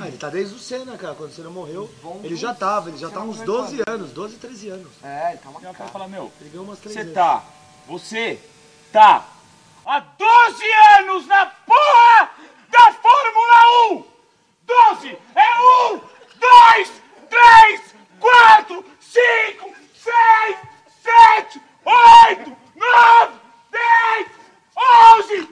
[0.00, 1.14] Ah, ele tá desde o Senna, cara.
[1.14, 1.90] Quando o Senna morreu,
[2.24, 2.88] ele já tava.
[2.88, 4.88] Ele já tá há uns 12 anos, 12, 13 anos.
[5.02, 7.44] É, ele tá uma ela vai falar, meu, Ele ganhou umas três você tá,
[7.86, 8.40] você
[8.90, 9.28] tá
[9.84, 10.64] há 12
[11.00, 12.30] anos na porra
[12.70, 14.04] da Fórmula 1!
[14.66, 15.18] 12!
[15.34, 16.00] É 1,
[16.38, 16.92] 2,
[17.28, 20.56] 3, 4, 5, 6,
[21.02, 23.32] 7, 8, 9,
[23.70, 24.26] 10,
[24.76, 25.48] 11,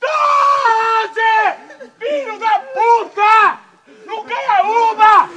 [0.00, 1.90] 12!
[1.98, 3.65] Filho da puta!
[4.06, 5.28] Não ganha uma!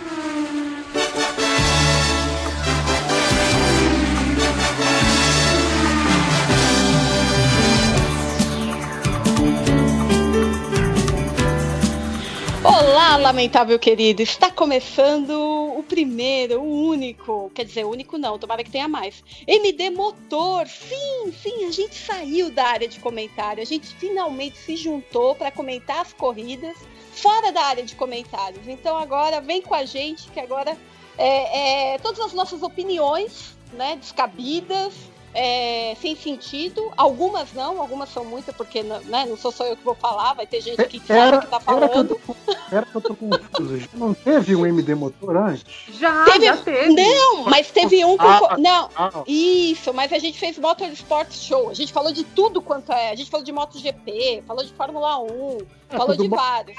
[12.63, 14.21] Olá, lamentável querido!
[14.21, 19.23] Está começando o primeiro, o único, quer dizer, único não, tomara que tenha mais.
[19.48, 20.67] MD Motor!
[20.67, 25.49] Sim, sim, a gente saiu da área de comentário, a gente finalmente se juntou para
[25.49, 26.77] comentar as corridas
[27.19, 28.67] fora da área de comentários.
[28.67, 30.75] Então agora vem com a gente, que agora
[31.17, 34.93] é, é, todas as nossas opiniões, né, descabidas,
[35.31, 39.84] é, sem sentido, algumas não, algumas são muitas, porque né, não sou só eu que
[39.84, 42.20] vou falar, vai ter gente que sabe Era, o que tá era, que eu falando.
[42.26, 43.89] tô, era que eu tô confuso.
[43.93, 45.63] Não teve um MD motor antes?
[45.99, 46.93] Já, Teve- já teve.
[46.95, 48.23] Não, mas teve um com.
[48.26, 51.70] Ah, não, Ah, isso, mas a gente fez Motorsport Show.
[51.70, 53.11] A gente falou de tudo quanto é.
[53.11, 55.57] A gente falou de MotoGP, falou de Fórmula 1,
[55.91, 56.76] É, falou de vários.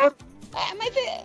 [0.54, 1.24] É, mas é.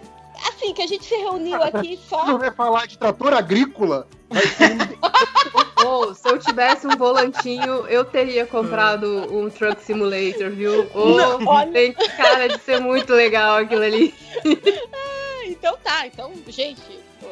[0.50, 2.26] Assim, que a gente se reuniu aqui só.
[2.26, 4.08] não vai falar de trator agrícola?
[5.86, 10.90] Ou, se eu tivesse um volantinho, eu teria comprado um Truck Simulator, viu?
[10.94, 14.14] Ou, Não, olha- tem cara de ser muito legal aquilo ali.
[15.48, 16.82] Então tá, então, gente,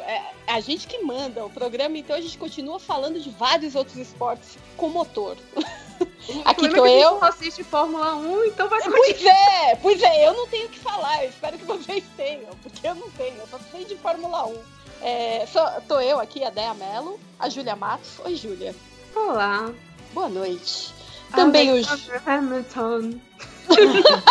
[0.06, 3.96] é a gente que manda o programa, então a gente continua falando de vários outros
[3.96, 5.36] esportes com motor.
[6.44, 7.18] Aqui tô é eu.
[7.18, 10.78] só assiste Fórmula 1, então vai Pois é, pois é, eu não tenho o que
[10.78, 14.46] falar, eu espero que vocês tenham, porque eu não tenho, eu só sei de Fórmula
[14.46, 14.58] 1.
[15.02, 18.18] É, só, tô eu aqui, a Dea Mello, a Júlia Matos.
[18.24, 18.74] Oi, Júlia.
[19.14, 19.70] Olá.
[20.14, 20.94] Boa noite.
[21.34, 21.74] Também o.
[21.74, 23.20] Alexander Hamilton.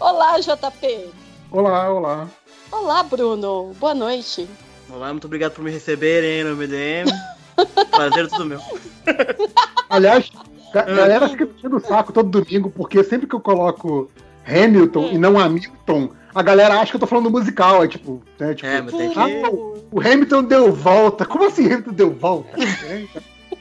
[0.00, 1.10] Olá, JP.
[1.50, 2.28] Olá, olá.
[2.70, 3.74] Olá, Bruno.
[3.78, 4.48] Boa noite.
[4.90, 7.10] Olá, muito obrigado por me receberem no MDM.
[7.90, 8.60] Prazer tudo meu.
[9.88, 10.30] Aliás,
[10.74, 14.10] a galera fica enchendo o saco todo domingo, porque sempre que eu coloco
[14.46, 17.84] Hamilton e não Hamilton, a galera acha que eu tô falando musical.
[17.84, 19.18] É tipo, né, tipo É, mas tem que.
[19.18, 21.24] ah, o Hamilton deu volta.
[21.24, 22.56] Como assim Hamilton deu volta?
[22.62, 23.06] É.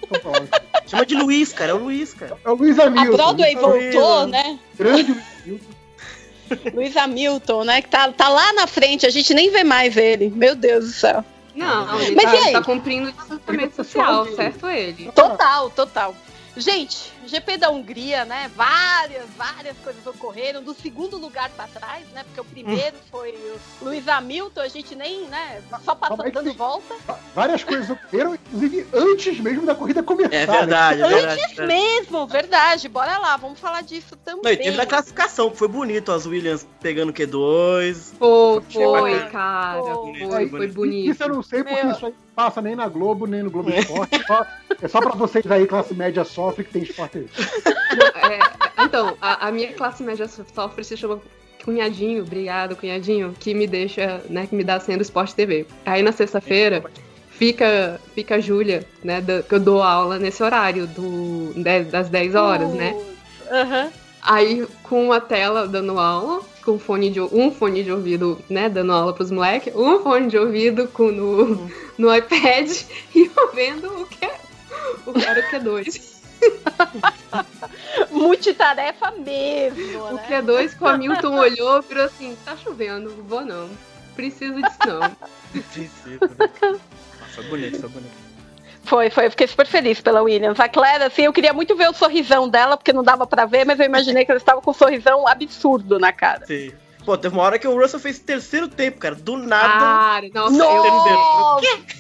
[0.88, 1.72] Chama de Luiz, cara.
[1.72, 2.38] É o Luiz, cara.
[2.44, 3.18] É o Luiz A Hamilton.
[3.18, 4.60] Broadway Luiz Hamilton, voltou, né?
[4.78, 5.78] Grande Luiz Hamilton.
[6.74, 7.82] Luiz Hamilton, né?
[7.82, 10.30] Que tá, tá lá na frente, a gente nem vê mais ele.
[10.30, 11.26] Meu Deus do céu.
[11.58, 12.54] Não, ele Mas tá, e aí?
[12.54, 15.12] tá cumprindo o distanciamento social, certo ele?
[15.12, 16.16] Total, total.
[16.56, 18.50] Gente, GP da Hungria, né?
[18.56, 20.64] Várias, várias coisas ocorreram.
[20.64, 22.24] Do segundo lugar pra trás, né?
[22.24, 23.32] Porque o primeiro foi
[23.82, 25.62] o Luiz Hamilton, a gente nem, né?
[25.84, 26.96] Só passando é dando volta.
[27.34, 30.34] Várias coisas ocorreram, inclusive antes mesmo da corrida começar.
[30.36, 30.58] É né?
[30.58, 31.42] verdade, é verdade.
[31.44, 32.90] Antes mesmo, verdade.
[32.90, 34.58] Bora lá, vamos falar disso Não, e também.
[34.58, 36.12] teve na classificação, que foi bonito.
[36.12, 38.14] As Williams pegando Q2.
[38.18, 39.82] Foi, Foi foi, cara.
[39.82, 41.22] Foi, Foi, foi foi Isso bonito.
[41.22, 41.92] eu não sei porque Meu.
[41.92, 44.24] isso aí passa nem na Globo, nem no Globo Esporte.
[44.28, 44.46] Só-
[44.80, 47.28] é só pra vocês aí, classe média sofre, que tem esporte aí.
[48.32, 51.20] É, então, a, a minha classe média sofre se chama
[51.66, 55.66] cunhadinho, obrigado, cunhadinho, que me deixa, né, que me dá a senha do Esporte TV.
[55.84, 56.84] Aí na sexta-feira
[57.32, 61.54] fica, fica a Júlia, né, da- que eu dou aula nesse horário do,
[61.92, 62.96] das 10 horas, né?
[63.52, 63.90] Aham.
[64.22, 68.92] Aí com a tela dando aula, com fone de, um fone de ouvido, né, dando
[68.92, 72.70] aula pros moleques, um fone de ouvido com, no, no iPad
[73.16, 74.38] e eu vendo o que é
[75.06, 76.22] o cara que é dois.
[78.12, 80.26] Multitarefa mesmo, O né?
[80.28, 83.70] que é dois que o Hamilton olhou e virou assim, tá chovendo, vou não.
[84.14, 85.18] Preciso disso não.
[85.54, 86.80] Precisa, né?
[87.22, 88.27] Nossa, bonito, bonito.
[88.88, 89.26] Foi, foi.
[89.26, 90.60] Eu fiquei super feliz pela Williams.
[90.60, 93.66] A Claire, assim, eu queria muito ver o sorrisão dela, porque não dava pra ver,
[93.66, 96.46] mas eu imaginei que ela estava com um sorrisão absurdo na cara.
[96.46, 96.72] Sim.
[97.06, 99.16] Pô, teve uma hora que o Russell fez terceiro tempo, cara.
[99.16, 99.80] Do nada.
[99.80, 101.98] Cara, nossa, eu, Nossa!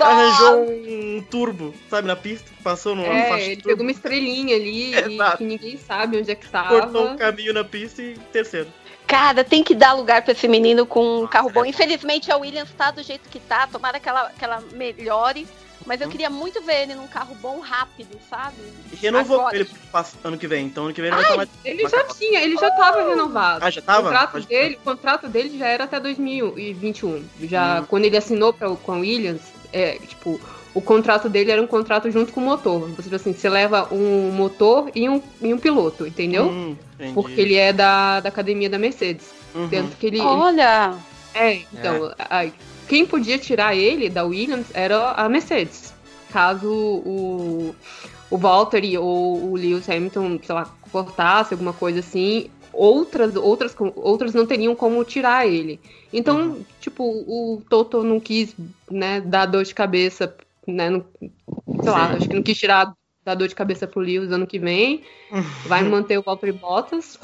[0.00, 2.50] arranjou um turbo, sabe, na pista.
[2.62, 6.18] Passou no é, faixa de ele turbo, pegou uma estrelinha ali e que ninguém sabe
[6.18, 7.00] onde é que cortou tava.
[7.00, 8.68] um caminho na pista e terceiro.
[9.06, 11.64] Cara, tem que dar lugar pra esse menino com um carro bom.
[11.64, 11.68] é.
[11.68, 15.46] Infelizmente a Williams tá do jeito que tá, tomara que ela, que ela melhore.
[15.86, 16.10] Mas eu Hum.
[16.10, 18.56] queria muito ver ele num carro bom rápido, sabe?
[18.92, 19.56] E renovou Agora.
[19.56, 19.68] ele
[20.22, 20.66] ano que vem.
[20.66, 21.48] Então ano que vem ele vai estar mais.
[21.64, 23.64] Ele já tinha, ele já tava renovado.
[23.64, 24.02] Ah, já O tava?
[24.04, 27.24] contrato Pode- dele, o contrato dele já era até 2021.
[27.42, 27.86] Já Hum.
[27.88, 29.40] quando ele assinou pra, com a Williams,
[29.72, 30.40] é, tipo,
[30.74, 32.88] o contrato dele era um contrato junto com o motor.
[32.90, 36.46] Você assim, você leva um motor e um, e um piloto, entendeu?
[36.46, 36.76] Hum.
[37.14, 39.26] Porque ele é da, da academia da Mercedes.
[39.54, 39.68] Uhum.
[39.68, 40.20] Tanto que ele.
[40.20, 40.94] Olha!
[41.34, 42.46] É, então, a-
[42.90, 45.94] quem podia tirar ele da Williams era a Mercedes.
[46.32, 47.72] Caso o,
[48.28, 54.34] o Valtteri ou o Lewis Hamilton, sei lá, cortasse alguma coisa assim, outras, outras, outras
[54.34, 55.80] não teriam como tirar ele.
[56.12, 58.56] Então, tipo, o Toto não quis,
[58.90, 60.34] né, dar dor de cabeça,
[60.66, 61.04] né, não-
[61.84, 62.16] sei lá, Sim.
[62.16, 62.92] acho que não quis tirar
[63.30, 65.02] dar dor de cabeça pro Lewis ano que vem.
[65.66, 67.18] Vai manter o Valtteri Bottas.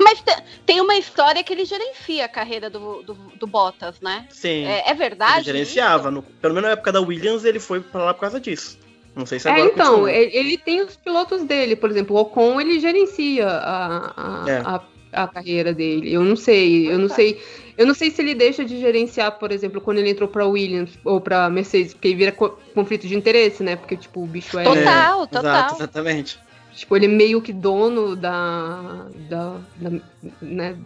[0.00, 4.26] Mas te- tem uma história que ele gerencia a carreira do, do, do Bottas, né?
[4.30, 4.64] Sim.
[4.66, 5.48] É, é verdade?
[5.50, 6.10] ele gerenciava.
[6.10, 8.78] No- pelo menos na época da Williams, ele foi pra lá por causa disso.
[9.14, 10.12] Não sei se É, agora então, continua.
[10.12, 14.58] ele, ele tem os pilotos dele, por exemplo, o Ocon ele gerencia a, a, É.
[14.64, 14.80] a,
[15.24, 16.12] a carreira dele.
[16.12, 17.40] Eu não sei, eu não sei,
[17.80, 20.90] eu não sei se ele deixa de gerenciar, por exemplo, quando ele entrou pra Williams
[21.02, 23.74] ou pra Mercedes, porque vira co- conflito de interesse, né?
[23.74, 25.26] Porque tipo o bicho é, Total.
[25.26, 25.40] Total.
[25.42, 26.38] Exato, exatamente.
[26.76, 29.90] tipo ele é meio que dono da, da, da
[30.42, 30.76] né,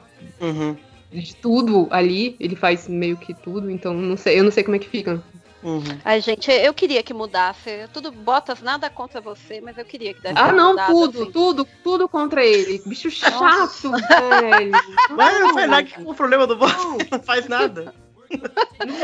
[0.41, 0.76] Uhum,
[1.12, 2.37] de tudo ali.
[2.38, 5.20] Ele faz meio que tudo, então não sei, eu não sei como é que fica.
[5.64, 5.82] Uhum.
[6.05, 7.88] Ai, gente, eu queria que mudasse.
[7.93, 11.32] Tudo Bottas, nada contra você, mas eu queria que desse Ah, não, mudada, tudo, assim.
[11.32, 12.81] tudo, tudo contra ele.
[12.87, 14.70] Bicho chato, velho.
[15.16, 16.99] Mas não faz nada que o problema do Bottas Não.
[17.11, 17.94] não faz nada.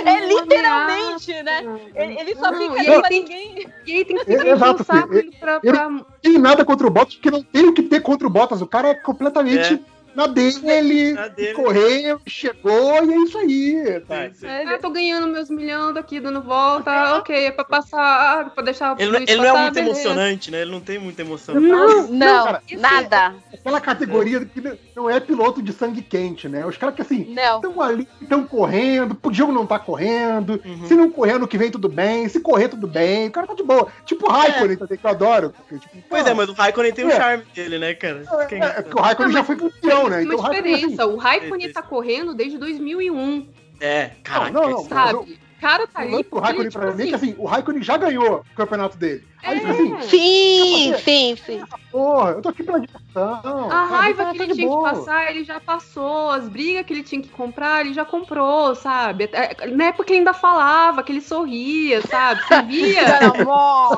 [0.04, 1.62] É literalmente, né?
[1.94, 3.68] Ele, ele só Não, fica ali pra tem- ninguém.
[3.86, 5.18] E aí tem que É, ficar exato, o saco filho.
[5.20, 8.00] ele pra, Eu- pra- tem nada contra o Bottas, porque não tem o que ter
[8.00, 8.60] contra o Bottas.
[8.60, 9.80] O cara é completamente É.
[10.14, 11.52] na dele, Na dele.
[11.54, 14.00] correu, chegou e é isso aí.
[14.06, 14.24] Tá?
[14.28, 14.46] Sim, sim.
[14.46, 16.90] Ah, tô ganhando meus milhões daqui, dando volta.
[17.20, 19.90] Ok, é pra passar, pra deixar o Ele, não- ele não é passar, muito beleza.
[20.00, 20.62] emocionante, né?
[20.62, 21.54] Ele não tem muita emoção.
[21.56, 23.34] Não, Não, cara, esse- nada.
[23.52, 24.62] Aquela categoria que
[24.96, 26.64] não é piloto de sangue quente, né?
[26.64, 27.56] Os caras que assim, Não.
[27.56, 30.60] estão ali, estão correndo, podiam não estar correndo.
[30.64, 30.86] Uhum.
[30.86, 32.28] Se não correr ano que vem, tudo bem.
[32.28, 33.28] Se correr, tudo bem.
[33.28, 33.88] O cara tá de boa.
[34.06, 35.52] Tipo o Raikkonen também, que eu adoro.
[35.56, 37.16] porque, tipo, Pois pô, é, mas o Raikkonen tem o É.
[37.16, 38.22] charme dele, né, cara?
[38.50, 40.16] É, é porque o Raikkonen já foi campeão, né?
[40.18, 41.06] Tem Então o uma assim, diferença.
[41.06, 43.46] O Raikkonen Esse- tá correndo desde 2001,
[43.80, 44.50] É, caraca.
[44.52, 44.84] Não, não, não.
[44.84, 45.16] sabe?
[45.16, 47.98] O cara tá lance pro Raikkonen ele, pra mim é que assim, o Raikkonen já
[47.98, 49.28] ganhou o campeonato dele.
[49.42, 49.70] Aí É.
[49.70, 51.62] assim, Sim, sim, sim.
[51.90, 53.70] porra, eu tô aqui pela diversão.
[53.70, 54.90] A raiva Tá- que tá ele tinha que boa.
[54.90, 56.30] passar, ele já passou.
[56.30, 59.28] As brigas que ele tinha que comprar, ele já comprou, sabe?
[59.32, 62.42] É, Na época ele ainda falava, que ele sorria, sabe?
[62.42, 63.04] Você via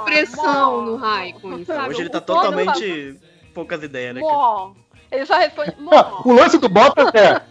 [0.04, 1.90] pressão no Raikkonen, sabe?
[1.90, 3.18] Hoje ele tá totalmente
[3.54, 4.20] poucas ideias, né?
[4.20, 4.72] Mó.
[5.12, 6.22] Ele só responde Ah, mó.
[6.24, 7.42] o lance do Bottas é.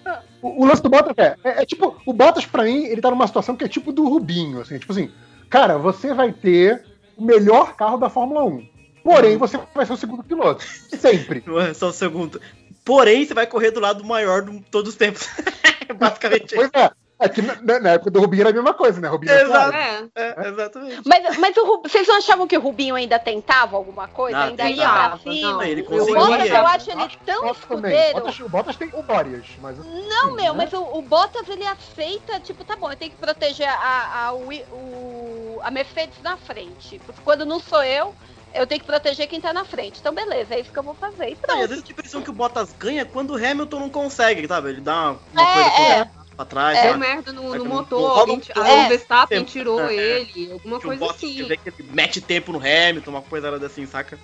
[0.42, 3.10] O, o lance do Bottas é, é, é tipo, o Bottas pra mim, ele tá
[3.12, 5.12] numa situação que é tipo do Rubinho, assim, tipo assim,
[5.50, 6.84] cara, você vai ter
[7.16, 8.68] o melhor carro da Fórmula 1.
[9.04, 10.64] Porém, você vai ser o segundo piloto.
[10.98, 11.44] Sempre.
[11.46, 12.42] Não é só um segundo.
[12.84, 15.28] Porém, você vai correr do lado maior de todos os tempos.
[15.98, 16.56] Basicamente.
[16.56, 16.92] Pois é.
[17.22, 19.08] Aqui na, na época do Rubinho era a mesma coisa, né?
[19.08, 19.72] Rubinho Exato.
[19.72, 20.12] claro.
[20.16, 21.02] É, É, exatamente.
[21.06, 24.38] Mas, mas o vocês não achavam que o Rubinho ainda tentava alguma coisa?
[24.40, 25.52] Ah, ainda ia tentava, pra cima?
[25.52, 26.16] não, ele o conseguia.
[26.16, 28.14] Bottas, eu acho ele tão Bottas escudeiro.
[28.14, 29.78] Bottas, o Bottas tem o Dórias, mas.
[29.78, 33.68] Não, meu, mas o, o Bottas ele aceita, tipo, tá bom, eu tenho que proteger
[33.68, 37.00] a, a, o, o- a Mercedes na frente.
[37.00, 38.14] Porque quando não sou eu,
[38.54, 40.00] eu tenho que proteger quem tá na frente.
[40.00, 41.30] Então, beleza, é isso que eu vou fazer.
[41.30, 41.68] E Não, e às pronto.
[41.70, 44.70] vezes eu tenho a impressão que o Bottas ganha quando o Hamilton não consegue, sabe?
[44.70, 46.12] Ele dá uma, uma É, coisa é.
[46.36, 46.82] Pra, trás.
[46.82, 46.98] deu tá?
[46.98, 48.60] merda no, É no que motor, alguém, um pouco.
[48.60, 49.52] o Verstappen Tempo.
[49.52, 49.94] tirou É.
[49.96, 51.44] ele, alguma Que o coisa assim.
[51.44, 54.18] vê que ele mete tempo no Hamilton, uma coisa assim, saca?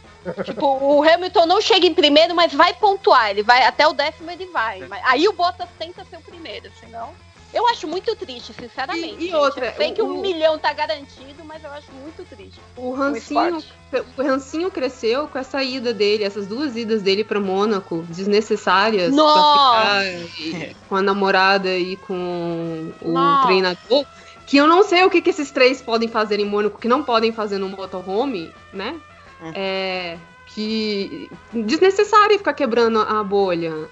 [0.43, 3.29] Tipo, o Hamilton não chega em primeiro, mas vai pontuar.
[3.29, 4.81] Ele vai até o décimo, ele vai.
[4.81, 4.87] É.
[4.87, 7.13] Mas aí o Bottas tenta ser o primeiro, senão.
[7.53, 9.23] Eu acho muito triste, sinceramente.
[9.23, 12.23] E- e outra, Eu sei que o- um milhão tá garantido, mas eu acho muito
[12.29, 12.59] triste.
[12.75, 13.63] O o Rancinho,
[14.17, 19.81] o Rancinho cresceu com essa ida dele, essas duas idas dele pra Mônaco, desnecessárias, Nossa!
[19.81, 23.47] pra ficar com a namorada e com o Nossa.
[23.47, 24.05] treinador.
[24.45, 27.03] Que eu não sei o que, que esses três podem fazer em Mônaco, que não
[27.03, 28.95] podem fazer no motorhome, né?
[29.41, 29.51] Hum.
[29.55, 30.17] É.
[30.47, 31.29] Que.
[31.53, 33.89] Desnecessário ficar quebrando a bolha.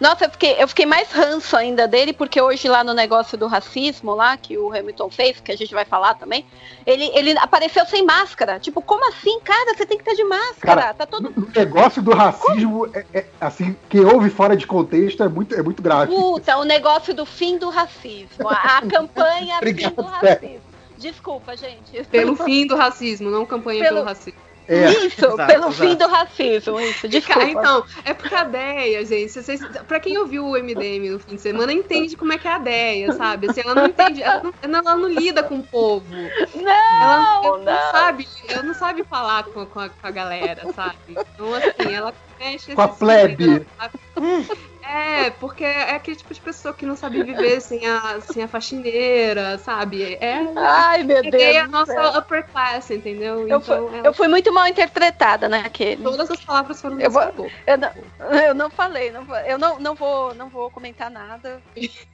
[0.00, 3.46] Nossa, eu fiquei, eu fiquei mais ranço ainda dele, porque hoje lá no negócio do
[3.46, 6.46] racismo lá, que o Hamilton fez, que a gente vai falar também,
[6.86, 8.58] ele, ele apareceu sem máscara.
[8.58, 9.74] Tipo, como assim, cara?
[9.74, 10.80] Você tem que estar de máscara.
[10.80, 11.28] Cara, tá todo.
[11.36, 15.62] O negócio do racismo, é, é, assim, quem ouve fora de contexto é muito, é
[15.62, 16.14] muito grave.
[16.14, 18.48] Puta, o negócio do fim do racismo.
[18.48, 20.60] A, a campanha fim do Obrigado, racismo.
[20.96, 22.04] Desculpa, gente.
[22.10, 24.40] Pelo fim do racismo, não campanha Pelo- pelo, racismo.
[24.72, 25.72] É, Isso, Exato, pelo exato.
[25.72, 26.78] fim do racismo.
[26.80, 27.40] Isso, desculpa.
[27.40, 31.34] Cara, então, é porque a ideia, gente, vocês, pra quem ouviu o MDM no fim
[31.34, 33.50] de semana, entende como é que é a ideia, sabe?
[33.50, 36.06] Assim, ela não entende, ela não, ela não lida com o povo.
[36.54, 37.90] Não, Ela, ela não, não.
[37.90, 40.96] sabe, ela não sabe falar com, com, a, com a galera, sabe?
[41.08, 43.44] Então, assim, ela mexe Com a esse plebe.
[43.44, 47.86] sentido, ela sabe- É, porque é aquele tipo de pessoa que não sabe viver sem
[47.86, 50.14] a, sem a faxineira, sabe?
[50.14, 51.34] É, Ai, meu Deus.
[51.42, 52.18] é a do nossa céu.
[52.18, 53.46] upper class, entendeu?
[53.48, 56.02] Eu, então, fui, é- eu fui muito mal interpretada naquele.
[56.02, 57.50] todas as palavras foram Eu vou-.
[57.66, 57.90] Eu não,
[58.48, 61.60] eu não falei, não, eu não, não, vou, não vou comentar nada.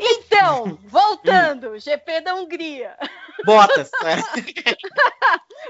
[0.00, 2.96] Então, voltando, GP da Hungria.
[3.44, 3.90] Botas.
[4.04, 4.16] é.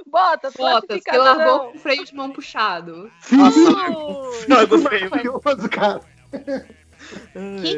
[0.06, 3.10] Bota, Botas, que largou com o freio de mão puxado.
[3.20, 4.46] Sim, Ui.
[4.48, 5.08] Não, eu gostei.
[5.08, 6.00] maravilhoso, cara.
[6.00, 6.19] Quem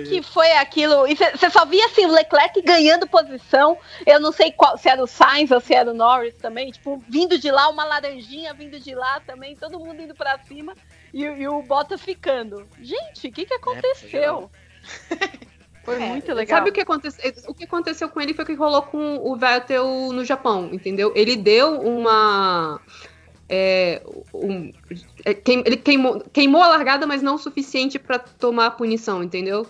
[0.07, 1.07] que foi aquilo?
[1.07, 3.79] E você só via assim, o Leclerc ganhando posição.
[4.07, 6.71] Eu não sei qual, se era o Sainz ou se era o Norris também.
[6.71, 10.75] Tipo, vindo de lá, uma laranjinha vindo de lá também, todo mundo indo pra cima
[11.13, 12.67] e, e o Bottas ficando.
[12.81, 14.51] Gente, o que, que aconteceu?
[15.85, 16.59] Foi É, muito legal.
[16.59, 17.33] Sabe o que aconteceu?
[17.49, 21.13] O que aconteceu com ele foi o que rolou com o Vettel no Japão, entendeu?
[21.15, 22.81] Ele deu uma.
[23.55, 24.73] É, um-
[25.27, 29.23] é, queim- ele queimou, queimou a largada, mas não o suficiente pra tomar a punição,
[29.23, 29.67] entendeu?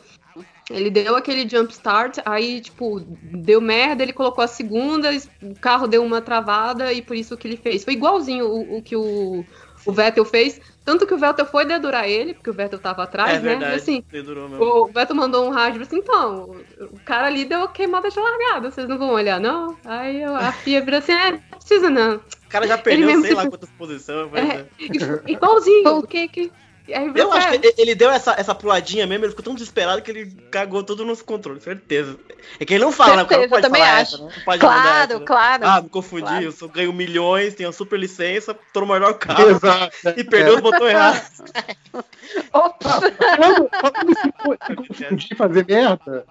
[0.70, 5.10] Ele deu aquele jump start, aí, tipo, deu merda, ele colocou a segunda,
[5.42, 7.82] o carro deu uma travada e por isso que ele fez.
[7.84, 9.44] Foi igualzinho o, o que o,
[9.84, 13.38] o Vettel fez, tanto que o Vettel foi dedurar ele, porque o Vettel tava atrás,
[13.38, 13.50] É né?
[13.50, 13.72] verdade.
[13.72, 14.64] E assim, Dedurou mesmo.
[14.64, 16.56] o Beto mandou um rádio assim, então,
[16.92, 19.76] o cara ali deu queimada de largada, vocês não vão olhar, não?
[19.84, 22.20] Aí a FIA vira assim, é, não precisa não.
[22.52, 24.28] O cara já perdeu, sei lá se- quantas posições.
[24.30, 24.66] mas, É, é.
[24.78, 26.52] i- igualzinho, o que que...
[26.92, 30.02] Aí Eu acho é, que ele- deu essa, essa puladinha mesmo, ele ficou tão desesperado
[30.02, 32.18] que ele cagou todo nos controles, certeza.
[32.60, 33.22] É que ele não fala, né?
[33.22, 34.14] O cara não Certeza, pode eu também falar acho.
[34.16, 34.32] essa, né?
[34.36, 35.24] Não pode Claro, essa, né?
[35.24, 35.62] claro.
[35.64, 36.44] Ah, me confundi, Claro.
[36.44, 39.96] eu sou, ganho milhões, tenho super licença, tô no melhor carro Exato.
[40.16, 41.22] e perdeu os botões errados.
[42.52, 42.86] Ops.
[42.86, 44.32] Falando, falando em se
[44.76, 46.24] confundir e fazer merda,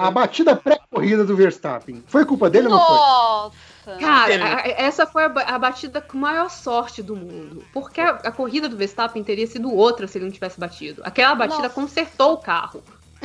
[0.00, 2.96] a batida pré-corrida do Verstappen, foi culpa dele ou não foi?
[2.96, 3.73] Nossa.
[3.84, 4.46] Cara, Entendeu?
[4.56, 7.64] a- essa foi a, a batida com maior sorte do mundo.
[7.72, 11.02] Porque a, a corrida do Verstappen teria sido outra se ele não tivesse batido.
[11.04, 11.74] Aquela batida Nossa.
[11.74, 12.82] consertou o carro.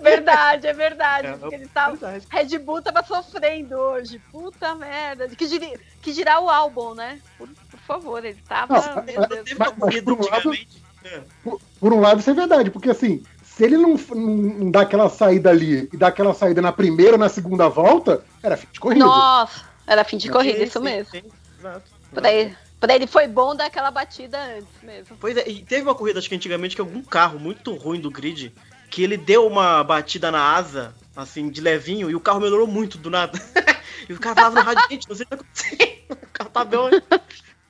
[0.00, 1.26] Verdade, é verdade.
[1.28, 2.26] É, porque eles tavam- verdade.
[2.30, 4.18] Red Bull tava sofrendo hoje.
[4.30, 5.28] Puta merda.
[5.28, 7.20] Que, que girar o álbum, né?
[7.38, 8.74] Por, por favor, ele tava.
[8.74, 10.84] Não, Mas- mas corrida por um lado- antigamente.
[11.04, 11.20] É.
[11.42, 13.22] Por, por um lado, isso é verdade, porque assim,
[13.56, 17.18] se ele não, não, dá aquela saída ali e dá aquela saída na primeira ou
[17.18, 19.04] na segunda volta, era fim de corrida.
[19.04, 21.10] Nossa, era fim de corrida, Sim, isso sim, mesmo.
[21.10, 21.22] sim,
[21.58, 21.92] exato.
[22.24, 25.16] Ele, pra ele foi bom dar aquela batida antes mesmo.
[25.20, 28.10] Pois é, e teve uma corrida, acho que antigamente, que algum carro muito ruim do
[28.10, 28.52] grid,
[28.90, 32.98] que ele deu uma batida na asa, assim, de levinho, e o carro melhorou muito
[32.98, 33.38] do nada.
[34.08, 35.94] e o cara falava no rádio, gente, não sei o que tá acontecendo.
[36.14, 36.78] O carro tá bem.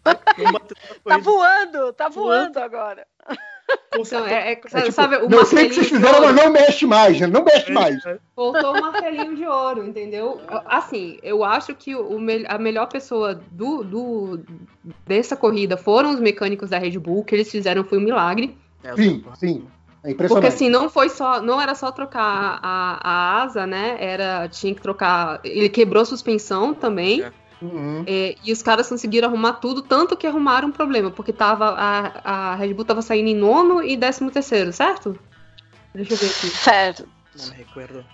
[0.05, 2.53] Tá voando, tá Voando.
[2.53, 3.07] voando agora.
[3.97, 6.51] Então, é, é- É tipo, sabe, o não sei o que vocês fizeram, mas não
[6.51, 7.27] mexe mais, né?
[7.29, 8.03] Não mexe mais.
[8.37, 10.41] Voltou o martelinho de ouro, entendeu?
[10.67, 12.19] Assim, eu acho que o,
[12.49, 14.45] a melhor pessoa do, do-
[15.07, 18.59] dessa corrida foram os mecânicos da Red Bull, o que eles fizeram foi um milagre.
[18.83, 19.65] É, Sim, sim.
[20.07, 23.97] É Porque assim, não foi só, não era só trocar a, a asa, né?
[23.99, 25.41] Era, tinha que trocar.
[25.43, 27.23] Ele quebrou a suspensão também.
[27.23, 27.33] É.
[27.65, 28.05] Uhum.
[28.07, 32.53] é, e os caras conseguiram arrumar tudo, tanto que arrumaram um problema, porque tava, a,
[32.53, 35.19] a Red Bull tava saindo em nono e décimo terceiro, certo?
[35.95, 36.49] Deixa eu ver aqui.
[36.49, 37.09] Certo.
[37.39, 38.05] Não me recuerdo.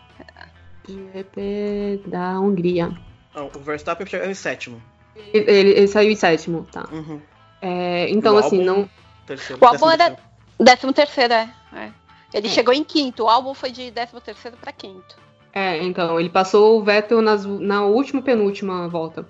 [0.89, 2.91] GP da Hungria.
[3.35, 4.83] Não, o Verstappen chegou em sétimo.
[5.17, 6.89] Ele, ele- ele saiu em sétimo, tá.
[6.91, 7.21] Uhum.
[7.61, 8.91] É, então, O assim, álbum- não.
[9.27, 9.63] Terceiro.
[9.63, 10.31] O álbum décimo era terceiro.
[10.59, 11.55] décimo terceiro, é.
[11.75, 11.91] é.
[12.33, 12.51] Ele É.
[12.51, 15.17] chegou em quinto, o álbum foi de décimo terceiro pra quinto.
[15.53, 19.27] É, então, ele passou o Vettel nas, na última penúltima volta.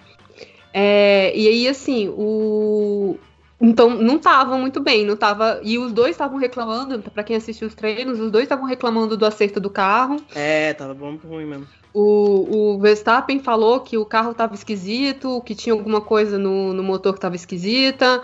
[0.73, 3.17] É, e aí, assim, o.
[3.61, 5.61] Então, não tava muito bem, não tava.
[5.63, 9.27] E os dois estavam reclamando, pra quem assistiu os treinos, os dois estavam reclamando do
[9.27, 10.17] acerto do carro.
[10.35, 11.67] É, tava bom ruim mesmo.
[11.93, 16.83] O, o Verstappen falou que o carro tava esquisito, que tinha alguma coisa no, no
[16.83, 18.23] motor que tava esquisita.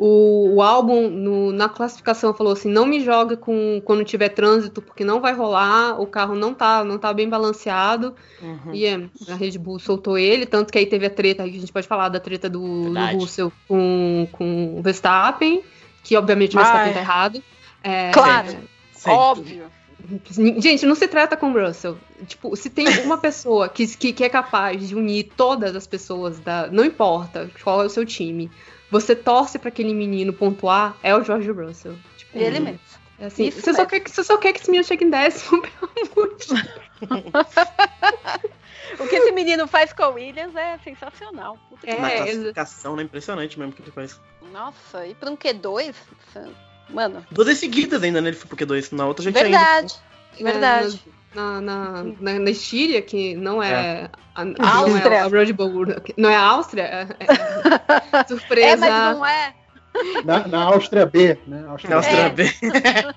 [0.00, 4.80] O, o álbum no- na classificação falou assim: não me joga com, quando tiver trânsito,
[4.80, 8.14] porque não vai rolar, o carro não tá, não tá bem balanceado.
[8.40, 8.72] Uhum.
[8.72, 8.94] E é,
[9.28, 11.88] a Red Bull soltou ele, tanto que aí teve a treta, aí a gente pode
[11.88, 13.18] falar da treta do, do.
[13.18, 15.62] Russell com, com o Verstappen,
[16.04, 17.42] que obviamente o Verstappen tá errado.
[17.82, 18.48] É, Claro.
[18.92, 19.18] Sempre.
[19.18, 19.64] Óbvio.
[20.58, 21.98] Gente, não se trata com o Russell.
[22.26, 26.38] Tipo, se tem uma pessoa que, que, que é capaz de unir todas as pessoas
[26.38, 26.68] da.
[26.68, 28.48] Não importa qual é o seu time.
[28.90, 31.96] Você torce pra aquele menino pontuar, é o George Russell.
[32.16, 32.80] Tipo, Ele mesmo.
[33.18, 35.60] é assim, você, só quer, que- você só quer que esse menino chegue em décimo,
[35.62, 36.62] pelo amor de Deus.
[38.98, 41.58] O que esse menino faz com o Williams é sensacional.
[41.68, 43.02] Puta que É, Na exa- classificação, né?
[43.02, 44.18] Impressionante mesmo o que ele faz.
[44.50, 45.94] Nossa, e pra um Q2?
[46.88, 48.30] Mano, Duas seguidas ainda, né?
[48.30, 48.90] Ele foi porque dois.
[48.90, 49.94] Na outra a gente verdade.
[50.40, 51.04] Verdade.
[51.38, 55.14] Na, na, na, na Estíria, que não é, a, não Áustria.
[55.14, 58.86] é a Red Bull, não é a Áustria, é, é- surpresa.
[58.86, 59.54] É, mas não é.
[60.24, 61.64] Na, na Áustria B, né?
[61.68, 62.30] Áustria Na Áustria É.
[62.30, 62.44] B.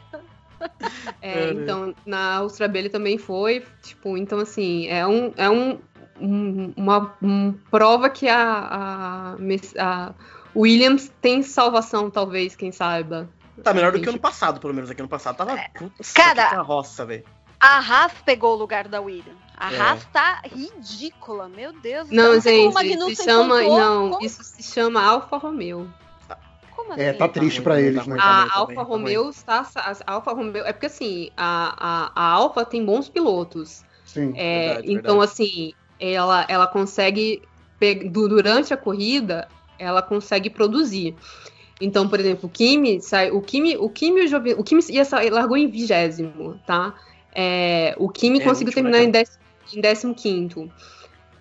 [1.23, 5.79] É, então, na Áustria B ele também foi, tipo, então assim, é um, é um,
[6.19, 9.35] um- uma um prova que a, a,
[9.79, 10.13] a
[10.55, 13.27] Williams tem salvação, talvez, quem saiba.
[13.63, 14.89] Tá melhor do que ano passado, pelo menos.
[14.91, 15.57] Aqui ano passado tava.
[15.77, 17.23] Putz, Cara- que carroça, velho.
[17.61, 19.37] A Haas pegou o lugar da Williams.
[19.55, 19.77] A É.
[19.79, 22.09] Haas tá ridícula, meu Deus.
[22.09, 25.87] Não, gente, se chama, não, Como, isso se chama Alfa Romeo.
[26.75, 27.19] como É, assim?
[27.19, 28.17] tá triste pra tá eles, ruim, né?
[28.17, 29.67] tá A tá Alfa tá Romeo está.
[29.75, 30.65] A Alfa Romeo.
[30.65, 33.83] É porque assim, a, a, a Alfa tem bons pilotos.
[34.03, 34.33] Sim.
[34.35, 35.31] É, Verdade, então, verdade.
[35.31, 37.43] assim, ela, ela consegue.
[38.11, 41.15] Durante a corrida, ela consegue produzir.
[41.79, 43.31] Então, por exemplo, o Kimi sai.
[43.31, 46.93] O Kimi, o Kimi, e o o Kimi ia largou em vigésimo, tá?
[47.33, 49.23] É, o Kimi É, conseguiu terminar né,
[49.73, 50.71] em décimo quinto.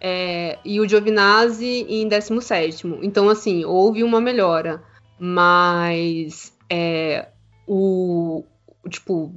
[0.00, 2.86] É, e o Giovinazzi em 17.
[3.02, 4.82] Então, assim, houve uma melhora.
[5.18, 7.28] Mas é,
[7.66, 8.44] o.
[8.88, 9.34] Tipo,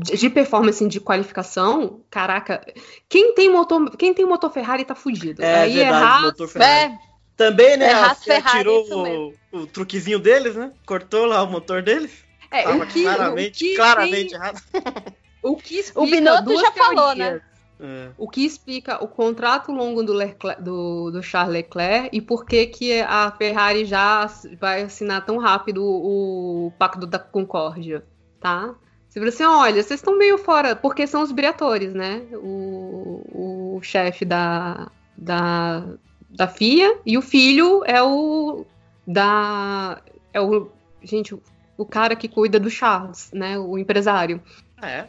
[0.00, 2.64] de performance de qualificação, caraca,
[3.08, 5.42] quem tem motor, quem tem motor Ferrari tá fudido.
[5.42, 6.94] É Aí verdade, errar, motor Ferrari.
[6.94, 6.98] É,
[7.36, 7.90] Também, né?
[7.90, 10.72] É, FIA Ferrari, tirou o, o truquezinho deles, né?
[10.86, 12.12] Cortou lá o motor deles.
[12.50, 14.62] é, Tava o que, claramente, o que claramente tem- errado.
[15.42, 17.42] o que explica O Binotto já falou, teorias.
[17.82, 18.10] É.
[18.18, 22.66] O que explica o contrato longo do, Leclerc- do, do Charles Leclerc e por que,
[22.66, 24.30] que a Ferrari já
[24.60, 28.04] vai assinar tão rápido o, Pacto da Concórdia,
[28.38, 28.74] tá?
[29.08, 32.22] Se você olha, vocês estão meio fora, porque são os briatores, né?
[32.34, 35.84] O, o chefe da, da,
[36.28, 38.66] da FIA e o filho é o
[39.06, 40.00] da
[40.32, 40.70] é o
[41.02, 41.34] gente
[41.78, 43.58] o cara que cuida do Charles, né?
[43.58, 44.40] O empresário.
[44.82, 45.06] É.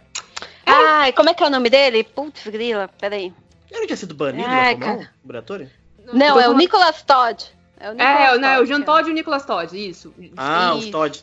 [0.74, 2.04] Ai, como é que é o nome dele?
[2.04, 3.34] Putz, grila, peraí.
[3.70, 5.10] Ele não tinha sido banido Ai, lá cara.
[5.24, 5.70] o Briatore?
[6.06, 7.46] Não, tô é o falando- Nicolas Todd.
[7.80, 10.14] É o, Nicolas É, né, o Jean que Todd e o Nicolas Todd, isso.
[10.38, 10.92] Ah, os Isso.
[10.92, 11.22] Todd.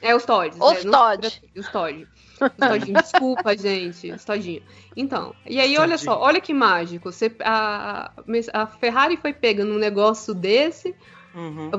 [0.00, 0.58] É os Todds.
[0.60, 1.42] Os é, não- Todd.
[1.56, 2.08] Os Todd.
[2.40, 3.02] Os Toddinho.
[3.02, 4.12] Desculpa, gente.
[4.12, 4.62] Os Todinho.
[4.96, 5.98] Então, e aí, olha Todinho.
[6.12, 7.10] só, olha que mágico.
[7.12, 8.10] Você, a,
[8.54, 10.94] a Ferrari foi pegando um negócio desse,
[11.34, 11.70] Uhum.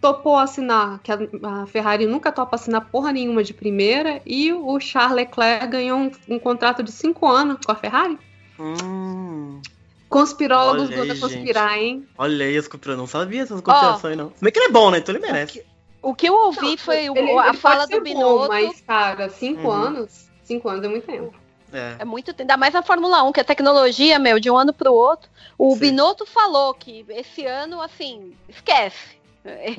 [0.00, 1.18] Topou assinar, que a,
[1.62, 6.10] a Ferrari nunca topa assinar porra nenhuma de primeira, e o Charles Leclerc ganhou um,
[6.28, 8.18] um contrato de cinco anos com a Ferrari.
[8.58, 9.60] Hum.
[10.08, 12.08] Conspirólogos Olha vão aí, conspirar, hein?
[12.16, 12.68] Olha aí as.
[12.96, 14.32] Não sabia essas conspirações, não.
[14.34, 14.98] Se bem que ele é bom, né?
[14.98, 15.64] Então ele merece.
[16.00, 18.48] O que eu ouvi foi o- Ele- a ele fala do bom, Binotto.
[18.48, 19.72] mas, cara, cinco Uhum.
[19.72, 20.28] anos.
[20.44, 21.34] Cinco anos é muito tempo.
[21.70, 21.96] É.
[21.98, 22.40] É muito tempo.
[22.42, 25.28] Ainda mais na Fórmula 1, que a tecnologia, meu, de um ano pro outro.
[25.58, 25.80] O Sim.
[25.80, 29.17] Binotto falou que esse ano, assim, esquece.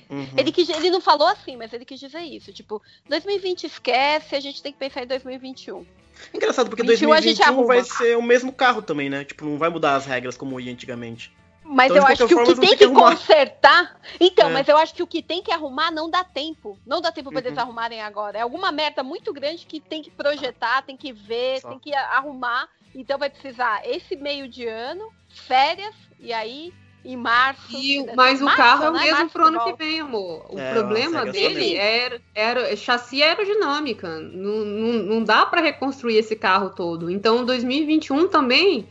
[0.10, 0.28] Uhum.
[0.38, 2.52] Ele, quis, ele não falou assim, mas ele quis dizer isso.
[2.52, 5.86] Tipo, 2020 esquece, a gente tem que pensar em 2021.
[6.34, 9.24] Engraçado, porque 21 a gente 2021 vai ser o mesmo carro também, né?
[9.24, 11.32] Tipo, não vai mudar as regras como ia antigamente.
[11.63, 14.02] Mas Então, eu acho que o forma, que eles vão tem que, que consertar.
[14.19, 14.54] Então, É.
[14.54, 16.80] mas eu acho que o que tem que arrumar não dá tempo.
[16.86, 17.60] Não dá tempo pra eles Uhum.
[17.60, 18.39] arrumarem agora.
[18.39, 21.69] É alguma merda muito grande que tem que projetar, tem que ver, Só.
[21.69, 22.67] tem que arrumar.
[22.95, 27.76] Então vai precisar esse meio de ano, férias, e aí em março.
[27.76, 29.00] E, né, mas o março, carro é o né?
[29.00, 30.46] mesmo Março pro ano que vem, amor.
[30.50, 34.20] O É, problema dele era, era chassi aerodinâmica.
[34.20, 37.10] Não, não, não dá pra reconstruir esse carro todo.
[37.10, 38.88] Então, 2021 também.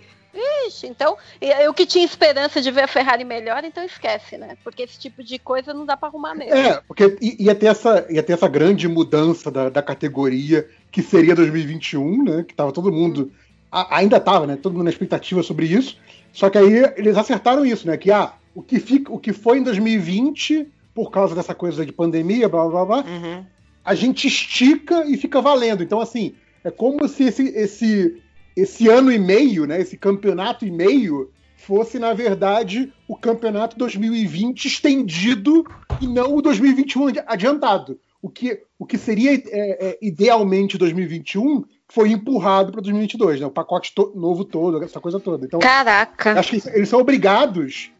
[0.66, 4.56] Ixi, então, eu que tinha esperança de ver a Ferrari melhor, então esquece, né?
[4.62, 6.54] Porque esse tipo de coisa não dá pra arrumar mesmo.
[6.54, 11.34] É, porque ia ter essa, ia ter essa grande mudança da, da categoria que seria
[11.34, 12.44] 2021, né?
[12.46, 13.32] Que tava todo mundo.
[13.70, 14.56] A- ainda tava, né?
[14.56, 15.96] Todo mundo na expectativa sobre isso.
[16.32, 17.96] Só que aí eles acertaram isso, né?
[17.96, 21.92] Que ah, o que, fica, o que foi em 2020, por causa dessa coisa de
[21.92, 23.44] pandemia, blá blá blá, Uhum.
[23.84, 25.82] a gente estica e fica valendo.
[25.82, 28.16] Então, assim, é como se esse, esse,
[28.56, 29.80] esse ano e meio, né?
[29.80, 35.64] Esse campeonato e meio fosse, na verdade, o campeonato 2020 estendido
[36.00, 37.98] e não o 2021 adi- adiantado.
[38.22, 43.46] O que, o que seria é, é, idealmente 2021 foi empurrado para 2022, né?
[43.46, 45.46] O pacote to- novo todo, essa coisa toda.
[45.46, 46.38] Então, Caraca.
[46.38, 47.90] acho que eles são obrigados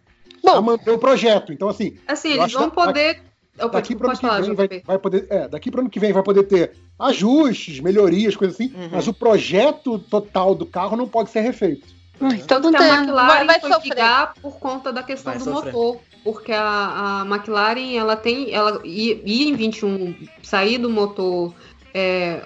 [0.46, 1.52] a Bom, manter o projeto.
[1.52, 3.22] Então, assim, Assim, eles vão poder.
[3.58, 5.90] Opa, daqui para pode ano falar, que vem vai, vai poder, é, daqui para ano
[5.90, 8.88] que vem vai poder ter ajustes, melhorias, coisas assim, Uhum.
[8.92, 11.84] mas o projeto total do carro não pode ser refeito.
[12.20, 13.88] então Tanto não que a McLaren vai, vai foi sofrer.
[13.94, 15.72] brigar por conta da questão Vai do sofrer.
[15.72, 16.00] motor.
[16.22, 18.52] Porque a, a McLaren, ela tem.
[18.52, 21.54] Ela ia, ia em 21 sair do motor
[21.94, 22.42] é,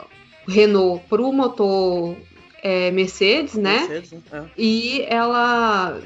[0.48, 2.16] Renault para o motor
[2.62, 3.78] é, Mercedes, né?
[3.80, 4.50] Mercedes, né?
[4.56, 6.00] E ela,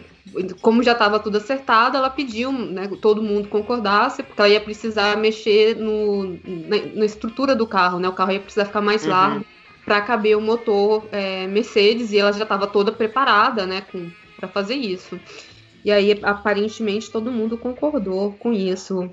[0.61, 4.61] como já estava tudo acertado, ela pediu, né, que todo mundo concordasse, porque ela ia
[4.61, 8.09] precisar mexer no, na, na estrutura do carro, né?
[8.09, 9.11] O carro ia precisar ficar mais Uhum.
[9.11, 9.47] largo
[9.85, 13.85] para caber o motor é, Mercedes e ela já estava toda preparada, né,
[14.37, 15.19] para fazer isso.
[15.85, 19.09] E aí, aparentemente, todo mundo concordou com isso.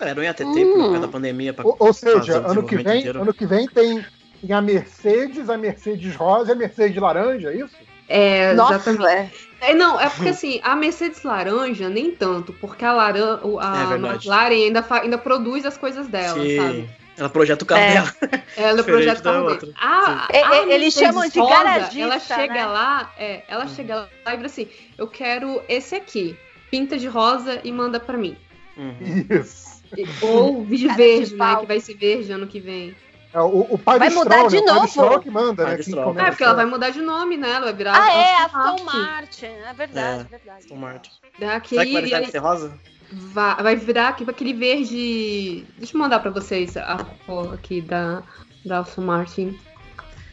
[0.00, 0.78] É, não ia ter tempo Hum.
[0.78, 3.22] por causa da pandemia pra Ou, ou fazer seja, o ano que vem, inteiro.
[3.22, 4.02] ano que vem tem,
[4.46, 7.74] tem a Mercedes, a Mercedes rosa e a Mercedes laranja, é isso?
[8.08, 9.06] É, Nossa, exatamente.
[9.06, 9.30] é.
[9.70, 13.96] É, não, é porque assim, a Mercedes laranja, nem tanto, porque a, laran É a.
[13.96, 16.56] McLaren ainda, ainda produz as coisas dela, Sim.
[16.56, 16.90] sabe?
[17.16, 17.92] Ela projeta o carro É.
[17.94, 18.14] dela.
[18.56, 19.60] Ela projeta o carro outra.
[19.60, 19.74] dele.
[19.80, 22.66] A, É, a é, eles chamam de garagista, Ela chega né?
[22.66, 26.36] lá, é, ela chega lá e vira assim: eu quero esse aqui,
[26.70, 28.36] pinta de rosa e manda pra mim.
[28.76, 28.96] Uhum.
[29.30, 29.74] Isso.
[30.22, 31.56] Ou de Cara verde, de né?
[31.60, 32.94] Que vai ser verde ano que vem.
[33.34, 34.62] É, o, o pai Vai do mudar Stroll, de né?
[34.62, 34.86] O pai novo?
[34.86, 35.78] do Stroll que manda, Pai né?
[35.78, 36.20] do que.
[36.20, 37.50] É, porque ela vai mudar de nome, né?
[37.50, 38.00] Ela vai virar.
[38.00, 39.00] Ah, é, Aston Aston Martin.
[39.10, 39.46] Martin.
[39.46, 40.24] É verdade, É.
[40.38, 40.58] verdade.
[40.58, 41.10] Aston Martin.
[41.40, 42.72] Daqui, Será que vai deixar aí de ser rosa?
[43.12, 45.64] vai, vai virar aqui- aquele verde.
[45.76, 48.22] Deixa eu mandar pra vocês a cor aqui da,
[48.64, 49.58] da Aston Martin.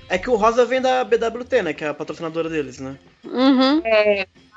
[0.08, 1.74] É que o rosa vem da BWT, né?
[1.74, 2.98] Que é a patrocinadora deles, né?
[3.24, 3.82] Uhum.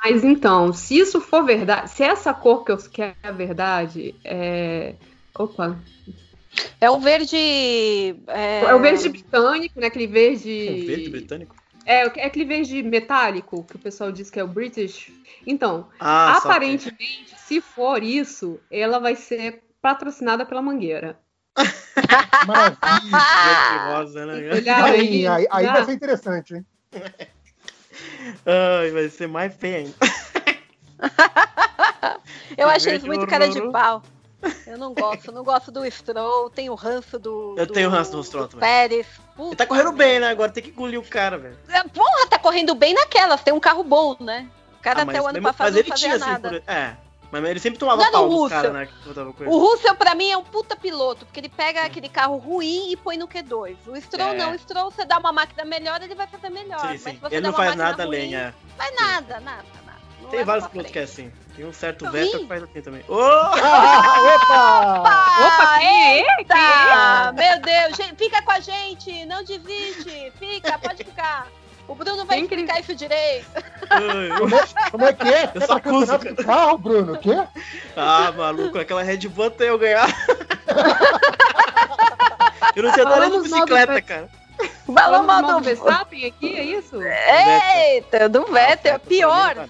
[0.04, 4.14] Mas então, se isso for verdade, se essa cor que eu que é a verdade,
[4.24, 4.94] é.
[5.38, 5.78] Opa.
[6.80, 7.36] É o verde.
[8.26, 9.86] É, É o verde britânico, né?
[9.86, 10.68] Aquele verde.
[10.68, 11.56] É verde britânico.
[11.86, 15.10] É, é aquele verde metálico que o pessoal diz que é o British.
[15.46, 21.18] Então, Ah, aparentemente, se for isso, ela vai ser patrocinada pela Mangueira.
[22.46, 22.78] Maravilha.
[23.44, 24.34] Verde rosa, né?
[24.82, 26.66] Aí, aí, aí vai ser interessante, hein?
[28.46, 29.94] Ai, vai ser mais feio ainda.
[32.56, 34.02] Eu achei muito cara de pau.
[34.66, 37.54] Eu não gosto, não gosto do Stroll, tenho o ranço do.
[37.56, 38.60] Eu do- tenho ranço do Stroll também.
[38.68, 39.06] Pérez.
[39.38, 40.28] Ele tá correndo bem, né?
[40.28, 41.56] Agora tem que engolir o cara, velho.
[41.92, 44.48] Porra, tá correndo bem naquelas, tem um carro bom, né?
[44.78, 46.48] O cara Ah, mas, até o ano passado mas ele não fazia tinha, assim, nada.
[46.50, 46.96] por- É.
[47.32, 48.88] Mas ele sempre tomava Não é pau do dos caras, né?
[49.46, 52.96] O Russell, pra mim, é um puta piloto, porque ele pega aquele carro ruim e
[52.96, 53.76] põe no Q2.
[53.88, 54.36] O Stroll É.
[54.36, 54.52] não.
[54.52, 56.78] O Stroll, você dá uma máquina melhor, ele vai fazer melhor.
[56.78, 57.18] Sim, Mas sim.
[57.20, 58.54] você Ele não faz nada além, é.
[58.76, 59.98] Faz nada, nada, nada.
[60.22, 61.32] Não Tem vários pilotos que é assim.
[61.56, 62.10] Tem um certo.
[62.10, 63.04] Vettel que faz assim também.
[63.08, 63.52] Ah,
[64.34, 65.46] opa!
[65.46, 66.38] Opa, quem é?
[66.38, 67.32] Eita!
[67.32, 71.46] Meu Deus, gente, fica com a gente, não desiste, fica, pode ficar.
[71.86, 73.46] O Bruno vai explicar isso direito.
[74.38, 75.50] Como é, como é que é?
[75.54, 77.12] Eu só acuso, do carro, Bruno?
[77.12, 77.46] O quê?
[77.94, 80.08] Ah, maluco, aquela Red Bull até eu ganhar.
[82.74, 84.28] eu não tinha nada de Falamos mal do bicicleta, cara.
[84.92, 86.98] Falou mal do Verstappen aqui, é isso?
[87.02, 89.68] Eita, do Vettel, é pior.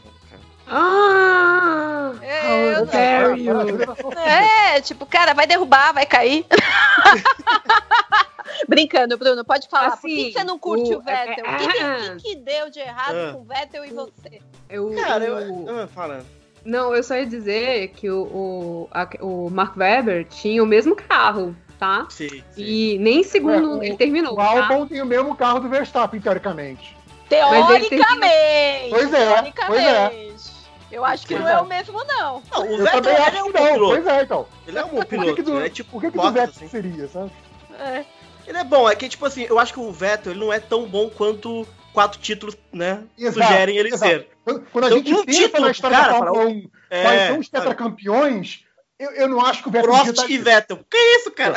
[0.66, 2.12] Ah!
[2.22, 3.54] É, eu How dare you!
[4.18, 6.44] É, tipo, cara, vai derrubar, vai cair.
[8.68, 9.92] Brincando, Bruno, pode falar.
[9.96, 11.44] Por que Assim, você não curte o, o- Vettel?
[11.44, 13.32] O é- que, que- é- que que deu de errado Ah.
[13.34, 14.40] com o Vettel e você?
[14.68, 15.38] Eu, Cara, eu.
[15.38, 16.24] eu- Ah, Fala.
[16.64, 20.96] Não, eu só ia dizer que o, o, a- o Mark Webber tinha o mesmo
[20.96, 22.06] carro, tá?
[22.08, 22.42] Sim, sim.
[22.56, 24.32] E nem segundo É, o- ele terminou.
[24.32, 24.44] O tá?
[24.44, 26.96] Albon tem o mesmo carro do Verstappen, teoricamente.
[27.28, 28.90] Teoricamente.
[28.90, 30.53] Pois é, teoricamente.
[30.94, 31.60] Eu acho que Pois não é é.
[31.60, 32.42] o mesmo, não.
[32.52, 33.72] Não, o Eu Vettel também ele acho é um que não.
[33.72, 33.94] piloto.
[34.02, 34.46] Pois é, então.
[34.66, 35.34] Ele é um bom Por que, piloto.
[35.34, 36.68] que do, ele é tipo por que, que do Vettel assim.
[36.68, 37.32] seria, sabe?
[37.78, 38.04] É.
[38.46, 40.60] Ele é bom, é que, tipo assim, eu acho que o Vettel ele não é
[40.60, 43.02] tão bom quanto quatro títulos, né?
[43.18, 44.04] Exato, sugerem ele exato.
[44.12, 44.28] ser.
[44.44, 46.70] Quando, quando a Então, gente um pensa título, na história cara, da Fórmula fala, 1,
[46.90, 48.60] É, quais são os tetracampeões,
[48.98, 50.78] eu, eu não acho que o Vettel Prost devia e Vettel.
[50.90, 51.54] Que isso, cara?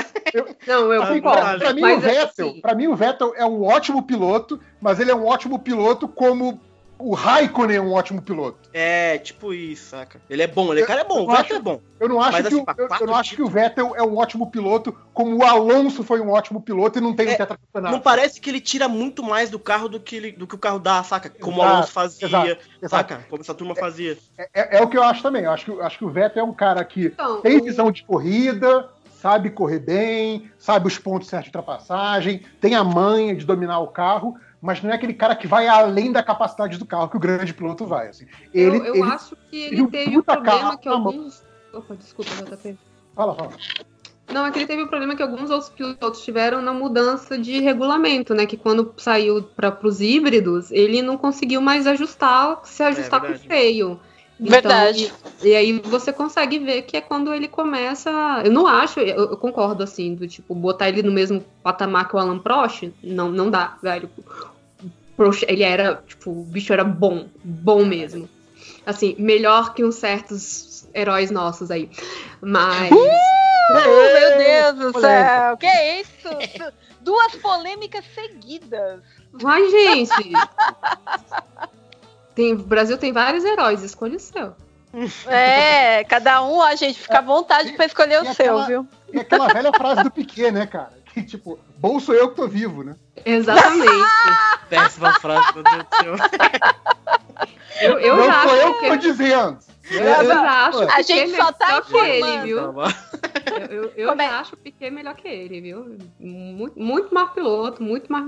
[0.66, 1.38] Não, eu Ah, concordo.
[1.42, 1.60] caralho.
[1.60, 5.00] Pra mim, mas o Vettel, assim, pra mim, o Vettel é um ótimo piloto, mas
[5.00, 6.60] ele é um ótimo piloto como
[7.00, 8.70] o Raikkonen é um ótimo piloto.
[8.74, 10.20] É, tipo isso, saca?
[10.30, 11.82] Ele é bom, ele é cara é bom, o eu Vettel acho- é bom.
[12.00, 14.04] Eu não acho, Mas, que, assim, o, eu, eu não acho que o Vettel é
[14.04, 17.36] um ótimo piloto como o Alonso foi um ótimo piloto e não tem um É,
[17.36, 17.94] tetracampeonato.
[17.96, 20.60] Não parece que ele tira muito mais do carro do que, ele- do que o
[20.60, 21.30] carro dá, saca?
[21.30, 22.48] Como o Exato, Alonso fazia, exato,
[22.82, 23.14] Exato.
[23.14, 23.26] saca?
[23.30, 24.18] Como essa turma fazia.
[24.38, 25.44] É, é- é o que eu acho também.
[25.44, 27.64] Eu acho que, eu acho que o Vettel é um cara que então, tem o-
[27.64, 33.36] visão de corrida, sabe correr bem, sabe os pontos certos de ultrapassagem, tem a manha
[33.36, 34.36] de dominar o carro,
[34.68, 37.54] mas não é aquele cara que vai além da capacidade do carro que o grande
[37.54, 38.10] piloto vai.
[38.10, 38.26] Assim.
[38.54, 41.42] Ele, eu, eu ele- acho que ele ele teve o puta problema carro que alguns.
[41.74, 42.78] Opa, desculpa, JP.
[43.16, 43.52] Fala, fala.
[44.30, 47.62] Não, é que ele teve o problema que alguns outros pilotos tiveram na mudança de
[47.62, 48.46] regulamento, né?
[48.46, 53.40] Que quando saiu para os híbridos, ele não conseguiu mais ajustar, se ajustar com o
[53.40, 53.98] freio.
[54.38, 55.14] Então, Verdade.
[55.44, 58.12] E, e aí você consegue ver que é quando ele começa.
[58.44, 62.16] Eu não acho, eu, eu concordo assim, do tipo, botar ele no mesmo patamar que
[62.16, 64.10] o Alan Prost, não, não dá, velho.
[65.48, 68.30] Ele era, tipo, o bicho era bom, bom mesmo.
[68.86, 71.90] Assim, melhor que uns certos heróis nossos aí.
[72.42, 72.92] Mas.
[72.92, 75.68] Uh, meu Deus do céu, que
[76.02, 76.30] isso?
[77.02, 79.02] Duas polêmicas seguidas.
[79.32, 80.32] Mas, gente.
[82.36, 84.56] Tem, o Brasil tem vários heróis, escolha o seu.
[85.28, 88.88] É, cada um, a gente fica à vontade pra escolher E o seu, aquela- viu?
[89.12, 90.94] E aquela velha frase do Piquet, né, cara?
[91.18, 92.96] Que tipo, bom sou eu que tô vivo, né?
[93.26, 93.92] Exatamente.
[94.70, 96.16] Péssima frase, meu Deus do céu.
[97.80, 99.60] Eu, eu não já sou acho eu que tô dizendo.
[99.92, 102.58] eu já acho A gente é só tá melhor que ele, viu?
[102.58, 104.26] Eu, eu, eu é?
[104.26, 105.98] acho o Piquet melhor que ele, viu?
[106.20, 108.26] Muito, muito mais piloto, muito mais.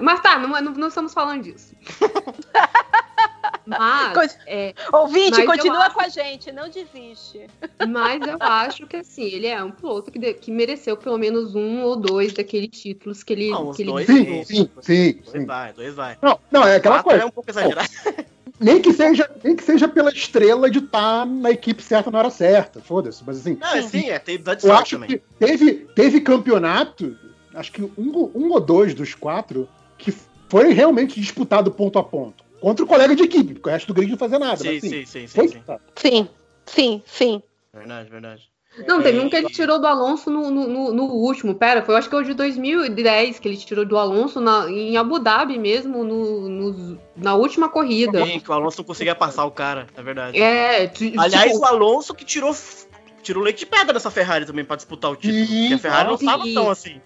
[0.00, 1.74] Mas tá, não, não, não estamos falando disso.
[3.66, 7.46] Mas, é, Ouvinte, Mas continua acho- com a gente, não desiste.
[7.88, 11.54] mas eu acho que assim, ele é um piloto que, de- que mereceu pelo menos
[11.54, 13.50] um ou dois daqueles títulos que ele.
[13.50, 15.46] Não, que ele dois Sim, sim, sim, Dois sim.
[15.46, 16.18] vai, dois vai.
[16.20, 17.22] Não, não, é aquela Quatro coisa.
[17.24, 17.88] é um pouco exagerado.
[18.60, 22.30] Nem que seja, nem que seja pela estrela de estar na equipe certa na hora
[22.30, 22.80] certa.
[22.80, 23.22] Foda-se.
[23.26, 25.08] Mas assim, Não, é sim, é, tem eu acho também.
[25.08, 27.16] que teve, teve campeonato,
[27.54, 30.14] acho que um, um ou dois dos quatro, que
[30.48, 32.43] foi realmente disputado ponto a ponto.
[32.64, 34.56] Contra o colega de equipe, porque o resto do grid não fazia nada.
[34.56, 35.50] Sim, mas, assim, sim, sim, sim, foi sim.
[35.58, 35.82] disputado.
[35.96, 36.28] Sim,
[36.64, 37.42] sim, sim.
[37.74, 38.42] Verdade, verdade.
[38.88, 41.54] Não, teve É, um que ele tirou do Alonso no, no, no- no último.
[41.54, 44.66] Pera, foi eu acho que é o de 2010 que ele tirou do Alonso na-
[44.70, 48.24] em Abu Dhabi mesmo, no, no- na última corrida.
[48.24, 50.40] Sim, que o Alonso não conseguia passar o cara, é verdade.
[50.40, 52.56] É, ti- Aliás, tipo, o Alonso que tirou,
[53.22, 55.44] tirou leite de pedra dessa Ferrari também pra disputar o título.
[55.46, 56.24] Sim, porque a Ferrari não sim.
[56.24, 57.00] tava tão assim.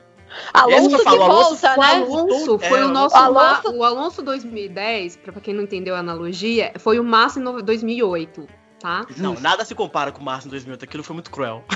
[0.52, 1.86] Alonso que de falo, Alonso volta, o né?
[1.94, 5.94] Alonso foi É, o nosso o Alonso- Ma- o Alonso 2010, pra quem não entendeu
[5.94, 8.46] a analogia, foi o Massa em no- 2008,
[8.78, 9.06] tá?
[9.16, 10.84] Não, nada se compara com o Márcio em 2008.
[10.84, 11.64] Aquilo foi muito cruel.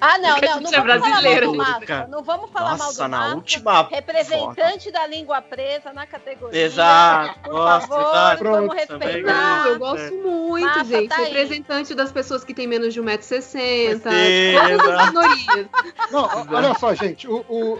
[0.00, 1.52] Ah, não, não, não é vamos falar mal brasileiro.
[2.08, 3.34] Não vamos falar mal Nossa, do na Massa.
[3.36, 3.82] última.
[3.88, 6.60] Representante da língua presa na categoria.
[6.60, 8.44] Exato, Por nossa, favor, exato.
[8.44, 9.32] vamos respeitar.
[9.64, 11.08] Não, eu gosto muito, Massa gente.
[11.08, 11.24] tá aí.
[11.26, 13.42] Representante das pessoas que têm menos de 1,60m.
[13.42, 13.98] Sim,
[14.78, 15.68] Todas as minorias.
[16.10, 17.78] Não, olha só, gente, o, o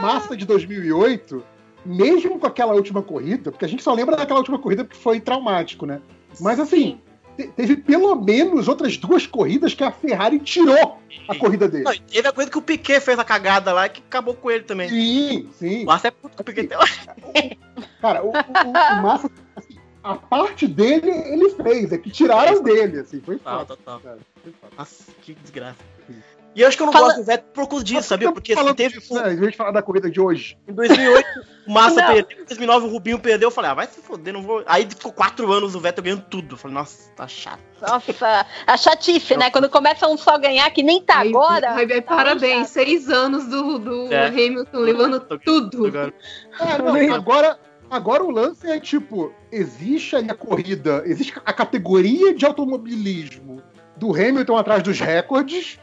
[0.00, 1.44] Massa de 2008,
[1.84, 5.20] mesmo com aquela última corrida, porque a gente só lembra daquela última corrida porque foi
[5.20, 6.00] traumático, né?
[6.40, 7.09] Mas assim, te-
[7.56, 11.84] teve pelo menos outras duas corridas que a Ferrari tirou a corrida dele.
[11.84, 14.64] Não, teve a coisa que o Piquet fez a cagada lá que acabou com ele
[14.64, 14.88] também.
[14.88, 15.82] Sim, sim.
[15.82, 16.68] O Márcio é puto com o Piquet.
[18.00, 23.00] Cara, o, o- o- Massa, assim, a parte dele ele fez, é que tiraram dele,
[23.00, 23.76] assim, foi Total, foda.
[23.76, 24.00] total.
[24.42, 24.72] foi foda.
[24.78, 25.76] Nossa, que desgraça.
[26.54, 28.32] E eu acho que eu não Fala- gosto do Vettel por causa disso, sabia?
[28.32, 29.34] Porque assim, teve disso, né?
[29.34, 30.58] Vez de falar da corrida de hoje.
[30.66, 31.24] em 2008
[31.68, 32.12] o Massa Não.
[32.12, 34.64] perdeu, em 2009 o Rubinho perdeu, eu falei, ah, vai se foder, não vou.
[34.66, 36.54] Aí ficou quatro anos o Vettel ganhando tudo.
[36.54, 37.60] Eu falei, nossa, tá chato.
[37.80, 39.48] Nossa, a chatice, né?
[39.50, 41.72] Quando começa um só ganhar, que nem tá agora.
[41.74, 44.26] aí, aí, tá parabéns, seis anos do, do É.
[44.26, 45.86] Hamilton levando tudo.
[45.86, 46.12] Agora,
[46.58, 47.58] É, não, agora,
[47.88, 53.62] agora o lance é tipo, existe aí a corrida, existe a categoria de automobilismo
[53.96, 55.78] do Hamilton atrás dos recordes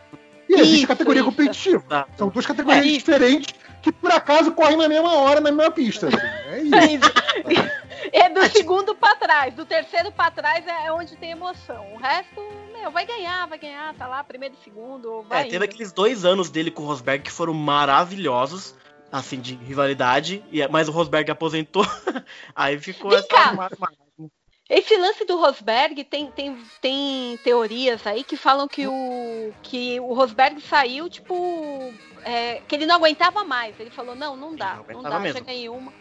[0.49, 1.29] e existe Isso, categoria isso.
[1.29, 1.83] competitiva.
[1.87, 2.07] Tá.
[2.17, 6.07] São duas categorias É diferentes que por acaso correm na mesma hora, na mesma pista.
[6.07, 6.17] assim.
[6.47, 7.71] É isso.
[8.11, 11.93] É do segundo pra trás, do terceiro pra trás é onde tem emoção.
[11.93, 12.41] O resto,
[12.73, 15.65] meu, vai ganhar, vai ganhar, tá lá, primeiro e segundo, É, teve indo.
[15.65, 18.75] aqueles dois anos dele com o Rosberg que foram maravilhosos,
[19.11, 21.85] assim, de rivalidade, e, mas o Rosberg aposentou,
[22.55, 23.69] aí ficou Vem essa cá.
[24.69, 30.13] Esse lance do Rosberg tem, tem, tem teorias aí que falam que o, que o
[30.13, 31.93] Rosberg saiu, tipo,
[32.25, 33.79] é, que ele não aguentava mais.
[33.79, 35.39] Ele falou, não, não dá, Não não dá, mesmo.
[35.39, 35.93] já ganhei uma.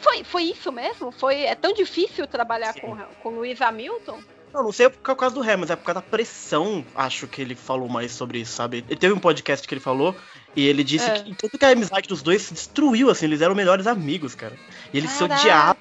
[0.00, 1.12] Foi, foi isso mesmo?
[1.12, 2.80] Foi, é tão difícil trabalhar Sim.
[2.80, 4.18] com, com o Lewis Hamilton?
[4.54, 7.56] Não, não sei por causa do Hamilton, é por causa da pressão, acho que ele
[7.56, 8.84] falou mais sobre isso, sabe?
[8.88, 10.14] Ele teve um podcast que ele falou,
[10.54, 11.18] e ele disse É.
[11.24, 14.56] que tudo que a amizade dos dois se destruiu, assim, eles eram melhores amigos, cara.
[14.92, 15.40] E eles se Caraca.
[15.40, 15.76] odiavam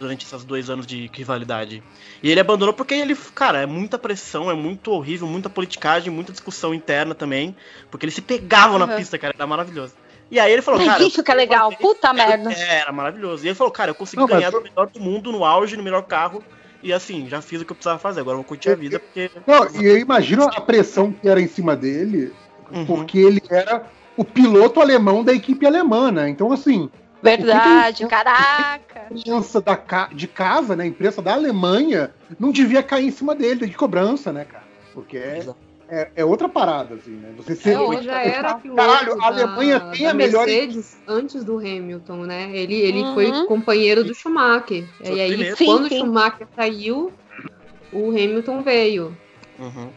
[0.00, 1.82] durante esses dois anos de rivalidade.
[2.22, 6.32] E ele abandonou porque ele, cara, é muita pressão, é muito horrível, muita politicagem, muita
[6.32, 7.54] discussão interna também,
[7.90, 8.96] porque eles se pegavam na Uhum.
[8.96, 9.94] pista, cara, era maravilhoso.
[10.30, 11.04] E aí ele falou, Mas cara.
[11.04, 12.50] isso que é legal, puta merda.
[12.52, 13.44] É, era maravilhoso.
[13.44, 15.44] E ele falou, cara, eu consegui Não, mas ganhar eu- do melhor do mundo, no
[15.44, 16.42] auge, no melhor carro.
[16.82, 18.20] E assim, já fiz o que eu precisava fazer.
[18.20, 19.30] Agora eu vou curtir a vida, porque.
[19.46, 22.32] Não, e eu imagino a pressão que era em cima dele,
[22.72, 22.86] Uhum.
[22.86, 23.84] porque ele era
[24.16, 26.28] o piloto alemão da equipe alemã, né?
[26.30, 26.88] Então, assim,
[27.22, 29.06] Verdade, caraca.
[29.10, 30.84] a imprensa da ca- de casa, né?
[30.84, 34.64] A imprensa da Alemanha não devia cair em cima dele, de cobrança, né, cara?
[34.94, 35.46] Porque é,
[35.88, 37.32] é, é outra parada, assim, né?
[37.36, 37.76] Você ser.
[37.76, 41.58] É Ele já era piloto Caralho, a da- Alemanha tem a melhor Mercedes antes do
[41.58, 42.50] Hamilton, né?
[42.56, 43.14] Ele, ele Uhum.
[43.14, 44.86] foi companheiro do Schumacher.
[44.98, 45.56] Foi E aí, primeiro.
[45.58, 45.96] Quando sim.
[45.96, 47.12] o Schumacher saiu,
[47.92, 49.16] o Hamilton veio.
[49.58, 49.90] Uhum.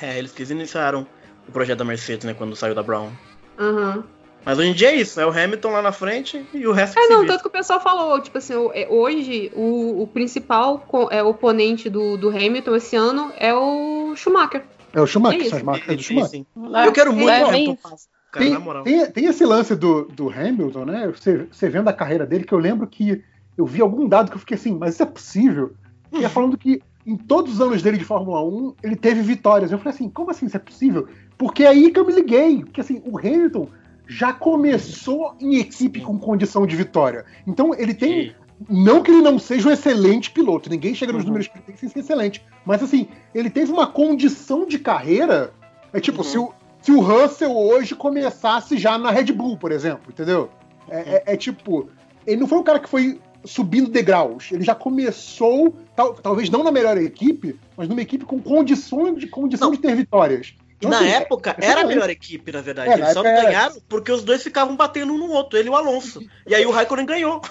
[0.00, 1.06] É, eles que iniciaram
[1.48, 2.34] o projeto da Mercedes, né?
[2.34, 3.10] Quando saiu da Brown.
[3.58, 4.04] Aham.
[4.44, 6.98] Mas hoje em dia é isso, é o Hamilton lá na frente e o resto
[6.98, 11.22] É, não, tanto que o pessoal falou, tipo assim, é, hoje o, o principal é,
[11.22, 14.64] oponente do, do Hamilton esse ano é o Schumacher.
[14.92, 15.50] É o Schumacher, É isso.
[15.50, 16.30] são as marcas do Sim, Schumacher.
[16.30, 16.46] sim.
[16.84, 17.88] Eu quero muito É, que o bem Hamilton
[18.32, 18.82] cara, Tem, na moral.
[18.82, 21.12] tem, tem esse lance do, do Hamilton, né?
[21.14, 23.22] Você, você vendo a carreira dele, que eu lembro que
[23.58, 25.72] eu vi algum dado que eu fiquei assim, mas isso é possível?
[26.12, 29.70] Ele ia falando que em todos os anos dele de Fórmula 1, ele teve vitórias.
[29.70, 31.08] Eu falei assim, como assim isso é possível?
[31.36, 32.60] Porque é aí que eu me liguei.
[32.64, 33.68] Porque assim, o Hamilton
[34.10, 37.24] já começou em equipe com condição de vitória.
[37.46, 38.30] Então ele tem.
[38.30, 38.32] Sim.
[38.68, 41.28] Não que ele não seja um excelente piloto, ninguém chega nos Uhum.
[41.28, 42.44] números que ele tem sem ser excelente.
[42.66, 45.52] Mas assim, ele teve uma condição de carreira.
[45.94, 46.24] É tipo, Uhum.
[46.24, 50.50] se, o, se o Russell hoje começasse já na Red Bull, por exemplo, entendeu?
[50.90, 51.88] É, é- é tipo,
[52.26, 56.62] ele não foi um cara que foi subindo degraus, ele já começou, tal- talvez não
[56.62, 59.74] na melhor equipe, mas numa equipe com condições de condição Não.
[59.74, 60.54] de ter vitórias.
[60.80, 62.88] E Então, na assim, época é- era a melhor equipe, na verdade.
[62.90, 63.52] É, na Eles só não época era.
[63.52, 66.22] ganharam porque os dois ficavam batendo um no outro, ele e o Alonso.
[66.46, 67.42] E aí o Raikkonen ganhou.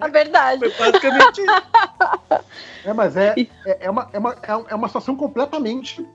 [0.00, 0.60] É verdade.
[0.70, 2.42] Foi basicamente isso.
[2.84, 6.06] É, mas é, é, é uma, é, uma, é é uma situação completamente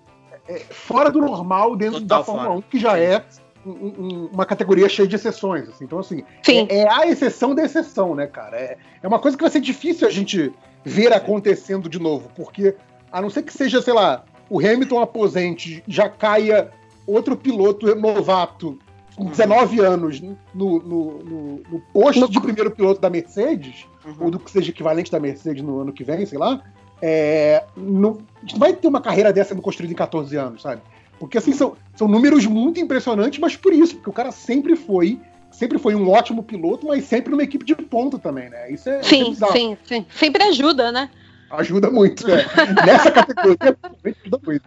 [0.47, 2.59] é, fora do normal dentro Total da Fórmula fora.
[2.59, 2.99] 1, que já Sim.
[3.01, 3.23] é
[3.65, 5.67] um- um- uma categoria cheia de exceções.
[5.69, 5.83] assim.
[5.85, 6.67] Então, assim, Sim.
[6.69, 8.55] é, é a exceção da exceção, né, cara?
[8.57, 10.53] É, é uma coisa que vai ser difícil a gente
[10.85, 12.75] ver acontecendo de novo, porque
[13.11, 16.71] a não ser que seja, sei lá, o Hamilton aposente, já caia
[17.05, 18.77] outro piloto novato
[19.15, 23.85] com 19 anos no, no, no- no posto de primeiro piloto da Mercedes,
[24.19, 26.61] ou do que seja equivalente da Mercedes no ano que vem, sei lá,
[27.01, 30.61] é, não, a gente não vai ter uma carreira dessa sendo construída em 14 anos,
[30.61, 30.81] sabe?
[31.19, 35.19] Porque assim, são, são números muito impressionantes, mas por isso, porque o cara sempre foi,
[35.51, 38.71] sempre foi um ótimo piloto, mas sempre numa equipe de ponta também, né?
[38.71, 39.09] Isso é, isso
[39.45, 40.05] é Sim, sim, sim.
[40.11, 41.09] Sempre ajuda, né?
[41.49, 42.45] Ajuda muito, né?
[42.85, 44.65] Nessa categoria, ajuda muito.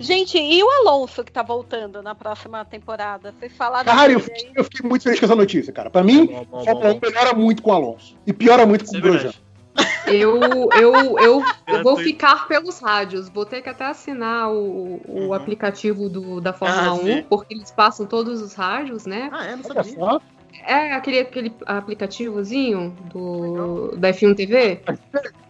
[0.00, 3.32] Gente, e o Alonso que tá voltando na próxima temporada?
[3.38, 4.50] Vocês falaram Cara, eu, aí?
[4.54, 5.88] eu fiquei muito feliz com essa notícia, cara.
[5.88, 8.16] Pra mim, Bom, bom, bom, 1 melhora muito com o Alonso.
[8.26, 9.22] E piora muito Isso com é o Grosjean.
[9.32, 9.48] verdade.
[10.08, 13.28] Eu, eu, eu, eu vou ficar pelos rádios.
[13.28, 15.34] Vou ter que até assinar o, o Uhum.
[15.34, 17.22] aplicativo do, da Fórmula Ah, 1, sim.
[17.28, 19.28] porque eles passam todos os rádios, né?
[19.32, 19.54] Ah, é?
[19.56, 20.20] Não sabia.
[20.64, 24.82] É aquele, aquele aplicativozinho do, da F1 TV.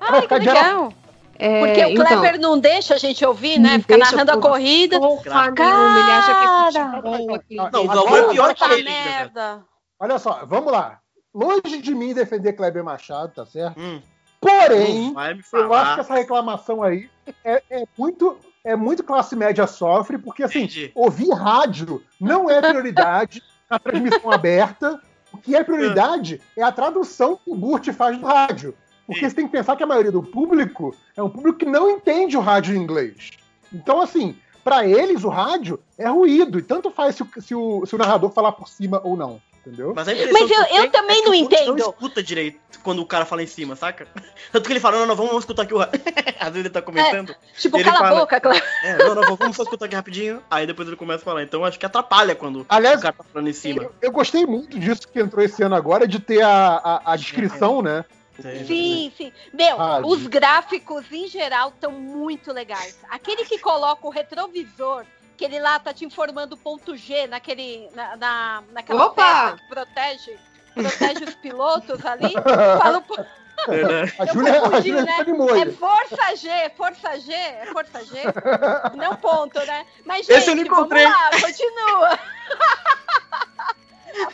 [0.01, 0.93] Ai, que legal.
[1.41, 3.79] É, Porque o então, Kleber não deixa a gente ouvir, né?
[3.79, 4.99] Fica narrando a corrida.
[4.99, 6.91] porra nenhuma, ele acha que é Cara!
[6.91, 7.39] futebol.
[7.51, 8.83] Não, Não, o Galvão é pior que ele.
[8.85, 9.65] merda.
[10.01, 10.99] Olha só, vamos lá.
[11.33, 13.79] Longe de mim defender Kleber Machado, tá certo?
[13.79, 14.01] Hum,
[14.41, 17.09] Porém, me eu acho que essa reclamação aí
[17.45, 20.93] é, é muito, é muito classe média sofre, porque assim, Entendi.
[20.95, 25.01] ouvir rádio não é prioridade na transmissão aberta.
[25.33, 28.75] O que é prioridade é a tradução que o Burt faz do rádio.
[29.07, 29.29] Porque Sim.
[29.29, 32.37] você tem que pensar que a maioria do público é um público que não entende
[32.37, 33.31] o rádio em inglês.
[33.73, 36.59] Então, assim, para eles o rádio é ruído.
[36.59, 39.41] E tanto faz se o, se o, se o narrador falar por cima ou não.
[39.69, 39.93] Entendeu?
[39.95, 41.77] Mas, a Mas eu- que eu tenho também é não entendo.
[41.77, 44.09] não escuta direito quando o cara fala em cima, saca?
[44.51, 45.79] Tanto que ele fala, não, não, vamos escutar aqui o...
[45.79, 45.91] ra-"
[46.41, 47.35] Às vezes ele tá comentando.
[47.59, 48.65] Tipo, Ele cala a fala- boca, Kleber.
[48.83, 50.43] É, não, não, vamos só escutar aqui rapidinho.
[50.51, 51.43] Aí depois ele começa a falar.
[51.43, 53.83] Então acho que atrapalha quando Aliás, o cara tá falando em cima.
[53.83, 57.17] eu, eu gostei muito disso que entrou esse ano agora, de ter a, a, a
[57.17, 58.05] descrição, né?
[58.67, 59.33] Sim, sim.
[59.53, 60.09] Meu, Rádio.
[60.09, 62.97] os gráficos em geral estão muito legais.
[63.11, 65.05] Aquele que coloca o retrovisor,
[65.39, 69.23] que ele lá tá te informando o ponto G naquele, na, na, naquela Opa!
[69.53, 70.39] peça que protege,
[70.75, 72.33] protege os pilotos ali.
[72.35, 73.03] Fala,
[74.19, 75.13] A Eu Júlia, a confundi, Júlia né?
[75.19, 78.15] desanimou é força G, força G, é força G?
[78.95, 79.85] Não ponto, né?
[80.05, 81.05] Mas, gente, Esse eu não vamos encontrei.
[81.05, 82.19] lá, continua.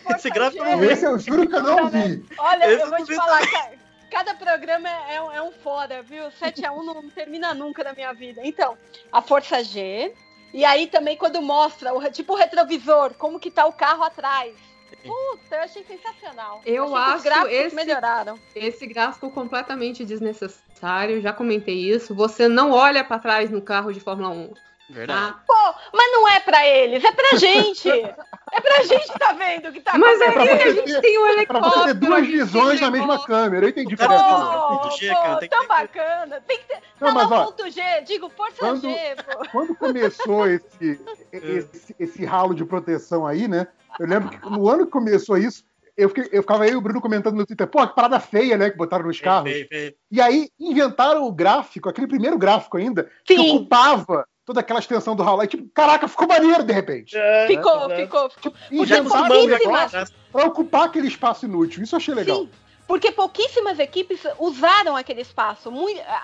[0.06, 0.86] A Esse gráfico não vi.
[0.86, 2.24] Esse eu juro que eu não vi.
[2.38, 3.70] Olha, Esse eu vou te falar, ca-
[4.10, 6.24] cada programa é, um- é um foda, viu?
[6.40, 8.40] 7x1 não termina nunca na minha vida.
[8.44, 8.76] Então,
[9.12, 10.14] a Força G.
[10.54, 14.54] E aí também quando mostra, o, tipo o retrovisor, como que tá o carro atrás.
[15.02, 16.62] Puta, eu achei sensacional.
[16.64, 18.38] Eu achei que acho os gráficos esse- melhoraram.
[18.54, 22.14] Esse gráfico completamente desnecessário, já comentei isso.
[22.14, 24.54] Você não olha pra trás no carro de Fórmula 1.
[24.90, 25.32] Verdade.
[25.32, 25.40] Tá?
[25.46, 27.88] Pô, mas não é pra eles, é pra gente.
[27.88, 30.58] é pra gente que tá vendo o que tá Mas é acontecendo.
[30.58, 31.84] que a gente tem um Pra você helicóptero.
[31.86, 33.64] ter duas visões na mesma câmera.
[33.66, 36.40] Eu entendi é Pô, G, pô, cara, tem que tão bacana.
[36.46, 36.78] Tem que ter.
[37.00, 39.48] Não, Não, mas, ponto G, digo força quando- G, pô.
[39.50, 41.00] Quando começou esse,
[41.32, 43.66] esse, esse ralo de proteção aí, né?
[43.98, 45.64] Eu lembro que no ano que começou isso,
[45.96, 48.56] eu, fiquei- eu ficava aí e o Bruno comentando no Twitter, pô, que parada feia,
[48.58, 48.68] né?
[48.70, 49.50] Que botaram nos carros.
[49.50, 49.94] Feio, feio.
[50.10, 53.56] E aí inventaram o gráfico, aquele primeiro gráfico ainda, que Sim.
[53.56, 55.40] ocupava toda aquela extensão do ralo.
[55.40, 57.16] Aí, tipo, caraca, ficou maneiro de repente.
[57.16, 57.96] É, Ficou, né?
[57.96, 58.52] ficou, ficou.
[58.52, 60.12] Já Inventaram acostumamos um já com negócio essa.
[60.30, 61.82] pra ocupar aquele espaço inútil.
[61.82, 62.36] Isso eu achei legal.
[62.36, 62.50] Sim,
[62.86, 65.70] porque pouquíssimas equipes usaram aquele espaço.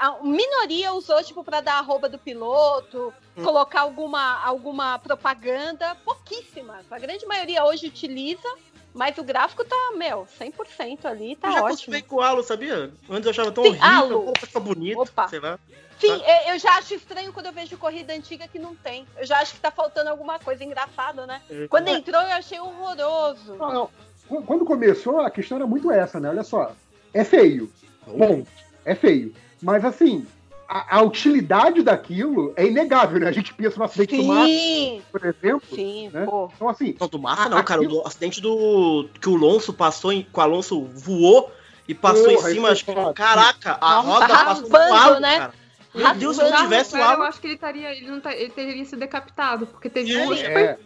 [0.01, 3.43] A minoria usou, tipo, para dar arroba do piloto, Hum.
[3.45, 5.97] colocar alguma, alguma propaganda.
[6.05, 6.85] Pouquíssimas.
[6.91, 8.49] A grande maioria hoje utiliza,
[8.93, 11.69] mas o gráfico tá, meu, 100% ali, tá Eu já ótimo.
[11.73, 12.93] acostumei com o halo, sabia?
[13.09, 14.21] Antes eu achava tão Sim, horrível, halo.
[14.23, 15.29] agora fica bonito, Opa.
[15.29, 15.59] sei lá.
[16.01, 19.07] Sim, é, eu já acho estranho quando eu vejo corrida antiga que não tem.
[19.17, 21.41] Eu já acho que tá faltando alguma coisa engraçada, né?
[21.51, 21.67] É.
[21.69, 23.55] Quando entrou, eu achei horroroso.
[23.57, 23.91] Não, não.
[24.29, 26.29] Qu- Quando começou, a questão era muito essa, né?
[26.31, 26.73] Olha só.
[27.13, 27.71] É feio.
[28.07, 28.45] Bom,
[28.85, 29.35] é feio.
[29.63, 30.27] Mas assim,
[30.69, 33.29] a, a utilidade daquilo é inegável, né?
[33.29, 35.77] A gente pensa no acidente do Massa, Sim, por exemplo.
[35.77, 36.25] sim, né?
[36.25, 36.51] pô.
[36.55, 37.81] Então, assim, Não, do Massa A- não, cara.
[37.83, 39.09] aquilo- O acidente do.
[39.21, 41.53] que o Alonso passou, em, que o Alonso voou
[41.89, 43.13] e passou Porra, em cima, acho é foda.
[43.13, 45.39] Caraca, a Nossa, roda tá passou no alto, né?
[45.39, 45.60] cara.
[45.95, 48.35] Meu Deus, se não Já tivesse Rafael, eu acho que ele, estaria, ele, não tá-
[48.35, 50.35] ele teria sido decapitado, porque teve É, um.
[50.35, 50.79] É.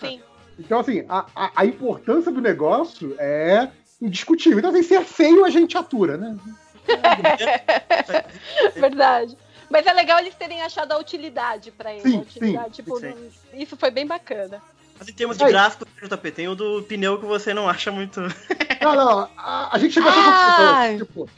[0.00, 0.20] Sim.
[0.58, 3.70] Então, assim, a, a, a importância do negócio é
[4.00, 4.58] indiscutível.
[4.58, 6.36] Então, assim, se é feio, a gente atura, né?
[8.74, 9.36] Verdade.
[9.70, 12.02] Mas é legal eles terem achado a utilidade pra ele.
[12.02, 13.14] Sim, a utilidade, sim, tipo, sim.
[13.54, 14.60] Isso foi bem bacana.
[15.02, 15.50] Mas em termos de Aí.
[15.50, 18.20] gráfico, JP, tem o do pneu que você não acha muito.
[18.80, 21.28] Não, não, a, a gente chegou a Ah, ser tipo,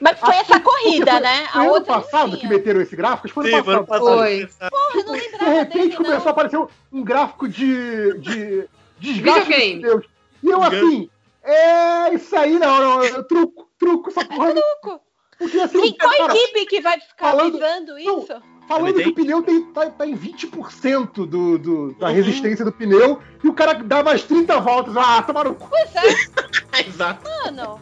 [0.00, 1.46] Mas foi essa corrida, foi- né?
[1.48, 3.26] Foi A ano outra passado que meteram esse gráfico?
[3.26, 3.86] Acho que foi Sim, ano passado.
[3.86, 4.18] passado.
[4.18, 4.46] Foi.
[4.70, 6.30] Porra, eu não De lembrava repente dele, começou a não.
[6.30, 8.18] aparecer um- um gráfico de.
[8.20, 8.68] de
[9.00, 9.80] desgaste Videogame.
[9.80, 10.04] pneus.
[10.42, 11.10] E eu assim,
[11.42, 14.52] é isso aí, não, não, é truco, truco, essa porra.
[14.54, 15.00] Truco.
[15.38, 18.24] Porque assim, Sim, qual cara, equipe que vai ficar falando- avisando Não.
[18.68, 22.14] Falando que o pneu tem, tá, tá em 20% do, do, da Uhum.
[22.14, 24.96] resistência do pneu, e o cara dá mais 30 voltas.
[24.96, 25.68] Ah, tomaram cu.
[25.68, 27.28] Pois é, Exato.
[27.44, 27.80] mano.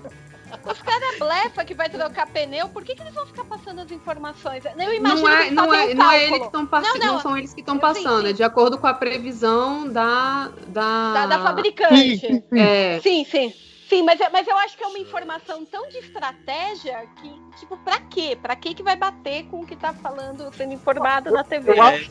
[0.65, 3.91] Os caras blefa que vai trocar pneu, por que, que eles vão ficar passando as
[3.91, 4.65] informações?
[4.65, 7.07] Eu imagino Não que é, eles não, é, um não é que estão passando, Não,
[7.07, 7.21] não, não.
[7.21, 8.29] são eles que estão Sim, passando, sim.
[8.31, 10.51] é de acordo com a previsão da.
[10.69, 11.97] Da, Da, da fabricante.
[11.97, 12.59] Sim, sim, sim.
[12.59, 13.53] É, Sim, sim.
[13.89, 17.77] Sim, mas, eu- mas eu acho que é uma informação tão de estratégia que, tipo,
[17.79, 18.37] pra quê?
[18.41, 21.71] Pra quê que vai bater com o que tá falando, sendo informado na TV?
[21.71, 22.11] Eu acho-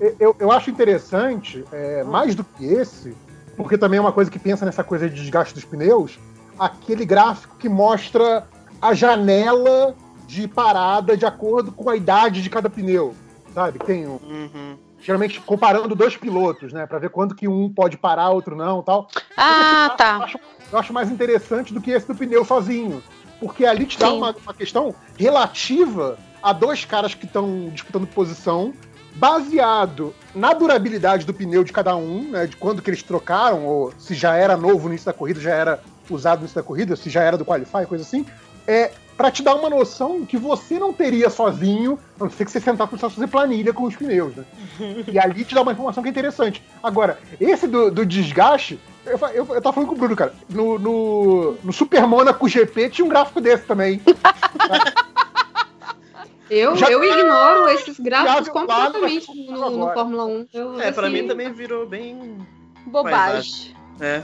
[0.00, 3.16] É, Eu, eu acho interessante, é, mais do que esse,
[3.56, 6.18] porque também é uma coisa que pensa nessa coisa de desgaste dos pneus,
[6.58, 8.46] aquele gráfico que mostra
[8.80, 9.94] a janela
[10.26, 13.14] de parada de acordo com a idade de cada pneu.
[13.54, 13.78] Sabe?
[13.80, 14.78] Tem um, Uhum.
[14.98, 16.86] geralmente comparando dois pilotos, né?
[16.86, 19.08] Pra ver quando que um pode parar, outro não tal.
[19.36, 20.16] Ah, Eu tá.
[20.24, 20.38] acho,
[20.72, 23.02] eu acho mais interessante do que esse do pneu sozinho.
[23.38, 24.16] Porque ali te dá Sim.
[24.16, 28.72] uma, uma questão relativa a dois caras que estão disputando posição,
[29.14, 32.46] baseado na durabilidade do pneu de cada um, né?
[32.46, 35.54] De quando que eles trocaram, ou se já era novo no início da corrida, já
[35.54, 38.24] era usado no início da corrida, se já era do Qualify, coisa assim.
[38.66, 42.50] É para te dar uma noção que você não teria sozinho, a não ser que
[42.50, 44.44] você sentar para fazer planilha com os pneus, né?
[45.06, 46.62] E ali te dá uma informação que é interessante.
[46.82, 50.32] Agora, esse do, do desgaste, eu, eu, eu tava falando com o Bruno, cara.
[50.48, 54.00] No, no, no Super Monaco GP tinha um gráfico desse também.
[56.50, 59.92] eu, Já- eu ignoro esses gráficos Já completamente no, no.
[59.92, 60.46] Fórmula 1.
[60.52, 62.38] Eu, É, pra assim, mim também virou bem.
[62.86, 63.74] Bobagem.
[64.02, 64.22] É.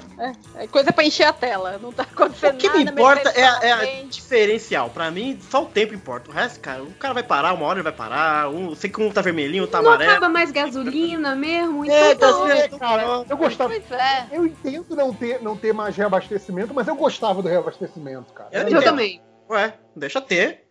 [0.57, 1.79] É coisa pra encher a tela.
[1.79, 2.79] Não tá acontecendo O que nada.
[2.79, 4.91] me importa é, é diferencial.
[4.91, 6.31] Pra mim, só o tempo importa.
[6.31, 8.49] O resto, cara, o cara vai parar, uma hora ele vai parar.
[8.51, 10.11] Um, sei que um tá vermelhinho, outro tá Não amarelo.
[10.11, 12.33] acaba mais gasolina mesmo, então É, tá
[12.69, 13.71] tá cara, eu gostava.
[13.71, 14.27] Pois é.
[14.33, 18.49] Eu entendo não ter, não ter mais reabastecimento, mas eu gostava do reabastecimento, cara.
[18.53, 19.23] Eu Eu também.
[19.49, 20.65] Ué, deixa ter.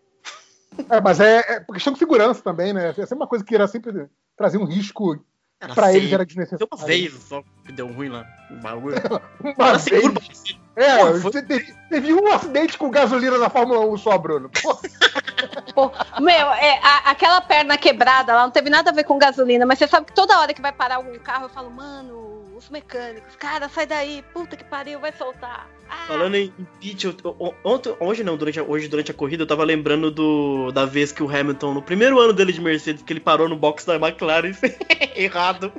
[0.89, 2.93] É, mas é, é por questão de segurança também, né?
[2.95, 5.17] Essa é uma coisa que era sempre trazer um risco
[5.59, 6.67] Era pra eles era Deu desnecessário.
[6.71, 8.25] uma vez só que deu ruim lá.
[8.51, 8.95] O bagulho.
[9.41, 9.81] Uma Era vez.
[9.83, 10.55] seguro pra você.
[10.75, 14.49] É, Pô, foi- você teve, teve um acidente com gasolina na Fórmula 1 só, Bruno.
[14.61, 14.77] Pô,
[15.73, 15.91] Pô,
[16.21, 19.79] meu, é, a- aquela perna quebrada lá não teve nada a ver com gasolina, mas
[19.79, 23.35] você sabe que toda hora que vai parar algum carro, eu falo, mano, os mecânicos,
[23.35, 25.67] cara, sai daí, puta que pariu, vai soltar.
[25.89, 27.15] Ah, Falando em pitch, eu-
[27.63, 31.11] ontem, hoje não, durante a, hoje durante a corrida eu tava lembrando do, da vez
[31.11, 33.95] que o Hamilton, no primeiro ano dele de Mercedes, que ele parou no box da
[33.95, 34.51] McLaren
[35.15, 35.71] errado.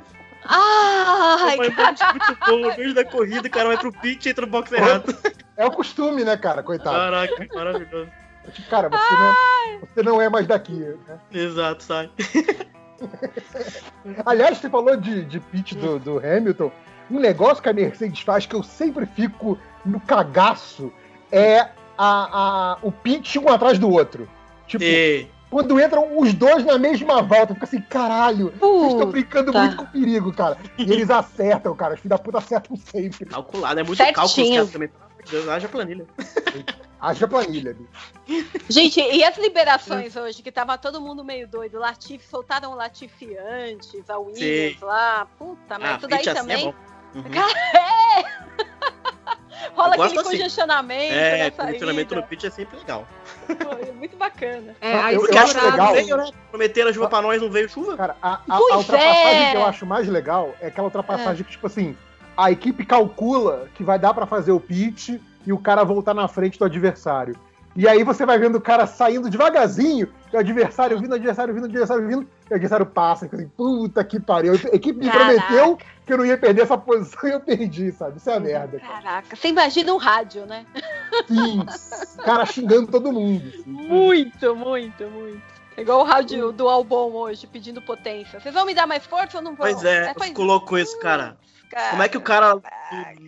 [0.45, 2.57] Ai, Foi muito bom.
[2.69, 5.15] No meio da corrida, o cara vai pro pit e entra no box errado.
[5.57, 6.63] é o costume, né, cara?
[6.63, 6.95] Coitado.
[6.95, 8.09] Caraca, maravilhoso.
[8.53, 10.73] Tipo, cara, você não, é, você não é mais daqui.
[10.73, 10.95] Né?
[11.31, 12.09] Exato, sai.
[14.25, 16.71] Aliás, você falou de, de pitch do, do Hamilton.
[17.11, 20.91] Um negócio que a Mercedes faz que eu sempre fico no cagaço
[21.31, 24.27] é a, a, o pitch um atrás do outro.
[24.67, 29.05] Tipo, E, quando entram os dois na mesma volta, fica assim, caralho, vocês estão puta.
[29.07, 30.57] brincando muito com perigo, cara.
[30.77, 31.95] E eles acertam, cara.
[31.95, 33.25] Os filhos da puta acertam sempre.
[33.25, 34.15] calculado, é muito Certinho.
[34.15, 34.89] cálculo os também.
[35.29, 36.05] Deus, haja planilha.
[37.01, 38.51] Haja planilha, bicho.
[38.69, 43.37] Gente, e as liberações hoje, que tava todo mundo meio doido, Latifi, soltaram o Latifi
[43.37, 44.85] antes, a Williams Sim.
[44.85, 46.73] lá, puta, mas Ah, daí pitch assim é também bom.
[47.15, 47.23] Uhum.
[47.33, 48.88] rola Eu
[49.75, 50.29] gosto aquele assim.
[50.29, 52.15] congestionamento É, na condicionamento saída.
[52.21, 53.07] no pitch é sempre legal.
[53.45, 54.75] Foi muito bacana.
[54.81, 55.93] É, a Eu- eu Porque acho legal.
[55.93, 56.31] veio, né?
[56.49, 57.97] Prometeram a chuva pra nós, não veio chuva.
[57.97, 59.51] Cara, a, a- a ultrapassagem é.
[59.51, 61.95] que eu acho mais legal é aquela ultrapassagem que, tipo assim,
[62.37, 65.09] a equipe calcula que vai dar pra fazer o pitch
[65.45, 67.35] e o cara voltar na frente do adversário.
[67.75, 71.53] E aí você vai vendo o cara saindo devagarzinho, e o adversário vindo, o adversário
[71.53, 74.53] vindo, o adversário vindo, e o adversário passa, e assim, puta que pariu.
[74.53, 75.25] A equipe me Caraca.
[75.43, 78.17] prometeu que eu não ia perder essa posição e eu perdi, sabe?
[78.17, 78.79] Isso é a merda.
[78.79, 78.93] cara.
[79.01, 80.65] Caraca, você imagina um rádio, né?
[81.27, 81.59] Sim,
[82.19, 83.47] o cara xingando todo mundo.
[83.47, 83.63] assim.
[83.65, 85.41] Muito, muito, muito.
[85.77, 88.39] É igual o rádio do Albon hoje, pedindo potência.
[88.39, 89.65] Vocês vão me dar mais força ou não vão?
[89.65, 91.37] Pois é, pois- ficou louco isso, cara.
[91.69, 91.89] Cara.
[91.91, 92.63] Como é que o cara do,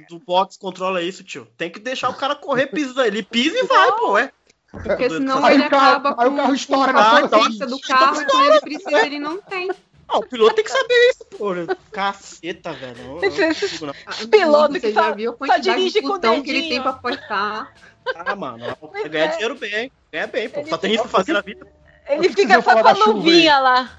[0.10, 1.48] do box controla isso, tio?
[1.58, 3.06] Tem que deixar o cara correr, pisa.
[3.08, 4.32] Ele pisa e vai, pô, é.
[4.72, 7.20] Porque senão Aí ele o carro- acaba aí o com, carro estoura com na a
[7.20, 9.70] sua potência do carro e quando ele precisa ele não tem.
[10.08, 11.50] Ah, o piloto tem que saber isso, pô.
[11.92, 12.98] Caceta, velho.
[13.04, 13.94] Não não.
[14.06, 16.70] Ah, Piloto Você que já só- viu dirige de com o botão que ele dedinho.
[16.76, 17.74] tem pra apertar.
[18.16, 18.78] Ah, mano.
[18.80, 19.28] Pois Ganha é.
[19.30, 19.92] dinheiro bem.
[20.12, 20.60] Ganha bem, pô.
[20.62, 21.68] Ele- Só tem isso pra fazer na vida.
[22.10, 23.90] Ele fica só com a chuva luvinha lá.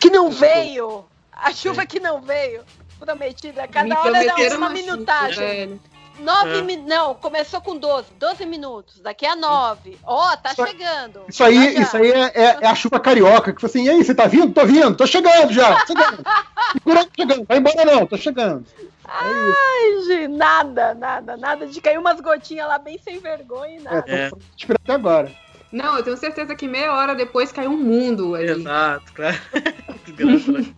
[0.00, 1.04] Que não veio.
[1.32, 2.62] A chuva que não veio.
[3.04, 3.68] Prometida.
[3.68, 5.38] Cada Me hora dá uma minutagem.
[5.38, 5.80] velho.
[6.20, 6.62] Nove É.
[6.62, 6.76] min...
[6.86, 8.08] Não, começou com 12.
[8.18, 9.00] 12 minutos.
[9.00, 9.98] Daqui a 9.
[10.04, 11.22] Ó, tá Isso- chegando.
[11.28, 11.80] Isso aí, já.
[11.82, 14.26] isso aí é, é- é a chuva carioca, que foi assim, e aí, você tá
[14.26, 14.52] vindo?
[14.52, 16.22] Tô vindo, tô chegando já, chegando.
[16.72, 18.64] Segura, tô chegando, vai embora não, tô chegando.
[18.80, 18.84] É.
[19.06, 23.82] Ai, gente, nada, nada, nada de cair umas gotinhas lá bem sem vergonha e É,
[23.82, 24.02] nada.
[24.02, 24.30] tô É.
[24.56, 25.32] esperando até agora.
[25.72, 28.50] Não, eu tenho certeza que meia hora depois caiu um mundo ali.
[28.52, 29.36] Exato, claro.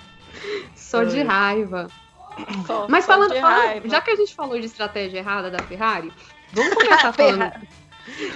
[0.74, 1.88] Só de raiva.
[2.66, 6.12] Só- Mas só falando, falando- já que a gente falou de estratégia errada da Ferrari,
[6.52, 7.52] vamos começar falando.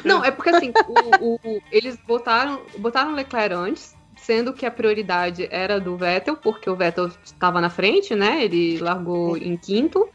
[0.04, 5.48] Não, é porque assim, o- o- eles botaram, botaram Leclerc antes, sendo que a prioridade
[5.50, 8.42] era do Vettel, porque o Vettel estava na frente, né?
[8.44, 10.08] Ele largou em quinto.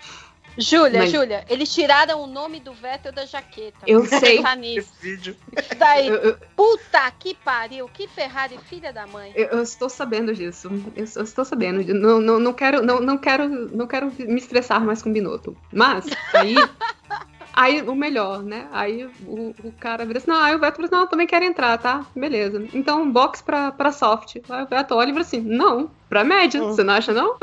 [0.57, 3.79] Júlia, Mas- Júlia, eles tiraram o nome do Vettel da jaqueta.
[3.85, 4.41] Eu sei.
[4.57, 4.91] nisso.
[4.93, 5.35] Esse vídeo.
[5.77, 6.07] Daí.
[6.07, 7.89] Eu, eu- Puta que pariu.
[7.89, 9.31] Que Ferrari, filha da mãe.
[9.35, 10.69] eu- eu estou sabendo disso.
[10.95, 11.83] Eu, eu estou sabendo.
[11.93, 15.55] Não, não, não, quero, não, não, quero, não quero me estressar mais com o Binotto.
[15.73, 16.55] Mas, aí.
[17.57, 18.67] Aí, o melhor, né?
[18.73, 21.25] Aí o, o cara vira assim: não, aí o Vettel vira assim: não, eu também
[21.25, 22.05] quero entrar, tá?
[22.13, 22.67] Beleza.
[22.73, 24.35] Então, box pra, pra soft.
[24.49, 26.59] Aí o Vettel olha e vira assim: não, pra média.
[26.61, 27.37] Você não acha, não?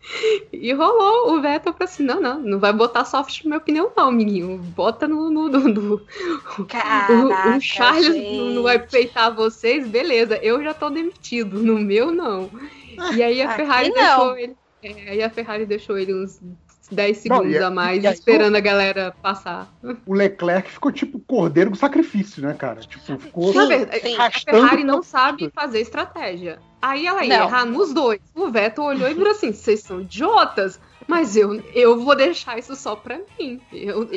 [0.52, 3.92] E rolou o Vettel pra assim: não, não, não vai botar soft no meu pneu,
[3.96, 4.56] não, amiguinho.
[4.58, 5.28] Bota no.
[5.30, 6.00] no, no, no-
[6.66, 8.36] Caraca, o, o Charles gente.
[8.38, 10.36] não, não vai peitar vocês, beleza.
[10.36, 12.50] Eu já tô demitido, no meu não.
[13.14, 13.94] E aí a Ferrari não.
[13.94, 14.56] deixou ele.
[14.82, 16.40] É, aí a Ferrari deixou ele uns
[16.90, 19.68] 10 Não, segundos e- a mais, aí esperando a galera passar.
[20.06, 22.80] O Leclerc ficou tipo cordeiro do sacrifício, né, cara?
[22.80, 23.52] Tipo, ficou.
[23.52, 23.68] Sim,
[24.00, 24.16] sim.
[24.16, 26.58] a Ferrari não sabe fazer estratégia.
[26.80, 27.46] Aí ela ia Não.
[27.46, 28.20] errar nos dois.
[28.34, 32.74] O Vettel olhou e virou assim: vocês são idiotas, mas eu, eu vou deixar isso
[32.76, 33.60] só pra mim.
[33.72, 34.08] Eu,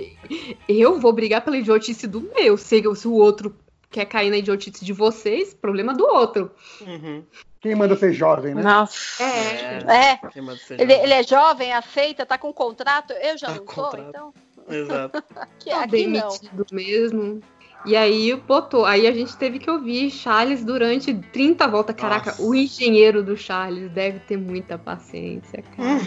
[0.68, 2.58] eu vou brigar pela idiotice do meu.
[2.58, 3.56] Se, se o outro
[3.90, 6.52] quer cair na idiotice de vocês, problema do outro.
[6.82, 7.24] Uhum.
[7.60, 8.62] Quem manda ser jovem, né?
[8.64, 9.22] Nossa.
[9.24, 10.14] É.
[10.24, 11.04] É, Quem manda ser ele, jovem.
[11.04, 13.12] ele é jovem, aceita, tá com contrato.
[13.14, 14.10] Eu já Tá não com sou, contrato.
[14.10, 14.34] então.
[14.70, 15.18] Exato.
[15.36, 16.30] Aqui, Tá aqui não.
[16.30, 17.42] demitido mesmo.
[17.86, 18.86] E aí botou.
[18.86, 21.96] Aí a gente teve que ouvir Charles durante 30 voltas.
[21.96, 22.44] Caraca, Nossa.
[22.44, 26.02] o engenheiro do Charles deve ter muita paciência, cara.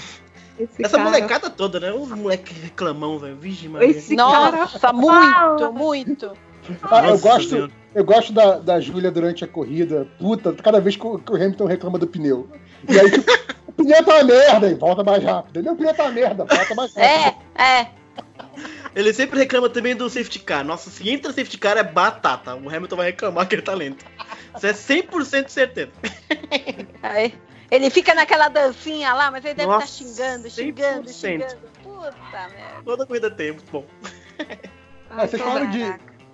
[0.59, 1.93] Esse Essa cara- molecada toda, né?
[1.93, 3.37] Os moleque reclamão, velho.
[3.71, 3.89] Maria.
[3.89, 4.57] Esse cara.
[4.57, 6.33] Nossa, muito, muito.
[6.83, 11.07] Ah, eu gosto, eu gosto da, da Júlia durante a corrida, puta, cada vez que
[11.07, 12.49] o, que o Hamilton reclama do pneu.
[12.89, 13.31] E aí, tipo,
[13.67, 15.63] o pneu tá uma merda, e volta mais rápido.
[15.63, 17.43] Meu pneu tá uma merda, volta mais rápido.
[17.57, 17.89] É, é.
[18.95, 20.65] Ele sempre reclama também do safety car.
[20.65, 22.55] Nossa, se entra safety car é batata.
[22.55, 24.05] O Hamilton vai reclamar que ele tá lento.
[24.57, 25.91] Isso é 100% certeza.
[27.03, 27.35] Aí,
[27.71, 31.13] ele fica naquela dancinha lá, mas ele deve estar Nossa, xingando, xingando, 100%.
[31.13, 31.57] xingando.
[31.83, 32.13] Puta
[32.49, 32.83] merda.
[32.85, 33.85] Toda corrida tem, muito bom.
[35.11, 35.83] Ah, vocês falaram de,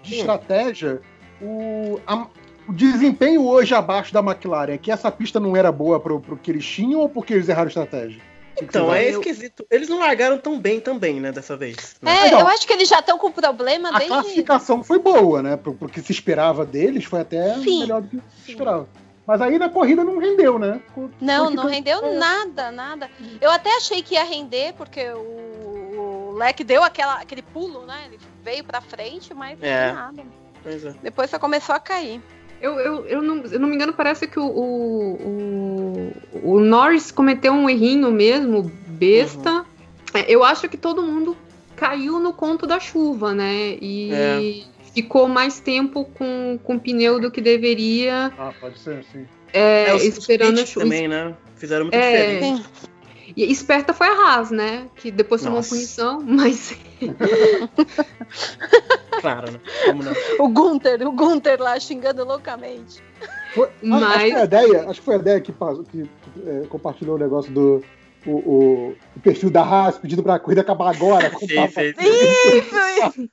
[0.02, 1.00] de estratégia,
[1.40, 2.26] o, a-
[2.68, 6.36] o desempenho hoje abaixo da McLaren, é que essa pista não era boa pro, pro
[6.36, 8.20] que eles tinham ou porque eles erraram a estratégia?
[8.53, 9.66] O que Então, é esquisito.
[9.70, 11.96] Eles não largaram tão bem também, né, dessa vez.
[12.03, 12.11] né?
[12.12, 14.09] É, Então, eu acho que eles já estão com problema A desde.
[14.09, 15.57] classificação foi boa, né?
[15.57, 18.88] Pro, pro que se esperava deles, foi até Sim, melhor do que se esperava.
[19.26, 20.80] Mas aí na corrida não rendeu, né?
[21.20, 22.14] Não, não rendeu é.
[22.16, 23.09] nada, nada.
[23.40, 28.03] Eu até achei que ia render, porque o, o Leque deu aquela, aquele pulo, né?
[28.07, 29.88] Ele veio pra frente, mas É.
[29.88, 30.22] não nada.
[30.62, 30.94] Pois é.
[31.03, 32.20] Depois só começou a cair.
[32.61, 37.11] Eu, eu, eu, não, eu não me engano, parece que o, o, o, o Norris
[37.11, 39.64] cometeu um errinho mesmo, besta.
[40.12, 41.36] É, Eu acho que todo mundo
[41.76, 43.78] caiu no conto da chuva, né?
[43.80, 49.24] E ficou mais tempo com, com pneu do que deveria, Ah, pode ser, sim.
[49.52, 50.84] é, É, esperando a chuva.
[50.84, 51.34] também, né?
[51.56, 52.34] Fizeram muito É.
[52.34, 52.62] diferente.
[53.37, 54.89] E esperta foi a Haas, né?
[54.97, 55.70] Que depois tomou Nossa.
[55.70, 56.74] punição, mas
[59.20, 59.61] Claro, né?
[59.87, 60.12] Como não?
[60.39, 63.03] O Gunter, o Gunter lá xingando loucamente.
[63.55, 66.09] Foi, a- Mas- Acho que foi a ideia, acho que foi a ideia que, que,
[66.47, 67.83] é, compartilhou o negócio do
[68.26, 71.31] o, o- o perfil da Haas pedindo pra corrida acabar agora.
[71.39, 73.07] Sim, tava- sim, sim.
[73.07, 73.31] Isso.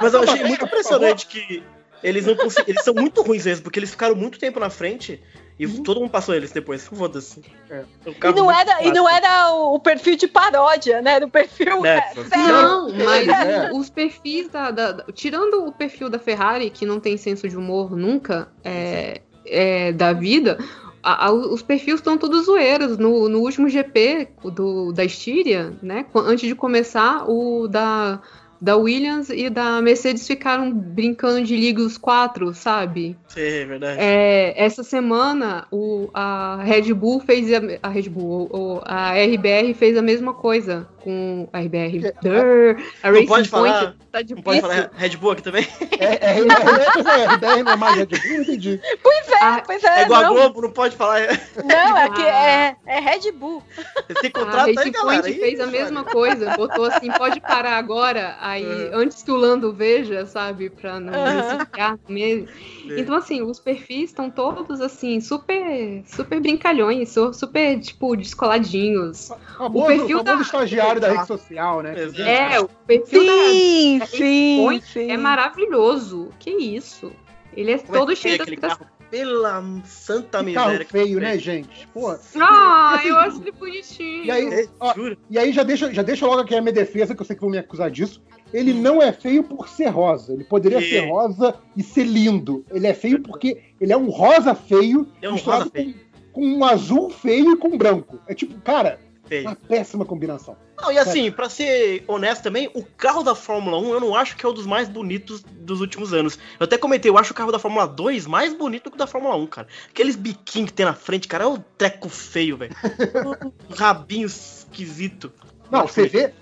[0.00, 1.62] Mas eu achei muito impressionante que
[2.02, 5.22] eles não consegu- Eles são muito ruins mesmo, porque eles ficaram muito tempo na frente
[5.64, 6.86] e todo mundo passou eles depois.
[6.86, 7.42] Foda-se.
[7.70, 7.84] É.
[8.06, 11.12] E não, era, e não era o, o perfil de paródia, né?
[11.14, 12.46] Era o perfil É, é, sério.
[12.46, 13.70] Não, mas É.
[13.72, 17.56] os perfis da, da- da- Tirando o perfil da Ferrari, que não tem senso de
[17.56, 20.58] humor nunca é, é, da vida,
[21.02, 22.96] a- a- os perfis estão todos zoeiros.
[22.98, 26.06] No, no último GP do, da Estíria, né?
[26.14, 28.20] Antes de começar, o da.
[28.60, 33.16] Da Williams e da Mercedes ficaram brincando de Liga os quatro, sabe?
[33.28, 33.96] Sim, é verdade.
[34.00, 39.72] É, essa semana o, a Red Bull fez a, a Red Bull, o, a RBR
[39.74, 42.06] fez a mesma coisa com a RBR.
[42.06, 45.42] É, Durr, a Não Racing pode falar- Point tá Não pode falar Red Bull aqui
[45.42, 45.66] também?
[45.98, 48.80] É, é, é, é, é, RBR não é mais Red Bull, não entendi.
[49.02, 50.00] Pois é, Ah, pois é.
[50.00, 51.20] É igual a não, Globo, não pode falar.
[51.64, 52.76] não, é que Ah.
[52.86, 53.62] é, é Red Bull.
[54.10, 55.22] A contrato aí, Racing galera.
[55.22, 58.90] Point Ih, fez a mesma coisa, botou assim, pode parar agora, aí É.
[58.94, 62.48] antes que o Lando veja, sabe, pra não iniciar mesmo.
[62.48, 62.94] Sim.
[63.00, 69.30] Então, assim, os perfis estão todos, assim, super, super brincalhões, su- super, tipo, descoladinhos.
[69.56, 71.98] Famoso, perfil famoso da- estagiário da rede social, né?
[72.02, 72.22] Exato.
[72.22, 75.10] É, o perfil da Sim, Racing sim, sim.
[75.10, 76.28] é maravilhoso.
[76.38, 77.12] Que isso?
[77.56, 78.46] Ele é Como é todo é cheio das...
[78.46, 78.86] aquele carro?
[79.10, 80.84] Pela santa Que carro miséria.
[80.84, 81.88] que feio, né, gente?
[81.92, 82.16] Pô.
[82.40, 84.24] Ah, eu acho ele bonitinho.
[84.24, 84.94] E aí, É, ó,
[85.28, 87.42] e aí já deixa, já deixa logo aqui a minha defesa, que eu sei que
[87.42, 88.22] vão me acusar disso.
[88.52, 90.32] Ele não é feio por ser rosa.
[90.32, 92.64] Ele poderia E- ser rosa e ser lindo.
[92.70, 95.94] Ele é feio porque ele é um rosa feio É um misturado rosa feio.
[96.32, 98.18] Com, com um azul feio e com branco.
[98.28, 99.42] É tipo, cara, Feio.
[99.46, 100.56] uma péssima combinação.
[100.80, 104.34] Não, e assim, pra ser honesto também, o carro da Fórmula 1 eu não acho
[104.36, 106.38] que é um dos mais bonitos dos últimos anos.
[106.58, 109.06] Eu até comentei, eu acho o carro da Fórmula 2 mais bonito que o da
[109.06, 109.68] Fórmula 1, cara.
[109.90, 112.72] Aqueles biquinhos que tem na frente, cara, é um treco feio, velho.
[113.70, 115.32] um rabinho esquisito.
[115.70, 116.32] Não, você vê,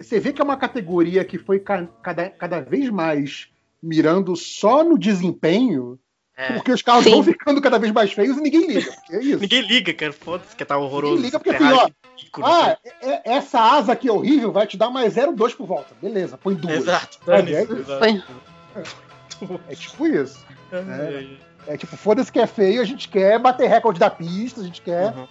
[0.00, 3.48] você vê que é uma categoria que foi ca- cada, cada vez mais
[3.82, 5.98] mirando só no desempenho,
[6.36, 6.52] É.
[6.54, 7.10] porque os carros Sim.
[7.10, 8.92] vão ficando cada vez mais feios e ninguém liga.
[9.10, 9.38] É isso.
[9.40, 10.12] Ninguém liga, cara.
[10.12, 11.14] Foda-se que tá horroroso.
[11.16, 14.12] Ninguém liga porque assim, ó, de bico, né, Ah, é- é- essa asa aqui é
[14.12, 15.94] horrível, vai te dar mais 0,2 por volta.
[16.02, 16.74] Beleza, põe duas.
[16.78, 17.18] Exato.
[17.30, 18.12] É-.
[19.70, 20.44] É tipo isso.
[20.72, 21.48] É.
[21.66, 24.80] É tipo, foda-se que é feio, a gente quer bater recorde da pista, a gente
[24.80, 25.26] quer Uhum.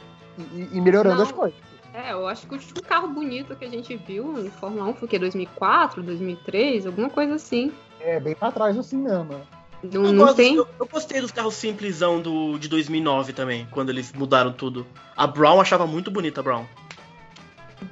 [0.55, 1.23] ir, ir melhorando Não.
[1.23, 1.57] as coisas.
[1.97, 4.93] É, eu acho que o último carro bonito que a gente viu em Fórmula 1
[4.93, 5.17] foi o quê?
[5.17, 7.71] 2004, 2003, alguma coisa assim.
[7.99, 9.23] É bem pra trás assim mesmo.
[9.23, 9.41] né?
[9.83, 10.55] Não, Eu, não gosto- tem.
[10.55, 14.85] eu- eu gostei dos carros simplesão do, de 2009 também, quando eles mudaram tudo.
[15.15, 16.65] A Brown achava muito bonita a Brown.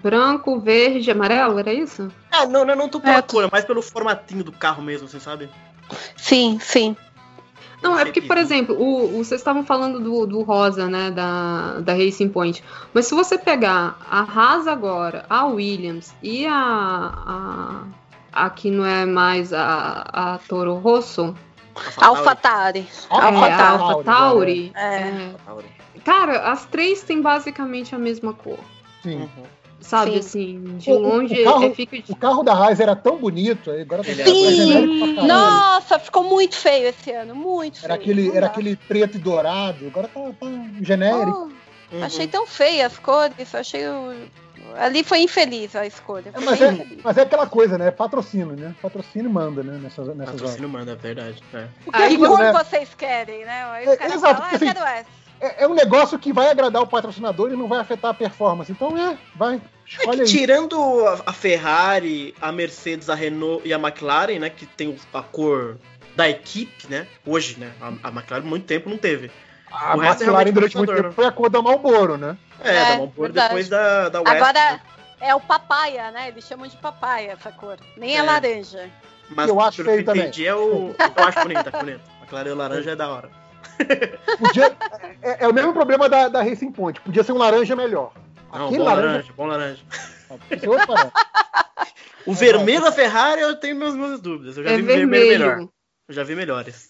[0.03, 2.12] Branco, verde, amarelo, era isso?
[2.32, 5.20] Ah, não, não, não tô pela É, cor, mas pelo formatinho do carro mesmo, assim,
[5.20, 5.49] sabe?
[6.16, 6.95] Sim, sim.
[7.89, 11.11] Não, é porque, que- por exemplo, o, o- vocês estavam falando do, do rosa, né,
[11.11, 12.63] da, da Racing Point.
[12.93, 16.53] Mas se você pegar a Haas agora, a Williams e a,
[17.25, 21.36] a, a que não é mais a, a Toro Rosso,
[21.97, 22.88] Alphatari.
[23.09, 24.97] a AlphaTauri, AlphaTauri, É.
[24.99, 25.36] é,
[26.03, 28.59] cara, as três têm basicamente a mesma cor.
[29.03, 29.17] Sim.
[29.21, 29.43] Uhum.
[29.86, 30.17] Sabe, Sim.
[30.19, 32.03] assim, de O- o longe carro- é, fica...
[32.11, 35.27] O carro da Haas era tão bonito, aí agora tá caralho.
[35.27, 37.86] Nossa, ficou muito feio esse ano, muito feio.
[37.86, 38.51] Era aquele, Não era dá.
[38.51, 40.47] aquele preto e dourado, agora tá, tá
[40.81, 41.49] genérico.
[41.51, 42.03] Oh, Uhum.
[42.03, 44.11] Achei tão feia as cores, achei o...
[44.75, 46.31] Ali foi infeliz a escolha.
[46.33, 46.99] É, mas, é, infeliz.
[47.03, 47.91] mas é aquela coisa, né?
[47.91, 48.73] Patrocínio, né?
[48.81, 49.79] Patrocínio manda, né?
[49.81, 50.31] Nessas, nessas horas.
[50.31, 51.43] Patrocínio manda, é verdade.
[51.53, 51.67] É.
[51.83, 52.51] Que Aí, cor né?
[52.51, 53.63] vocês querem, né?
[53.65, 55.09] Aí É, os caras exato, falam, ah, assim, quero essa.
[55.39, 58.71] É, é um negócio que vai agradar o patrocinador e não vai afetar a performance.
[58.71, 59.61] Então, é, vai.
[60.07, 64.95] É tirando a- a Ferrari, a Mercedes, a Renault e a McLaren, né, que tem
[65.13, 65.77] a cor
[66.15, 67.07] da equipe, né?
[67.25, 67.71] Hoje, né?
[67.79, 69.29] A, a McLaren muito tempo não teve.
[69.71, 72.36] A o resto é McLaren realmente durante muito tempo foi a cor da Marlboro, né?
[72.63, 73.47] É, É, da Marlboro verdade.
[73.49, 74.31] depois da, da West.
[74.36, 74.81] Agora
[75.21, 76.29] é o papaya, né?
[76.29, 77.77] Eles chamam de papaya essa cor.
[77.97, 78.21] Nem é, É.
[78.23, 78.89] laranja.
[79.29, 80.21] Mas eu acho pelo que feio também.
[80.23, 80.95] entendi, é o.
[81.17, 82.01] Eu acho bonito, acho bonito.
[82.19, 83.29] A McLaren laranja é da hora.
[84.39, 84.75] Podia-
[85.21, 86.99] é, é o mesmo problema da, da Racing Point.
[87.01, 88.11] Podia ser um laranja melhor.
[88.58, 89.34] Não, Aquele bom laranja, laranja.
[89.36, 89.84] bom laranja.
[90.30, 91.12] laranja.
[92.26, 94.58] O vermelho da Ferrari eu tenho minhas, minhas dúvidas.
[94.58, 95.47] Eu já É vi vermelho melhor.
[95.47, 95.74] vermelho.
[96.08, 96.89] Eu já vi melhores.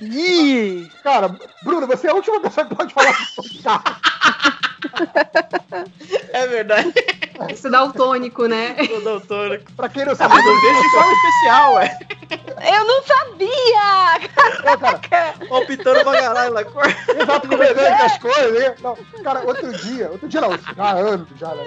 [0.00, 0.88] Ih!
[1.04, 1.28] Cara,
[1.62, 3.84] Bruno, você é a última pessoa que pode falar sobre carro.
[7.34, 7.52] É verdade.
[7.52, 8.76] Esse daltônico, né?
[8.96, 9.60] O doutor.
[9.76, 11.98] Pra quem não sabe, eu vejo de forma especial, ué.
[12.74, 14.30] Eu não sabia!
[14.64, 16.86] Não, cara, Palpitando pra caralho na cor.
[16.86, 18.74] exato, com as coisas, né?
[18.80, 21.64] Não, cara, outro dia, outro dia não, já há anos já, né?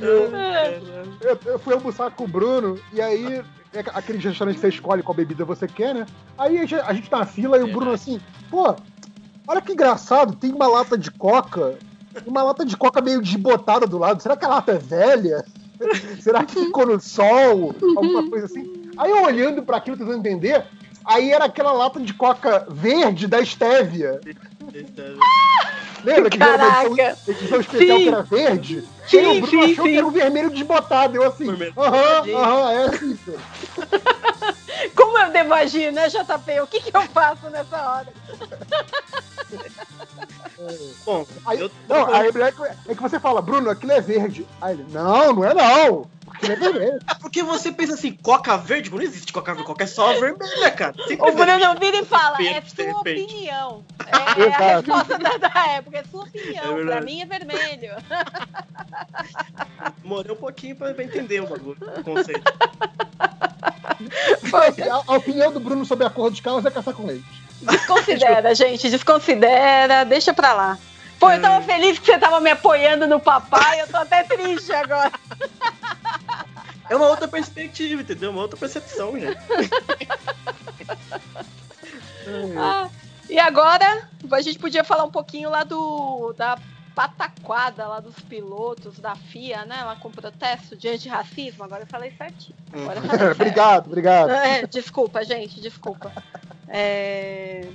[0.00, 3.42] Eu, eu fui almoçar com o Bruno, e aí,
[3.72, 6.06] é aquele restaurante que você escolhe qual bebida você quer, né?
[6.36, 8.20] Aí a gente, a gente tá na fila e o Bruno assim,
[8.50, 8.74] pô,
[9.46, 11.78] olha que engraçado, tem uma lata de coca,
[12.26, 14.22] uma lata de coca meio desbotada do lado.
[14.22, 15.44] Será que a lata é velha?
[16.20, 17.74] Será que ficou no sol?
[17.96, 18.90] Alguma coisa assim.
[18.96, 20.64] Aí eu olhando pra aquilo, tentando entender,
[21.04, 24.20] aí era aquela lata de coca verde da Stevia.
[26.04, 27.18] Lembra que era uma edição, Caraca!
[27.60, 28.02] especial Sim.
[28.02, 28.84] que era verde?
[29.06, 29.92] Sim, e o Bruno sim, achou sim.
[29.92, 31.16] que era um vermelho desbotado.
[31.16, 33.18] Eu assim, aham, aham, é assim.
[34.94, 36.60] Como eu devo agir, né, JP?
[36.62, 38.12] O que, que eu faço nessa hora?
[41.04, 44.46] Bom, Aí, eu não, aí é que é que você fala, Bruno, aquilo é verde.
[44.60, 46.06] Aí ele, não, não é não.
[46.42, 46.98] Ele é vermelho.
[47.08, 48.90] É porque você pensa assim, coca verde?
[48.90, 50.94] Não existe coca verde, coca é só vermelha, cara.
[51.06, 53.84] Sempre O Bruno vira e fala, é sua opinião.
[54.08, 56.78] É, é a resposta da, da época, é sua opinião.
[56.78, 57.90] É pra mim é vermelho.
[60.02, 62.42] Demorei um pouquinho pra, pra entender o bagulho, o conceito.
[64.90, 67.26] A, a opinião do Bruno sobre a cor dos carros é caçar com leite.
[67.60, 70.78] Desconsidera, gente, desconsidera, deixa pra lá.
[71.18, 74.72] Pô, eu tava feliz que você tava me apoiando no papai, eu tô até triste
[74.72, 75.12] agora.
[76.90, 78.30] É uma outra perspectiva, entendeu?
[78.30, 79.38] Uma outra percepção, gente.
[82.58, 82.90] Ah,
[83.28, 86.58] e agora, a gente podia falar um pouquinho lá do da
[86.98, 89.84] pataquada lá dos pilotos da FIA, né?
[89.84, 91.62] Lá com protesto de antirracismo.
[91.62, 92.58] Agora eu falei certinho.
[92.72, 93.40] Agora eu falei certo.
[93.40, 94.30] obrigado, obrigado.
[94.30, 96.12] É, desculpa, gente, desculpa.
[96.66, 97.68] É,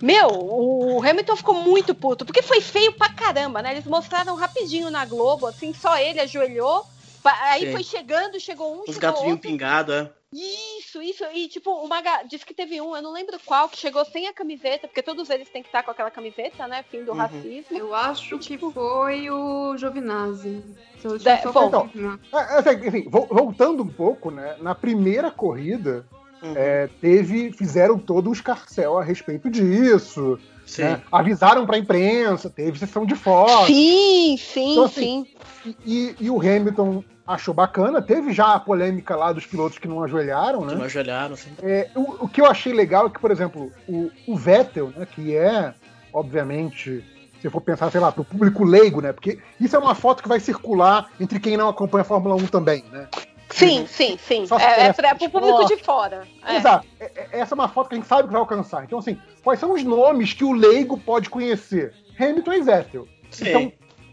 [0.00, 3.72] Meu, o Hamilton ficou muito puto, porque foi feio pra caramba, né?
[3.72, 6.86] Eles mostraram rapidinho na Globo, assim, só ele ajoelhou,
[7.26, 7.72] aí Sim.
[7.72, 9.50] foi chegando, chegou um, Os chegou gatos vinham outro.
[9.50, 10.10] pingados, é.
[10.32, 13.78] Isso, isso, e tipo, uma ga- diz que teve um, eu não lembro qual, que
[13.78, 16.84] chegou sem a camiseta, porque todos eles têm que estar com aquela camiseta, né?
[16.90, 17.16] Fim do Uhum.
[17.18, 17.78] racismo.
[17.78, 20.62] Eu acho que foi o Giovinazzi.
[21.00, 21.88] Se eu- De- bom.
[22.32, 24.56] assim, enfim, vol- voltando um pouco, né?
[24.60, 26.04] Na primeira corrida,
[26.42, 26.52] Uhum.
[26.54, 30.38] é, teve, fizeram todo um escarcel a respeito disso.
[30.66, 30.82] Sim.
[30.82, 31.02] né?
[31.12, 33.66] Avisaram pra imprensa, teve sessão de fotos.
[33.68, 35.24] Sim, sim, Então, assim,
[35.62, 35.76] sim.
[35.86, 38.00] E, e o Hamilton achou bacana.
[38.00, 40.74] Teve já a polêmica lá dos pilotos que não ajoelharam, Que né?
[40.74, 41.50] não ajoelharam, assim.
[41.62, 45.06] É, o, o que eu achei legal é que, por exemplo, o, o Vettel, né,
[45.06, 45.74] que é,
[46.12, 47.04] obviamente,
[47.40, 49.12] se eu for pensar, sei lá, pro público leigo, né?
[49.12, 52.46] Porque isso é uma foto que vai circular entre quem não acompanha a Fórmula 1
[52.46, 53.08] também, né?
[53.50, 54.44] Sim, sim, sim.
[54.58, 56.26] É, é, pra, por pro público de fora.
[56.44, 56.56] É.
[56.56, 56.84] Exato.
[56.98, 58.82] É- é- Essa é uma foto que a gente sabe que vai alcançar.
[58.82, 61.94] Então, assim, quais são os nomes que o leigo pode conhecer?
[62.18, 63.06] Hamilton e Vettel.
[63.30, 63.48] Sim.
[63.48, 63.72] Então,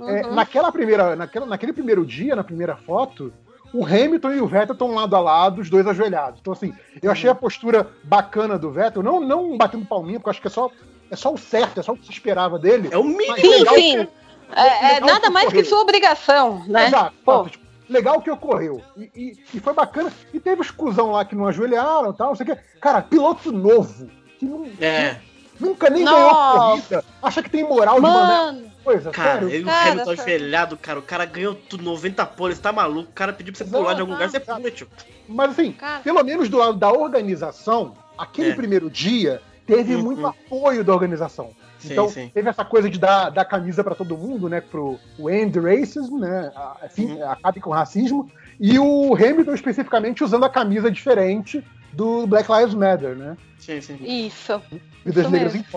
[0.09, 0.33] é, Uhum.
[0.33, 3.33] naquela primeira, naquela, naquele primeiro dia, na primeira foto,
[3.73, 6.39] o Hamilton e o Vettel estão lado a lado, os dois ajoelhados.
[6.41, 10.31] Então, assim, eu achei a postura bacana do Vettel, não, não batendo palminha, porque eu
[10.31, 10.69] acho que é só,
[11.09, 12.89] é só o certo, é só o que se esperava dele.
[12.91, 13.35] É o mínimo.
[13.37, 14.07] Sim, sim.
[14.55, 16.85] É, é legal nada que mais que sua obrigação, né?
[16.87, 17.15] Exato.
[17.25, 18.81] Pô, tipo, legal que ocorreu.
[18.95, 20.11] E, e- e foi bacana.
[20.31, 22.61] E teve os cuzão lá que não ajoelharam e tal, não sei o quê.
[22.79, 25.19] Cara, piloto novo, que não, É.
[25.59, 26.15] nunca nem Nossa.
[26.15, 26.35] ganhou
[26.69, 29.49] corrida, acha que tem moral de mandar mano, coisa, Cara, sério.
[29.49, 30.99] ele e o Cara, Hamilton ajoelhado, cara.
[30.99, 33.09] O cara ganhou tudo, 90 poles, tá maluco.
[33.09, 34.59] O cara pediu pra você pular de algum lugar, você Exato.
[34.59, 34.87] pula, tio.
[35.27, 36.01] Mas assim, Cara.
[36.01, 38.55] pelo menos do lado da organização, aquele É.
[38.55, 40.03] primeiro dia teve Uhum.
[40.03, 41.51] muito apoio da organização.
[41.79, 42.31] Sim, então, sim.
[42.33, 44.61] teve essa coisa de dar, dar camisa pra todo mundo, né?
[44.61, 46.51] Pro o End Racism, né?
[46.81, 47.29] Assim, Uhum.
[47.29, 48.29] acabe com o racismo.
[48.59, 51.61] E o Hamilton, especificamente, usando a camisa diferente
[51.91, 53.35] do Black Lives Matter, né?
[53.59, 53.97] Sim, sim.
[54.03, 54.61] isso.
[55.05, 55.67] Vidas negras mesmo.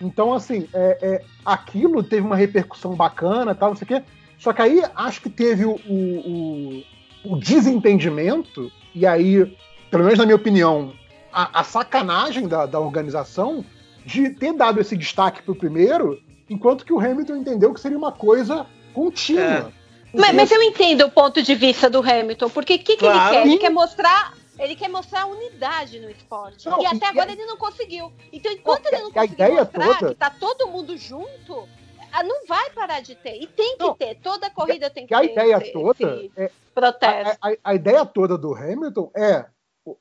[0.00, 4.02] Então, assim, é, é, aquilo teve uma repercussão bacana, tal, não sei o quê.
[4.38, 6.82] Só que aí acho que teve o, o,
[7.26, 9.44] o- o desentendimento, e aí,
[9.90, 10.92] pelo menos na minha opinião,
[11.32, 13.64] a, a sacanagem da, da organização
[14.06, 18.12] de ter dado esse destaque pro primeiro, enquanto que o Hamilton entendeu que seria uma
[18.12, 19.70] coisa contínua.
[20.14, 23.18] Mas, mas eu entendo o ponto de vista do Hamilton, porque o que, que Claro.
[23.18, 23.46] ele quer?
[23.46, 24.32] Ele quer mostrar.
[24.60, 26.68] Ele quer mostrar a unidade no esporte.
[26.68, 28.12] Não, e até e- agora ele não conseguiu.
[28.32, 31.68] Então, enquanto Não, ele não a conseguir ideia mostrar toda- que tá todo mundo junto,
[32.12, 33.40] ah, não vai parar de ter.
[33.40, 34.16] E tem que Não, ter.
[34.16, 37.38] Toda corrida tem que Que a ter ideia esse, toda esse é, protesto.
[37.42, 39.46] a, a- a ideia toda do Hamilton é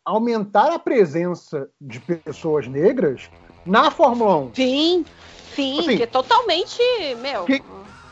[0.03, 3.30] aumentar a presença de pessoas negras
[3.66, 4.53] na Fórmula 1.
[4.55, 5.05] Sim,
[5.55, 6.80] sim, Assim, que é totalmente,
[7.22, 7.45] meu.
[7.45, 7.64] que-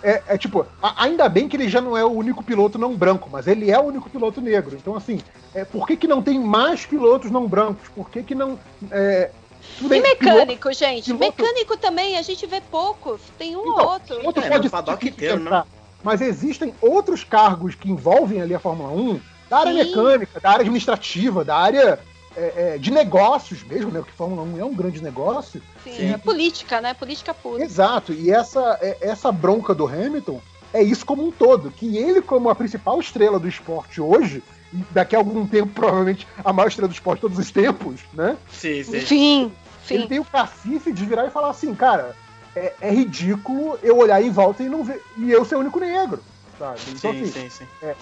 [0.04, 2.96] É, é tipo, a- ainda bem que ele já não é o único piloto não
[2.96, 4.76] branco, mas ele é o único piloto negro.
[4.76, 5.20] Então, assim,
[5.54, 7.88] é, por que, que não tem mais pilotos não brancos?
[7.90, 8.60] Por que, que não.
[8.92, 9.32] É,
[9.80, 11.06] tudo E mecânico, gente.
[11.06, 13.22] piloto- Mecânico também, a gente vê poucos.
[13.38, 14.26] Tem um ou Então, outro.
[14.26, 15.66] Outro É, pode ser difícil inteiro, entrar,
[16.04, 19.20] Mas existem outros cargos que envolvem ali a Fórmula 1,
[19.50, 19.78] da área Sim.
[19.90, 22.00] mecânica, da área administrativa, da área
[22.38, 24.00] é, é, de negócios mesmo, né?
[24.00, 25.62] Porque Fórmula 1 é um grande negócio.
[25.84, 26.94] Sim, é política, né?
[26.94, 27.64] Política pura.
[27.64, 30.40] Exato, e essa, é- essa bronca do Hamilton
[30.74, 34.78] é isso como um todo, que ele, como a principal estrela do esporte hoje, e
[34.92, 38.38] daqui a algum tempo, provavelmente, a maior estrela do esporte de todos os tempos, né?
[38.52, 39.00] Sim, sim.
[39.06, 39.52] Sim,
[39.90, 40.08] Ele sim.
[40.08, 42.16] tem o cacife de virar e falar assim, cara,
[42.56, 45.02] é, é ridículo eu olhar em volta e não ver.
[45.18, 46.22] E eu ser o único negro.
[46.60, 46.80] Sabe?
[46.88, 47.68] Então, Sim, assim, sim, sim.
[47.82, 47.96] é-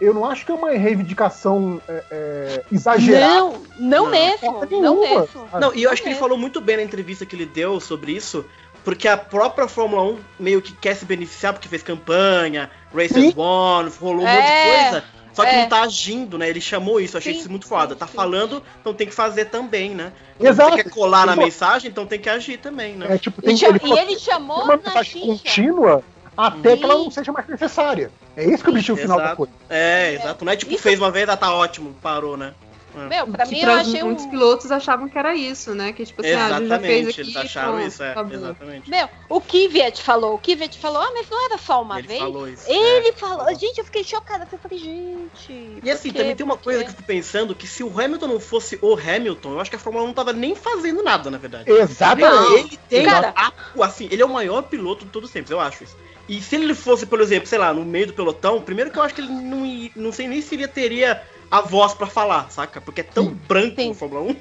[0.00, 3.26] eu não acho que é uma reivindicação é, é, exagerada.
[3.34, 4.52] Não, não, mesmo.
[4.52, 4.66] Não
[5.00, 5.20] nenhuma.
[5.20, 5.48] mesmo.
[5.52, 7.80] Ah, Não, e eu acho que ele falou muito bem na entrevista que ele deu
[7.80, 8.44] sobre isso,
[8.84, 13.34] porque a própria Fórmula 1 meio que quer se beneficiar, porque fez campanha, Racers.
[13.36, 15.62] One, rolou um É, monte de coisa, só que é.
[15.62, 16.48] não tá agindo, né?
[16.48, 17.94] Ele chamou isso, achei Sim, isso muito foda.
[17.94, 18.14] sim, Tá sim.
[18.14, 20.12] falando, então tem que fazer também, né?
[20.40, 20.76] Exato.
[20.76, 23.06] Você quer colar na mensagem, então tem que agir também, né?
[23.10, 26.02] É, tipo, tem E, ele e ele chamou uma na mensagem contínua
[26.38, 28.10] até que ela não seja mais necessária.
[28.36, 29.36] É esse que é o objetivo final da Exato.
[29.36, 29.52] coisa.
[29.68, 30.44] É, exato.
[30.44, 32.54] Não é tipo, Isso- fez uma vez, ah, tá ótimo, parou, né?
[32.94, 34.30] Meu, pra que mim eu pra achei muitos um.
[34.30, 35.92] pilotos achavam que era isso, né?
[35.92, 38.10] Que tipo assim, ah, a gente já fez Exatamente, aqui, eles acharam pronto, isso, é,
[38.10, 38.34] acabou.
[38.34, 38.90] exatamente.
[38.90, 42.18] Meu, o Kvyat falou, o Kvyat falou, ah, mas não era só uma Ele vez?
[42.18, 42.64] falou isso.
[42.66, 43.12] Ele é.
[43.12, 44.48] falou, gente, eu fiquei chocada.
[44.50, 45.78] Eu falei, gente.
[45.84, 46.18] E assim, quê?
[46.18, 46.84] também tem uma Por coisa quê?
[46.86, 49.76] que eu fico pensando, que se o Hamilton não fosse o Hamilton, eu acho que
[49.76, 51.70] a Fórmula 1 não tava nem fazendo nada, na verdade.
[51.70, 52.54] Exatamente.
[52.58, 53.52] Ele tem, Cara- a-
[53.84, 55.96] assim, ele é o maior piloto de todos os tempos, eu acho isso.
[56.28, 59.02] E se ele fosse, por exemplo, sei lá, no meio do pelotão, primeiro que eu
[59.02, 62.50] acho que ele não, ia- não sei nem se ele teria a voz pra falar,
[62.50, 62.80] saca?
[62.80, 63.38] Porque é tão Sim.
[63.48, 63.90] branco Sim.
[63.90, 64.36] o Fórmula 1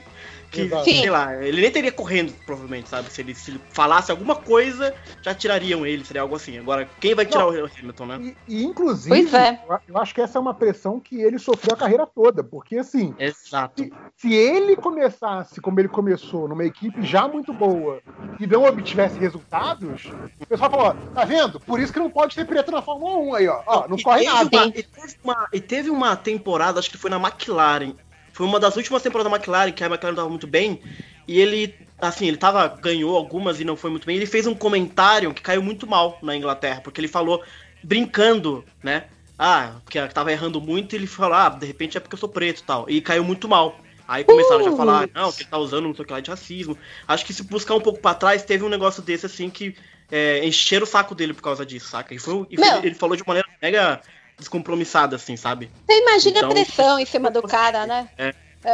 [0.51, 0.83] que, Exato.
[0.85, 3.11] Sei lá, ele nem teria correndo, provavelmente, sabe?
[3.11, 6.57] Se ele, se ele falasse alguma coisa, já tirariam ele, seria algo assim.
[6.57, 7.63] Agora, quem vai tirar Não.
[7.63, 8.35] o Hamilton, né?
[8.47, 9.59] E, e, inclusive, Pois é.
[9.87, 13.13] eu, acho que essa é uma pressão que ele sofreu a carreira toda, porque assim,
[13.19, 13.83] Exato.
[13.83, 17.99] se, se ele começasse como ele começou, numa equipe já muito boa,
[18.39, 20.05] e não obtivesse resultados,
[20.39, 21.59] o pessoal falou, ó, tá vendo?
[21.59, 23.61] Por isso que não pode ter preto na Fórmula 1 aí, ó.
[23.65, 24.57] Ó, não E corre teve nada.
[24.57, 27.93] uma- e, teve uma, e teve uma temporada, acho que foi na McLaren.
[28.37, 30.79] Foi uma das últimas temporadas da McLaren, que a McLaren tava muito bem.
[31.27, 34.15] E ele, assim, ele tava, ganhou algumas e não foi muito bem.
[34.15, 37.43] Ele fez um comentário que caiu muito mal na Inglaterra, porque ele falou,
[37.83, 39.05] brincando, né?
[39.39, 42.29] Ah, porque tava errando muito, e ele falou, ah, de repente é porque eu sou
[42.29, 42.87] preto e tal.
[42.87, 43.79] E caiu muito mal.
[44.07, 46.19] Aí começaram já a falar, não, que ele tá usando não sei o que lá
[46.19, 46.77] de racismo.
[47.07, 49.75] Acho que se buscar um pouco pra trás, teve um negócio desse assim que
[50.11, 52.13] é, encheram o saco dele por causa disso, saca?
[52.13, 53.99] E, foi, e foi- ele falou de maneira mega
[54.37, 55.69] descompromissada, assim, sabe?
[55.85, 58.09] Você imagina Então- a pressão em cima do cara, né?
[58.17, 58.33] É.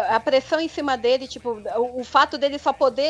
[0.10, 3.04] A pressão em cima dele, tipo, o, o fato dele só poder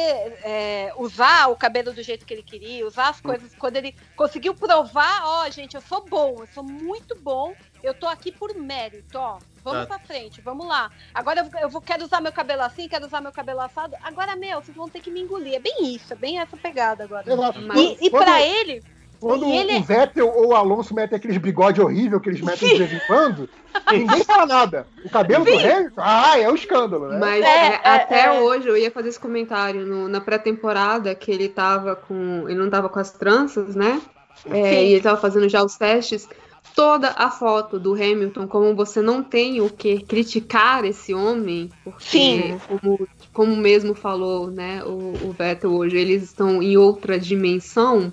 [0.44, 4.54] é, usar o cabelo do jeito que ele queria, usar as coisas, quando ele conseguiu
[4.56, 9.18] provar, ó, gente, eu sou bom, eu sou muito bom, eu tô aqui por mérito,
[9.18, 9.38] ó.
[9.64, 9.98] Vamos Tá.
[9.98, 10.92] pra frente, vamos lá.
[11.14, 13.96] Agora eu, eu vou, quero usar meu cabelo assim, quero usar meu cabelo assado.
[14.04, 15.54] Agora, meu, vocês vão ter que me engolir.
[15.56, 17.24] É bem isso, é bem essa pegada agora.
[17.62, 18.84] Mas- E, e Quando- pra ele,
[19.28, 22.78] Quando ele- o Vettel ou o Alonso metem aqueles bigode horrível que eles metem de
[22.78, 23.50] vez em quando,
[23.92, 24.88] ninguém fala nada.
[25.06, 27.18] O cabelo do Hamilton, ah, é um escândalo, né?
[27.20, 28.42] Mas É, é, é, até é.
[28.42, 32.46] hoje eu ia fazer esse comentário no- na pré-temporada que ele tava com.
[32.48, 34.02] Ele não tava com as tranças, né?
[34.50, 34.86] É, Sim.
[34.88, 36.28] e ele tava fazendo já os testes.
[36.76, 42.00] Toda a foto do Hamilton, como você não tem o que criticar esse homem, porque,
[42.00, 42.62] Sim.
[42.68, 48.12] como, como mesmo falou né, o, o Vettel hoje, eles estão em outra dimensão.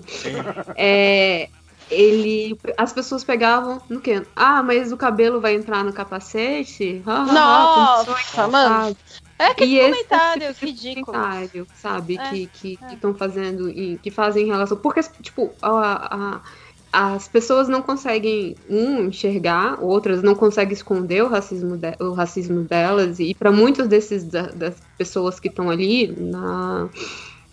[0.76, 1.50] É,
[1.90, 4.22] ele, as pessoas pegavam no quê?
[4.34, 7.02] Ah, mas o cabelo vai entrar no capacete?
[7.06, 8.96] Ah, ah, ah, nossa, mano.
[9.38, 11.06] É aquele e esse comentário tipo de ridículo.
[11.06, 16.36] comentário, sabe, É, que que estão fazendo, em- que fazem em relação, porque tipo a,
[16.36, 16.42] a-
[16.92, 22.64] as pessoas não conseguem um enxergar, outras não conseguem esconder o racismo, de- o racismo
[22.64, 26.88] delas e para muitos desses da- das pessoas que estão ali na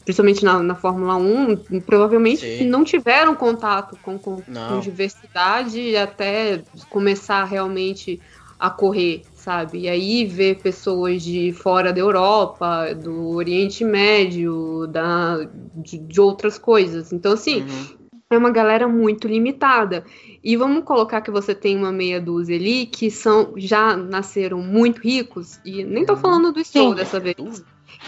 [0.04, 2.70] principalmente na, na Fórmula 1, provavelmente Sim.
[2.70, 8.22] não tiveram contato com, com, com diversidade até começar realmente
[8.58, 9.82] a correr, sabe?
[9.82, 15.44] E aí ver pessoas de fora da Europa, do Oriente Médio, da,
[15.76, 17.12] de, de outras coisas.
[17.12, 18.07] Então, assim, Uhum.
[18.30, 20.04] É uma galera muito limitada.
[20.44, 25.02] E vamos colocar que você tem uma meia dúzia ali que são já nasceram muito
[25.02, 27.64] ricos, e nem tô falando do Stroll dessa vez.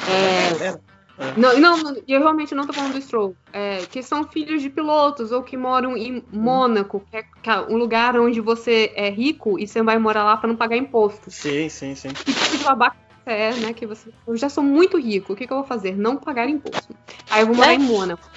[0.07, 0.79] É,
[1.21, 1.33] É.
[1.37, 3.35] não, não, eu realmente não tô falando do Stroll.
[3.53, 7.01] É, que são filhos de pilotos ou que moram em Mônaco,
[7.41, 10.55] que é um lugar onde você é rico e você vai morar lá para não
[10.55, 11.31] pagar imposto.
[11.31, 12.09] Sim, sim, sim.
[12.09, 13.73] Que tipo de babaca você é, né?
[13.73, 14.09] Que você.
[14.27, 15.97] Eu já sou muito rico, o que, que eu vou fazer?
[15.97, 16.93] Não pagar imposto.
[17.29, 17.75] Aí eu vou morar É.
[17.75, 18.29] em Mônaco.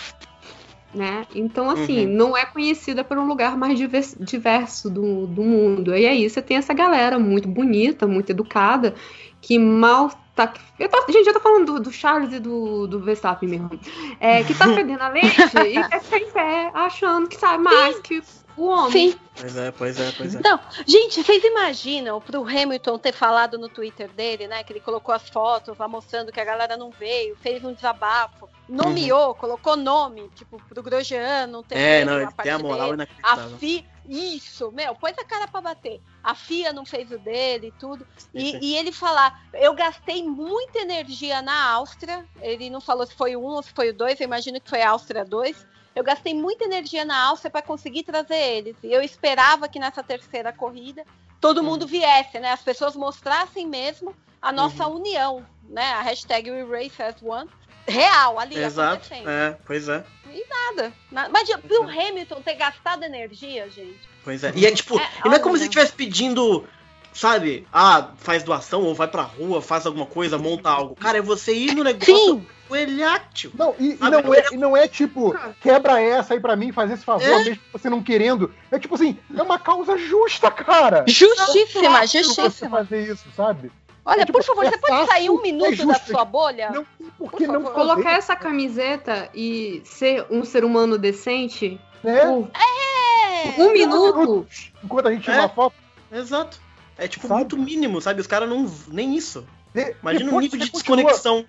[0.95, 1.27] Né?
[1.35, 2.13] Então, assim, Uhum.
[2.13, 5.97] não é conhecida por um lugar mais divers- diverso do, do mundo.
[5.97, 8.95] E aí você tem essa galera muito bonita, muito educada,
[9.41, 10.53] que mal tá.
[10.79, 13.71] Eu tô- gente, eu tô falando do, do Charles e do, do Verstappen mesmo.
[14.21, 17.99] É, que tá perdendo a leite e quer ficar em pé, achando que sabe mais
[18.01, 18.21] que
[18.57, 19.13] o homem.
[19.13, 19.19] Sim.
[19.35, 20.41] Pois é, pois é, pois é.
[20.43, 24.63] Não, gente, vocês imaginam pro Hamilton ter falado no Twitter dele, né?
[24.63, 28.49] Que ele colocou as fotos lá mostrando que a galera não veio, fez um desabafo,
[28.69, 32.91] nomeou, colocou nome, tipo, pro Grosjean, não ter É, não, a ele tem a moral
[32.91, 32.93] dele.
[32.93, 33.59] A inacreditável.
[33.59, 36.01] FIA, isso, meu, pôs a cara pra bater.
[36.23, 38.07] A FIA não fez o dele e tudo.
[38.35, 42.25] E, e ele falar, eu gastei muita energia na Áustria.
[42.41, 44.69] Ele não falou se foi o 1 ou se foi o 2, eu imagino que
[44.69, 45.72] foi a Áustria 2.
[45.95, 48.77] Eu gastei muita energia na Áustria para conseguir trazer eles.
[48.83, 51.05] E eu esperava que nessa terceira corrida
[51.41, 51.65] todo Uhum.
[51.65, 52.53] mundo viesse, né?
[52.53, 55.93] As pessoas mostrassem mesmo a nossa união, né?
[55.93, 57.49] A hashtag We Race as One.
[57.87, 59.29] Real, ali Exato, acontecendo.
[59.29, 60.05] é, pois é.
[60.49, 60.93] Nada.
[61.11, 61.29] nada.
[61.31, 63.99] Mas pro Hamilton ter gastado energia, gente.
[64.23, 64.53] Pois é.
[64.55, 66.65] E é tipo, É, e não é como se ele estivesse pedindo
[67.13, 70.95] sabe, ah, faz doação ou vai pra rua, faz alguma coisa, monta algo.
[70.97, 72.47] Cara, é você ir no negócio Sim.
[72.69, 73.51] coelhátil.
[73.55, 76.91] Não, e, e não, é, e não é tipo, quebra essa aí pra mim, faz
[76.91, 77.45] esse favor, É?
[77.45, 78.53] mesmo você não querendo.
[78.71, 81.05] É tipo assim, é uma causa justa, cara.
[81.07, 82.71] Justíssima, Não você justíssima.
[82.79, 83.71] fazer isso, sabe?
[84.05, 86.11] Olha, É tipo, por favor, é você pode sair um minuto é da justo.
[86.11, 86.71] sua bolha?
[86.71, 86.85] Não
[87.17, 87.75] por que Por não favor.
[87.75, 92.27] fazer, Colocar essa camiseta e ser um ser humano decente por É.
[93.59, 94.47] um minuto.
[94.83, 95.41] Enquanto a gente tira É.
[95.41, 95.75] uma foto.
[96.11, 96.61] Exato.
[96.99, 97.41] É tipo Sabe?
[97.41, 98.21] muito mínimo, sabe?
[98.21, 98.71] Os caras não.
[98.89, 99.45] Nem isso.
[99.75, 101.45] de- Imagina o depois nível de continua- desconexão.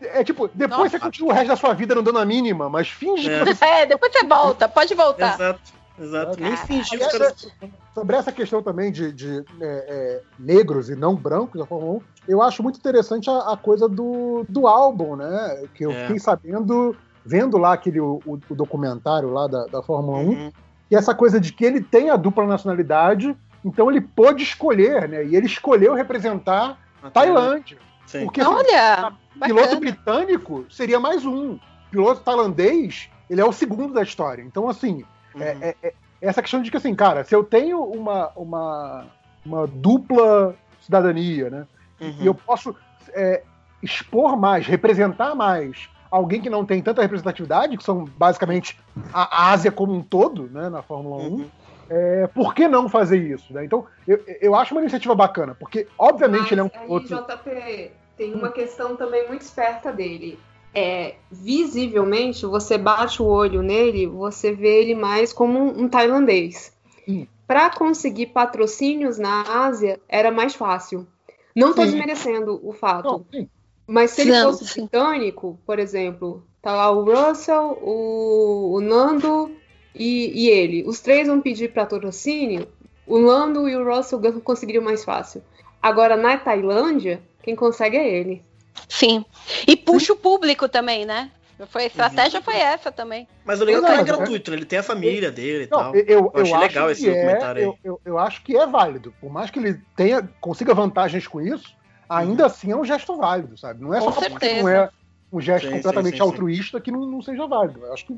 [0.00, 0.90] É tipo, depois Nossa.
[0.90, 3.38] você continua o resto da sua vida não dando a mínima, mas finge É.
[3.44, 5.34] que você É, depois você volta, pode voltar.
[5.34, 5.60] Exato,
[5.98, 6.40] exato.
[6.40, 7.48] Nem fingir os caras.
[7.94, 12.00] sobre essa questão também de, de, é, é, negros e não brancos da Fórmula 1,
[12.28, 15.62] eu acho muito interessante a, a coisa do, do álbum, né?
[15.74, 16.02] Que eu É.
[16.02, 16.94] fiquei sabendo,
[17.24, 20.52] vendo lá aquele o, o- documentário lá da, da Fórmula 1, Uhum.
[20.90, 23.34] que essa coisa de que ele tem a dupla nacionalidade,
[23.64, 25.24] então ele pôde escolher, né?
[25.24, 26.78] E ele escolheu representar
[27.12, 27.78] Tailândia.
[28.06, 28.24] Sim.
[28.24, 29.80] Porque Olha, piloto bacana.
[29.80, 31.58] britânico seria mais um.
[31.90, 34.42] Piloto tailandês, ele é o segundo da história.
[34.42, 35.04] Então, assim,
[35.34, 35.42] Uhum.
[35.42, 39.06] é, é- é essa questão de que, assim, cara, se eu tenho uma, uma,
[39.44, 41.66] uma dupla cidadania, né?
[42.00, 42.16] Uhum.
[42.20, 42.74] E eu posso
[43.14, 43.42] é,
[43.82, 48.78] expor mais, representar mais alguém que não tem tanta representatividade, que são basicamente
[49.12, 51.50] a Ásia como um todo, né, na Fórmula 1, Uhum.
[51.88, 53.52] É, por que não fazer isso?
[53.52, 53.64] Né?
[53.64, 57.06] Então, eu, eu acho uma iniciativa bacana, porque, obviamente, Mas ele é um aí, piloto.
[57.06, 60.38] JP, tem uma questão também muito esperta dele.
[60.74, 66.72] É, visivelmente, você bate o olho nele, você vê ele mais como um, um tailandês.
[67.04, 67.26] Sim.
[67.46, 71.06] Para conseguir patrocínios na Ásia, era mais fácil.
[71.54, 71.92] Não tô Sim.
[71.92, 73.24] desmerecendo o fato.
[73.32, 73.48] Não.
[73.86, 74.82] Mas se ele Não, fosse sim.
[74.82, 79.50] britânico, por exemplo, tá lá o Russell, o, o Nando
[79.98, 80.84] e, e ele.
[80.86, 82.68] Os três vão pedir patrocínio,
[83.06, 85.42] o Nando e o Russell gan- conseguiriam mais fácil.
[85.82, 88.42] Agora, na Tailândia, quem consegue é ele.
[88.88, 89.24] Sim.
[89.66, 91.30] E puxa o público também, né?
[91.68, 93.26] Foi, a estratégia foi essa também.
[93.44, 94.56] Mas o legal é que é é- gratuito, né?
[94.58, 95.96] Ele tem a família dele e Não, tal.
[95.96, 97.64] eu, eu, Eu achei acho legal que esse é, documentário aí.
[97.64, 99.14] eu, eu, eu acho que é válido.
[99.20, 101.74] Por mais que ele tenha, consiga vantagens com isso,
[102.08, 103.80] ainda assim é um gesto válido, sabe?
[103.82, 104.60] Não é Com só porque certeza.
[104.62, 104.90] não é
[105.32, 106.30] um gesto Sim, completamente sim, sim, sim.
[106.30, 107.86] altruísta que não, não seja válido.
[107.86, 108.14] Eu acho que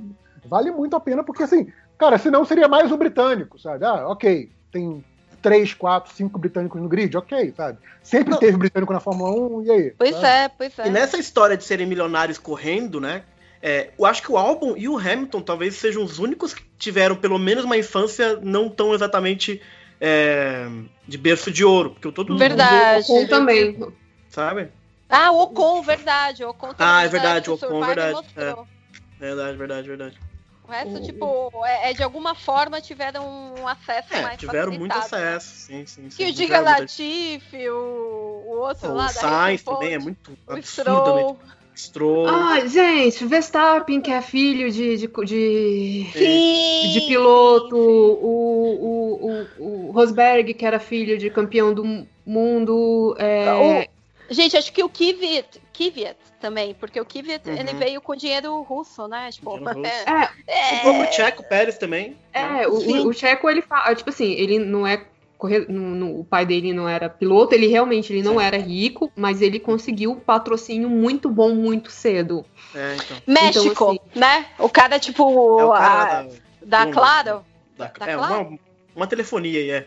[0.47, 3.84] vale muito a pena, porque assim, cara, senão seria mais o britânico, sabe?
[3.84, 5.05] Ah, ok, tem
[5.41, 7.78] três, quatro, cinco britânicos no grid, ok, sabe?
[8.03, 8.39] Sempre Não.
[8.39, 9.95] teve britânico na Fórmula 1, e aí?
[9.97, 10.26] Pois sabe?
[10.26, 10.86] é, pois é.
[10.86, 13.22] E nessa história de serem milionários correndo, né?
[13.62, 17.16] é, eu acho que o Albon e o Hamilton talvez sejam os únicos que tiveram
[17.16, 19.61] pelo menos uma infância não tão exatamente
[20.01, 20.68] é,
[21.07, 21.91] de berço de ouro.
[21.91, 23.26] Porque todo mundo, Verdade.
[23.28, 23.93] Também.
[24.28, 24.68] sabe?
[25.09, 26.45] Ah, o Ocon, verdade.
[26.45, 28.66] O Ocon também Ah, é verdade, o Ocon, verdade, mostrou.
[29.18, 30.18] Verdade, verdade, verdade.
[30.68, 33.24] O resto, O- tipo, é, é de alguma forma tiveram
[33.58, 35.28] um acesso É, mais tiveram muito facilitado, né?
[35.36, 36.10] acesso, sim, sim.
[36.10, 39.98] sim Que o Diga muita- Latifi, o, o outro O lá da Sainz também é
[39.98, 41.38] muito o absurdamente.
[41.74, 42.26] Stroll.
[42.28, 49.90] Ah, gente, Verstappen, que é filho de, de, de, de piloto, o, o, o, o
[49.92, 53.14] Rosberg, que era filho de campeão do mundo.
[53.18, 53.88] é,
[54.28, 57.54] Gente, acho que o Kvyat, Kvyat também, porque o Kvyat, Uhum.
[57.56, 59.30] ele veio com dinheiro russo, né?
[59.30, 59.90] Tipo, Dinheiro russo.
[59.90, 62.16] é, É, O próprio Checo Pérez também.
[62.34, 62.62] né?
[62.62, 62.98] É, o, Sim.
[63.00, 65.04] o, o Checo, ele fala, tipo assim, ele não é.
[65.38, 69.08] corre- no- no- o pai dele não era piloto, ele realmente ele não era rico,
[69.14, 72.44] mas ele conseguiu patrocínio muito bom muito cedo.
[72.74, 73.16] É, então.
[73.24, 74.46] México, Então, assim- né?
[74.58, 75.22] O cara, tipo,
[75.60, 76.04] É o a- cara
[76.60, 77.44] da, da Bom, Claro.
[77.76, 78.48] da- da é, Claro?
[78.48, 78.58] uma,
[78.96, 79.86] uma telefonia aí, é.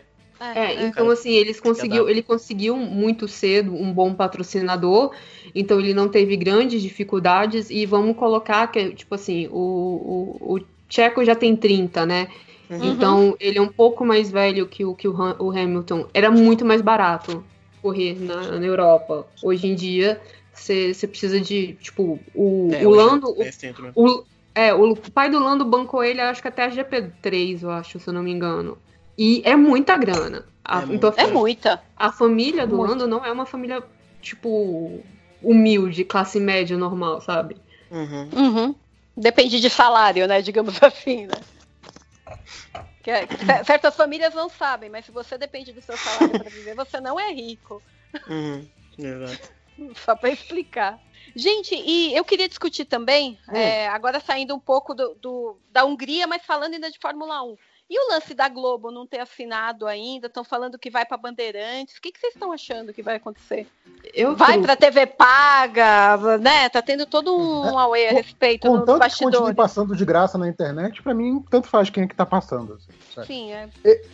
[0.56, 5.14] É, então assim, eles conseguiu, ele conseguiu muito cedo um bom patrocinador,
[5.54, 10.60] então ele não teve grandes dificuldades, e vamos colocar que, tipo assim, o, o, o
[10.88, 12.28] Checo já tem 30, né?
[12.70, 12.92] Uhum.
[12.92, 16.06] Então ele é um pouco mais velho que o, que o, o Hamilton.
[16.14, 17.44] Era muito mais barato
[17.82, 19.26] correr na, na Europa.
[19.42, 20.20] Hoje em dia,
[20.52, 23.34] você precisa de, tipo, o, É, o Lando.
[23.40, 23.92] é mesmo.
[23.94, 24.24] O,
[24.54, 28.08] é, o pai do Lando bancou ele, acho que até a GP3, eu acho, se
[28.08, 28.78] eu não me engano.
[29.18, 30.44] E é muita grana.
[30.64, 31.20] A, É então, muito.
[31.20, 31.82] É muita.
[31.96, 32.90] a família do Muito.
[32.90, 33.82] Lando não é uma família,
[34.20, 35.00] tipo,
[35.42, 37.56] humilde, classe média normal, sabe?
[37.90, 38.30] Uhum.
[38.34, 38.74] Uhum.
[39.16, 40.40] Depende de salário, né?
[40.42, 41.34] Digamos assim, né?
[43.02, 46.50] Que é- cer- certas famílias não sabem, mas se você depende do seu salário para
[46.50, 47.82] viver, você não é rico.
[48.28, 48.68] Uhum.
[48.98, 49.50] Exato.
[50.04, 51.00] Só para explicar.
[51.34, 53.56] Gente, e eu queria discutir também, Hum.
[53.56, 57.56] é, agora saindo um pouco do, do- da Hungria, mas falando ainda de Fórmula 1.
[57.94, 61.98] E o lance da Globo não ter assinado ainda, estão falando que vai para Bandeirantes.
[61.98, 63.66] O que, que vocês estão achando que vai acontecer?
[64.14, 66.70] Eu Vai tô- para TV paga, né?
[66.70, 68.98] Tá tendo todo um away a respeito Contanto que continue
[69.30, 69.54] bastidores.
[69.56, 72.72] passando de graça na internet, pra mim, tanto faz quem é que tá passando.
[72.72, 73.24] assim?
[73.26, 73.68] Sim, é.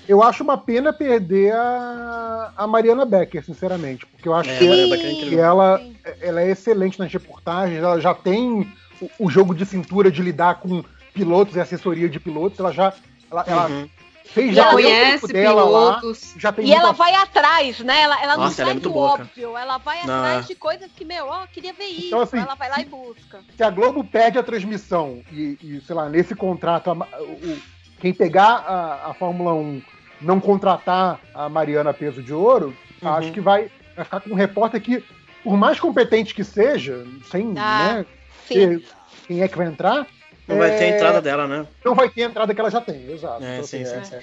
[0.09, 4.65] Eu acho uma pena perder a, a Mariana Becker, sinceramente, porque eu acho É, que,
[4.69, 4.91] Mariana Sim.
[4.91, 5.45] Becker é que incrível.
[5.45, 5.97] ela, Sim.
[6.21, 10.57] ela é excelente nas reportagens, ela já tem o, o jogo de cintura de lidar
[10.61, 10.83] com
[11.15, 12.93] pilotos e assessoria de pilotos, ela já
[13.31, 13.89] ela, ela Uhum.
[14.25, 16.35] fez E já o conhece tempo dela lá, pilotos.
[16.37, 18.01] já tem E ela vai atrás, né?
[18.03, 19.23] Ela, ela não Nossa, ela sai é muito do boa, cara.
[19.25, 20.49] óbvio, ela vai Não, atrás é.
[20.49, 22.07] de coisas que, meu, ó, queria ver isso.
[22.09, 23.41] Então, assim, ela vai lá e busca.
[23.57, 27.59] se a Globo perde a transmissão e, e, sei lá, nesse contrato, a o-
[28.01, 29.83] quem pegar a, a Fórmula 1
[30.21, 33.09] não contratar a Mariana Peso de Ouro, Uhum.
[33.13, 35.03] acho que vai, vai ficar com um repórter que,
[35.45, 38.07] por mais competente que seja, sem Ah, né,
[38.47, 38.55] Sim.
[38.55, 38.83] ter
[39.27, 40.07] quem é que vai entrar,
[40.49, 41.67] Não vai ter a É, entrada dela, né?
[41.85, 43.45] não vai ter a entrada que ela já tem, exato.
[43.45, 44.21] É, Então, sim, sim, é-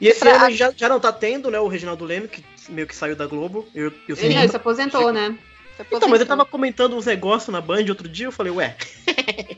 [0.00, 1.58] E esse Pra- ano já, já não tá tendo, né?
[1.58, 3.66] O Reginaldo Leme, que meio que saiu da Globo.
[3.74, 5.36] Eu, eu sei Ele se aposentou, né?
[5.90, 8.76] Então, mas ele tava comentando uns negócios na Band outro dia, eu falei, ué,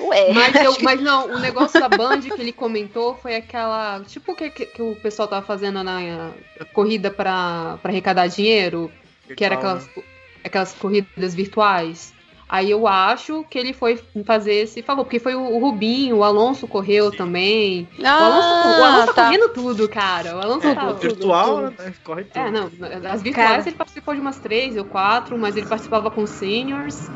[0.00, 0.32] Ué.
[0.32, 4.00] Mas, eu- mas não, o negócio da Band que ele comentou foi aquela.
[4.06, 6.30] Tipo o que, que, que o pessoal tava fazendo na
[6.72, 8.92] corrida pra, pra arrecadar dinheiro,
[9.36, 10.04] que era virtual, aquelas,
[10.44, 12.12] aquelas corridas virtuais.
[12.48, 16.66] Aí eu acho que ele foi fazer esse favor, porque foi o, Rubinho, o Alonso
[16.66, 17.86] correu também.
[17.98, 19.24] o Alonso, o Alonso tá tá.
[19.26, 20.36] correndo tudo, cara.
[20.36, 21.92] O Alonso É, tá o virtual, né?
[22.02, 22.38] Corre tudo.
[22.38, 22.64] É, não,
[23.10, 23.68] as virtuais Cara.
[23.68, 27.10] ele participou de umas três ou quatro, mas ele participava com seniors.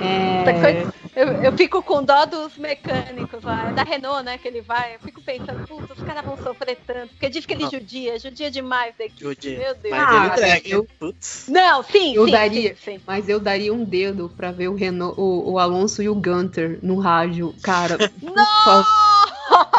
[0.00, 0.86] É...
[1.16, 4.94] Eu, eu fico com dó dos mecânicos lá, é da Renault, né, que ele vai.
[4.94, 7.08] Eu fico pensando, puta, os caras vão sofrer tanto.
[7.08, 7.70] Porque diz que ele Não.
[7.70, 9.24] judia, judia demais da equipe.
[9.24, 9.58] Judia.
[9.58, 9.96] Meu Deus.
[9.96, 10.88] Mas Ah, ele entrega, eu- hein?
[11.00, 11.46] Putz.
[11.48, 12.76] Não, sim, Eu sim, daria.
[12.76, 13.00] sim, sim.
[13.04, 16.78] Mas eu daria um dedo pra ver o, Renault, o, o Alonso e o Gunter
[16.82, 17.52] no rádio.
[17.62, 18.84] Cara, Nossa,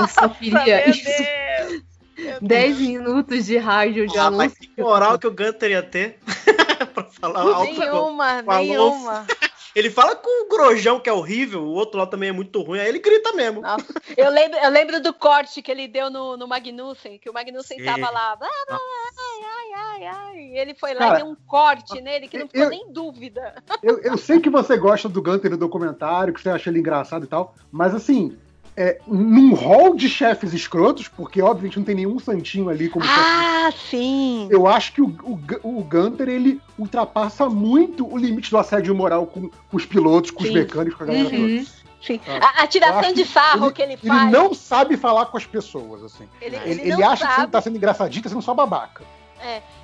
[0.02, 1.04] eu só queria meu isso.
[1.06, 1.90] Deus.
[2.20, 4.38] Meu 10 minutos de rádio de Ah, Alonso.
[4.40, 6.20] mas que moral que o Gunter ia ter
[6.94, 7.64] pra falar alto.
[7.72, 8.68] Nenhuma, com o Alonso.
[8.68, 9.28] nenhuma.
[9.76, 12.80] Ele fala com o Grojão, que é horrível, o outro lá também é muito ruim,
[12.80, 13.62] aí ele grita mesmo.
[13.62, 13.86] Nossa,
[14.18, 17.78] eu, lembro, eu lembro do corte que ele deu no, no Magnussen, que o Magnussen
[17.78, 17.86] Sim.
[17.86, 20.38] tava lá, blá, blá, ai, ai, ai, ai.
[20.38, 22.92] E ele foi lá Cara, e deu um corte nele que não ficou eu- nem
[22.92, 23.56] dúvida.
[23.82, 27.24] Eu, eu sei que você gosta do Gunter no documentário, que você acha ele engraçado
[27.24, 28.38] e tal, mas assim,
[28.82, 33.20] é, num hall de chefes escrotos, porque obviamente não tem nenhum santinho ali como chefe
[33.20, 34.48] Ah, sim.
[34.50, 39.28] eu acho que o, o, o Gunter ele ultrapassa muito o limite do assédio moral
[39.28, 40.54] com, com os pilotos, com os Sim.
[40.56, 41.42] mecânicos, com a galera toda.
[41.42, 41.66] Uhum.
[42.02, 42.22] sim.
[42.42, 44.32] Ah, A, tiração de que sarro ele- que ele Ele faz.
[44.32, 46.28] não sabe falar com as pessoas, assim.
[46.42, 47.46] ele, Ele, ele ele acha que sabe.
[47.48, 49.04] você tá sendo engraçadinho, tá sendo só babaca.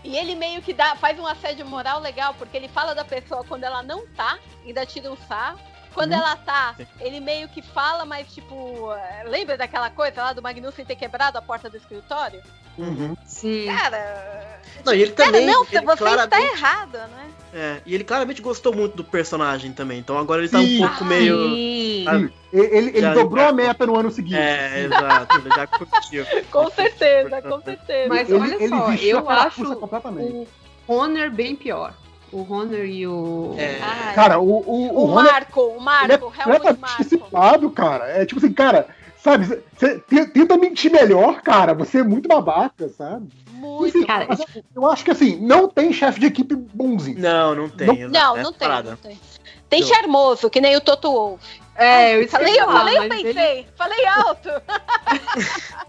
[0.04, 3.44] E ele meio que dá, faz um assédio moral legal, porque ele fala da pessoa
[3.48, 5.60] quando ela não tá, ainda tira um sarro.
[5.96, 6.18] Quando Uhum.
[6.20, 10.86] ela tá, ele meio que fala, mas tipo, eh, lembra daquela coisa lá do Magnussen
[10.86, 12.42] ter quebrado a porta do escritório?
[13.26, 13.68] Sim.
[13.68, 15.46] Cara, Não, e ele cara, também.
[15.48, 17.30] não, ele você está claramente, errada, né?
[17.54, 19.98] é, e ele claramente gostou muito do personagem também.
[20.00, 20.84] Então agora ele tá Sim.
[20.84, 21.38] um pouco meio.
[21.56, 22.04] Sim.
[22.04, 22.34] Sabe?
[22.52, 24.36] Ele, ele- Já- dobrou já- a meta no ano seguinte.
[24.36, 25.38] É, exato.
[25.38, 26.26] Ele já curtiu.
[26.52, 28.10] Com certeza, com certeza.
[28.10, 30.48] Mas ele, olha ele só, eu acho completamente.
[30.88, 31.94] o Honor bem pior.
[32.38, 33.56] O Honor e o.
[33.58, 33.80] É.
[33.82, 37.04] Ai, Cara, o, o, o, o Honda Marco, o ele é Marco, Helmut completamente Marco.
[37.04, 38.06] disciplinado, cara.
[38.10, 39.46] É tipo assim, cara, sabe,
[39.78, 41.74] você te- tenta mentir melhor, cara.
[41.74, 43.30] Você é muito babaca, sabe?
[43.52, 43.88] Muito.
[43.98, 47.20] Enfim, Cara, eu- eu acho que assim, não tem chefe de equipe bonzinho.
[47.22, 47.88] Não, não tem.
[48.04, 49.20] Não- Não, é não tem, não tem.
[49.70, 51.62] Tem Eu- charmoso, que nem o Toto Wolff.
[51.78, 53.68] É, eu Falei, eu falei, eu mas ele- pensei.
[53.78, 54.50] Falei alto.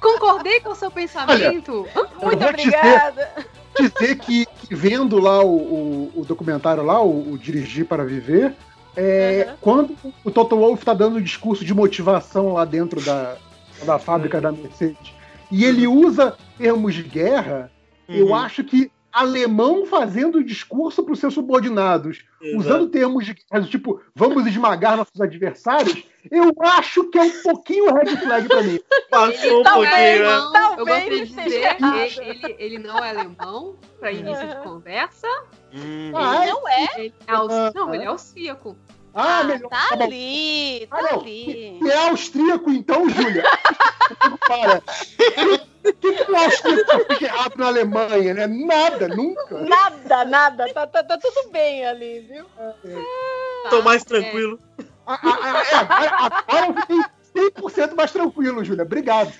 [0.00, 1.86] Concordei com o seu pensamento.
[1.94, 3.30] Muito vou te obrigada.
[3.78, 8.54] dizer que, que vendo lá o, o, o documentário lá, o, o Dirigir para Viver,
[8.96, 9.56] é, Uhum.
[9.60, 13.36] quando o Toto Wolff tá dando um discurso de motivação lá dentro da,
[13.84, 15.12] da fábrica da Mercedes,
[15.50, 17.70] e ele usa termos de guerra,
[18.08, 22.58] eu Uhum, acho que alemão fazendo discurso para os seus subordinados, exato.
[22.58, 23.34] usando termos de
[23.70, 28.80] tipo, vamos esmagar nossos adversários, eu acho que é um pouquinho red flag para mim.
[29.10, 30.36] Passou um Talvez, pouquinho, né?
[30.36, 34.56] eu talvez gostaria de ele dizer que ele, ele não é alemão, para início de
[34.56, 35.28] conversa.
[35.72, 36.88] Hum, Ah, Não é?
[36.96, 37.94] Ele é aus- Ah, Não, ah.
[37.94, 38.76] ele é austríaco.
[39.16, 39.68] Ah, Ah, melhor.
[39.70, 41.20] tá tá ali, Ah, tá não.
[41.20, 41.78] ali.
[41.88, 43.44] É austríaco, então, Júlia.
[44.48, 44.82] Para.
[45.84, 48.46] O que, que o austríaco fez de errado na Alemanha, né?
[48.46, 49.60] Nada, nunca.
[49.60, 50.72] Nada, nada.
[50.72, 52.46] Tá, tá, tá tudo bem ali, viu?
[53.70, 54.04] Tô mais É.
[54.06, 54.58] tranquilo.
[55.06, 58.84] A- a- a- é, Agora, agora eu fiquei 100% mais tranquilo, Júlia.
[58.84, 59.32] Obrigado.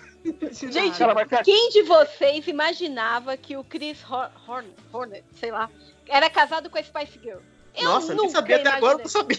[0.53, 5.69] Gente, ficar quem de vocês imaginava que o Chris Hor Horn Hornet, sei lá,
[6.09, 7.41] era casado com a Spice Girl?
[7.77, 9.39] Eu Nossa, nem nunca sabia até agora, eu não sabia.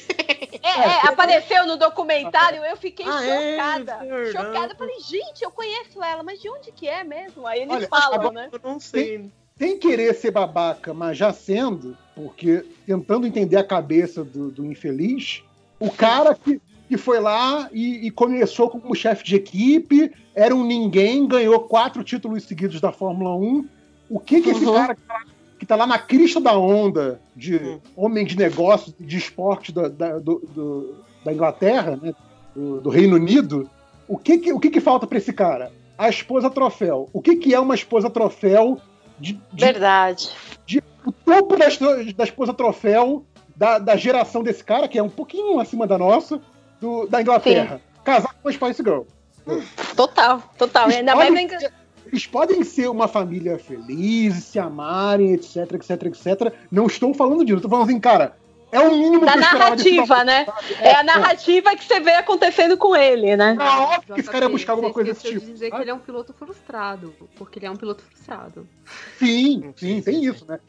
[0.61, 3.97] É, é, apareceu no documentário, eu fiquei Ah, é, chocada.
[3.99, 4.31] verdade.
[4.31, 4.73] chocada.
[4.73, 7.47] Eu falei, gente, eu conheço ela, mas de onde que é mesmo?
[7.47, 8.49] Aí eles Olha, falam, né?
[8.51, 9.29] Eu não sei.
[9.57, 15.41] Sem querer ser babaca, mas já sendo, porque tentando entender a cabeça do, do infeliz,
[15.79, 20.65] o cara que, que foi lá e, e começou como chefe de equipe, era um
[20.65, 23.65] ninguém, ganhou quatro títulos seguidos da Fórmula 1.
[24.09, 24.73] O que que esse Uhum.
[24.73, 25.21] cara que tá,
[25.65, 27.79] que tá lá na crista da onda de Uhum.
[27.95, 32.13] homem de negócio, de esporte da, da, do- do- da Inglaterra, né,
[32.55, 33.67] do, do Reino Unido,
[34.07, 35.71] o que que, o que que falta pra esse cara?
[35.97, 37.09] A esposa troféu.
[37.11, 38.79] O que que é uma esposa troféu
[39.19, 40.29] de, de Verdade.
[41.03, 41.65] o topo da,
[42.15, 43.25] da esposa troféu
[43.55, 46.39] da, da geração desse cara, que é um pouquinho acima da nossa,
[46.79, 47.81] do- da Inglaterra.
[48.03, 49.01] Casar com a Spice Girl.
[49.95, 50.89] Total, total.
[50.89, 51.73] Ainda mais na- ser,
[52.07, 56.53] eles podem ser uma família feliz, se amarem, etc, etc, etc.
[56.71, 58.35] Não estou falando disso, estou falando assim, cara,
[58.71, 60.45] é o mínimo da que eu narrativa, né?
[60.45, 60.73] sabe?
[60.81, 63.55] É a narrativa que você vê acontecendo com ele, né?
[63.57, 65.39] É óbvio que esse cara ia buscar alguma coisa desse tipo.
[65.39, 65.77] de dizer sabe?
[65.77, 68.67] que ele é um piloto frustrado, porque ele é um piloto frustrado.
[69.17, 70.59] Sim, sim, tem isso, né?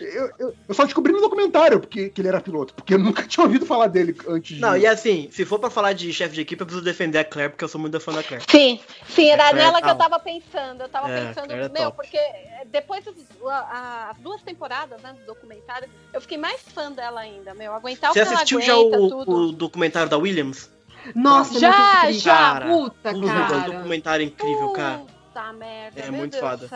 [0.00, 3.22] Eu, eu- eu só descobri no documentário porque, que ele era piloto, porque eu nunca
[3.28, 4.60] tinha ouvido falar dele antes de.
[4.62, 7.24] Não, e assim, se for pra falar de chefe de equipe, eu preciso defender a
[7.24, 8.44] Claire, porque eu sou muito fã da Claire.
[8.50, 10.82] Sim, sim, era É, nela que eu tava pensando.
[10.82, 11.96] Eu tava É, pensando, era meu, top.
[11.96, 17.54] porque é, depois as duas temporadas, né, do documentário, eu fiquei mais fã dela ainda,
[17.54, 17.72] meu.
[17.74, 19.30] Aguentar Você o que ela assistiu já aguenta, o, tudo.
[19.32, 20.70] o documentário da Williams?
[21.14, 22.32] Nossa, Já, já.
[22.34, 23.60] Cara, Puta, Um cara.
[23.60, 24.98] documentário incrível, cara.
[24.98, 26.68] Puta merda, É meu muito Deus foda.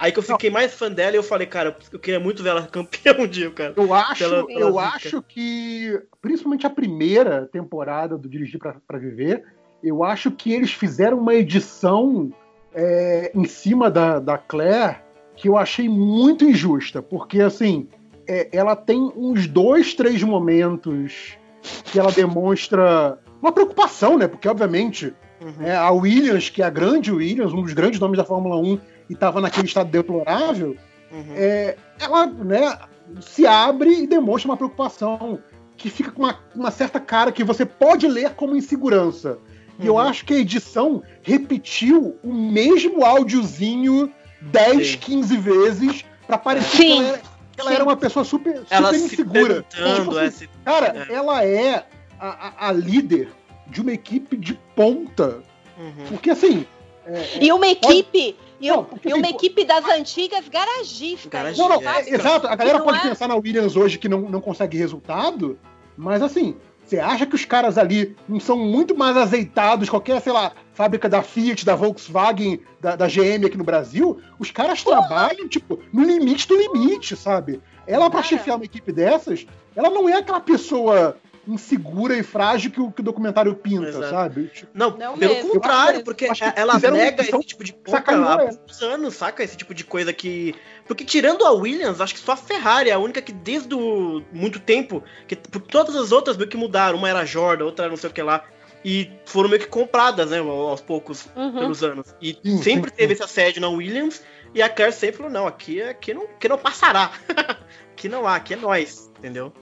[0.00, 2.48] Aí que eu fiquei mais fã dela e eu falei, cara, eu queria muito ver
[2.48, 3.74] ela campeã um dia, cara.
[3.76, 4.82] Eu acho, Pela- pela eu zica.
[4.96, 9.44] acho que, principalmente a primeira temporada do Dirigir pra Viver,
[9.84, 12.32] eu acho que eles fizeram uma edição
[12.74, 14.96] é, em cima da, da Claire
[15.36, 17.88] que eu achei muito injusta, porque assim,
[18.26, 21.36] é, ela tem uns dois, três momentos
[21.84, 24.26] que ela demonstra uma preocupação, né?
[24.28, 25.64] Porque, obviamente, Uhum.
[25.66, 28.78] é, a Williams, que é a grande Williams, um dos grandes nomes da Fórmula 1,
[29.10, 30.76] e estava naquele estado deplorável,
[31.12, 31.34] Uhum.
[31.34, 32.78] é, ela né,
[33.20, 35.40] se abre e demonstra uma preocupação
[35.76, 39.38] que fica com uma, uma certa cara que você pode ler como insegurança.
[39.80, 39.98] E eu Uhum.
[40.00, 44.98] acho que a edição repetiu o mesmo áudiozinho 10, Sim.
[44.98, 46.86] 15 vezes pra parecer Sim.
[46.86, 47.18] que ela, era,
[47.56, 49.62] que ela era uma pessoa super, super Ela se insegura.
[49.64, 51.12] perguntando, Tipo é, assim, se- Cara, É.
[51.12, 51.84] ela é
[52.20, 53.30] a, a- a líder
[53.66, 55.42] de uma equipe de ponta.
[55.78, 56.04] Uhum.
[56.10, 56.64] Porque assim.
[57.06, 61.26] é- E uma equipe, e, Não, um- porque e uma tem- equipe das antigas garagistas.
[61.30, 61.62] Garagista.
[61.68, 62.46] Não, não, É, é, exato.
[62.46, 65.58] A galera pode é- pensar na Williams hoje que não, não consegue resultado,
[65.96, 66.54] mas assim,
[66.84, 71.08] você acha que os caras ali não são muito mais azeitados, qualquer, sei lá, fábrica
[71.08, 74.20] da Fiat, da Volkswagen, da, da GM aqui no Brasil?
[74.38, 77.60] Os caras trabalham, tipo, no limite do limite, sabe?
[77.86, 78.28] Ela, pra Cara.
[78.28, 81.16] chefiar uma equipe dessas, ela não é aquela pessoa
[81.52, 84.10] insegura e frágil que o, que o documentário pinta, Exato.
[84.10, 84.46] sabe?
[84.48, 85.50] Tipo, Não, Não pelo mesmo.
[85.52, 89.42] contrário, porque ela nega esse tipo de coisa há muitos anos, saca?
[89.42, 90.54] Esse tipo de coisa que.
[90.86, 94.22] Porque tirando a Williams, acho que só a Ferrari é a única que desde o...
[94.32, 95.02] muito tempo.
[95.28, 96.98] Que por todas as outras meio que mudaram.
[96.98, 98.44] Uma era Jordan, outra era não sei o que lá.
[98.84, 101.52] E foram meio que compradas, né, aos poucos, Uhum.
[101.52, 102.14] pelos anos.
[102.20, 103.22] E Sim, sempre sim, teve sim.
[103.22, 104.22] esse assédio na Williams.
[104.54, 107.12] E a Claire sempre falou: não, aqui, aqui, não, aqui não passará.
[107.92, 109.52] aqui não há, aqui é nós, entendeu?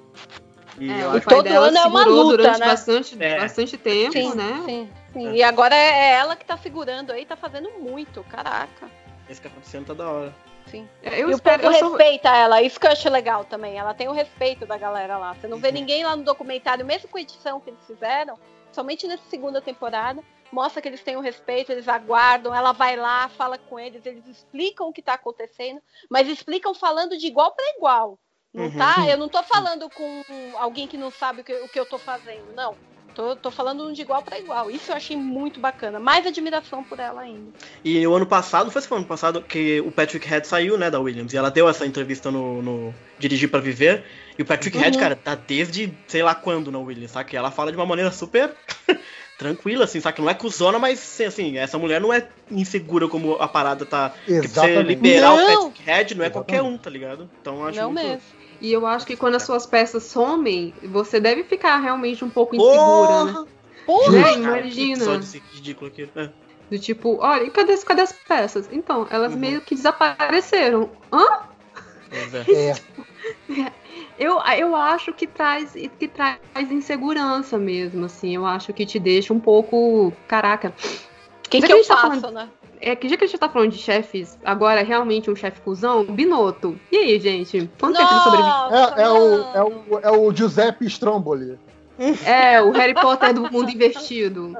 [0.80, 2.66] E É, eu o acho pai todo ano é uma luta, durante né?
[2.66, 3.40] bastante, É.
[3.40, 4.62] bastante tempo, Sim, né?
[4.64, 5.32] sim, sim.
[5.32, 8.90] E agora é ela que tá segurando aí, tá fazendo muito, caraca.
[9.28, 10.34] esse que acontecendo tá da hora.
[10.66, 10.88] Sim.
[11.02, 13.44] É, Eu e espero, o povo eu sou- respeita ela, isso que eu acho legal
[13.44, 13.76] também.
[13.78, 15.34] Ela tem o respeito da galera lá.
[15.34, 15.74] Você não vê Uhum.
[15.74, 18.38] ninguém lá no documentário, mesmo com a edição que eles fizeram,
[18.70, 20.22] somente nessa segunda temporada,
[20.52, 24.26] mostra que eles têm o respeito, eles aguardam, ela vai lá, fala com eles, eles
[24.26, 25.80] explicam o que tá acontecendo,
[26.10, 28.18] mas explicam falando de igual para igual.
[28.54, 28.70] Não Uhum.
[28.78, 29.06] tá?
[29.08, 30.22] Eu não tô falando com
[30.56, 32.74] alguém que não sabe o que, o que eu tô fazendo, não.
[33.14, 34.70] Tô, tô falando de igual para igual.
[34.70, 35.98] Isso eu achei muito bacana.
[35.98, 37.50] Mais admiração por ela ainda.
[37.84, 41.00] E o ano passado, foi esse ano passado, que o Patrick Head saiu, né, da
[41.00, 41.32] Williams.
[41.32, 44.04] E ela deu essa entrevista no, no Dirigir pra Viver.
[44.38, 44.84] E o Patrick Uhum.
[44.84, 47.34] Head, cara, tá desde sei lá quando na Williams, sabe?
[47.34, 48.54] Ela fala de uma maneira super
[49.36, 50.14] tranquila, assim, sabe?
[50.16, 54.10] Que não é cuzona, mas assim, essa mulher não é insegura como a parada tá.
[54.24, 54.86] Que pra você Exatamente.
[54.88, 55.44] liberar Não.
[55.44, 56.74] o Patrick Head não é qualquer Exatamente.
[56.74, 57.30] um, tá ligado?
[57.40, 58.06] Então eu acho não muito...
[58.06, 58.37] mesmo.
[58.60, 62.56] E eu acho que quando as suas peças somem, você deve ficar realmente um pouco
[62.56, 63.32] insegura, né?
[63.32, 63.46] Porra!
[63.86, 64.12] Porra!
[64.12, 64.22] Né?
[64.22, 64.70] Cara, Imagina.
[64.70, 66.10] que episódio esse ridículo aqui.
[66.16, 66.30] É.
[66.70, 68.68] Do tipo, olha, e cadê, cadê as peças?
[68.70, 69.38] Então, elas Uhum.
[69.38, 70.90] meio que desapareceram.
[71.12, 71.24] Hã?
[72.46, 72.74] É.
[73.50, 73.72] É,
[74.18, 76.38] Eu, eu acho que traz, que traz
[76.70, 78.34] insegurança mesmo, assim.
[78.34, 80.12] Eu acho que te deixa um pouco.
[80.26, 80.74] Caraca.
[81.48, 82.48] Quem que que eu tá faço, falando- né?
[82.80, 86.04] É que já que a gente tá falando de chefes, agora realmente um chefe cuzão,
[86.04, 86.78] Binotto.
[86.92, 87.68] E aí, gente?
[87.78, 88.50] Quanto tempo ele sobrevive?
[88.96, 91.58] é, é o, é, o, é o Giuseppe Stromboli.
[92.24, 94.56] É, o Harry Potter do mundo invertido.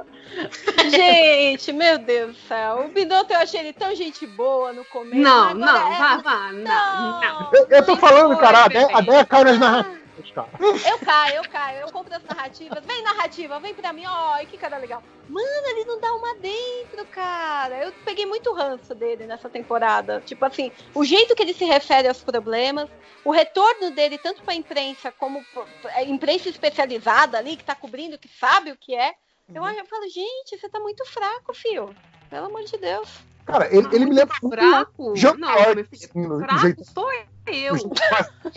[0.89, 2.85] Gente, meu Deus do céu.
[2.85, 5.15] O Binotto eu achei ele tão gente boa no começo.
[5.15, 7.49] Não, não, é- vá, vá, não, não.
[7.53, 8.99] Eu, eu tô Não falando, cara, a Deia, Pepe.
[8.99, 9.99] a Deia cai nas narrativas,
[10.85, 12.83] Eu caio, eu caio, eu compro as narrativas.
[12.85, 15.01] Vem narrativa, vem pra mim, ó, que cara legal.
[15.27, 17.83] Mano, ele não dá uma dentro, cara.
[17.85, 20.21] Eu peguei muito ranço dele nessa temporada.
[20.25, 22.89] Tipo assim, o jeito que ele se refere aos problemas,
[23.23, 25.65] o retorno dele, tanto pra imprensa como pra-
[25.95, 29.13] a imprensa especializada ali, que tá cobrindo, que sabe o que é.
[29.53, 29.69] Eu, Uhum.
[29.69, 31.93] eu falo, gente, você tá muito fraco, fio.
[32.29, 33.09] Pelo amor de Deus.
[33.45, 35.15] Cara, ele, ele me lembra muito Fraco?
[35.15, 36.05] Jean Não, Claude, meu filho.
[36.05, 37.75] assim, Fraco sou eu.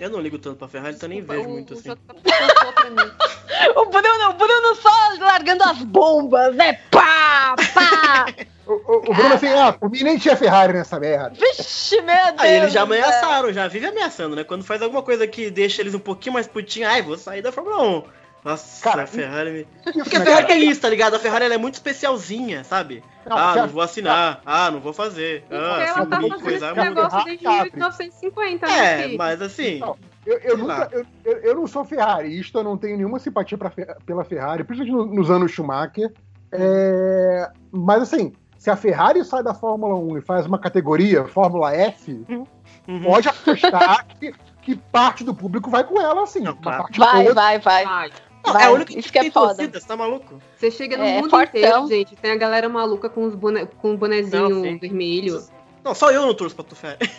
[0.00, 1.90] Eu não ligo tanto pra Ferrari, então nem vejo O- muito o assim.
[1.90, 1.96] Mim.
[3.76, 4.90] O Bruno, o Bruno só
[5.20, 6.72] largando as bombas, né?
[6.90, 8.26] Pá, pá.
[8.66, 11.30] O, o, o Bruno assim, ah, por mim nem tinha Ferrari nessa merda.
[11.30, 12.38] Vixe, meu Deus.
[12.38, 14.44] Aí eles já ameaçaram, já vive ameaçando, né?
[14.44, 17.50] Quando faz alguma coisa que deixa eles um pouquinho mais putinhos, ai, vou sair da
[17.50, 18.04] Fórmula 1.
[18.42, 19.64] Nossa, Cara, a Ferrari me.
[20.02, 21.14] Porque a Ferrari é isso, tá ligado?
[21.14, 23.04] A Ferrari ela é muito especialzinha, sabe?
[23.26, 24.40] Não, ah, já- não vou assinar.
[24.46, 25.42] Ah, não vou fazer.
[25.42, 27.70] Porque Ah, ela se tá fazendo coisar esse negócio desde Abre.
[27.74, 29.78] 1950, né, É, mas assim.
[29.78, 29.96] Não,
[30.26, 31.06] Eu, eu nunca, eu,
[31.38, 33.70] eu, não sou ferrarista, eu não tenho nenhuma simpatia pra
[34.04, 36.12] pela Ferrari, principalmente no- nos anos Schumacher.
[36.52, 41.74] É, mas assim, se a Ferrari sai da Fórmula 1 e faz uma categoria Fórmula
[41.74, 43.02] F, uhum.
[43.02, 46.40] pode apostar que, que parte do público vai com ela, assim.
[46.40, 46.84] Não, claro.
[46.96, 47.84] Vai, vai, vai.
[47.84, 48.10] Vai.
[48.44, 50.40] Não, vai, é a única isso que que é tem torcida, você tá maluco?
[50.56, 51.60] Você chega no É, mundo fortão.
[51.60, 52.16] inteiro, gente.
[52.16, 53.66] Tem a galera maluca com os bone...
[53.66, 55.44] com o bonezinho Não, vermelho.
[55.84, 57.10] Não, só eu não torço pra tu Ferrari.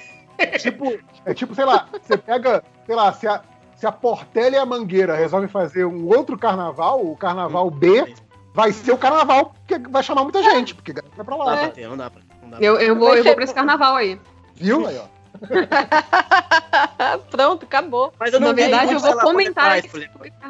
[0.59, 3.41] Tipo, é tipo, sei lá, você pega, sei lá, se a,
[3.75, 8.11] se a Portela e a Mangueira resolvem fazer um outro carnaval, o carnaval B,
[8.51, 11.45] vai ser o carnaval que vai chamar muita gente, porque a galera vai pra Não
[11.45, 11.57] dá lá.
[11.57, 12.21] pra ter, não dá pra.
[12.41, 12.65] Não dá pra.
[12.65, 14.19] Eu, eu, vou, eu vou pra esse carnaval aí.
[14.55, 14.87] Viu?
[14.87, 15.03] Aí, ó.
[17.29, 18.13] Pronto, acabou.
[18.19, 19.85] Mas eu não Na verdade, eu vou comentar trás.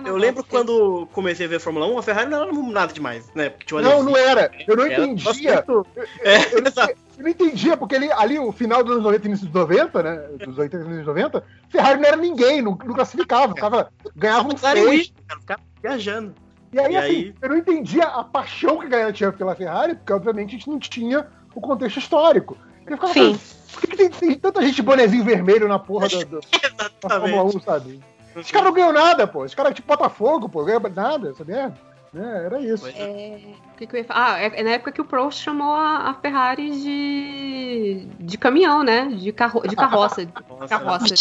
[0.05, 3.53] Eu lembro quando comecei a ver Fórmula 1, a Ferrari não era nada demais, né?
[3.81, 4.51] Não, não era.
[4.67, 5.55] Eu não Era entendia.
[5.55, 6.71] muito- Eu, É, eu não,
[7.17, 10.03] eu não entendia, porque ali, ali, o final dos anos 90 e início dos 90,
[10.03, 10.15] né?
[10.45, 14.47] Dos 80 e início dos 90, Ferrari não era ninguém, não, não classificava, ficava, ganhava
[14.47, 15.13] um Claro, seis.
[15.27, 16.33] cara, ficava viajando.
[16.73, 17.35] E aí, E assim, aí?
[17.41, 20.69] eu não entendia a paixão que a galera tinha pela Ferrari, porque obviamente a gente
[20.69, 22.57] não tinha o contexto histórico.
[22.87, 23.31] Eu ficava Sim.
[23.33, 26.39] pensando, por que, que tem, tem tanta gente de bonezinho vermelho na porra da, da,
[27.01, 27.65] da Fórmula 1, Exatamente.
[27.65, 28.01] sabe?
[28.35, 29.43] Os caras não ganham nada, pô.
[29.43, 31.77] Os caras tipo Botafogo, pô, ganham nada, essa merda.
[32.13, 32.85] É, era isso.
[32.87, 33.39] É.
[33.73, 34.33] O que, que eu ia falar?
[34.33, 38.83] Ah, é, é na época que o Prost chamou a, a Ferrari de, de caminhão,
[38.83, 39.07] né?
[39.07, 40.25] De, carro, de carroça.
[40.25, 40.31] de
[40.67, 41.15] carroça.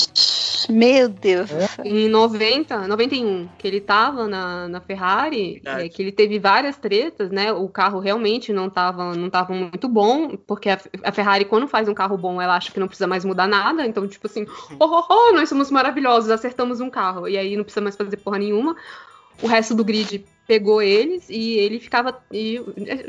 [0.69, 1.49] Meu Deus.
[1.53, 1.69] É.
[1.85, 7.31] Em 90, 91, que ele tava na, na Ferrari, é, que ele teve várias tretas,
[7.31, 7.53] né?
[7.53, 11.89] O carro realmente não tava, não tava muito bom, porque a, a Ferrari, quando faz
[11.89, 13.87] um carro bom, ela acha que não precisa mais mudar nada.
[13.87, 14.45] Então, tipo assim,
[14.81, 17.29] oh, oh, oh, nós somos maravilhosos, acertamos um carro.
[17.29, 18.75] E aí não precisa mais fazer porra nenhuma.
[19.41, 22.21] O resto do grid pegou eles e ele ficava.
[22.33, 22.61] E,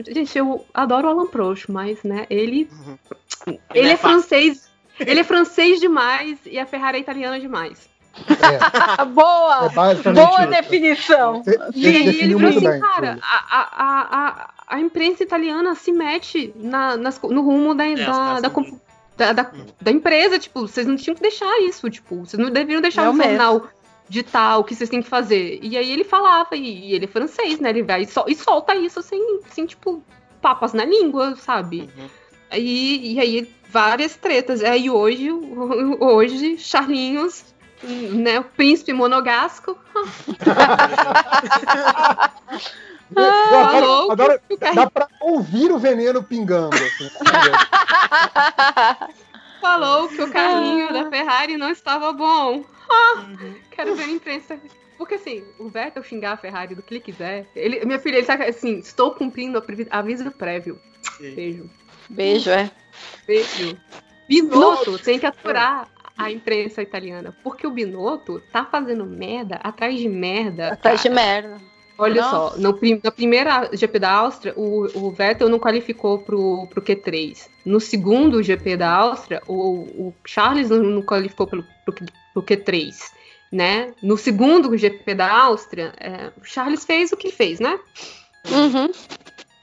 [0.09, 2.69] gente, eu adoro o Alan Prost, mas, né, ele.
[2.71, 3.57] Uhum.
[3.73, 4.69] Ele é é francês.
[4.99, 7.89] Ele é francês demais e a Ferrari é italiana demais.
[8.29, 9.71] É, Boa!
[9.73, 10.49] é Boa isso.
[10.51, 11.43] definição.
[11.43, 12.79] Você- E aí ele falou assim, bem.
[12.79, 17.95] cara, a, a, a, a, imprensa italiana se mete na, nas no rumo da, É,
[17.95, 18.79] da, da, com- são-
[19.17, 19.65] da, da, Hum.
[19.81, 23.13] da empresa, tipo, vocês não tinham que deixar isso, tipo, vocês não deveriam deixar Eu
[23.13, 23.33] no mesmo.
[24.11, 25.59] Jornal ditar o que vocês têm que fazer.
[25.61, 27.69] E aí ele falava, e, e ele é francês, né?
[27.69, 30.03] Ele vai e, sol- e solta isso sem, sem, tipo,
[30.41, 31.89] papas na língua, sabe?
[31.97, 32.09] Uhum.
[32.53, 34.61] E, e aí várias tretas.
[34.63, 35.31] Aí hoje,
[35.99, 37.45] hoje, Charlinhos,
[37.83, 39.77] né, o príncipe monogasco,
[43.15, 44.39] Eu adoro- adoro-
[44.75, 46.75] dá pra ouvir o veneno pingando.
[46.75, 47.09] Assim,
[49.61, 52.65] falou que o carrinho da Ferrari não estava bom.
[52.89, 53.27] Ah,
[53.69, 54.59] quero ver a imprensa.
[54.97, 57.47] Porque assim, o Vettel xingar a Ferrari do que ele quiser.
[57.55, 60.79] Ele, minha filha, ele tá assim, estou cumprindo a previ- aviso prévio.
[61.17, 61.33] Sim.
[61.33, 61.69] Beijo.
[62.09, 62.69] Beijo, é.
[63.25, 63.77] Beijo.
[64.27, 67.35] Binotto tem que aturar a imprensa italiana.
[67.43, 70.73] Porque o Binotto tá fazendo merda atrás de merda.
[70.73, 71.57] Atrás de merda.
[72.01, 72.55] Olha Nossa.
[72.55, 76.81] só, no prim- na primeira GP da Áustria, o, o Vettel não qualificou pro, pro
[76.81, 77.47] Q3.
[77.63, 81.93] No segundo GP da Áustria, o, o Charles não, não qualificou pro, pro,
[82.33, 82.95] pro Q3.
[83.51, 83.93] Né?
[84.01, 87.79] No segundo GP da Áustria, é, o Charles fez o que fez, né?
[88.49, 88.89] Uhum,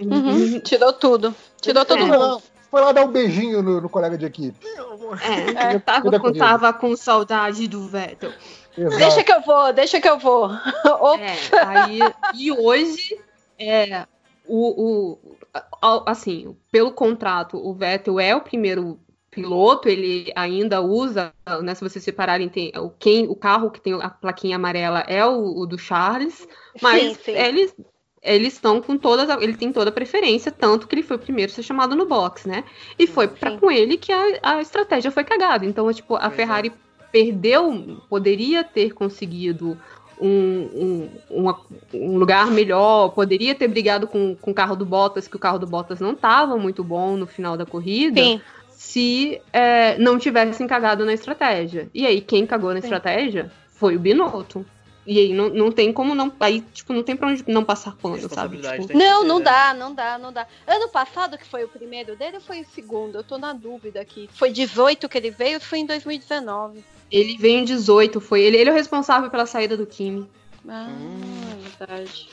[0.01, 0.61] uhum.
[0.61, 1.35] Tirou tudo.
[1.61, 2.07] Tirou todo É.
[2.07, 2.35] foi, mundo.
[2.35, 2.41] lá,
[2.71, 4.59] foi lá dar um beijinho no, no colega de equipe.
[5.59, 8.33] É, eu tava, tava com saudade do Vettel.
[8.79, 8.99] Exato.
[8.99, 10.45] Deixa que eu vou, deixa que eu vou.
[10.87, 11.21] Opa.
[11.21, 11.37] É,
[11.67, 11.99] aí,
[12.35, 13.19] e hoje,
[13.59, 14.07] é,
[14.47, 19.01] o, o, assim, pelo contrato, o Vettel é o primeiro
[19.31, 21.33] piloto, ele ainda usa,
[21.63, 25.25] né, se vocês separarem, tem, o, quem, o carro que tem a plaquinha amarela é
[25.25, 26.47] o, o do Charles,
[26.81, 27.33] mas Sim, sim.
[27.33, 27.75] eles
[28.21, 31.53] eles estão com todas, ele tem toda a preferência, tanto que ele foi o primeiro
[31.53, 32.65] a ser chamado no box, né?
[32.99, 33.59] E foi Sim.
[33.59, 35.65] com ele que a, a estratégia foi cagada.
[35.65, 36.37] Então, tipo, a Pois é.
[36.37, 36.73] Ferrari
[37.11, 39.79] perdeu, poderia ter conseguido
[40.21, 41.61] um, um, uma-
[41.95, 45.59] um lugar melhor, poderia ter brigado com, com o carro do Bottas, que o carro
[45.59, 48.41] do Bottas não estava muito bom no final da corrida Sim.
[48.71, 51.89] se é, não tivessem cagado na estratégia.
[51.95, 52.87] E aí, quem cagou na Sim.
[52.87, 54.67] estratégia foi o Binotto.
[55.07, 56.31] E aí não, não tem como não.
[56.39, 58.59] Aí, tipo, não tem pra onde não passar pano, sabe?
[58.59, 59.45] Tipo, Não, não né?
[59.47, 60.47] dá, não dá, não dá.
[60.67, 63.17] Ano passado que foi o primeiro dele ou foi o segundo?
[63.17, 64.29] Eu tô na dúvida aqui.
[64.35, 66.85] Foi 18 que ele veio ou foi em 2019?
[67.11, 68.43] Ele veio em 18, foi.
[68.43, 70.29] Ele, ele é o responsável pela saída do Kimi.
[70.69, 71.59] Ah, Hum.
[71.79, 72.29] verdade.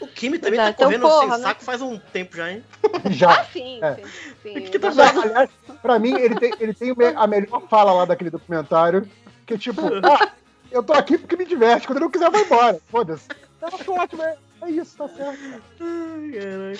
[0.00, 1.48] O Kimi também Verdade, tá então, correndo porra, sem né?
[1.48, 2.64] saco faz um tempo já, hein?
[3.10, 3.40] Já.
[3.40, 3.94] Ah, sim, É.
[3.94, 4.02] sim,
[4.42, 4.70] sim.
[4.70, 5.50] Que tá Mas, aliás,
[5.80, 9.08] pra mim, ele tem, ele tem a melhor fala lá daquele documentário,
[9.46, 10.32] que é tipo, ah,
[10.70, 13.28] eu tô aqui porque me diverte, quando eu não quiser eu vou embora, foda-se.
[13.56, 15.40] Então, eu tô ótimo, é, é isso, tá certo.
[15.80, 16.78] Ai.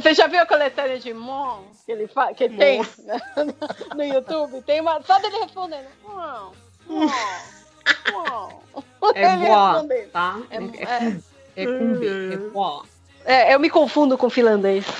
[0.00, 3.20] Você já viu a coletânea de Mon que ele, fa que ele tem né,
[3.96, 4.62] no YouTube?
[4.62, 5.86] Tem uma só dele respondendo.
[6.04, 6.52] Mon.
[9.14, 10.10] É boa, respondendo.
[10.10, 10.38] tá?
[10.50, 10.60] É, É,
[11.06, 12.84] é, é com B, é boa.
[13.24, 14.84] é, eu me confundo com finlandês.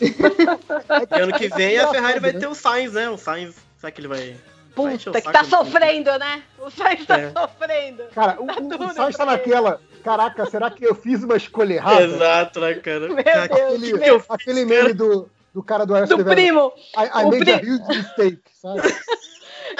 [0.00, 3.10] E ano que vem a Ferrari vai ter o Sainz, né?
[3.10, 4.34] O Sainz, será que ele vai.
[4.74, 6.42] vai Puta, que saco tá do- sofrendo, né?
[6.58, 7.30] O Sainz tá É.
[7.30, 8.04] sofrendo.
[8.14, 12.02] Cara, o, o, o Sainz tá naquela, caraca, será que eu fiz uma escolha errada?
[12.02, 13.00] Exato, né, cara?
[13.08, 16.72] Meu Deus, Aquele, que aquele meme do, do cara do Arrested Do primo.
[16.96, 18.80] I, I o made a pri- huge mistake, sabe?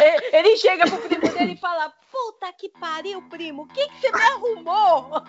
[0.00, 4.00] E- Ele chega pro primo dele e fala: Puta que pariu, primo, o que, que
[4.00, 5.22] você me arrumou?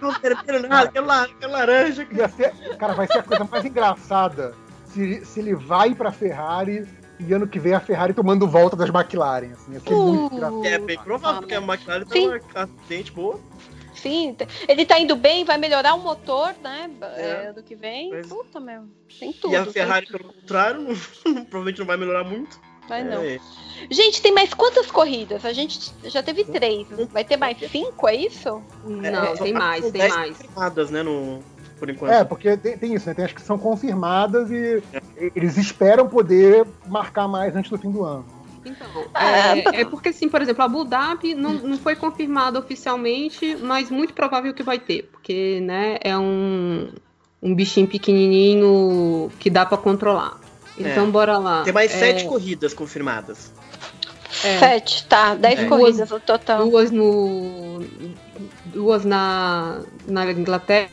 [0.00, 2.06] Não quero nada, quero la- quero laranja.
[2.12, 4.54] Ia ser, cara, vai ser a coisa mais engraçada
[4.86, 6.86] se, se ele vai pra Ferrari
[7.18, 9.52] e ano que vem a Ferrari tomando volta das McLaren.
[9.52, 10.64] Assim, ia ser muito engraçado.
[10.66, 12.28] É bem provável, porque a McLaren tá Sim.
[12.28, 13.38] uma acidente boa.
[13.94, 16.90] Sim, t- ele tá indo bem, vai melhorar o motor, né?
[17.16, 17.46] É.
[17.48, 18.08] É, do que vem.
[18.10, 18.84] Mas- Puta, meu.
[19.18, 19.52] Tem tudo.
[19.52, 20.18] E a tem Ferrari, tudo.
[20.18, 20.80] pelo contrário,
[21.26, 22.58] não- provavelmente não vai melhorar muito.
[22.90, 23.22] Vai não.
[23.22, 23.38] É,
[23.88, 25.44] Gente, tem mais quantas corridas?
[25.44, 26.86] A gente já teve três.
[27.12, 28.60] Vai ter mais cinco, é isso?
[28.84, 30.36] Não, é, tem só- mais, tem 10 mais.
[30.36, 31.38] confirmadas, né, no,
[31.78, 32.10] por enquanto.
[32.12, 33.14] É, porque tem, tem isso, né?
[33.14, 34.82] Tem as que são confirmadas e
[35.34, 38.26] eles esperam poder marcar mais antes do fim do ano.
[38.66, 43.56] Então, Ah, é, é porque, assim, por exemplo, Abu Dhabi não, não foi confirmado oficialmente,
[43.56, 46.90] mas muito provável que vai ter, porque, né, é um,
[47.42, 50.38] um bichinho pequenininho que dá pra controlar.
[50.80, 51.10] Então, É.
[51.10, 51.62] bora lá.
[51.62, 53.52] Tem mais É, sete corridas confirmadas.
[54.44, 55.34] é, Sete, tá.
[55.34, 55.64] Dez É.
[55.66, 56.68] corridas no total.
[56.68, 57.84] Duas no...
[58.66, 60.88] Duas na, na Inglaterra,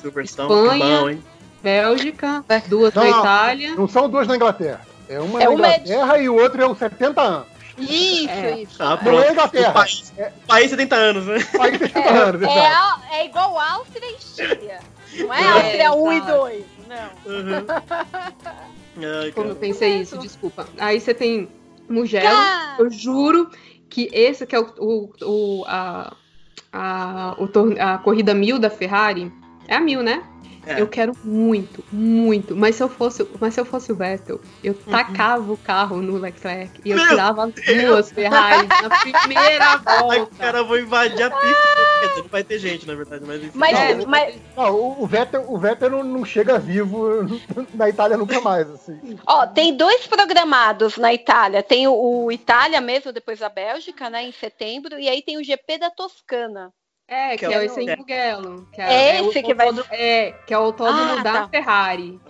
[0.00, 1.10] Silverstone, Espanha.
[1.12, 1.22] hein?
[1.62, 2.60] Bélgica, É.
[2.60, 3.18] duas na Não, não.
[3.20, 3.74] Itália.
[3.74, 4.80] Não são duas na Inglaterra.
[5.08, 7.46] É uma É na Inglaterra e o outro é o 70 anos.
[7.78, 8.60] Isso, É.
[8.62, 8.82] isso.
[8.82, 9.22] Ah, Não pronto.
[9.22, 9.70] é Inglaterra.
[9.70, 11.34] O país, o país 70 anos, né?
[11.60, 14.78] Aí 70 É, anos, é, a- é igual Áustria e Estíria.
[15.18, 16.32] Não é É, Áustria 1 e exato.
[16.38, 16.64] 2.
[16.88, 17.32] Não.
[17.32, 17.66] Uhum.
[18.98, 20.66] Ai, Como eu pensei isso, desculpa.
[20.78, 21.48] Aí você tem
[21.88, 22.28] Mugello.
[22.28, 23.50] Cara, Eu juro
[23.88, 26.16] que esse que é o, o, o- a,
[26.72, 27.48] a, o
[27.80, 29.32] a corrida mil da Ferrari.
[29.68, 30.22] É a mil, né?
[30.66, 30.80] É.
[30.80, 32.56] Eu quero muito, muito.
[32.56, 36.16] Mas se eu fosse, mas se eu fosse o Vettel, eu tacava o carro no
[36.18, 40.36] Leclerc e eu Meu tirava as duas Ferrari na primeira Ai, volta.
[40.36, 42.18] cara, eu vou invadir a pista.
[42.18, 43.56] Não vai ter gente, na verdade, mas enfim.
[43.58, 47.06] Mas, É, Não, mas, Não, o, o Vettel, o Vettel não, não chega vivo
[47.74, 49.18] na Itália nunca mais, assim.
[49.26, 51.62] ó, tem dois programados na Itália.
[51.62, 54.98] Tem o, o Itália mesmo, depois a Bélgica, né, em setembro.
[54.98, 56.72] E aí tem o GP da Toscana.
[57.08, 58.68] É, que Que é é esse em o- Mugello.
[58.72, 61.48] Que É o esse que vai- É, que é o autódromo Ah, da tá.
[61.48, 62.20] Ferrari.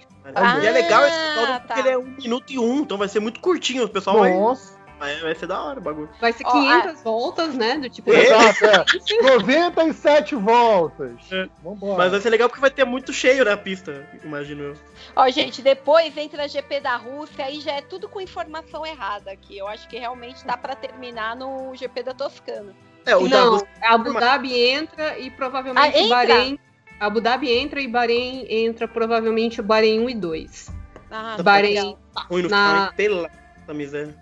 [0.62, 1.80] e é legal esse Ah, autódromo porque tá.
[1.80, 3.84] ele é um minuto e um, então vai ser muito curtinho.
[3.84, 6.10] O pessoal vai, Nossa, vai, vai ser da hora o bagulho.
[6.20, 7.78] Vai ser Ó, 500 voltas, né?
[7.78, 8.12] Do tipo.
[8.12, 8.20] É.
[8.22, 9.22] exato, é.
[9.22, 11.12] 97 voltas.
[11.32, 11.48] É.
[11.62, 11.96] Vambora.
[11.96, 14.74] Mas vai ser legal porque vai ter muito cheio na pista, imagino eu.
[15.14, 19.30] Ó, gente, depois entra a GP da Rússia, aí já é tudo com informação errada
[19.30, 19.56] aqui.
[19.56, 22.74] Eu acho que realmente dá pra terminar no GP da Toscana.
[23.06, 26.16] É, o Não, Rússia- Abu Dhabi entra e provavelmente Ah, entra?
[26.16, 26.58] Bahrein.
[26.98, 30.72] Abu Dhabi entra e Bahrein entra provavelmente o Bahrein 1 e 2.
[31.10, 31.96] Ah, Bahrein.
[32.14, 32.92] tá ruim no Na-?
[32.96, 33.30] Pela
[33.68, 34.14] miséria.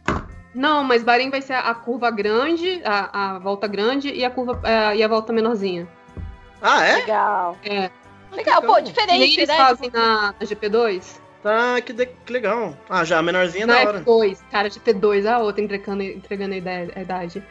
[0.55, 4.61] Não, mas Bahrein vai ser a curva grande, a, a volta grande e a curva
[4.65, 5.89] eh, e a volta menorzinha.
[6.63, 6.97] Ah, é?
[6.97, 7.57] Legal.
[7.65, 7.91] É.
[8.33, 9.57] Legal, pô, Que nem diferente, eles né?
[9.57, 11.21] fazem na, na GP2.
[11.43, 12.77] Tá, que, de- que legal.
[12.89, 14.01] Ah, já a menorzinha é Na da hora.
[14.01, 17.43] F2, cara, GP2, a outra entregando, entregando a, a idade.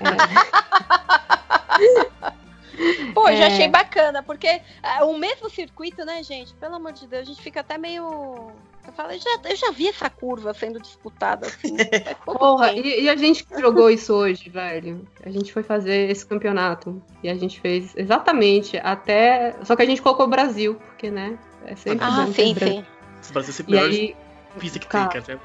[3.14, 3.46] Pô, já É.
[3.46, 6.54] achei bacana, porque ah, o mesmo circuito, né, gente?
[6.54, 8.50] Pelo amor de Deus, a gente fica até meio
[8.86, 11.76] Eu falei, já, eu já vi essa curva sendo disputada assim.
[12.24, 15.06] pouco Porra, e, e a gente que jogou isso hoje, velho?
[15.24, 17.00] A gente foi fazer esse campeonato.
[17.22, 19.54] E a gente fez exatamente até.
[19.62, 21.38] Só que a gente colocou o Brasil, porque, né?
[21.64, 22.84] É sempre Ah, bom sim, sim.
[23.20, 24.16] Esse Brasil é sempre melhor aí,
[24.58, 25.38] pista que cara, tem, cara.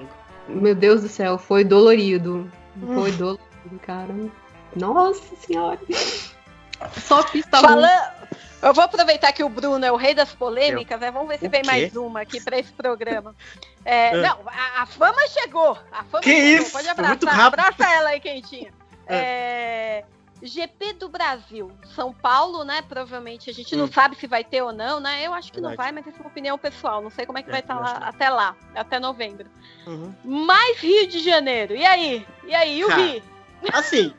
[0.49, 2.51] é meu Deus do céu, foi dolorido.
[2.93, 3.47] Foi dolorido,
[3.80, 4.14] cara.
[4.76, 5.80] Nossa senhora.
[7.06, 7.68] Só pista ruim.
[7.68, 8.18] Falando.
[8.61, 11.11] Eu vou aproveitar que o Bruno é o rei das polêmicas, né?
[11.11, 13.35] Vamos ver se vem mais uma aqui pra esse programa.
[13.85, 14.22] É, É.
[14.22, 15.77] Não, a, a fama chegou.
[15.91, 16.61] A fama Que chegou.
[16.64, 16.72] isso?
[16.72, 17.10] Pode abraçar.
[17.18, 17.60] muito rápido.
[17.60, 18.72] Abraça ela aí, quentinha.
[19.10, 20.03] É,
[20.44, 22.81] GP do Brasil, São Paulo, né?
[22.81, 23.91] Provavelmente a gente não Hum.
[23.94, 25.26] sabe se vai ter ou não, né?
[25.26, 25.94] Eu acho que não Verdade.
[25.94, 27.02] vai, mas essa é uma opinião pessoal.
[27.02, 28.07] Não sei como é que É, vai estar lá que não.
[28.10, 29.48] até lá, até novembro.
[29.85, 30.14] Uhum.
[30.26, 31.73] Mais Rio de Janeiro.
[31.73, 32.27] E aí?
[32.45, 32.80] E aí?
[32.80, 33.23] E o Rio?
[33.73, 34.13] Assim,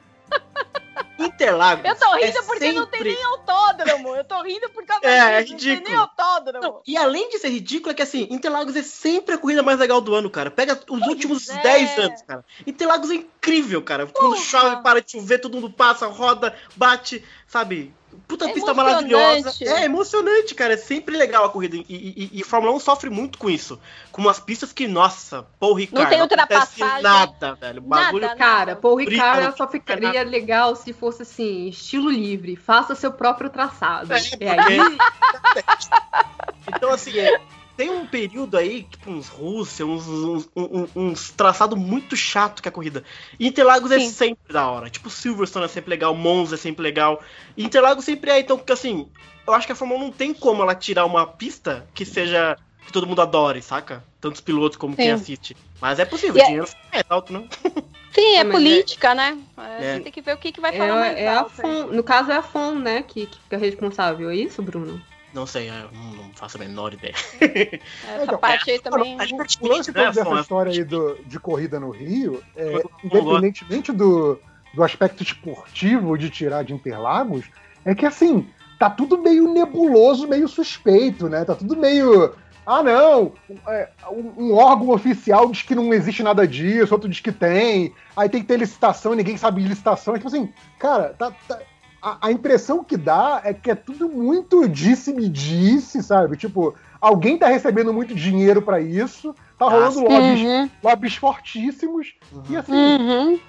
[1.18, 1.84] Interlagos.
[1.84, 4.14] Eu tô rindo é porque não tem sempre- nem autódromo.
[4.14, 5.52] Eu tô rindo por causa É, é disso.
[5.54, 5.98] Não tem nem ridículo.
[6.00, 6.62] autódromo.
[6.62, 9.78] Não, e além de ser ridículo, é que assim, Interlagos é sempre a corrida mais
[9.80, 10.48] legal do ano, cara.
[10.50, 11.60] Pega os últimos é.
[11.60, 12.44] 10 anos, cara.
[12.64, 14.06] Interlagos é incrível, cara.
[14.06, 14.44] Quando Porra.
[14.44, 17.92] chove, para de chover, todo mundo passa, roda, bate, sabe?
[18.28, 19.54] Puta É pista maravilhosa.
[19.64, 20.74] É emocionante, cara.
[20.74, 21.76] É sempre legal a corrida.
[21.76, 23.80] E, e- e- Fórmula 1 sofre muito com isso.
[24.12, 27.02] Com umas pistas que, nossa, Paul Ricard, tem acontece ultrapassagem.
[27.02, 27.78] nada, velho.
[27.78, 32.94] O bagulho Nada, Cara, Paul Ricard só ficaria legal se fosse assim, estilo livre, faça
[32.94, 34.12] seu próprio traçado.
[34.12, 34.78] É, E aí,
[36.68, 37.40] Então, assim, é,
[37.78, 42.66] tem um período aí, tipo, uns Rússia, uns, uns, uns, uns traçado muito chato que
[42.68, 43.04] é a corrida.
[43.38, 44.10] Interlagos é Sim.
[44.10, 44.90] sempre da hora.
[44.90, 47.22] Tipo, Silverstone é sempre legal, Monza é sempre legal.
[47.56, 49.08] Interlagos sempre é, então, porque assim,
[49.46, 52.58] eu acho que a Fórmula 1 não tem como ela tirar uma pista que seja.
[52.84, 54.02] que todo mundo adore, saca?
[54.20, 55.12] Tanto os pilotos como quem Sim.
[55.12, 55.56] assiste.
[55.80, 57.48] Mas é possível, E o é- dinheiro é alto, não?
[58.12, 59.38] Sim, é É, política, né?
[59.56, 59.94] A É.
[59.94, 61.46] gente tem que ver o que, que vai falar mais é, é a
[61.92, 64.30] no caso é a FON, né, que, que fica responsável.
[64.30, 65.00] É isso, Bruno?
[65.38, 67.14] Não sei, eu não, não faço a menor ideia.
[67.40, 69.16] Essa Então, parte aí também.
[69.20, 72.82] A gente O lance né, todo dessa história aí do, de corrida no Rio, é,
[73.04, 74.40] independentemente do,
[74.74, 77.46] do aspecto esportivo de tirar de Interlagos,
[77.84, 78.48] é que assim,
[78.80, 81.44] tá tudo meio nebuloso, meio suspeito, né?
[81.44, 82.34] Tá tudo meio.
[82.66, 83.32] Ah, não!
[83.68, 87.94] é, um, um órgão oficial diz que não existe nada disso, outro diz que tem,
[88.16, 90.14] aí tem que ter licitação, ninguém sabe de licitação.
[90.14, 91.60] É tipo assim, cara, tá- tá-
[92.00, 96.36] a, a impressão que dá é que é tudo muito disse-me-disse, sabe?
[96.36, 100.04] Tipo, alguém tá recebendo muito dinheiro pra isso, tá Ah, rolando sim.
[100.08, 102.14] lobbies, Uhum, lobbies fortíssimos,
[102.48, 103.40] e assim, uhum.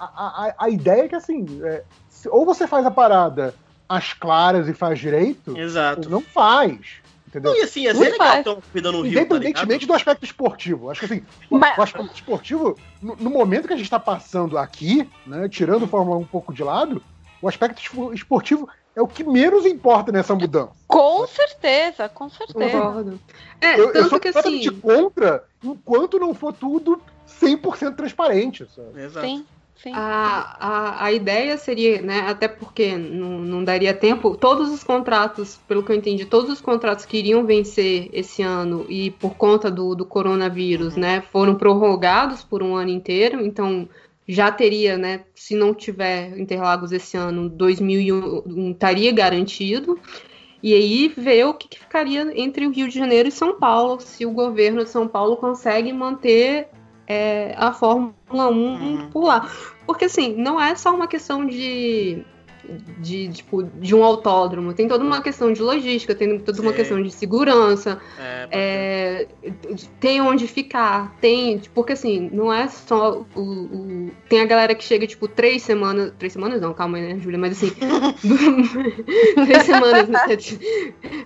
[0.00, 3.54] a, a, a ideia é que assim, é, se- ou você faz a parada
[3.88, 6.08] às claras e faz direito, Exato.
[6.08, 6.78] ou não faz.
[7.26, 7.52] Entendeu?
[7.52, 10.90] Não, e assim, é legal ter uma corrida no Rio, tá Independentemente do aspecto esportivo.
[10.90, 14.56] Acho que assim, Mas- o aspecto esportivo, no, no momento que a gente está passando
[14.56, 17.02] aqui, né, tirando o Fórmula 1 um pouco de lado,
[17.40, 20.72] o aspecto espo- esportivo é o que menos importa nessa mudança.
[20.86, 22.58] Com certeza, com certeza.
[22.78, 23.20] Concordo.
[23.60, 24.80] É, Eu, eu tanto sou que completamente assim.
[24.80, 27.00] contra enquanto não for tudo
[27.40, 28.66] 100% transparente.
[28.74, 29.00] Sabe?
[29.02, 29.26] Exato.
[29.26, 29.46] Sim,
[29.80, 29.92] sim.
[29.94, 35.60] A, a, a ideia seria, né, até porque não, não daria tempo, todos os contratos,
[35.68, 39.70] pelo que eu entendi, todos os contratos que iriam vencer esse ano e por conta
[39.70, 43.88] do, do coronavírus, né, foram prorrogados por um ano inteiro, então
[44.28, 49.98] já teria, né, se não tiver Interlagos esse ano, 2001 estaria garantido.
[50.62, 54.00] E aí ver o que, que ficaria entre o Rio de Janeiro e São Paulo,
[54.00, 56.68] se o governo de São Paulo consegue manter
[57.06, 59.10] é, a Fórmula 1 Uhum.
[59.10, 59.50] por lá.
[59.86, 62.22] Porque assim, não é só uma questão de,
[62.98, 66.76] de, tipo, de um autódromo, tem toda uma questão de logística, tem toda uma Sim.
[66.76, 69.26] questão de segurança, É, é,
[70.00, 71.60] tem onde ficar, tem.
[71.74, 76.12] Porque assim, não é só o, o- Tem a galera que chega, tipo, três semanas.
[76.18, 77.38] Três semanas não, calma aí, né, Júlia?
[77.38, 77.72] Mas assim.
[79.46, 80.08] três semanas.
[80.08, 80.18] né,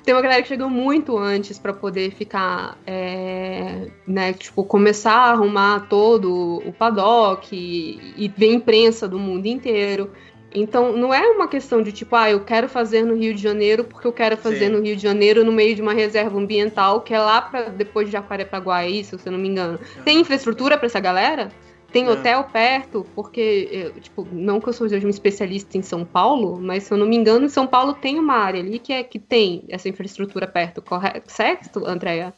[0.04, 2.78] Tem uma galera que chega muito antes pra poder ficar.
[2.86, 9.46] é, né, tipo, começar a arrumar todo o paddock e, e ver imprensa do mundo
[9.46, 10.10] inteiro.
[10.54, 13.84] Então, não é uma questão de tipo, ah, eu quero fazer no Rio de Janeiro
[13.84, 14.72] porque eu quero fazer Sim.
[14.72, 18.06] no Rio de Janeiro no meio de uma reserva ambiental que é lá para depois
[18.06, 19.78] de Jacarepaguá, é isso, se eu não me engano.
[20.04, 21.50] Tem infraestrutura para essa galera?
[21.92, 22.12] Tem Não.
[22.12, 23.06] hotel perto?
[23.14, 26.96] Porque, eu, tipo, não que eu seja uma especialista em São Paulo, mas se eu
[26.96, 29.88] não me engano, em São Paulo tem uma área ali que, é, que tem essa
[29.88, 31.30] infraestrutura perto, correto?
[31.30, 32.32] Certo, Andréia?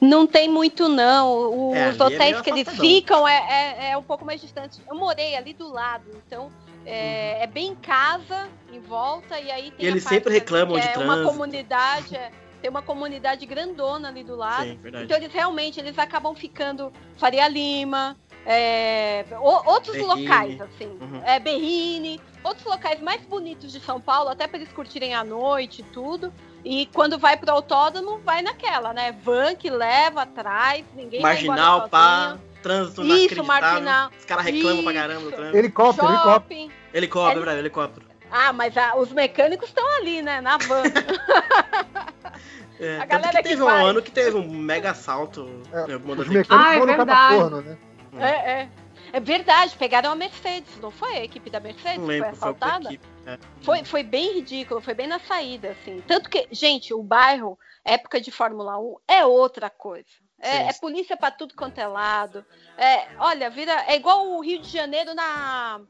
[0.00, 1.70] Não tem muito, não.
[1.70, 4.40] Os É, ali é hotéis meio que eles ficam é, é, é um pouco mais
[4.40, 4.80] distante.
[4.88, 6.52] Eu morei ali do lado, então
[6.88, 10.88] é, é bem casa em volta, e aí tem E eles sempre reclamam que de
[10.88, 11.28] é uma trânsito.
[11.30, 14.64] comunidade, é, tem uma comunidade grandona ali do lado.
[14.64, 14.78] Sim.
[14.84, 18.16] Então eles realmente eles acabam ficando Faria Lima,
[18.46, 20.22] é, o- outros Berrini.
[20.26, 21.22] locais, assim, Uhum.
[21.24, 25.80] é, Berrini, outros locais mais bonitos de São Paulo, até para eles curtirem a noite
[25.82, 26.32] e tudo.
[26.64, 29.12] E quando vai pro autódromo, vai naquela, né?
[29.22, 33.44] Van que leva atrás, ninguém Marginal, vai pá, embora trânsito Isso, inacreditável.
[33.44, 34.10] marginal.
[34.18, 35.00] Os caras reclamam pra Isso.
[35.00, 35.56] caramba do trânsito.
[35.56, 36.70] Helicóptero, helicóptero.
[36.94, 38.06] Helicóptero, É- é helicóptero.
[38.30, 40.40] Ah, mas a- os mecânicos estão ali, né?
[40.40, 40.82] Na van.
[42.80, 43.84] É, A galera que que teve um faz.
[43.86, 47.06] ano que teve um mega assalto É, Os mecânicos Ah, é verdade.
[47.06, 47.78] cataforno, né?
[48.20, 48.68] é, é.
[49.10, 52.36] É verdade, pegaram a Mercedes, não foi a equipe da Mercedes Não que foi lembro,
[52.36, 52.84] foi assaltada?
[52.90, 53.06] equipe.
[53.26, 53.38] É.
[53.62, 56.00] Foi, foi bem ridículo, foi bem na saída, assim.
[56.06, 60.06] Tanto que, gente, o bairro, época de Fórmula 1, é outra coisa.
[60.40, 62.44] É, é polícia pra tudo quanto é lado.
[62.76, 63.84] É, olha, vira.
[63.86, 65.80] É igual o Rio de Janeiro na,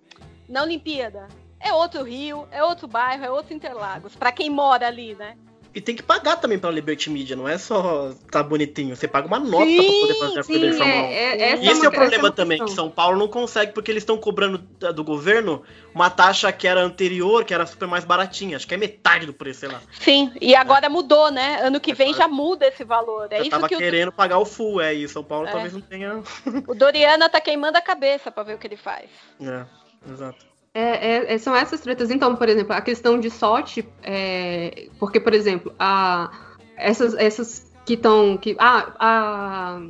[0.49, 1.29] na Olimpíada.
[1.61, 4.15] É outro Rio, é outro bairro, é outro Interlagos.
[4.17, 5.37] Pra quem mora ali, né?
[5.75, 8.97] E tem que pagar também pra Liberty Media, não é só tá bonitinho.
[8.97, 10.89] Você paga uma nota Sim, pra poder fazer a Sim, Fórmula 1.
[10.89, 12.71] é, é, E esse é uma- o essa problema também, que.
[12.73, 15.63] São Paulo não consegue, porque eles estão cobrando da- do governo
[15.95, 18.57] uma taxa que era anterior, que era super mais baratinha.
[18.57, 19.81] Acho que é metade do preço, sei lá.
[20.01, 21.61] Sim, e agora mudou, né?
[21.63, 23.29] Ano que vem já muda esse valor.
[23.31, 25.53] É Eu isso tava que o, querendo pagar o full, é, e São Paulo É.
[25.53, 26.23] talvez não tenha.
[26.67, 29.09] o Doriana tá queimando a cabeça pra ver o que ele faz.
[29.41, 29.65] É,
[30.11, 30.48] exato.
[30.75, 30.81] É,
[31.17, 32.11] é- é- são essas tretas.
[32.11, 36.31] Então, por exemplo, a questão de sorte, é, porque, por exemplo, a,
[36.77, 38.37] essas, essas que estão.
[38.37, 39.81] Que, ah, a,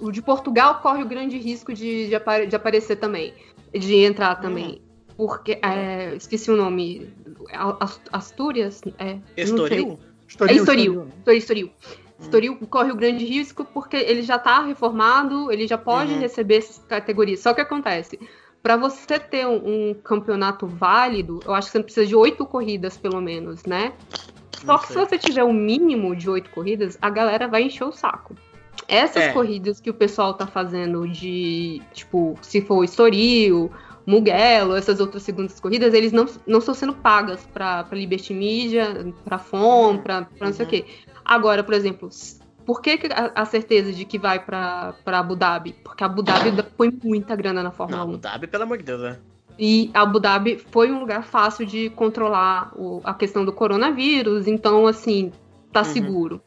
[0.00, 3.34] o de Portugal corre o grande risco de, de, apare- de aparecer também,
[3.72, 4.80] de entrar também.
[5.16, 7.12] Porque, é, esqueci o nome.
[7.78, 8.80] As- Astúrias?
[8.98, 9.44] É, sei.
[9.44, 9.98] Estoril?
[10.48, 10.94] É Estoril.
[11.04, 11.10] né?
[11.18, 11.70] Estoril, Estoril.
[12.20, 16.20] Estoril corre o grande risco porque ele já está reformado, ele já pode Uhum.
[16.20, 17.40] receber essas categorias.
[17.40, 18.18] Só que acontece,
[18.62, 22.96] para você ter um, um campeonato válido, eu acho que você precisa de oito corridas
[22.96, 23.94] pelo menos, né?
[24.52, 27.92] Só que se você tiver um mínimo de oito corridas, a galera vai encher o
[27.92, 28.34] saco.
[28.86, 29.32] Essas É.
[29.32, 33.70] corridas que o pessoal tá fazendo de, tipo, se for Estoril,
[34.04, 39.14] Mugello, essas outras segundas corridas, eles não, não estão sendo pagas pra, pra Liberty Media,
[39.24, 40.70] pra FOM, pra, pra não sei o Uhum.
[40.70, 40.84] quê.
[41.24, 42.08] Agora, por exemplo,
[42.70, 45.72] por que, a, a certeza de que vai pra Abu Dhabi?
[45.82, 48.08] Porque a Abu Dhabi põe muita grana na Fórmula Não, 1.
[48.14, 49.18] Abu Dhabi, pelo amor de Deus, né?
[49.58, 54.86] E Abu Dhabi foi um lugar fácil de controlar o- a questão do coronavírus, então,
[54.86, 55.32] assim,
[55.72, 55.84] tá Uhum.
[55.86, 56.40] seguro.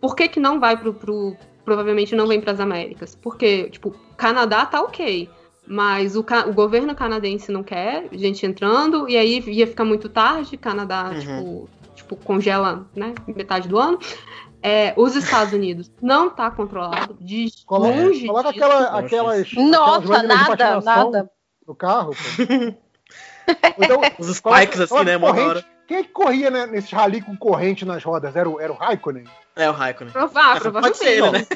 [0.00, 1.36] Por que, que não vai pro, pro-
[1.66, 3.14] Provavelmente não vem para as Américas?
[3.14, 5.28] Porque, tipo, Canadá tá ok,
[5.66, 10.56] mas o, o governo canadense não quer gente entrando, e aí ia ficar muito tarde,
[10.56, 11.20] Canadá, Uhum.
[11.20, 13.98] tipo, tipo, congela, né, metade do ano.
[14.62, 18.64] É, os Estados Unidos não tá controlado, de Coloca, longe coloca disso.
[18.64, 21.30] aquela, Nossa, aquelas, Nossa, aquelas nada, nada.
[21.66, 22.74] no carro, pô.
[23.78, 25.18] Então, Os coloca- spikes assim, coloca né?
[25.18, 25.48] Corrente.
[25.48, 25.64] hora.
[25.86, 28.36] Quem é que corria né, nesses rally com corrente nas rodas?
[28.36, 29.24] Era o, era o Raikkonen?
[29.56, 30.12] É o Raikkonen.
[30.12, 30.98] Provar, É, provavelmente.
[30.98, 31.46] pode ser ele, né?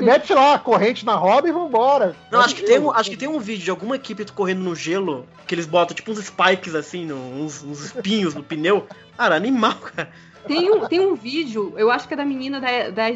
[0.00, 2.16] Me- Mete lá a corrente na roda e vambora.
[2.32, 4.74] Não, acho que, tem um, acho que tem um vídeo de alguma equipe correndo no
[4.74, 8.86] gelo, que eles botam tipo uns spikes assim, no- uns, uns espinhos no pneu.
[9.18, 10.08] Cara, animal, cara.
[10.46, 13.06] Tem um, tem um vídeo, eu acho que é da menina da, da,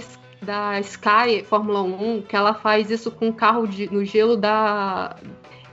[0.42, 5.16] da Sky Fórmula 1, que ela faz isso com um carro de, no gelo da.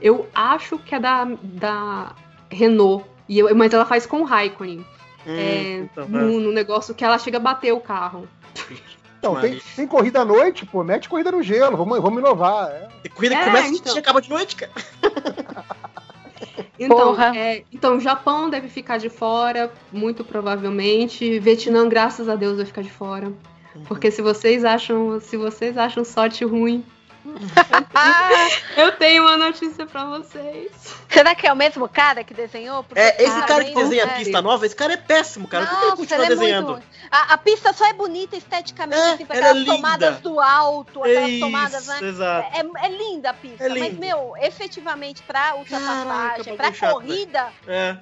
[0.00, 2.14] Eu acho que é da, da
[2.50, 3.04] Renault.
[3.28, 4.78] E eu- mas ela faz com o Raikkonen.
[5.26, 8.26] Hum, é, então, no, no negócio que ela chega a bater o carro.
[9.18, 10.84] Então, tem, tem corrida à noite, pô.
[10.84, 11.76] Mete corrida no gelo.
[11.76, 12.70] Vamos, vamos inovar.
[12.70, 12.88] é.
[13.02, 13.96] Tem corrida que É, começa então.
[13.96, 14.70] e acaba de noite, cara.
[16.78, 21.38] Então, é, então, o Japão deve ficar de fora, muito provavelmente.
[21.38, 23.26] Vietnã, graças a Deus, vai ficar de fora.
[23.26, 23.84] Uhum.
[23.86, 26.84] Porque se vocês acham, se vocês acham sorte ruim,
[28.76, 30.70] eu tenho uma notícia pra vocês.
[31.08, 32.82] Será que é o mesmo cara que desenhou?
[32.84, 34.06] Porque É, esse tá cara que desenha é.
[34.06, 35.66] a pista nova, esse cara é péssimo, cara.
[35.66, 36.70] Por que ele Nossa, continua ela é desenhando?
[36.72, 39.72] muito- A, a pista só é bonita esteticamente, É, assim, é aquelas linda.
[39.74, 41.98] tomadas do alto, aquelas Isso, tomadas, né?
[42.02, 42.48] exato.
[42.56, 47.96] É, é linda a pista, É mas, meu, efetivamente pra ultrapassagem, pra chato, corrida, É.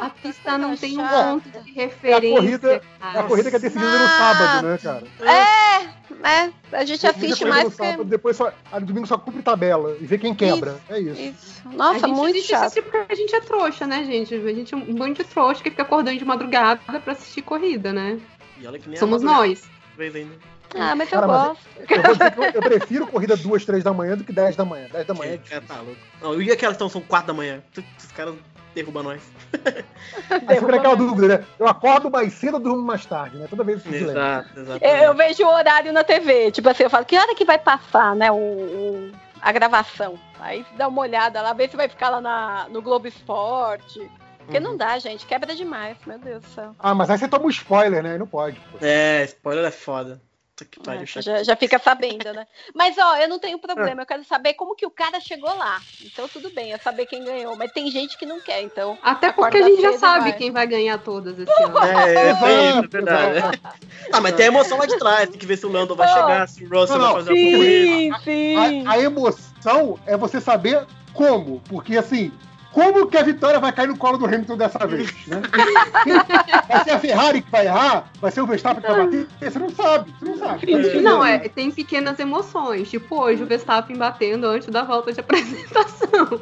[0.00, 2.34] A pista não tem um ponto de referência.
[2.40, 3.20] corrida- É cara.
[3.20, 5.99] a corrida que é decidida no sábado, né, cara?
[6.20, 6.52] Né?
[6.72, 10.04] A gente a assiste mais sábado, depois só, aí no domingo só cumpre tabela e
[10.06, 10.78] vê quem quebra.
[10.88, 11.20] É isso.
[11.20, 11.62] Isso.
[11.66, 12.70] A Nossa, muito chato.
[12.70, 14.34] isso porque a gente é trouxa, né, gente?
[14.34, 17.92] A gente é um bando de trouxa que fica acordando de madrugada pra assistir corrida,
[17.92, 18.18] né?
[18.60, 19.64] E olha que nem Somos a nós.
[19.96, 20.34] fez ainda.
[20.72, 21.66] Ah, mas Cara, eu mas- gosto.
[21.88, 24.54] Eu, vou dizer que eu, eu prefiro corrida duas, três da manhã do que 10
[24.54, 24.86] da manhã.
[24.92, 25.96] 10 da manhã é É, tá louco.
[26.22, 27.60] Não, e aquelas que são 4 da manhã?
[27.76, 28.36] Os caras
[28.74, 29.22] derrubam nós.
[30.46, 31.46] Aí fica aquela dúvida, né?
[31.58, 33.46] Eu acordo mais cedo ou durmo mais tarde, né?
[33.48, 34.12] Toda vez isso lembra.
[34.12, 34.84] Exato, exato.
[34.84, 36.50] Eu, eu vejo o horário na TV.
[36.50, 38.30] Tipo assim, eu falo, que hora que vai passar, né?
[38.30, 40.18] O, o- a gravação.
[40.38, 44.10] Aí dá uma olhada lá, vê se vai ficar lá na, no Globo Esporte.
[44.38, 44.64] Porque Uhum.
[44.64, 45.26] não dá, gente.
[45.26, 46.74] Quebra demais, meu Deus do céu.
[46.78, 48.12] Ah, mas aí você toma um spoiler, né?
[48.12, 48.58] Aí não pode.
[48.72, 48.78] Pô.
[48.80, 50.20] É, spoiler é foda.
[50.60, 52.46] Puta que pariu, É, já, já fica sabendo, né?
[52.74, 54.02] Mas, ó, eu não tenho problema.
[54.02, 55.80] Eu quero saber como que o cara chegou lá.
[56.04, 57.56] Então, tudo bem, é saber quem ganhou.
[57.56, 58.98] Mas tem gente que não quer, então.
[59.02, 60.32] Até porque a gente já sabe vai.
[60.38, 61.78] quem vai ganhar todas esse ano.
[61.78, 63.60] É, é, é, é verdade.
[64.12, 65.28] Ah, mas tem a emoção lá de trás.
[65.30, 67.56] Tem que ver se o Lando vai chegar, se o Russell Não, vai fazer alguma
[67.58, 67.72] coisa.
[67.72, 68.86] Sim, sim.
[68.86, 71.60] A, a emoção é você saber como.
[71.68, 72.32] Porque assim,
[72.72, 75.12] como que a vitória vai cair no colo do Hamilton dessa vez?
[75.26, 75.42] Né?
[76.68, 78.10] vai ser a Ferrari que vai errar?
[78.20, 79.26] Vai ser o Verstappen que vai bater?
[79.40, 81.00] Você não sabe, você não sabe.
[81.02, 82.88] Não, é, tem pequenas emoções.
[82.90, 86.40] Tipo hoje o Verstappen batendo antes da volta de apresentação.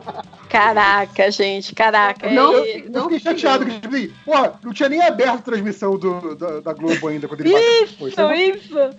[0.48, 2.30] Caraca, gente, caraca.
[2.30, 5.34] Não, Eu, E- eu não fiquei chateado que, tipo assim, porra, não tinha nem aberto
[5.34, 8.12] a transmissão do, da, da Globo ainda quando ele bateu depois.
[8.12, 8.98] Isso, isso.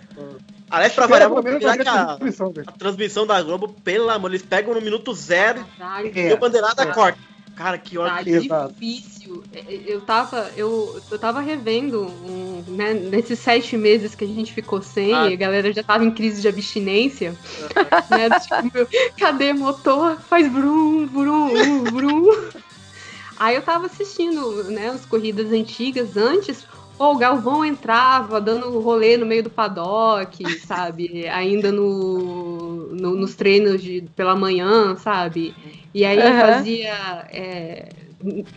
[0.70, 3.42] Aliás, pra Espera variar, pelo vamos menos virar que a a, transmissão, a transmissão da
[3.42, 6.86] Globo, pelo amor, eles pegam no minuto zero Caralho, e o bandeirada É.
[6.94, 7.20] corta.
[7.56, 8.36] Cara, que Tá ódio.
[8.36, 8.74] Exato.
[8.74, 9.44] difícil.
[9.54, 14.28] É, é, Eu tava, eu, eu tava revendo um, né, nesses sete meses que a
[14.28, 15.24] gente ficou sem, Ah.
[15.24, 17.36] a galera já tava em crise de abstinência.
[18.10, 18.88] né, tipo, meu,
[19.18, 20.18] cadê motor?
[20.22, 22.50] Faz brum, brum, brum.
[23.38, 26.66] Aí eu tava assistindo né, as corridas antigas antes.
[27.00, 31.26] Pô, o Galvão entrava dando rolê no meio do paddock, sabe?
[31.30, 35.56] Ainda no, no- nos treinos de, pela manhã, sabe?
[35.96, 36.40] E aí Aham.
[36.56, 37.26] fazia.
[37.32, 37.90] é,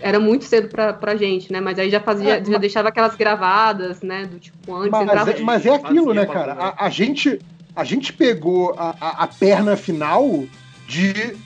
[0.01, 1.61] era muito cedo pra, pra gente, né?
[1.61, 4.27] Mas aí já fazia, É, já mas- deixava aquelas gravadas, né?
[4.27, 5.31] Do tipo, antes Mas, entrava.
[5.31, 6.55] é, mas é aquilo, Fazia né, cara?
[6.57, 6.61] né?
[6.77, 7.39] A, a gente,
[7.77, 10.45] a gente pegou a, a, a perna final
[10.89, 11.37] de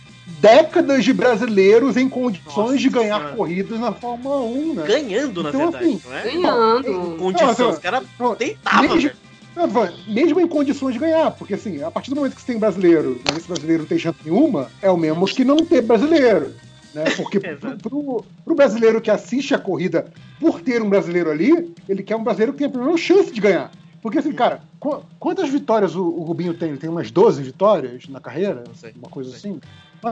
[0.40, 3.36] décadas de brasileiros em condições Nossa de ganhar Senhora.
[3.36, 4.84] corridas na Fórmula 1, né?
[4.86, 6.22] Ganhando, na Então, verdade, assim, não é?
[6.22, 7.16] ganhando.
[7.18, 8.02] Condição, Não, os caras
[8.38, 9.10] deitavam, mesmo-
[9.68, 10.40] velho.
[10.40, 13.36] Em condições de ganhar, porque assim, a partir do momento que você tem brasileiro, né,
[13.38, 16.52] esse brasileiro não tem chance nenhuma, é o mesmo que não ter brasileiro.
[16.92, 17.04] Né?
[17.16, 20.06] Porque pro, pro, pro brasileiro que assiste a corrida
[20.40, 23.40] por ter um brasileiro ali, ele quer um brasileiro que tenha pelo menos chance de
[23.40, 23.70] ganhar.
[24.02, 26.68] Porque assim, cara, qu- quantas vitórias o, o Rubinho tem?
[26.68, 28.62] Ele tem umas 12 vitórias na carreira?
[28.68, 28.92] Não sei.
[28.96, 29.50] Uma coisa Não sei.
[29.52, 29.60] assim?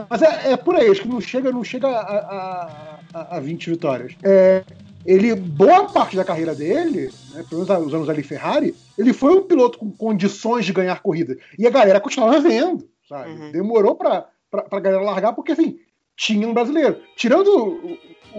[0.09, 3.39] Mas é, é por aí, acho que não chega, não chega a, a, a, a
[3.39, 4.13] 20 vitórias.
[4.23, 4.63] É,
[5.05, 9.37] ele, boa parte da carreira dele, né, pelo menos os anos ali Ferrari, ele foi
[9.37, 11.37] um piloto com condições de ganhar corrida.
[11.59, 13.29] E a galera continuava vendo, sabe?
[13.31, 13.51] Uhum.
[13.51, 15.77] Demorou pra, pra, pra galera largar, porque assim,
[16.17, 16.99] tinha um brasileiro.
[17.15, 17.97] Tirando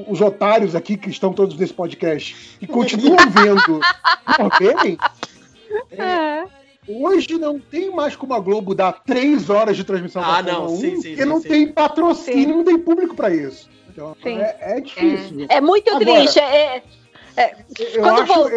[0.09, 3.81] os otários aqui que estão todos nesse podcast e continuam vendo
[4.37, 4.99] por verem,
[5.91, 6.56] É.
[6.89, 10.69] Hoje não tem mais como a Globo dar três horas de transmissão Ah, da não,
[10.69, 11.49] Fórmula 1, sim, sim, porque sim, não sim.
[11.49, 12.53] tem patrocínio, Sim.
[12.57, 13.69] não tem público pra isso.
[13.91, 14.39] Então Sim.
[14.39, 15.47] é, é difícil.
[15.49, 16.39] É muito Agora- triste.
[16.39, 16.83] É,
[17.37, 17.57] é-
[17.95, 18.51] Eu Quando acho, voltou,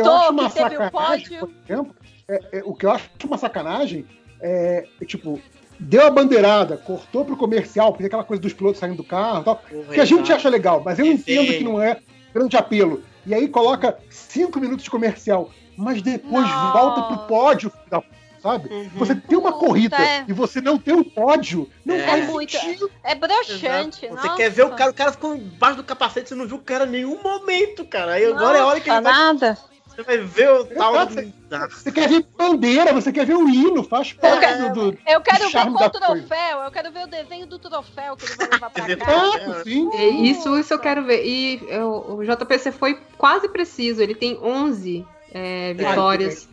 [0.47, 1.39] que teve o sacanagem, pódio.
[1.47, 1.95] por exemplo,
[2.27, 4.06] é- é- o que eu acho uma sacanagem
[4.41, 5.41] é, é, tipo,
[5.80, 9.43] deu a bandeirada, cortou pro comercial, porque aquela coisa dos pilotos saindo do carro e
[9.45, 9.61] tal,
[9.93, 11.97] que a gente acha legal, mas eu entendo que não é
[12.34, 13.01] grande apelo.
[13.26, 16.77] E aí coloca cinco minutos de comercial, mas depois Nossa.
[16.77, 18.01] volta pro pódio, da
[18.41, 18.69] sabe?
[18.73, 18.89] Uhum.
[18.95, 20.25] Você tem uma Puta, corrida é.
[20.27, 22.03] e você não tem um pódio, não É.
[22.05, 22.51] faz muito.
[22.51, 22.89] sentido.
[23.03, 24.05] é broxante.
[24.05, 24.21] Exato.
[24.21, 24.35] Você nossa.
[24.35, 26.85] quer ver o cara, o cara ficou embaixo do capacete, você não viu o cara
[26.85, 28.13] em nenhum momento, cara.
[28.13, 29.57] Aí agora é a hora que ele Nossa, vai, nada.
[29.87, 30.95] você vai ver o tal.
[30.95, 35.19] Ah, Você quer ver bandeira, você quer ver o hino, faz parte do, do Eu
[35.21, 35.89] quero ver o coisa.
[35.89, 36.59] troféu.
[36.63, 39.63] Eu quero ver o desenho do troféu que ele vai levar pra casa.
[39.63, 39.89] Sim.
[39.93, 41.25] É, Isso, isso eu quero ver.
[41.25, 44.01] E é, o o JPC foi quase preciso.
[44.01, 46.47] Ele tem 11 é, vitórias.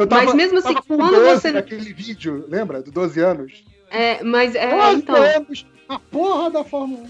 [0.00, 2.80] Eu tava, Mas mesmo assim, quando 12 você- naquele vídeo, lembra?
[2.82, 3.62] Do 12 anos.
[3.90, 5.16] É, mas é, 12 então.
[5.16, 7.08] anos, a porra da Fórmula 1.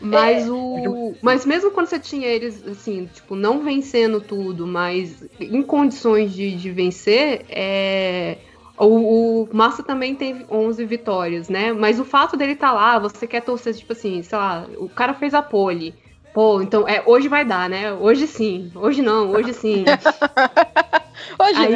[0.00, 0.50] Mas É.
[0.50, 1.14] o.
[1.22, 6.54] Mas mesmo quando você tinha eles, assim, tipo, não vencendo tudo, mas em condições de,
[6.56, 8.38] de vencer, é.
[8.76, 11.70] O, o Massa também teve 11 vitórias, né?
[11.72, 15.12] Mas o fato dele estar lá, você quer torcer, tipo assim, sei lá, o cara
[15.14, 15.94] fez a pole.
[16.32, 17.92] Pô, então, é, hoje vai dar, né?
[17.92, 18.70] Hoje sim.
[18.74, 19.84] Hoje não, hoje sim.
[21.38, 21.72] Hoje Aí-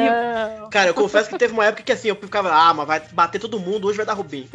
[0.60, 0.70] não.
[0.70, 3.40] Cara, eu confesso que teve uma época que assim, eu ficava, ah, mas vai bater
[3.40, 4.48] todo mundo, hoje vai dar Rubinho.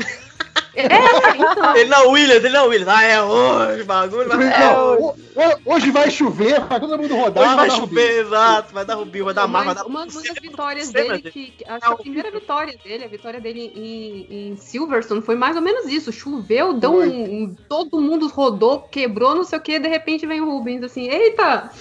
[0.76, 1.76] É, então.
[1.76, 2.88] Ele não, Williams, ele não, Williams.
[2.94, 5.02] Ah, é hoje, bagulho, vai, é hoje.
[5.02, 7.44] ho- ho- hoje vai chover, vai todo mundo rodar.
[7.44, 10.04] Hoje vai dar chover, exato, vai dar Rubinho, vai dar mar, vai Mas dar uma,
[10.04, 13.08] uma das vitórias você lembra dele, que, que acho que a primeira vitória dele, a
[13.08, 16.12] vitória dele em, em Silverstone foi mais ou menos isso.
[16.14, 17.04] Choveu, deu um,
[17.44, 21.10] um- Todo mundo rodou, quebrou, não sei o que, de repente vem o Rubens assim,
[21.10, 21.72] eita!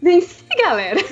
[0.00, 1.04] Venci, galera!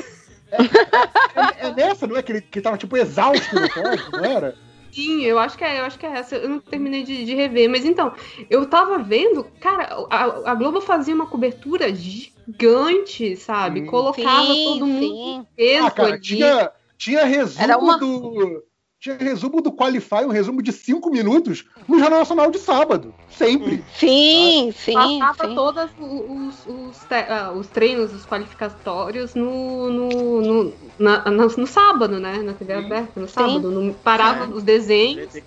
[1.34, 2.22] É, é nessa, não é?
[2.22, 4.56] Que ele, que tava tipo exausto no pódio, não era?
[4.92, 6.36] Sim, eu acho que é, eu acho que é essa.
[6.36, 8.12] Eu não terminei de, de rever, mas então,
[8.48, 13.80] eu tava vendo, cara, a, a Globo fazia uma cobertura gigante, sabe?
[13.80, 13.86] Sim.
[13.86, 15.34] Colocava Sim, todo mundo sim.
[15.36, 16.20] em peso Ah, cara, ali.
[16.20, 18.62] tinha, tinha resumo Era uma- do.
[19.04, 23.12] Tinha resumo do Qualify, um resumo de 5 minutos, no Jornal Nacional de sábado.
[23.28, 23.84] Sempre.
[23.98, 25.54] Sim, sim, Passava sim.
[25.54, 32.18] todos os, os, ah, os treinos, os qualificatórios no, no, no, na- na- no sábado,
[32.18, 32.38] né?
[32.38, 33.70] Na TV aberta, no sábado.
[33.70, 35.34] No- parava os desenhos.
[35.34, 35.42] Né?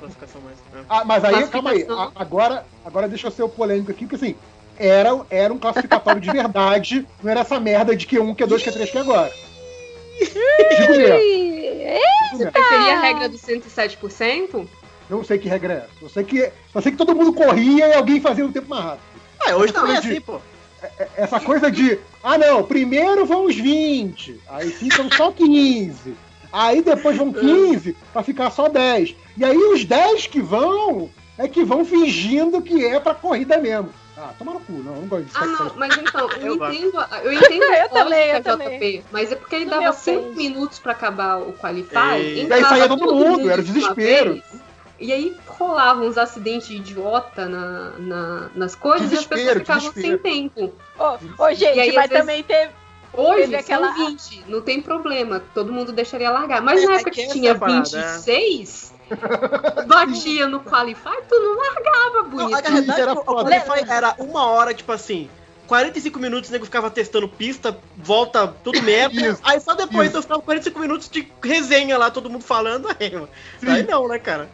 [0.87, 1.87] Ah, mas aí, calma aí.
[2.15, 4.35] Agora, agora deixa eu ser o polêmico aqui, porque assim,
[4.77, 8.97] era, era um classificatório de verdade, não era essa merda de Q1, Q2, Q3, que
[8.99, 9.46] agora.
[10.19, 11.17] Digo mesmo.
[11.17, 12.51] Mesmo.
[12.51, 14.67] Preferia a regra dos 107%?
[15.09, 15.89] Não sei que regra é essa.
[16.01, 18.83] Eu sei que, eu sei que todo mundo corria e alguém fazia o tempo mais
[18.83, 19.03] rápido.
[19.39, 20.39] Ah, hoje também é assim, pô.
[21.15, 26.13] Essa coisa de, ah não, primeiro vão os 20, aí ficam só 15.
[26.51, 29.15] Aí depois vão 15 pra ficar só 10.
[29.37, 33.89] E aí os 10 que vão é que vão fingindo que é pra corrida mesmo.
[34.19, 35.37] Ah, toma no cu, não, eu não gosto disso.
[35.39, 38.43] Ah, não, mas então, eu Eu entendo, a- eu entendo a Eu também, lógica, eu
[38.57, 38.79] também.
[38.79, 40.35] JP, mas é porque ele dava meu 5 pace.
[40.35, 42.19] minutos pra acabar o Qualify.
[42.47, 44.41] E aí saía todo mundo, era o de desespero.
[44.99, 49.89] E aí rolavam uns acidentes idiota na, na- nas coisas e as pessoas Desespero, ficavam
[49.91, 50.21] desespero.
[50.23, 50.73] sem tempo.
[50.97, 52.71] Ô, ô, gente, E aí, mas vezes- também teve.
[53.13, 56.61] Hoje Teve aquela- são 20, não tem problema, todo mundo deixaria largar.
[56.61, 58.93] Mas É, na é época que tinha é a parada, 26,
[59.87, 62.55] batia no Qualify, tu não largava Não, bonito.
[62.55, 63.23] a verdade Era é o.
[63.23, 65.29] Qualify era uma hora, tipo assim,
[65.67, 69.37] 45 minutos o nego ficava testando pista, volta tudo merda.
[69.43, 70.17] Aí só depois isso.
[70.17, 72.87] eu ficava 45 minutos de resenha lá, todo mundo falando.
[72.99, 73.11] Aí,
[73.67, 74.49] aí não, né, cara?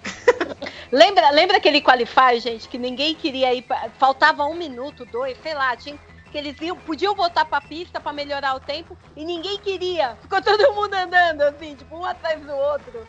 [0.92, 3.64] Lembra, lembra aquele Qualify, gente, que ninguém queria ir.
[3.64, 3.90] Pra...
[3.98, 5.98] Faltava um minuto, dois, sei lá, tinha.
[6.32, 10.16] Que eles iam, podiam voltar pra pista pra melhorar o tempo e ninguém queria.
[10.22, 13.08] Ficou todo mundo andando, assim, tipo, um atrás do outro.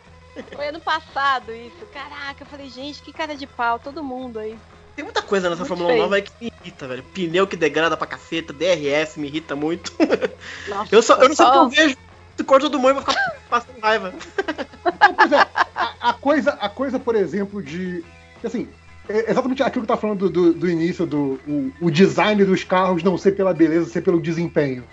[0.55, 1.85] Foi ano passado isso.
[1.93, 4.57] Caraca, eu falei, gente, que cara de pau, todo mundo aí.
[4.95, 6.03] Tem muita coisa nessa Muito Fórmula 1 feio.
[6.03, 7.03] nova que me irrita, velho.
[7.03, 9.93] Pneu que degrada pra caceta, DRS me irrita muito.
[10.67, 11.97] Nossa, Eu, só, eu não sei só- porque eu vejo
[12.37, 13.15] se corta do mundo e vou ficar
[13.49, 14.13] passando raiva.
[15.01, 18.03] Não, pois é, a, a coisa, a coisa, por exemplo, de.
[18.43, 18.67] Assim,
[19.07, 22.63] é exatamente aquilo que tá falando do, do, do início, do o, o design dos
[22.63, 24.83] carros não ser pela beleza, ser pelo desempenho.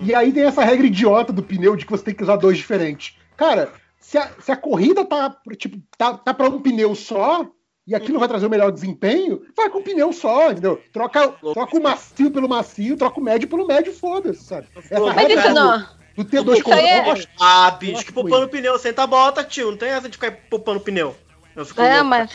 [0.00, 2.56] E aí tem essa regra idiota do pneu de que você tem que usar dois
[2.58, 3.16] diferentes.
[3.36, 3.72] Cara,
[4.12, 7.46] se a, se a corrida tá, tipo, tá, tá pra um pneu só,
[7.86, 10.78] e aquilo vai trazer o melhor desempenho, vai com o pneu só, entendeu?
[10.92, 14.68] Troca, troca o macio pelo macio, troca o médio pelo médio, foda-se, sabe?
[14.76, 15.78] Essa Mas Mas regra isso do- não.
[16.14, 19.70] do T2 Isso aí é- Ah, bicho, acho que poupando pneu, senta a bota, tio.
[19.70, 21.16] Não tem essa de ficar poupando pneu.
[21.76, 22.30] É, mas.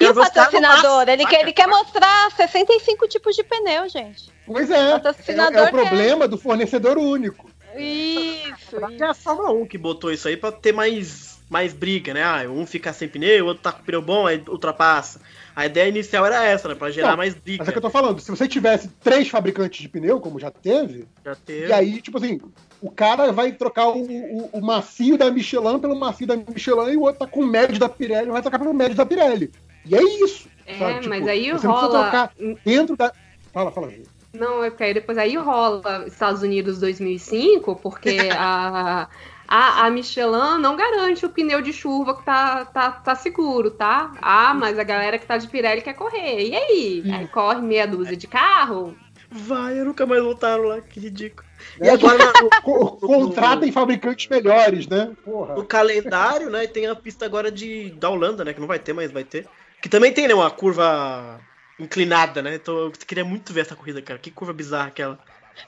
[0.00, 1.08] E o patrocinador?
[1.08, 4.32] Ele quer, ele quer mostrar 65 tipos de pneu, gente.
[4.44, 5.70] Pois é, é, Patrocinador é o quer.
[5.72, 7.48] problema do fornecedor único.
[7.80, 8.76] Isso.
[9.00, 12.22] É a Fórmula 1 que botou isso aí pra ter mais, mais briga, né?
[12.22, 15.20] Ah, um fica sem pneu, o outro tá com pneu bom, aí ultrapassa.
[15.54, 16.74] A ideia inicial era essa, né?
[16.74, 17.60] Pra gerar Não, mais briga.
[17.60, 20.50] Mas é que eu tô falando, se você tivesse três fabricantes de pneu, como já
[20.50, 21.68] teve, Já teve.
[21.68, 22.38] e aí, tipo assim,
[22.80, 26.96] o cara vai trocar o, o- o macio da Michelin pelo macio da Michelin e
[26.96, 29.50] o outro tá com o médio da Pirelli, vai trocar pelo médio da Pirelli.
[29.86, 30.46] E é isso.
[30.66, 30.94] É, sabe?
[30.96, 32.02] Tipo, mas aí você não precisa rola.
[32.10, 32.32] trocar
[32.64, 33.12] dentro da.
[33.52, 33.88] Fala, fala.
[33.90, 34.02] Ju.
[34.38, 39.08] Não, é porque aí depois aí rola Estados Unidos 2005, porque a,
[39.48, 44.12] a, a Michelin não garante o pneu de chuva que tá, tá, tá seguro, tá?
[44.20, 46.48] Ah, mas a galera que tá de Pirelli quer correr.
[46.48, 47.02] E aí?
[47.12, 48.96] Aí corre meia dúzia de carro?
[49.30, 51.46] Vai, eu nunca mais voltaram lá, que ridículo.
[51.80, 52.32] E agora
[52.62, 55.12] Contratem fabricantes melhores, né?
[55.24, 55.54] Porra.
[55.54, 58.52] no calendário, né, tem a pista agora de da Holanda, né?
[58.52, 59.46] Que não vai ter, mas vai ter.
[59.82, 61.40] Que também tem, né, uma curva
[61.78, 62.54] inclinada, né?
[62.54, 64.18] Então eu queria muito ver essa corrida, cara.
[64.18, 65.18] Que curva bizarra aquela.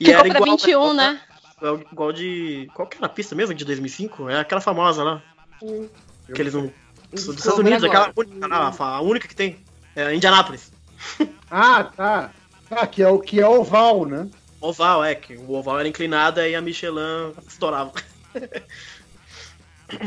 [0.01, 1.21] E Ficou era pra igual, 21, né?
[1.57, 2.71] Igual, igual de.
[2.75, 4.29] Qual que era a pista mesmo de 2005?
[4.29, 5.23] É aquela famosa lá.
[6.35, 6.73] Que eles não.
[7.11, 9.59] Dos Estados Unidos, aquela única, lá, a única que tem.
[9.97, 10.73] É Indianápolis.
[11.51, 12.31] Ah, tá.
[12.71, 14.29] Ah, que é o que é oval, né?
[14.61, 17.91] Oval, é, que o oval era inclinado e a Michelin estourava.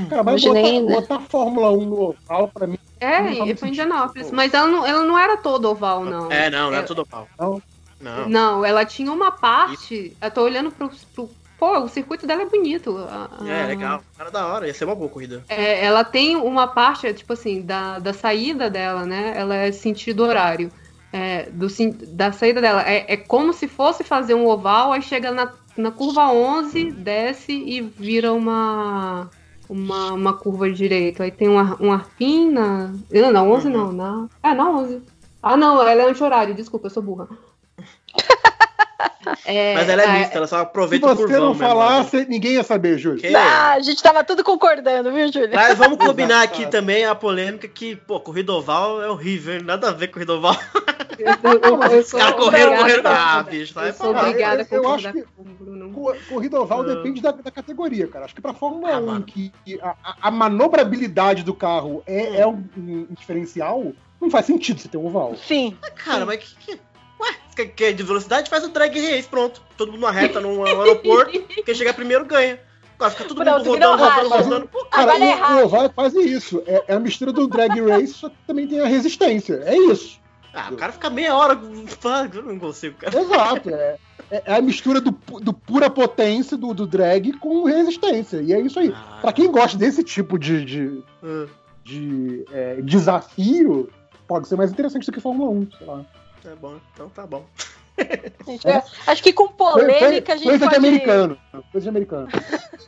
[0.10, 0.82] Cara, mas botar, né?
[0.82, 3.72] botar Fórmula 1 no oval, pra mim, É, e muito foi em.
[3.72, 4.32] Indianápolis.
[4.32, 6.32] Mas ela não, ela não era toda oval, não.
[6.32, 7.28] É, não, não era É- tudo oval.
[7.40, 7.62] Não?
[8.00, 8.30] Não.
[8.30, 10.16] Não, ela tinha uma parte.
[10.22, 10.90] Eu tô olhando pro.
[11.14, 12.98] pro pô, o circuito dela é bonito.
[12.98, 14.02] a- a- É, legal.
[14.20, 15.44] Era da hora, ia ser uma boa corrida.
[15.48, 19.34] É, ela tem uma parte, tipo assim, da, da saída dela, né?
[19.36, 20.72] Ela é sentido horário.
[21.14, 21.68] É, do,
[22.08, 22.82] da saída dela.
[22.90, 27.52] É, é como se fosse fazer um oval, aí chega na, na curva 11, desce
[27.52, 29.30] e vira uma.
[29.72, 31.24] Uma, uma curva direita.
[31.24, 32.94] Aí tem um, ar- um arpim na.
[33.10, 34.28] Não, na 11 não, na.
[34.44, 35.02] É, na 11.
[35.42, 37.30] Ah, não, ela é anti-horário, desculpa, eu sou burra.
[39.46, 41.64] É, Mas ela é a- mista, ela só Se aproveita o você curvão não mesmo,
[41.68, 43.20] falasse, ninguém ia saber, Júlio.
[43.20, 45.52] Que- Ah, a gente tava tudo concordando, viu, Júlia?
[45.54, 46.54] Mas vamos combinar Exato.
[46.62, 49.62] aqui também a polêmica que, pô, corrida oval é horrível, hein?
[49.64, 50.56] nada a ver com corrida oval.
[52.00, 53.12] Os sou caras correram, obrigada- correram.
[53.12, 55.26] Ah, bicho, tá Eu sou obrigada Eu- eu acho que-
[56.30, 56.96] Corrida oval Ah.
[56.96, 58.26] depende da, da categoria, cara.
[58.26, 59.24] Acho que pra Fórmula Ah, 1, mano.
[59.26, 59.52] que
[59.82, 64.98] a, a- manobrabilidade do carro é, é um, um diferencial, não faz sentido você ter
[64.98, 65.36] um oval.
[65.36, 65.78] Sim.
[65.96, 66.56] Cara, mas que.
[66.76, 66.91] que-
[67.62, 68.50] Você quer- quer de velocidade?
[68.50, 69.62] Faz o drag race, pronto.
[69.78, 72.60] Todo mundo arreta num aeroporto, quem chegar primeiro ganha.
[72.96, 74.68] Agora fica todo Pronto, mundo rodando, rodando, rodando.
[74.68, 76.62] Pô, Cara, é o, o oval é quase isso.
[76.68, 79.62] É, é a mistura do drag race, só que também tem a resistência.
[79.66, 80.20] É isso.
[80.54, 81.60] Ah, o cara fica meia hora.
[82.34, 83.20] Eu não consigo, cara.
[83.20, 83.70] Exato.
[83.72, 83.98] É,
[84.30, 88.38] é- é a mistura do, do pura potência do, do drag com resistência.
[88.42, 88.94] E é isso aí.
[88.96, 89.18] Ah.
[89.22, 91.46] Pra quem gosta desse tipo de, de, Ah,
[91.84, 93.90] de, é, desafio,
[94.28, 96.06] pode ser mais interessante do que Fórmula 1, sei lá.
[96.42, 97.46] Tá bom, então tá bom.
[97.98, 100.76] Eu Acho que com polêmica a gente Coisa de pode.
[100.76, 101.38] americano.
[101.72, 102.28] Coisa de americano.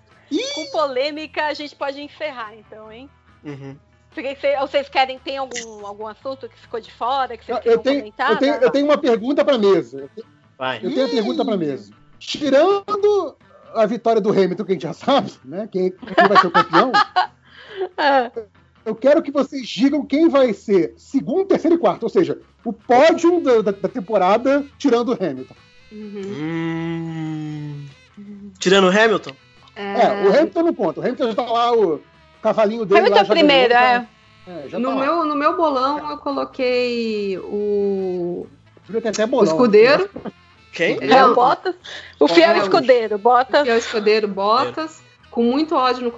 [0.55, 3.07] Com polêmica a gente pode encerrar, então, hein?
[3.43, 3.75] Uhum.
[4.11, 7.77] Porque cê- vocês querem, tem algum, algum assunto que ficou de fora, que vocês Eu,
[7.79, 8.31] tenho, comentar?
[8.31, 9.99] eu, tenho, eu tenho uma pergunta pra mesa.
[10.01, 10.27] Eu tenho-
[10.57, 10.77] Vai.
[10.77, 11.91] Eu tenho uma pergunta pra mesa.
[12.19, 13.37] Tirando
[13.75, 15.67] a vitória do Hamilton, que a gente já sabe, né?
[15.71, 16.91] Quem, quem vai ser o campeão,
[17.97, 18.31] Ah,
[18.85, 22.03] eu quero que vocês digam quem vai ser segundo, terceiro e quarto.
[22.03, 25.55] Ou seja, o pódio da, da- da temporada tirando o Hamilton.
[25.91, 26.21] Uhum.
[28.17, 28.49] Hum.
[28.59, 29.31] Tirando o Hamilton?
[29.75, 30.99] É, o Hamilton não conta.
[30.99, 32.01] O Hamilton já tá lá, o
[32.41, 33.99] cavalinho dele Hamilton lá já primeiro, ganhou, é.
[33.99, 34.07] tá-
[34.47, 35.01] é, No, tá lá.
[35.01, 38.45] meu, no meu bolão eu coloquei o,
[39.07, 39.45] até o bolão.
[39.45, 40.09] escudeiro,
[40.71, 40.97] Quem?
[41.01, 41.75] É, É, o- Bottas.
[42.19, 43.67] O fiel É, escudeiro, Bottas.
[43.67, 45.01] é o escudeiro Bottas.
[45.29, 46.11] Com muito ódio no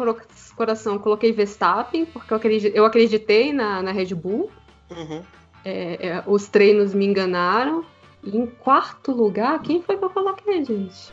[0.55, 4.49] coração, coloquei Verstappen, porque eu acredi- eu acreditei na, na Red Bull.
[4.89, 5.21] Uhum.
[5.65, 7.83] É, é, os treinos me enganaram.
[8.23, 11.11] E em quarto lugar, quem foi que eu coloquei, gente?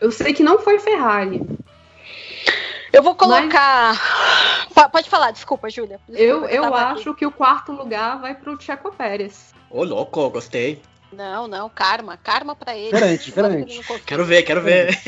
[0.00, 1.40] Eu sei que não foi Ferrari.
[2.92, 3.94] Eu vou colocar.
[4.74, 6.00] Po- Pode falar, desculpa, Júlia.
[6.08, 7.00] Eu, eu tava aqui.
[7.00, 9.54] acho que o quarto lugar vai pro Checo Pérez.
[9.70, 10.82] Ô, louco, gostei.
[11.12, 12.16] Não, não, karma.
[12.16, 12.92] Karma pra ele.
[12.92, 13.84] Diferente, diferente.
[14.04, 14.98] Quero ver, quero ver.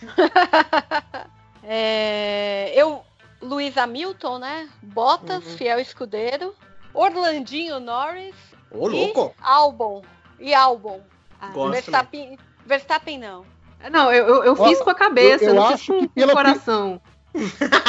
[1.68, 3.02] É, eu,
[3.42, 4.68] Luiz Hamilton, né?
[4.80, 5.56] Bottas, Uhum.
[5.56, 6.54] fiel escudeiro.
[6.98, 8.34] Orlandinho Norris
[8.70, 9.34] Ô, e louco.
[9.42, 10.02] Albon.
[10.40, 11.00] E Albon.
[11.40, 11.72] Ah, Gosto.
[11.72, 13.44] Verstappen, Verstappen não.
[13.90, 16.00] Não, eu, eu, eu Ó, fiz com a cabeça, eu- eu não acho fiz com
[16.00, 17.00] que com pela o coração.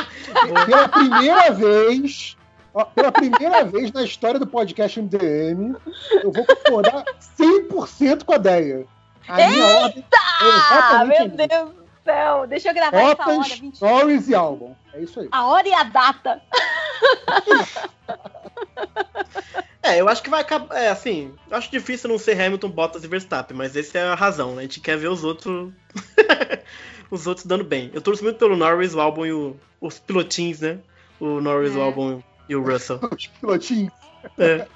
[0.66, 2.36] Pela primeira vez,
[2.94, 5.78] pela primeira vez na história do podcast MDM,
[6.22, 7.06] eu vou concordar
[7.40, 8.86] 100% com a Deia.
[9.26, 12.48] A minha ordem é Ah, exatamente meu a Deus do céu.
[12.48, 13.38] Deixa eu gravar essa hora.
[13.38, 13.82] Bottas, 20.
[13.82, 14.76] Norris e Albon.
[14.94, 15.30] É isso aí.
[15.32, 16.42] A hora e a data.
[19.84, 20.76] É, eu acho que vai acabar.
[20.76, 24.16] É, assim, eu acho difícil não ser Hamilton, Bottas e Verstappen, mas essa é a
[24.16, 24.60] razão, né?
[24.60, 25.72] A gente quer ver os outros.
[27.10, 27.90] os outros dando bem.
[27.94, 30.80] Eu torço muito pelo Norris, o Albon e o, os pilotinhos, né?
[31.20, 31.78] O Norris, É.
[31.78, 33.00] o Albon e o Russell.
[33.12, 33.92] Os pilotinhos.
[34.38, 34.68] É.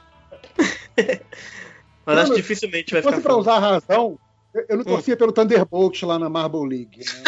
[2.05, 3.41] mas acho Não, que dificilmente Se vai fosse ficar pra fora.
[3.41, 4.19] usar a razão,
[4.53, 6.99] eu, eu não torcia pelo Thunderbolt lá na Marble League.
[6.99, 7.23] né?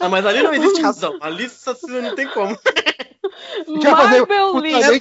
[0.00, 1.16] Ah, mas ali não existe razão.
[1.20, 2.58] Ali só- não tem como.
[3.82, 4.82] Fazer Marvel o- League.
[4.84, 4.98] É.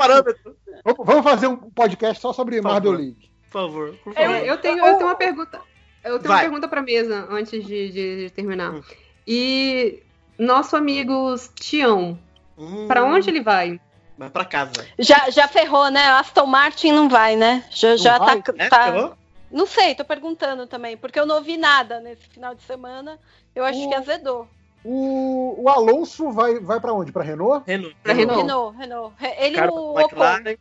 [1.05, 2.97] Vamos- fazer um podcast só sobre favor.
[2.97, 3.31] League.
[3.49, 4.35] Por favor, por favor.
[4.37, 5.61] eu, tenho, eu tenho uma pergunta.
[6.03, 6.37] Eu tenho Vai.
[6.37, 8.71] uma pergunta pra mesa antes de, de- de terminar.
[8.73, 8.81] Hum.
[9.27, 10.01] E
[10.37, 12.17] nosso amigo Tião,
[12.57, 13.79] Hum, pra onde ele vai?
[14.17, 14.71] Vai pra casa.
[14.99, 16.03] Já, já ferrou, né?
[16.11, 17.63] Aston Martin não vai, né?
[17.71, 18.41] Já, já vai?
[18.41, 18.53] tá.
[18.57, 19.17] É, tá- ferrou?
[19.51, 23.19] Não sei, tô perguntando também, porque eu não ouvi nada nesse final de semana.
[23.53, 24.47] Eu acho que azedou.
[24.83, 27.11] O, o Alonso vai, vai para onde?
[27.11, 27.63] Para Renault?
[27.67, 27.95] Renault.
[28.01, 28.41] Pra Renault.
[28.41, 29.13] Renault, Renault.
[29.17, 30.41] Re- Ele e Cara, o McLaren.
[30.41, 30.55] Ocon.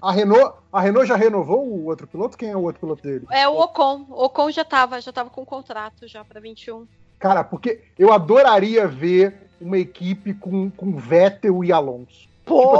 [0.00, 2.36] A Renault, a Renault já renovou o outro piloto?
[2.36, 3.26] Quem é o outro piloto dele?
[3.30, 4.06] É o Ocon.
[4.10, 6.86] O Ocon já tava, já tava com contrato já pra 21.
[7.18, 12.28] Cara, porque eu adoraria ver uma equipe com, com Vettel e Alonso.
[12.44, 12.78] Pô!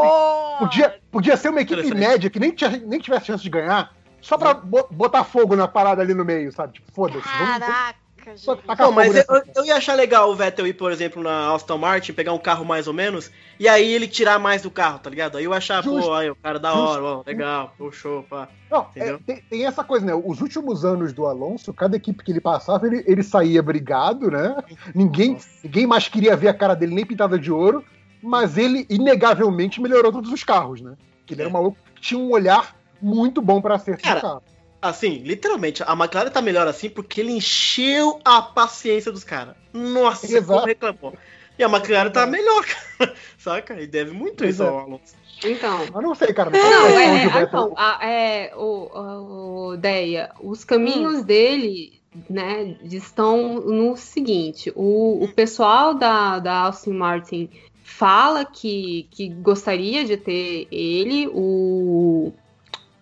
[0.59, 4.37] Podia, podia ser uma equipe média que nem, tinha, nem tivesse chance de ganhar, só
[4.37, 6.75] pra bo- botar fogo na parada ali no meio, sabe?
[6.75, 7.21] Tipo, foda-se.
[7.39, 8.78] Vamos, vamos Caraca, gente.
[8.78, 9.24] Não, mas eu,
[9.57, 12.65] eu ia achar legal o Vettel ir, por exemplo, na Aston Martin, pegar um carro
[12.65, 15.36] mais ou menos, e aí ele tirar mais do carro, tá ligado?
[15.36, 16.01] Aí eu achar, Justo.
[16.01, 18.49] pô, aí o cara da hora, ó, legal, show, pá.
[18.70, 20.15] Não, é, tem, tem essa coisa, né?
[20.15, 24.57] Os últimos anos do Alonso, cada equipe que ele passava, ele, ele saía brigado, né?
[24.94, 27.85] Ninguém, ninguém mais queria ver a cara dele nem pintada de ouro,
[28.23, 30.94] mas ele, inegavelmente, melhorou todos os carros, né?
[31.27, 34.23] Que ele era um maluco que tinha um olhar muito bom pra acerto Cara, de
[34.23, 34.43] carro.
[34.83, 39.55] Assim, literalmente, a McLaren tá melhor assim porque ele encheu a paciência dos caras.
[39.73, 40.47] Nossa, Exato.
[40.47, 41.15] como reclamou.
[41.57, 43.15] E a McLaren tá melhor, cara.
[43.39, 43.81] Saca?
[43.81, 44.67] E deve muito Pois isso é.
[44.69, 45.15] ao Alonso.
[45.45, 45.85] Então.
[45.95, 46.51] Eu não sei, cara.
[46.51, 53.61] Não, sei é, é, então, a- é, o, o, Deia, os caminhos dele, né, estão
[53.61, 57.51] no seguinte, o, o pessoal da, da Austin Martin
[57.83, 62.33] fala que, que gostaria de ter ele, o,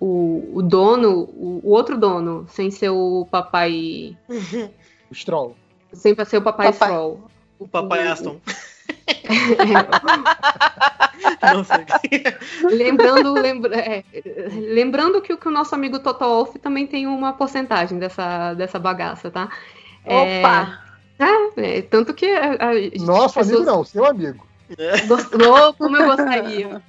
[0.00, 4.16] o, o dono, o, o outro dono, sem ser o papai,
[5.10, 5.54] O Stroll.
[5.92, 6.88] sem ser o papai, Papai.
[6.88, 7.20] Stroll.
[7.58, 8.40] O papai O- Aston.
[11.52, 11.84] Não sei.
[12.70, 14.04] Lembrando, lembra- é,
[14.72, 18.78] lembrando que, o- que o nosso amigo Toto Wolff também tem uma porcentagem dessa, dessa
[18.78, 19.48] bagaça, tá?
[20.04, 20.82] É, Opa!
[21.56, 22.72] é, tanto que a, a,
[23.04, 24.46] Nosso amigo pessoas não, seu amigo.
[25.06, 26.82] gostou como eu gostaria.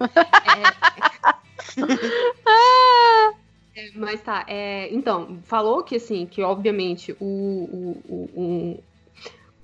[0.00, 1.32] É.
[3.74, 8.82] É, mas tá, é, então, falou que assim, que obviamente o, o, o- o-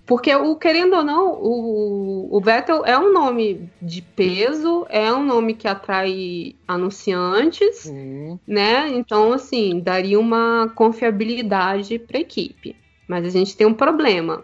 [0.07, 5.23] porque o querendo ou não, o, o Vettel é um nome de peso, é um
[5.23, 8.41] nome que atrai anunciantes, Sim.
[8.47, 8.89] né?
[8.89, 12.75] Então, assim, daria uma confiabilidade para a equipe.
[13.07, 14.43] Mas a gente tem um problema.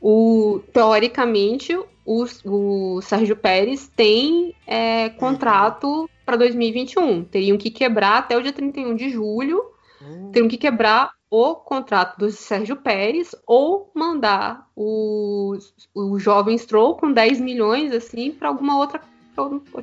[0.00, 7.24] O, teoricamente, o, o Sérgio Pérez tem é, contrato para 2021.
[7.24, 9.62] Teriam que quebrar até o dia 31 de julho.
[10.32, 15.56] Teriam que quebrar o contrato do Sérgio Pérez ou mandar o,
[15.94, 19.00] o jovem Stroll com 10 milhões assim para alguma outra,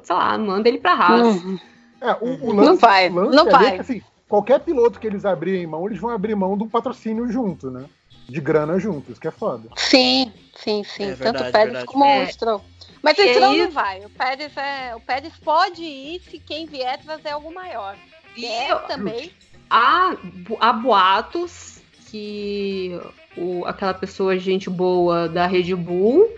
[0.03, 1.43] sei lá, manda ele para Haas.
[1.43, 1.57] Hum,
[2.01, 3.67] É, o, o Não lance, vai, não ali vai.
[3.67, 6.69] é que, assim, qualquer piloto que eles abrirem mão, eles vão abrir mão de um
[6.69, 7.85] patrocínio junto, né?
[8.29, 9.69] De grana junto, isso que é foda.
[9.75, 11.03] Sim, sim, sim.
[11.03, 11.85] É Tanto verdade, o Pérez verdade.
[11.85, 12.23] como É.
[12.23, 12.61] o Stroll.
[13.01, 14.05] Mas o E Stroll aí- não vai.
[14.05, 17.95] O Pérez, é, o Pérez pode ir se quem vier trazer algo maior.
[18.35, 19.31] E É também.
[19.69, 20.15] há,
[20.59, 22.99] há boatos que
[23.37, 26.29] o, aquela pessoa, gente boa da Red Bull,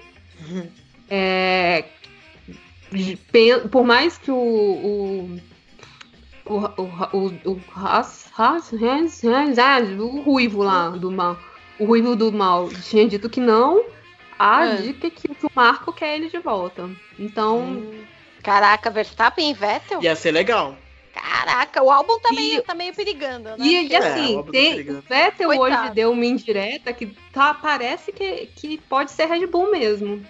[1.10, 1.86] é,
[2.92, 4.36] de- pen- por mais que o.
[4.36, 5.40] o
[6.44, 11.38] o, o, o, o, Haas- Haas- Haas- Haas- ah, o ruivo lá do mal.
[11.82, 13.84] O ruivo do mal tinha dito que não.
[14.38, 14.76] Há É.
[14.78, 16.88] dica que, que o Marco quer ele de volta.
[17.18, 17.84] Então,
[18.44, 20.02] Caraca, Verstappen e Vettel?
[20.02, 20.78] Ia ser legal.
[21.14, 23.56] Caraca, o álbum tá, E- meio, tá meio perigando, né?
[23.60, 25.84] E, e É, assim, óbvio, tem, tá o Vettel Coitado.
[25.86, 30.24] hoje deu uma indireta que tá, parece que, que pode ser Red Bull mesmo.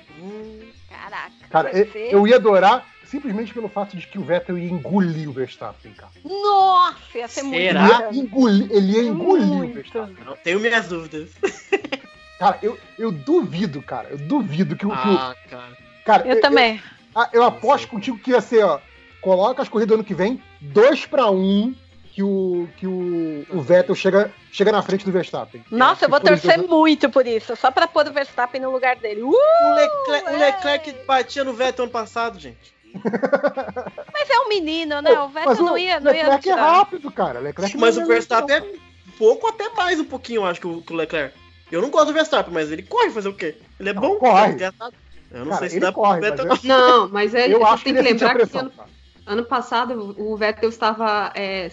[0.89, 1.31] Caraca.
[1.49, 5.29] Cara, eu, ser- eu ia adorar simplesmente pelo fato de que o Vettel ia engolir
[5.29, 6.11] o Verstappen, cara.
[6.23, 7.81] Nossa, ia ser Será?
[7.81, 9.73] muito Ele ia engolir, ele ia engolir o Muito.
[9.75, 10.15] Verstappen.
[10.25, 11.29] Não tenho minhas dúvidas.
[12.39, 14.07] Cara, eu, eu duvido, cara.
[14.09, 14.89] Eu duvido que o.
[14.89, 15.77] que o- Ah, cara.
[16.03, 16.81] cara, Eu também.
[17.15, 18.79] Ah, eu aposto contigo que ia ser, ó.
[19.21, 21.75] Coloca as corridas do ano que vem, 2 pra 1 um,
[22.11, 25.63] que o, que o, o Vettel chega, chega na frente do Verstappen.
[25.69, 28.95] Nossa, eu vou torcer isso, muito por isso, só pra pôr o Verstappen no lugar
[28.95, 29.21] dele.
[29.21, 30.93] Uh, O Leclerc, o Leclerc é.
[31.05, 32.73] batia no Vettel ano passado, gente.
[34.13, 35.19] mas é um menino, né?
[35.19, 36.71] O Vettel não ia, não ia Leclerc é tirar.
[36.71, 37.39] rápido, cara.
[37.39, 38.63] Leclerc Mas o é Verstappen é
[39.17, 41.35] pouco até mais um pouquinho, eu acho, que o, que o Leclerc.
[41.71, 43.55] Eu não gosto do Verstappen, mas ele corre fazer o quê?
[43.79, 44.15] Ele é Não, bom?
[44.17, 44.61] corre.
[44.63, 44.71] é.
[45.31, 46.45] Eu não Cara, sei se dá corre, pro Vettel.
[46.47, 47.59] mas Não, mas é, não.
[47.59, 48.71] Eu acho que tem que ia a lembrar que ano,
[49.25, 51.71] ano passado o Vettel estava, é,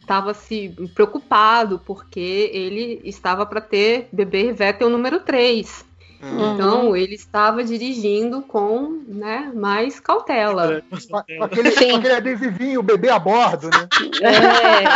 [0.00, 5.84] estava se preocupado porque ele estava para ter bebê Vettel número 3.
[6.22, 6.54] Hum.
[6.54, 10.82] Então ele estava dirigindo com né, mais cautela.
[10.90, 11.90] Com, aquele, Sim.
[11.90, 13.88] com aquele adesivinho, o bebê a bordo, né?
[14.22, 14.86] É,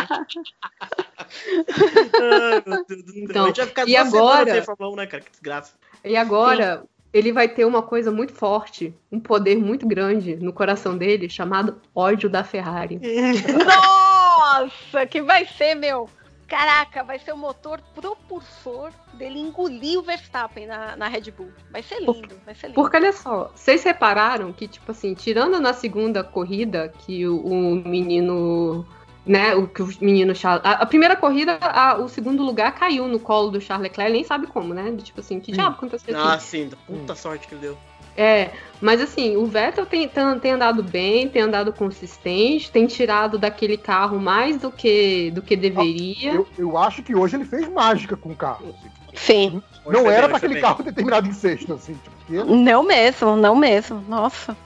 [2.20, 3.22] Ai, meu Deus do céu.
[3.24, 5.22] Então, a gente e agora- Fórmula 1, né, cara?
[5.22, 5.74] Que desgraça.
[6.04, 10.96] E agora ele vai ter uma coisa muito forte, um poder muito grande no coração
[10.96, 12.98] dele, chamado ódio da Ferrari.
[13.64, 16.08] Nossa, que vai ser, meu.
[16.52, 21.50] Caraca, vai ser o motor propulsor dele engolir o Verstappen na, na Red Bull.
[21.70, 22.74] Vai ser lindo, vai ser lindo.
[22.74, 27.74] Porque olha só, vocês repararam que, tipo assim, tirando na segunda corrida, que o, o
[27.76, 28.86] menino.
[29.24, 30.62] Né, o que o menino Charles.
[30.66, 34.24] A, a primeira corrida, a- o segundo lugar caiu no colo do Charles Leclerc, nem
[34.24, 34.94] sabe como, né?
[35.00, 36.26] Tipo assim, que diabo aconteceu aqui?
[36.28, 37.78] Ah, sim, puta sorte que ele deu.
[38.16, 43.38] É, mas assim, o Vettel tem, tem, tem andado bem, tem andado consistente, tem tirado
[43.38, 46.34] daquele carro mais do que, do que deveria.
[46.34, 48.74] Eu, eu acho que hoje ele fez mágica com o carro.
[48.74, 48.90] assim.
[49.14, 49.62] Sim.
[49.84, 50.62] Hoje Não era foi aquele bem.
[50.62, 54.04] carro ter terminado em sexto, assim, tipo, porque Não mesmo, não mesmo.
[54.08, 54.56] Nossa.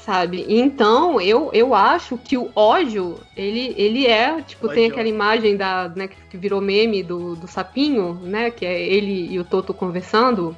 [0.00, 0.44] Sabe?
[0.48, 4.92] Então, eu, eu acho que o ódio, ele, ele é, tipo, tem Ódio.
[4.94, 8.50] aquela imagem da, né, que que virou meme do, do sapinho, né?
[8.50, 10.56] Que é ele e o Toto conversando.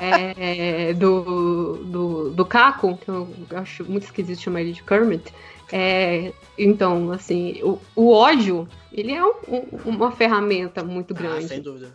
[0.00, 5.32] É, do, do, do Caco, que eu acho muito esquisito chamar ele de Kermit.
[5.72, 11.48] É, então, assim, o, o ódio, ele é um- um- uma ferramenta muito Ah, grande.
[11.48, 11.92] sem dúvida.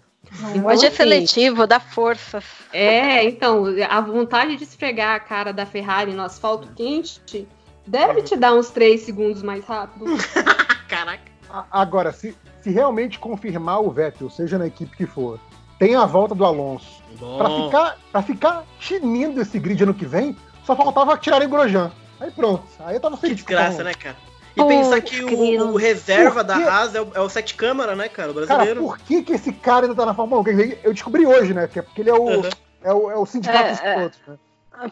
[0.53, 2.43] Então, Hoje é assim, seletivo, dá forças.
[2.71, 7.47] É, então, a vontade de esfregar a cara da Ferrari no asfalto quente
[7.87, 10.05] deve te dar uns 3 segundos mais rápido.
[10.87, 11.23] Caraca.
[11.49, 15.39] A- Agora, se, se realmente confirmar o Vettel, seja na equipe que for,
[15.79, 16.99] tem a volta do Alonso.
[17.17, 17.65] Pra Bom.
[17.65, 21.91] ficar, pra ficar tinindo esse grid ano que vem, só faltava tirarem o Grosjean.
[22.19, 22.63] Aí pronto.
[22.81, 23.41] Aí eu tava Que feliz.
[23.41, 24.15] com a desgraça, Fórmula né, cara?
[24.55, 26.55] E pensar que o, o reserva da?
[26.55, 28.29] Haas é o, é o sete câmara, né, cara?
[28.29, 28.35] O 1.
[28.35, 28.81] Cara, brasileiro.
[28.81, 30.43] por que, que esse cara ainda tá na Fórmula 1?
[30.43, 31.67] Quer dizer, eu descobri hoje, né?
[31.67, 32.49] que é Porque ele é o, Uhum.
[32.83, 33.95] é o, é o sindicato É, dos é.
[33.95, 34.35] pilotos, né?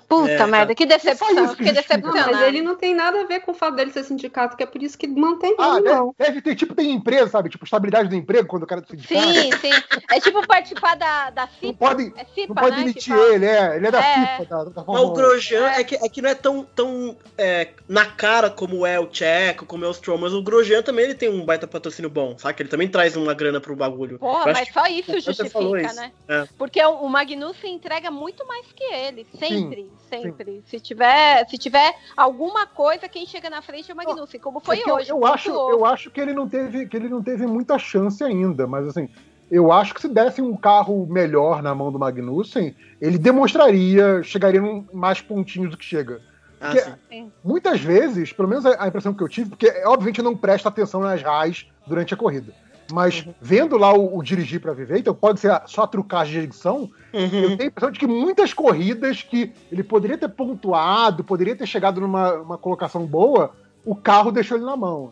[0.08, 1.30] Puta É, merda, que decepção.
[1.46, 1.64] isso que.
[1.64, 2.32] Não, decepcionada.
[2.32, 4.66] mas ele não tem nada a ver com o fato dele ser sindicato, que é
[4.66, 6.16] por isso que mantém Ah, ele, deve, não.
[6.18, 7.50] deve ter, tipo, tem empresa, sabe?
[7.50, 9.28] Tipo, estabilidade do emprego, quando o cara é do sindicato.
[9.34, 9.72] Sim, sim.
[10.12, 11.78] É tipo participar da, da Não FIPA.
[11.78, 12.84] pode, É FIPA, não pode né?
[12.84, 13.76] demitir que ele, é.
[13.78, 14.38] Ele é da É.
[14.38, 15.14] FIFA, da, da Mas o 1.
[15.14, 19.08] Grosjean é que, é que não é tão, tão é, na cara como é o
[19.12, 22.38] Checo, como é o Stroll, mas o Grosjean também ele tem um baita patrocínio bom,
[22.38, 22.62] sabe?
[22.62, 24.20] Ele também traz uma grana pro bagulho.
[24.20, 25.96] Porra, Eu mas que só isso justifica, isso.
[25.96, 26.12] né?
[26.28, 26.48] É.
[26.58, 29.26] Porque o o Magnussen entrega muito mais que ele.
[29.38, 29.77] Sempre,
[30.10, 30.62] sempre.
[30.66, 34.40] Se, tiver, se tiver alguma coisa, quem chega na frente é o Magnussen.
[34.40, 35.10] Como foi É que eu- hoje.
[35.10, 35.34] Eu, pontuou.
[35.34, 38.88] acho, eu acho que ele não teve, que ele não teve muita chance ainda, mas
[38.88, 39.10] assim,
[39.52, 44.60] eu acho que se desse um carro melhor na mão do Magnussen, ele demonstraria, chegaria
[44.62, 46.22] em mais pontinhos do que chega.
[46.60, 46.74] Ah,
[47.10, 47.32] sim.
[47.44, 50.68] Muitas vezes, pelo menos a a impressão que eu tive, porque obviamente eu não presto
[50.68, 52.52] atenção nas raiz durante a corrida.
[52.92, 53.34] Mas Uhum.
[53.42, 56.90] vendo lá o, o dirigir para viver, então pode ser só a trucagem de edição,
[57.12, 57.30] eu Uhum.
[57.30, 62.00] tenho a impressão de que muitas corridas que ele poderia ter pontuado, poderia ter chegado
[62.00, 63.52] numa uma colocação boa,
[63.86, 65.12] o carro deixou ele na mão.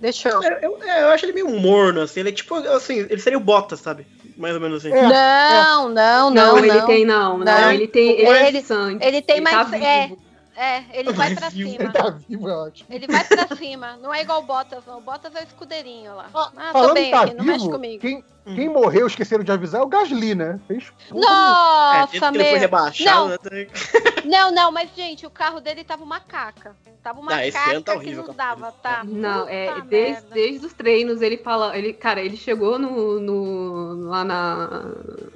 [0.00, 0.42] Deixa eu.
[0.42, 2.20] É, Eu, é, eu acho ele meio morno, assim.
[2.20, 4.06] Ele é tipo, assim, ele seria o Bottas, sabe?
[4.36, 4.92] Mais ou menos assim.
[4.94, 6.58] É, Não, não, Não, não.
[6.58, 6.86] ele não.
[6.86, 7.44] tem, não, não.
[7.44, 7.70] Não.
[7.72, 8.10] Ele tem.
[8.10, 9.02] Ele, Ele- é sangue.
[9.04, 10.10] ele tem tá mais- é.
[10.54, 10.60] Vivo.
[10.60, 11.68] É, ele vai Mas pra cima.
[11.84, 12.88] Ele tá vivo, é ótimo.
[12.90, 13.96] Ele vai pra cima.
[13.96, 14.98] Não é igual o Bottas, não.
[14.98, 16.26] O Bottas é o escudeirinho lá.
[16.34, 18.00] Ah, Ah, tô falando bem em tá aqui, não mexe vivo, comigo.
[18.00, 20.60] quem, quem morreu, esqueceram de avisar, é o Gasly, né?
[20.68, 22.58] Fez É, Nossa, que foi meu.
[22.58, 23.28] rebaixado, Não.
[23.28, 23.38] né?
[23.38, 23.68] também.
[24.24, 26.74] Não, não, mas, gente, o carro dele tava uma caca.
[27.02, 29.04] Tava uma esse caca tá que horrível não o carro dava, tá?
[29.04, 30.28] Não, é, desde, merda.
[30.32, 34.82] desde os treinos ele fala, ele, cara, ele chegou no, no- lá na,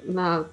[0.05, 0.45] na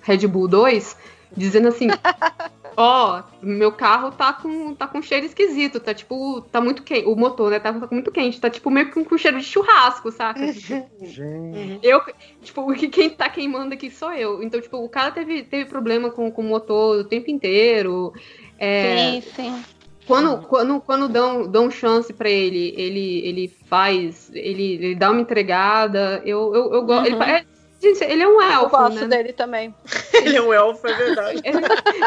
[0.00, 0.96] Red Bull 2
[1.36, 1.88] dizendo assim,
[2.76, 7.14] ó, meu carro tá com, tá com cheiro esquisito, tá tipo, tá muito quente, o
[7.14, 10.40] motor, né, tá, tá muito quente, tá tipo meio com, com cheiro de churrasco, saca?
[10.52, 11.80] Tipo, Gente.
[11.82, 12.00] eu,
[12.42, 14.42] tipo, que- quem tá queimando aqui sou eu.
[14.42, 18.12] Então, tipo, o cara teve, teve problema com, com o motor o tempo inteiro.
[18.58, 19.64] É, Sim, sim.
[20.06, 25.20] quando, quando, quando dão, dão chance pra ele, ele, ele faz, ele, ele dá uma
[25.20, 26.22] entregada.
[26.24, 27.12] Eu, eu, eu gosto.
[27.12, 27.22] Uhum.
[27.22, 27.44] Ele, é,
[27.84, 29.16] gente, ele é um Eu elfo, gosto né?
[29.16, 29.74] dele também.
[30.14, 31.40] Ele é um elfo, é verdade.
[31.44, 31.58] Ele,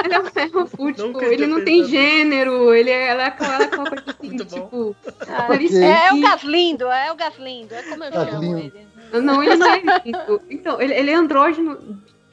[0.06, 1.90] ele é um elfo, tipo, Nunca ele não tem pensado.
[1.92, 4.62] gênero, ele é, ela é aquela, é aquela coisa assim, Muito bom.
[4.62, 4.96] tipo.
[5.28, 7.76] Ah, parecia- É, é o Gaslindo, é o Gaslindo.
[7.76, 8.58] É como eu chamo Gaslindo.
[8.60, 8.88] ele.
[9.22, 10.42] Não, ele não é isso.
[10.50, 11.78] Então, ele, ele é andrógeno.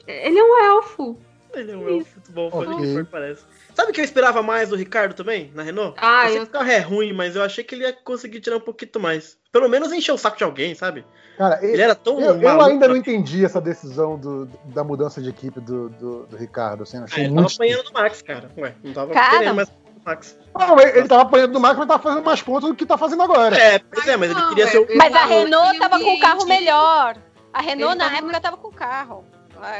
[0.07, 1.17] Ele é um elfo.
[1.53, 2.73] Ele é um elfo muito bom, foi Ok.
[2.73, 3.43] o que foi, parece.
[3.75, 5.95] Sabe o que eu esperava mais do Ricardo também, na Renault?
[6.01, 7.91] Ah, eu sei eu, que o carro é ruim, mas eu achei que ele ia
[7.93, 9.37] conseguir tirar um pouquinho mais.
[9.51, 11.05] Pelo menos encher o saco de alguém, sabe?
[11.37, 12.99] Cara, Ele era tão eu, eu ainda não né?
[13.01, 16.83] entendi essa decisão do- da mudança de equipe do, do, do Ricardo.
[16.83, 18.49] Assim, Ah, achei ele tava apanhando do Max, cara.
[18.57, 19.39] Ué, não tava Cara.
[19.39, 19.75] querendo mais do
[20.05, 20.39] Max.
[20.57, 22.97] Não, ele, ele tava apanhando do Max, mas tava fazendo mais pontos do que tá
[22.97, 23.57] fazendo agora.
[23.57, 24.83] É, pois é, mas ele queria ser o.
[24.89, 25.25] é- Mas a.
[25.25, 27.17] Renault tava com o carro melhor.
[27.51, 29.25] A Renault, Ele na tava- época, tava com o carro.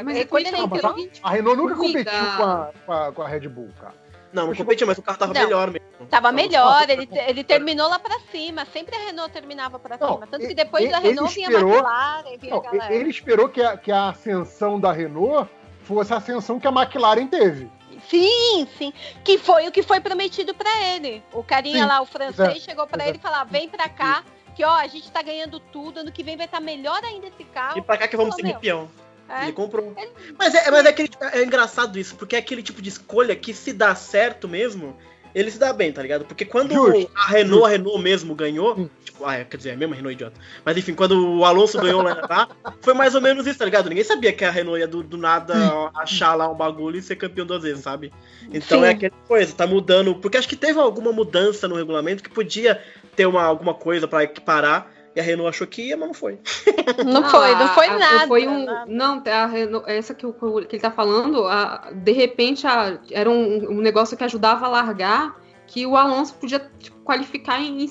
[0.04, 3.48] Mas quando ele entrou, A Renault nunca competiu com a, com, a, com a Red
[3.48, 3.94] Bull, cara.
[4.32, 5.40] Não, não competia, mas o carro tava Não.
[5.42, 5.86] melhor mesmo.
[6.10, 8.66] Tava melhor, ele, ele terminou lá pra cima.
[8.66, 10.26] Sempre a Renault terminava pra Não, cima.
[10.26, 12.94] Tanto que ele- depois da ele Renault vinha a esperou- McLaren, vinha a Não, galera.
[12.94, 15.48] ele esperou que a, que a ascensão da Renault
[15.84, 17.70] fosse a ascensão que a McLaren teve.
[18.10, 18.92] Sim, sim.
[19.24, 21.22] Que foi o que foi prometido pra ele.
[21.32, 23.08] O carinha Sim, lá, o francês, chegou pra exato.
[23.10, 24.22] ele e falou: vem pra cá,
[24.54, 26.00] que ó, a gente tá ganhando tudo.
[26.00, 27.78] Ano que vem vai estar melhor ainda esse carro.
[27.78, 28.86] E pra cá que vamos ser campeão.
[29.28, 29.44] É.
[29.44, 29.94] Ele comprou.
[30.38, 33.52] Mas, é, mas é, aquele, é engraçado isso, porque é aquele tipo de escolha que
[33.52, 34.96] se dá certo mesmo,
[35.36, 36.24] ele se dá bem, tá ligado?
[36.24, 38.90] Porque quando Justo, a Renault, a Renault mesmo ganhou, Sim.
[39.04, 40.40] tipo, ah, quer dizer, é a mesma Renault idiota.
[40.64, 42.48] Mas enfim, quando o Alonso ganhou lá, lá,
[42.80, 43.90] foi mais ou menos isso, tá ligado?
[43.90, 45.54] Ninguém sabia que a Renault ia do, do nada
[45.94, 48.12] achar lá um bagulho e ser campeão duas vezes, sabe?
[48.50, 48.86] Então Sim.
[48.86, 52.80] é aquela coisa, tá mudando, porque acho que teve alguma mudança no regulamento que podia
[53.14, 54.90] ter uma, alguma coisa pra equiparar.
[55.16, 56.38] E a Renault achou que ia, mas não foi.
[57.04, 58.26] Não, foi, não a- foi a- nada.
[58.28, 58.84] Foi um, nada.
[58.86, 63.28] não, a Renault- essa que, o- que ele tá falando, a- de repente a- era
[63.30, 67.88] um, um negócio que ajudava a largar, que o Alonso podia tipo, qualificar em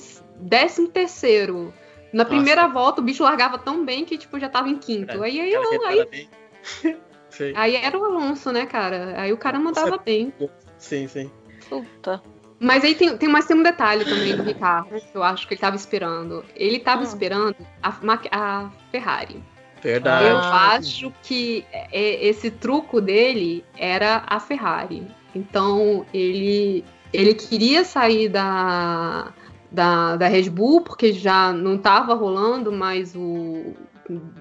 [0.47, 1.73] 13 terceiro.
[2.13, 2.29] Na Nossa.
[2.35, 5.21] primeira volta o bicho largava tão bem que tipo, já tava em quinto.
[5.23, 5.55] Aí, aí,
[5.87, 6.29] aí.
[7.29, 7.53] Sei.
[7.55, 9.15] aí era o Alonso, né, cara?
[9.19, 10.31] Aí o cara mandava bem.
[10.77, 11.29] Sim, sim.
[11.67, 12.21] Puta.
[12.59, 15.53] Mas aí tem, tem, mas tem um detalhe também do Ricardo, que eu acho que
[15.55, 16.43] ele tava esperando.
[16.55, 17.05] Ele tava Hum.
[17.05, 17.89] esperando a,
[18.31, 19.43] a Ferrari.
[19.81, 20.25] Verdade.
[20.25, 25.05] Eu Ah, acho que é- esse truco dele era a Ferrari.
[25.35, 26.83] Então ele
[27.13, 29.31] ele queria sair da,
[29.71, 33.73] da, da Red Bull porque já não estava rolando mais o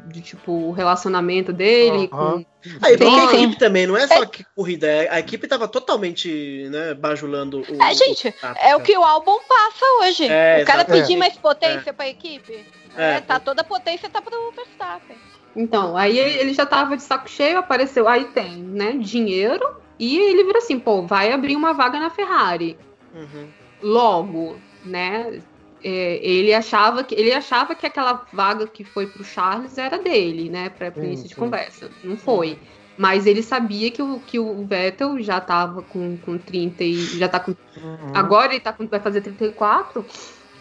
[0.08, 2.44] de, tipo o relacionamento dele com
[2.82, 6.94] Aí, a equipe também, não é só que corrida, é- a equipe tava totalmente, né,
[6.94, 7.82] bajulando o.
[7.82, 10.26] É, gente, o- É o que o álbum passa hoje.
[10.26, 11.02] É, o cara exatamente.
[11.02, 12.64] pedir mais potência pra equipe.
[12.96, 13.14] É.
[13.16, 15.16] É, tá toda a potência tá pro Verstappen.
[15.56, 20.44] Então, aí ele já tava de saco cheio, apareceu, aí tem, né, dinheiro, e ele
[20.44, 22.76] vira assim, pô, vai abrir uma vaga na Ferrari.
[23.14, 23.48] Uhum.
[23.82, 25.40] Logo, né,
[25.84, 30.48] é, ele achava que ele achava que aquela vaga que foi pro Charles era dele,
[30.48, 31.90] né, para início de conversa.
[32.02, 32.58] Não foi.
[32.96, 37.28] Mas ele sabia que o, que o Vettel já tava com, com 30 e já
[37.28, 38.12] tá com Uhum.
[38.14, 40.06] Agora ele tá com, vai fazer 34,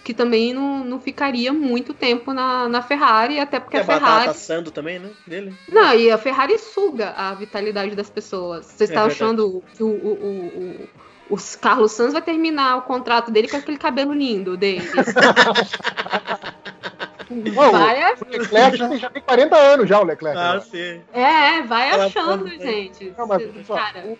[0.03, 4.29] que também não, não ficaria muito tempo na, na Ferrari, até porque E a Ferrari.
[4.29, 5.11] assando também, né?
[5.25, 5.53] Dele.
[5.71, 8.65] Não, e a Ferrari suga a vitalidade das pessoas.
[8.65, 10.45] Você está É achando que o, o, o,
[10.83, 10.89] o,
[11.29, 14.87] os Carlos Sanz vai terminar o contrato dele com aquele cabelo lindo dele?
[17.29, 20.37] Não, vai, O Leclerc já tem, já tem 40 anos já, o Leclerc.
[20.37, 20.59] Ah, né?
[20.61, 21.01] sim.
[21.13, 23.13] é, vai Ela achando, pode- gente.
[23.17, 24.17] Não, mas, pessoal, Cara, o,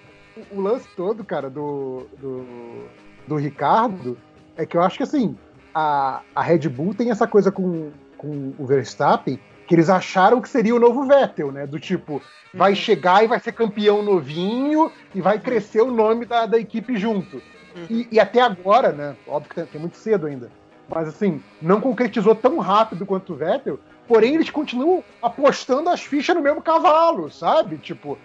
[0.52, 2.86] o lance todo, cara, do, do,
[3.28, 4.18] do Ricardo
[4.58, 5.38] é que eu acho que assim,
[5.74, 9.40] a, a Red Bull tem essa coisa com, com o Verstappen
[9.74, 11.66] que eles acharam que seria o novo Vettel, né?
[11.66, 12.22] Do tipo,
[12.54, 12.76] vai Uhum.
[12.76, 17.38] chegar e vai ser campeão novinho e vai crescer o nome da, da equipe junto.
[17.76, 17.88] Uhum.
[17.90, 19.16] E, e até agora, né?
[19.28, 20.52] Óbvio que tem- muito cedo ainda.
[20.88, 26.36] Mas assim, não concretizou tão rápido quanto o Vettel, porém eles continuam apostando as fichas
[26.36, 27.78] no mesmo cavalo, sabe?
[27.80, 28.16] Tipo,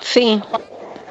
[0.00, 0.40] Sim.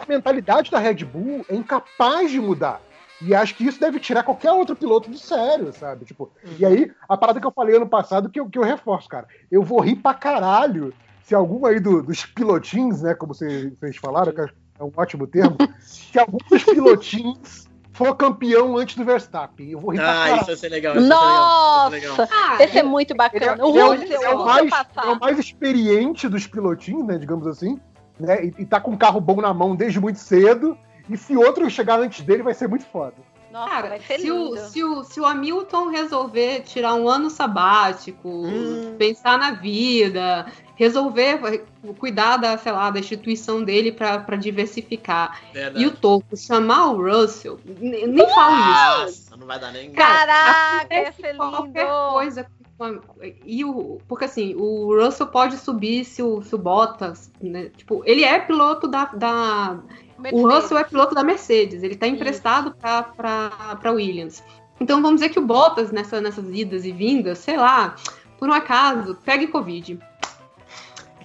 [0.02, 2.82] a mentalidade da Red Bull é incapaz de mudar.
[3.25, 6.05] E acho que isso deve tirar qualquer outro piloto do sério, sabe?
[6.05, 9.07] Tipo, e aí, a parada que eu falei ano passado, que eu, que eu reforço,
[9.07, 9.27] cara.
[9.51, 10.93] Eu vou rir pra caralho
[11.23, 13.13] se algum aí do- dos pilotins, né?
[13.13, 18.75] Como vocês, vocês falaram, que é um ótimo termo, se algum dos pilotins for campeão
[18.75, 19.69] antes do Verstappen.
[19.69, 20.35] Eu vou rir pra Ah, caralho.
[20.37, 20.95] isso vai ser legal.
[20.97, 21.43] Isso vai ser legal.
[21.43, 22.17] Isso vai ser legal.
[22.17, 22.29] Nossa!
[22.33, 23.45] ah, Esse é muito é, bacana.
[23.45, 27.17] É o- Russell, é o mais, é o mais experiente dos pilotins, né?
[27.17, 27.79] Digamos assim.
[28.19, 30.77] Né, e, e tá com um carro bom na mão desde muito cedo.
[31.09, 33.13] E se outro chegar antes dele, vai ser muito foda.
[33.51, 37.30] Nossa, Cara, vai ser se o, se, o, se o Hamilton resolver tirar um ano
[37.30, 38.95] sabático, Hum.
[38.97, 41.63] pensar na vida, resolver
[41.99, 45.84] cuidar da, sei lá, da instituição dele pra pra diversificar, Verdade.
[45.84, 49.01] e o Toco chamar o Russell, nem, nem falo isso.
[49.30, 49.91] Nossa, não vai dar nem.
[49.91, 52.11] Caraca, ia ser qualquer lindo.
[52.11, 52.99] coisa com a-
[53.45, 57.69] e o porque assim o Russell pode subir se o, se o Bottas né?
[57.77, 59.80] tipo ele é piloto da, da
[60.18, 60.45] o Mercedes.
[60.45, 64.44] Russell é piloto da Mercedes, ele está emprestado para Williams.
[64.80, 67.95] Então vamos dizer que o Bottas, nessa, nessas idas e vindas, sei lá,
[68.38, 69.99] por um acaso, pegue Covid.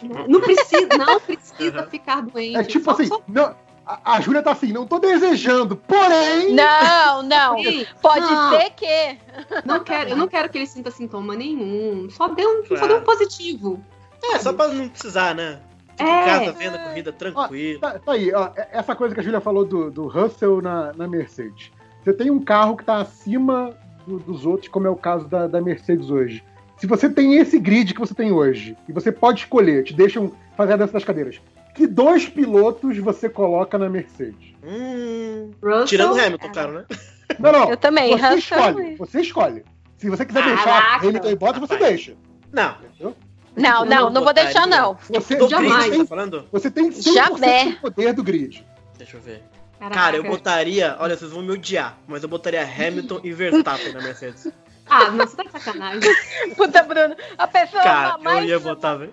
[0.02, 0.24] Né?
[0.28, 1.90] Não precisa, não precisa Uhum.
[1.90, 2.56] ficar doente.
[2.56, 3.54] É tipo só- assim, só- não,
[3.84, 6.54] a, a Júlia tá assim, não tô desejando, porém.
[6.54, 7.58] Não, não.
[7.58, 8.50] Sim, Pode Não.
[8.50, 9.18] ser que.
[9.64, 12.08] não quero, eu não quero que ele sinta sintoma nenhum.
[12.10, 12.88] Só dê um, só Claro.
[12.88, 13.82] dê um positivo.
[14.22, 15.60] É, só pra não precisar, né?
[15.98, 16.20] Fica É.
[16.22, 17.80] em casa vendo a corrida tranquilo.
[17.80, 20.92] Tá, tá aí, ó, é- essa coisa que a Júlia falou do, do Russell na,
[20.94, 21.70] na Mercedes.
[22.02, 23.76] Você tem um carro que tá acima
[24.06, 26.42] do- dos outros, como é o caso da, da Mercedes hoje.
[26.76, 30.32] Se você tem esse grid que você tem hoje, e você pode escolher, te deixam
[30.56, 31.40] fazer a dança das cadeiras,
[31.74, 34.54] que dois pilotos você coloca na Mercedes?
[34.64, 35.50] Hum.
[35.62, 36.50] Russell, Tirando o Hamilton, é.
[36.50, 36.84] claro, né?
[37.38, 37.70] Não, não.
[37.70, 38.10] Eu também.
[38.16, 39.64] Você Russell escolhe, você escolhe.
[39.96, 40.62] Se você quiser Caraca.
[40.64, 42.14] deixar Hamilton e Bottas, você deixa.
[42.52, 42.76] Não.
[43.58, 44.96] Não, não, não vou deixar, não.
[45.10, 45.86] Você, Do Jamais.
[45.86, 46.48] grid, tá falando?
[46.52, 47.74] você tem 100% Jamais.
[47.74, 48.66] do poder do grid.
[48.96, 49.42] Deixa eu ver.
[49.78, 49.94] Caraca.
[50.00, 50.96] Cara, eu botaria.
[50.98, 54.48] Olha, vocês vão me odiar, mas eu botaria Hamilton e Verstappen na Mercedes.
[54.90, 56.00] Ah, não, você tá de sacanagem.
[56.56, 57.14] Puta, Bruno.
[57.36, 58.48] A pessoa Cara, eu mais.
[58.48, 59.12] ia botar, velho.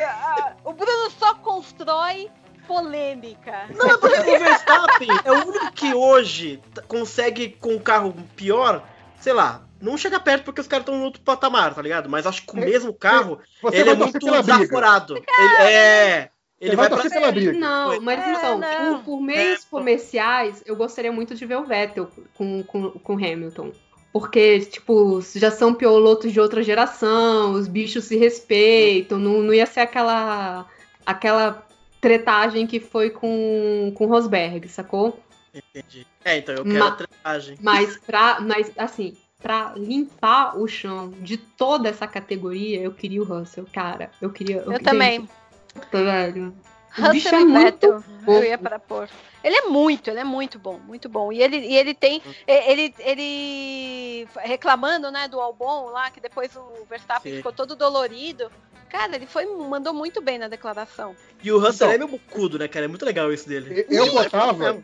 [0.00, 2.28] Ah, O Bruno só constrói
[2.66, 3.66] polêmica.
[3.76, 8.82] Não, é porque o Verstappen é o único que hoje consegue com um carro pior,
[9.20, 12.08] sei lá, não chega perto porque os caras estão no outro patamar, tá ligado?
[12.08, 15.16] Mas acho que com o mesmo carro, Você ele é muito desaforado.
[15.16, 16.30] Ele é.
[16.60, 17.10] Ele Você vai, vai pra.
[17.10, 17.52] pela briga.
[17.52, 18.94] Não, mas É, então, não.
[18.98, 23.12] por, por meios É, comerciais, eu gostaria muito de ver o Vettel com, com, com
[23.14, 23.72] Hamilton.
[24.12, 29.66] Porque, tipo, já são pilotos de outra geração, os bichos se respeitam, não, não ia
[29.66, 30.66] ser aquela,
[31.04, 31.66] aquela
[32.00, 35.18] tretagem que foi com, com Rosberg, sacou?
[35.52, 36.06] Entendi.
[36.24, 37.58] É, então eu quero Ma- a tretagem.
[37.60, 43.26] Mas pra, mas assim, pra limpar o chão de toda essa categoria, eu queria o
[43.26, 44.10] Russell, cara.
[44.18, 44.64] Eu queria.
[44.66, 45.28] Eu também.
[45.74, 46.54] Puta, velho.
[46.96, 49.06] O bicho Russell é e muito Vettel, eu ia para pôr.
[49.42, 51.30] Ele é muito, ele é muito bom, muito bom.
[51.30, 56.86] E ele, e ele tem, ele, ele reclamando, né, do Albon lá, que depois o
[56.88, 57.36] Verstappen Sim.
[57.38, 58.50] ficou todo dolorido.
[58.88, 61.14] Cara, ele foi, mandou muito bem na declaração.
[61.42, 61.90] E o Russell Então.
[61.90, 62.86] é meio bocudo, né, cara?
[62.86, 63.84] É muito legal isso dele.
[63.90, 64.80] Eu botava,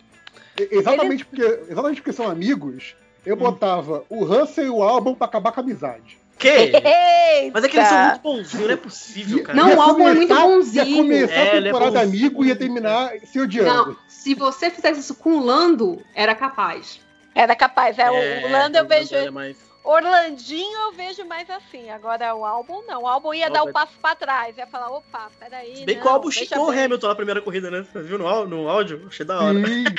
[0.58, 5.52] exatamente porque, exatamente porque são amigos, eu botava o Russell e o Albon pra acabar
[5.52, 6.18] com a amizade.
[6.38, 6.48] Que?
[6.48, 6.80] Eita!
[7.52, 9.58] Mas é que eles são muito bonzinhos, não é possível, cara.
[9.58, 10.84] Não, o Albon é muito bonzinho.
[10.86, 12.08] Ia começar É, a é temporada bonzinho.
[12.26, 13.68] amigo e ia terminar se odiando.
[13.90, 17.00] Não, se você fizesse isso com o Lando, era capaz.
[17.34, 19.14] Era capaz, é, o Lando eu vejo.
[19.14, 21.90] é mais- Orlandinho eu vejo mais assim.
[21.90, 23.02] Agora o álbum não.
[23.02, 24.56] O álbum ia dar Albon- um passo pra trás.
[24.56, 25.76] Ia falar, opa, peraí.
[25.76, 26.70] Se bem não, que o deixa xingou o.
[26.70, 27.86] Hamilton na primeira corrida, né?
[27.90, 29.06] Você viu no, no áudio?
[29.08, 29.54] Achei da hora.
[29.66, 29.90] Sim, sim.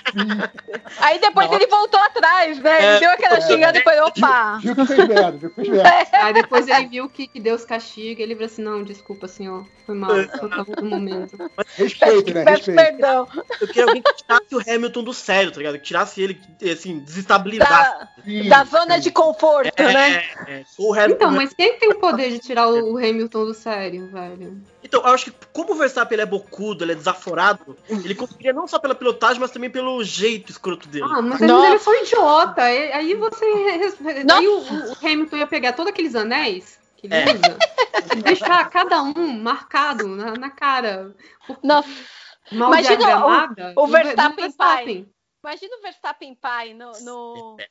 [0.99, 1.55] Aí depois Não.
[1.55, 2.71] ele voltou atrás, né?
[2.83, 3.41] É, Ele deu aquela é.
[3.41, 4.57] xingada e depois, opa.
[4.61, 6.07] Viu que fez merda, viu que fez merda.
[6.13, 9.95] Aí depois ele viu que, que Deus castiga, ele falou assim, não, desculpa, senhor, foi
[9.95, 11.37] mal, foi tava no momento.
[11.75, 12.43] Respeito, né?
[12.43, 12.75] Peço Respeito.
[12.77, 13.27] perdão.
[13.59, 15.77] Eu queria alguém que tirasse o Hamilton do sério, tá ligado?
[15.79, 16.39] Que tirasse ele,
[16.71, 18.07] assim, desestabilizasse.
[18.49, 20.23] Da, da zona de conforto, É, né?
[20.47, 20.63] é.
[20.77, 24.07] O Hamilton, Então, mas quem tem o poder de tirar o, o Hamilton do sério,
[24.07, 24.61] velho?
[24.83, 28.53] Então, eu acho que como o Verstappen ele é bocudo, ele é desaforado, ele conseguiria
[28.53, 31.05] não só pela pilotagem, mas também pelo jeito escroto dele.
[31.09, 31.65] Ah, mas Nossa.
[31.67, 32.61] ele é só idiota.
[32.63, 33.45] Aí aí você.
[34.23, 34.39] Nossa.
[34.39, 37.25] Aí o, o Hamilton ia pegar todos aqueles anéis que ele É.
[37.33, 37.57] usa
[38.15, 41.15] e deixar cada um marcado na, na cara.
[41.63, 41.89] Nossa,
[42.51, 43.25] Mal Imagina
[43.75, 45.13] o Ver- Verstappen Verstappen.
[45.43, 46.91] imagina o Verstappen pai no.
[47.01, 47.57] no...
[47.59, 47.65] É.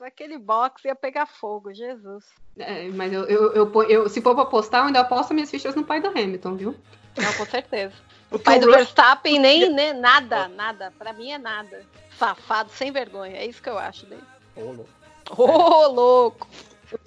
[0.00, 2.24] Aquele box ia pegar fogo, Jesus.
[2.58, 5.74] É, mas eu, eu, eu, eu- se for pra apostar, eu ainda aposto minhas fichas
[5.74, 6.74] no pai do Hamilton, viu?
[7.16, 7.94] Não, com certeza.
[8.28, 10.92] Porque Pai o do Verstappen nem, nem nada, nada.
[10.98, 11.84] Pra mim é nada.
[12.18, 13.36] Safado, sem vergonha.
[13.36, 14.24] É isso que eu acho dele.
[15.30, 16.48] Ô, louco.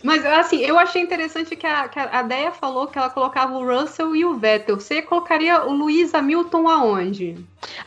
[0.03, 3.65] Mas assim, eu achei interessante que a, que a Deia falou que ela colocava o
[3.65, 4.79] Russell e o Vettel.
[4.79, 7.37] Você colocaria o Luiz Hamilton aonde?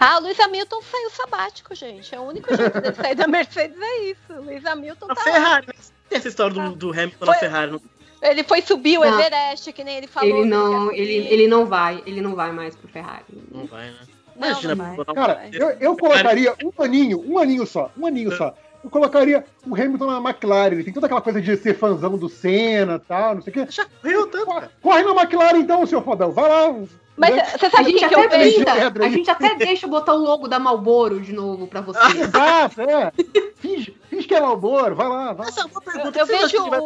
[0.01, 2.14] Ah, o Luiz Hamilton saiu sabático, gente.
[2.14, 4.20] É o único jeito dele sair da Mercedes, é isso.
[4.31, 5.74] O Luiz Hamilton Na tá Ferrari, né?
[6.09, 7.73] Tem essa história do, do Hamilton na Foi- Ferrari.
[7.73, 7.81] não-
[8.23, 9.19] Ele foi subir o Não.
[9.20, 10.28] Everest, que nem ele falou.
[10.28, 13.24] ele não, ele, ele não vai, ele não vai mais pro Ferrari.
[13.51, 13.97] Não vai, né?
[14.36, 14.97] Não, Imagina, não vai.
[14.97, 18.55] botar um- Cara, eu, eu colocaria um aninho, um aninho só, um aninho só.
[18.84, 20.72] Eu colocaria o Hamilton na McLaren.
[20.72, 23.54] Ele tem toda aquela coisa de ser fãzão do Senna e tal, não sei o
[23.54, 23.66] quê.
[23.70, 26.32] Já correu tanto, Corre, na McLaren então, seu fodão.
[26.32, 26.74] Vai lá.
[27.14, 27.44] Mas né?
[27.44, 28.64] você A sabe o gente que, que eu até aí.
[29.04, 31.98] a gente até deixa botar o logo da Malboro de novo pra você.
[32.18, 33.12] Exato, é.
[33.56, 35.48] Finge, finge que é Malboro, vai lá, vai lá.
[35.48, 36.18] Essa é uma Eu, pergunta.
[36.18, 36.80] eu você acha vejo vai-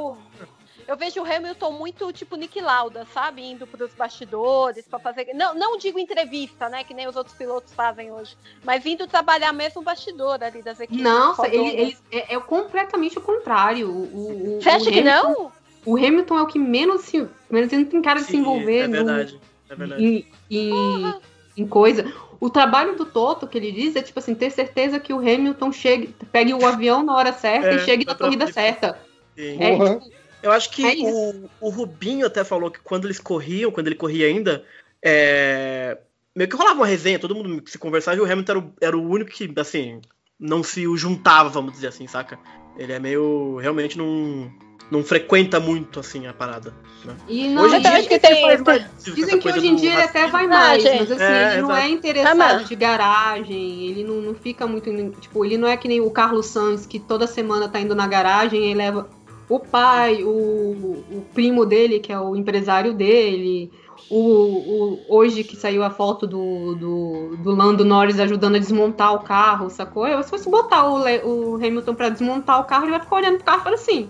[0.87, 3.43] eu vejo o Hamilton muito tipo Nick Lauda, sabe?
[3.43, 5.33] Indo pros bastidores pra fazer.
[5.35, 6.85] Não, não digo entrevista, né?
[6.85, 8.37] Que nem os outros pilotos fazem hoje.
[8.65, 11.03] Mas indo trabalhar mesmo o bastidor ali das equipes.
[11.03, 13.89] Nossa, ele, ele- é, é completamente o contrário.
[13.91, 15.53] O, o- Você acha o que Hamilton- não?
[15.85, 17.27] O Hamilton é o que menos se.
[17.49, 19.41] Menos ele não tem cara de se Sim, envolver É no- verdade.
[19.71, 20.05] É verdade.
[20.05, 21.15] em, em,
[21.57, 22.13] em coisa.
[22.41, 25.73] O trabalho do Toto, que ele diz, é tipo assim, ter certeza que o Hamilton
[25.73, 28.99] chegue, pegue o avião na hora certa É, e chegue na corrida certa.
[29.37, 29.63] Sim.
[29.63, 30.11] É, tipo,
[30.47, 33.97] Eu acho que É o, o Rubinho até falou que quando eles corriam, quando ele
[33.97, 34.64] corria ainda,
[35.02, 35.98] é,
[36.35, 38.97] meio que rolava uma resenha, todo mundo se conversava e o Hamilton era o, era
[38.97, 40.01] o único que, assim,
[40.39, 42.39] não se juntava, vamos dizer assim, saca?
[42.77, 43.56] Ele é meio.
[43.56, 44.51] realmente não.
[44.90, 46.73] não frequenta muito, assim, a parada.
[47.05, 47.16] Né?
[47.28, 48.60] e não, hoje em dia acho que ele tem- faz
[48.98, 51.62] essa Dizem que hoje em dia ele até vai Ah, mais, mas assim, É, ele
[51.62, 51.86] não exato.
[51.86, 54.90] é interessado Ah, mas- de garagem, ele não, não fica muito.
[55.20, 58.06] Tipo, ele não é que nem o Carlos Sanz, que toda semana tá indo na
[58.06, 59.09] garagem e leva
[59.48, 63.70] o pai, o, o primo dele, que é o empresário dele.
[64.09, 69.14] O, o- hoje que saiu a foto do, do, do Lando Norris ajudando a desmontar
[69.14, 70.06] o carro, sacou?
[70.06, 73.16] Eu, se fosse botar o, Le- o Hamilton pra desmontar o carro, ele vai ficar
[73.16, 74.09] olhando pro carro e falar assim: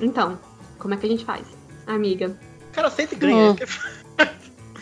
[0.00, 0.38] Então,
[0.78, 1.42] como é que a gente faz?
[1.86, 2.36] Amiga,
[2.70, 3.50] O cara sempre ganha.
[3.52, 3.56] Hum.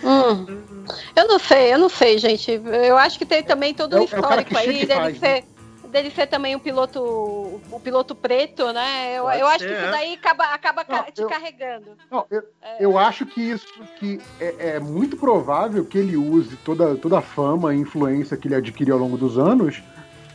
[0.05, 0.47] Hum.
[1.15, 2.51] Eu não sei, eu não sei, gente.
[2.51, 5.19] Eu acho que tem também todo É um o- é histórico que aí dele faz,
[5.19, 5.45] ser.
[5.91, 9.19] Dele ser também um piloto, o piloto preto, né?
[9.19, 9.91] Eu, Pode eu acho ser, que isso é.
[9.91, 11.97] daí acaba, acaba Não, te eu- carregando.
[12.11, 12.77] Não, eu, É.
[12.85, 13.67] eu acho que isso
[13.99, 18.49] que é, é muito provável que ele use toda, toda a fama e influência que
[18.49, 19.83] ele adquiriu ao longo dos anos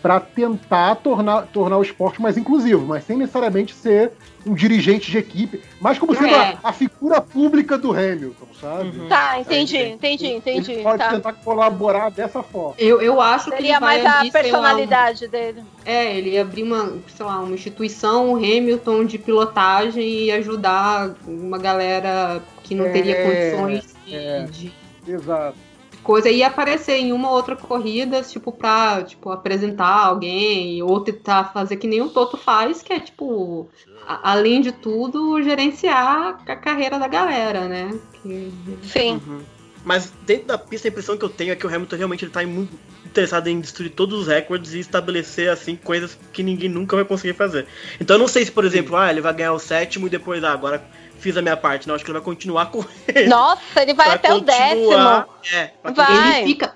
[0.04, 4.12] para tentar tornar, tornar o esporte mais inclusivo, mas sem necessariamente ser
[4.46, 6.58] um dirigente de equipe, mas como sendo É.
[6.62, 9.00] a, a figura pública do Hamilton, sabe?
[9.00, 9.08] Uhum.
[9.08, 10.74] Tá, entendi, entendi, entendi.
[10.74, 11.12] Ele pode Tá.
[11.12, 12.76] tentar colaborar dessa forma.
[12.78, 15.64] eu, eu acho que Seria ele vai mais a abrir, lá, um- personalidade dele.
[15.86, 21.58] É, ele ia abrir uma, sei lá, uma instituição Hamilton de pilotagem e ajudar uma
[21.58, 24.44] galera que não teria É, condições de, é.
[24.52, 24.74] de
[25.08, 25.56] Exato.
[26.04, 26.30] Coisa.
[26.30, 31.52] E ia aparecer em uma ou outra corrida, tipo, pra tipo, apresentar alguém, ou tentar
[31.54, 33.70] fazer que nem o Toto faz, que é, tipo,
[34.08, 37.98] a- além de tudo, gerenciar a carreira da galera, né?
[38.22, 38.52] Que-
[38.84, 39.22] Sim.
[39.26, 39.42] Uhum.
[39.86, 42.32] Mas dentro da pista a impressão que eu tenho é que o Hamilton realmente ele
[42.32, 42.74] tá muito
[43.06, 47.34] interessado em destruir todos os recordes e estabelecer assim coisas que ninguém nunca vai conseguir
[47.34, 47.68] fazer.
[48.00, 50.42] Então eu não sei se, por exemplo, ah, ele vai ganhar o sétimo e depois,
[50.42, 50.82] ah, agora
[51.24, 51.88] fiz a minha parte.
[51.88, 52.84] Não, acho que ele vai continuar com
[53.28, 55.26] Nossa, ele vai até o décimo.
[55.52, 56.42] É, Vai.
[56.42, 56.76] Ele fica.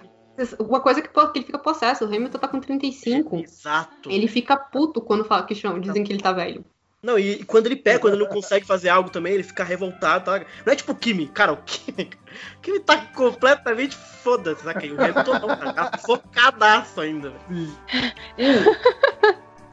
[0.60, 3.38] Uma coisa que, que ele fica possesso, o Hamilton tá com 35.
[3.38, 4.10] Exato.
[4.10, 6.64] Ele fica puto quando fala que chamam, dizem que ele tá velho.
[7.02, 9.64] Não, e, e quando ele pega, quando ele não consegue fazer algo também, ele fica
[9.64, 10.26] revoltado.
[10.26, 10.46] Tá?
[10.66, 12.10] Não é tipo o Kimi, cara, o Kimi,
[12.58, 14.86] o Kimi tá completamente foda-se, saca?
[14.86, 17.74] E O Hamilton não, cara, tá focadaço ainda, velho.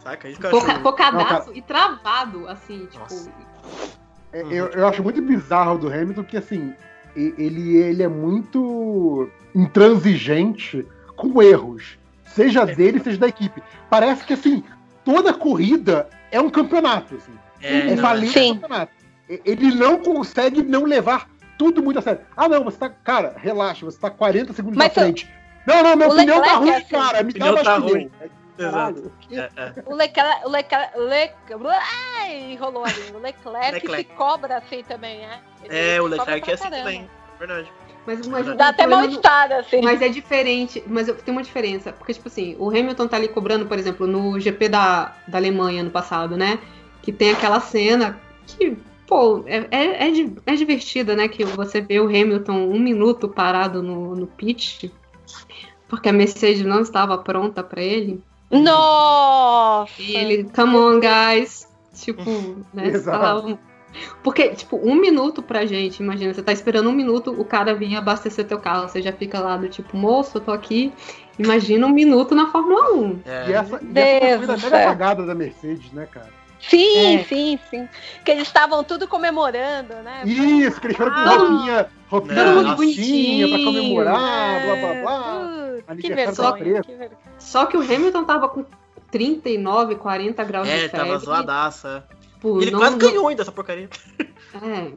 [0.04, 0.28] Saca?
[0.28, 3.06] Isso que eu Foca, focadaço e travado, assim, tipo.
[4.34, 6.74] É, Eu, eu acho muito bizarro do Hamilton que, assim,
[7.16, 10.86] ele, ele é muito intransigente
[11.16, 11.98] com erros.
[12.26, 13.62] Seja dele, seja da equipe.
[13.88, 14.64] Parece que, assim,
[15.04, 17.14] toda corrida é um campeonato.
[17.14, 17.32] Assim.
[17.62, 18.50] É, É Sim.
[18.52, 18.92] o campeonato.
[19.28, 22.20] Ele não consegue não levar tudo muito a sério.
[22.36, 22.90] Ah, não, você tá.
[22.90, 25.30] Cara, relaxa, você tá 40 segundos Mas na frente.
[25.66, 26.88] Não, não, meu o pneu tá Leclerc ruim, é assim.
[26.90, 27.22] cara.
[27.22, 27.88] Me dá Pneu mais tá pneu.
[27.94, 28.10] ruim.
[28.58, 29.10] Exato.
[29.30, 29.72] É, é.
[29.86, 30.46] O Leclerc.
[30.46, 30.98] O Leclerc.
[30.98, 31.78] Leclerc
[32.20, 33.10] ai, enrolou ali.
[33.14, 34.10] O Leclerc, Leclerc.
[34.10, 35.40] se cobra assim também, é?
[35.64, 36.82] Ele É, o Leclerc é assim caramba.
[36.84, 37.10] também.
[37.38, 37.72] Verdade.
[38.06, 39.80] Mas, mas o Dá até problema do- mal-estar, assim.
[39.80, 41.90] Mas é diferente, mas tem uma diferença.
[41.92, 45.82] Porque, tipo assim, o Hamilton tá ali cobrando, por exemplo, no GP da, da Alemanha
[45.82, 46.58] no passado, né?
[47.02, 48.76] Que tem aquela cena que,
[49.06, 50.12] pô, é, é, é,
[50.46, 51.28] é divertida, né?
[51.28, 54.92] Que você vê o Hamilton um minuto parado no, no pit,
[55.88, 58.22] porque a Mercedes não estava pronta pra ele.
[58.50, 59.92] Nossa!
[60.00, 61.68] E ele, come on, guys.
[61.94, 62.22] Tipo,
[62.72, 62.88] né?
[62.94, 63.18] Exato.
[63.18, 63.58] falavam-
[64.22, 67.94] Porque, tipo, um minuto pra gente, imagina, você tá esperando um minuto, o cara vir
[67.96, 70.92] abastecer teu carro, você já fica lá do tipo, moço, eu tô aqui.
[71.38, 73.20] Imagina um minuto na Fórmula 1.
[73.24, 73.50] É.
[73.50, 74.78] E essa, e essa Deus corrida do mega céu.
[74.88, 76.30] apagada da Mercedes, né, cara?
[76.60, 77.24] Sim, É.
[77.24, 77.88] sim, sim.
[78.24, 80.22] Que eles estavam tudo comemorando, né?
[80.24, 81.24] Isso, que eles foram com Ah.
[81.36, 85.40] roupinha, roupinha bonitinha pra comemorar, blá blá blá.
[85.86, 87.23] putz, que vergonha, que vergonha.
[87.38, 88.64] Só que o Hamilton tava com
[89.10, 90.98] 39, 40 graus É, de febre.
[91.06, 92.04] tava zoadaça.
[92.10, 92.14] é.
[92.46, 93.88] E ele não- quase não- ganhou ainda essa porcaria.
[94.62, 94.90] É.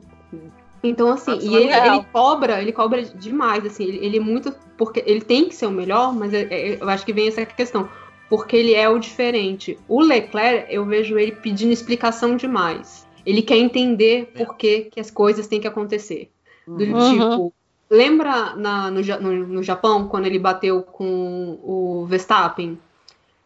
[0.83, 4.53] Então, assim, e ele, ele cobra, ele cobra demais, assim, ele, ele é muito.
[4.77, 7.45] Porque ele tem que ser o melhor, mas é- é- eu acho que vem essa
[7.45, 7.89] questão.
[8.29, 9.79] Porque ele é o diferente.
[9.87, 13.07] O Leclerc, eu vejo ele pedindo explicação demais.
[13.25, 14.43] Ele quer entender É.
[14.43, 16.29] por que, que as coisas têm que acontecer.
[16.67, 17.11] Do Uhum.
[17.11, 17.53] tipo,
[17.89, 22.79] lembra na- no, no- no Japão, quando ele bateu com o Verstappen?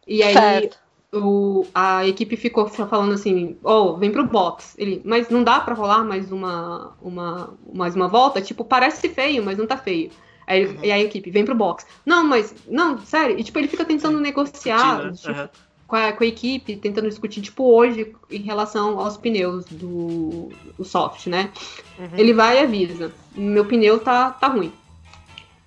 [0.06, 0.78] E aí Certo.
[1.12, 4.74] o, a equipe ficou falando assim, oh, vem pro box.
[4.78, 8.40] Ele, mas não dá pra rolar mais uma, uma, mais uma volta?
[8.42, 10.10] Tipo, parece feio, mas não tá feio.
[10.46, 10.78] Aí, Uhum.
[10.82, 11.86] E a equipe, vem pro box.
[12.04, 13.38] Não, mas, não, sério.
[13.38, 15.12] E tipo, ele fica tentando negociar Né?
[15.12, 15.50] tipo, Aham.
[15.92, 20.48] Com, a, com a equipe, tentando discutir, tipo, hoje, em relação aos pneus do,
[20.82, 21.50] soft, né?
[21.98, 22.08] Uhum.
[22.16, 24.72] Ele vai e avisa, meu pneu tá, tá ruim.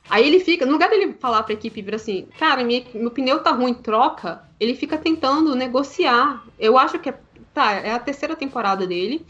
[0.09, 3.37] Aí ele fica, no lugar dele falar pra equipe, vira assim, cara, minha- meu pneu
[3.43, 6.43] tá ruim, troca, ele fica tentando negociar.
[6.57, 7.19] Eu acho que é,
[7.53, 9.23] tá, é a terceira temporada dele.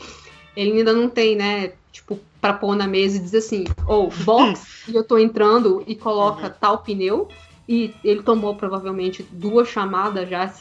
[0.55, 4.65] Ele ainda não tem, né, tipo, pra pôr na mesa e dizer assim, ou box,
[4.87, 6.53] e eu tô entrando e coloca Uhum.
[6.57, 7.27] tal pneu.
[7.67, 10.51] E ele tomou provavelmente duas chamadas já,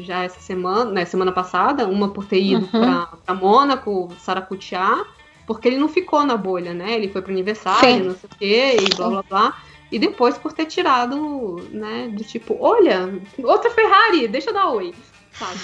[0.00, 2.70] já essa semana, né, semana passada, uma por ter ido Uhum.
[2.70, 5.04] pra, pra Mônaco, Saracutiá,
[5.46, 6.94] porque ele não ficou na bolha, né?
[6.94, 8.02] Ele foi pro aniversário, Sim.
[8.08, 9.56] não sei o quê, e blá blá blá.
[9.92, 14.94] E depois por ter tirado, né, do tipo, olha, outra Ferrari, deixa eu dar oi,
[15.38, 15.58] sabe?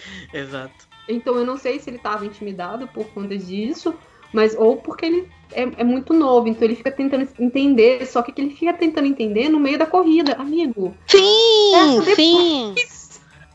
[0.32, 0.86] Exato.
[1.06, 3.94] então eu não sei se ele tava intimidado por conta disso,
[4.32, 8.32] mas ou porque ele é, é muito novo, então ele fica tentando entender, só que
[8.40, 10.94] ele fica tentando entender no meio da corrida, amigo.
[11.06, 12.74] Sim, Essa sim.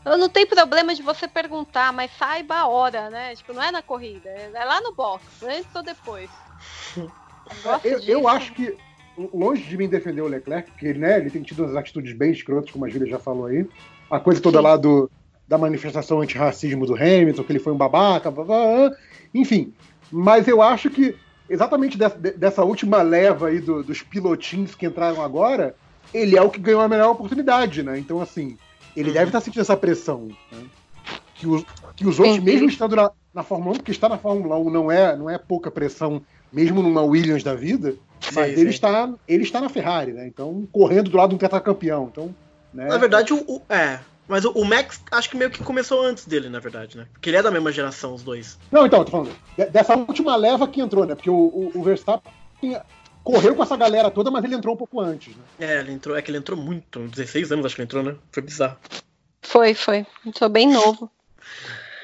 [0.04, 3.36] Eu não tenho problema de você perguntar, mas saiba a hora, né?
[3.36, 6.28] Tipo, não é na corrida, é lá no box, antes ou depois.
[7.84, 8.10] Eu, disso.
[8.10, 8.76] eu acho que,
[9.32, 12.70] longe de mim defender o Leclerc, porque né, ele tem tido umas atitudes bem escrotas,
[12.70, 13.66] como a Júlia já falou aí.
[14.10, 14.64] A coisa toda Sim.
[14.64, 15.10] lá do,
[15.46, 18.96] da manifestação antirracismo do Hamilton, que ele foi um babaca, blá, blá, blá,
[19.34, 19.72] enfim.
[20.12, 21.14] Mas eu acho que
[21.48, 25.74] exatamente dessa, de- dessa última leva aí do- dos pilotinhos que entraram agora,
[26.12, 27.98] ele é o que ganhou a melhor oportunidade, né?
[27.98, 28.56] Então, assim,
[28.94, 29.14] ele Uhum.
[29.14, 30.28] deve estar sentindo essa pressão.
[30.50, 30.62] né?
[31.34, 31.64] Que, os,
[31.96, 32.42] que os outros, Sim.
[32.42, 35.38] mesmo estando na, na Fórmula 1, porque estar na Fórmula 1 não é, não é
[35.38, 36.22] pouca pressão,
[36.52, 37.96] mesmo numa Williams da vida,
[38.32, 38.74] mas Sim, ele, sim.
[38.74, 40.26] está, ele está na Ferrari, né?
[40.26, 42.08] Então, correndo do lado de um tetracampeão.
[42.10, 42.34] Então,
[42.72, 42.86] né?
[42.86, 43.98] Na verdade, o, o- é.
[44.28, 47.06] Mas o, o Max acho que meio que começou antes dele, na verdade, né?
[47.12, 48.58] Porque ele é da mesma geração, os dois.
[48.70, 49.36] Não, então, tô falando.
[49.58, 51.14] de- Dessa última leva que entrou, né?
[51.14, 52.32] Porque o, o, o Verstappen
[53.24, 55.42] correu com essa galera toda, mas ele entrou um pouco antes, né?
[55.60, 58.14] É, ele entrou, é que ele entrou muito, 16 anos acho que ele entrou, né?
[58.30, 58.76] Foi bizarro.
[59.42, 60.06] Foi, foi.
[60.36, 61.10] Sou bem novo.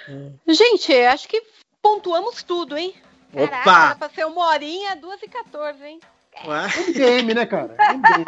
[0.09, 0.33] Hum.
[0.49, 1.43] Gente, acho que
[1.81, 2.95] pontuamos tudo, hein?
[3.33, 3.85] Caraca, Opa!
[3.87, 6.01] era pra ser uma horinha, duas e 14, hein?
[6.47, 6.67] Ué?
[6.89, 7.77] MDM, né, cara?
[7.95, 8.25] MDM.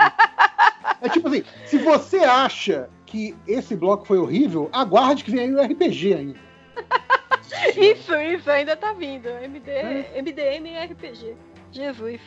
[1.00, 5.54] É tipo assim, se você acha que esse bloco foi horrível, aguarde que vem aí
[5.54, 6.38] o RPG ainda.
[7.76, 9.28] Isso, isso, ainda tá vindo.
[9.28, 11.36] MD, MDM e RPG.
[11.72, 12.20] Jesus.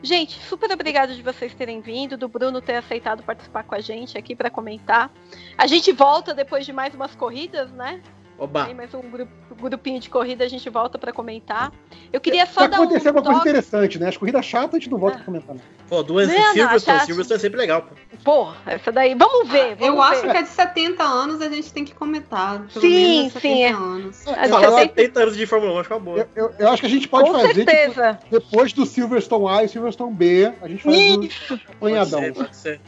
[0.00, 4.16] Gente, super obrigado de vocês terem vindo, do Bruno ter aceitado participar com a gente
[4.16, 5.12] aqui para comentar.
[5.58, 8.00] A gente volta depois de mais umas corridas, né?
[8.40, 8.64] Oba.
[8.64, 9.30] Tem mais um grupo,
[9.60, 11.70] grupinho de corrida, a gente volta para comentar.
[12.10, 14.08] Eu queria só Vai dar um acontecer alguma coisa toque- interessante, né?
[14.08, 15.18] As corridas chatas a gente não volta Ah.
[15.18, 15.54] pra comentar.
[15.56, 15.62] Não.
[15.90, 17.00] Pô, duas Não, em não, Silverstone.
[17.00, 17.94] Silverstone é sempre legal, pô.
[18.24, 19.14] Porra, essa daí.
[19.14, 19.76] Vamos ver.
[19.76, 20.30] Vamos Eu acho ver.
[20.30, 22.60] que é de 70 anos a gente tem que comentar.
[22.60, 22.88] Pelo Sim,
[23.18, 23.72] menos sim, 70 é.
[23.72, 24.24] anos.
[24.24, 26.18] Falar tem- 70 anos de Fórmula 1, acho que é uma boa.
[26.18, 28.18] Eu, eu- eu acho que a gente pode Com fazer, tipo, certeza.
[28.30, 31.48] depois do Silverstone A e Silverstone B, a gente faz um Isso.
[31.48, 32.20] Pode apanhadão.
[32.20, 32.42] pode ser.
[32.44, 32.80] Pode ser.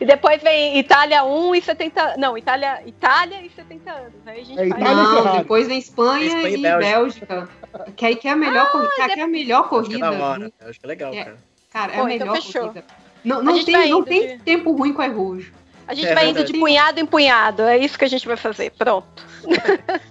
[0.00, 2.16] E depois vem Itália 1 e 70.
[2.18, 4.12] Não, Itália, Itália e 70 anos.
[4.26, 4.80] Aí a gente É, faz.
[4.82, 7.26] Itália Não, depois vem Espanha, Espanha e Bélgica.
[7.26, 7.48] Bélgica.
[7.96, 10.10] Que aí que é a melhor, corrida, que é a melhor Acho que é corrida.
[10.10, 10.52] da hora.
[10.60, 11.24] Acho que é legal, É.
[11.24, 11.36] cara.
[11.72, 12.62] Cara, é Pô, a então melhor fechou.
[12.68, 12.84] corrida.
[13.24, 15.52] Não, não tem, não tem de- tempo ruim com a Rouge.
[15.88, 17.62] A gente É vai indo de punhado em punhado.
[17.62, 18.70] É isso que a gente vai fazer.
[18.72, 19.24] Pronto.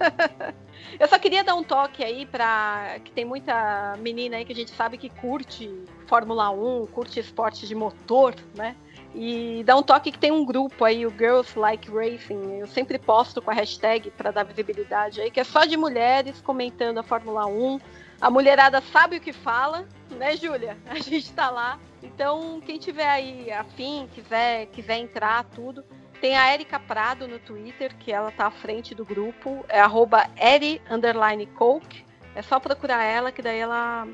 [0.98, 2.96] Eu só queria dar um toque aí pra.
[3.04, 5.70] que tem muita menina aí que a gente sabe que curte
[6.06, 8.74] Fórmula 1, curte esporte de motor, né?
[9.18, 12.58] E dar um toque que tem um grupo aí, o Girls Like Racing.
[12.58, 16.38] Eu sempre posto com a hashtag pra dar visibilidade aí, que é só de mulheres
[16.42, 17.80] comentando a Fórmula 1.
[18.20, 20.76] A mulherada sabe o que fala, né, Júlia?
[20.86, 21.78] A gente tá lá.
[22.02, 25.82] Então, quem tiver aí afim, quiser, quiser entrar, tudo,
[26.20, 30.28] tem a Erika Prado no Twitter, que ela tá à frente do grupo, é arroba
[30.36, 32.04] eri, underline coke.
[32.34, 34.06] É só procurar ela, que daí ela,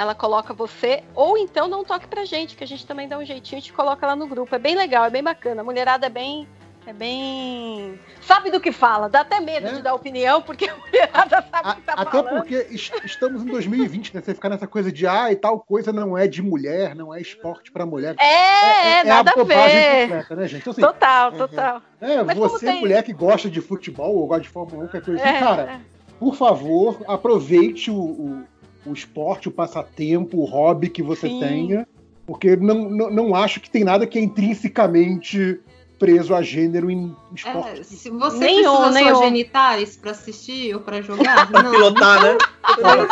[0.00, 1.02] ela coloca você.
[1.14, 3.72] Ou então um toque pra gente, que a gente também dá um jeitinho e te
[3.72, 4.54] coloca lá no grupo.
[4.54, 5.60] É bem legal, é bem bacana.
[5.60, 6.48] A mulherada é bem.
[6.86, 8.00] É bem.
[8.22, 9.72] Sabe do que fala, dá até medo É.
[9.74, 12.36] de dar opinião, porque a mulherada sabe A- o que tá até falando.
[12.38, 14.22] porque es- estamos em 2020, né?
[14.22, 17.20] Você ficar nessa coisa de ah, e tal coisa não é de mulher, não é
[17.20, 18.16] esporte pra mulher.
[18.18, 20.02] É, é, nada a bobagem ver.
[20.08, 20.60] completa, né, gente?
[20.62, 21.38] Então, assim, Total, Uhum.
[21.38, 21.82] total.
[22.00, 24.88] é, Mas como você, tem- mulher que gosta de futebol ou gosta de Fórmula 1,
[24.88, 25.80] qualquer coisa assim, É, cara, é.
[26.18, 28.44] por favor, aproveite o, o,
[28.86, 31.40] o esporte, o passatempo, o hobby que você Sim.
[31.40, 31.88] tenha,
[32.26, 35.60] porque não, não, não acho que tem nada que é intrinsecamente
[35.98, 37.80] preso a gênero em esporte.
[37.80, 39.16] É, se você Nenhum, precisa nenhum.
[39.16, 41.70] sua genitais pra assistir ou pra jogar, não.
[41.70, 42.38] Pilotar, né?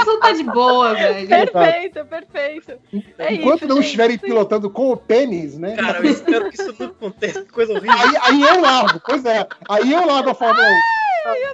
[0.01, 1.29] Isso tá de boa, velho.
[1.29, 2.73] Perfeito, perfeito.
[3.19, 3.85] É Enquanto isso, não gente.
[3.85, 5.77] estiverem pilotando com o pênis, né?
[5.77, 7.45] Cara, eu espero que isso não aconteça.
[7.53, 7.93] Coisa horrível.
[7.93, 9.47] Aí, aí eu largo, pois é.
[9.69, 10.83] Aí eu largo a Fórmula 1.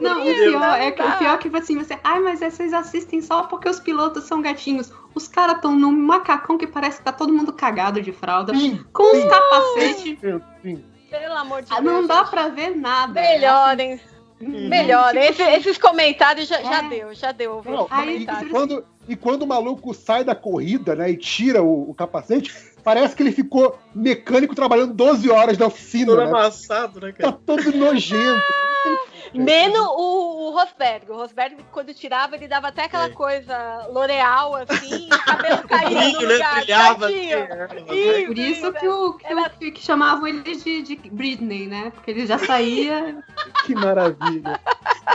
[0.00, 2.72] Não, o pior é que o pior é que assim, você, ai, mas é, vocês
[2.72, 4.92] assistem só porque os pilotos são gatinhos.
[5.14, 8.84] Os caras estão num macacão que parece que tá todo mundo cagado de fralda, Sim,
[8.92, 10.18] com os capacetes.
[10.62, 10.84] Sim.
[11.10, 11.84] Pelo amor de Ah, Deus.
[11.94, 12.30] Não dá gente.
[12.30, 13.20] pra ver nada.
[13.20, 14.00] Melhorem,
[14.40, 15.22] melhorem.
[15.30, 16.88] tipo Esse- esses comentários já, já É.
[16.88, 17.62] deu, já deu.
[17.64, 21.90] Não, e, e quando, e quando o maluco sai da corrida, né, e tira o,
[21.90, 22.52] o capacete,
[22.84, 26.26] parece que ele ficou mecânico trabalhando 12 horas na oficina, Todo né?
[26.26, 27.38] amassado, né, Tá cara?
[27.46, 28.42] todo nojento.
[29.32, 31.10] Menos o, o Rosberg.
[31.10, 33.08] O Rosberg, quando tirava, ele dava até aquela É.
[33.08, 36.54] coisa L'Oreal, assim, o cabelo caindo Brilho, né?
[36.54, 37.06] Brilhava.
[37.06, 41.90] assim, Por isso que, o, que, Ela- que, chamavam ele de, de Britney, né?
[41.94, 43.24] Porque ele já saía
[43.64, 44.60] Que maravilha.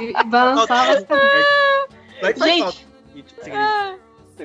[0.01, 2.87] e, e balançava faz Gente.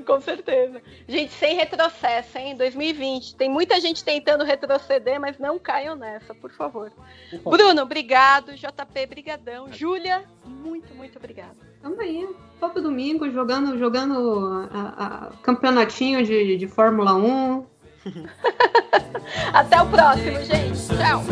[0.02, 0.80] Com certeza.
[1.08, 2.56] Gente, sem retrocesso, hein?
[2.56, 3.36] 2020.
[3.36, 6.92] Tem muita gente tentando retroceder, mas não caiam nessa, por favor.
[7.44, 8.52] Bruno, obrigado.
[8.54, 9.72] JP, brigadão.
[9.72, 11.56] Júlia, muito, muito obrigada.
[11.82, 12.26] Tamo aí,
[12.58, 17.66] todo domingo, jogando, jogando a- a- campeonatinho de, de Fórmula 1.
[19.52, 20.78] Até o próximo, gente.
[20.88, 21.22] Tchau.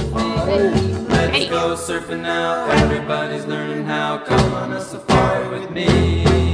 [1.10, 2.66] Let's go surfing now.
[2.70, 4.18] Everybody's learning how.
[4.24, 6.52] Come on a safari with me.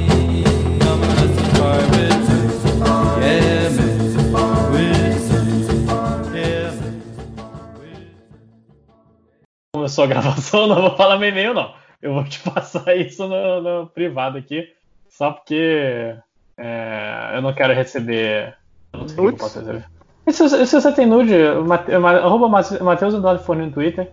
[9.74, 11.74] Começou a gravação, não vou falar meu e-mail, não.
[12.01, 14.69] Eu vou te passar isso no, no privado aqui,
[15.09, 16.15] só porque
[16.57, 18.57] é, eu não quero receber.
[18.93, 19.85] eu receber.
[20.27, 21.33] E se, se você tem nude,
[21.67, 24.10] Mate- arroba Matheus Fone no Twitter,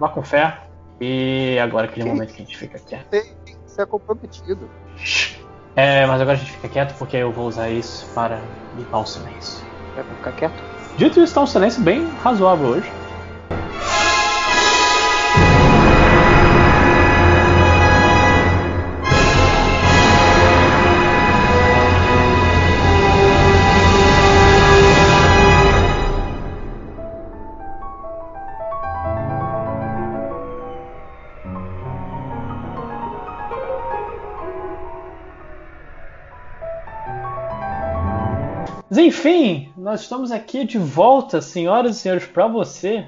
[0.00, 0.60] vá com fé.
[1.00, 3.10] E agora aquele Que- momento que a gente fica quieto.
[3.66, 4.68] Você é comprometido.
[5.78, 8.40] É, mas agora a gente fica quieto porque eu vou usar isso para
[8.76, 9.64] limpar o silêncio.
[9.94, 10.60] Vai ficar quieto?
[10.96, 12.90] Dito isso, tá um silêncio bem razoável hoje.
[39.18, 43.06] Enfim, nós estamos aqui de volta, senhoras e senhores, para você.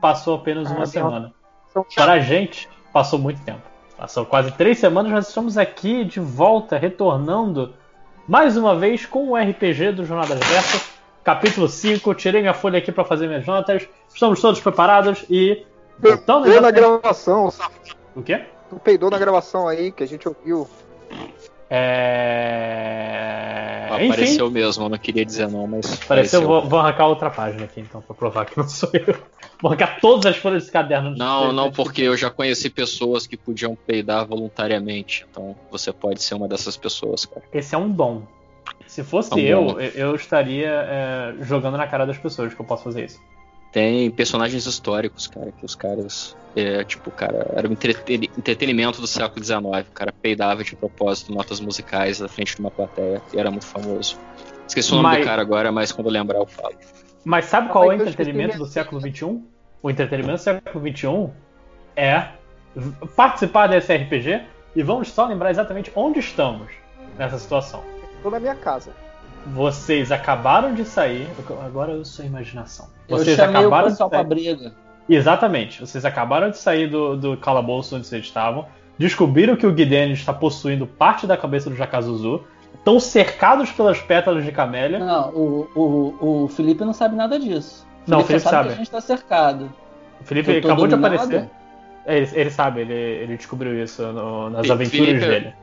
[0.00, 1.32] Passou apenas uma Ah, semana.
[1.94, 3.62] Para a gente, passou muito tempo.
[3.96, 7.72] Passou quase três semanas, nós estamos aqui de volta, retornando
[8.26, 10.90] mais uma vez com o RPG do Jornadas Versas,
[11.22, 12.14] capítulo 5.
[12.14, 13.86] Tirei minha folha aqui para fazer minhas notas.
[14.12, 15.64] Estamos todos preparados e.
[16.00, 17.50] Peidou na gravação,
[18.16, 18.44] O quê?
[18.68, 20.68] tu peidou na gravação aí, que a gente ouviu.
[21.70, 23.14] É.
[23.96, 26.02] Enfim, Apareceu mesmo, eu não queria dizer não, mas.
[26.02, 26.42] apareceu.
[26.42, 29.14] Vou, vou arrancar outra página aqui então, para provar que não sou eu.
[29.62, 31.16] Vou arrancar todas as folhas desse caderno.
[31.16, 35.24] Não, não, porque eu já conheci pessoas que podiam peidar voluntariamente.
[35.30, 37.42] Então você pode ser uma dessas pessoas, cara.
[37.52, 38.24] Esse é um dom.
[38.86, 42.60] Se fosse É um eu, eu eu estaria é, jogando na cara das pessoas que
[42.60, 43.20] eu posso fazer isso.
[43.74, 46.36] Tem personagens históricos, cara, que os caras.
[46.54, 49.58] É, tipo, cara, era o entreten- entretenimento do século XIX.
[49.88, 53.66] O cara peidava de propósito notas musicais na frente de uma plateia e era muito
[53.66, 54.16] famoso.
[54.68, 56.76] Esqueci o nome Mas- do cara agora, mas quando eu lembrar eu falo.
[57.24, 59.42] Mas sabe qual é o entretenimento do século XXI?
[59.82, 61.30] O entretenimento do século XXI
[61.96, 62.28] é
[63.16, 64.42] participar desse RPG
[64.76, 66.68] e vamos só lembrar exatamente onde estamos
[67.18, 67.82] nessa situação.
[68.22, 68.92] Tô na minha casa.
[69.46, 71.28] Vocês acabaram de sair.
[71.64, 72.86] Agora eu sou a imaginação.
[73.08, 74.28] Eu Vocês o acabaram de pessoal pra sair.
[74.28, 74.72] briga.
[75.08, 75.80] Exatamente.
[75.80, 78.66] Vocês acabaram de sair do, do calabouço onde vocês estavam.
[78.98, 82.42] Descobriram que o Guidene está possuindo parte da cabeça do Jakazuzu.
[82.74, 84.98] Estão cercados pelas pétalas de camélia.
[84.98, 87.86] Não, o, o, o Felipe não sabe nada disso.
[88.06, 88.68] Não, o Felipe sabe.
[88.68, 89.72] que a gente tá cercado.
[90.20, 91.48] O Felipe Eu acabou de aparecer.
[92.06, 95.54] É, Ele, ele sabe, ele, ele descobriu isso no- nas Felipe- aventuras dele.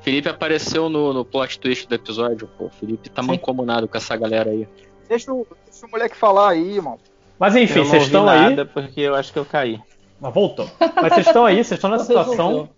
[0.00, 2.66] Felipe apareceu no, no plot twist do episódio, pô.
[2.66, 3.28] O Felipe tá Sim.
[3.28, 4.66] mancomunado com essa galera aí.
[5.08, 6.98] Deixa o, deixa o moleque falar aí, irmão.
[7.38, 8.40] Mas enfim, eu não vocês estão aí.
[8.50, 9.80] nada porque eu acho que eu caí.
[10.20, 10.68] Mas voltou.
[10.78, 12.68] Mas vocês estão aí, vocês estão nessa situação,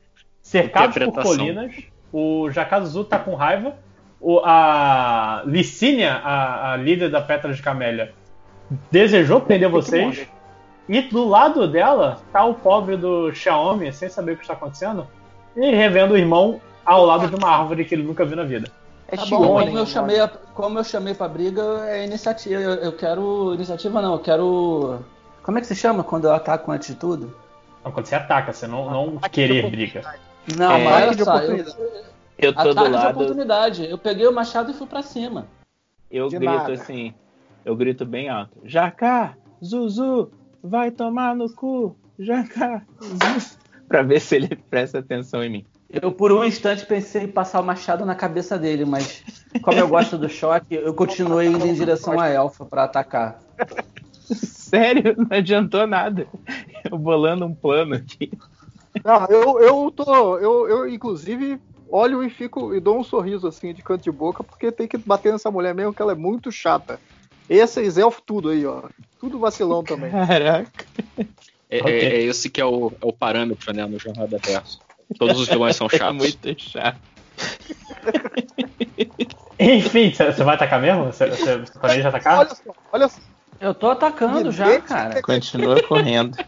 [0.41, 1.75] cercados por colinas.
[2.13, 3.77] O Jakazuzu tá com raiva.
[4.21, 8.15] O, a Licínia, a, a líder da Pétala de Camélia,
[8.91, 10.29] desejou prender vocês.
[10.89, 15.07] E do lado dela tá o pobre do Xiaomi, sem saber o que está acontecendo,
[15.57, 18.69] e revendo o irmão ao lado de uma árvore que ele nunca viu na vida.
[19.09, 22.61] É Tá bom, Xione, como eu, chamei a- como eu chamei pra briga, é iniciativa.
[22.61, 23.53] Eu, eu quero.
[23.55, 25.01] Iniciativa não, eu quero.
[25.43, 27.35] Como é que se chama quando eu ataco antes de tudo?
[27.81, 30.15] Então, quando você ataca, você não, não Ataque querer de briga.
[30.57, 31.77] Não, É, mas ataque olha de só, eu, oportunidade.
[32.39, 33.11] Eu tô do ataque de lado.
[33.15, 33.91] oportunidade.
[33.91, 35.47] Eu peguei o machado e fui pra cima.
[36.11, 36.73] Eu De grito nada.
[36.73, 37.13] assim.
[37.65, 38.57] Eu grito bem alto.
[38.65, 40.31] Jacá, Zuzu,
[40.63, 41.97] vai tomar no cu.
[42.19, 43.59] Jacá, Zuzu.
[43.89, 45.67] Pra ver se ele presta atenção em mim.
[45.93, 49.23] Eu por um instante pensei em passar o machado na cabeça dele, mas
[49.61, 53.43] como eu gosto do choque, eu continuei indo em direção à elfa pra atacar.
[54.35, 56.27] Sério, não adiantou nada.
[56.91, 58.33] Eu bolando um plano aqui.
[59.05, 60.39] Não, eu, eu tô.
[60.39, 64.43] Eu, eu, inclusive, olho e fico e dou um sorriso assim de canto de boca,
[64.43, 66.99] porque tem que bater nessa mulher mesmo, que ela é muito chata.
[67.51, 68.85] Esses elfos tudo aí, ó.
[69.21, 70.11] Tudo vacilão também.
[70.11, 70.71] Caraca.
[71.69, 71.93] É, Ok.
[71.93, 74.81] é- é esse que é o, é o parâmetro, né, no Jornada Verso.
[75.19, 76.17] Todos os vilões são É chatos.
[76.17, 76.99] muito chato.
[79.59, 81.05] Enfim, você vai atacar mesmo?
[81.07, 82.39] Você, você planeja atacar?
[82.41, 83.21] Olha só, olha só.
[83.61, 85.23] Eu tô atacando já, Ninguém- cara.
[85.23, 86.37] Continua correndo.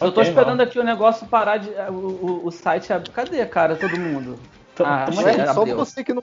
[0.00, 1.70] Eu tô esperando aqui o negócio parar de.
[1.70, 3.10] O, o, o site abrir.
[3.10, 3.76] Cadê, cara?
[3.76, 4.38] Todo mundo.
[4.74, 6.22] Tô- Ah, é só você que não.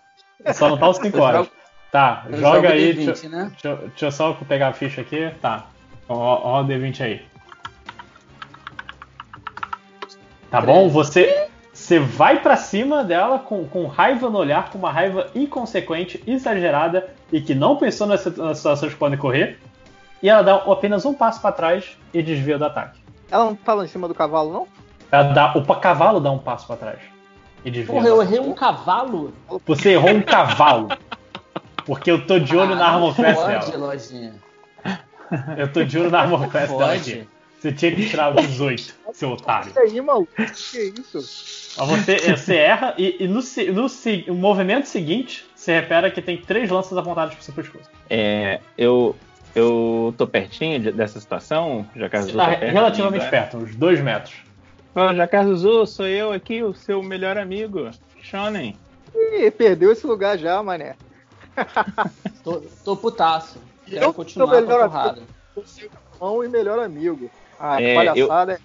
[0.54, 1.48] Só não tá os 5 horas.
[1.92, 2.94] Tá, Eu joga jogo aí.
[2.94, 3.48] D20, Deixa, né?
[3.52, 5.32] deixa, eu- deixa eu só pegar a ficha aqui.
[5.42, 5.68] Tá.
[6.08, 7.26] Ó, ó o D20 aí.
[10.50, 10.88] Tá bom?
[10.90, 11.48] Você.
[11.92, 17.10] Você vai pra cima dela com, com raiva no olhar, com uma raiva inconsequente, exagerada
[17.30, 19.60] e que não pensou nas, situ- nas situações que podem correr.
[20.24, 22.98] E ela dá apenas um passo pra trás e desvia do ataque.
[23.30, 24.68] Ela não tá lá em cima do cavalo, não?
[25.12, 27.00] Ela dá, o pa- cavalo dá um passo pra trás
[27.66, 27.94] e desvia.
[27.94, 28.36] Porra, do eu ataque.
[28.38, 29.34] errei um cavalo.
[29.66, 30.88] Você errou um cavalo.
[31.86, 33.88] Porque eu tô de olho na Ah, Armor não Class dela.
[33.88, 34.34] lojinha.
[35.58, 37.28] Eu tô de olho na Armor Class dela aqui.
[37.62, 39.72] Você tinha que tirar o 18, seu otário.
[39.76, 40.32] E aí, maluco?
[40.36, 41.20] Que isso?
[41.78, 43.40] Mas você, você erra e, e no,
[43.74, 43.88] no,
[44.28, 47.88] no movimento seguinte, você repara que tem três lanças apontadas pro seu pescoço.
[48.10, 49.16] É, eu,
[49.56, 54.34] eu tô pertinho de- dessa situação, Jacazuzu Tá tá perto relativamente perto, uns dois metros.
[54.96, 57.92] Ô, Jacazuzu, sou eu aqui, o seu melhor amigo,
[58.24, 58.76] Shonen.
[59.16, 60.96] Ih, perdeu esse lugar já, mané.
[62.44, 63.60] Tô, tô putaço.
[63.86, 65.22] Quero Eu continuar sou com a porrada.
[65.56, 67.30] O seu irmão e melhor amigo.
[67.62, 68.60] Ah, É, palhaçada.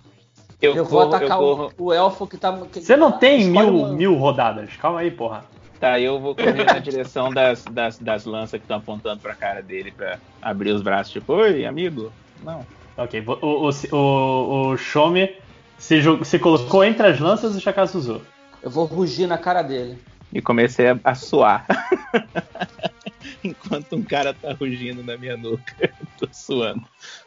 [0.62, 2.58] Eu, Eu vou corro- atacar eu o- corro- o, elfo que tá.
[2.72, 4.70] que- Você não tem mil, uma- mil rodadas.
[4.76, 5.44] Calma aí, porra.
[5.78, 9.62] Tá, eu vou correr na direção das, das, das lanças que estão apontando pra cara
[9.62, 12.10] dele pra abrir os braços, tipo, oi, amigo.
[12.42, 12.66] Não.
[12.96, 15.36] Ok, o, o, o, o Shomi
[15.76, 18.22] se, se colocou entre as lanças do Shakazuzu.
[18.62, 19.98] Eu vou rugir na cara dele.
[20.32, 21.66] E comecei a, a suar.
[23.44, 25.74] enquanto um cara tá rugindo na minha nuca.
[25.80, 26.82] Eu tô suando.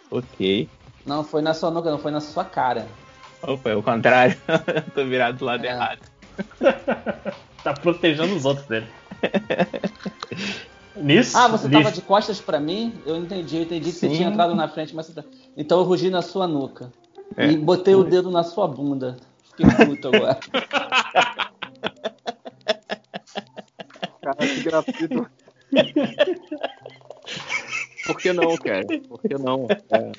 [0.09, 0.67] Ok.
[1.05, 2.87] Não foi na sua nuca, não foi na sua cara.
[3.41, 4.37] Opa, é o contrário.
[4.93, 5.69] Tô virado do lado É.
[5.69, 5.99] errado.
[7.63, 8.87] Tá protegendo os outros dele.
[10.95, 11.37] Nisso.
[11.37, 12.93] Ah, você nisso- tava de costas pra mim?
[13.05, 14.15] Eu entendi, eu entendi que você Sim.
[14.15, 15.23] tinha entrado na frente, mas você tá...
[15.57, 16.89] Então eu rugi na sua nuca.
[17.35, 17.47] É.
[17.47, 19.17] E botei o dedo na sua bunda.
[19.57, 20.39] Fiquei puto agora.
[24.21, 25.29] Cara, que gratuito.
[28.05, 28.85] Por que não, cara?
[28.85, 29.67] Por que não?
[29.69, 30.11] É.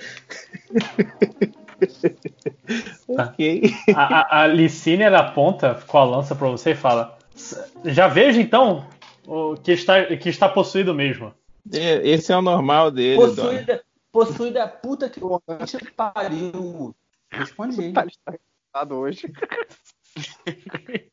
[3.09, 3.63] Ok.
[3.95, 7.19] A, a, a Licínia ela aponta com a lança pra você e fala:
[7.85, 8.87] Já vejo então
[9.27, 11.35] o que está, que está possuído mesmo.
[11.73, 13.35] É, Esse é o normal dele, dona.
[13.35, 16.95] Possuída, possuída puta que te pariu.
[17.31, 17.93] Respondi.
[17.93, 19.33] Tá estressado hoje.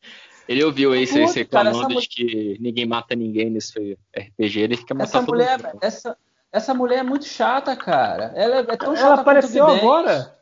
[0.47, 4.93] Ele ouviu aí vocês reclamando essa de que ninguém mata ninguém nesse RPG, ele fica
[4.93, 5.77] Essa matando todo mulher, mundo.
[5.81, 6.17] essa,
[6.51, 8.31] essa mulher é muito chata, cara.
[8.35, 10.35] Ela é, é tão chata Ela apareceu agora.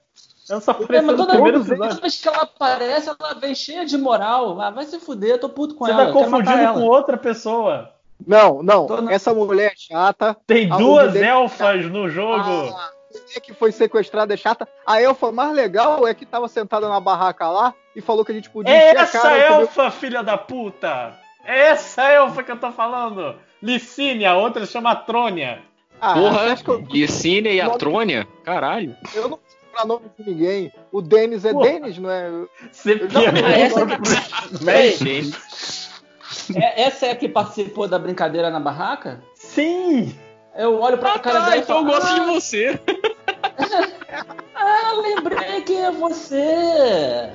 [0.50, 3.56] Ela só É, apareceu mas no toda, primeiro toda vez que ela aparece, ela vem
[3.56, 4.60] cheia de moral.
[4.62, 6.06] Ah, vai se fuder, eu tô puto com Você ela.
[6.08, 7.92] tá quero matar confundindo com outra pessoa.
[8.26, 8.86] Não, não.
[8.88, 10.38] Tô na- Essa mulher é chata.
[10.48, 12.34] Tem A duas Guidez- elfas no jogo.
[12.38, 14.68] A mulher que foi sequestrada é chata.
[14.86, 18.36] A elfa mais legal é que tava sentada na barraca lá e falou que a
[18.36, 19.38] gente podia É essa cara.
[19.38, 21.14] elfa, filha da puta!
[21.44, 23.36] É essa elfa que eu tô falando!
[23.62, 25.62] Licínia, a outra chama Trônia.
[26.02, 28.28] Ah, Porra, eu, Licínia e a Trônia?
[28.44, 28.96] Caralho.
[29.14, 29.40] eu não
[29.76, 30.72] lembrar nome de ninguém.
[30.92, 31.54] O Denis é.
[31.54, 32.30] Denis, não é?
[32.72, 33.82] Você não- Ah, essa
[36.60, 39.22] é- essa é a que participou da brincadeira na barraca?
[39.36, 40.16] Sim!
[40.56, 42.80] Eu olho pra cara Ah, dela e então eu falo, gosto de ah, você.
[44.56, 47.30] ah, lembrei quem é você.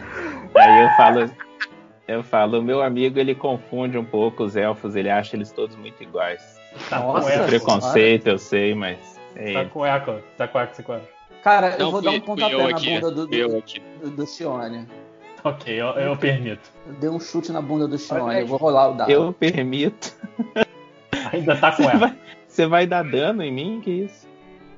[0.55, 1.31] Aí eu falo,
[2.09, 6.03] eu falo, meu amigo ele confunde um pouco os elfos, ele acha eles todos muito
[6.03, 6.59] iguais.
[6.89, 7.47] Tá Nossa, com eco.
[7.47, 10.15] Preconceito, eu sei, mas é Tá com eco.
[10.37, 11.07] Tá com eco, você com eco.
[11.43, 12.95] Cara, eu Não, vou fui, dar um pontapé eu na aqui.
[12.95, 13.63] bunda do, Eu do,
[14.03, 14.87] do, do Cione.
[15.43, 16.71] Ok, eu, eu permito.
[16.87, 18.35] Eu dei um chute na bunda do Cione.
[18.35, 18.41] Aí.
[18.43, 19.11] Eu vou rolar o dado.
[19.11, 20.15] Eu permito.
[21.33, 21.99] Ainda tá com eco.
[21.99, 22.17] vai,
[22.47, 23.81] você vai dar dano em mim?
[23.83, 24.29] Que isso?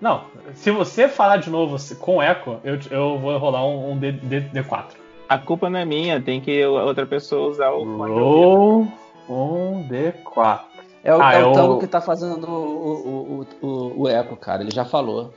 [0.00, 4.12] Não, se você falar de novo com eco, eu, eu vou rolar um, um D,
[4.12, 4.86] D, D4.
[5.28, 7.84] A culpa não é minha, tem que a outra pessoa usar o.
[8.06, 8.88] Roll
[9.28, 10.60] um D4.
[11.04, 14.02] É o, Ah, é é o o- Tango que tá fazendo o, o, o, o,
[14.02, 14.62] o eco, cara.
[14.62, 15.32] Ele já falou.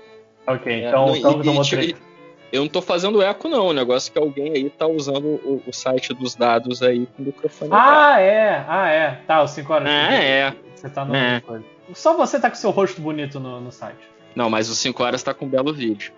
[0.48, 1.96] Ok, É, então não, o Tango tomou 3.
[2.52, 3.68] Eu não tô fazendo eco, não.
[3.68, 7.24] O negócio é que alguém aí tá usando o, o site dos dados aí com
[7.24, 7.72] o microfone.
[7.74, 9.20] Ah, é, ah, é.
[9.28, 9.88] Tá, os 5 horas.
[9.90, 10.54] Ah, é.
[10.76, 11.16] Você tá no.
[11.16, 11.42] É.
[11.42, 11.66] coisa.
[11.94, 13.98] Só você tá com seu rosto bonito no, no site.
[14.36, 16.14] Não, mas os 5 horas tá com um belo vídeo.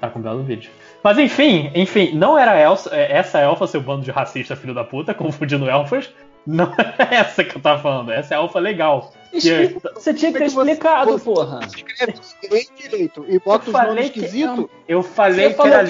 [0.00, 0.70] Tá com um belo vídeo.
[1.02, 4.84] Mas enfim, enfim, não era elfa, é, essa elfa, seu bando de racista filho da
[4.84, 6.12] puta, confundindo elfas.
[6.46, 6.66] Não
[6.98, 9.12] é essa que eu tava falando, essa é a elfa legal.
[9.30, 11.60] Que é- Expli- Você tinha que ter é você- explicado, você- porra.
[11.64, 12.14] Escreve
[12.50, 14.66] bem direito e bota Eu os nomes esquisitos.
[14.86, 15.86] Eu falei Você que era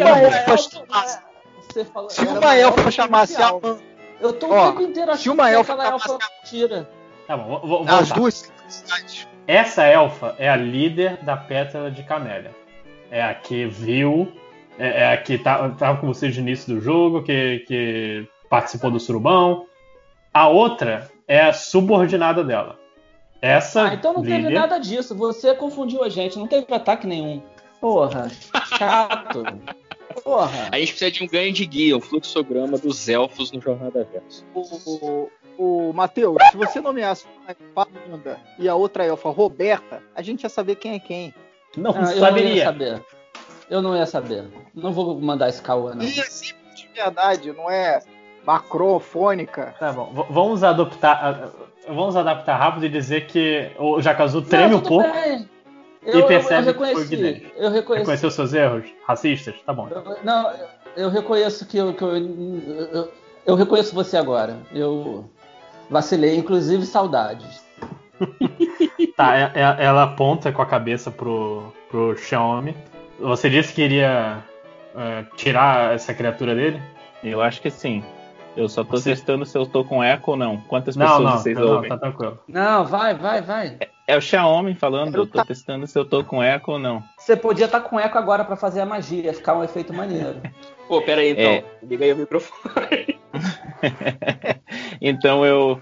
[1.92, 3.50] falou, Se uma elfa chamasse a
[4.20, 6.88] Eu tô o tempo inteiro achando se uma que elfa aquela elfa tira.
[7.26, 9.26] Tá bom, vou, vou as duas cidades.
[9.46, 12.52] Essa elfa é a líder da Pétala de Camélia.
[13.10, 14.32] É a que viu,
[14.78, 18.90] é, é a que tá, tava com vocês no início do jogo, que, que participou
[18.90, 19.66] do surubão.
[20.34, 22.76] A outra é a subordinada dela.
[23.40, 25.14] Essa Ah, então não teve líder, nada disso.
[25.14, 26.36] Você confundiu a gente.
[26.36, 27.40] Não teve ataque nenhum.
[27.80, 28.28] Porra,
[28.76, 29.44] chato.
[30.24, 30.70] Porra.
[30.72, 34.44] A gente precisa de um ganho de guia, um fluxograma dos elfos no Jornada Verso.
[34.54, 40.02] O, o, o Matheus, se você nomeasse uma elfa Amanda e a outra elfa Roberta,
[40.14, 41.34] a gente ia saber quem é quem.
[41.76, 43.04] não Ah, eu não ia saber.
[43.70, 44.44] Eu não ia saber.
[44.74, 46.02] Não vou mandar esse caô, não.
[46.02, 48.00] E assim, de verdade, não é
[48.46, 49.74] macrofônica.
[49.78, 51.50] Tá bom, v- vamos adaptar,
[51.88, 55.48] vamos adaptar rápido e dizer que o Jakazu treme Não, um pouco bem.
[56.04, 57.52] e Eu, eu, percebe eu que foi o.
[57.56, 58.00] Eu reconheci.
[58.02, 59.54] Reconheceu seus erros racistas?
[59.64, 59.88] Tá bom.
[59.90, 60.52] Eu- não,
[60.96, 63.12] eu reconheço que eu, que eu, eu,
[63.46, 64.58] eu reconheço você agora.
[64.72, 65.24] Eu
[65.90, 67.64] vacilei, inclusive saudades.
[69.16, 72.76] Tá, é- é- ela aponta com a cabeça pro, pro Xiaomi.
[73.20, 74.38] Você disse que iria
[74.96, 76.82] é, tirar essa criatura dele?
[77.22, 78.02] Eu acho que sim.
[78.56, 80.58] Eu só tô Você- testando se eu tô com eco ou não.
[80.68, 81.88] Quantas Não, pessoas não, vocês não, ouvem?
[81.88, 82.38] tá tranquilo.
[82.46, 83.78] Não, vai, vai, vai.
[84.06, 86.78] É o Xiaomi falando, Eu eu tô tá- testando se eu tô com eco ou
[86.78, 87.02] não.
[87.18, 90.40] Você podia estar com eco agora pra fazer a magia, ficar um efeito maneiro.
[90.86, 91.44] Pô, pera aí então.
[91.44, 91.64] É.
[91.82, 93.18] Liga aí o microfone.
[95.00, 95.80] então eu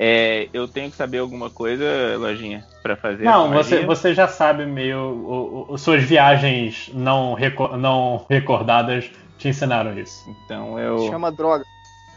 [0.00, 1.84] é, eu tenho que saber alguma coisa,
[2.18, 4.98] Lojinha, pra fazer Não, você, você já sabe meio.
[4.98, 10.24] O, o- suas viagens não, reco- não recordadas te ensinaram isso.
[10.44, 11.64] Então eu Chama droga.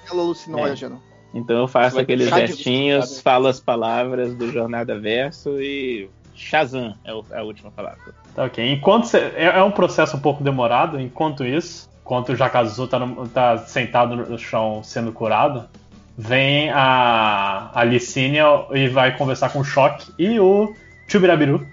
[0.10, 1.02] Alucinógeno.
[1.34, 6.96] Então eu faço aqueles deixar de- gestinhos, falo as palavras do Jornada Verso e Shazam
[7.06, 8.14] é é a última palavra.
[8.36, 8.72] Tá ok.
[8.72, 13.00] Enquanto cê- é, é um processo um pouco demorado, enquanto isso, enquanto o Jakazu tá,
[13.00, 15.70] no- tá sentado no chão sendo curado,
[16.18, 20.76] vem a, a Licínia e vai conversar com o Choque e o
[21.08, 21.66] Chubirabiru.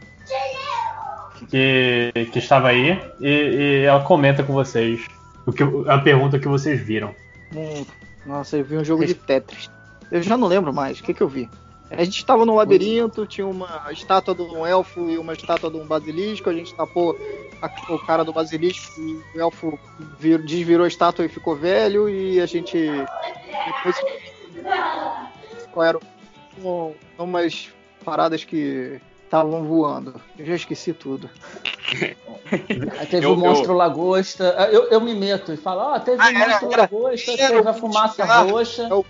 [1.51, 5.01] Que, que estava aí, e, e ela comenta com vocês
[5.47, 7.15] o que, a pergunta que vocês viram.
[7.55, 7.85] Hum,
[8.29, 9.71] Nossa, eu vi um jogo de Tetris.
[10.13, 11.01] Eu já não lembro mais.
[11.01, 11.49] O que, que eu vi?
[11.91, 15.79] A gente estava num labirinto, tinha uma estátua de um elfo e uma estátua de
[15.79, 16.51] um basilisco.
[16.51, 17.19] A gente tapou
[17.63, 19.79] a- o cara do basilisco e o elfo
[20.19, 22.07] vir- desvirou a estátua e ficou velho.
[22.07, 22.77] E a gente.
[22.77, 23.97] Depois.
[25.73, 25.99] Qual era?
[26.63, 27.71] Um, umas
[28.05, 30.15] paradas que estavam voando.
[30.39, 31.29] Eu já esqueci tudo.
[32.99, 34.55] Aí teve Eu- o monstro lagosta.
[34.59, 37.31] Ah, Eu, eu me meto e falo, ó, teve Ah, o era- monstro era- lagosta,
[37.33, 38.47] era teve a fumaça Guitar.
[38.49, 38.95] roxa.
[38.95, 39.05] O-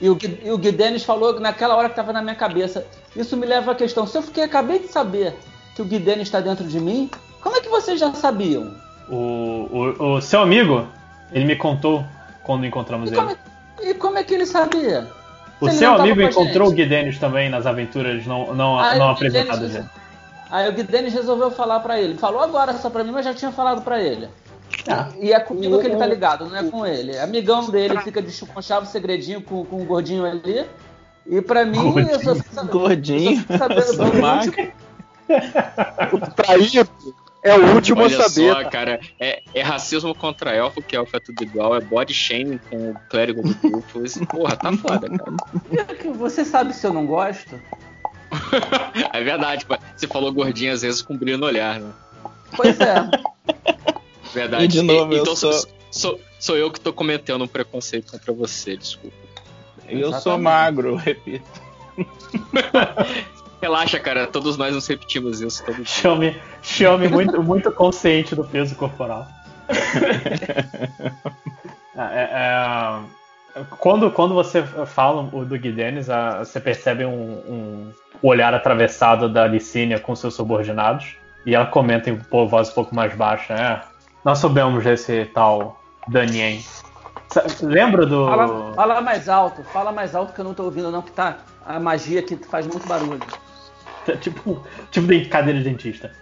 [0.00, 2.84] E o, Gui- e o Guidenis falou naquela hora que estava na minha cabeça.
[3.14, 4.04] Isso me leva à questão.
[4.04, 5.32] Se eu fiquei, acabei de saber
[5.76, 7.08] que o Guidenis está dentro de mim,
[7.40, 8.74] como é que vocês já sabiam?
[9.08, 9.14] O,
[9.70, 10.88] o, o seu amigo,
[11.30, 12.04] ele me contou
[12.42, 13.20] quando encontramos E ele.
[13.20, 13.36] como, é,
[13.90, 15.08] e como é que ele sabia?
[15.62, 19.72] O seu tava amigo encontrou o Guidenis também nas aventuras não, não, Ah, não apresentadas
[19.72, 19.88] dele.
[20.50, 22.18] Aí o Guidenis resolveu falar pra ele.
[22.18, 24.28] Falou agora só pra mim, mas já tinha falado pra ele.
[25.20, 27.18] E, e é comigo que ele tá ligado, não é com ele.
[27.18, 30.66] Amigão dele fica de chuconchava o segredinho com, com o gordinho ali.
[31.26, 32.72] E pra mim, eu só fico sabendo.
[32.72, 34.72] Gordinho, eu só fico sabendo
[37.42, 38.52] é o último Olha a saber.
[38.52, 42.58] só, cara, é, é racismo contra elfo, que elfo é tudo igual, é body shaming
[42.70, 44.16] com o clérigo do Rufus.
[44.30, 45.36] Porra, tá foda, cara.
[46.18, 47.60] Você sabe se eu não gosto?
[49.12, 49.76] É verdade, pô.
[49.94, 51.92] você falou gordinho às vezes com brilho no olhar, né?
[52.56, 52.94] Pois é.
[54.32, 54.64] Verdade.
[54.64, 55.52] E de novo, eu então sou...
[55.52, 59.14] sou- Sou, sou eu que tô cometendo um preconceito contra você, desculpa.
[59.86, 60.42] Eu sou Exatamente.
[60.42, 61.44] magro, repito.
[63.62, 65.84] Relaxa, cara, todos nós nos repetimos isso todo.
[65.84, 69.26] Xiaomi, Xiaomi muito, muito consciente do peso corporal.
[71.94, 72.10] Ah,
[73.54, 77.92] é- é, quando, quando você fala o do Guidenis, ah, você percebe um, um
[78.22, 81.16] olhar atravessado da Licínia com seus subordinados.
[81.44, 82.16] E ela comenta em
[82.48, 83.82] voz um pouco mais baixa: é,
[84.24, 86.64] Nós soubemos desse tal Danien.
[87.60, 88.24] Lembra do.
[88.26, 91.36] Fala, fala mais alto, fala mais alto que eu não tô ouvindo, não, que tá
[91.66, 93.20] a magia aqui faz muito barulho.
[94.20, 96.12] tipo, tipo de cadeira de dentista.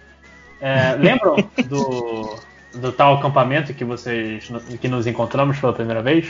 [0.60, 1.36] É, lembram
[1.66, 2.38] do,
[2.74, 4.50] do tal acampamento que vocês
[4.80, 6.28] que nos encontramos pela primeira vez?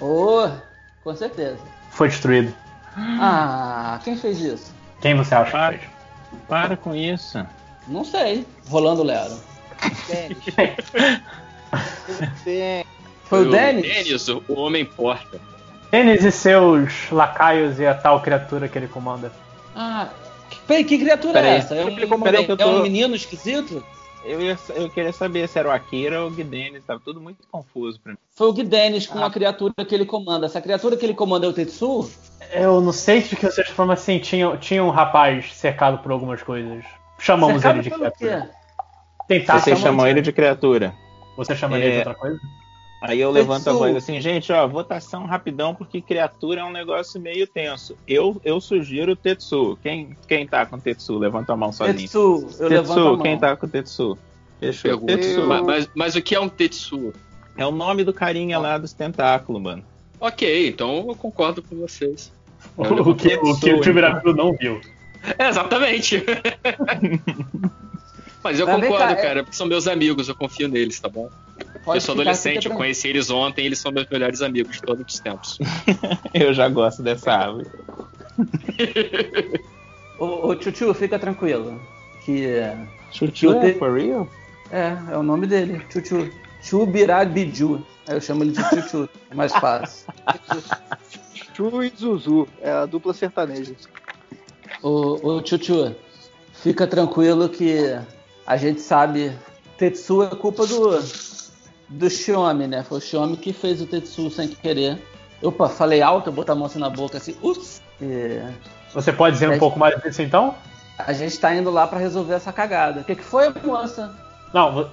[0.00, 0.48] Oh,
[1.04, 1.58] com certeza.
[1.90, 2.54] Foi destruído.
[2.96, 4.74] Ah, quem fez isso?
[5.00, 5.92] Quem você acha Para, que fez?
[6.48, 7.44] para com isso.
[7.86, 8.46] Não sei.
[8.68, 9.38] Rolando Lero.
[13.24, 13.82] Foi o Denis?
[13.82, 15.40] Denis, o, o homem porta.
[15.92, 19.32] Eles e seus lacaios e a tal criatura que ele comanda.
[19.74, 20.08] Ah,
[20.68, 21.74] peraí, que criatura Peraí, é essa?
[21.74, 23.82] É um, peraí que eu é um tô- menino esquisito?
[24.24, 27.38] Eu, ia- eu queria saber se era o Akira ou o Guidenis, tava tudo muito
[27.50, 28.18] confuso pra mim.
[28.36, 29.12] Foi o Guidenis Ah.
[29.14, 30.46] com a criatura que ele comanda.
[30.46, 32.10] Essa criatura que ele comanda é o Tetsu?
[32.52, 36.42] Eu não sei de que vocês falam assim, tinha, tinha um rapaz cercado por algumas
[36.42, 36.84] coisas.
[37.18, 38.40] Chamamos Cercado ele de criatura.
[38.42, 38.48] quê?
[39.28, 40.94] Tentar Vocês chamam ele de criatura.
[41.36, 41.98] Você chama ele de É.
[41.98, 42.38] outra coisa?
[43.00, 43.48] Aí eu Tetsu.
[43.48, 47.96] levanto a voz assim, gente, ó, votação rapidão, porque criatura é um negócio meio tenso.
[48.06, 49.78] Eu, eu sugiro Tetsu.
[49.82, 51.16] Quem, quem tá com Tetsu?
[51.16, 51.96] Levanta a mão sozinho.
[51.96, 53.18] Tetsu, eu levanto a Tetsu, mão.
[53.18, 54.18] quem tá com Tetsu?
[54.58, 54.90] Fechou.
[54.90, 55.16] Pergunta.
[55.16, 55.46] Tetsu.
[55.46, 57.12] Mas, mas, mas o que é um Tetsu?
[57.56, 59.84] É o nome do carinha lá dos tentáculos, mano.
[60.20, 62.32] Ok, então eu concordo com vocês.
[62.76, 64.80] O, o que, o que o Tibirabiru não viu.
[65.38, 66.24] É, exatamente.
[68.42, 71.08] Mas eu Mas concordo, cá, é- cara, porque são meus amigos, eu confio neles, tá
[71.08, 71.30] bom?
[71.84, 75.04] Pode eu sou adolescente, eu conheci eles ontem, eles são meus melhores amigos de todos
[75.12, 75.58] os tempos.
[76.34, 77.66] Eu já gosto dessa árvore.
[80.18, 81.80] Ô, ô Chuchu, fica tranquilo.
[82.24, 82.60] Que.
[83.10, 84.28] Chuchu é te- for real?
[84.70, 86.30] É, é o nome dele, Chuchu.
[86.60, 87.84] Chubirabiju.
[88.06, 90.06] Aí eu chamo ele de Chuchu, é mais fácil.
[91.54, 93.74] Chu e Zuzu, é a dupla sertaneja.
[94.82, 95.94] Ô, ô Chuchu,
[96.52, 97.98] fica tranquilo que
[98.48, 99.30] a gente sabe.
[99.76, 100.98] Tetsu é culpa do.
[101.90, 102.82] do Xiome, né?
[102.82, 105.00] Foi o Xiome que fez o Tetsu sem querer.
[105.42, 107.36] Opa, falei alto, eu botar a mão assim na boca assim.
[107.42, 107.82] Ups!
[108.00, 108.40] E
[108.94, 109.58] Você pode dizer um É.
[109.58, 110.54] pouco mais disso então?
[110.98, 113.02] a gente tá indo lá pra resolver essa cagada.
[113.02, 114.12] O que, que foi, moça?
[114.52, 114.88] Não,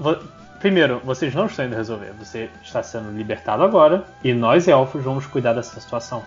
[0.60, 2.14] primeiro, vocês não estão indo resolver.
[2.20, 6.22] Você está sendo libertado agora e nós, elfos, vamos cuidar dessa situação.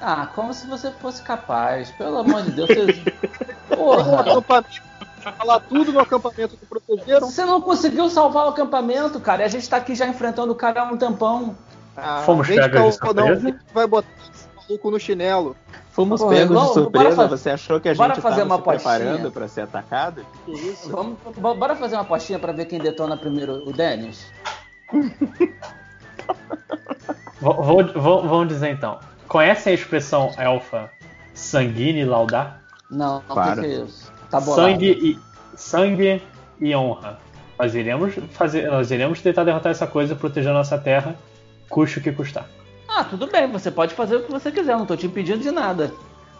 [0.00, 1.90] Ah, como se você fosse capaz.
[1.92, 3.02] Pelo amor de Deus, vocês.
[3.76, 4.42] Um
[5.32, 7.30] Falar tudo no acampamento que protegeram.
[7.30, 9.42] Você não conseguiu salvar o acampamento, cara.
[9.42, 11.56] E a gente tá aqui já enfrentando o cara há um tempão.
[11.96, 13.26] Ah, Fomos de pegos de caô, não.
[13.28, 13.60] surpresa?
[13.72, 14.08] Vai botar
[14.56, 15.56] maluco no chinelo.
[15.92, 17.14] Fomos Pô, pegos de surpresa.
[17.16, 20.26] bora fa- Você achou que a gente fazer estava uma se preparando para ser atacado?
[20.44, 20.90] Que isso?
[20.90, 24.26] Vamos, bo- bora fazer uma apostinha pra ver quem detona primeiro o Denis?
[27.40, 28.98] Vou, vou- vou- vamos dizer então.
[29.28, 30.90] Conhecem a expressão elfa
[31.34, 32.62] sanguine laudar?
[32.90, 33.60] Não, não Claro.
[33.60, 34.12] tem que é isso.
[34.40, 35.18] Tá sangue, e,
[35.56, 36.22] sangue
[36.60, 37.18] e honra.
[37.58, 41.16] Nós iremos, fazer, nós iremos tentar derrotar essa coisa, proteger a nossa terra,
[41.68, 42.46] custe o que custar.
[42.88, 45.50] Ah, tudo bem, você pode fazer o que você quiser, não tô te impedindo de
[45.50, 45.92] nada.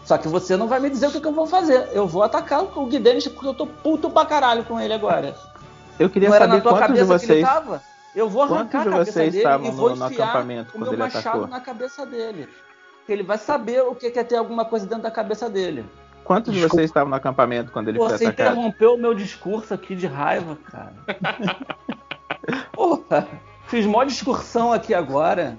[0.05, 1.89] Só que você não vai me dizer o que, que eu vou fazer.
[1.92, 5.34] Eu vou atacar o Guidenis porque eu tô puto pra caralho com ele agora.
[5.98, 7.55] Eu queria não era saber na tua quantos de cabeça que ele vocês.
[7.55, 7.82] tava?
[8.16, 10.68] Eu vou arrancar Quantos de a cabeça vocês dele estavam e vou no- no acampamento
[10.68, 11.47] o quando meu ele machado atacou?
[11.47, 12.48] na cabeça dele.
[13.08, 15.84] Ele vai saber o que que é ter alguma coisa dentro da cabeça dele.
[16.25, 18.53] Quantos de vocês estavam no acampamento quando ele foi Você atacado?
[18.53, 20.94] interrompeu o meu discurso aqui de raiva, cara.
[22.73, 23.27] Porra,
[23.69, 25.57] fiz mó discursão aqui agora.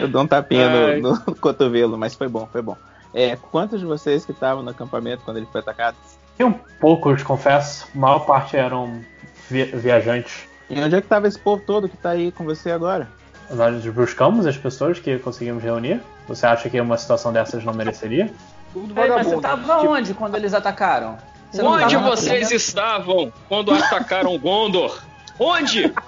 [0.00, 2.76] Eu dou um tapinha no, no cotovelo, mas foi bom, foi bom.
[3.12, 5.96] É, quantos de vocês que estavam no acampamento quando ele foi atacado?
[6.36, 7.86] Tem um poucos, confesso.
[7.94, 9.00] A maior parte eram
[9.50, 10.46] vi- viajantes.
[10.70, 13.08] E onde é que tava esse povo todo que tá aí com você agora?
[13.50, 16.00] Nós buscamos as pessoas que conseguimos reunir.
[16.28, 18.30] Você acha que uma situação dessas não mereceria?
[18.72, 21.16] Tudo Ei, mas você tava Tipo, onde quando eles atacaram?
[21.50, 25.00] Você Onde vocês estavam quando atacaram Gondor?
[25.38, 25.92] Onde?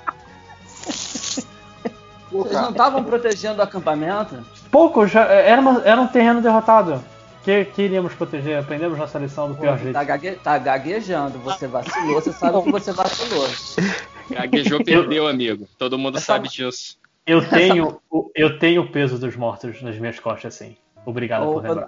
[2.31, 4.37] Vocês não estavam protegendo o acampamento?
[4.71, 7.03] Poucos, já- era, uma- era um terreno derrotado.
[7.43, 8.59] Que, que iríamos proteger?
[8.59, 9.95] Aprendemos nossa lição do pior Pô, jeito.
[9.95, 10.31] tá, gague...
[10.33, 13.49] tá gaguejando, você vacilou, você sabe que você vacilou.
[14.31, 15.67] Gaguejou, perdeu, amigo.
[15.77, 16.99] Todo mundo Essa- sabe disso.
[17.27, 20.77] Eu tenho, o- eu tenho o peso dos mortos nas minhas costas, sim.
[21.07, 21.87] Obrigado por Opa, lembrar.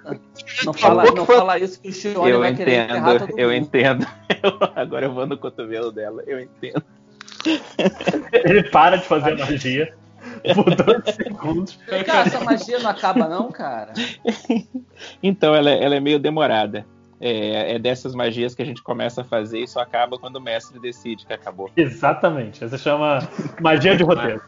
[0.65, 3.57] não fala, não fala isso que o Chione eu vai querer entendo, todo eu mundo.
[3.59, 4.07] entendo.
[4.43, 6.83] Eu- agora eu vou no cotovelo dela, eu entendo.
[8.33, 9.95] Ele para de fazer magia
[10.55, 11.79] por dois segundos.
[12.07, 13.93] Cá, essa magia não acaba não, cara?
[15.23, 16.87] Então, ela, é- ela é meio demorada.
[17.21, 20.41] É, é dessas magias que a gente começa a fazer e só acaba quando o
[20.41, 21.71] mestre decide que acabou.
[21.77, 22.65] Exatamente.
[22.65, 23.21] Essa chama
[23.61, 24.43] magia de roteiro.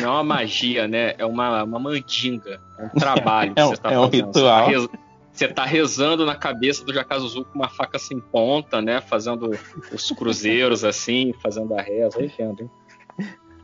[0.00, 1.14] Não é uma magia, né?
[1.18, 2.60] É uma, uma mandinga.
[2.78, 4.26] É um trabalho que É um- você tá é um fazendo.
[4.26, 4.64] ritual.
[4.64, 4.88] Você tá, rez-
[5.32, 9.00] você tá rezando na cabeça do Jacazuzu com uma faca sem ponta, né?
[9.00, 9.50] Fazendo
[9.92, 12.18] os cruzeiros assim, fazendo a reza.
[12.20, 12.70] Eu entendo, hein?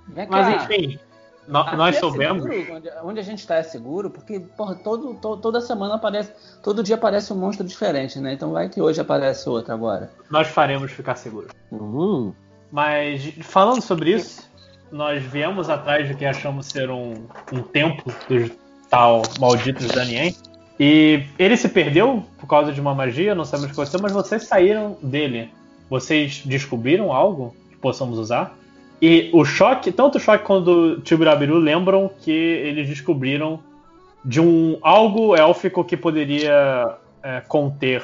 [0.08, 0.31] Vem cá.
[0.42, 0.99] Mas enfim,
[1.47, 2.42] no- Aqui nós é soubemos.
[2.42, 2.74] seguro?
[2.76, 4.10] Onde, onde a gente tá é seguro?
[4.10, 6.32] Porque, porra, todo, to- toda semana aparece.
[6.62, 8.32] Todo dia aparece um monstro diferente, né?
[8.32, 10.10] Então vai que hoje aparece outro agora.
[10.28, 11.52] Nós faremos ficar seguros.
[11.70, 12.34] Uhum.
[12.73, 14.50] Mas falando sobre isso,
[14.91, 17.15] nós viemos atrás do que achamos ser um,
[17.52, 18.51] um templo dos
[18.89, 20.35] tal malditos Danien.
[20.78, 24.12] E ele se perdeu por causa de uma magia, não sabemos o que aconteceu, mas
[24.12, 25.51] vocês saíram dele.
[25.89, 28.57] Vocês descobriram algo que possamos usar?
[29.02, 33.60] E o choque, tanto o choque quanto o Tibirabiru lembram que eles descobriram
[34.25, 38.02] de um algo élfico que poderia é, conter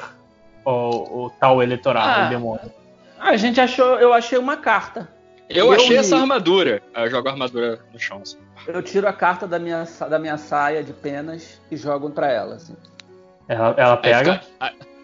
[0.65, 2.27] o, o tal eleitorado, Ah.
[2.27, 2.71] o demônio.
[3.19, 5.09] A gente achou, eu achei uma carta.
[5.49, 5.95] Eu, Eu achei li.
[5.97, 6.81] essa armadura.
[6.95, 8.19] Eu jogo a armadura no chão.
[8.21, 8.37] Assim.
[8.67, 12.55] Eu tiro a carta da minha, da minha saia de penas e jogo pra ela.
[12.55, 12.75] Assim.
[13.47, 14.41] Ela, ela pega.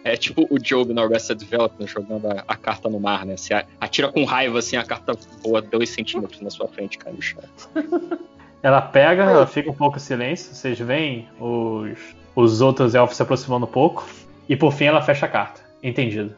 [0.04, 3.36] é tipo o Job no Arrested Development jogando a, a carta no mar, né?
[3.38, 7.12] Você a- atira com raiva, assim, a carta voa dois centímetros na sua frente, cai
[7.12, 7.40] no chão.
[8.62, 10.54] Ela pega, ela fica um pouco em silêncio.
[10.54, 11.98] Vocês veem os,
[12.34, 14.06] os outros elfos se aproximando um pouco.
[14.48, 15.60] E por fim ela fecha a carta.
[15.82, 16.34] Entendido.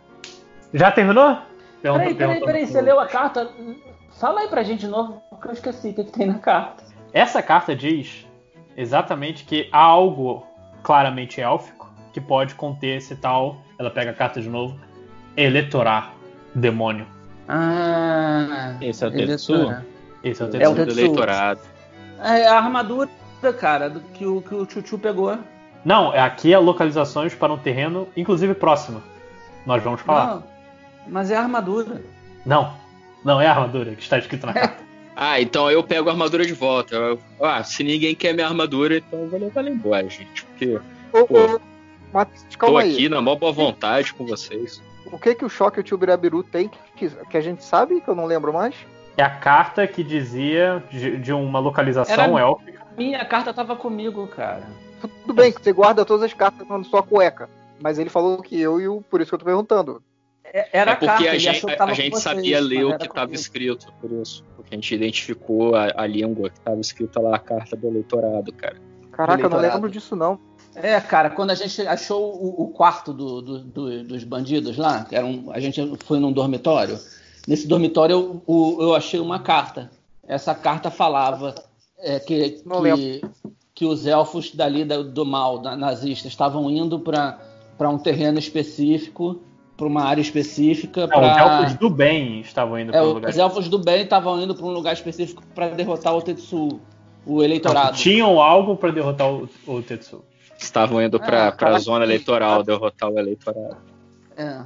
[0.75, 1.39] Já terminou?
[1.81, 3.49] Pergunta- Peraí, peraí, peraí, você leu a carta?
[4.19, 6.85] Fala aí pra gente de novo, porque eu esqueci o que, que tem na carta.
[7.13, 8.27] Essa carta diz
[8.77, 10.47] exatamente que há algo
[10.83, 13.59] claramente élfico que pode conter esse tal.
[13.79, 14.79] Ela pega a carta de novo.
[15.37, 16.13] Eletorar.
[16.55, 17.07] Demônio.
[17.47, 19.55] Ah, Esse é o Tetsu?
[19.71, 19.83] é-
[20.25, 20.85] Esse é o É o terceiro.
[20.87, 21.61] do eleitorado.
[22.23, 23.11] É a armadura,
[23.61, 25.39] cara, do que o, que o Chuchu pegou.
[25.85, 29.03] Não, é aqui é localizações para um terreno, inclusive próximo.
[29.67, 30.27] Nós vamos falar.
[30.37, 30.45] Não,
[31.07, 32.03] mas é a armadura.
[32.45, 32.73] Não,
[33.25, 34.85] não é a armadura que está escrito na carta.
[35.15, 36.95] Ah, então eu pego a armadura de volta.
[36.95, 40.45] Eu- ah, se ninguém quer minha armadura, então eu vou levar ela embora, gente.
[40.45, 40.79] Porque
[41.13, 41.55] Ô, Pô.
[41.57, 41.61] ô,
[42.13, 42.93] Matheus, tô aí.
[42.93, 44.83] aqui na maior boa vontade com vocês.
[45.11, 48.01] O que que o Choque e o Tio Birabiru tem que, que a gente sabe,
[48.01, 48.75] que eu não lembro mais?
[49.17, 52.83] É a carta que dizia de, de uma localização Era- élfica.
[52.99, 54.63] Minha carta tava comigo, cara.
[55.23, 57.49] Tudo bem que você guarda todas as cartas na sua cueca.
[57.81, 59.03] Mas ele falou que eu e o.
[59.03, 60.03] Por isso que eu tô perguntando.
[60.53, 63.07] É- Era é a porque carta, a gente, a, gente vocês, sabia ler o que
[63.07, 64.45] estava escrito, por isso.
[64.57, 68.53] Porque a gente identificou a, a língua que estava escrita lá, a carta do eleitorado,
[68.53, 68.77] cara.
[69.13, 69.75] Caraca, eu não Eleitorado.
[69.75, 70.39] lembro disso não.
[70.75, 75.05] É, cara, quando a gente achou o, o quarto do- do- do- dos bandidos lá,
[75.05, 76.99] que era um, a gente foi num dormitório.
[77.49, 79.91] Nesse dormitório eu, o- eu achei uma carta.
[80.29, 81.55] Essa carta falava
[81.99, 83.21] é, que, que
[83.75, 87.39] que os elfos dali da- do mal, da, nazista, estavam indo para
[87.91, 89.41] um terreno específico,
[89.77, 91.03] para uma área específica.
[91.03, 91.21] Não, pra...
[91.21, 93.31] os elfos do bem estavam indo É, para o lugar.
[93.31, 96.81] os elfos do bem estavam indo para um lugar específico para derrotar o Tetsu,
[97.27, 97.97] o eleitorado.
[97.97, 100.25] Tinham algo para derrotar o, o Tetsu.
[100.59, 103.77] Estavam indo pra, Ah, cara, zona eleitoral derrotar o eleitorado.
[104.37, 104.63] É.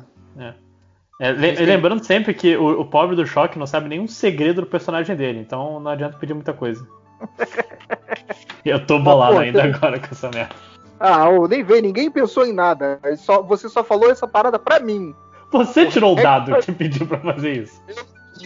[1.20, 4.66] É, le- lembrando sempre que o, o pobre do choque não sabe nenhum segredo do
[4.66, 6.86] personagem dele, então não adianta pedir muita coisa.
[8.64, 10.54] Eu tô bolado pô, ainda agora com essa merda.
[11.00, 13.00] Ah, ô, nem vê, ninguém pensou em nada.
[13.02, 15.14] É Só, você só falou essa parada pra mim.
[15.50, 17.82] Você tirou o É dado que- pediu pra fazer isso.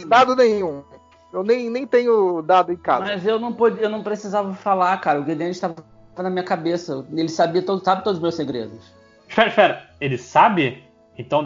[0.07, 0.83] Dado nenhum.
[1.33, 3.07] Eu nem, nem tenho dado em casa.
[3.07, 3.77] Mas eu não, pod...
[3.83, 5.21] eu não precisava falar, cara.
[5.21, 5.75] O Guedes estava
[6.17, 7.05] na minha cabeça.
[7.13, 8.95] Ele sabia todo, sabe todos os meus segredos.
[9.29, 9.91] Espera, espera.
[10.01, 10.85] Ele sabe,
[11.19, 11.43] então,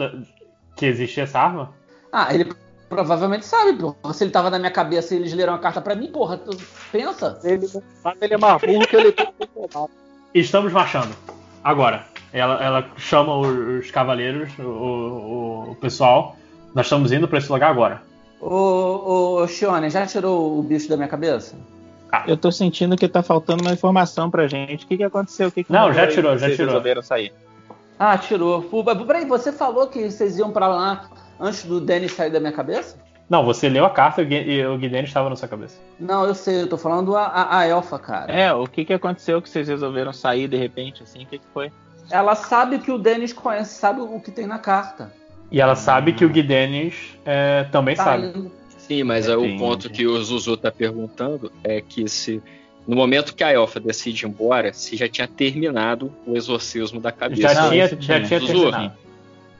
[0.75, 1.73] que existia essa arma?
[2.11, 2.53] Ah, ele
[2.87, 4.13] provavelmente sabe, porra.
[4.13, 6.55] Se ele tava na minha cabeça e eles leram a carta pra mim, porra, tu
[6.91, 7.39] pensa?
[7.43, 9.33] Ele não sabe, ele é mais burro que ele tem
[10.33, 11.15] Estamos marchando.
[11.63, 12.05] Agora.
[12.31, 16.35] Ela, ela chama os, os cavaleiros, o, o- o pessoal.
[16.75, 18.03] Nós estamos indo pra esse lugar agora.
[18.39, 21.55] Ô, ô, Shione, já tirou o bicho da minha cabeça?
[22.27, 24.85] Eu tô sentindo que tá faltando uma informação pra gente.
[24.85, 25.47] O que, que aconteceu?
[25.47, 26.71] O que que Não, já tirou, que já vocês tirou.
[26.71, 27.33] resolveram sair.
[27.97, 28.61] Ah, tirou.
[29.07, 31.09] Peraí, você falou que vocês iam pra lá
[31.39, 32.97] antes do Danny sair da minha cabeça?
[33.29, 35.79] Não, você leu a carta e o Gui- e o Guidene estava na sua cabeça.
[35.99, 38.31] Não, eu sei, eu tô falando a, a, a elfa, cara.
[38.31, 41.23] É, o que, que aconteceu que vocês resolveram sair de repente, assim?
[41.23, 41.71] O que, que foi?
[42.09, 45.13] Ela sabe que o Dennis conhece, sabe o que tem na carta.
[45.51, 48.27] E ela sabe que o Guidenis é, também Tá sabe.
[48.27, 48.51] indo.
[48.77, 52.41] Sim, mas aí o ponto que o Zuzu tá perguntando é que se
[52.87, 57.11] no momento que a Elfa decide ir embora, se já tinha terminado o exorcismo da
[57.11, 57.41] cabeça.
[57.43, 58.23] Já tinha, já tinha.
[58.23, 58.53] tinha Zuzu.
[58.71, 58.93] terminado.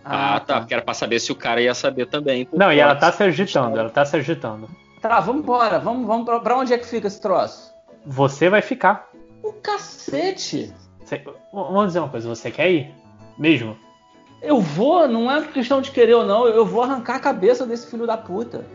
[0.04, 0.60] Ah, tá.
[0.60, 2.48] Porque era pra saber se o cara ia saber também.
[2.54, 4.70] Não, e ela tá se agitando, ela tá se agitando.
[5.02, 5.80] Tá, vamos embora.
[5.80, 7.72] Vamos, vamos pra, pra onde é que fica esse troço?
[8.06, 9.08] Você vai ficar.
[9.44, 10.74] O cacete!
[11.04, 12.94] Você- vamos dizer uma coisa, você quer ir?
[13.38, 13.78] Mesmo?
[14.42, 17.90] Eu vou, não é questão de querer ou não, eu vou arrancar a cabeça desse
[17.90, 18.66] filho da puta.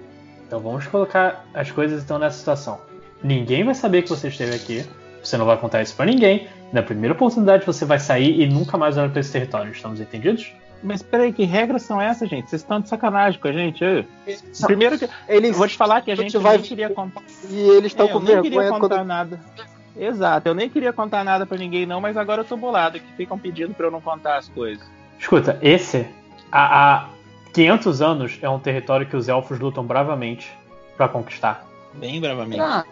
[0.47, 2.79] Então vamos colocar as coisas então nessa situação.
[3.23, 4.87] Ninguém vai saber que você esteve aqui.
[5.23, 6.49] Você não vai contar isso pra ninguém.
[6.71, 9.73] Na primeira oportunidade você vai sair e nunca mais olhar pra esse território.
[9.73, 10.53] Estamos entendidos?
[10.83, 12.51] Mas peraí, que regras são essas, gente?
[12.51, 13.83] Vocês estão de sacanagem com a gente?
[13.83, 14.05] Eu-
[14.67, 15.09] Primeiro que.
[15.29, 17.23] Eles, Eu vou te falar que a gente vai- nem queria contar.
[17.49, 19.07] E eles estão É, com eu nem queria vergonha contar quando.
[19.07, 19.41] nada.
[19.97, 23.07] Exato, eu nem queria contar nada pra ninguém, não, mas agora eu tô bolado, que
[23.17, 24.85] ficam pedindo pra eu não contar as coisas.
[25.19, 26.07] Escuta, esse
[26.51, 27.09] há, há
[27.53, 30.51] 500 anos é um território que os elfos lutam bravamente
[30.97, 31.65] pra conquistar.
[31.95, 32.61] Bem bravamente.
[32.61, 32.85] Ah,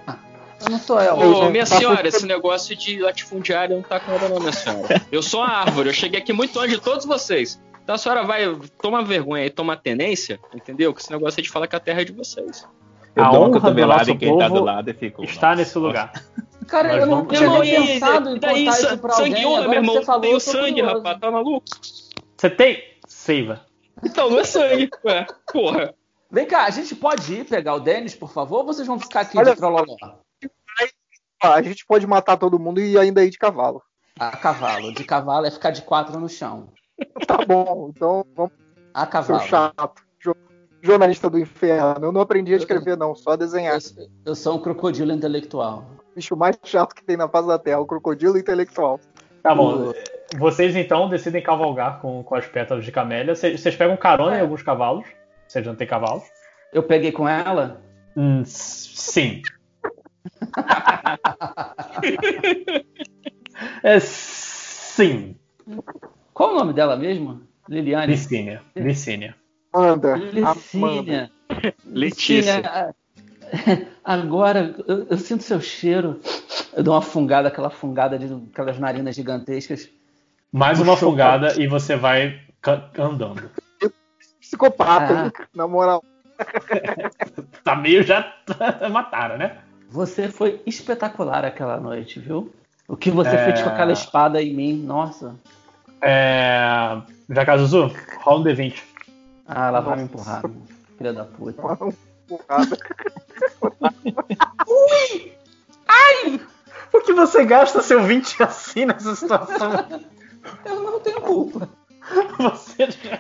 [0.65, 1.27] eu não sou elfa.
[1.27, 5.03] Ô, minha Tá senhora, esse negócio de latifundiário não tá com nada não, minha senhora.
[5.11, 7.61] Eu sou a árvore, eu cheguei aqui muito antes de todos vocês.
[7.83, 8.43] Então a senhora vai
[8.81, 10.95] tomar vergonha e tomar tenência, entendeu?
[10.95, 12.67] Que esse negócio é de falar que a terra é de vocês.
[13.15, 15.23] Eu A honra do nosso em quem tá do povo lado e fico.
[15.25, 16.13] Está nossa, nesse lugar.
[16.69, 19.33] Cara, eu não vamos- tinha Não, nem pensado em daí, contar isso pra alguém.
[19.33, 19.95] sangue honra, Agora meu irmão.
[19.97, 20.97] você falou, eu tô sangue, curioso.
[20.97, 21.65] rapaz, tá maluco?
[22.39, 23.67] Você tem seiva.
[24.03, 25.95] Então não é sangue, ué, porra.
[26.31, 29.21] Vem cá, a gente pode ir pegar o Dennis, por favor, ou vocês vão ficar
[29.21, 29.97] aqui Olha de trololó?
[31.43, 33.83] Ah, a gente pode matar todo mundo e ainda ir de cavalo.
[34.19, 34.95] A cavalo.
[34.95, 36.73] De cavalo é ficar de quatro no chão.
[37.27, 38.53] Tá bom, então vamos,
[38.95, 39.41] A seu cavalo.
[39.41, 40.03] chato.
[40.23, 40.37] Jo-
[40.83, 42.07] Jornalista do inferno.
[42.07, 43.79] Eu não aprendi a escrever, não, só a desenhar.
[43.97, 45.85] Eu, eu sou um crocodilo intelectual.
[46.15, 49.01] bicho mais chato que tem na face da Terra, o crocodilo intelectual.
[49.43, 49.93] Tá bom.
[50.39, 53.35] Vocês então decidem cavalgar com, com as pétalas de camélia.
[53.35, 55.05] Vocês vocês pegam carona em alguns cavalos.
[55.47, 56.25] Vocês não têm cavalos?
[56.73, 57.83] Eu peguei com ela?
[58.17, 59.43] Hum, sim.
[63.83, 65.37] é, sim.
[66.43, 67.41] Qual o nome dela mesmo?
[67.69, 68.09] Liliane?
[68.15, 68.61] Licínia.
[68.75, 69.37] Licínia.
[69.73, 70.17] Amanda.
[70.17, 71.31] Licínia.
[71.87, 72.93] Letícia.
[74.05, 76.19] Agora eu, eu sinto seu cheiro.
[76.77, 79.89] Eu dou uma fungada, aquela fungada de aquelas narinas gigantescas.
[80.51, 82.41] Mais Um uma fungada e você vai
[82.99, 83.49] andando.
[84.41, 85.25] Psicopata, Ah.
[85.27, 85.33] hein?
[85.55, 86.03] Na moral.
[87.63, 88.35] Tá meio já
[88.91, 89.59] mataram, né?
[89.91, 92.53] Você foi espetacular aquela noite, viu?
[92.89, 93.45] O que você É.
[93.45, 95.37] fez com aquela espada em mim, nossa.
[96.03, 97.01] É...
[97.31, 98.83] Jacazuzu, rola um D20.
[99.47, 100.43] Ah, ela vai me empurrar,
[100.99, 101.63] filha da puta.
[102.29, 102.79] Porrada.
[106.91, 109.73] Por que você gasta seu 20 assim nessa situação?
[110.65, 111.69] Eu não tenho culpa.
[112.39, 113.19] Você já...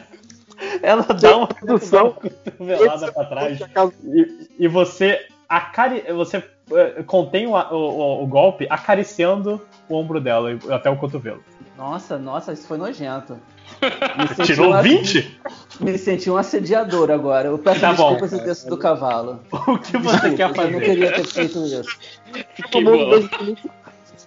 [0.82, 2.12] Ela dá uma Produção.
[2.12, 3.60] cotovelada pra trás
[4.04, 6.02] e, e você acari...
[6.12, 11.42] você eh, contém o, o- o golpe acariciando o ombro dela e- até o cotovelo.
[11.82, 13.36] Nossa, nossa, isso foi nojento.
[14.46, 15.40] Tirou um- 20?
[15.80, 17.48] Me senti um assediador agora.
[17.48, 18.12] Eu peço Tá bom.
[18.12, 19.40] desculpas e desço do cavalo.
[19.66, 20.80] O que você Desculpa, quer Eu não fazer?
[20.80, 21.98] queria ter feito isso.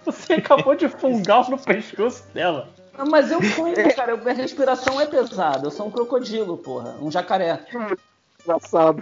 [0.04, 2.68] Você acabou de fungar no pescoço dela.
[2.98, 4.18] Não, mas eu fui, cara.
[4.18, 5.68] Minha respiração é pesada.
[5.68, 6.96] Eu sou um crocodilo, porra.
[7.02, 7.62] Um jacaré.
[8.44, 9.02] Engraçado.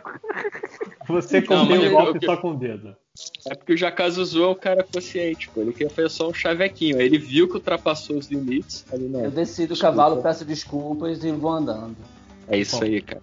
[1.07, 2.95] Você mas o golpe só com o dedo.
[3.45, 5.61] É porque o Jakazuzu é um cara consciente, pô.
[5.61, 6.97] Ele queria fazer só um chavequinho.
[6.97, 8.85] Aí ele viu que ultrapassou os limites.
[8.91, 9.21] Ali, não.
[9.25, 11.95] Eu desci do cavalo, peço desculpas e vou andando.
[12.47, 13.21] É isso aí, cara.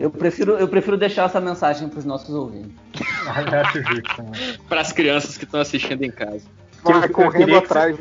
[0.00, 2.72] Eu prefiro, eu prefiro deixar essa mensagem pros nossos ouvintes.
[2.98, 4.58] Né?
[4.68, 6.42] Para as crianças que estão assistindo em casa.
[6.82, 7.98] Vai Eu- eu correndo queria que atrás.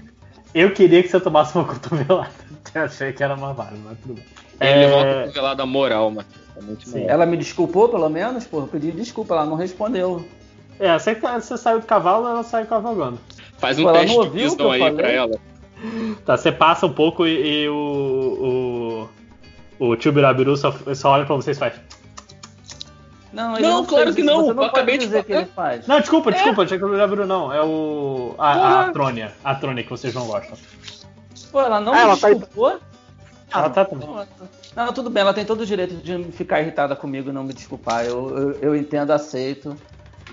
[0.55, 2.31] Eu queria que você tomasse uma cotovelada.
[2.73, 4.23] Eu achei que era mais válido, mas tudo bem.
[4.59, 6.27] Ele É, volta cotovelada moral, mano.
[6.95, 7.01] É.
[7.07, 8.45] Ela me desculpou, pelo menos?
[8.45, 10.25] Porra, eu pedi desculpa, ela não respondeu.
[10.79, 13.19] É, você, você saiu do cavalo, ela sai cavalgando.
[13.57, 15.39] Faz um Pô, teste não de que visão aí pra ela.
[16.25, 19.09] Tá, você passa um pouco e, e o.
[19.79, 21.73] O, o tio Birabiru só, só olha pra vocês e faz.
[23.31, 25.33] Não, ele Não, não claro que não, Você eu não acabei pode de dizer que
[25.33, 25.85] ele faz.
[25.85, 27.53] Não, desculpa, desculpa, não tinha que o Birabiru não.
[27.53, 28.33] É o.
[28.37, 29.33] A, a, a Trônia.
[29.43, 30.57] A Trônia que vocês não gostam.
[31.51, 32.79] Pô, ela não Ah, me ela tá aí- desculpou?
[33.53, 34.09] Ela tá também.
[34.75, 37.53] Não, tudo bem, ela tem todo o direito de ficar irritada comigo e não me
[37.53, 38.05] desculpar.
[38.05, 39.75] Eu, eu, eu entendo, aceito.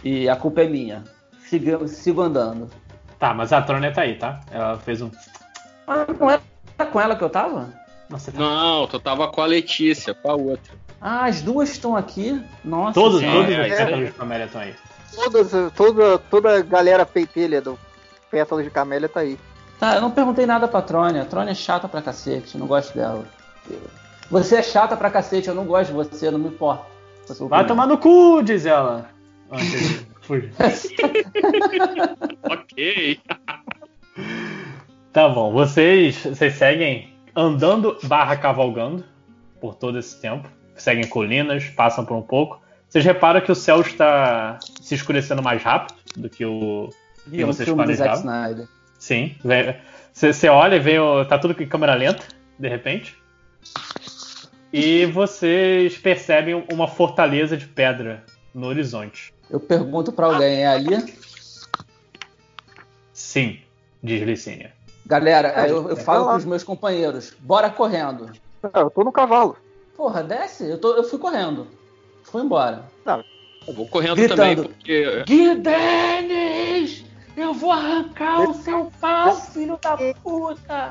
[0.04, 1.02] E a culpa é minha.
[1.48, 2.70] Sigo, sigo andando.
[3.18, 4.40] Tá, mas a Trônia tá aí, tá?
[4.50, 5.10] Ela fez um.
[5.86, 6.42] Ah, não era
[6.90, 7.72] com ela que eu tava?
[8.08, 8.38] Nossa, tá...
[8.38, 10.74] Não, tu tava com a Letícia, com a outra.
[11.00, 12.40] Ah, as duas estão aqui?
[12.64, 12.94] Nossa.
[12.94, 13.46] Todos, Senhora.
[13.46, 14.74] todos é, é, camélia estão aí.
[15.14, 17.78] Todas, toda, toda a galera peitelha do
[18.30, 19.38] Pétalas de Camélia tá aí.
[19.78, 21.22] Tá, eu não perguntei nada pra Trônia.
[21.22, 23.24] A Trônia é chata pra cacete, eu não gosto dela.
[24.30, 26.84] Você é chata pra cacete, eu não gosto de você, não me importa.
[27.48, 29.13] Vai tomar no cu, diz ela.
[29.50, 30.52] Antes de fugir.
[32.42, 33.20] ok.
[35.12, 39.04] Tá bom, vocês, vocês seguem andando barra cavalgando
[39.60, 40.48] por todo esse tempo.
[40.74, 42.60] Seguem colinas, passam por um pouco.
[42.88, 46.88] Vocês reparam que o céu está se escurecendo mais rápido do que o
[47.30, 48.44] que E um vocês filme do Zack planejavam.
[48.44, 48.68] Snyder.
[48.98, 49.36] Sim.
[50.12, 52.24] Você olha e vê, o- tá tudo em câmera lenta,
[52.58, 53.16] de repente.
[54.72, 58.24] E vocês percebem uma fortaleza de pedra
[58.54, 59.33] no horizonte.
[59.54, 61.14] Eu pergunto pra alguém, é ali?
[63.12, 63.60] Sim,
[64.02, 64.74] diz Licínia.
[65.06, 66.32] Galera, É, eu, eu vai falo lá.
[66.32, 68.32] pros meus companheiros, bora correndo.
[68.64, 69.56] Ah, eu tô no cavalo.
[69.96, 71.68] Porra, desce, eu, tô, eu fui correndo.
[72.24, 72.90] Fui embora.
[73.06, 74.40] Eu vou correndo Gritando.
[74.40, 75.22] também, porque.
[75.24, 77.04] Gui Dennis!
[77.36, 80.90] Eu vou arrancar o seu pau, filho da puta!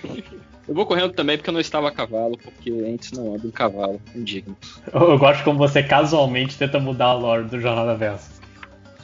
[0.66, 3.50] Eu vou correndo também porque eu não estava a cavalo, porque antes não anda em
[3.50, 4.56] cavalo, indigno.
[4.92, 8.30] Eu, eu gosto como você casualmente tenta mudar a lore do Jornada Versa.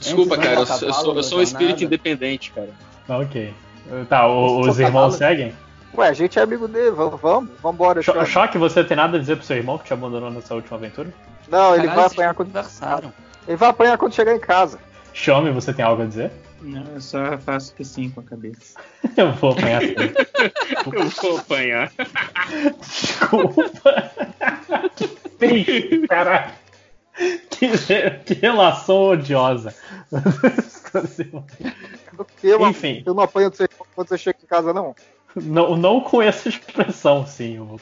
[0.00, 2.70] Desculpa, Antes cara, eu, cavalo sou, eu sou um espírito independente, cara.
[3.08, 3.52] Ok.
[4.08, 5.32] Tá, o- os Sou irmãos cavalo.
[5.36, 5.52] seguem?
[5.97, 8.00] Ué, a gente é amigo dele, vamos, vamos, vambora.
[8.00, 8.24] Cho-.
[8.24, 11.12] Choque, você tem nada a dizer pro seu irmão que te abandonou nessa última aventura?
[11.50, 13.12] Não, ele Caralho, vai apanhar quando conversaram.
[13.48, 14.78] ele vai apanhar quando chegar em casa.
[15.12, 16.30] Xiaomi, você tem algo a dizer?
[16.60, 18.78] Não, eu só faço que sim com a cabeça.
[19.16, 19.82] Eu vou apanhar.
[20.92, 21.92] Eu vou apanhar.
[22.78, 24.12] Desculpa.
[25.39, 26.52] Sim, caralho.
[27.50, 27.70] Que,
[28.24, 29.74] que relação odiosa.
[32.42, 33.02] Eu, Enfim.
[33.06, 33.52] eu não apanho
[33.94, 34.94] quando você chega em casa, não.
[35.36, 37.56] Não, não com essa expressão, sim.
[37.56, 37.80] Eu vou,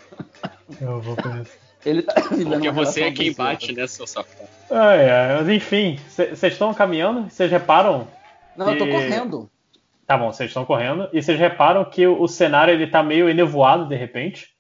[0.81, 1.59] eu vou conhecer.
[1.85, 4.49] Ele tá Porque você é quem bate, né, seu safado?
[4.71, 8.07] Ai, ai, mas enfim, vocês estão caminhando, vocês reparam
[8.59, 9.49] Não, eu tô correndo.
[10.05, 13.29] Tá bom, vocês estão correndo e vocês reparam que o, o cenário ele tá meio
[13.29, 14.51] enevoado de repente.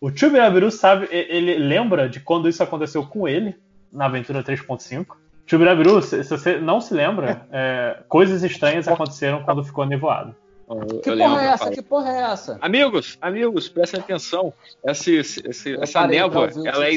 [0.00, 3.56] O Tio Birabiru sabe, ele lembra de quando isso aconteceu com ele
[3.92, 5.06] na aventura 3.5.
[5.46, 10.34] Tio Birabiru, se, se você não se lembra, é, coisas estranhas aconteceram quando ficou nevoado.
[11.02, 11.58] Que eu porra lembro, é essa?
[11.58, 11.70] fala.
[11.70, 12.58] Que porra é essa?
[12.60, 14.52] Amigos, amigos, prestem atenção.
[14.82, 15.10] Essa
[15.92, 16.96] parei pra névoa, ela é,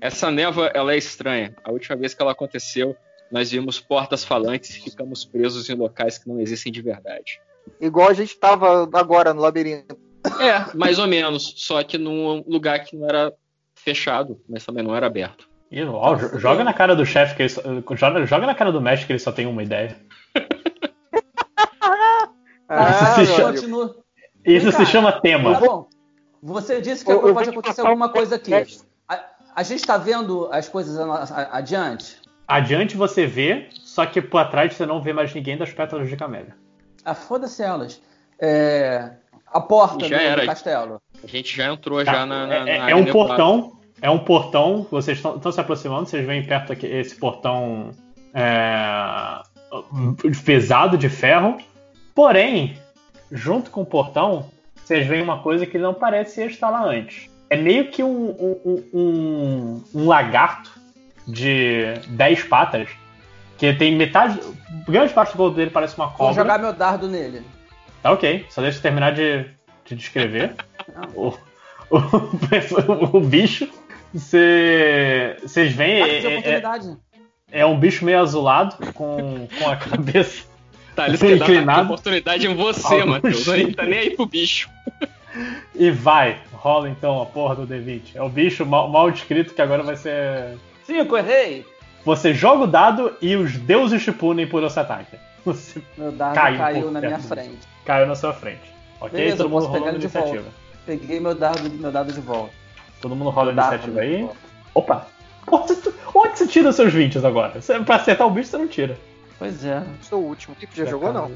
[0.00, 1.56] essa névoa, ela é estranha.
[1.64, 2.94] A última vez que ela aconteceu,
[3.30, 7.40] nós vimos portas falantes e ficamos presos em locais que não existem de verdade.
[7.80, 9.98] Igual a gente tava agora no labirinto.
[10.40, 11.54] É, mais ou menos.
[11.56, 13.32] Só que num lugar que não era
[13.74, 15.48] fechado, mas também não era aberto.
[15.70, 17.60] Ih, ó, jo- joga na cara do chefe que ele só,
[17.96, 19.96] joga, joga na cara do mestre que ele só tem uma ideia.
[22.68, 23.42] Ah, se amigo.
[23.52, 23.96] Continua.
[24.44, 25.54] Isso Vem se chama tema.
[25.60, 25.88] Bom,
[26.42, 28.52] você disse que Eu- eu pode te acontecer alguma um coisa aqui.
[29.08, 29.24] A,
[29.54, 30.96] a gente tá vendo as coisas
[31.52, 32.20] adiante?
[32.46, 36.16] Adiante você vê, só que por trás você não vê mais ninguém das pétalas de
[36.16, 36.54] camélia.
[37.04, 38.00] Ah, foda-se elas.
[38.40, 39.10] É,
[39.46, 40.46] a porta Já do, era.
[40.46, 41.00] castelo.
[41.22, 43.72] A gente já entrou Tá, já na, na, é, na é- área é um portão,
[44.00, 47.90] é um portão, vocês estão se aproximando, vocês veem perto aqui esse portão
[48.34, 49.42] é,
[50.44, 51.56] pesado de ferro.
[52.14, 52.78] Porém,
[53.32, 54.48] junto com o portão,
[54.84, 57.28] vocês veem uma coisa que não parece estar lá antes.
[57.48, 60.70] É meio que um, um, um- um lagarto
[61.26, 62.88] de 10 patas,
[63.58, 64.38] que tem metade.
[64.86, 66.34] Grande parte do corpo dele parece uma Vou cobra.
[66.34, 67.42] jogar meu dardo nele.
[68.02, 68.46] Tá ok.
[68.50, 69.46] Só deixa eu terminar de,
[69.84, 70.54] de descrever.
[71.14, 71.32] o,
[71.90, 73.68] o, o bicho.
[74.14, 76.02] Vocês veem.
[76.02, 76.96] Ah, É, é, oportunidade.
[77.50, 80.44] é um bicho meio azulado, com, com a cabeça.
[80.94, 83.46] Tá, eles querem dar oportunidade em você, Algum Matheus.
[83.48, 83.76] Ele jeito.
[83.76, 84.70] tá nem aí pro bicho.
[85.74, 86.38] E vai.
[86.52, 88.12] Rola então a porra do D20.
[88.14, 90.56] É o bicho mal, mal descrito que agora vai ser.
[90.86, 91.66] Cinco, errei.
[92.04, 95.16] Você joga o dado e os deuses te punem por esse ataque.
[95.44, 97.58] Você Meu dado Caiu caiu, um na minha frente.
[97.84, 98.62] caiu na sua frente.
[99.00, 99.10] Ok?
[99.18, 100.34] Beleza, Todo eu mundo rolando iniciativa.
[100.42, 100.50] volta.
[100.86, 102.52] Peguei meu dado, meu dado de volta.
[103.00, 104.28] Todo mundo rola iniciativa aí.
[104.74, 105.06] Opa!
[105.50, 107.60] Onde você, onde você tira os seus 20 agora?
[107.60, 108.96] Você- Pra acertar o bicho você não tira.
[109.38, 109.82] Pois é.
[110.02, 110.54] Sou o último.
[110.54, 111.30] O Felipe já jogou, não?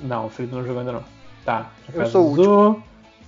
[0.00, 1.04] Não, o Felipe não jogou ainda não.
[1.44, 1.70] Tá.
[1.92, 2.82] Eu sou o último.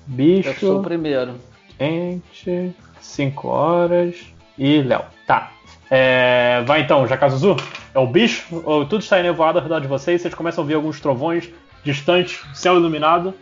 [0.06, 0.48] Bicho.
[0.48, 1.34] Eu sou o primeiro.
[1.78, 4.16] Quente, 5 horas
[4.58, 5.05] e Léo.
[5.26, 5.52] Tá.
[5.90, 7.56] É, vai então, Jacazuzu.
[7.94, 8.44] É o bicho.
[8.89, 10.20] Tudo está enevoado ao redor de vocês.
[10.23, 11.48] Vocês começam a ver alguns trovões
[11.84, 13.34] distantes, céu iluminado.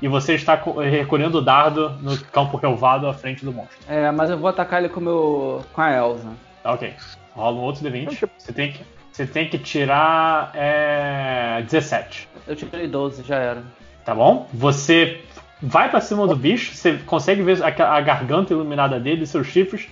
[0.00, 3.76] E você está co- recolhendo o dardo no campo relvado à frente do monstro.
[3.88, 6.28] É, mas eu vou atacar ele com, meu, com a Elsa.
[6.62, 6.94] Tá ok.
[7.34, 8.28] Rola um outro D20.
[8.38, 12.28] Você tem que, você tem que tirar é, 17.
[12.46, 13.62] Eu tirei 12, já era.
[14.04, 14.46] Tá bom?
[14.54, 15.20] Você
[15.60, 19.88] vai pra cima do bicho, você consegue ver a, a garganta iluminada dele, seus chifres,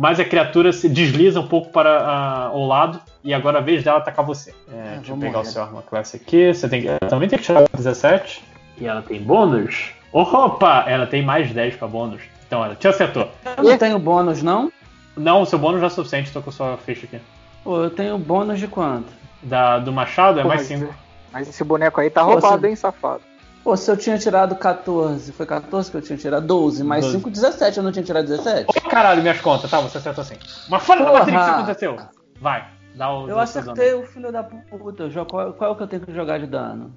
[0.00, 3.84] mas a criatura se desliza um pouco para ah, o lado e agora a vez
[3.84, 4.54] dela atacar você.
[4.72, 5.48] É, deixa eu pegar morrer.
[5.48, 6.54] o seu arma classe aqui.
[6.54, 8.42] Você tem que, também tem que tirar 17.
[8.78, 9.90] E ela tem bônus.
[10.10, 10.84] Opa!
[10.88, 12.22] Ela tem mais 10 pra bônus.
[12.46, 13.30] Então ela te acertou.
[13.58, 14.72] Eu não tenho bônus, não?
[15.14, 17.20] Não, o seu bônus já é suficiente, tô com a sua ficha aqui.
[17.62, 19.12] Pô, eu tenho bônus de quanto?
[19.42, 20.94] Da, do machado é Pô, mais mas- 5.
[21.30, 23.20] Mas esse boneco aí tá Pô, roubado, você- hein, safado?
[23.62, 26.46] Pô, se eu tinha tirado 14, foi 14 que eu tinha tirado?
[26.46, 27.18] 12, mais 12.
[27.18, 27.76] 5, 17.
[27.76, 28.66] Eu não tinha tirado 17?
[28.68, 29.70] Ô caralho, minhas contas.
[29.70, 30.36] Tá, você acertou assim.
[30.68, 31.96] Mas fora da o que aconteceu?
[32.40, 33.28] Vai, dá o.
[33.28, 35.10] Eu acertei o filho da puta.
[35.28, 36.94] Qual, qual é o que eu tenho que jogar de dano?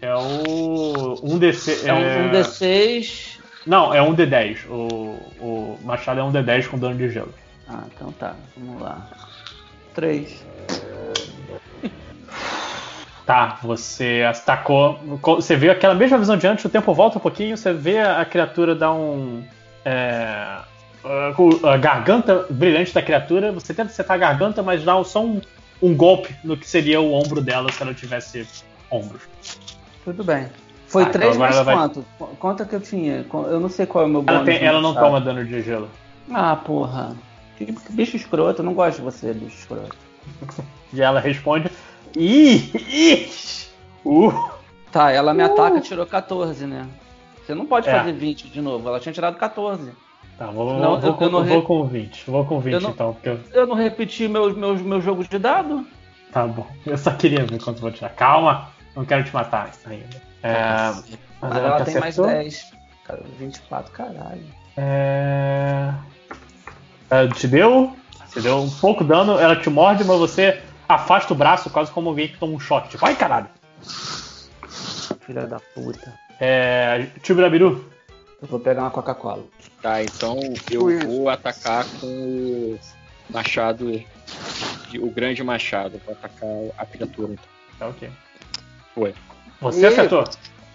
[0.00, 1.20] É o.
[1.22, 1.86] Um DC.
[1.86, 3.38] É um, um D6.
[3.66, 4.66] Não, é um D10.
[4.70, 7.34] O, o machado é um D10 com dano de gelo.
[7.68, 8.34] Ah, então tá.
[8.56, 9.08] Vamos lá.
[9.94, 10.45] 3.
[13.26, 15.00] Tá, você atacou.
[15.34, 18.24] Você vê aquela mesma visão de antes, o tempo volta um pouquinho, você vê a
[18.24, 19.42] criatura dar um.
[19.84, 20.58] É,
[21.04, 25.40] a- garganta brilhante da criatura, você tenta acertar a garganta, mas dá só um,
[25.82, 28.46] um golpe no que seria o ombro dela se ela tivesse
[28.90, 29.22] ombros.
[30.04, 30.46] Tudo bem.
[30.86, 32.04] Foi Ah, então 3 agora mais ela vai- quanto?
[32.16, 33.26] Qu- Quanto é que eu tinha?
[33.32, 34.54] Eu não sei qual é o meu Ela, bônus.
[34.56, 35.90] tem- ela não toma dano de gelo.
[36.32, 37.16] Ah, porra.
[37.58, 38.60] Que bicho escroto.
[38.60, 39.96] Eu não gosto de você, bicho escroto.
[40.92, 41.68] E ela responde.
[42.16, 42.72] Ih!
[42.88, 43.28] Ih!
[44.04, 44.32] Uh!
[44.90, 46.86] Tá, ela me ataca tirou 14, né?
[47.44, 47.92] Você não pode É.
[47.98, 48.88] fazer 20 de novo.
[48.88, 49.92] Ela tinha tirado 14.
[50.38, 52.30] Tá, vou, Não, vou, eu- com, eu não vou com 20.
[52.30, 55.22] Vou com 20 Eu não- então, porque eu- Eu não repeti meu, meu, meu jogo
[55.26, 55.86] de dado?
[56.32, 56.66] Tá bom.
[56.84, 58.10] Eu só queria ver quanto vou tirar.
[58.10, 60.22] Calma, não quero te matar ainda.
[60.42, 61.04] É, mas
[61.40, 62.26] Mas ela te tem mais acertou.
[62.42, 62.72] 10.
[63.04, 64.44] Cara, 24, caralho.
[64.76, 65.92] É...
[67.10, 67.96] Ela te deu.
[68.26, 72.08] Você deu um pouco dano, ela te morde, mas você afasta o braço quase como
[72.08, 72.88] alguém que toma um choque.
[72.90, 73.48] Tipo, ai caralho.
[75.20, 76.12] Filha da puta.
[76.40, 77.06] É.
[77.22, 77.90] Tibirabiru.
[78.40, 79.44] Eu vou pegar uma Coca-Cola.
[79.82, 80.38] Tá, então
[80.70, 82.78] eu vou atacar com o
[83.30, 83.90] machado,
[84.88, 86.00] de- o grande machado.
[86.04, 86.48] Vou atacar
[86.78, 87.32] a criatura.
[87.32, 87.44] Então.
[87.78, 88.10] Tá ok.
[88.94, 89.14] Foi.
[89.60, 90.24] Você E- acertou.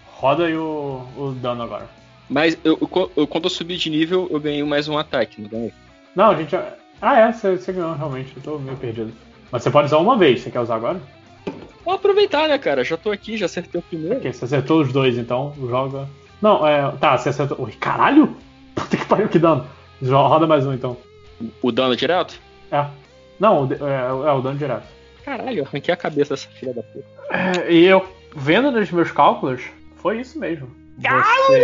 [0.07, 1.88] Roda aí o, o dano agora.
[2.30, 2.77] Mas eu,
[3.15, 5.73] eu- quando eu subi de nível, eu ganhei mais um ataque, não ganhei?
[6.15, 6.56] Não, a gente.
[7.01, 8.33] Ah, é, você, você ganhou realmente.
[8.38, 9.14] Eu tô meio perdido.
[9.52, 10.42] Mas você pode usar uma vez.
[10.42, 11.02] Você quer usar agora?
[11.84, 12.84] Vou aproveitar, né, cara?
[12.84, 14.18] Já tô aqui, já acertei o primeiro.
[14.18, 16.08] Ok, você acertou os dois, então joga.
[16.42, 16.92] Não, é.
[17.00, 17.60] Tá, você acertou.
[17.62, 18.36] Ui, caralho!
[18.76, 19.66] Puta que pariu, que dano.
[20.02, 20.98] Roda mais um então.
[21.62, 22.40] O dano direto?
[22.72, 22.86] É.
[23.40, 24.88] Não, é, é o dano direto.
[25.26, 27.06] Caralho, eu arranquei a cabeça dessa filha da puta.
[27.30, 28.06] É, e eu,
[28.36, 29.62] vendo nos meus cálculos,
[29.98, 30.70] foi isso mesmo.
[30.98, 31.64] Você.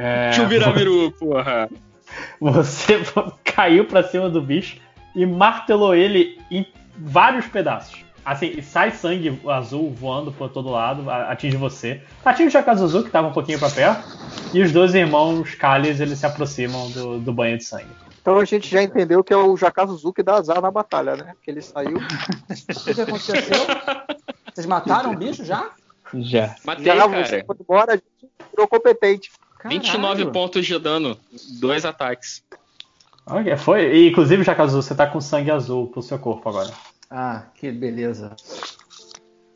[0.00, 1.68] É, Chuvirabiru, porra!
[2.40, 3.00] Você
[3.44, 4.76] caiu pra cima do bicho
[5.16, 8.04] e martelou ele em vários pedaços.
[8.24, 12.00] Assim, sai sangue azul voando por todo lado, atinge você.
[12.24, 14.02] Atinge o Jakazuzu, que tava um pouquinho pra perto.
[14.54, 17.90] E os dois irmãos Kalias, eles se aproximam do, do banho de sangue.
[18.22, 21.34] Então a gente já entendeu que é o Jakazuzu que dá azar na batalha, né?
[21.42, 21.98] Que ele saiu.
[21.98, 23.66] O que, aconteceu?
[24.54, 25.70] Vocês mataram o bicho já?
[26.14, 26.54] Já.
[26.64, 27.26] Matei, já cara.
[27.26, 29.30] você foi embora, a gente virou competente.
[29.66, 31.18] 29 pontos de dano,
[31.60, 32.42] dois ataques.
[33.26, 33.94] Ok, foi.
[33.94, 36.70] E, inclusive, Jakazuzu, você tá com sangue azul pro seu corpo agora.
[37.10, 38.34] Ah, que beleza.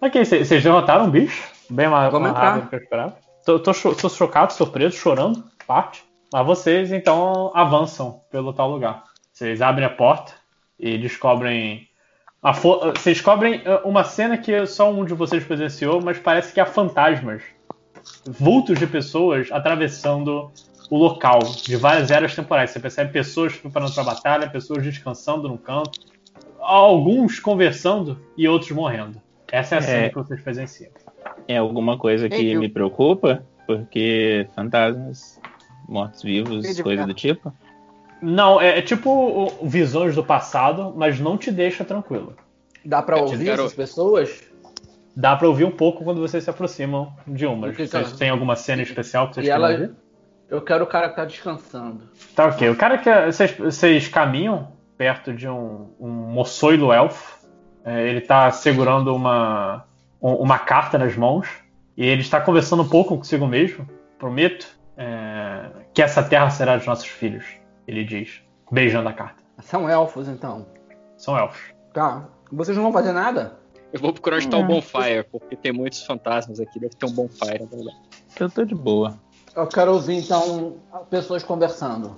[0.00, 1.42] Ok, cê- vocês derrotaram um bicho.
[1.68, 3.16] Bem mais, rápido do que eu esperava.
[3.44, 6.04] Tô, tô, tô chocado, surpreso, chorando, parte.
[6.32, 9.04] Mas vocês então avançam pelo tal lugar.
[9.32, 10.32] Vocês abrem a porta
[10.78, 11.86] e descobrem.
[12.42, 16.52] A fo- Vocês descobrem eh, uma cena que só um de vocês presenciou, mas parece
[16.52, 17.42] que há fantasmas
[18.26, 20.50] vultos de pessoas atravessando
[20.90, 22.70] o local de várias eras temporais.
[22.70, 26.00] Você percebe pessoas preparando para a batalha, pessoas descansando no canto,
[26.60, 29.20] alguns conversando e outros morrendo.
[29.50, 30.08] Essa é a cena É.
[30.08, 30.90] que vocês presenciam.
[31.46, 33.42] É alguma coisa que me preocupa?
[33.66, 35.40] Porque fantasmas,
[35.88, 37.52] mortos-vivos, coisa do tipo?
[38.20, 42.34] Não, é, é tipo o- visões do passado, mas não te deixa tranquilo.
[42.84, 44.42] Dá pra Eu ouvir quero- essas pessoas?
[45.14, 47.76] Dá pra ouvir um pouco quando vocês se aproximam de umas.
[47.76, 49.72] Vocês têm alguma cena especial que vocês E querem ela.
[49.74, 49.94] ouvir?
[50.50, 52.08] Eu quero o cara que tá descansando.
[52.34, 52.68] Tá ok.
[52.70, 53.26] O cara que.
[53.26, 57.38] Vocês, vocês caminham perto de um, um moçoilo elfo.
[57.84, 59.84] É, ele tá segurando uma,
[60.22, 61.46] um- uma carta nas mãos.
[61.96, 63.86] E ele está conversando um pouco consigo mesmo.
[64.18, 67.44] Prometo é, que essa terra será dos nossos filhos.
[67.86, 69.42] Ele diz, beijando a carta.
[69.60, 70.66] São elfos, então.
[71.16, 71.60] São elfos.
[71.92, 72.26] Tá.
[72.50, 73.58] Vocês não vão fazer nada?
[73.92, 77.10] Eu vou procurar onde tá o bonfire, porque tem muitos fantasmas aqui, deve ter um
[77.12, 77.96] bonfire, na verdade.
[78.38, 79.18] Eu tô de boa.
[79.58, 80.74] Eu quero ouvir, então,
[81.10, 82.14] pessoas conversando.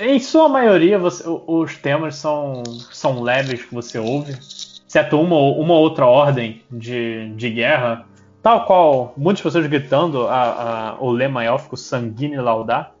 [0.00, 5.66] Em sua maioria você- os temas são, são leves que você ouve, exceto uma, ou-
[5.66, 8.06] outra ordem de, de guerra,
[8.40, 12.94] tal qual muitas pessoas gritando a, a- o lema élfico sanguíneo laudar.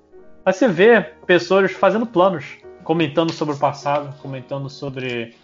[0.44, 2.44] Mas você vê pessoas fazendo planos,
[2.82, 5.34] comentando sobre o passado, comentando sobre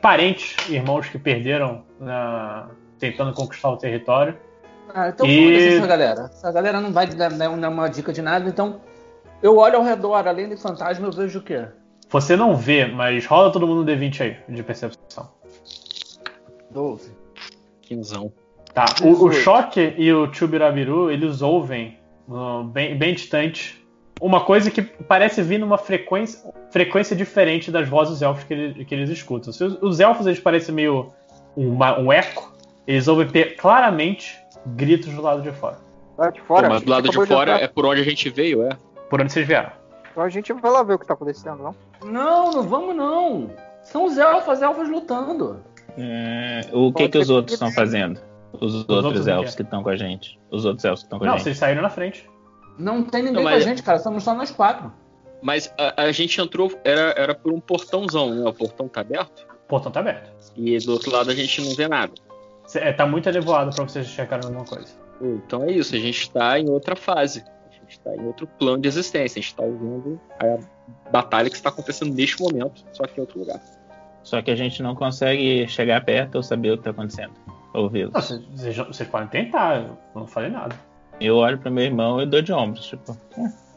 [0.00, 4.34] parentes, irmãos que perderam na- tentando conquistar o território.
[4.94, 6.30] Ah, então E- essa galera.
[6.32, 8.80] Essa galera não vai dar uma dica de nada, então
[9.42, 11.66] eu olho ao redor, além de fantasma, eu vejo o quê?
[12.08, 15.30] Você não vê, mas rola todo mundo um D20 aí, de percepção.
[16.70, 17.12] 12.
[17.82, 18.32] Quinzão.
[18.74, 23.84] Tá, o, o Choque e o Chubirabiru, eles ouvem uh, bem, bem distante
[24.20, 28.94] uma coisa que parece vir numa frequência, frequência diferente das vozes elfos que, ele- que
[28.94, 29.52] eles escutam.
[29.52, 31.10] Se Os, os elfos eles parecem meio
[31.56, 32.52] uma- um eco,
[32.86, 35.78] eles ouvem claramente gritos do lado de fora.
[36.18, 36.68] Lá de fora.
[36.68, 37.62] Pô, mas do lado de fora entrar.
[37.62, 38.76] é por onde a gente veio, é.
[39.08, 39.70] Por onde vocês vieram?
[40.10, 41.74] Então a gente vai lá ver o que tá acontecendo, não?
[42.10, 43.50] Não, não vamos não.
[43.82, 45.62] São os elfos, elfos lutando.
[45.96, 48.20] É, o que que os outros que- estão fazendo?
[48.52, 50.38] Os, outros outros o elfos que estão com a gente.
[50.50, 51.44] Os outros elfos que estão com a Não, gente.
[51.44, 52.28] vocês saíram na frente.
[52.78, 53.98] Não tem ninguém Não, com a mas- gente, cara.
[53.98, 54.92] Somos só nós quatro.
[55.42, 58.48] Mas a, a gente entrou, era, era por um portãozão, né?
[58.48, 59.46] O portão tá aberto.
[59.64, 60.30] O portão tá aberto.
[60.56, 62.12] E do outro lado a gente não vê nada.
[62.74, 64.88] É, tá muito elevado pra vocês checarem alguma coisa.
[65.18, 67.44] Pô, Então é isso, a gente tá em outra fase.
[67.68, 69.38] A gente tá em outro plano de existência.
[69.38, 70.58] A gente tá ouvindo a
[71.10, 73.60] batalha que está acontecendo neste momento, só que em outro lugar.
[74.22, 77.32] Só que a gente não consegue chegar perto ou saber o que tá acontecendo.
[77.74, 78.12] Ouvi-los.
[78.12, 78.20] Não,
[78.92, 80.74] vocês, podem tentar, eu não falei nada.
[81.20, 83.16] Eu olho pro meu irmão e dou de ombros, tipo.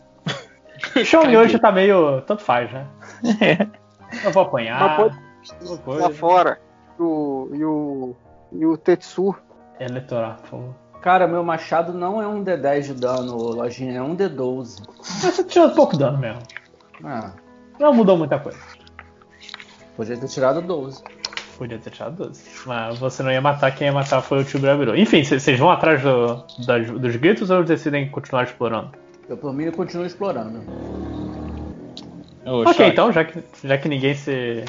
[0.95, 2.22] O Xiaomi hoje tá meio.
[2.22, 2.85] tanto faz, né?
[4.23, 4.95] Eu vou Mas apanhar.
[4.97, 5.17] pode
[5.51, 6.09] alguma lá coisa.
[6.13, 6.61] fora.
[6.99, 8.15] O, e o.
[8.53, 9.35] E o Tetsu.
[9.80, 10.75] Eleitorar, por favor.
[11.01, 14.83] Cara, meu machado não é um D10 de dano, lojinha, é um D12.
[14.99, 16.41] Mas você tirou pouco dano mesmo.
[17.03, 17.32] Ah,
[17.80, 18.59] Não mudou muita coisa.
[19.98, 21.03] podia ter tirado 12.
[21.57, 22.43] Podia ter tirado 12.
[22.65, 24.95] Mas você não ia matar, quem ia matar foi o tio Brabiru.
[24.95, 28.91] Enfim, vocês vão atrás do- das- dos gritos ou decidem continuar explorando?
[29.27, 30.61] Eu por mim eu continuo explorando.
[32.45, 34.64] Ô, ok, Choque, então, já que, já que ninguém se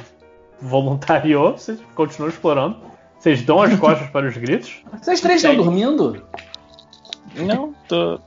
[0.60, 2.76] voluntariou, vocês continuam explorando.
[3.24, 4.82] Vocês dão as costas para os gritos.
[5.00, 6.22] Vocês três estão dormindo?
[7.34, 8.20] Não, tô.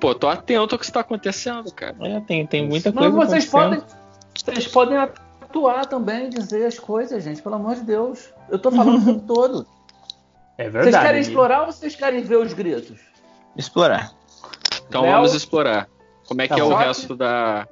[0.00, 1.94] Pô, tô atento ao que está acontecendo, cara.
[2.00, 3.84] É, tem, tem muita Mas coisa vocês acontecendo.
[3.84, 4.54] podem.
[4.54, 8.32] Vocês podem atuar também, dizer as coisas, gente, pelo amor de Deus.
[8.48, 9.66] Eu tô falando o tempo todo.
[10.56, 11.04] É Vocês verdade.
[11.04, 12.98] querem explorar ou vocês querem ver os gritos?
[13.54, 14.14] Explorar.
[14.88, 15.12] Então Léo?
[15.12, 15.90] vamos explorar.
[16.26, 17.68] Como é que Tá é o resto da.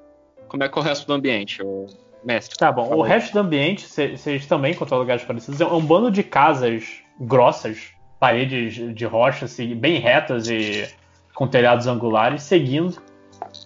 [0.47, 1.87] Como é que é o resto do ambiente, ô
[2.27, 2.57] mestre?
[2.57, 5.61] Tá bom, Por o resto do ambiente, vocês também encontram lugares parecidos.
[5.61, 6.85] É um bando de casas
[7.21, 10.87] grossas, paredes de rocha, assim, bem retas e
[11.35, 12.97] com telhados angulares, seguindo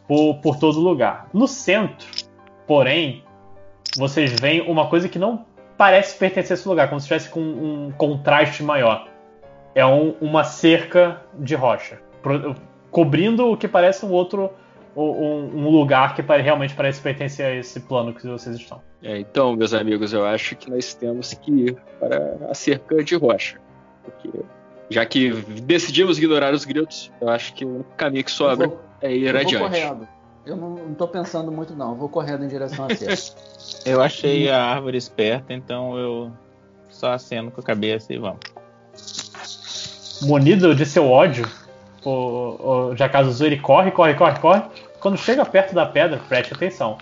[0.06, 1.28] por, por todo lugar.
[1.32, 2.06] No centro,
[2.66, 3.24] porém,
[3.96, 5.44] vocês veem uma coisa que não
[5.78, 9.08] parece pertencer a esse lugar, como se estivesse com um contraste maior.
[9.74, 12.54] É um- uma cerca de rocha, pro-
[12.90, 14.50] cobrindo o que parece um outro.
[15.00, 18.80] Um, um lugar que realmente parece pertencer a esse plano que vocês estão.
[19.02, 23.14] É, então, meus amigos, eu acho que nós temos que ir para a cerca de
[23.16, 23.58] rocha.
[24.04, 24.30] Porque
[24.90, 25.30] já que
[25.62, 29.26] decidimos ignorar os gritos, eu acho que o único caminho que sobra vou- é ir
[29.26, 29.62] eu vou adiante.
[29.62, 30.08] correndo.
[30.44, 31.90] Eu não, não tô pensando muito, não.
[31.90, 33.40] Eu vou correndo em direção à cerca.
[33.86, 36.32] Eu achei a árvore esperta, então eu
[36.88, 38.40] só aceno com a cabeça e vamos.
[40.22, 41.46] munido de seu ódio,
[42.04, 44.62] o, o Jakazuzu ele corre, corre, corre, corre.
[45.00, 46.98] Quando chega perto da pedra, preste atenção.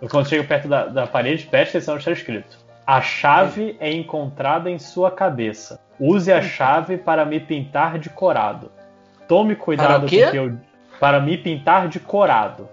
[0.00, 2.58] E Quando chega perto da, da parede, preste atenção no que está escrito.
[2.86, 5.80] A chave é encontrada em sua cabeça.
[5.98, 8.70] Use a chave para me pintar de corado.
[9.26, 10.56] Tome cuidado Para o com o que eu.
[11.00, 12.68] Para me pintar de corado.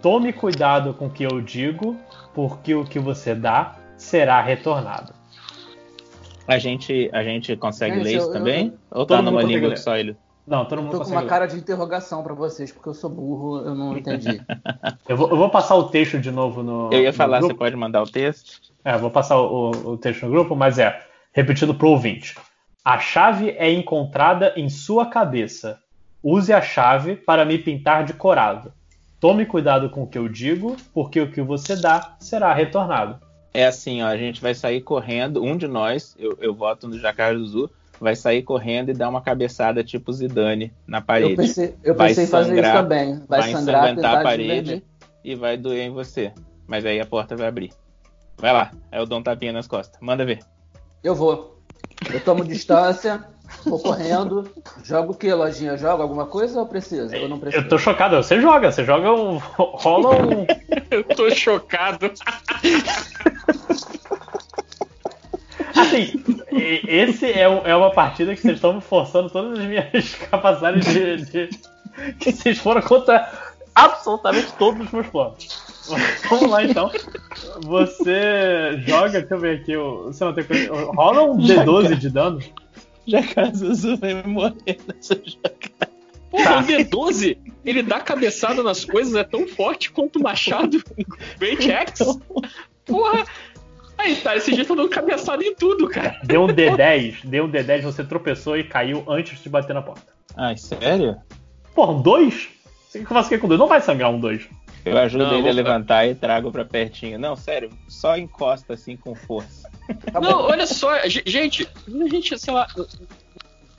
[0.00, 1.96] Tome cuidado com o que eu digo,
[2.34, 5.12] porque o que você dá será retornado.
[6.46, 8.66] A gente, a gente consegue Gente, ler isso eu- também?
[8.90, 10.16] eu- Ou tá numa língua que só ele?
[10.46, 11.28] Não, todo mundo Tô com uma ler.
[11.28, 14.40] cara de interrogação pra vocês, porque eu sou burro, eu não entendi.
[15.08, 16.90] Eu vou, eu vou passar o texto de novo no.
[16.92, 18.60] Eu ia falar, você pode mandar o texto?
[18.84, 22.36] É, vou passar o, o texto no grupo, mas é, repetido pro ouvinte.
[22.84, 25.78] A chave é encontrada em sua cabeça.
[26.22, 28.72] Use a chave para me pintar de corado.
[29.20, 33.20] Tome cuidado com o que eu digo, porque o que você dá será retornado.
[33.54, 36.98] É assim, ó, a gente vai sair correndo, um de nós, eu, eu voto no
[36.98, 41.32] Jacarzu, vai sair correndo e dar uma cabeçada tipo Zidane na parede.
[41.32, 43.14] Eu pensei, eu Vai pensei em fazer isso sangrar- também.
[43.28, 44.82] Vai, vai sangrar ensanguentar a parede
[45.24, 46.32] e vai doer em você.
[46.66, 47.72] Mas aí a porta vai abrir.
[48.38, 50.00] Vai lá, aí eu dou um tapinha nas costas.
[50.00, 50.40] Manda ver.
[51.04, 51.60] Eu vou.
[52.12, 53.24] Eu tomo distância,
[53.64, 54.50] vou correndo.
[54.82, 55.76] Jogo o que, lojinha?
[55.76, 57.16] Jogo alguma coisa ou precisa?
[57.16, 57.62] Eu não preciso.
[57.64, 59.36] Eu tô chocado, você joga, você joga um.
[59.38, 60.46] rola um.
[60.90, 62.10] Eu tô chocado.
[65.82, 66.12] Assim,
[66.86, 71.16] esse é, é uma partida que vocês estão me forçando todas as minhas capacidades de,
[71.24, 71.48] de-
[72.18, 73.30] que vocês foram contra
[73.74, 75.62] absolutamente todos os meus planos.
[76.30, 76.90] Vamos lá então.
[77.64, 79.76] Você joga, deixa eu ver aqui.
[79.76, 80.72] o- Você não tem coisa.
[80.72, 82.40] Rola um D12 de dano.
[83.06, 85.90] Jacarzu vai morrer nessa jogada.
[86.30, 90.82] Porra, o D12, ele dá cabeçada nas coisas, é tão forte quanto o machado
[91.38, 92.04] Great Axe.
[92.86, 93.24] Porra!
[94.02, 96.18] Aí, tá, esse dia tá dando cabeçada em tudo, cara.
[96.24, 100.12] Deu um D10, deu um D10, você tropeçou e caiu antes de bater na porta.
[100.36, 101.16] Ai, sério?
[101.74, 102.48] Porra, um 2?
[102.88, 103.58] O que eu faço aqui com dois?
[103.60, 104.42] Não vai sangrar um 2.
[104.84, 107.18] Eu ajudo Não, ele a levantar e trago pra pertinho.
[107.18, 109.70] Não, sério, só encosta assim com força.
[110.12, 110.26] Tá bom.
[110.28, 112.66] Não, olha só, ge- gente, a gente, sei lá,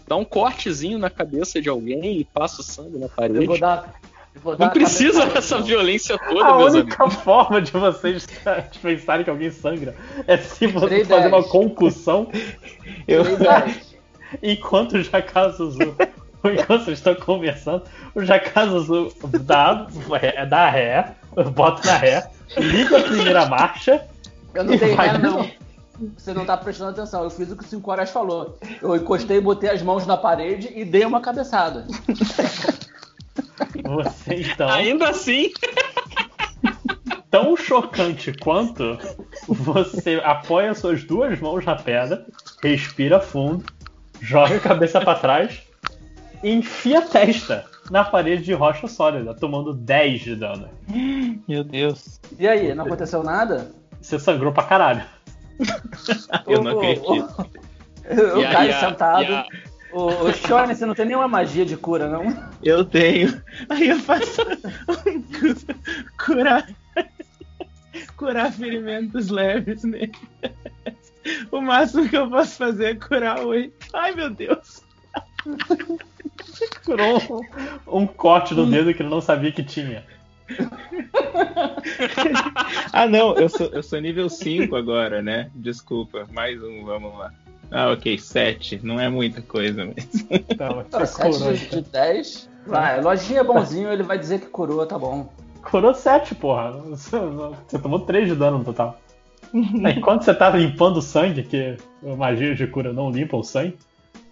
[0.07, 3.39] dá um cortezinho na cabeça de alguém e passa o sangue na parede.
[3.39, 3.93] Eu vou dar.
[4.59, 7.23] Não precisa dessa violência toda, A meus única amigos.
[7.23, 8.25] forma de vocês
[8.81, 9.95] pensarem que alguém sangra
[10.27, 11.51] é se você fazer uma 10.
[11.51, 12.29] concussão
[13.07, 13.95] Eu, Tirei 10.
[14.41, 15.95] enquanto o Jacazuzu.
[16.45, 19.13] Enquanto vocês estão conversando, o Jacazuzu
[19.43, 19.87] dá,
[20.21, 21.15] é, dá ré,
[21.55, 24.05] bota na ré, liga a primeira marcha.
[24.53, 25.49] Eu não dei vai ré, de não.
[26.17, 27.23] Você não tá prestando atenção.
[27.23, 28.57] Eu fiz o que o 5 horas falou.
[28.81, 31.87] Eu encostei, botei as mãos na parede e dei uma cabeçada.
[33.83, 34.69] Você então.
[34.69, 35.51] Ainda assim,
[37.29, 38.97] tão chocante quanto
[39.47, 42.25] você apoia suas duas mãos na pedra,
[42.61, 43.63] respira fundo,
[44.21, 45.61] joga a cabeça pra trás
[46.43, 50.69] e enfia a testa na parede de rocha sólida, tomando 10 de dano.
[51.47, 52.19] Meu Deus.
[52.39, 53.71] E aí, não aconteceu nada?
[54.01, 55.03] Você sangrou pra caralho.
[56.47, 57.49] Eu não O- o- acredito.
[58.09, 59.45] Eu a- caio sentado.
[59.93, 62.49] Ô, ô, Shone, você não tem nenhuma magia de cura, não?
[62.63, 63.41] Eu tenho.
[63.69, 64.41] Aí eu faço
[66.25, 66.67] curar
[68.17, 70.13] curar ferimentos leves nele.
[71.51, 73.87] O máximo que eu posso fazer é curar oito.
[73.93, 74.83] Ai meu Deus.
[76.85, 77.45] Curou
[77.87, 80.05] um, um corte no dedo que ele não sabia que tinha.
[82.91, 85.49] Ah não, eu sou, eu sou nível 5 agora, né?
[85.55, 87.31] Desculpa, mais um, vamos lá.
[87.73, 88.79] Ah, ok, 7.
[88.83, 89.91] Não é muita coisa.
[90.29, 92.49] Então, você curou, 7 de, de 10.
[92.65, 95.27] Vai, lojinha é bonzinho, ele vai dizer que curou, tá bom.
[95.69, 96.71] Curou 7, porra.
[96.71, 98.99] Você, você tomou 3 de dano no total.
[99.53, 103.77] Enquanto você tá limpando o sangue, que a magia de cura não limpa o sangue,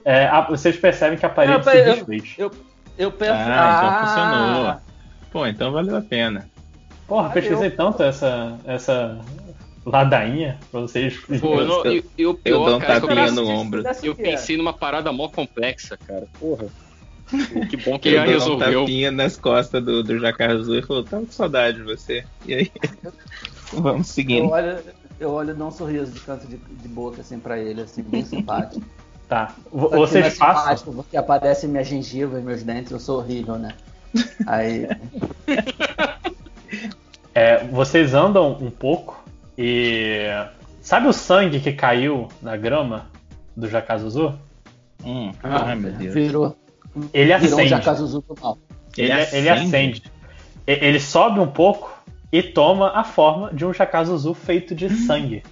[0.06, 2.36] é, a- vocês percebem que a parede Ah, se desfez.
[2.38, 2.52] Eu,
[2.98, 3.34] eu penso.
[3.34, 4.76] Ah, então Ah, funcionou.
[5.32, 6.50] Pô, então valeu a pena.
[7.08, 9.20] Porra, Ah, pesquisei eu- tanto essa, essa
[9.86, 11.18] ladainha pra vocês.
[11.40, 13.50] pô, não, e, e o Eu pior, dou um cara, é eu tapinha pensei- no
[13.50, 13.84] ombro.
[14.04, 14.16] Eu é.
[14.16, 16.28] pensei numa parada mó complexa, cara.
[16.40, 16.66] Porra.
[17.70, 18.82] Que bom que ele Eu já dou um resolveu.
[18.82, 22.26] tapinha nas costas do, do Jacarzu e falou, tava com saudade de você.
[22.46, 22.72] E aí,
[23.72, 24.50] vamos Eu seguindo.
[24.50, 24.78] olho,
[25.20, 28.02] eu olho e dou um sorriso de canto de, de boca, assim, pra ele, assim,
[28.04, 28.82] bem simpático.
[29.32, 29.56] Tá.
[29.72, 30.62] V- é Vocês passam.
[30.64, 33.70] simpático, Porque aparecem minhas gengivas, meus dentes, eu sou horrível, né?
[34.46, 34.86] Aí.
[37.34, 39.21] É, vocês andam um pouco
[39.62, 40.28] e.
[40.82, 43.06] Sabe o sangue que caiu na grama
[43.56, 44.34] do Jacazuzu?
[45.04, 46.14] Hum, ai meu Deus.
[46.14, 46.58] Virou.
[47.14, 47.70] Ele Virou um acende.
[47.70, 48.58] jacazuzu mal.
[48.98, 49.68] Ele, Ele ele acende?
[49.68, 50.04] acende.
[50.68, 51.92] E- Ele sobe um pouco
[52.32, 55.44] e toma a forma de um Jacazuzu feito de sangue.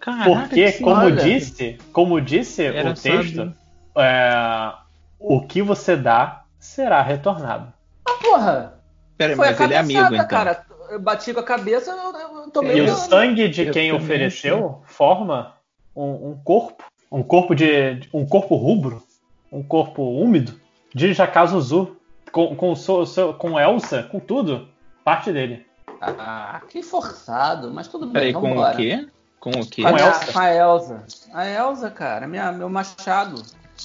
[0.00, 1.16] Caraca, Porque, que como olha.
[1.22, 3.52] disse, como disse Era o texto,
[3.96, 4.72] é,
[5.18, 7.70] o que você dá será retornado.
[8.08, 8.74] Ah, porra!
[9.18, 10.26] Pera, Foi a mas ele é amigo, então.
[10.26, 10.64] cara.
[10.90, 15.54] Eu bati com a cabeça, eu, eu tomei E o sangue de quem ofereceu forma
[15.94, 19.02] um, um corpo, um corpo de um corpo rubro,
[19.52, 20.60] um corpo úmido
[20.94, 21.96] de Jakazuzu
[22.32, 24.68] com, com, so- so- com Elsa, com tudo,
[25.04, 25.64] parte dele.
[26.00, 29.06] Ah, que forçado, mas tudo bem, Peraí, com o quê?
[29.38, 29.82] Com o quê?
[29.82, 31.04] Com a, com a Elsa.
[31.32, 33.42] A Elsa, cara, minha, meu machado.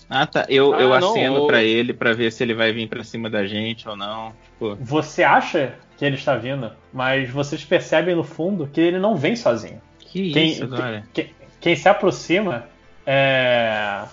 [0.09, 0.45] Ah, tá.
[0.49, 3.30] Eu, Ah, eu não, aceno pra ele pra ver se ele vai vir pra cima
[3.30, 4.33] da gente ou não.
[4.53, 9.15] Tipo, Você acha que ele está vindo, mas vocês percebem no fundo que ele não
[9.15, 9.82] vem sozinho.
[9.99, 11.03] que Quem, isso agora?
[11.14, 12.65] quem, quem se aproxima
[13.06, 14.03] é,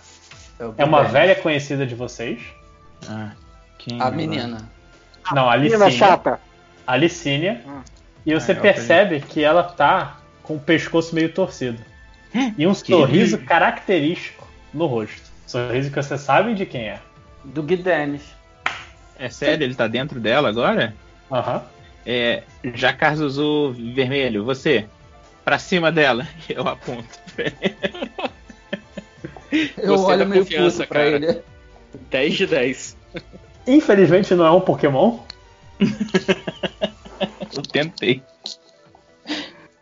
[0.77, 1.13] é uma bem.
[1.13, 2.41] velha conhecida de vocês.
[3.09, 3.31] Ah,
[3.79, 4.17] quem A agora?
[4.17, 4.71] menina.
[5.33, 6.07] Não, a Menina Licínia.
[6.09, 6.41] chata.
[6.87, 7.61] A Licínia.
[8.27, 11.79] E você Ah, percebe que ela tá com o pescoço meio torcido.
[12.57, 15.32] E um Que- sorriso característico no rosto.
[15.53, 16.99] Sorriso que você sabe de quem é.
[17.45, 18.23] Do Guidenes.
[19.19, 20.95] É sério, ele tá dentro dela agora?
[21.31, 21.63] Aham.
[22.07, 22.43] É,
[22.75, 24.87] Jacarzuzu Vermelho, você,
[25.45, 26.27] pra cima dela.
[26.49, 27.07] Eu aponto.
[29.77, 31.17] Eu Gostei olho meio confiança, puto pra cara.
[31.17, 31.43] ele.
[32.11, 32.97] 10 de 10.
[33.67, 35.19] Infelizmente não é um Pokémon.
[37.55, 38.23] Eu tentei.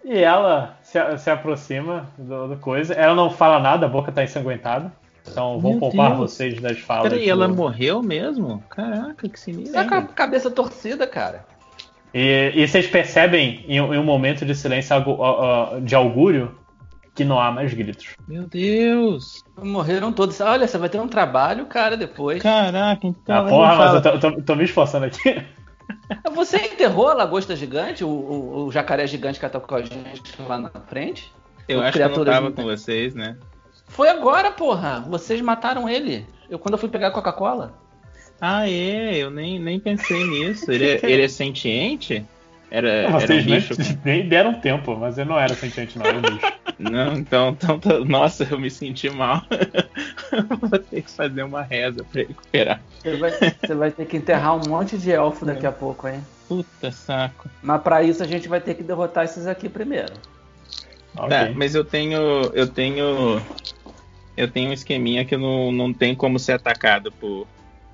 [0.04, 2.92] E ela se, se aproxima do, do coisa.
[2.94, 4.92] Ela não fala nada, a boca tá ensanguentada.
[5.28, 6.32] Então vou Meu poupar Deus.
[6.32, 7.08] vocês das falas.
[7.10, 8.62] Peraí, ela do- morreu mesmo?
[8.70, 9.78] Caraca, que sinistro.
[9.78, 11.44] É com a cabeça torcida, cara.
[12.12, 14.96] E, e vocês percebem em, um- em um momento de silêncio
[15.82, 16.56] de augúrio
[17.14, 18.16] que não há mais gritos.
[18.26, 19.44] Meu Deus.
[19.62, 20.40] Morreram todos.
[20.40, 22.42] Olha, você vai ter um trabalho, cara, depois.
[22.42, 23.36] Caraca, então.
[23.46, 25.42] ah, porra, mas eu tô, tô- tô me esforçando aqui.
[26.34, 30.56] Você enterrou a lagosta gigante, o, o- o jacaré gigante que atacou a gente lá
[30.58, 31.32] na frente?
[31.68, 33.36] Eu O acho que eu não tava com vocês, né?
[33.90, 35.04] Foi agora, porra.
[35.08, 36.26] Vocês mataram ele.
[36.48, 37.74] Eu quando eu fui pegar a Coca-Cola.
[38.40, 40.70] Ah, é, eu nem, nem pensei nisso.
[40.72, 42.24] Ele é, ele é sentiente?
[42.70, 43.74] Era, era um Vocês nem, bicho.
[44.04, 46.52] nem deram tempo, mas ele não era sentiente, não, era um bicho.
[46.78, 49.42] Não, então, então, tá- nossa, eu me senti mal.
[50.62, 52.80] Vou ter que fazer uma reza pra recuperar.
[53.02, 56.24] Você vai, você vai ter que enterrar um monte de elfo daqui a pouco, hein?
[56.48, 57.50] Puta saco.
[57.60, 60.12] Mas pra isso a gente vai ter que derrotar esses aqui primeiro.
[61.16, 61.28] Ok.
[61.28, 62.18] Tá, mas eu tenho.
[62.54, 63.42] Eu tenho.
[64.40, 67.46] Eu tenho um esqueminha que não, não tem como ser atacado por,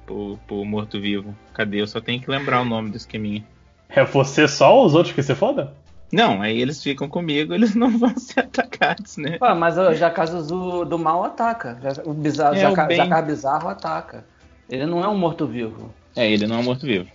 [0.06, 1.34] por, por morto-vivo.
[1.52, 1.80] Cadê?
[1.80, 3.44] Eu só tenho que lembrar o nome do esqueminha.
[3.88, 5.74] É você só ou os outros que se foda?
[6.12, 9.38] Não, aí eles ficam comigo, eles não vão ser atacados, né?
[9.38, 11.80] Pô, mas o Jacazuzu do mal ataca.
[12.04, 12.96] O bizarro, É, o Jaca, bem.
[12.98, 14.24] Jacar bizarro ataca.
[14.70, 15.92] Ele não é um morto-vivo.
[16.14, 17.10] É, ele não é morto-vivo.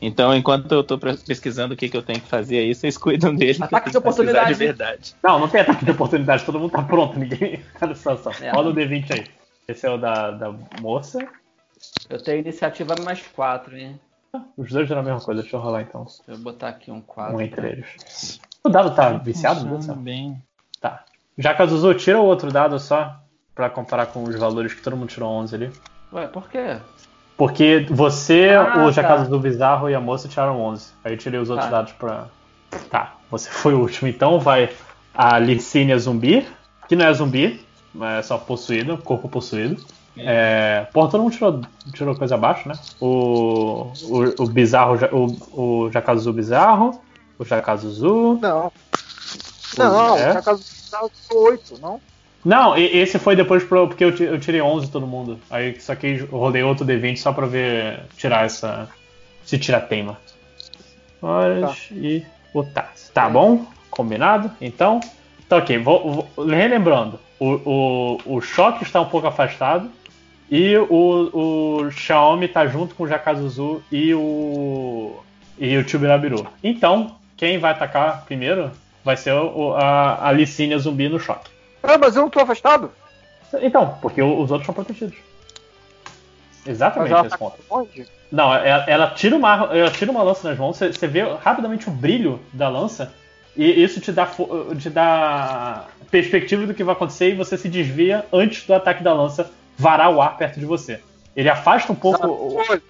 [0.00, 3.34] Então, enquanto eu tô pesquisando o que, que eu tenho que fazer aí, vocês cuidam
[3.34, 3.54] dele.
[3.54, 4.48] que Ataque de que oportunidade.
[4.48, 5.14] de verdade.
[5.22, 8.46] Não, não tem ataque de oportunidade, todo mundo tá pronto, ninguém tá nessa situação.
[8.46, 8.50] É.
[8.50, 9.24] Roda o D20 aí.
[9.66, 11.26] Esse é o da, da moça.
[12.08, 14.00] Eu tenho iniciativa mais 4, hein?
[14.56, 16.04] Os dois eram a mesma coisa, deixa eu rolar então.
[16.04, 17.36] Deixa eu botar aqui um 4.
[17.36, 18.40] Um entre eles.
[18.62, 19.96] O dado tá viciado, meu Deus do céu.
[19.96, 20.42] bem.
[20.80, 21.04] Tá.
[21.38, 23.18] Já Cazuzu, tira o outro dado só
[23.54, 25.72] pra comparar com os valores que todo mundo tirou 11 ali.
[26.12, 26.78] Ué, por quê?
[27.36, 28.90] Porque você, Ah, o tá.
[28.92, 30.90] Jacazuzu Bizarro e a moça tiraram 11.
[31.04, 31.76] Aí eu tirei os outros Tá.
[31.76, 32.26] dados pra.
[32.90, 34.08] Tá, você foi o último.
[34.08, 34.70] Então vai
[35.14, 36.46] a Licínia Zumbi,
[36.88, 37.64] que não é zumbi,
[38.00, 39.82] é só possuído, corpo possuído.
[40.16, 40.86] É...
[40.92, 41.60] Porra, todo mundo tirou,
[41.92, 42.74] tirou coisa abaixo, né?
[43.00, 47.00] O, o, o Bizarro, o, o Jacazuzu Bizarro,
[47.38, 48.38] o Jacazuzu.
[48.40, 48.72] Não.
[49.76, 50.30] Não, É?
[50.30, 52.00] o Jacazu tá 8, não?
[52.48, 55.36] Não, e- esse foi depois pro, porque eu, ti- eu tirei 11 todo mundo.
[55.50, 58.88] Aí só que rolei outro D20 só pra ver tirar essa.
[59.44, 60.16] Se tirar teima.
[61.20, 63.10] Horas e o Tats.
[63.12, 63.66] Tá bom?
[63.90, 64.50] Combinado?
[64.60, 65.00] Então.
[65.48, 65.78] Tá ok.
[65.78, 69.90] Vou, vou- relembrando: o, o, o choque está um pouco afastado.
[70.48, 71.30] E o,
[71.82, 75.16] o Xiaomi tá junto com o Jakazuzu e o.
[75.58, 76.46] E o Tubirabiru.
[76.62, 78.70] Então, quem vai atacar primeiro
[79.04, 81.50] vai ser o- a, a Licínia zumbi no choque.
[81.86, 82.90] Ah, mas eu não tô afastado.
[83.62, 85.16] Então, porque os outros são protegidos.
[86.66, 87.56] Exatamente esse tá ponto.
[87.70, 88.06] onde?
[88.30, 91.88] Não, ela, ela tira uma, ela tira uma lança nas mãos, você, você vê rapidamente
[91.88, 93.14] o brilho da lança,
[93.56, 94.28] e isso te dá,
[94.78, 99.14] te dá perspectiva do que vai acontecer e você se desvia antes do ataque da
[99.14, 101.00] lança varar o ar perto de você.
[101.36, 102.26] Ele afasta um pouco.
[102.26, 102.80] o-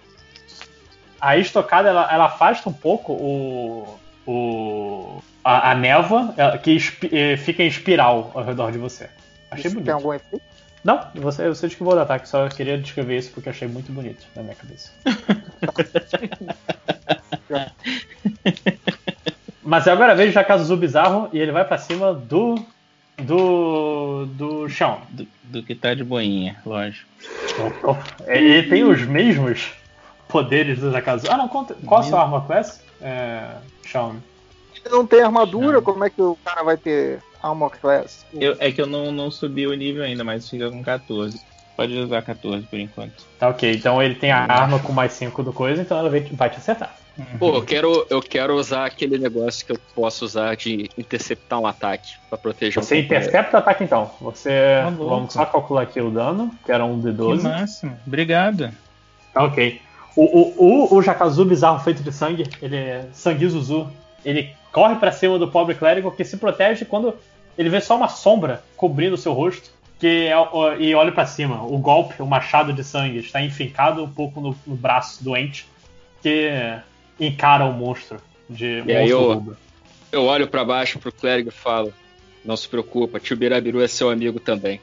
[1.20, 6.76] a estocada ela, ela afasta um pouco o, o a, a névoa ela- que
[7.12, 9.08] eh, fica em espiral ao redor de você.
[9.50, 9.84] Achei Isso bonito.
[9.86, 10.44] tem algum efeito?
[10.84, 14.42] Não, você, você descreveu o ataque, só queria descrever isso porque achei muito bonito na
[14.42, 14.92] minha cabeça.
[19.62, 22.54] Mas agora vejo já caso bizarro e ele vai pra cima do.
[23.18, 24.26] do.
[24.26, 25.00] do chão.
[25.10, 27.08] Do, do que tá de boinha, lógico.
[28.26, 29.72] Ele tem os mesmos
[30.28, 31.26] poderes do Jakazu.
[31.30, 31.74] Ah, não, conta.
[31.84, 32.80] Qual a sua arma class?
[33.00, 33.44] É.
[33.84, 34.20] Xiaomi.
[34.86, 38.24] Ele não tem armadura, como é que o cara vai ter armor class?
[38.32, 41.40] Eu, é que eu não, não subi o nível ainda, mas fica com 14.
[41.76, 43.24] Pode usar 14 por enquanto.
[43.38, 46.20] Tá ok, então ele tem a arma com mais 5 do coisa, então ela vai
[46.22, 46.96] te- vai te acertar.
[47.38, 51.66] Pô, eu quero, eu quero usar aquele negócio que eu posso usar de interceptar um
[51.66, 54.10] ataque pra proteger Você um intercepta o ataque então.
[54.20, 54.50] Você.
[54.82, 57.42] Tá vamos só calcular aqui o dano, que era um Que D12.
[57.42, 57.98] máximo.
[58.06, 58.70] Obrigado.
[59.32, 59.80] Tá ok.
[60.14, 60.54] O, o,
[60.92, 63.90] o, o Jakazu bizarro feito de sangue, ele é sangue Zuzu.
[64.24, 67.16] Ele corre pra cima do pobre clérigo que se protege quando
[67.56, 69.70] ele vê só uma sombra cobrindo o seu rosto.
[69.98, 70.36] Que é,
[70.78, 71.62] e olha pra cima.
[71.62, 75.66] O golpe, o machado de sangue, está enfincado um pouco no, no braço doente.
[76.22, 76.50] Que
[77.18, 78.18] encara o monstro
[78.50, 79.56] de E aí eu-.
[80.12, 81.90] Eu olho pra baixo pro clérigo e falo:
[82.44, 84.78] Não se preocupa, tio Birabiru é seu amigo também.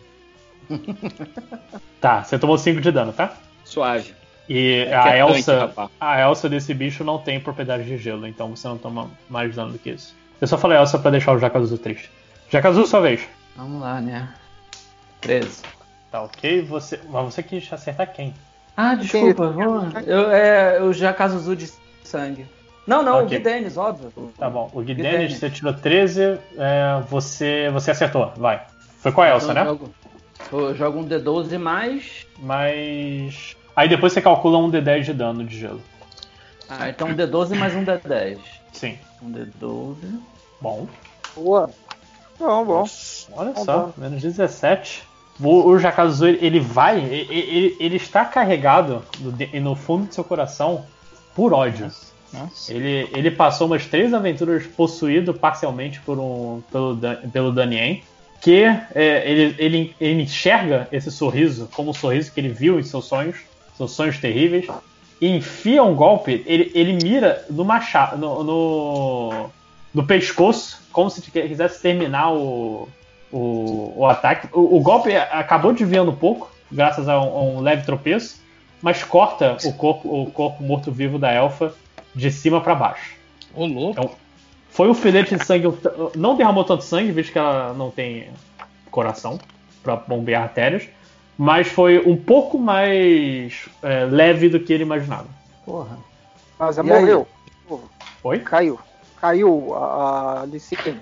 [2.02, 3.38] Tá, você tomou 5 de dano, tá?
[3.64, 4.16] Suave.
[4.50, 5.90] E É a é tanque, Elsa, rapaz.
[6.00, 9.72] a Elsa desse bicho não tem propriedade de gelo, então você não toma mais dano
[9.72, 10.14] do que isso.
[10.42, 12.12] Eu só falei Elsa pra deixar o Jakazu triste.
[12.50, 13.22] Jakazu, sua vez.
[13.56, 14.30] Vamos lá, né?
[15.22, 15.62] 13.
[16.12, 17.00] Tá ok, você.
[17.10, 18.34] Mas você quis acertar quem?
[18.76, 19.50] Ah, desculpa.
[19.50, 21.72] vou- Eu, é, eu já Cazuzu de
[22.04, 22.46] sangue.
[22.86, 23.26] Não, não, Ok.
[23.26, 24.12] o Gui Dennis, óbvio.
[24.38, 25.38] Tá bom, o Gui Gui Dennis, Dennis.
[25.38, 28.62] você tirou 13, é, você, você acertou, vai.
[29.00, 29.70] Foi com a Elsa, Então eu né?
[29.70, 29.94] jogo-
[30.52, 32.28] Eu jogo um D12 mais.
[32.40, 33.56] Mas.
[33.76, 35.82] Aí depois você calcula um D10 de dano de gelo.
[36.70, 38.38] Ah, então um D12 mais um D10.
[38.72, 38.98] Sim.
[39.22, 39.98] Um D12.
[40.62, 40.88] Bom.
[41.36, 41.70] Boa.
[42.40, 42.86] Bom, bom.
[43.34, 43.94] Olha Bom, só, bom.
[43.98, 45.04] menos 17.
[45.40, 49.04] O, o Jakazu, ele vai, ele, ele, ele está carregado
[49.62, 50.86] no, fundo do seu coração
[51.36, 51.92] por ódio.
[52.32, 52.74] Nossa.
[52.74, 56.98] Ele, ele passou umas três aventuras possuído parcialmente por um, pelo,
[57.32, 58.04] pelo Danien,
[58.42, 62.84] que é, ele, ele, ele enxerga esse sorriso como um sorriso que ele viu em
[62.84, 63.38] seus sonhos,
[63.76, 64.68] seus sonhos terríveis,
[65.20, 69.50] e enfia um golpe, ele, ele mira no machado, no, no,
[69.94, 72.90] no pescoço, como se quisesse terminar o,
[73.32, 74.48] o, o ataque.
[74.52, 78.42] O, o golpe acabou desviando um pouco, graças a um, a um leve tropeço,
[78.82, 81.74] mas corta o corpo, o corpo morto-vivo da elfa
[82.14, 83.16] de cima para baixo.
[83.56, 83.92] Ô, louco.
[83.92, 84.12] Então,
[84.70, 85.68] foi um filete de sangue.
[86.16, 88.28] Não derramou tanto sangue, visto que ela não tem
[88.92, 89.40] coração
[89.82, 90.88] para bombear artérias,
[91.38, 95.28] mas foi um pouco mais é, leve do que ele imaginava.
[95.66, 95.98] Porra.
[96.60, 97.00] Mas ela aí?
[97.02, 97.28] morreu.
[98.24, 98.40] Oi?
[98.40, 98.80] Caiu.
[99.20, 100.98] Caiu a, a Licínea.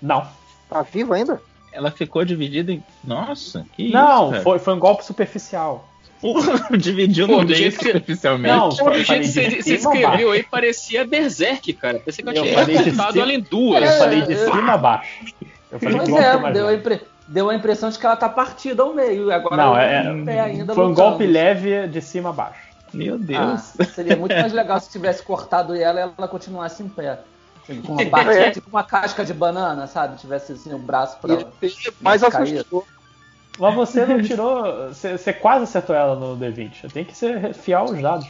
[0.00, 0.26] Não.
[0.68, 1.40] Tá viva ainda?
[1.72, 2.82] Ela ficou dividida em.
[3.04, 5.86] Nossa, que não, isso, foi, foi um golpe superficial.
[6.20, 8.54] Porra, dividiu Pô, no meio que- superficialmente.
[8.56, 11.98] Não, Pô, do eu jeito que você, escreveu aí, parecia Berserk, cara.
[11.98, 13.82] Pensei que eu Eu tinha falei de cortado cima- ela em duas.
[13.90, 15.24] Eu falei de cima a baixo.
[15.70, 17.00] Eu falei Pois golpe é, deu a, leve.
[17.28, 19.28] Deu a impressão de que ela tá partida ao meio.
[19.28, 21.08] E agora Não, ela é, tá em pé ainda foi um lutando.
[21.10, 22.66] golpe leve de cima a baixo.
[22.92, 23.88] Meu Ah, Deus.
[23.94, 27.18] seria muito mais legal se tivesse cortado ela e ela continuasse em pé.
[27.62, 30.16] Assim, com uma batia, tipo uma casca de banana, sabe?
[30.16, 31.36] Tivesse assim o braço pra.
[31.36, 32.84] Ter mais assustador.
[33.58, 34.88] Mas você não tirou.
[34.88, 36.92] Você, você quase acertou ela no D20.
[36.92, 38.28] Tem que ser fiar os dados.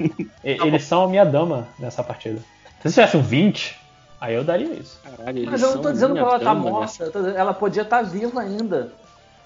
[0.00, 2.38] E- Eles são a minha dama nessa partida.
[2.80, 3.76] Se você tivesse um 20,
[4.20, 5.00] aí eu daria isso.
[5.02, 7.12] Caralho, eles Mas eu não tô dizendo que ela tá dama morta.
[7.36, 8.92] Ela podia estar viva ainda.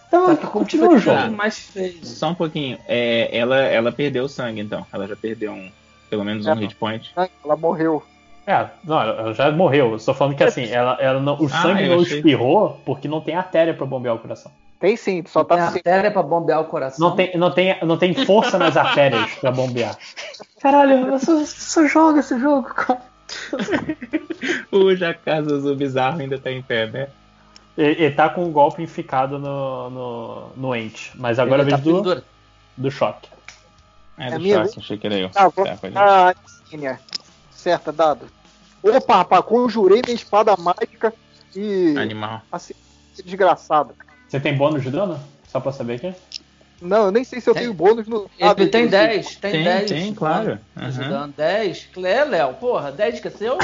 [0.09, 1.19] Então, Só que continua o jogo.
[1.51, 2.05] feio.
[2.05, 2.79] Só um pouquinho.
[2.87, 4.87] É, ela, ela perdeu sangue, então.
[4.93, 5.71] Ela já perdeu um,
[6.11, 6.55] pelo menos um É.
[6.55, 7.15] hit point.
[7.45, 8.03] Ela morreu.
[8.47, 9.91] É, não, ela já morreu.
[9.93, 12.19] Eu estou falando que assim, ela, ela não, o Ah, sangue não achei.
[12.19, 14.51] espirrou porque não tem artéria pra bombear o coração.
[14.81, 15.77] Tem sim, só Tem tá sem.
[15.79, 17.09] artéria pra bombear o coração.
[17.09, 19.97] Não tem, não tem, não tem força nas artérias pra bombear.
[20.61, 23.01] Caralho, eu só, só jogo esse jogo, cara.
[24.71, 27.09] O Jacaso bizarro ainda tá em pé, né?
[27.77, 31.13] Ele, ele tá com um golpe enficado no, no, no ente.
[31.15, 32.25] Mas agora a Ele vez tá do, pendura-
[32.77, 33.29] do choque.
[34.19, 35.31] É É do minha choque, achei que era eu.
[35.35, 35.65] Ah, vou...
[35.65, 36.99] Tá, ah.
[37.51, 38.27] Certa, dado.
[38.83, 41.15] Opa, rapaz, conjurei minha espada mágica
[41.55, 41.95] e.
[41.97, 42.43] Animal.
[42.51, 42.75] Assim,
[43.25, 43.95] desgraçado.
[44.29, 45.21] Você tem bônus de dano?
[45.47, 46.15] Só pra saber aqui?
[46.83, 47.63] Não, eu nem sei se eu Tem.
[47.63, 48.29] tenho bônus no.
[48.39, 48.89] Ele tem inclusive.
[48.91, 49.91] 10, tem, Tem, 10.
[49.91, 50.59] tem, claro.
[50.77, 50.87] Aham.
[50.89, 51.89] Ajudando 10.
[52.05, 53.57] É, Léo, porra, 10 esqueceu?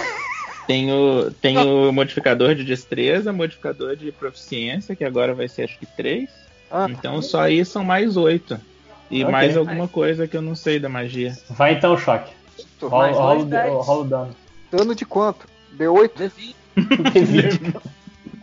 [0.67, 5.79] Tem o, tem o modificador de destreza, modificador de proficiência, que agora vai ser acho
[5.79, 6.29] que 3.
[6.71, 8.61] Ah, Então só aí são mais 8.
[9.11, 9.33] E Ok.
[9.33, 11.37] mais alguma coisa que eu não sei da magia.
[11.49, 12.33] Vai então o choque.
[12.81, 13.45] Rola o
[14.05, 14.37] dano.
[14.71, 15.49] dano de quanto?
[15.77, 16.11] D8?
[16.17, 16.55] D20.
[16.77, 17.81] D20.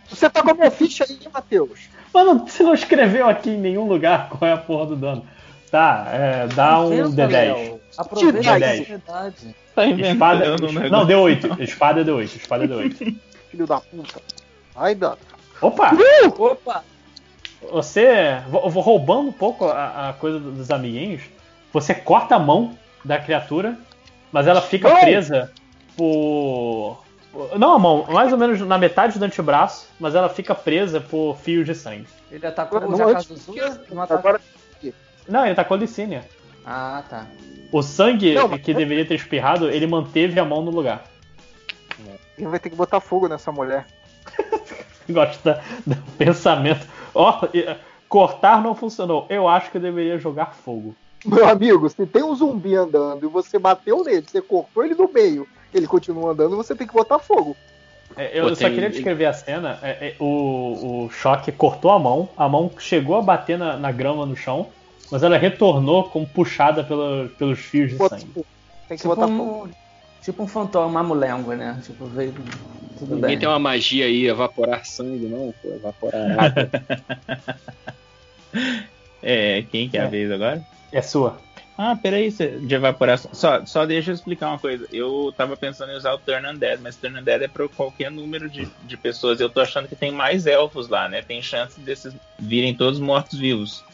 [0.08, 1.88] Você tá com a minha ficha aí, Matheus.
[2.12, 5.26] Mano, você não escreveu aqui em nenhum lugar qual é a porra do dano.
[5.70, 7.30] Tá, é, dá um Tenta, D10.
[7.30, 7.80] Léo.
[7.98, 8.74] Aproveita a D10.
[8.74, 9.54] oportunidade.
[9.74, 10.56] Tá Espada.
[10.56, 10.88] um.
[10.88, 11.60] Não, D8.
[11.60, 12.36] Espada é D8.
[12.36, 13.16] Espada é D8.
[13.50, 14.20] Filho da puta.
[14.74, 15.18] Vai, dado.
[15.60, 15.92] Opa!
[16.38, 16.84] Opa!
[17.72, 18.40] Você.
[18.48, 21.22] vou, vou roubando um pouco a, a coisa dos amiguinhos.
[21.72, 23.78] Você corta a mão da criatura,
[24.32, 25.50] mas ela fica presa
[25.96, 27.04] por.
[27.58, 31.36] Não a mão, mais ou menos na metade do antebraço, mas ela fica presa por
[31.36, 32.06] fios de sangue.
[32.30, 34.18] Ele atacou Não, o antes Jakazuzu, não atacou.
[34.30, 34.40] Agora,
[35.28, 36.24] Não, ele tacou licínia.
[36.64, 37.26] Ah, tá.
[37.72, 41.04] O sangue Não, mas- que deveria ter espirrado, ele manteve a mão no lugar.
[42.38, 43.86] Ele vai ter que botar fogo nessa mulher.
[45.08, 46.86] Gosto da- do pensamento.
[47.14, 47.76] Ó, e-
[48.08, 49.26] cortar não funcionou.
[49.28, 50.94] Eu acho que eu deveria jogar fogo.
[51.24, 55.10] Meu amigo, se tem um zumbi andando e você bateu nele, você cortou ele no
[55.12, 57.56] meio, ele continua andando, você tem que botar fogo.
[58.16, 59.78] É, Eu Pô, só tem- queria descrever a cena.
[59.82, 63.92] É, é, o, o choque cortou a mão, a mão chegou a bater na, na
[63.92, 64.68] grama no chão,
[65.10, 68.32] mas ela retornou como puxada pela- pelos fios de Bota sangue.
[68.32, 68.46] fogo.
[68.88, 69.64] Tem que Tipo botar fogo.
[69.66, 69.70] um,
[70.22, 71.78] tipo um fantoma, mamulengo, né?
[71.84, 72.32] Tipo, veio.
[72.98, 73.38] Tudo Ninguém bem.
[73.40, 75.52] tem uma magia aí, evaporar sangue, não?
[75.62, 76.70] Pô, evaporar água.
[79.22, 80.08] É, quem que é a É.
[80.08, 80.62] vez agora?
[80.92, 81.36] É sua.
[81.78, 83.30] Ah, peraí, de evaporação.
[83.34, 84.86] Só, só deixa eu explicar uma coisa.
[84.92, 88.48] Eu tava pensando em usar o Turn Undead, mas Turn Undead é pra qualquer número
[88.48, 89.40] de, de pessoas.
[89.40, 91.20] Eu tô achando que tem mais elfos lá, né?
[91.20, 93.84] Tem chance desses virem todos mortos-vivos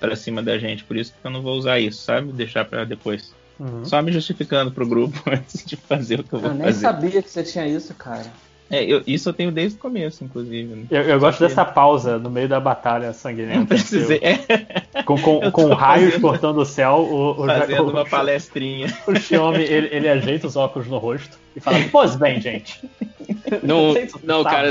[0.00, 0.82] pra cima da gente.
[0.82, 2.32] Por isso que eu não vou usar isso, sabe?
[2.32, 3.32] Deixar pra depois.
[3.58, 3.84] Uhum.
[3.84, 6.80] Só me justificando pro grupo antes de fazer o que eu vou Eu nem fazer.
[6.80, 8.26] sabia que você tinha isso, cara.
[8.70, 10.74] É, eu- isso eu tenho desde o começo, inclusive.
[10.74, 10.84] né?
[10.90, 13.58] Eu, eu gosto dessa pausa no meio da batalha sanguinenta.
[13.60, 14.20] Não precisei.
[14.22, 18.04] É, Com, com, Eu com raios fazendo- cortando o céu, o, o, fazendo o, uma
[18.04, 18.86] palestrinha.
[19.06, 22.78] o Xiaomi, ele, ele ajeita os óculos no rosto e fala, pois bem, gente.
[23.62, 24.54] Não, não, sabe.
[24.54, 24.70] cara,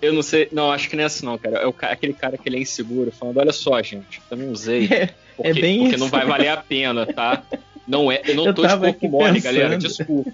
[0.00, 0.48] eu não sei.
[0.52, 1.58] Não, acho que não é assim, não, cara.
[1.58, 4.88] É o aquele cara que ele é inseguro, falando: olha só, gente, eu não usei.
[5.38, 6.04] É, Porque, é bem porque isso.
[6.04, 7.42] não vai valer a pena, tá?
[7.86, 9.54] Não é, eu não Eu tô de corpo mole, pensando.
[9.54, 10.30] galera, desculpa.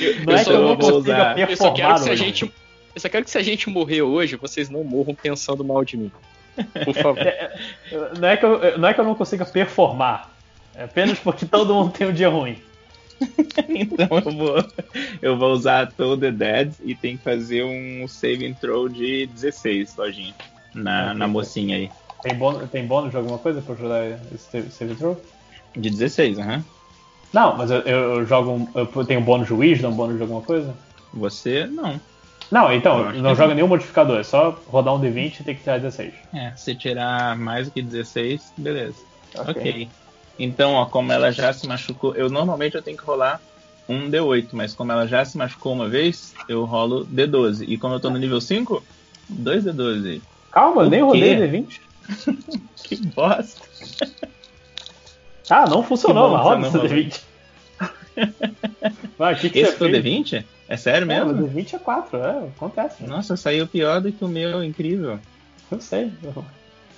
[0.00, 1.38] Eu, Não eu é só, que eu não vou usar.
[1.38, 2.44] eu só quero que se a gente.
[2.44, 2.54] hoje.
[2.94, 5.96] Eu só quero que se a gente morrer hoje, vocês não morram pensando mal de
[5.96, 6.12] mim.
[6.84, 7.18] Por favor.
[8.20, 10.30] Não é, que eu, não é que eu não consiga performar.
[10.76, 12.56] É apenas porque todo mundo tem um dia ruim.
[13.68, 14.64] Então eu vou,
[15.22, 19.96] eu vou usar Toll the Dead e tem que fazer um saving throw de 16,
[19.96, 20.34] lojinha.
[20.74, 21.14] Na, Ok.
[21.18, 21.90] na mocinha aí.
[22.22, 25.20] Tem bônus, tem bônus de alguma coisa pra ajudar esse save- save throw?
[25.76, 26.64] De 16, aham.
[27.34, 28.50] Não, mas eu, eu, eu jogo.
[28.52, 30.74] um- Eu tenho bônus de Wisdom, bônus de alguma coisa?
[31.12, 32.00] Você não.
[32.50, 35.78] Não, então, não joga nenhum modificador, é só rodar um D20 e ter que tirar
[35.78, 36.14] 16.
[36.32, 39.04] É, se tirar mais do que 16, beleza.
[39.34, 39.90] Ok.
[40.38, 43.40] Então, ó, como ela já se machucou, eu normalmente eu tenho que rolar
[43.88, 47.64] um D8, mas como ela já se machucou uma vez, eu rolo D12.
[47.64, 48.86] E como eu tô no nível 5,
[49.28, 50.22] dois D12 aí.
[50.50, 51.36] Calma, eu O nem rodei quê?
[51.36, 51.80] D20.
[52.76, 53.66] Que bosta.
[55.50, 57.20] Ah, não funcionou, mas roda que esse você não D20.
[59.18, 60.04] Vai, o que, que Esse foi o fez?
[60.04, 60.44] D20?
[60.68, 61.48] É sério É, o mesmo?
[61.48, 63.02] D20 é 4, é, acontece.
[63.02, 63.08] né?
[63.08, 65.18] Nossa, saiu pior do que o meu, incrível.
[65.70, 66.12] Eu sei.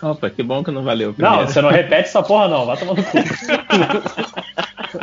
[0.03, 1.51] Opa, que bom que não valeu o Não, primeiro.
[1.53, 3.17] você não repete essa porra não, vai tomar no cu.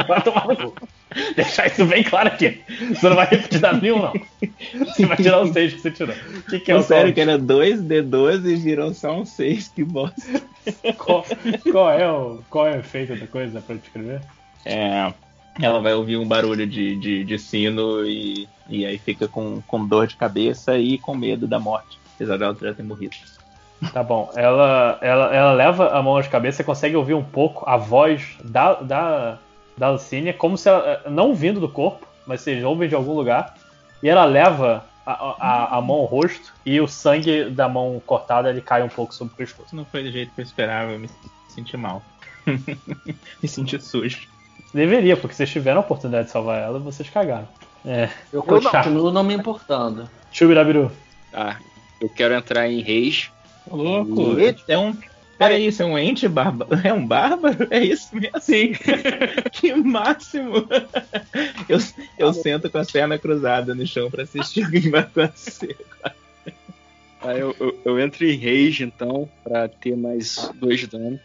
[0.07, 0.87] vai tomar no cu.
[1.35, 2.61] Deixar isso bem claro aqui.
[2.89, 4.13] Você não vai repetir dado nenhum, não.
[4.85, 6.15] Você vai tirar os 6 que você tirou.
[6.15, 9.67] O que, que é o sério que era 2 D12 e virou só um 6,
[9.69, 10.21] que bosta.
[10.97, 11.25] Qual,
[11.71, 14.21] qual é o, qual é o efeito da coisa pra descrever?
[14.65, 15.13] É,
[15.61, 19.85] ela vai ouvir um barulho de, de, de sino e, e aí fica com, com
[19.85, 23.15] dor de cabeça e com medo da morte, apesar dela já ter morrido.
[23.91, 24.31] Tá bom.
[24.35, 28.37] Ela, ela, ela leva a mão às cabeças e consegue ouvir um pouco a voz
[28.43, 29.39] da, da,
[29.77, 31.01] da Lucínia, como se ela.
[31.09, 33.55] Não vindo do corpo, mas seja, ouvem de algum lugar.
[34.01, 38.49] E ela leva a, a, a mão ao rosto e o sangue da mão cortada
[38.49, 39.67] ele cai um pouco sobre o pescoço.
[39.67, 41.09] Isso não foi do jeito que eu esperava, eu me
[41.49, 42.01] senti mal.
[42.45, 44.27] me senti sujo.
[44.73, 47.47] Deveria, porque vocês tiveram a oportunidade de salvar ela vocês cagaram.
[47.85, 48.09] É.
[48.31, 50.09] Eu continuo não me importando.
[50.31, 50.91] Chubirabiru.
[51.31, 51.59] Tá.
[52.01, 53.31] Eu quero entrar em rage.
[53.69, 54.35] Ô, louco,
[54.67, 54.95] é um.
[55.43, 56.69] Peraí, isso é um ente bárbaro?
[56.83, 57.67] É um bárbaro?
[57.69, 58.39] É isso mesmo?
[58.39, 58.73] Sim.
[59.51, 60.67] que máximo!
[61.69, 61.77] Eu,
[62.17, 65.77] eu sento com a perna cruzada no chão pra assistir o que vai acontecer.
[67.21, 71.19] Tá, eu, eu, eu entro em rage, então, pra ter mais dois de dano.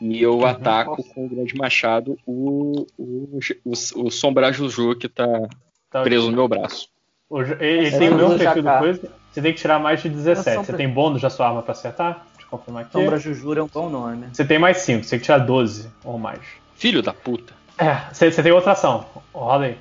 [0.00, 3.70] E eu ataco com o grande machado o, o, o,
[4.04, 5.48] o Sombra Juju que tá,
[5.88, 6.88] Tá preso no meu braço.
[7.30, 7.52] Ele,
[7.86, 9.12] ele É, tem o mesmo perfil do coisa.
[9.30, 10.44] Você tem que tirar mais de 17.
[10.44, 12.26] Sombra- Você tem bônus da sua arma pra acertar?
[12.52, 12.92] Confirmar aqui.
[12.92, 14.26] Sombra Jujura é um bom nome.
[14.30, 16.40] Você tem mais 5, você tem que tirar 12 ou mais.
[16.76, 17.54] Filho da puta.
[17.78, 19.06] É, você, você tem outra ação.
[19.32, 19.78] Roda aí.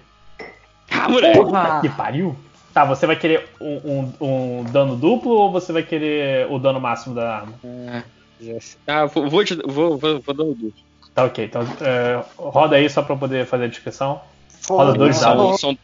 [0.89, 1.37] Ah, moleque.
[1.37, 1.81] Porra!
[1.81, 2.35] Que pariu.
[2.73, 6.79] Tá, você vai querer um, um- um dano duplo ou você vai querer o dano
[6.79, 7.53] máximo da arma?
[7.89, 8.03] Ah,
[8.41, 8.77] yes.
[8.87, 10.73] Ah, vou, vou, te- vou, vou, vou dando duplo.
[11.13, 11.43] Tá, ok.
[11.43, 14.21] Então é, roda aí só pra eu poder fazer a descrição.
[14.69, 15.59] Roda dois dados.
[15.59, 15.77] são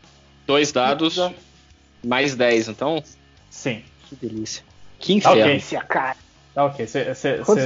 [0.45, 1.19] dois dados,
[2.01, 3.03] mais 10, então.
[3.49, 3.83] Sim.
[4.07, 4.64] Que delícia.
[4.99, 5.38] Que inferno.
[5.41, 5.59] Tá ok.
[5.59, 5.77] Você-
[7.07, 7.61] Você Quanto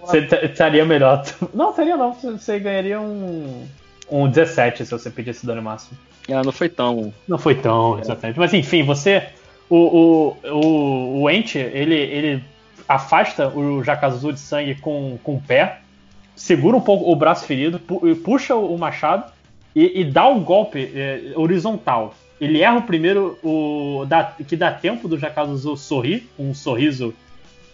[0.00, 1.22] você estaria melhor.
[1.54, 2.12] Não, estaria não.
[2.14, 3.66] Você- ganharia um.
[4.10, 5.98] Um 17 se você pedisse dano máximo.
[6.30, 7.12] Ah, não foi tão.
[7.26, 8.38] Não foi tão exatamente.
[8.38, 9.28] Mas enfim, você.
[9.68, 12.44] O, o, o, o Ente, ele, ele
[12.88, 15.80] afasta o Jakazu de sangue com, com o pé,
[16.34, 19.30] segura um pouco o braço ferido, pu- puxa o machado
[19.76, 22.14] e, e dá um golpe é, horizontal.
[22.40, 27.12] Ele erra o primeiro, o, dá- que dá tempo do Jakazu sorrir, um sorriso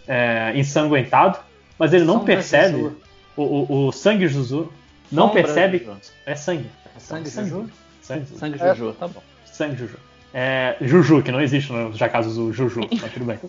[0.07, 1.39] é, ensanguentado,
[1.77, 2.77] mas ele não Sombra percebe.
[2.77, 2.97] Juju.
[3.37, 4.71] O, o, o sangue Juju
[5.11, 5.77] não Sombra percebe.
[5.79, 5.91] Juju.
[6.25, 6.69] É sangue.
[6.97, 7.69] Sangue Juju?
[8.01, 8.75] Sangue, Sangue É.
[8.75, 9.21] Juju, tá bom.
[9.45, 9.97] Sangue Juju.
[10.33, 13.39] É, Juju, que não existe no Jakazu Juju, mas tudo bem.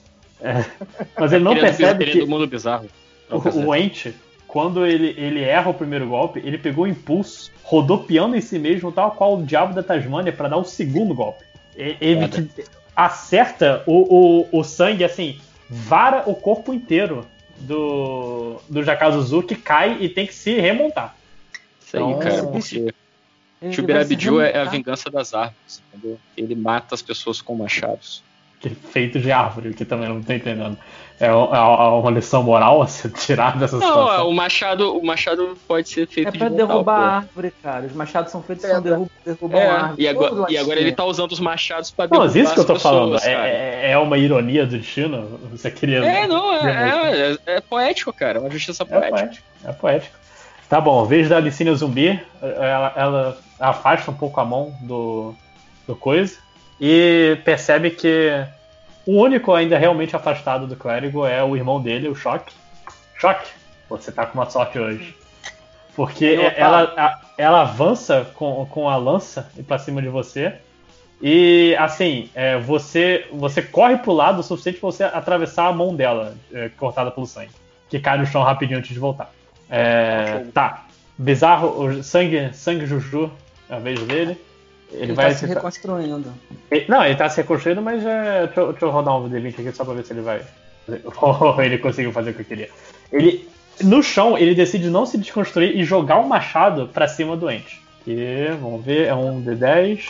[0.41, 0.65] É,
[1.18, 2.86] mas ele não Querendo- percebe querendo que o mundo bizarro.
[3.31, 4.15] o, o Ente,
[4.47, 8.93] quando ele, ele erra o primeiro golpe, ele pegou o impulso, rodopiando em si mesmo,
[8.93, 11.44] tal qual o diabo da Tasmânia, para dar o segundo golpe.
[11.76, 12.49] Ele que
[12.94, 15.39] acerta o, o, o sangue, assim,
[15.69, 17.27] vara o corpo inteiro
[17.59, 21.17] do, do Jakazuzu, que cai e tem que se remontar.
[21.81, 22.43] Isso aí, Então, cara.
[22.47, 22.95] Porque
[23.73, 26.19] Chubirabiju é a vingança das árvores, entendeu?
[26.36, 28.23] Ele mata as pessoas com machados.
[28.60, 30.76] Que é feito de árvore, que também não tô entendendo.
[31.18, 34.28] É, um- é uma lição moral a ser tirada dessa Não, situação.
[34.28, 37.86] o machado, o machado pode ser feito É pra de metal, derrubar a árvore, cara.
[37.86, 40.02] Os machados são feitos pra derru derrubar É, árvore.
[40.02, 42.60] e agora, e agora ele tá usando os machados pra Não, derrubar mas isso que
[42.60, 43.12] eu tô as falando.
[43.12, 43.33] pessoas, É,
[43.89, 45.41] é- é uma ironia do destino?
[45.52, 46.05] Você queria.
[46.05, 48.39] É, não, é, é, é- é poético, cara.
[48.39, 49.17] É uma justiça É poética.
[49.17, 49.47] poético.
[49.65, 50.17] É poético.
[50.68, 55.35] Tá bom, vez da Alicina zumbi, ela, ela afasta um pouco a mão do,
[55.86, 56.36] do coisa
[56.80, 58.30] e percebe que
[59.06, 62.52] o único ainda realmente afastado do clérigo é o irmão dele, o Choque.
[63.18, 63.48] Choque,
[63.88, 65.14] você tá com uma sorte hoje.
[65.94, 66.42] Porque tá.
[66.56, 70.55] ela, a- ela avança com, com a lança e pra cima de você.
[71.22, 75.94] E assim, é, você você corre pro lado o suficiente pra você atravessar a mão
[75.94, 77.52] dela, é, cortada pelo sangue.
[77.88, 79.32] Que cai no chão rapidinho antes de voltar.
[79.70, 80.84] É, tá.
[81.16, 83.32] Bizarro, o sangue, sangue Juju,
[83.70, 84.38] a vez dele.
[84.92, 86.32] Ele, Ele vai tá se reconstruindo.
[86.70, 89.60] ele- Não, ele tá se reconstruindo, mas é, deixa, eu- deixa eu rodar um D20
[89.60, 90.40] aqui só pra ver se ele vai.
[91.20, 92.70] Oh, ele conseguiu fazer o que eu queria.
[93.12, 93.48] Ele.
[93.82, 97.82] No chão, ele decide não se desconstruir e jogar o machado pra cima do ente.
[98.05, 100.02] Que, vamos ver, é um D10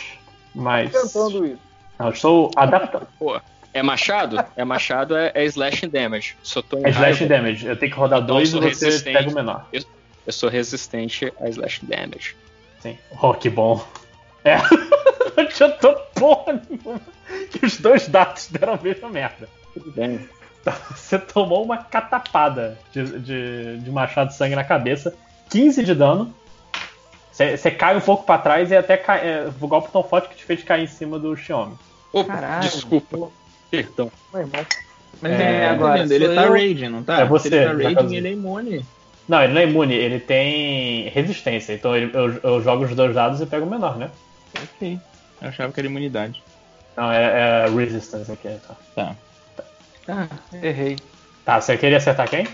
[0.55, 0.91] mais.
[0.91, 1.59] Tentando isso.
[1.99, 3.07] Não, eu estou adaptando.
[3.19, 3.37] Pô,
[3.73, 4.37] é machado?
[4.55, 6.35] É machado, é, é slashing damage.
[6.55, 7.65] Eu tô em É slash raiva, damage.
[7.65, 9.17] Eu tenho que rodar então dois e você resistente.
[9.17, 9.67] pega o menor.
[9.73, 9.81] Eu,
[10.27, 12.35] eu sou resistente a slash damage.
[12.79, 12.97] Sim.
[13.21, 13.83] Oh, que bom.
[14.47, 14.57] É.
[15.35, 17.01] não adiantou porra nenhuma.
[17.51, 19.49] Que os dois dados deram a mesma merda.
[19.73, 20.27] Tudo bem.
[20.95, 25.15] Você tomou uma catapada de, de, de machado de sangue na cabeça,
[25.49, 26.33] 15 de dano.
[27.31, 30.35] Você cai um pouco pra trás e até cai, é, o golpe tão forte que
[30.35, 31.75] te fez cair em cima do Xiaomi.
[32.11, 32.61] Opa, Caralho.
[32.61, 33.29] desculpa.
[33.69, 34.11] Perdão.
[34.33, 36.51] Mas É, é, agora ele tá eu.
[36.53, 37.19] raging, não tá?
[37.21, 38.85] É você, Se ele tá raging, ele é imune.
[39.29, 41.73] Não, ele não é imune, ele tem resistência.
[41.73, 44.09] Então ele- eu, eu jogo os dois dados e pego o menor, né?
[44.55, 44.99] Ok.
[45.41, 46.43] Eu achava que era imunidade.
[46.95, 48.49] Não, é, é resistance aqui.
[48.67, 48.75] Tá.
[48.95, 49.15] Tá.
[50.09, 50.27] Ah,
[50.63, 50.97] errei.
[51.45, 52.47] tá, você queria acertar quem?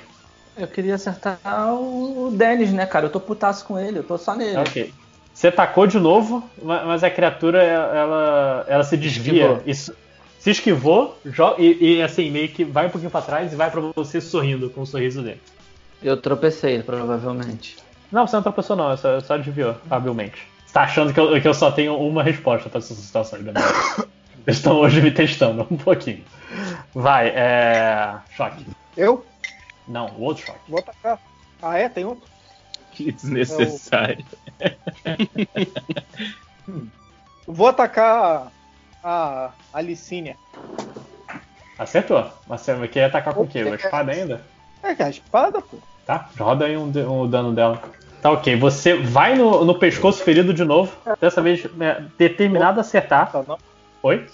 [0.57, 1.39] Eu queria acertar
[1.73, 3.05] o Dennis, né, cara?
[3.05, 4.57] Eu tô putaço com ele, eu tô só nele.
[4.57, 4.93] Ok.
[5.33, 9.33] Você tacou de novo, ma- mas a criatura ela, ela se desvia.
[9.33, 9.63] Esquivou.
[9.65, 9.95] Isso,
[10.39, 13.71] se esquivou jo- e, e, assim, meio que vai um pouquinho pra trás e vai
[13.71, 15.41] pra você sorrindo com o sorriso dele.
[16.03, 17.77] Eu tropecei, provavelmente.
[18.11, 20.47] Não, você não tropeçou não, só, só desviou, habilmente.
[20.73, 23.53] Tá achando que eu, que eu só tenho uma resposta pra essas situações, né?
[24.45, 26.25] Eles estão hoje me testando um pouquinho.
[26.93, 28.15] Vai, é.
[28.35, 28.65] Choque.
[28.97, 29.23] Eu
[29.87, 30.59] Não, o outro choque.
[30.67, 31.19] vou atacar.
[31.61, 31.87] Ah, é?
[31.87, 32.27] Tem outro?
[32.91, 34.25] Que desnecessário.
[37.47, 38.51] Vou atacar
[39.03, 40.37] a, a Licínia.
[41.77, 42.29] Acertou.
[42.47, 43.59] Mas você queria atacar com o quê?
[43.59, 44.43] A espada ainda?
[44.81, 45.77] É que a espada, pô.
[46.05, 47.81] Tá, roda aí um, um dano dela.
[48.23, 50.95] Tá ok, você vai no, no pescoço ferido de novo.
[51.19, 53.29] Dessa vez é, determinado a acertar.
[53.29, 53.57] Tá, não,
[54.01, 54.25] Oi?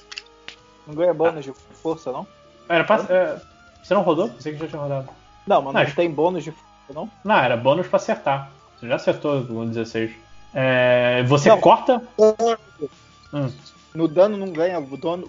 [0.85, 1.51] não ganha bônus de
[1.81, 2.27] força, não?
[2.69, 3.37] Era pra, é,
[3.83, 4.29] você não rodou?
[4.29, 5.09] Pensei que já tinha rodado.
[5.47, 7.09] Não, mas não Mas- tem bônus de força, não?
[7.23, 8.51] Não, era bônus pra acertar.
[8.79, 10.11] Você já acertou com 16.
[10.53, 11.59] É, você Não.
[11.59, 11.99] corta.
[13.33, 13.51] Hum,
[13.95, 15.27] No dano não ganha dono,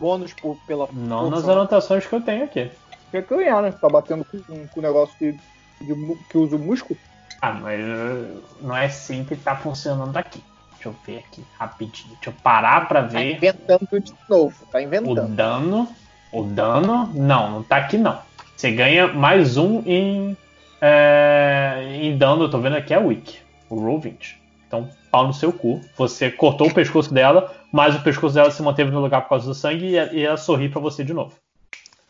[0.00, 1.52] bônus por, pela não nas força.
[1.52, 2.68] anotações que eu tenho aqui.
[3.12, 3.70] Tem que ganhar, né?
[3.80, 5.32] Tá batendo com, com o negócio que,
[5.80, 6.98] de que usa o músculo.
[7.42, 10.40] Ah, mas uh, não é assim que tá funcionando aqui.
[10.74, 12.14] Deixa eu ver aqui rapidinho.
[12.14, 13.34] Deixa eu parar pra Tá ver.
[13.36, 14.54] inventando de novo.
[14.70, 15.26] Tá O inventando.
[15.34, 15.88] dano.
[16.32, 17.10] O dano.
[17.14, 18.18] Não, não tá aqui não.
[18.56, 20.36] Você ganha mais um em.
[20.80, 22.44] é, em dano.
[22.44, 23.38] Eu tô vendo aqui é weak.
[23.68, 24.40] O roll 20.
[24.68, 25.80] Então, pau no seu cu.
[25.96, 29.46] Você cortou o pescoço dela, mas o pescoço dela se manteve no lugar por causa
[29.46, 31.32] do sangue e, e ela sorri pra você de novo.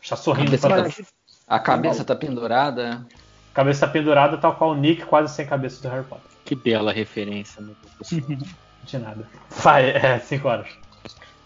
[0.01, 1.03] Está sorrindo Cabeça pra tá- você.
[1.47, 3.05] A cabeça tá pendurada.
[3.53, 6.25] Cabeça pendurada, tal qual o Nick, quase sem cabeça do Harry Potter.
[6.43, 8.23] Que bela referência, meu Deus.
[8.83, 9.25] De nada.
[9.49, 10.67] Vai, é 5 horas.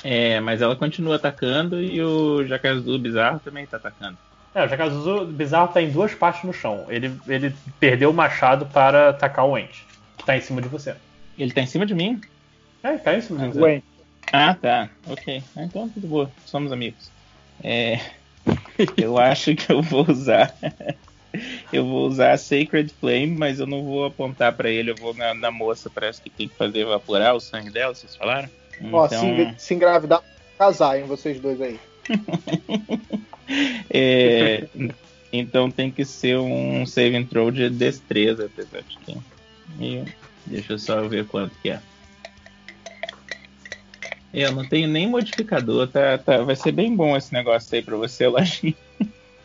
[0.03, 4.18] É, mas ela continua atacando e o Jacazu bizarro também tá atacando.
[4.56, 6.86] É, o Jakazuzu bizarro tá em duas partes no chão.
[6.90, 9.84] Ele, ele perdeu o machado para atacar o Ent,
[10.18, 10.95] que tá em cima de você.
[11.38, 12.19] Ele tá em cima de mim?
[12.82, 13.84] É, tá em cima de você.
[14.34, 14.90] Ah, tá.
[15.08, 15.44] Ok.
[15.56, 16.32] Ah, Então tudo bom.
[16.45, 17.11] Somos amigos.
[17.64, 18.00] É,
[18.98, 20.56] eu acho que eu vou usar.
[21.72, 24.92] eu vou usar a Sacred Flame, mas eu não vou apontar pra ele.
[24.92, 25.90] Eu vou na, na moça.
[25.90, 27.94] Parece que tem que fazer evaporar o sangue dela.
[27.94, 28.50] Vocês falaram?
[28.92, 30.24] ó, Então, se, engra- se engravidar,
[30.58, 31.80] casar, hein, vocês dois aí.
[33.90, 34.68] é,
[35.32, 39.18] então tem que ser um saving throw de destreza, apesar de que.
[39.80, 40.04] E
[40.46, 41.80] deixa eu só ver quanto que é.
[44.34, 47.96] Eu não tenho nem modificador, tá, tá, vai ser bem bom esse negócio aí pra
[47.98, 48.76] você, Lojinha.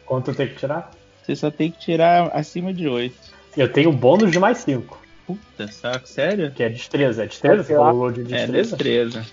[0.04, 0.90] Quanto tem que tirar?
[1.22, 3.14] Você só tem que tirar acima de 8.
[3.56, 6.50] Eu tenho bônus de mais 5, Puta saco, sério?
[6.50, 7.22] que é destreza.
[7.24, 7.62] É destreza?
[7.62, 8.76] Você falou de É destreza?
[8.76, 9.26] destreza.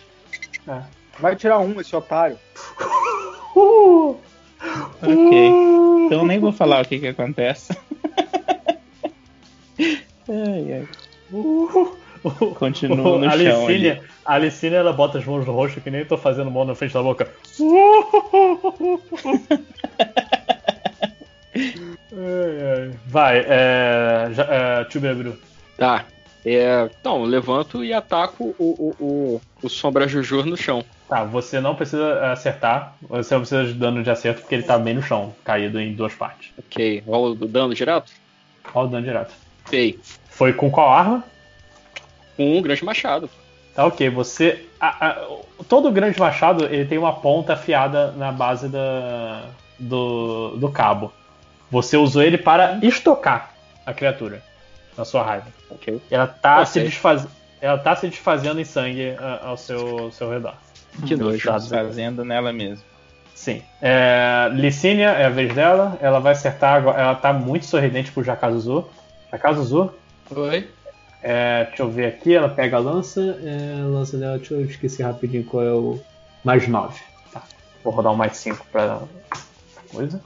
[0.68, 0.82] É.
[1.19, 2.38] Vai tirar um, esse otário.
[3.56, 4.16] Uh!
[5.01, 5.51] Ok.
[6.06, 7.76] Então nem vou falar o que que acontece.
[10.30, 10.88] ai, ai.
[12.56, 14.01] Continuo no a chão Alicine, ali.
[14.26, 16.76] a Alicine, ela bota as mãos no rosto que nem eu tô fazendo mão na
[16.76, 17.27] frente da boca.
[22.19, 22.91] Ai, ai.
[23.07, 24.30] Vai, é.
[24.33, 25.38] já- é Tio.
[25.77, 26.06] Tá.
[26.45, 30.83] É, então, levanto e ataco o, o, o, o Sombra Jujur no chão.
[31.07, 34.77] Tá, você não precisa acertar, você não precisa de dano de acerto porque ele tá
[34.77, 36.51] bem no chão, caído em duas partes.
[36.57, 38.11] Ok, rola o dano direto?
[38.73, 39.33] Olha o dano direto.
[39.67, 39.99] Ok.
[40.30, 41.23] Foi com qual arma?
[42.38, 43.30] Com um grande machado.
[43.75, 44.65] Tá ok, você.
[44.80, 45.27] a- a-
[45.67, 49.43] todo grande machado ele tem uma ponta afiada na base da,
[49.77, 51.11] do, do cabo.
[51.72, 53.51] Você usou ele para estocar
[53.85, 54.41] a criatura
[54.98, 55.48] na sua raiva.
[55.69, 56.01] Ok.
[56.09, 56.65] Ela tá, Ok.
[56.67, 57.27] se, desfaz...
[57.61, 60.53] ela tá se desfazendo em sangue ao seu, ao seu redor.
[61.06, 61.45] Que Dos nojo.
[61.45, 61.85] dados aqui.
[61.85, 62.83] Fazendo nela mesmo.
[63.35, 63.61] Sim.
[63.81, 65.98] É, Licínia é a vez dela.
[66.01, 66.99] Ela vai acertar agora.
[66.99, 68.85] Ela tá muito sorridente pro Jakazuzu.
[69.31, 69.93] Jakazuzu,
[70.31, 70.67] Oi?
[71.23, 72.33] é, deixa eu ver aqui.
[72.35, 73.22] Ela pega a lança.
[73.41, 75.99] É, a lança dela, deixa eu esqueci rapidinho qual é o.
[76.43, 76.99] Mais 9.
[77.31, 77.43] Tá.
[77.83, 78.99] Vou rodar um mais 5 pra
[79.93, 80.19] coisa.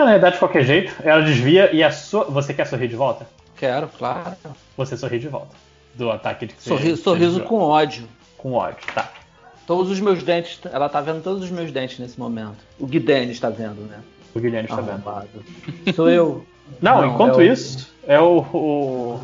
[0.00, 2.24] É, na verdade, de qualquer jeito, ela desvia e a sua.
[2.24, 3.26] Você quer sorrir de volta?
[3.56, 4.32] Quero, claro.
[4.76, 5.56] Você sorri de volta.
[5.94, 8.04] Do ataque de que você- Sorriso, você sorriso com ódio.
[8.36, 9.10] Com ódio, tá.
[9.66, 10.60] Todos os meus dentes.
[10.72, 12.56] Ela tá vendo todos os meus dentes nesse momento.
[12.78, 13.98] O Guidene está vendo, né?
[14.34, 15.02] O Guilherme está vendo.
[15.94, 16.46] Sou eu.
[16.82, 19.20] Não, Não, enquanto é o- isso, é o, o-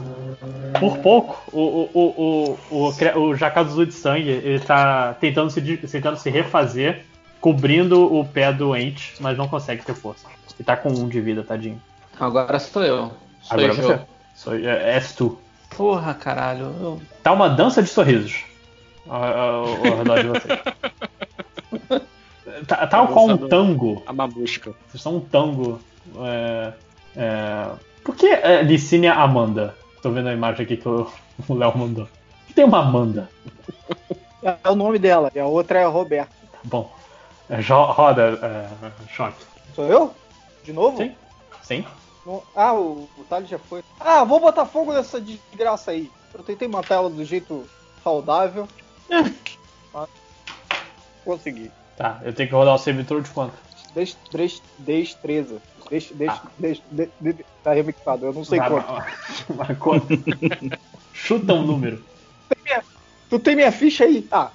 [0.81, 5.61] Por pouco, o, o, o, o, o, o Jakazuzu de sangue, ele tá tentando se,
[5.87, 7.05] tentando se refazer,
[7.45, 10.27] cobrindo o pé doente, mas não consegue ter força.
[10.59, 11.79] Ele tá com um de vida, tadinho.
[12.19, 13.13] Agora sou eu.
[13.43, 13.75] Sou Agora eu.
[13.75, 14.01] você.
[14.35, 15.39] Sou, é, és tu.
[15.77, 16.75] Porra, caralho.
[16.81, 17.03] Eu...
[17.23, 18.45] Tá uma dança de sorrisos
[19.07, 20.61] ao, ao, ao redor de vocês.
[22.69, 24.03] Tá, tal qual um tango.
[24.07, 24.73] A mamusca.
[24.89, 25.81] Vocês são um tango.
[26.21, 26.73] É,
[27.15, 27.69] é...
[28.03, 29.75] Por que é, Licínia Amanda?
[30.01, 31.11] Tô vendo a imagem aqui que o
[31.47, 32.07] o Léo mandou.
[32.07, 33.29] Por que tem uma Amanda?
[34.43, 36.33] É o nome dela, e a outra é a Roberta.
[36.53, 37.04] Tá bom.
[37.49, 39.45] É, roda, é, choque.
[39.75, 40.15] Sou eu?
[40.63, 40.97] De novo?
[40.97, 41.15] Sim.
[41.63, 41.85] Sim?
[42.25, 43.83] Não- Ah, o, o Thales já foi.
[44.01, 46.11] Ah, vou botar fogo nessa desgraça aí.
[46.33, 47.67] Eu tentei matar ela do jeito
[48.03, 48.69] saudável.
[49.93, 50.09] Mas
[51.25, 51.71] Consegui.
[51.97, 53.55] Tá, eu tenho que rodar o throw de quanto?
[53.95, 55.61] Des- des- Destreza.
[55.91, 58.87] Des- des- des- de- de- Tá remixado, eu não sei quanto.
[58.87, 59.13] vai,
[59.49, 60.09] vai, quanto?
[61.13, 62.03] Chuta um número.
[63.31, 64.27] Tu tem minha ficha aí?
[64.31, 64.51] Ah,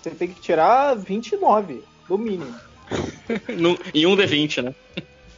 [0.00, 2.54] você tem que tirar 29, no mínimo.
[3.56, 4.74] No- em um D20, né?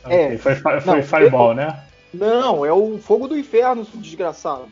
[0.09, 0.27] É.
[0.27, 1.79] Ok, Foi, fi- foi Não, Fireball, né?
[2.15, 4.67] Não, é o fogo do inferno, desgraçado.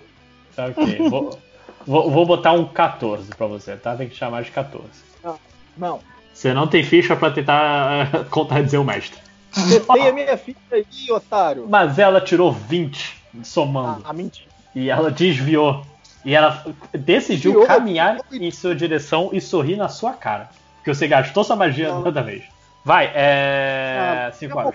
[0.57, 1.09] Tá ok.
[1.11, 1.39] Vou,
[1.87, 3.95] vou, vou botar um 14 pra você, tá?
[3.95, 4.87] Tem que chamar de 14.
[5.77, 6.01] Não.
[6.33, 9.19] Você não tem ficha pra tentar eh, contradizer o mestre.
[9.53, 11.67] Você tem a minha ficha aí, otário.
[11.69, 14.03] Mas ela tirou 20 somando.
[14.05, 14.49] Ah, mentira.
[14.75, 15.85] E ela desviou.
[16.25, 17.67] E ela decidiu Desviou?
[17.67, 20.51] caminhar em sua direção e sorrir na sua cara.
[20.81, 22.03] Porque você gastou sua magia Não.
[22.03, 22.45] toda vez.
[22.85, 24.33] Vai, é.
[24.35, 24.75] 5 eu horas.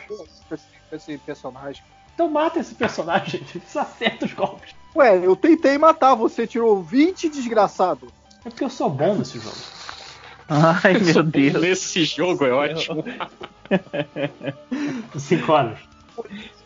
[0.52, 1.84] esse, esse personagem.
[2.14, 3.44] Então mata esse personagem.
[3.68, 4.74] Você acerta os golpes.
[4.96, 8.08] Ué, eu tentei matar, você tirou 20, desgraçado.
[8.46, 9.58] É porque eu sou bom nesse jogo.
[10.48, 11.62] Ai, meu Deus.
[11.62, 13.04] Nesse jogo é ótimo.
[15.18, 15.80] 5 horas.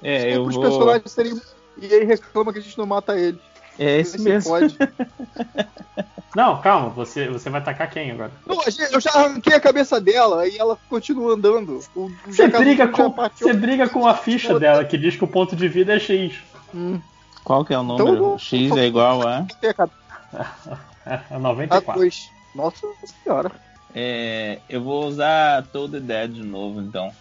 [0.03, 0.63] É, eu Os vou.
[0.63, 1.41] personagens serem.
[1.81, 3.39] E aí reclama que a gente não mata ele.
[3.79, 4.51] É esse se mesmo.
[4.51, 4.77] pode.
[6.35, 8.31] Não, calma, você, você vai atacar quem agora?
[8.45, 8.57] Não,
[8.91, 11.79] eu já arranquei a cabeça dela e ela continua andando.
[11.95, 15.55] O, Você briga, com, você briga com a ficha dela que diz que o ponto
[15.55, 16.35] de vida é X.
[16.73, 16.99] Hum,
[17.43, 18.23] Qual que é o Então número?
[18.23, 19.37] vou- X é igual a.
[19.57, 20.79] arranquei a cabeça.
[21.07, 21.93] É, é 94.
[21.99, 22.29] dois.
[22.53, 22.85] Nossa
[23.23, 23.51] senhora.
[23.95, 27.11] É, eu vou usar Toad Dead de novo, então.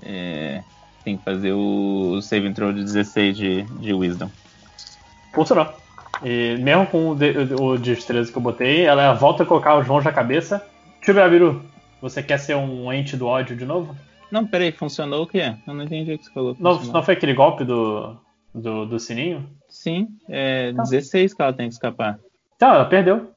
[0.00, 0.62] É,
[1.04, 4.30] Tem que fazer o save throw de 16 de, de Wisdom.
[5.32, 5.74] Funcionou.
[6.22, 9.86] E mesmo com o, de, o destreza que eu botei, ela volta a colocar os
[9.86, 10.64] mãos na cabeça.
[11.00, 11.62] Chubiabiru,
[12.00, 13.94] você quer ser um ente do ódio de novo?
[14.30, 15.54] Não, peraí, funcionou o quê?
[15.66, 16.56] Eu não entendi o que você falou.
[16.58, 18.16] Não, não foi aquele golpe do,
[18.54, 19.48] do, do sininho?
[19.68, 22.18] Sim, é 16 que ela tem que escapar.
[22.56, 23.30] Então, ela perdeu.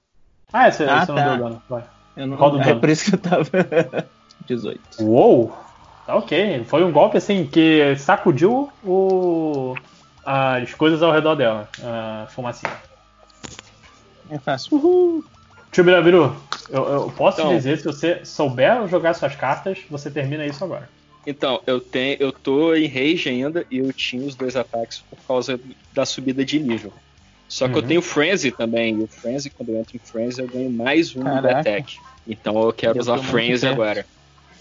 [0.51, 1.35] Ah, esse, Ah, esse não tá.
[1.35, 1.61] deu dano.
[1.69, 1.83] Vai.
[2.15, 2.79] Eu não, Roda o é dano.
[2.79, 3.43] por isso que eu tava.
[4.47, 4.79] 18.
[5.01, 5.55] Uou!
[6.05, 6.63] Tá ok.
[6.63, 9.75] Foi um golpe assim que sacudiu o,
[10.29, 11.69] as coisas ao redor dela.
[11.81, 12.73] A fumacinha.
[14.29, 14.75] É fácil.
[14.77, 15.23] Uhul.
[15.73, 16.35] Chubirabiru,
[16.69, 17.51] eu, eu posso Então.
[17.51, 20.89] te dizer, se você souber jogar suas cartas, você termina isso agora.
[21.25, 25.17] Então, eu tenho, eu tô em rage ainda e eu tinha os dois ataques por
[25.27, 25.59] causa
[25.93, 26.91] da subida de nível.
[27.47, 27.87] Só que eu Uhum.
[27.87, 31.19] tenho Frenzy também, e o Frenzy, quando eu entro em Frenzy, eu ganho mais um
[31.19, 31.59] do Caraca.
[31.59, 31.97] attack.
[32.25, 33.73] Então eu quero Eu usar Frenzy perto.
[33.73, 34.05] agora.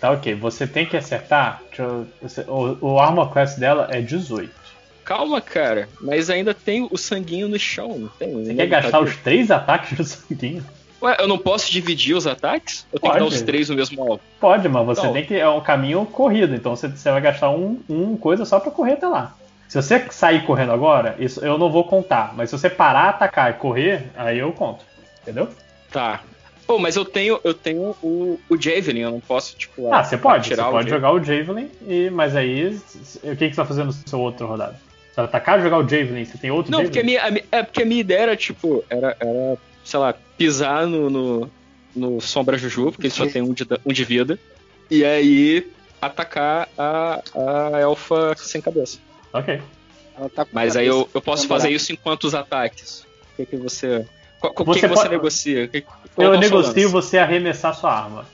[0.01, 1.63] Tá ok, você tem que acertar.
[1.79, 4.53] eu- você- o, o armor class dela é 18.
[5.07, 8.45] Calma, cara, mas ainda tem o sanguinho no chão, não tem?
[8.45, 10.65] Você quer gastar os três ataques do sanguinho?
[11.01, 12.85] Ué, eu não posso dividir os ataques?
[12.93, 13.37] Eu tenho que dar Pode.
[13.37, 14.21] os três no mesmo alvo.
[14.41, 15.13] Pode, mas você Não.
[15.13, 15.35] tem que.
[15.37, 18.95] É um caminho corrido, então você, você vai gastar um, um coisa só pra correr
[18.95, 19.35] até lá.
[19.69, 22.35] Se você sair correndo agora, isso eu não vou contar.
[22.37, 24.85] Mas se você parar, atacar e correr, aí eu conto.
[25.23, 25.49] Entendeu?
[25.93, 26.21] Tá.
[26.67, 30.17] Pô, mas eu tenho, eu tenho o, o Javelin, eu não posso, tipo, Ah, você
[30.17, 30.49] pode.
[30.49, 30.91] Você o pode Javelin.
[30.91, 32.77] jogar o Javelin, e, mas aí.
[33.23, 34.75] O que, que você vai fazer no seu outro rodado?
[35.17, 36.25] Você vai atacar jogar o Javelin?
[36.27, 38.37] Você tem outro Não, porque a minha, a minha- é porque a minha ideia era,
[38.37, 41.51] tipo, era, era sei lá, pisar no, no,
[41.95, 44.39] no Sombra Juju, porque ele só tem um de, um de vida,
[44.91, 45.67] e aí
[46.03, 47.23] atacar a,
[47.75, 48.99] a elfa sem cabeça.
[49.33, 49.59] Ok.
[50.19, 53.01] Ela tá Mas a aí eu, cabeça eu posso fazer isso em quantos ataques?
[53.33, 54.05] O que, que você.
[54.39, 55.69] Qual, qual- Você que, que você pode- negocia?
[55.69, 55.85] Que-
[56.19, 56.87] Eu é negocio lance?
[56.87, 58.27] você arremessar sua arma.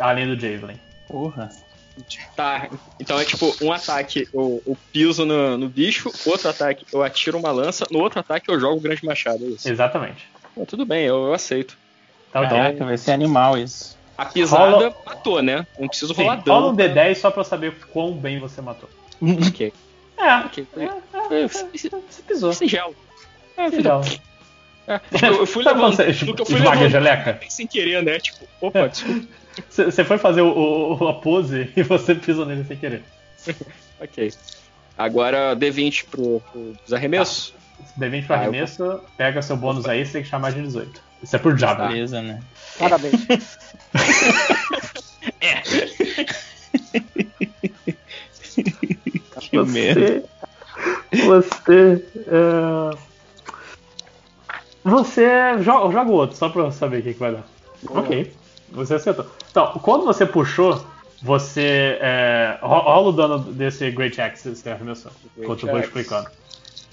[0.00, 0.78] Além do Javelin.
[1.06, 1.48] Porra.
[2.34, 7.02] Tá, então é tipo, um ataque eu, eu piso no, no bicho, outro ataque eu
[7.04, 9.68] atiro uma lança, no outro ataque eu jogo o grande machado, é isso.
[9.68, 10.28] Exatamente.
[10.66, 11.76] Tudo bem, eu, eu aceito.
[12.32, 12.40] Tá.
[12.48, 13.96] Caraca, vai ser animal isso.
[14.18, 15.64] A pisada Rola- matou, né?
[15.78, 16.94] Não preciso rolar rola um dano.
[16.94, 18.88] D10 só pra eu saber quão bem você matou.
[19.46, 19.72] Ok.
[20.16, 20.66] É, Ok.
[21.48, 22.52] Foi- você pisou.
[22.52, 22.94] Singelo.
[23.56, 24.00] É, Então.
[24.86, 25.96] é, tipo, eu fui levando.
[25.96, 27.40] você eu fui esmaga a levando geleca?
[27.48, 28.18] sem querer, né?
[28.18, 29.26] Tipo, opa, desculpa.
[29.68, 33.02] Você você foi fazer o, o- a pose e você pisou nele sem querer.
[34.00, 34.32] Ok.
[34.98, 37.54] Agora D20 pro, pros arremessos.
[37.98, 41.00] D20 pra Ah, eu arremesso, pega seu bônus aí, você tem que chamar de 18.
[41.22, 41.86] Isso é por Java.
[41.88, 42.40] Beleza, né?
[42.78, 43.26] Parabéns.
[49.40, 50.24] Que merda.
[51.26, 52.04] Você.
[52.26, 52.96] é,
[54.84, 57.44] Você joga, joga o outro, só pra eu saber o que, que vai dar.
[57.88, 58.32] Ok.
[58.74, 59.26] Você acertou.
[59.50, 60.84] Então, quando você puxou,
[61.22, 61.98] você.
[62.00, 65.10] É, ro- rola o dano desse Great Axe que você arremessou.
[65.38, 66.28] Enquanto eu vou explicando.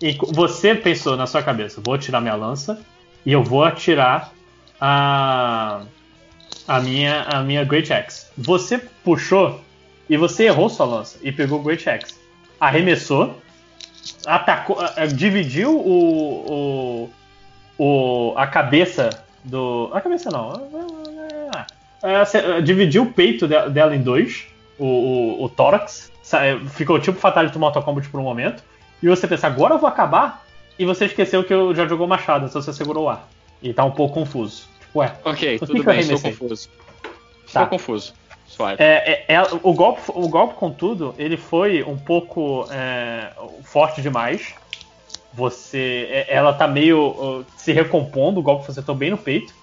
[0.01, 2.79] E você pensou na sua cabeça, vou atirar minha lança
[3.25, 4.31] e eu vou atirar
[4.79, 5.81] a.
[6.67, 8.27] A minha, a minha Great Axe.
[8.37, 9.59] Você puxou
[10.09, 12.13] e você errou sua lança e pegou o Great Axe.
[12.59, 13.35] Arremessou,
[14.25, 14.77] atacou,
[15.15, 17.09] dividiu o,
[17.77, 17.83] o,
[18.31, 19.09] o- a cabeça
[19.43, 19.89] do.
[19.91, 20.53] A cabeça não.
[22.25, 24.47] Cê, ah, dividiu o peito de- dela em dois,
[24.79, 26.11] o, o, o tórax.
[26.33, 28.63] eh, Ficou tipo Fatality Mortal Kombat por um momento.
[29.01, 30.43] E você pensa, agora eu vou acabar.
[30.79, 33.27] E você esqueceu que eu já jogou machado, então você segurou o ar.
[33.61, 34.63] E tá um pouco confuso.
[34.79, 35.13] Tipo, ué.
[35.23, 36.69] Ok, que tudo eu bem, estou confuso.
[36.71, 37.09] Tá.
[37.45, 38.13] Estou confuso.
[38.81, 43.31] É, é, é- o, golpe, o golpe, contudo, ele foi um pouco é,
[43.63, 44.53] forte demais.
[45.33, 49.53] Você, é- ela tá meio uh, se recompondo, o golpe acertou bem no peito.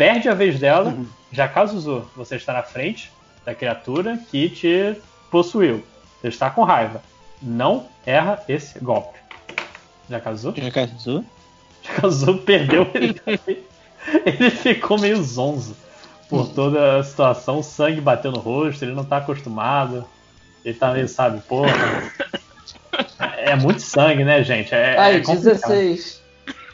[0.00, 0.96] Perde a vez dela.
[1.30, 3.12] Já Kazuzu, você está na frente
[3.44, 4.96] da criatura que te
[5.30, 5.84] possuiu.
[6.18, 7.02] Você está com raiva.
[7.42, 9.18] Não erra esse golpe.
[10.08, 10.54] Já Kazuzu?
[10.56, 11.22] Já casou?
[11.84, 12.90] Já Kazuzu perdeu.
[12.94, 13.58] Ele, também.
[14.24, 15.76] ele ficou meio zonzo
[16.30, 17.58] por toda a situação.
[17.58, 20.06] O sangue bateu no rosto, ele não tá acostumado.
[20.64, 21.74] Ele tá meio, sabe, porra.
[23.36, 24.74] É muito sangue, né, gente?
[24.74, 25.60] É, Ai, é complicado.
[25.60, 26.22] 16.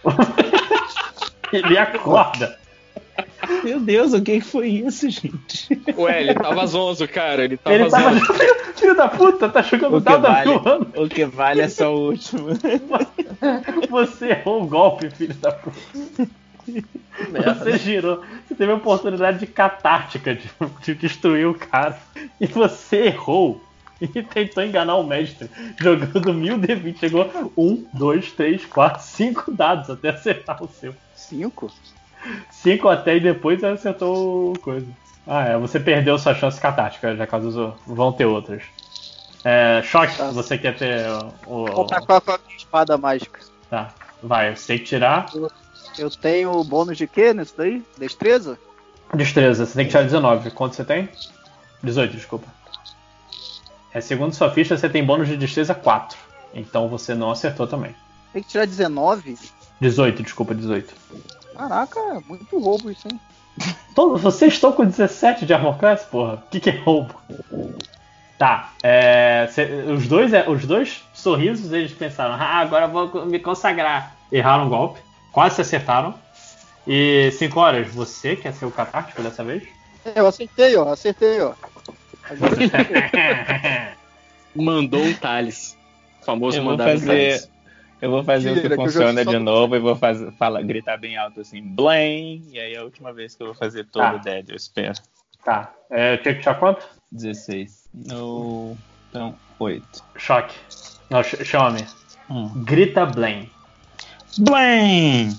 [1.52, 2.56] Ele acorda.
[3.62, 5.68] Meu Deus, o que foi isso, gente?
[5.97, 7.44] Ué, ele tava zonzo, cara.
[7.44, 8.15] Ele tava Ele tava.
[8.15, 8.26] zonzo.
[8.76, 10.50] Filho da puta, tá jogando O que, nada vale,
[10.97, 12.48] o que vale é só o último.
[13.89, 15.78] Você errou o golpe, filho da puta.
[17.32, 18.23] Você girou.
[18.47, 20.50] Você teve a oportunidade de catártica de,
[20.82, 21.98] de destruir o cara.
[22.40, 23.62] E você errou.
[24.00, 25.48] E tentou enganar o mestre.
[25.81, 26.98] Jogando 1000 D20.
[26.98, 30.94] Chegou 1, 2, 3, 4, 5 dados até acertar o seu.
[31.15, 31.73] Cinco?
[32.50, 34.86] 5 até e depois acertou coisa.
[35.26, 35.58] Ah, é.
[35.58, 38.62] Você perdeu sua chance catártica, já caso vão ter outras.
[39.44, 41.06] É, choque, você quer ter
[41.46, 41.66] o.
[41.66, 43.40] Vou tacar com a minha espada mágica.
[43.70, 45.26] Tá, vai, você tem que tirar
[45.98, 47.82] Eu tenho bônus de quê nisso daí?
[47.98, 48.58] Destreza?
[49.14, 50.50] destreza, você tem que tirar 19.
[50.50, 51.08] Quanto você tem?
[51.82, 52.46] 18, desculpa.
[53.92, 56.18] É, segundo sua ficha, você tem bônus de destreza 4.
[56.52, 57.94] Então você não acertou também.
[58.32, 59.38] Tem que tirar 19?
[59.80, 60.92] 18, desculpa, 18.
[61.57, 63.20] Caraca, é muito roubo isso, hein?
[63.94, 66.35] Todo- vocês estão com 17 de armor class, porra?
[66.35, 67.15] O que, que é roubo?
[68.39, 73.25] Tá, é, cê- os, dois, é, os dois sorrisos eles pensaram, ah, agora eu vou
[73.26, 74.15] me consagrar.
[74.31, 75.01] Erraram o golpe,
[75.33, 76.15] quase se acertaram.
[76.86, 79.62] E 5 horas, você quer ser o catártico dessa vez?
[80.15, 81.52] Eu acertei, ó, acertei, ó.
[84.55, 85.76] Mandou um Thales.
[86.23, 87.51] O famoso Eu mandar fazer, Thales.
[88.00, 91.16] Eu vou fazer o Mentira, que funciona de novo e vou fazer, fala, gritar bem
[91.16, 94.15] alto assim, blém, e aí é a última vez que eu vou fazer todo Tá.
[94.15, 94.94] o dead, eu espero.
[95.44, 96.86] Tá, é, tinha que tirar quanto?
[97.12, 97.89] 16.
[97.94, 98.76] No...
[99.10, 99.84] Então, 8.
[100.16, 100.55] Choque.
[101.08, 101.86] Não, ch- chame.
[102.28, 102.50] Hum.
[102.65, 103.50] Grita Blaine.
[104.39, 105.31] Blém!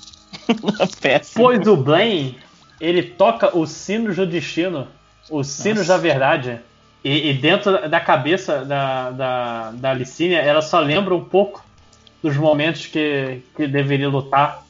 [1.01, 1.43] Péssimo.
[1.45, 2.39] Pois o Blaine,
[2.79, 4.87] ele toca os sinos do destino,
[5.29, 5.93] os sinos Nossa.
[5.93, 6.59] da verdade.
[7.03, 11.63] E, e dentro da cabeça da, da, da Licínia, ela só lembra um pouco
[12.21, 14.65] dos momentos que, que deveria lutar.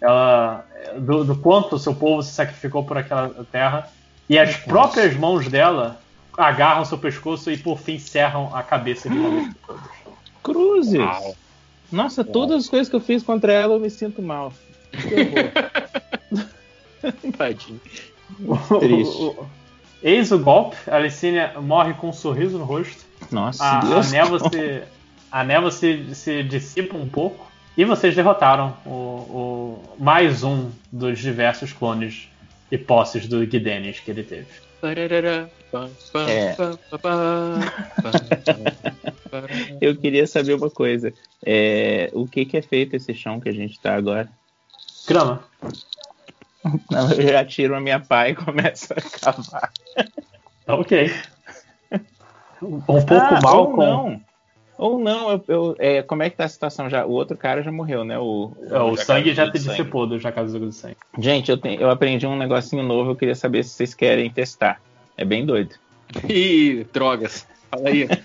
[0.00, 0.64] Ela,
[0.98, 3.88] do, do quanto o seu povo se sacrificou por aquela terra.
[4.28, 6.00] E as próprias mãos dela
[6.38, 9.90] agarram seu pescoço e por fim cerram a cabeça de uma vez por todas.
[10.42, 11.00] Cruzes!
[11.00, 11.36] Uau.
[11.92, 14.52] Nossa, todas as coisas que eu fiz contra ela eu me sinto mal.
[17.36, 17.80] Tadinho.
[18.80, 19.22] Triste.
[19.22, 19.46] O- o-
[20.02, 23.04] Eis o golpe, a Licínia morre com um sorriso no rosto.
[23.30, 24.10] Nossa, A, a Deus.
[24.10, 24.82] névoa, se,
[25.30, 27.48] a névoa se, se dissipa um pouco.
[27.76, 32.28] E vocês derrotaram o, o- mais um dos diversos clones
[32.70, 34.46] e posses do Guidenis que ele teve.
[36.28, 36.54] É.
[39.80, 41.12] Eu queria saber uma coisa.
[41.44, 44.28] É, o que, que é feito esse chão que a gente tá agora?
[45.06, 45.44] Grama.
[46.90, 49.72] Não, eu já tiro a minha pá e começo a cavar.
[50.66, 51.10] Ok.
[52.62, 53.82] Um pouco Ah, mal com.
[53.82, 54.20] não.
[54.80, 57.04] Ou não, eu, eu- é, como é que tá a situação já?
[57.04, 58.18] O outro cara já morreu, né?
[58.18, 59.76] O, É, o sangue já te do sangue.
[59.76, 60.96] dissipou do Jacazuga do Sangue.
[61.18, 64.80] Gente, eu, tenho- eu aprendi um negocinho novo, eu queria saber se vocês querem testar.
[65.18, 65.74] É bem doido.
[66.28, 67.46] Ih, drogas.
[67.70, 68.08] Fala aí.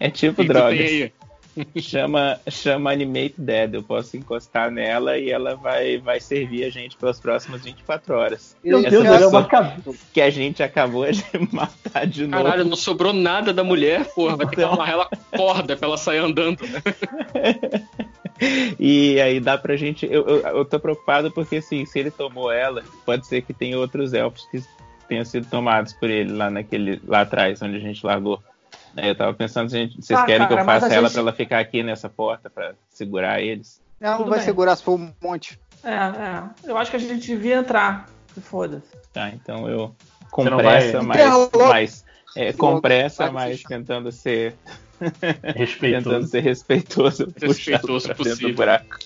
[0.00, 1.10] É tipo O que drogas.
[1.80, 3.74] Chama, chama Animate Dead.
[3.74, 8.56] Eu posso encostar nela e ela vai, vai servir a gente pelas próximas 24 horas.
[8.62, 9.48] Meu Essa Deus, é uma
[10.12, 12.44] que a gente acabou de matar de novo.
[12.44, 14.36] Caralho, não sobrou nada da mulher, porra.
[14.36, 16.60] Vai ter que amarrar ela corda pra ela sair andando.
[16.66, 16.80] né?
[18.78, 20.06] E aí dá pra gente.
[20.06, 23.78] Eu, eu, eu tô preocupado porque assim, se ele tomou ela, pode ser que tenha
[23.78, 24.62] outros elfos que
[25.06, 27.00] tenham sido tomados por ele lá naquele.
[27.06, 28.42] lá atrás, onde a gente largou.
[28.96, 31.22] Eu tava pensando, gente, vocês Ah, querem que cara, eu mas faça ela gente- pra
[31.22, 33.80] ela ficar aqui nessa porta pra segurar eles?
[34.00, 34.46] Ela não Tudo vai bem.
[34.46, 35.58] segurar se for um monte.
[35.84, 36.42] É, é.
[36.64, 38.06] Eu acho que a gente devia entrar.
[38.34, 38.86] Se foda-se.
[39.12, 39.94] Tá, então eu.
[40.30, 41.50] Com Você não pressa, vai- mas.
[41.68, 42.04] Mas
[42.36, 44.54] é, com pressa, mas se- tentando ser.
[45.00, 46.26] tentando Respeitoso.
[46.28, 47.32] ser respeitoso.
[47.40, 48.54] Respeitoso possível.
[48.54, 48.96] buraco.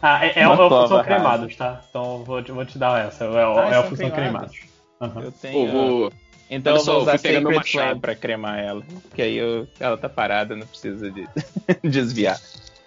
[0.00, 1.04] Ah, é, é, Uma são rasa.
[1.04, 1.80] cremados, tá?
[1.90, 3.24] Então vou te, vou te dar essa.
[3.24, 4.60] É, Ah, são elfos são cremados.
[5.00, 5.22] Aham.
[5.22, 5.70] Eu tenho.
[5.70, 6.12] vou.
[6.54, 8.00] Então Olha eu só, vou eu usar Sacred Flame machado.
[8.00, 8.82] pra cremar ela.
[9.14, 11.26] Que aí eu- ela tá parada, não precisa de
[11.82, 12.38] desviar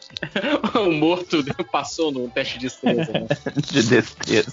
[0.76, 3.28] o morto passou no teste de estresse, né?
[3.70, 4.52] de destreza.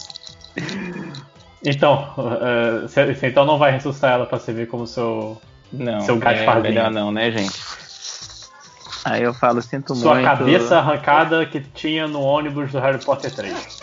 [1.64, 2.12] Então,
[2.42, 5.40] eh, você você então não vai ressuscitar ela pra servir como seu,
[5.72, 6.62] Não, Seu é Gasparzinho.
[6.62, 7.58] melhor não, né, gente?
[9.04, 10.24] Aí eu falo, sinto sua muito.
[10.26, 13.80] cabeça arrancada que tinha no ônibus do Harry Potter 3.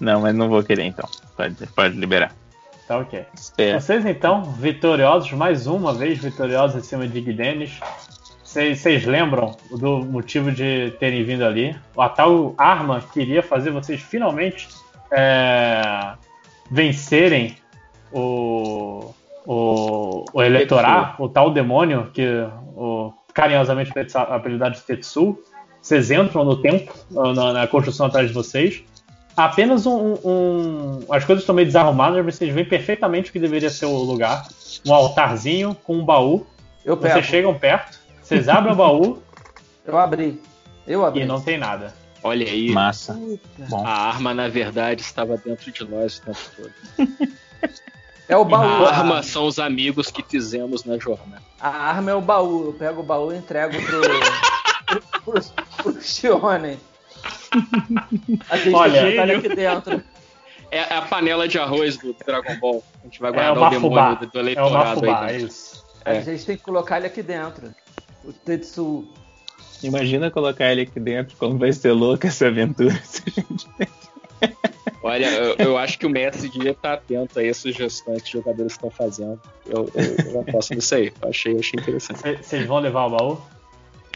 [0.00, 1.08] Não, mas não vou querer então.
[1.36, 2.32] Pode, pode liberar.
[2.86, 3.24] Tá ok.
[3.34, 3.80] Espera.
[3.80, 7.80] Vocês então, vitoriosos, mais uma vez vitoriosos em cima de Guidenis.
[8.44, 11.74] Vocês lembram do motivo de terem vindo ali?
[11.96, 14.68] A tal arma queria fazer vocês finalmente
[15.10, 16.12] é,
[16.70, 17.56] vencerem
[18.12, 19.12] o,
[19.44, 22.46] o, o Eleitorar, o tal demônio que
[22.76, 25.38] o, carinhosamente apelidado de Tetsu.
[25.82, 28.84] Vocês entram no templo, na, na construção atrás de vocês.
[29.36, 33.70] Apenas um, um- As coisas estão meio desarrumadas, mas vocês veem perfeitamente o que deveria
[33.70, 34.46] ser o lugar.
[34.86, 36.46] Um altarzinho com um baú.
[36.84, 37.14] Eu pego.
[37.14, 39.22] Vocês chegam perto, vocês abrem o baú
[39.86, 40.40] Eu abri.
[40.86, 41.22] Eu abri.
[41.22, 41.94] e não tem nada.
[42.22, 42.70] Olha aí.
[42.70, 43.18] Massa.
[43.68, 43.86] Bom.
[43.86, 47.08] A arma, na verdade, estava dentro de nós o tempo todo.
[48.26, 48.86] É o baú.
[48.86, 51.42] A arma são os amigos que fizemos na jornada.
[51.60, 52.64] A arma é o baú.
[52.68, 54.00] Eu pego o baú e entrego pro.
[54.86, 55.42] pro, pro,
[55.92, 56.78] pro Shione.
[58.50, 59.38] A gente Olha, gênio.
[59.38, 60.02] aqui dentro.
[60.70, 62.84] É a panela de arroz do Dragon Ball.
[63.00, 65.10] A gente vai É guardar o o demônio do, do É eleitorado aí.
[65.10, 65.46] é dentro.
[65.46, 65.84] isso.
[66.04, 67.72] A gente tem que colocar ele aqui dentro.
[68.24, 69.06] O Tetsu.
[69.82, 72.94] Imagina colocar ele aqui dentro, como vai ser louca essa aventura.
[73.04, 73.68] se a gente-
[75.02, 78.30] Olha, eu, eu acho que o mestre devia estar atento aí às sugestões que os
[78.30, 79.38] jogadores estão fazendo.
[79.66, 81.12] Eu, eu, eu aposto nisso aí.
[81.22, 82.20] Achei, achei interessante.
[82.20, 83.40] Cê- Vocês vão levar o baú?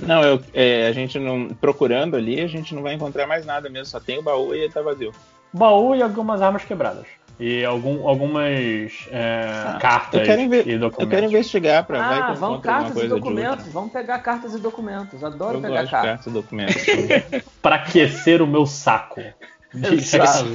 [0.02, 1.48] Não, eu, é, a gente não.
[1.48, 3.86] Procurando ali, a gente não vai encontrar mais nada mesmo.
[3.86, 5.12] Só tem o baú e ele tá vazio.
[5.52, 7.06] Baú e algumas armas quebradas.
[7.40, 10.98] E algum, algumas é, cartas eu quero inve- e documentos.
[10.98, 13.66] Eu quero investigar pra vai que Ah, vão cartas e documentos.
[13.68, 15.22] Vamos pegar cartas e documentos.
[15.22, 15.90] Adoro Eu pegar cartas.
[16.02, 16.82] cartas e documentos.
[17.62, 19.22] Pra aquecer o meu saco.
[19.72, 20.48] de Exato.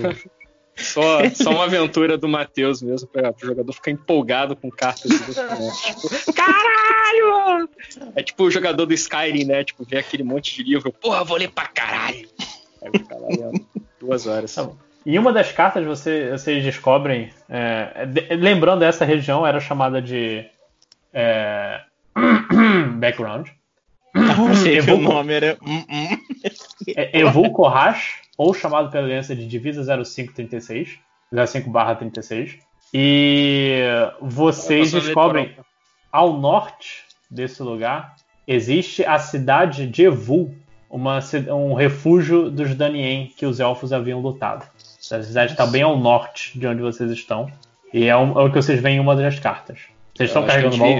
[0.83, 5.81] Só, só uma aventura do Matheus mesmo, para o jogador ficar empolgado com cartas documentos.
[5.81, 7.69] Tipo, caralho!
[8.15, 9.63] É tipo o jogador do Skyrim, né?
[9.63, 12.27] Tipo, vê aquele monte de livro, porra, vou ler pra caralho.
[12.81, 13.65] Aí fica lá lendo
[13.99, 14.53] duas horas.
[14.53, 14.75] Tá bom.
[15.05, 17.29] Em uma das cartas você- vocês descobrem.
[17.49, 20.45] é, de- lembrando, essa região era chamada de.
[21.13, 21.81] é,
[22.99, 23.47] background.
[24.51, 25.57] Achei que o nome era.
[26.95, 30.99] É Evulcorrash, ou chamado pela aliança de Divisa 0536,
[31.31, 32.59] 05/36.
[32.93, 33.79] E
[34.21, 35.55] vocês descobrem
[36.11, 38.15] ao norte desse lugar
[38.47, 40.53] existe a cidade de Evul,
[40.89, 44.67] uma, um refúgio dos Danien que os elfos haviam lutado.
[44.99, 47.51] Essa cidade está bem ao norte de onde vocês estão.
[47.91, 49.79] E é, um- é o que vocês veem em uma das cartas.
[50.15, 50.99] Vocês estão Eu carregando o baú?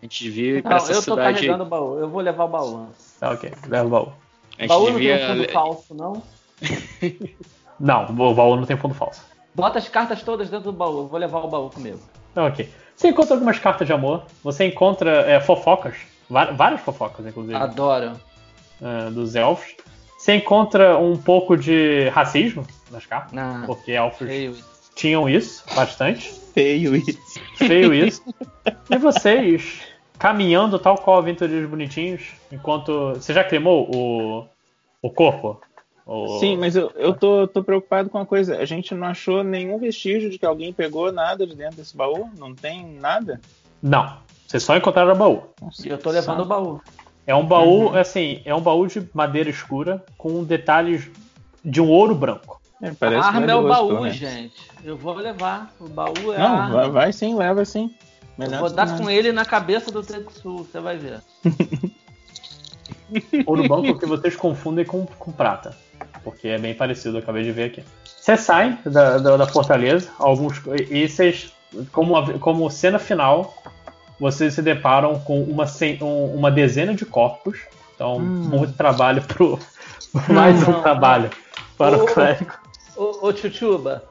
[0.00, 1.34] A gente devia ir pra Não, essa eu tô cidade.
[1.34, 1.98] carregando o baú.
[1.98, 2.86] Eu vou levar o baú.
[3.18, 3.52] Tá, ok.
[3.66, 4.12] Leva o baú.
[4.58, 5.16] A gente baú não devia.
[5.18, 6.22] tem um fundo falso, não?
[7.78, 9.22] Não, o baú não tem fundo falso.
[9.54, 11.00] Bota as cartas todas dentro do baú.
[11.00, 12.00] Eu vou levar o baú comigo.
[12.34, 12.68] Ok.
[12.94, 14.24] Você encontra algumas cartas de amor.
[14.42, 15.96] Você encontra é, fofocas.
[16.28, 17.54] Várias fofocas, inclusive.
[17.54, 18.12] Adoro.
[18.80, 19.74] é, dos elfos.
[20.18, 23.36] Você encontra um pouco de racismo nas cartas.
[23.38, 24.28] Ah, porque elfos
[24.94, 26.32] tinham isso bastante.
[26.52, 27.40] Feio isso.
[27.56, 28.22] Feio isso.
[28.90, 29.82] E vocês,
[30.18, 33.10] caminhando tal qual aventureiros bonitinhos, enquanto.
[33.14, 34.46] Você já cremou o,
[35.02, 35.60] o corpo?
[36.38, 38.58] Sim, mas eu, eu tô, tô preocupado com uma coisa.
[38.58, 42.30] A gente não achou nenhum vestígio de que alguém pegou nada de dentro desse baú?
[42.38, 43.40] Não tem nada?
[43.82, 44.18] Não.
[44.46, 45.42] Vocês só encontraram o baú.
[45.84, 46.80] E eu tô levando o baú.
[47.26, 51.10] É um baú, assim, é um baú de madeira escura com detalhes
[51.64, 52.60] de um ouro branco.
[52.80, 54.70] É, A arma é o baú, gente.
[54.84, 55.74] Eu vou levar.
[55.80, 56.76] O baú é a Não, arma.
[56.76, 57.92] vai, vai sim, leva sim.
[58.38, 61.20] Eu vou dar com ele na cabeça do Tetsu, você vai ver.
[63.46, 65.76] Ouro branco que vocês confundem com, com prata.
[66.26, 67.84] Porque é bem parecido, eu acabei de ver aqui.
[68.04, 70.60] Você sai da, da, da fortaleza, alguns.
[70.90, 71.52] E vocês,
[71.92, 73.54] como, como cena final,
[74.18, 75.64] vocês se deparam com uma,
[76.02, 77.60] um- uma dezena de corpos.
[77.94, 79.56] Então, muito trabalho pro.
[80.28, 81.30] Mais um Não, trabalho
[81.78, 82.52] para Ô, o clérigo.
[82.96, 84.02] Ô, ô Chuchuba,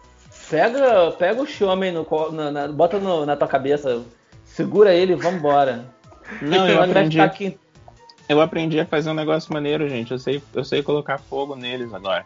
[0.50, 4.02] pega, pega o Xiaomi no, na, na- bota no- na tua cabeça,
[4.45, 5.84] segura ele e vambora.
[6.42, 7.18] Não, eu vai aprendi.
[7.18, 7.58] ficar aqui.
[8.28, 10.12] Eu aprendi a fazer um negócio maneiro, gente.
[10.12, 12.24] Eu sei, eu sei colocar fogo neles agora.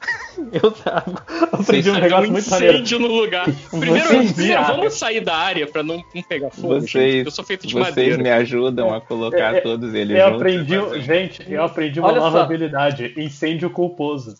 [0.52, 1.14] Eu trago.
[1.50, 2.74] Aprendi um negócio um muito maneiro.
[2.74, 3.46] incêndio no lugar.
[3.70, 6.80] Primeiro, Vocês vamos sair da área pra não, não pegar fogo.
[6.80, 6.90] gente.
[6.92, 8.22] Vocês, Eu sou feito de vocês madeira.
[8.22, 10.36] me ajudam a colocar É, é, todos eles Eu juntos.
[10.42, 12.44] aprendi, gente, eu aprendi uma Olha nova só.
[12.44, 14.34] habilidade: incêndio culposo.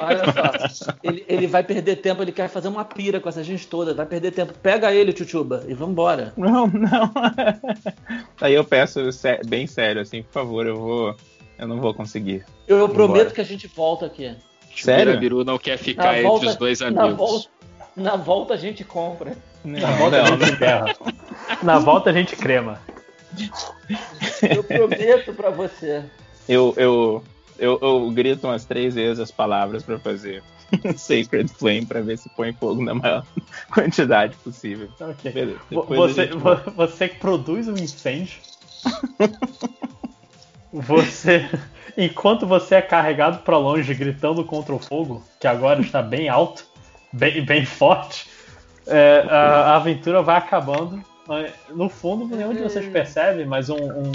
[0.00, 3.66] Olha só, ele, ele vai perder tempo, ele quer fazer uma pira com essa gente
[3.66, 4.52] toda, vai perder tempo.
[4.62, 6.32] Pega ele, Chuchuba, e vambora.
[6.36, 7.12] Não, não.
[8.40, 9.00] Aí eu peço
[9.46, 11.16] bem sério, assim, por favor, eu vou.
[11.58, 12.44] Eu não vou conseguir.
[12.66, 14.34] Eu, prometo que a gente volta aqui.
[14.76, 15.18] Sério?
[15.18, 17.16] Biru não quer ficar entre volta- os dois na amigos.
[17.16, 17.48] volta,
[17.96, 19.36] na volta a gente compra.
[19.64, 20.96] Não, Na volta a não, gente enterra.
[21.62, 22.80] Na volta a gente crema.
[24.54, 26.02] Eu prometo pra você.
[26.48, 27.22] Eu, eu,
[27.60, 30.42] eu, eu grito umas três vezes as palavras pra fazer
[30.96, 33.24] Sacred Flame pra ver se põe fogo na maior
[33.70, 34.88] quantidade possível.
[34.98, 35.30] Ok.
[35.30, 35.60] Beleza.
[35.70, 36.36] Você, gente
[36.74, 38.38] você que produz um incêndio.
[40.72, 41.48] você.
[41.96, 46.64] Enquanto você é carregado pra longe gritando contra o fogo, que agora está bem alto,
[47.12, 48.26] bem, bem forte,
[48.86, 49.36] é, a,
[49.72, 51.04] a aventura vai acabando.
[51.68, 54.12] No fundo, nenhum de vocês percebe, mas um, um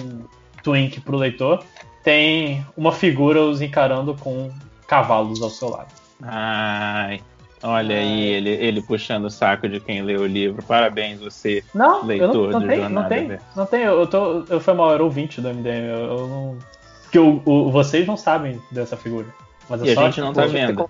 [0.63, 1.63] twink pro leitor
[2.05, 4.49] tem uma figura os encarando com
[4.87, 5.87] cavalos ao seu lado.
[6.23, 7.19] Ai,
[7.61, 10.63] olha aí, ele, ele puxando o saco de quem leu o livro.
[10.63, 13.45] Parabéns, você, Não, leitor não, não do tem, não Jornada tem, Versa.
[13.55, 13.81] não tem.
[13.81, 15.87] Eu tô, eu foi mal, era ouvinte do MDM.
[15.89, 16.57] Eu, eu não,
[17.01, 19.27] porque o, o- vocês não sabem dessa figura.
[19.69, 20.87] Mas é E a só, gente não tá vendo.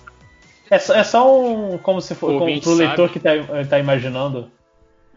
[0.69, 3.13] É só, é só um, como se for, O como, pro leitor sabe.
[3.13, 3.31] que tá,
[3.69, 4.51] tá imaginando.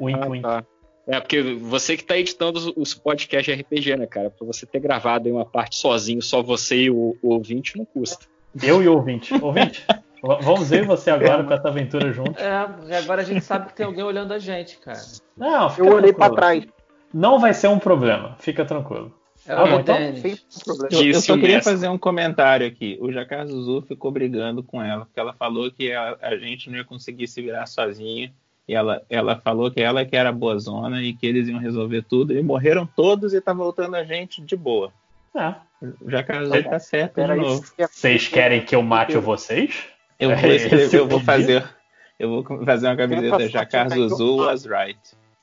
[0.01, 0.43] Wink, Ah, wink.
[0.43, 0.63] tá.
[1.09, 4.29] É, porque você que tá editando os, podcasts RPG, né, cara?
[4.29, 7.87] Pra você ter gravado aí uma parte sozinho, só você e o, o ouvinte, não
[7.87, 8.27] custa.
[8.63, 9.33] Eu e o ouvinte.
[9.43, 9.87] Ouvinte,
[10.23, 12.39] vamos ver você agora pra essa aventura junto.
[12.39, 15.01] É, agora a gente sabe que tem alguém olhando a gente, cara.
[15.35, 16.63] Não, fica Eu olhei pra tranquilo.
[16.63, 16.79] trás.
[17.15, 19.15] Não vai ser um problema, fica tranquilo.
[19.47, 19.97] É o bom, então?
[19.97, 20.89] Sem problema.
[21.03, 22.99] Eu, eu só queria fazer um comentário aqui.
[23.01, 26.77] O Jacar Zuzu ficou brigando com ela, porque ela falou que a, a gente não
[26.77, 28.31] ia conseguir se virar sozinha.
[28.69, 32.35] E ela, ela falou que ela que era boazona e que eles iam resolver tudo.
[32.35, 34.93] E morreram todos e tá voltando a gente de boa.
[35.35, 35.55] É.
[36.03, 37.65] O Jacar Zuzu tá certo de novo.
[37.91, 39.85] Vocês querem que eu mate vocês?
[40.21, 41.65] Eu É vou, escrever- eu vou fazer.
[42.19, 44.99] Eu vou fazer uma camiseta Jacar Zuzu was right.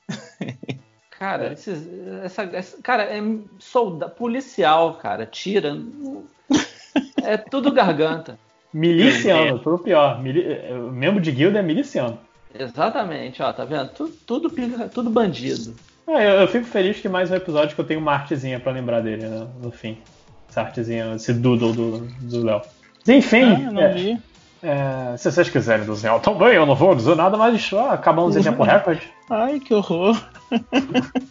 [1.18, 1.88] Cara, esses-
[2.22, 3.20] essa, essa- cara, é
[3.58, 5.74] solda, policial, cara, tira.
[7.24, 8.38] É tudo garganta.
[8.72, 10.20] Miliciano, tudo pior.
[10.22, 10.44] Mili...
[10.92, 12.18] Membro de guilda é miliciano.
[12.58, 13.88] Exatamente, ó, tá vendo?
[13.90, 15.74] Tudo, tudo, pica- tudo bandido.
[16.08, 18.72] Ah, eu, eu fico feliz que mais um episódio que eu tenho uma artezinha pra
[18.72, 19.46] lembrar dele, né?
[19.62, 19.98] No fim.
[20.48, 22.62] Essa artezinha, esse doodle do do Léo.
[23.08, 24.18] Enfim, Ah, eu não é, vi.
[24.62, 28.42] é, se vocês quiserem desenhar também, eu não vou dizer nada, mas ó, acabamos em
[28.42, 29.02] tempo recorde.
[29.28, 30.16] Ai, que horror.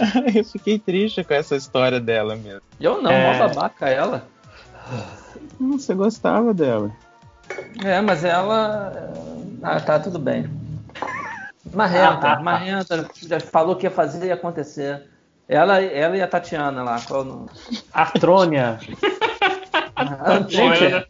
[0.00, 2.62] Ai, eu fiquei triste com essa história dela mesmo.
[2.80, 3.38] Eu não, É.
[3.38, 4.26] mó babaca ela.
[5.60, 6.90] Hum, Você gostava dela.
[7.84, 8.92] É, mas ela.
[9.62, 10.46] Ah, tá, tudo bem.
[11.72, 12.42] Marrenta, Ah, tá, tá.
[12.42, 15.04] Marrenta já falou que ia fazer e ia acontecer.
[15.48, 17.46] Ela, ela e a Tatiana lá, qual o nome?
[17.92, 18.78] Artrônia.
[20.48, 21.06] Gente, Gente,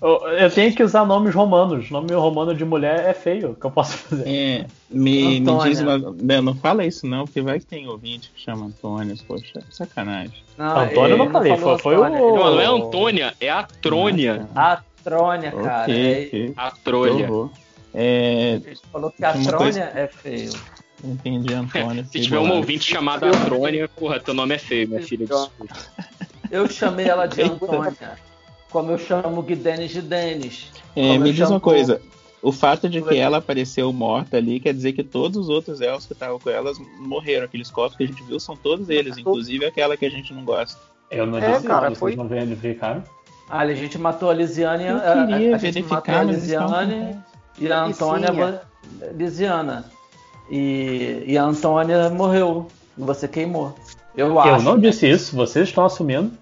[0.00, 1.90] eu, eu tenho que usar nomes romanos.
[1.90, 3.50] Nome romano de mulher é feio.
[3.52, 4.24] O que eu posso fazer?
[4.26, 5.96] É, me, me diz uma.
[5.98, 10.42] Não, não fala isso não, porque vai que tem ouvinte que chama Antônio, poxa, sacanagem.
[10.58, 13.62] não, Antônio eu não falei, falou foi- foi o- Não, não é Antônia, é a
[13.62, 14.48] Trônia.
[14.56, 15.82] A Trônia, cara.
[15.82, 16.54] ok, é- ok.
[16.56, 17.12] A Que Trolha.
[17.30, 17.50] horror.
[17.94, 20.52] É, Ele falou que a Trônia coisa- é feio.
[21.04, 22.04] entendi, Antônio.
[22.10, 25.26] Se tiver uma ouvinte chamada Trônia, porra, teu nome é feio, minha filha.
[25.26, 25.74] Desculpa.
[26.50, 27.94] Eu chamei ela de Antônia.
[28.70, 30.70] Como eu chamo o Denis de Denis.
[30.96, 32.00] É, me diz chamo- uma coisa.
[32.40, 33.18] O fato de que Oi.
[33.18, 36.76] ela apareceu morta ali quer dizer que todos os outros elfos que estavam com elas
[36.98, 37.44] morreram.
[37.44, 40.44] Aqueles corpos que a gente viu são todos eles, inclusive aquela que a gente não
[40.44, 40.80] gosta.
[41.10, 43.04] Eu não É, disse cara, nada, foi- vocês não verificaram.
[43.48, 44.84] Ah, a gente matou a Lisiane.
[44.86, 47.18] Eu a- a- queria a, gente verificar, matou a Lisiane
[47.58, 47.82] e a.
[47.84, 48.58] Antônia mo-
[49.14, 49.84] Lisiana.
[50.50, 52.66] E, e a Antônia morreu.
[52.96, 53.74] E você queimou.
[54.16, 54.48] Eu acho.
[54.48, 56.32] Eu não disse isso, vocês estão assumindo.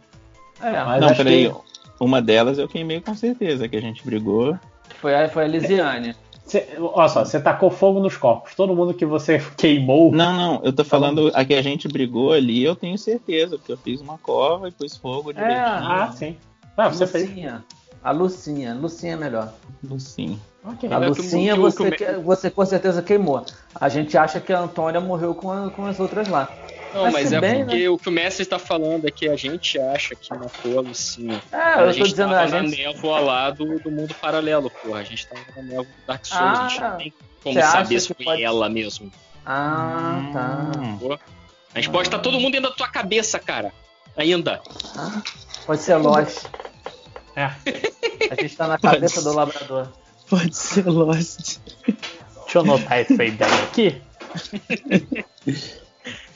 [0.61, 1.49] É, Mas não, peraí.
[1.49, 1.55] que-
[2.01, 4.59] Uma delas eu queimei com certeza, que a gente brigou.
[5.01, 6.15] foi, a, foi a Lisiane.
[6.45, 8.55] Cê, olha só, você tacou fogo nos corpos.
[8.57, 10.11] Todo mundo que você queimou.
[10.11, 13.71] Não, não, eu tô falando a que a gente brigou ali, eu tenho certeza, porque
[13.71, 15.63] eu fiz uma cova e pus fogo direitinho.
[15.63, 16.37] Ah, sim.
[16.77, 17.31] Ah, você fez.
[18.03, 18.03] Lucinha.
[18.03, 18.75] A Lucinha.
[18.75, 19.53] Lucinha é melhor.
[19.99, 20.41] Sim.
[20.65, 20.91] Ok.
[20.91, 23.45] A É Lucinha que você, que você com certeza queimou.
[23.75, 26.49] A gente acha que a Antônia morreu com, a- com as outras lá.
[26.93, 29.37] Não, Mas mas, é bem, porque o que o mestre está falando é que a
[29.37, 31.41] gente acha que matou a Lucinha.
[31.53, 32.77] É, Mas eu a tô gente dizendo, tava a na gente.
[32.83, 34.99] névoa lá do, do mundo paralelo, porra.
[35.01, 37.13] A gente tava na névoa do Dark Souls, a gente Ah, não tem
[37.45, 39.11] como saber se foi pode- ela mesmo.
[39.47, 40.73] Ah, tá.
[40.81, 40.99] Hum.
[40.99, 41.19] pô.
[41.73, 43.73] A gente pode estar todo mundo dentro da tua cabeça, cara.
[44.17, 44.61] Ainda.
[44.97, 45.23] Ah,
[45.65, 46.45] pode ser Lost.
[47.37, 47.45] É.
[48.31, 49.89] A gente tá na cabeça do labrador.
[50.29, 51.59] Pode ser Lost.
[51.87, 54.01] Deixa eu anotar essa ideia aqui.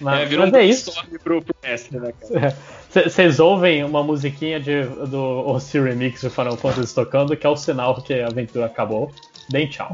[0.00, 0.92] Mas, é, virou mas um é isso.
[1.22, 2.56] pro, pro mestre, né, cara?
[2.90, 7.56] Vocês ouvem uma musiquinha de, do OC Remix de Final Fantasy tocando, que é o
[7.56, 9.10] sinal que a aventura acabou.
[9.50, 9.90] Deem tchau.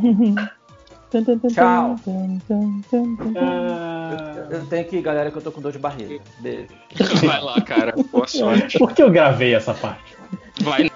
[1.54, 1.96] Tchau.
[3.36, 6.20] Ah, Eu tenho que ir, galera, que eu tô com dor de barriga.
[6.38, 6.68] Beijo.
[7.24, 7.94] Vai lá, cara.
[8.12, 8.78] Boa sorte.
[8.78, 10.19] Por que eu gravei essa parte?
[10.62, 10.90] Vai.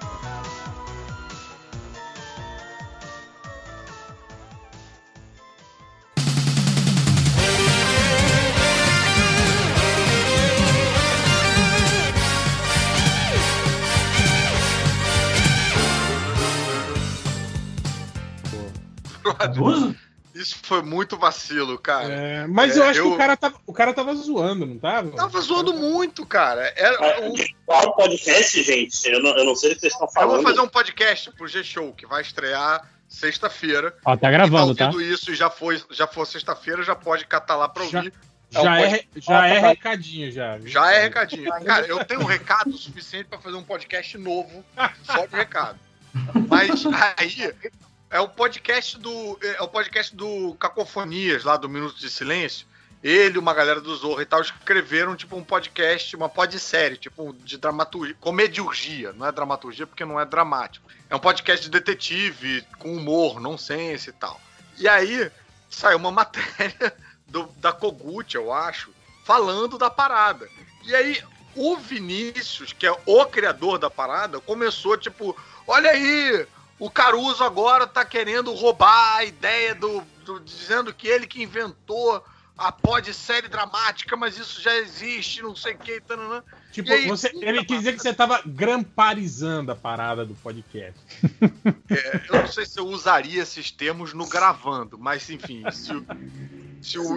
[20.34, 22.12] Isso foi muito vacilo, cara.
[22.12, 24.78] É, mas É, eu acho eu- que o cara, tava, o cara tava zoando, não
[24.78, 25.10] tava?
[25.12, 26.72] Tava zoando muito, cara.
[26.76, 29.08] Era o- Qual podcast, gente?
[29.08, 30.34] Eu não, eu não sei o que vocês estão Eu falando.
[30.34, 33.94] vou fazer um podcast pro G-Show, que vai estrear sexta-feira.
[34.04, 34.90] Ó, tá gravando, tá tá?
[34.90, 38.12] ouvindo isso e já foi, já foi sexta-feira, já pode catar lá pra Já- ouvir.
[38.50, 40.56] Já, um é, pod- já é recadinho, já.
[40.58, 40.68] viu?
[40.68, 41.50] Já é recadinho.
[41.64, 44.64] Cara, eu tenho um recado suficiente pra fazer um podcast novo,
[45.04, 45.78] só de recado.
[46.48, 46.84] Mas
[47.18, 47.52] aí
[48.10, 52.66] é o podcast do é o podcast do Cacofonias lá do Minuto de Silêncio.
[53.02, 57.58] Ele, uma galera do Zorro e tal, escreveram tipo um podcast, uma podsérie, tipo de
[57.58, 60.88] dramaturgia, comediurgia, não é dramaturgia porque não é dramático.
[61.10, 64.40] É um podcast de detetive, com humor, nonsense e tal.
[64.78, 65.30] E aí
[65.68, 68.90] saiu uma matéria do- da Kogut, eu acho,
[69.22, 70.48] falando da parada.
[70.84, 71.22] E aí
[71.54, 76.46] o Vinícius, que é o criador da parada, começou tipo, olha aí,
[76.84, 82.22] o Caruso agora tá querendo roubar a ideia do, do- dizendo que ele que inventou
[82.58, 86.42] a pod série dramática, mas isso já existe, não sei o que, tananã.
[86.70, 91.00] Tipo, aí, você- ele quis dizer que você tava gramparizando a parada do podcast.
[91.90, 96.06] É, eu não sei se eu usaria esses termos no gravando, mas enfim, se o,
[96.82, 97.14] se o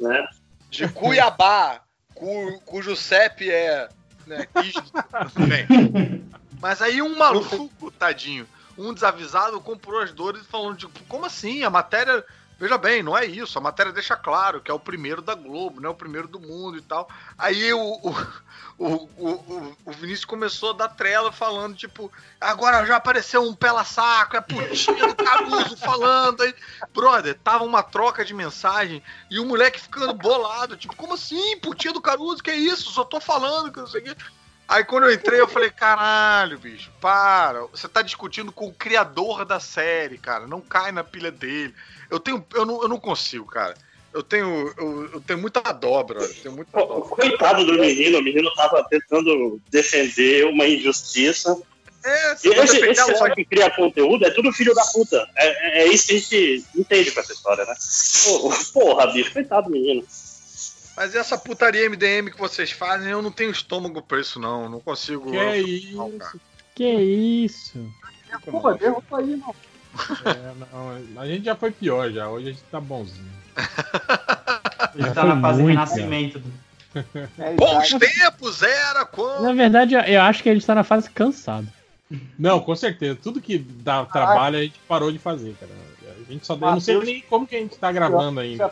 [0.00, 0.26] né?
[0.70, 1.82] de Cuiabá,
[2.14, 3.88] cu- cujo CEP é.
[4.26, 4.74] Né, quis-
[5.48, 6.24] bem.
[6.60, 8.46] Mas aí um maluco, tadinho,
[8.80, 11.62] um desavisado, comprou as dores falando de como assim?
[11.62, 12.24] A matéria.
[12.58, 13.56] Veja bem, não é isso.
[13.58, 15.88] A matéria deixa claro que é o primeiro da Globo, né?
[15.88, 17.08] O primeiro do mundo e tal.
[17.38, 18.14] Aí o,
[18.78, 23.82] o, o, o, Vinícius começou a dar trela falando, tipo, agora já apareceu um pela
[23.82, 26.42] saco, é putinha do Caruso falando.
[26.42, 26.54] Aí,
[26.92, 31.94] brother, tava uma troca de mensagem e o moleque ficando bolado, tipo, como assim, putinha
[31.94, 32.42] do Caruso?
[32.42, 32.90] Que isso?
[32.90, 34.39] Só tô falando que não sei o.
[34.70, 37.62] Aí quando eu entrei, eu falei, caralho, bicho, para.
[37.72, 40.46] Você tá discutindo com o criador da série, cara.
[40.46, 41.74] Não cai na pilha dele.
[42.08, 42.46] Eu tenho.
[42.54, 43.74] Eu não, eu não consigo, cara.
[44.14, 44.72] Eu tenho.
[44.78, 45.60] Eu, eu tenho muita.
[46.20, 47.00] Eu tenho muita dó.
[47.00, 51.60] Coitado do menino, o menino tava tentando defender uma injustiça.
[52.02, 55.28] É, E esse, esse pessoal que cria conteúdo é tudo filho da puta.
[55.36, 57.74] É, é- é isso que a gente entende com essa história, né?
[58.72, 60.02] Porra, bicho, coitado do menino.
[61.00, 64.68] Mas essa putaria MDM que vocês fazem, eu não tenho estômago pra isso, não.
[64.68, 65.30] Não consigo.
[65.30, 65.96] Que eu- isso?
[65.96, 66.12] não.
[66.74, 67.92] Que isso?
[68.50, 69.54] Pô, derruba aí, não.
[70.26, 70.52] É,
[71.14, 72.28] não, a gente já foi pior já.
[72.28, 73.24] Hoje a gente tá bonzinho.
[74.94, 76.42] Ele tá na fase de renascimento.
[77.56, 79.42] Bons tempos era quando.
[79.44, 81.66] Na verdade, eu- eu acho que ele está na fase cansado.
[82.38, 83.18] Não, com certeza.
[83.22, 85.72] Tudo que dá trabalho a gente parou de fazer, cara.
[86.28, 86.52] A gente só.
[86.56, 88.70] Eu não sei nem como que a gente tá gravando ainda.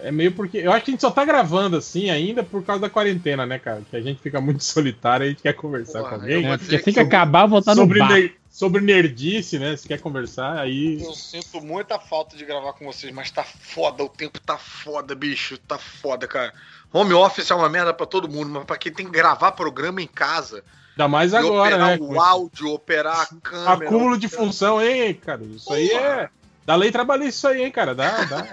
[0.00, 0.58] É meio porque.
[0.58, 3.58] Eu acho que a gente só tá gravando assim ainda por causa da quarentena, né,
[3.58, 3.82] cara?
[3.90, 6.46] Que a gente fica muito solitário e a gente quer conversar com alguém.
[6.46, 8.08] É, porque assim que acabar, estar no sobre, bar.
[8.12, 9.76] ner- sobre nerdice, né?
[9.76, 11.02] Se quer conversar, aí.
[11.02, 15.14] Eu sinto muita falta de gravar com vocês, mas tá foda, o tempo tá foda,
[15.14, 15.58] bicho.
[15.58, 16.52] Tá foda, cara.
[16.92, 20.00] Home office é uma merda pra todo mundo, mas pra quem tem que gravar programa
[20.00, 20.62] em casa.
[20.92, 21.98] Ainda mais agora, operar né?
[22.00, 23.86] o áudio, operar a câmera.
[23.86, 25.42] Acúmulo de função, hein, cara?
[25.44, 26.28] Isso aí é.
[26.68, 27.94] Da lei trabalhista isso aí, hein, cara?
[27.94, 28.46] Dá, dá.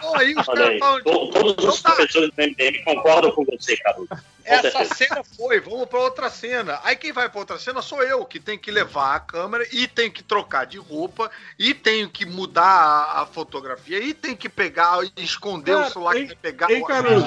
[0.00, 4.08] Pô, aí os caras falam, to- todos os professores do MDM concordam com você, Caruso.
[4.48, 6.78] Essa cena foi, vamos pra outra cena.
[6.84, 9.88] Aí quem vai pra outra cena sou eu, que tem que levar a câmera e
[9.88, 14.48] tem que trocar de roupa e tenho que mudar a, a fotografia e tem que
[14.48, 16.70] pegar e esconder o Cara, celular que ei- vai pegar.
[16.70, 17.26] Ei, o- Caruso,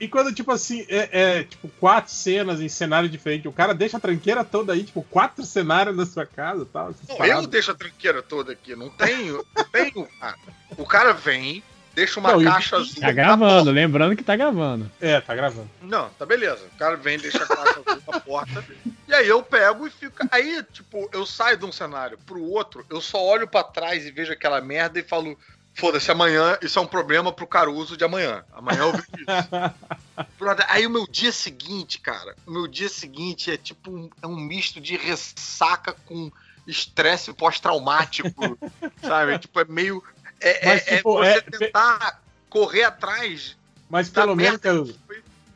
[0.00, 3.72] e, e quando, tipo assim, é, é, tipo, quatro cenas em cenário diferente, o cara
[3.72, 6.92] deixa a tranqueira toda aí, tipo, quatro cenários na sua casa e tal.
[7.08, 10.36] Não, eu deixo a tranqueira toda aqui, não tenho, não tenho, cara.
[10.76, 11.62] O cara vem,
[11.94, 13.00] deixa uma Não, caixa azul.
[13.00, 14.90] Tá gravando, lembrando que tá gravando.
[15.00, 15.70] É, tá gravando.
[15.82, 16.64] Não, tá beleza.
[16.74, 18.64] O cara vem, deixa a caixa azul na porta.
[19.06, 20.16] E aí eu pego e fico.
[20.30, 24.10] Aí, tipo, eu saio de um cenário pro outro, eu só olho pra trás e
[24.10, 25.38] vejo aquela merda e falo.
[25.72, 28.44] Foda-se, amanhã isso é um problema pro Caruso de amanhã.
[28.52, 30.26] Amanhã eu vejo isso.
[30.36, 34.26] Brother, aí o meu dia seguinte, cara, o meu dia seguinte é tipo um, é
[34.26, 36.30] um misto de ressaca com
[36.66, 38.58] estresse pós-traumático,
[39.02, 39.38] sabe?
[39.38, 40.02] Tipo, é meio.
[40.40, 43.56] É, Mas, é- é tipo, você é- tentar correr atrás
[43.88, 44.58] Mas pelo menos,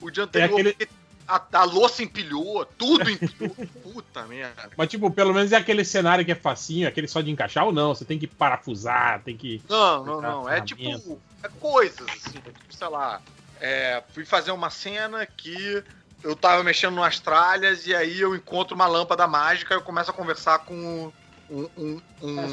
[0.00, 0.52] o dia anterior.
[0.60, 0.88] aquele- porque
[1.26, 3.56] A, a louça empilhou, tudo empilhou.
[3.82, 4.68] Puta merda.
[4.76, 7.72] Mas, tipo, pelo menos é aquele cenário que é facinho, aquele só de encaixar ou
[7.72, 7.94] não?
[7.94, 9.62] Você tem que parafusar, tem que.
[9.66, 10.50] Não, não, não.
[10.50, 11.18] É tipo.
[11.42, 12.32] É coisas, assim.
[12.40, 13.22] Tipo, sei lá.
[13.58, 15.82] é, fui fazer uma cena que
[16.24, 20.10] eu tava mexendo nas tralhas e aí eu encontro uma lâmpada mágica e eu começo
[20.10, 21.12] a conversar com
[21.50, 21.68] um.
[21.76, 22.44] um, um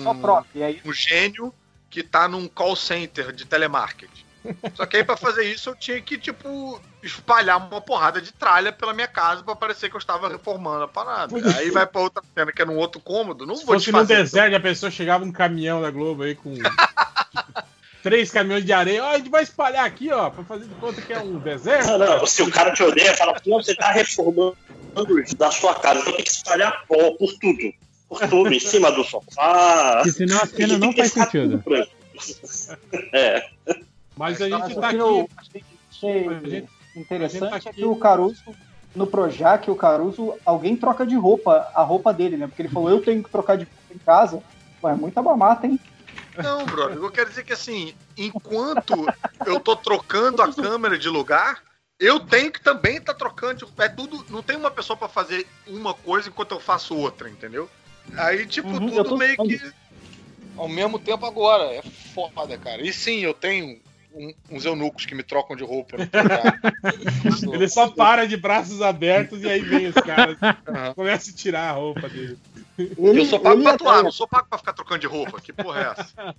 [0.53, 1.53] É aí, um gênio
[1.89, 4.25] que tá num call center de telemarketing.
[4.73, 8.71] Só que aí pra fazer isso eu tinha que, tipo, espalhar uma porrada de tralha
[8.71, 11.35] pela minha casa pra parecer que eu estava reformando a parada.
[11.55, 13.99] Aí vai pra outra cena que é num outro cômodo, não Se vou fosse no
[13.99, 14.23] desfazer.
[14.23, 16.53] deserto, a pessoa chegava um caminhão da Globo aí com.
[18.01, 19.03] três caminhões de areia.
[19.03, 21.87] Ó, a gente vai espalhar aqui, ó, pra fazer de conta que é um deserto.
[21.87, 24.55] Não, não, se o cara te odeia, fala, pô, você tá reformando
[25.37, 27.73] da sua casa, então tem que espalhar pó por tudo.
[28.09, 29.97] Por tudo, em cima do sofá.
[29.97, 31.63] Porque senão a cena não faz sentido.
[33.13, 33.45] É.
[34.17, 35.63] Mas a gente tá eu aqui.
[35.89, 38.43] achei gente- interessante tá é que o Caruso,
[38.93, 42.47] no Projac, o Caruso, alguém troca de roupa, a roupa dele, né?
[42.47, 44.43] Porque ele falou, eu tenho que trocar de roupa em casa.
[44.81, 45.79] Pô, é muita mamata, hein?
[46.37, 49.11] Não, brother, eu quero dizer que assim, enquanto
[49.45, 51.61] eu tô trocando a câmera de lugar,
[51.99, 53.65] eu tenho que também estar trocando.
[53.65, 54.25] de- É tudo.
[54.29, 57.69] Não tem uma pessoa pra fazer uma coisa enquanto eu faço outra, entendeu?
[58.17, 59.49] Aí, tipo, Uhum, tudo meio falando.
[59.57, 59.71] que.
[60.57, 61.63] Ao mesmo tempo agora.
[61.65, 62.81] É foda, cara.
[62.81, 63.79] E sim, eu tenho
[64.13, 65.97] um- uns eunucos que me trocam de roupa.
[65.97, 66.59] no lugar.
[67.55, 70.37] Ele só para de braços abertos e aí vem os caras.
[70.95, 72.37] Começa a tirar a roupa dele.
[72.77, 75.39] eu sou pago ele pra atuar, não sou pago pra ficar trocando de roupa.
[75.39, 76.35] Que porra é essa?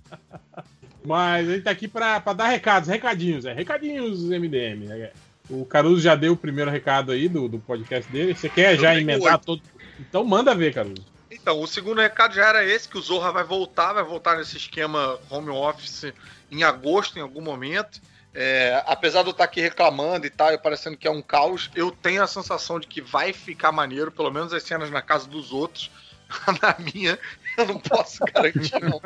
[1.05, 4.85] Mas a gente tá aqui pra, pra dar recados, recadinhos, é, recadinhos MDM.
[4.87, 5.11] né?
[5.49, 8.33] O Caruso já deu o primeiro recado aí do, do podcast dele.
[8.33, 9.45] Você quer já tenho emendar oito.
[9.45, 9.61] todo.
[9.99, 11.05] Então manda ver, Caruso.
[11.29, 14.55] Então, o segundo recado já era esse, que o Zorra vai voltar, vai voltar nesse
[14.55, 16.13] esquema home office
[16.53, 18.01] em agosto, em algum momento.
[18.35, 21.69] É, apesar de eu estar aqui reclamando e tal, e parecendo que é um caos,
[21.75, 25.27] eu tenho a sensação de que vai ficar maneiro, pelo menos as cenas na casa
[25.27, 25.91] dos outros.
[26.61, 27.19] Na minha,
[27.57, 28.99] eu não posso garantir, não.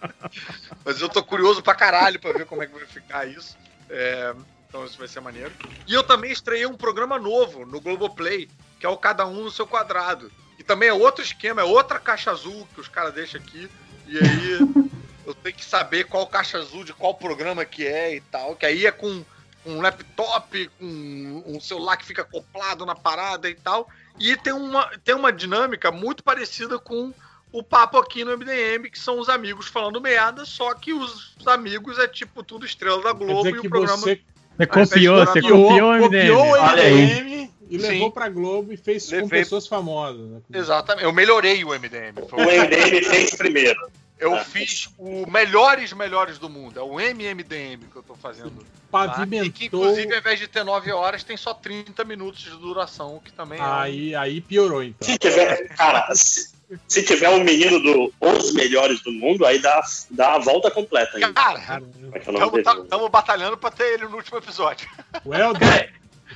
[0.84, 3.56] Mas eu tô curioso pra caralho pra ver como é que vai ficar isso.
[3.88, 4.34] É,
[4.68, 5.52] então isso vai ser maneiro.
[5.86, 9.50] E eu também estreiei um programa novo no Globoplay, que é o Cada Um no
[9.50, 10.30] Seu Quadrado.
[10.58, 13.70] E também é outro esquema, é outra caixa azul que os caras deixam aqui.
[14.06, 14.58] E aí
[15.26, 18.56] eu tenho que saber qual caixa azul de qual programa que é e tal.
[18.56, 19.24] Que aí é com
[19.64, 23.88] um laptop, com um celular que fica acoplado na parada e tal.
[24.18, 27.12] E tem uma, tem uma dinâmica muito parecida com
[27.52, 31.98] o papo aqui no MDM, que são os amigos falando merda, só que os amigos
[31.98, 33.96] é tipo tudo estrela da Globo e que o programa.
[33.98, 34.20] você-
[34.56, 36.28] Você copiou, você copiou o MDM.
[36.30, 36.56] Copiou o.
[36.56, 37.86] MDM E Sim.
[37.88, 40.20] levou pra Globo e fez com Levei- pessoas famosas.
[40.28, 40.40] Né?
[40.52, 41.04] Exatamente.
[41.04, 42.14] Eu melhorei o MDM.
[42.30, 43.80] O MDM fez primeiro.
[44.22, 44.44] Eu É.
[44.44, 46.78] fiz o melhores melhores do mundo.
[46.78, 48.64] É o MMDM que eu tô fazendo.
[48.90, 52.50] Pavimentou- E que, inclusive, ao invés de ter 9 horas, tem só 30 minutos de
[52.50, 53.62] duração, que também é.
[53.62, 55.08] Aí, aí piorou, então.
[55.08, 56.52] Se tiver, cara, se,
[56.86, 61.16] se tiver um menino do Os Melhores do Mundo, aí dá, dá a volta completa.
[61.16, 61.32] Ainda.
[61.32, 61.82] Cara,
[62.24, 64.88] Como é é estamos batalhando pra ter ele no último episódio.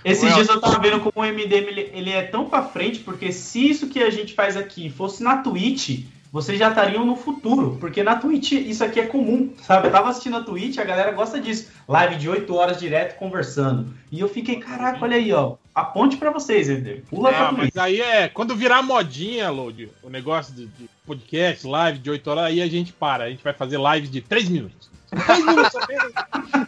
[0.05, 2.99] Esses Ué, dias eu tava vendo como o MDM ele, ele é tão pra frente,
[3.01, 6.05] porque se isso que a gente faz aqui fosse na Twitch,
[6.37, 9.87] vocês já estariam no futuro, porque na Twitch isso aqui é comum, sabe?
[9.89, 11.71] Eu tava assistindo a Twitch, a galera gosta disso.
[11.89, 13.89] Live de 8 horas direto conversando.
[14.13, 15.55] E eu fiquei, caraca, olha aí, ó.
[15.75, 17.01] A ponte pra vocês, MDM.
[17.09, 17.59] Pula pra Ah, Twitch.
[17.75, 18.29] mas aí é.
[18.29, 22.67] Quando virar modinha, Load, o negócio de, de podcast, live de 8 horas, aí a
[22.69, 23.25] gente para.
[23.25, 24.91] A gente vai fazer live de 3 minutos.
[25.27, 26.13] 3 minutos apenas.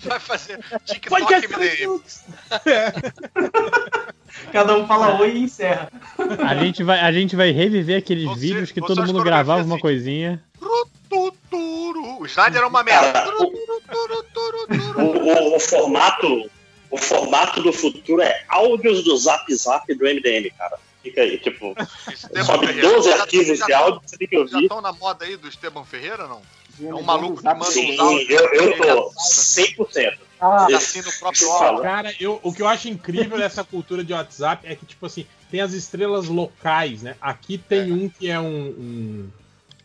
[0.03, 2.01] Vai fazer TikTok Podcast MDM.
[4.53, 5.91] Cada um fala oi e encerra.
[6.47, 9.61] A gente vai, a gente vai reviver aqueles vídeos que você todo mundo que gravava
[9.61, 9.71] assim?
[9.71, 10.43] uma coisinha.
[12.21, 13.25] O Snyder é uma merda.
[13.39, 16.51] O, o- o formato,
[16.91, 20.79] o formato do futuro é áudios do Zap Zap do MDM, cara.
[21.03, 21.75] Fica aí, tipo,
[22.45, 22.89] sobe Ferreira.
[22.91, 24.63] 12 Já- arquivos já de áudio, você tem que Já ouvir.
[24.63, 26.43] estão na moda aí do Esteban Ferreira, não?
[26.83, 28.29] É um maluco que manda Sim, áudios.
[28.31, 30.19] eu, eu tô 100%.
[30.67, 31.49] Ele assina o próprio.
[31.83, 35.27] Cara, eu, o que eu acho incrível dessa cultura de WhatsApp é que, tipo assim,
[35.51, 37.17] tem as estrelas locais, né?
[37.21, 38.69] Aqui tem um que é um.
[38.69, 39.29] um-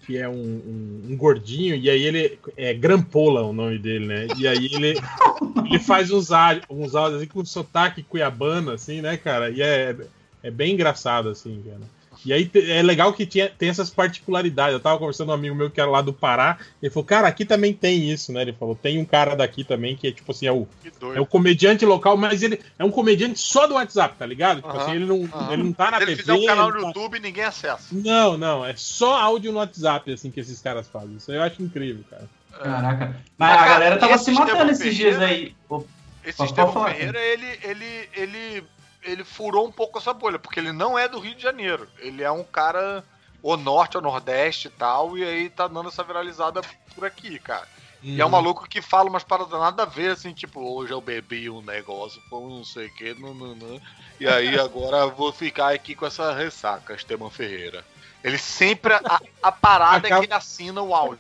[0.06, 2.38] que é um, um- um gordinho, e aí ele.
[2.58, 4.28] É Grampola o nome dele, né?
[4.38, 5.00] E aí ele,
[5.66, 6.30] ele faz uns,
[6.70, 9.50] uns áudios assim, com sotaque cuiabano, assim, né, cara?
[9.50, 9.96] E é,
[10.44, 11.80] é bem engraçado, assim, cara.
[12.26, 14.74] E aí é legal que tinha, tem essas particularidades.
[14.74, 16.58] Eu tava conversando com um amigo meu que era lá do Pará.
[16.82, 18.42] Ele falou, cara, aqui também tem isso, né?
[18.42, 20.68] Ele falou, tem um cara daqui também que é tipo assim, é o,
[21.16, 24.62] é o comediante local, mas ele é um comediante só do WhatsApp, tá ligado?
[24.62, 26.22] Tipo assim, ele não, ele não tá na Se ele TV.
[26.22, 27.88] fizer um canal no tá- YouTube, ninguém acessa.
[27.92, 31.16] Não, não, é só áudio no WhatsApp, assim, que esses caras fazem.
[31.18, 32.30] Isso aí eu acho incrível, cara.
[32.62, 33.16] Caraca.
[33.38, 35.56] Mas a galera tava se matando esses dias aí.
[36.26, 38.64] Esse pode Estevão falar, Ferreira, ele, ele, ele,
[39.04, 41.88] ele furou um pouco essa bolha, porque ele não é do Rio de Janeiro.
[42.00, 43.04] Ele é um cara
[43.42, 46.62] ou norte ou nordeste e tal, e aí tá dando essa viralizada
[46.96, 47.68] por aqui, cara.
[48.02, 48.32] E é um Uhum.
[48.32, 52.22] maluco que fala umas paradas nada a ver, assim, tipo, hoje eu bebi um negócio,
[52.30, 53.80] foi um não sei o que, nananã,
[54.20, 57.84] e aí agora eu vou ficar aqui com essa ressaca, Esteban Ferreira.
[58.24, 61.20] Ele sempre, a, a parada é que ele assina o áudio.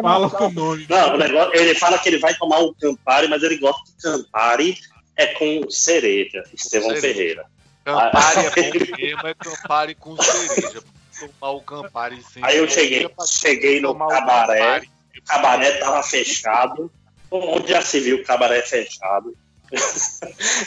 [0.00, 0.86] Fala com o nome.
[0.88, 4.02] Não, o negócio, ele fala que ele vai tomar um Campari, mas ele gosta de
[4.02, 4.78] Campari
[5.16, 7.14] é com cereja, Estevão Cereja.
[7.14, 7.44] Ferreira.
[7.84, 10.82] Campari é bom mesmo, é Campari com cereja.
[11.40, 14.82] Tomar o Campari sem Aí eu cheguei, pra cheguei no cabaré,
[15.18, 16.90] o cabaré tava fechado.
[17.30, 19.36] Onde já se viu o cabaré fechado?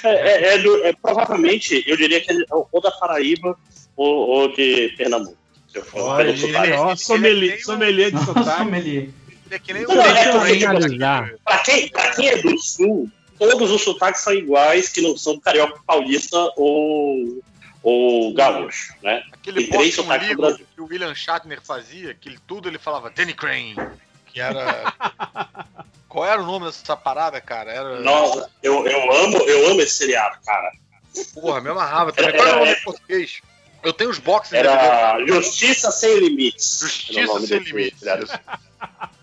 [0.04, 3.58] é, é- é do- é provavelmente, eu diria que é ou da Paraíba
[3.96, 5.38] ou, ou de Pernambuco.
[5.70, 6.72] Se eu for Olha aí, sotaque.
[6.74, 8.58] ó, sommelier, sommelier de sotaque.
[8.58, 9.04] sommelier.
[9.04, 10.60] Ele é que nem o Não, é Craig.
[10.60, 11.34] Finalizar.
[11.44, 13.10] Pra quem, pra quem é do sul,
[13.40, 17.42] todos os sotaques são iguais, que não são carioca paulista ou,
[17.84, 19.24] ou gaúcho, né?
[19.34, 20.66] Aquele Tem três sotaques Legal Brasil.
[20.76, 23.76] que o William Shatner fazia, que ele, tudo ele falava Danny Crane,
[24.28, 24.94] que era...
[26.10, 27.70] Qual era o nome dessa parada, cara?
[27.72, 28.00] Era...
[28.00, 30.72] Nossa, eu, eu amo, eu amo esse seriado, cara.
[31.34, 32.30] Porra, me amarrava também.
[32.30, 33.42] Era- Qual era o nome era- português?
[33.84, 36.80] Eu tenho os boxes Era Justiça Sem Limites.
[36.82, 38.02] Justiça Sem Limites.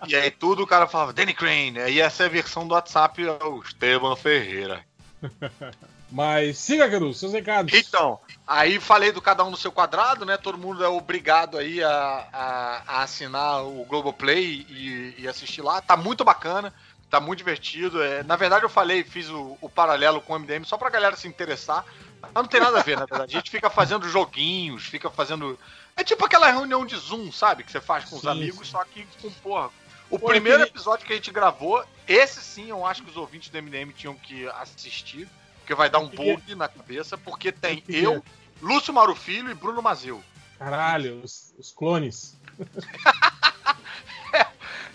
[0.07, 1.79] E aí tudo o cara falava Danny Crane.
[1.79, 4.85] Aí essa é a versão do WhatsApp, é o Esteban Ferreira.
[6.15, 7.75] Mas siga, Caruso, seus recados.
[7.75, 10.37] Então, aí falei do cada um no seu quadrado, né?
[10.37, 15.81] Todo mundo é obrigado aí a, a, a assinar o Globoplay e, e assistir lá.
[15.81, 16.73] Tá muito bacana,
[17.11, 18.01] tá muito divertido.
[18.01, 21.17] É, na verdade, eu falei, fiz o, o paralelo com o MDM só pra galera
[21.17, 21.85] se interessar.
[22.21, 23.35] Mas não tem nada a ver, na verdade.
[23.35, 25.59] A gente fica fazendo joguinhos, fica fazendo.
[25.97, 27.63] É tipo aquela reunião de Zoom, sabe?
[27.65, 28.73] Que você faz com os Sim, amigos, sim.
[28.73, 29.71] só que com porra.
[30.11, 33.49] O primeiro queria- episódio que a gente gravou, esse sim eu acho que os ouvintes
[33.49, 35.29] do MDM tinham que assistir,
[35.61, 38.23] porque vai dar um queria- bug na cabeça, porque tem eu,
[38.61, 40.23] Lúcio Marufilho e Bruno Mazeu.
[40.59, 42.37] Caralho, os, os clones.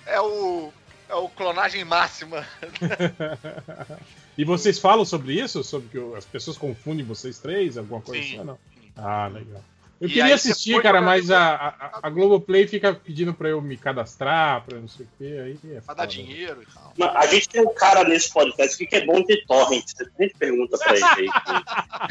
[0.05, 0.73] É o.
[1.07, 2.45] É o clonagem máxima.
[4.37, 5.61] E vocês falam sobre isso?
[5.65, 7.77] Sobre que as pessoas confundem vocês três?
[7.77, 8.35] Alguma coisa Sim.
[8.37, 8.57] assim não?
[8.95, 9.61] Ah, legal.
[10.01, 13.75] Eu E queria assistir, cara, mas a, a, a Globoplay fica pedindo pra eu me
[13.75, 15.39] cadastrar, pra não sei o quê.
[15.43, 16.07] Aí é Pra dar foda.
[16.07, 16.93] dinheiro e tal.
[16.97, 19.83] Mas A gente tem um cara nesse podcast que é bom de torrent.
[19.87, 21.29] Você nem pergunta pra ele aí.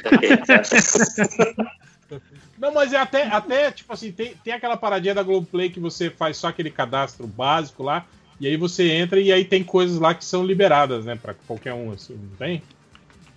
[2.58, 6.10] Não, mas é até, até tipo assim, tem, tem aquela paradinha da Globoplay que você
[6.10, 8.07] faz só aquele cadastro básico lá,
[8.41, 11.75] e aí você entra e aí tem coisas lá que são liberadas, né, pra qualquer
[11.75, 12.62] um, assim, não tem?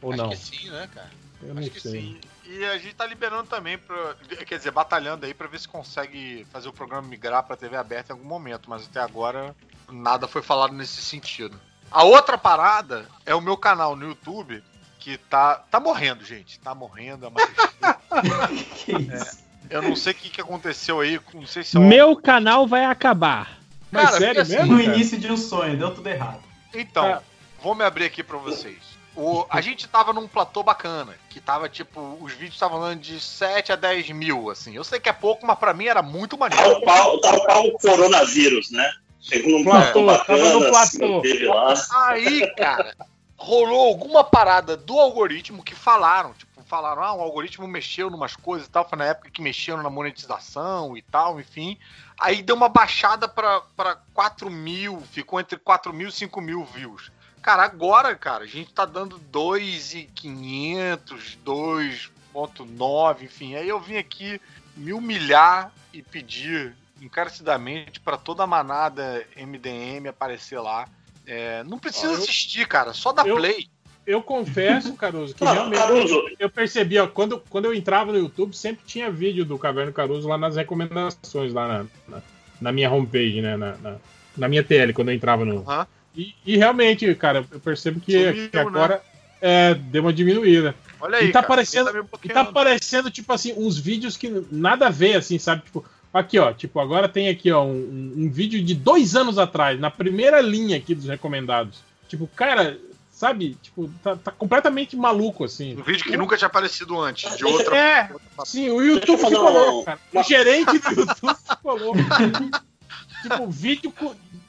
[0.02, 0.30] Ou Acho não?
[0.30, 1.10] que sim, né, cara?
[1.44, 1.92] Eu não Acho que sei.
[1.92, 2.18] sim.
[2.54, 4.16] E a gente tá liberando também, pra,
[4.46, 8.12] quer dizer, batalhando aí pra ver se consegue fazer o programa migrar pra TV aberta
[8.12, 9.56] em algum momento, mas até agora
[9.90, 11.58] nada foi falado nesse sentido.
[11.90, 14.62] A outra parada é o meu canal no YouTube,
[15.00, 16.60] que tá, tá morrendo, gente.
[16.60, 19.42] Tá morrendo, é uma tristeza.
[19.70, 22.14] É, eu não sei o que, que aconteceu aí, não sei se é um- Meu
[22.18, 23.58] canal vai acabar.
[23.90, 24.74] Mas Cara, sério assim, mesmo?
[24.76, 24.96] No cara?
[24.96, 26.42] início de um sonho, deu tudo errado.
[26.74, 27.22] Então, Ah.
[27.62, 28.91] vou me abrir aqui pra vocês.
[29.16, 33.20] O, a gente tava num platô bacana, que tava tipo, os vídeos estavam andando de
[33.20, 34.74] 7 a 10 mil, assim.
[34.76, 36.64] Eu sei que é pouco, mas pra mim era muito maneiro.
[36.64, 38.90] Tal qual, tal qual o coronavírus, né?
[39.20, 41.54] Chegou num Platô, platô tava no bacana, se platô.
[41.54, 41.74] lá.
[42.08, 42.96] Aí, cara,
[43.38, 48.68] rolou alguma parada do algoritmo que falaram, tipo, falaram, ah, o algoritmo mexeu numas coisas
[48.68, 51.78] e tal, foi na época que mexeram na monetização e tal, enfim.
[52.18, 56.64] Aí deu uma baixada pra, pra 4 mil, ficou entre 4 mil e 5 mil
[56.64, 57.12] views.
[57.42, 63.56] Cara, agora, cara, a gente tá dando 2,500, 2,9, enfim.
[63.56, 64.40] Aí eu vim aqui
[64.76, 70.88] me humilhar e pedir encarecidamente pra toda a manada MDM aparecer lá.
[71.26, 73.68] É, não precisa eu- assistir, cara, só dá eu- play.
[74.06, 76.24] Eu confesso, Caruso, que Não, realmente Caruso.
[76.40, 80.28] eu percebi, ó, quando, quando eu entrava no YouTube, sempre tinha vídeo do Caverno Caruso
[80.28, 82.22] lá nas recomendações, lá na, na,
[82.60, 83.56] na minha homepage, né?
[83.56, 83.98] Na, na,
[84.36, 85.60] na minha TL, quando eu entrava no.
[85.62, 85.88] Aham.
[86.16, 89.02] E, e realmente, cara, eu percebo que, Sumiu, que agora
[89.42, 90.76] é, deu uma diminuída.
[91.00, 94.30] Olha aí, e tá cara, aparecendo, tá e tá aparecendo, tipo assim, uns vídeos que
[94.52, 95.64] nada a ver, assim, sabe?
[95.64, 95.84] Tipo,
[96.14, 99.80] aqui, ó, tipo, agora tem aqui, ó, um, um- um vídeo de dois anos atrás,
[99.80, 101.80] na primeira linha aqui dos recomendados.
[102.08, 102.78] Tipo, cara,
[103.10, 103.56] sabe?
[103.62, 105.76] Tipo, tá, tá completamente maluco, assim.
[105.78, 107.76] Um vídeo que nunca tinha aparecido antes, de outra.
[107.78, 108.10] É,
[108.46, 110.00] sim, o YouTube ficou louco, cara.
[110.14, 112.00] O gerente do YouTube ficou louco.
[113.24, 113.94] tipo, vídeo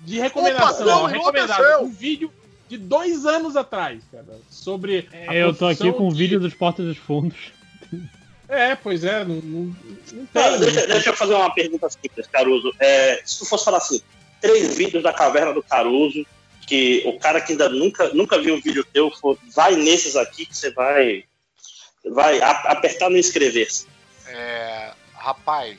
[0.05, 1.85] de recomendação, patrão ó, recomendado.
[1.85, 2.33] Um vídeo
[2.69, 5.09] de dois anos atrás, cara, sobre.
[5.29, 7.53] a Eu tô aqui com o de- vídeo dos Portas dos Fundos.
[8.49, 9.77] É, pois é, não, não,
[10.13, 10.59] não tem.
[10.61, 12.73] deixa, deixa eu fazer uma pergunta simples, Caruso.
[12.79, 14.01] É, se tu fosse falar assim,
[14.41, 16.27] três vídeos da caverna do Caruso,
[16.67, 20.45] que o cara que ainda nunca, nunca viu um vídeo teu, for- vai nesses aqui
[20.45, 21.25] que você vai,
[22.05, 23.87] vai apertar no inscrever-se.
[24.27, 25.79] É, rapaz,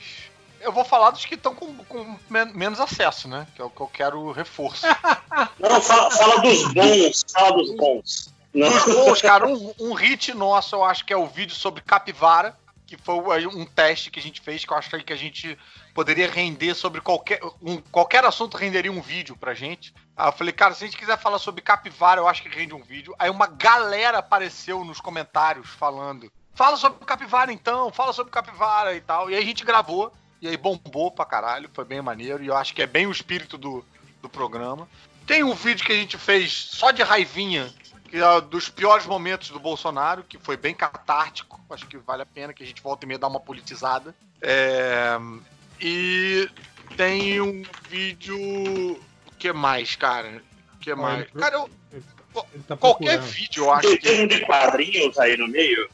[0.63, 3.45] eu vou falar dos que estão com, com men- menos acesso, né?
[3.55, 4.85] Que é o que eu quero reforço.
[5.59, 8.33] Não, fala, fala dos bons, fala dos bons.
[8.53, 8.69] Não.
[8.69, 12.57] Dos bons, cara, um, um hit nosso, eu acho que é o vídeo sobre capivara,
[12.85, 15.57] que foi um teste que a gente fez, que eu acho que a gente
[15.95, 17.39] poderia render sobre qualquer.
[17.61, 19.93] Um, qualquer assunto renderia um vídeo pra gente.
[20.15, 22.75] Aí eu falei, cara, se a gente quiser falar sobre capivara, eu acho que rende
[22.75, 23.15] um vídeo.
[23.17, 26.31] Aí uma galera apareceu nos comentários falando.
[26.53, 29.31] Fala sobre capivara então, fala sobre capivara e tal.
[29.31, 32.57] E aí a gente gravou, e aí bombou pra caralho, foi bem maneiro, e eu
[32.57, 33.83] acho que é bem o espírito do,
[34.21, 34.89] do programa.
[35.25, 37.73] Tem um vídeo que a gente fez só de raivinha,
[38.09, 41.57] que é dos piores momentos do Bolsonaro, que foi bem catártico.
[41.69, 44.13] Acho que vale a pena que a gente volta e meia dar uma politizada.
[44.41, 45.17] É,
[45.79, 46.49] E
[46.97, 48.37] tem um vídeo.
[48.37, 50.43] O que mais, cara?
[50.75, 51.25] O que mais?
[51.31, 51.69] Cara, eu-
[52.53, 54.07] Ele tá qualquer vídeo, eu acho Tem, que.
[54.09, 55.89] tem um de quadrinhos aí no meio?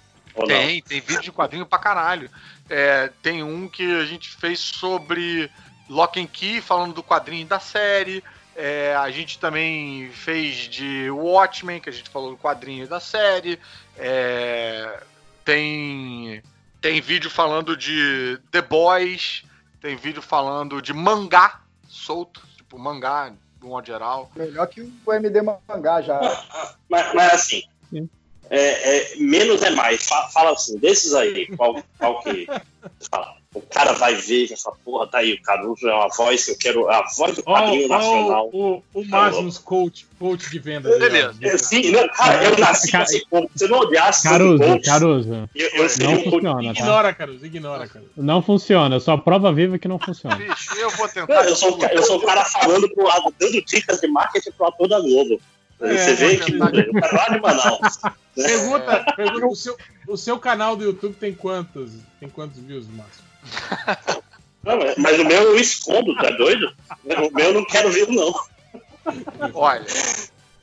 [0.47, 2.29] Tem, tem vídeo de quadrinho pra caralho.
[2.69, 5.49] É, tem um que a gente fez sobre
[5.89, 8.23] Lock and Key, falando do quadrinho da série.
[8.55, 13.59] É, a gente também fez de Watchmen, que a gente falou do quadrinho da série.
[13.97, 15.01] É,
[15.43, 16.43] tem,
[16.81, 19.43] tem vídeo falando de The Boys.
[19.81, 24.31] Tem vídeo falando de mangá solto, tipo mangá, de um modo geral.
[24.35, 26.19] Melhor que o MD Mangá já.
[26.89, 27.63] Mas, mas assim,
[28.49, 30.03] é, é, menos é mais.
[30.07, 32.47] Fa- Fala assim, desses aí, qual, qual que.
[33.11, 36.45] Fala, o cara vai ver que essa porra tá aí, o Caruso é uma voz
[36.45, 36.87] que eu quero.
[36.89, 38.49] A voz do quadrinho ó, nacional.
[38.53, 40.93] o, o Máximos coach, coach de vendas.
[40.95, 40.99] ó.
[40.99, 41.33] Beleza.
[41.41, 44.85] É, Sim, não, cara, eu nasci Ca- assim, como se eu não odiasse Caruso, coach,
[44.85, 45.49] Caruso.
[45.55, 46.79] Eu, eu Não um funciona, tá?
[46.79, 48.11] Ignora, Caruso, ignora, Caruso.
[48.15, 50.35] Não funciona, eu sou a prova viva que não funciona.
[50.35, 51.33] Bicho, eu vou tentar.
[51.33, 54.67] Não, eu, sou, eu sou o cara falando pro lado, dando dicas de marketing pro
[54.67, 55.41] ator da Globo.
[55.81, 57.97] É, Você vê que cara lá de Manaus.
[58.35, 59.77] Pergunta, pergunta o, seu,
[60.07, 63.23] o seu canal do YouTube tem quantos, tem quantos views, Márcio?
[64.63, 66.73] Não, mas- o meu eu escondo, tá doido?
[67.05, 68.33] O meu eu não quero ver, não.
[69.53, 69.85] Olha,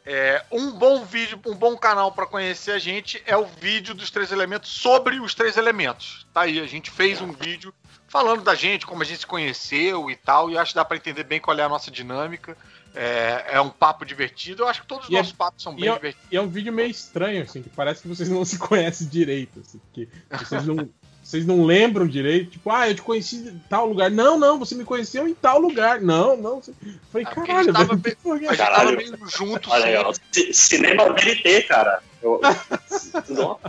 [0.04, 4.10] é, um bom vídeo, um bom canal pra conhecer a gente é o vídeo dos
[4.10, 6.26] três elementos sobre os três elementos.
[6.32, 7.74] Tá aí, a gente fez um vídeo
[8.06, 10.96] falando da gente, como a gente se conheceu e tal, e acho que dá pra
[10.96, 12.56] entender bem qual é a nossa dinâmica.
[12.96, 14.62] É, é um papo divertido.
[14.62, 16.28] Eu acho que todos os E é- nossos papos são bem é, divertidos.
[16.32, 19.60] e é um vídeo meio estranho, assim, que parece que vocês não se conhecem direito,
[19.60, 20.88] assim, que vocês não,
[21.22, 24.10] vocês não lembram direito, tipo, ah, eu te conheci em tal lugar.
[24.10, 26.00] Não, não, você me conheceu em tal lugar.
[26.00, 26.62] Não, não.
[26.62, 26.72] você-
[27.12, 28.70] Falei, É caralho, a gente tava velho, porra é a gente essa?
[28.72, 30.12] tava meio junto, Olha.
[30.32, 32.02] C- Cinema VLT, cara.
[32.22, 32.40] Eu-.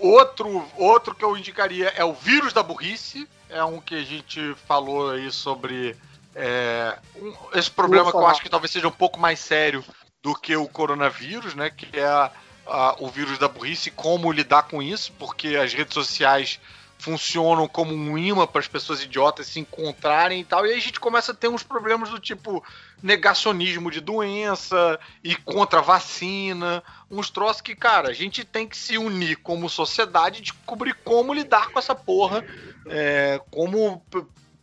[0.00, 3.28] Outro, outro que eu indicaria é o vírus da burrice.
[3.50, 5.96] É um que a gente falou aí sobre
[6.34, 9.84] é, um- esse problema que eu acho que talvez seja um pouco mais sério
[10.22, 11.70] do que o coronavírus, né?
[11.70, 12.30] Que é a-
[12.66, 16.60] a- o vírus da burrice e como lidar com isso, porque as redes sociais
[17.00, 20.66] funcionam como um imã para as pessoas idiotas se encontrarem e tal.
[20.66, 22.62] E aí a gente começa a ter uns problemas do tipo
[23.00, 28.98] negacionismo de doença e contra vacina, uns troços que, cara, a gente tem que se
[28.98, 32.44] unir como sociedade e descobrir como lidar com essa porra,
[32.86, 34.02] é, como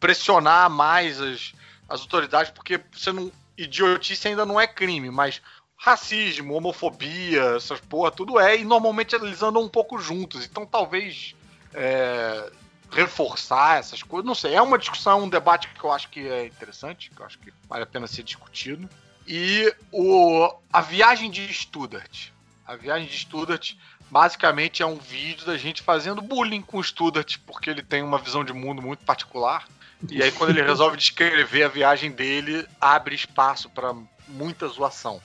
[0.05, 1.53] pressionar mais as,
[1.89, 3.31] as autoridades, porque você não.
[3.57, 5.41] Idiotice ainda não é crime, mas
[5.77, 10.45] racismo, homofobia, essas porra, tudo é, e normalmente eles andam um pouco juntos.
[10.45, 11.33] Então talvez
[11.73, 12.51] é,
[12.91, 14.55] reforçar essas coisas, não sei.
[14.55, 17.53] É uma discussão, um debate que eu acho que é interessante, que eu acho que
[17.67, 18.89] vale a pena ser discutido.
[19.25, 22.27] E o, a viagem de Studart.
[22.67, 23.73] A viagem de Studart
[24.11, 28.17] basicamente é um vídeo da gente fazendo bullying com o Studart, porque ele tem uma
[28.17, 29.65] visão de mundo muito particular.
[30.09, 33.93] E aí, quando ele resolve descrever a viagem dele, abre espaço para
[34.27, 35.21] muita zoação.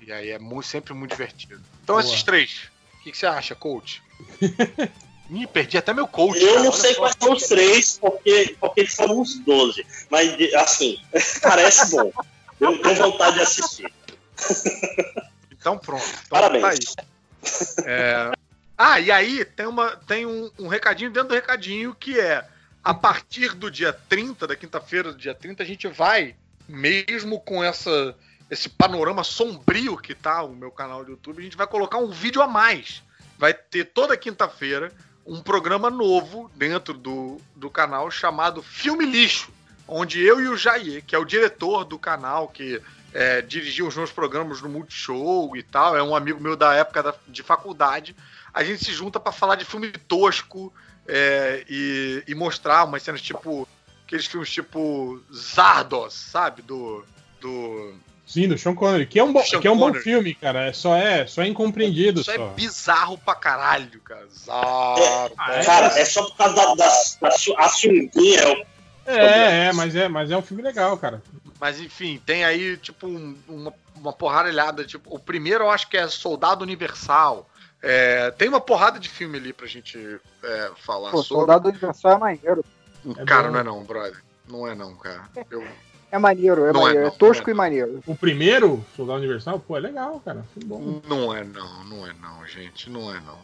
[0.00, 1.60] E aí é mu- sempre muito divertido.
[1.82, 2.00] Então, Boa.
[2.06, 2.70] esses três.
[2.98, 4.02] O que, que você acha, coach?
[5.28, 6.40] Me perdi até meu coach.
[6.40, 9.86] Eu cara, não sei quais são os três, porque, porque foram uns 12.
[10.10, 10.98] Mas, assim,
[11.40, 12.10] parece bom.
[12.58, 13.92] Eu tenho vontade de assistir.
[15.52, 16.02] Então pronto.
[16.06, 16.94] Então, Parabéns.
[16.94, 17.84] tá aí.
[17.84, 18.32] É,
[18.78, 22.42] Ah, e aí tem, uma, tem um, um recadinho dentro do recadinho que é
[22.82, 26.34] a partir do dia 30, da quinta-feira do dia 30, a gente vai,
[26.68, 28.16] mesmo com essa,
[28.50, 32.10] esse panorama sombrio que tá o meu canal do YouTube, a gente vai colocar um
[32.10, 33.02] vídeo a mais.
[33.38, 34.92] Vai ter toda quinta-feira
[35.26, 39.50] um programa novo dentro do, do canal chamado Filme Lixo,
[39.86, 42.80] onde eu e o Jair, que é o diretor do canal, que
[43.12, 47.02] é, dirigiu os meus programas no Multishow e tal, é um amigo meu da época
[47.02, 48.14] da- de faculdade,
[48.54, 50.72] a gente se junta pra falar de filme tosco
[51.10, 53.66] é, e, e mostrar umas cenas tipo.
[54.06, 56.62] Aqueles filmes tipo Zardos, sabe?
[56.62, 57.04] Do.
[57.40, 57.94] do
[58.26, 60.66] Sim, do Sean Connery, que é um bom, Sean que é um bom filme, cara.
[60.66, 62.20] É só é, só é incompreendido.
[62.20, 62.46] Isso só.
[62.46, 64.26] é bizarro pra caralho, cara.
[64.28, 65.66] Zardos.
[65.66, 66.86] Cara, é só por causa da, da,
[67.20, 68.64] da su- a sunguinha.
[69.04, 71.20] é É, é, mas é, mas é um filme legal, cara.
[71.60, 75.96] Mas enfim, tem aí, tipo, um- uma, uma porrada Tipo, o primeiro eu acho que
[75.96, 77.49] é Soldado Universal.
[77.82, 81.40] É, tem uma porrada de filme ali pra gente é, falar Pô, sobre.
[81.40, 82.64] Soldado Universal é maneiro.
[83.26, 83.52] cara, bom.
[83.52, 84.22] não é não, brother.
[84.48, 85.28] Não é não, cara.
[85.50, 85.64] Eu-
[86.12, 87.06] É maneiro, é Não é, maneiro.
[87.06, 88.02] É, não, tosco é, e maneiro.
[88.06, 90.44] O primeiro, Soldado Universal, pô, é legal, cara.
[90.64, 91.00] Bom.
[91.06, 92.90] Não é não, não é não, gente.
[92.90, 93.38] Não é não.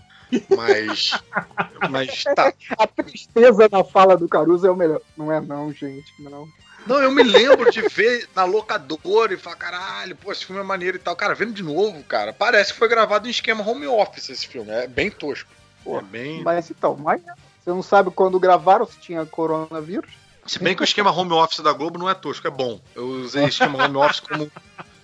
[0.56, 1.12] Mas.
[1.90, 2.52] mas tá.
[2.78, 5.00] A tristeza na fala do Caruso é o melhor.
[5.16, 6.48] Não é não, gente, não.
[6.86, 10.64] Não, eu me lembro de ver na locadora e falar, caralho, pô, esse filme é
[10.64, 11.16] maneiro e tal.
[11.16, 14.70] Cara, vendo de novo, cara, parece que foi gravado em esquema home office esse filme.
[14.70, 15.50] É bem tosco.
[15.84, 16.42] é bem.
[16.42, 17.20] Mas então, mas
[17.66, 20.10] você não sabe quando gravaram se tinha coronavírus?
[20.46, 22.80] Se bem que o esquema home office da Globo não é tosco, é bom.
[22.94, 24.50] Eu usei esquema home office como,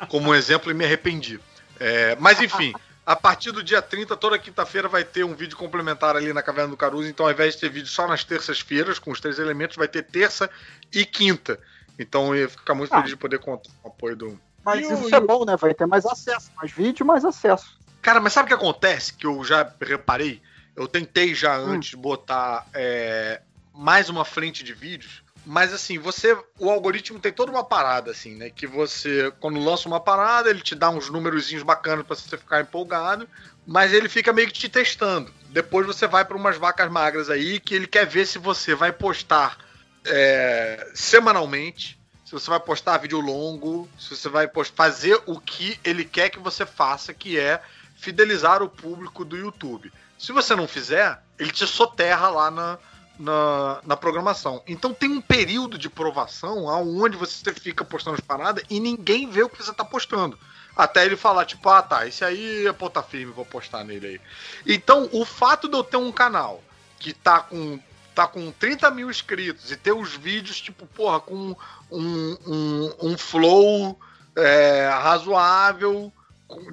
[0.08, 1.40] como um exemplo e me arrependi.
[1.80, 2.72] É, mas enfim,
[3.04, 6.70] a partir do dia 30, toda quinta-feira vai ter um vídeo complementar ali na Caverna
[6.70, 7.08] do Caruso.
[7.08, 10.04] Então, ao invés de ter vídeo só nas terças-feiras, com os três elementos, vai ter
[10.04, 10.48] terça
[10.92, 11.58] e quinta.
[11.98, 12.96] Então, eu ia ficar muito Ah.
[12.96, 14.40] feliz de poder contar com o apoio do.
[14.64, 15.56] Mas E isso e é bom, né?
[15.56, 16.50] Vai ter mais acesso.
[16.56, 17.78] Mais vídeo, mais acesso.
[18.00, 19.12] Cara, mas sabe o que acontece?
[19.12, 20.40] Que eu já reparei.
[20.76, 21.72] Eu tentei já Hum.
[21.74, 23.40] antes botar é,
[23.74, 26.38] mais uma frente de vídeos, Mas assim, você.
[26.56, 28.48] O algoritmo tem toda uma parada, assim, né?
[28.48, 32.60] Que você, quando lança uma parada, ele te dá uns númerozinhos bacanas pra você ficar
[32.60, 33.28] empolgado,
[33.66, 35.32] mas ele fica meio que te testando.
[35.48, 38.92] Depois você vai pra umas vacas magras aí que ele quer ver se você vai
[38.92, 39.58] postar
[40.04, 46.04] é, semanalmente, se você vai postar vídeo longo, se você vai fazer o que ele
[46.04, 47.62] quer que você faça, que é
[47.94, 49.92] fidelizar o público do YouTube.
[50.18, 52.78] Se você não fizer, ele te soterra lá na,
[53.18, 54.62] na, na programação.
[54.66, 59.42] Então tem um período de provação aonde você fica postando as paradas e ninguém vê
[59.42, 60.38] o que você tá postando.
[60.76, 64.20] Até ele falar, tipo, ah tá, esse aí é ponta firme, vou postar nele aí.
[64.66, 66.62] Então, o fato de eu ter um canal
[66.98, 67.78] que tá com,
[68.14, 71.56] tá com 30 mil inscritos e ter os vídeos, tipo, porra, com
[71.90, 73.98] um, um, um flow
[74.36, 76.12] é, razoável,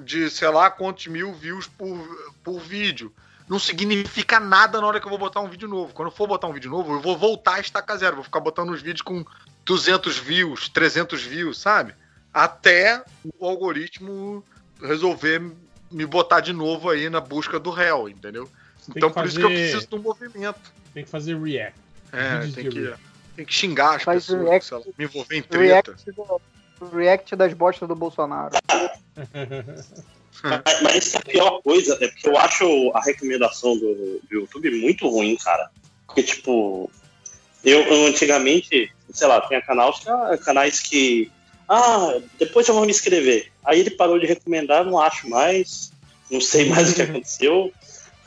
[0.04, 3.12] de sei lá quantos mil views por, por vídeo.
[3.48, 5.92] Não significa nada na hora que eu vou botar um vídeo novo.
[5.92, 8.14] Quando eu for botar um vídeo novo, eu vou voltar a estacar zero.
[8.14, 9.24] Vou ficar botando uns vídeos com
[9.64, 11.94] 200 views, 300 views, sabe?
[12.32, 13.04] Até
[13.38, 14.44] o algoritmo
[14.80, 15.42] resolver
[15.90, 18.48] me botar de novo aí na busca do réu, entendeu?
[18.88, 20.72] Então por isso que eu preciso de um movimento.
[20.94, 21.78] Tem que fazer react.
[22.12, 23.00] É, tem que, react.
[23.36, 25.92] tem que xingar as Faz pessoas, react- sei lá, me envolver em treta.
[25.92, 26.40] React, do-
[26.96, 28.56] react das bostas do Bolsonaro.
[30.42, 34.22] Mas, mas essa é a pior coisa, é porque eu acho a recomendação do, do
[34.30, 35.70] YouTube muito ruim, cara.
[36.06, 36.90] Porque, tipo,
[37.64, 39.96] eu, eu antigamente, sei lá, tinha canais,
[40.44, 41.30] canais que.
[41.68, 43.52] Ah, depois eu vou me inscrever.
[43.64, 45.92] Aí ele parou de recomendar, não acho mais.
[46.30, 47.72] Não sei mais o que aconteceu.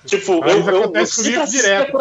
[0.06, 1.98] Tipo, Mas eu, eu, eu, assisto direto.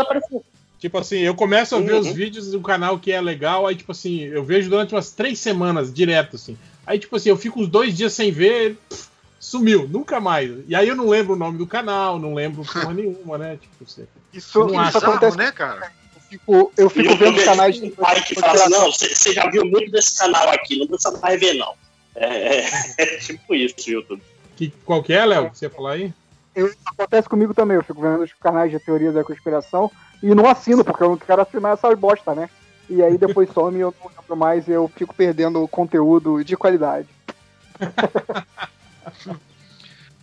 [0.82, 2.00] Tipo assim, eu começo a ver Uhum.
[2.00, 5.38] os vídeos do canal que é legal, aí tipo assim, eu vejo durante umas três
[5.38, 6.58] semanas direto, assim.
[6.84, 9.04] Aí tipo assim, eu fico uns dois dias sem ver, pff,
[9.38, 10.50] sumiu, nunca mais.
[10.66, 13.58] E aí eu não lembro o nome do canal, não lembro porra nenhuma, né?
[13.62, 14.08] Tipo, você...
[14.32, 14.98] Isso, não isso acha.
[14.98, 15.92] acontece, né, cara?
[16.16, 19.32] Eu fico, eu fico E vendo vejo canais um pai que fala assim, não, você
[19.32, 21.74] já viu muito desse canal aqui, não precisa mais ver, não.
[22.16, 24.20] É, é- é tipo isso, YouTube.
[24.56, 26.12] Que, qual que é, Léo, que você ia falar aí?
[26.54, 29.90] Eu- acontece comigo também, eu fico vendo os canais de teoria da conspiração
[30.22, 32.48] e não assino, porque eu não quero assinar essas bosta, né?
[32.90, 37.08] E aí depois some, eu não lembro mais e eu fico perdendo conteúdo de qualidade.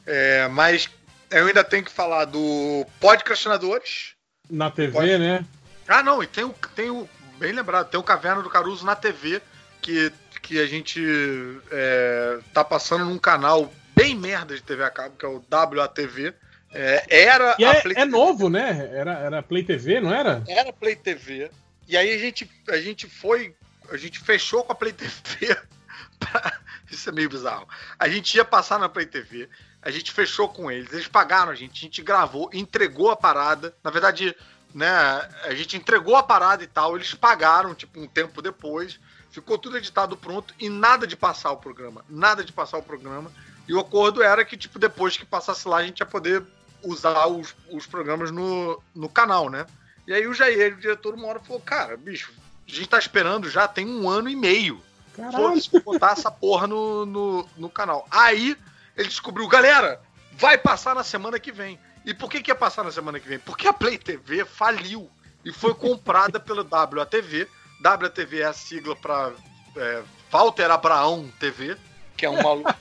[0.05, 0.89] É, mas
[1.29, 4.13] eu ainda tenho que falar do Podcastinadores.
[4.49, 5.45] Na TV, Pode- né?
[5.87, 7.07] Ah, não, e tem o, tem o.
[7.37, 9.41] Bem lembrado, tem o Caverna do Caruso na TV,
[9.81, 10.99] que, que a gente
[11.71, 16.33] é, tá passando num canal bem merda de TV a cabo, que é o WATV.
[16.71, 18.89] É, era E a é, é novo, né?
[18.93, 20.43] Era, era Play TV, não era?
[20.47, 21.49] era Play TV.
[21.87, 23.55] E aí a gente, a gente foi.
[23.91, 25.57] A gente fechou com a Play TV.
[26.19, 27.67] pra- Isso é meio bizarro.
[27.97, 29.49] A gente ia passar na Play TV.
[29.81, 30.93] A gente fechou com eles.
[30.93, 31.79] Eles pagaram a gente.
[31.79, 33.73] A gente gravou, entregou a parada.
[33.83, 34.35] Na verdade,
[34.73, 34.87] né?
[35.45, 36.95] A gente entregou a parada e tal.
[36.95, 38.99] Eles pagaram, tipo, um tempo depois.
[39.31, 42.05] Ficou tudo editado pronto e nada de passar o programa.
[42.07, 43.31] Nada de passar o programa.
[43.69, 46.43] E o acordo era que, tipo, depois que passasse lá, a gente ia poder
[46.83, 49.67] usar os, os programas no, no canal, né?
[50.07, 52.33] E aí o Jair, o diretor, uma hora falou, cara, bicho,
[52.67, 54.81] a gente tá esperando já tem um ano e meio.
[55.71, 58.07] Vou botar essa porra no, no, no canal.
[58.09, 58.57] Aí
[58.97, 61.79] ele descobriu, galera, vai passar na semana que vem.
[62.03, 63.37] E por que, que ia passar na semana que vem?
[63.37, 65.07] Porque a Play TV faliu
[65.45, 67.47] e foi comprada pela WATV.
[67.83, 69.31] WATV é a sigla para
[69.75, 71.77] é, Walter Abraão TV,
[72.17, 72.73] que é um maluco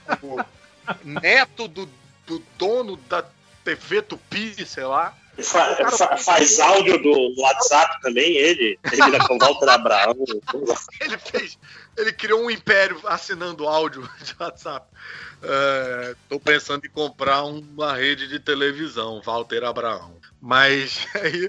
[1.05, 1.89] neto do,
[2.27, 3.25] do dono da
[3.65, 5.15] TV Tupi, sei lá.
[5.41, 8.77] Fa- fa- faz áudio do WhatsApp também, ele.
[8.91, 10.17] Termina com Walter Abraão.
[11.01, 11.57] ele fez.
[11.97, 14.87] Ele criou um império assinando áudio de WhatsApp.
[15.43, 20.17] É, tô pensando em comprar uma rede de televisão, Walter Abraão.
[20.41, 21.49] Mas aí.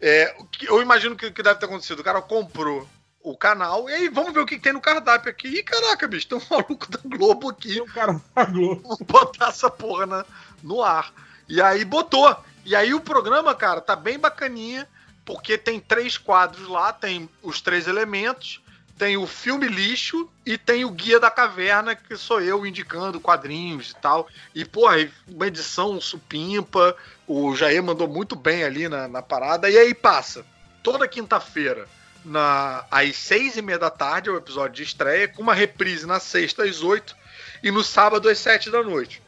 [0.00, 2.00] é, o que- eu imagino que o que deve ter acontecido.
[2.00, 2.88] O cara comprou
[3.30, 5.48] o canal e aí vamos ver o que, que tem no cardápio aqui.
[5.48, 7.80] Ih, caraca, bicho, tem um maluco da Globo aqui.
[7.80, 8.82] O cara da Globo.
[8.82, 10.24] Vamos botar essa porra na-
[10.62, 11.12] no ar.
[11.48, 12.36] E aí botou.
[12.64, 14.88] E aí o programa, cara, tá bem bacaninha,
[15.24, 18.60] porque tem três quadros lá, tem os três elementos,
[18.96, 23.90] tem o filme lixo e tem o Guia da Caverna, que sou eu indicando quadrinhos
[23.90, 24.28] e tal.
[24.54, 24.96] E, porra,
[25.26, 26.96] uma edição supimpa,
[27.26, 30.46] o Jair mandou muito bem ali na, na parada, e aí passa.
[30.82, 31.88] Toda quinta-feira,
[32.26, 36.06] na, às seis e meia da tarde, é o episódio de estreia, com uma reprise
[36.06, 37.16] na sexta às oito
[37.62, 39.22] e no sábado às sete da noite.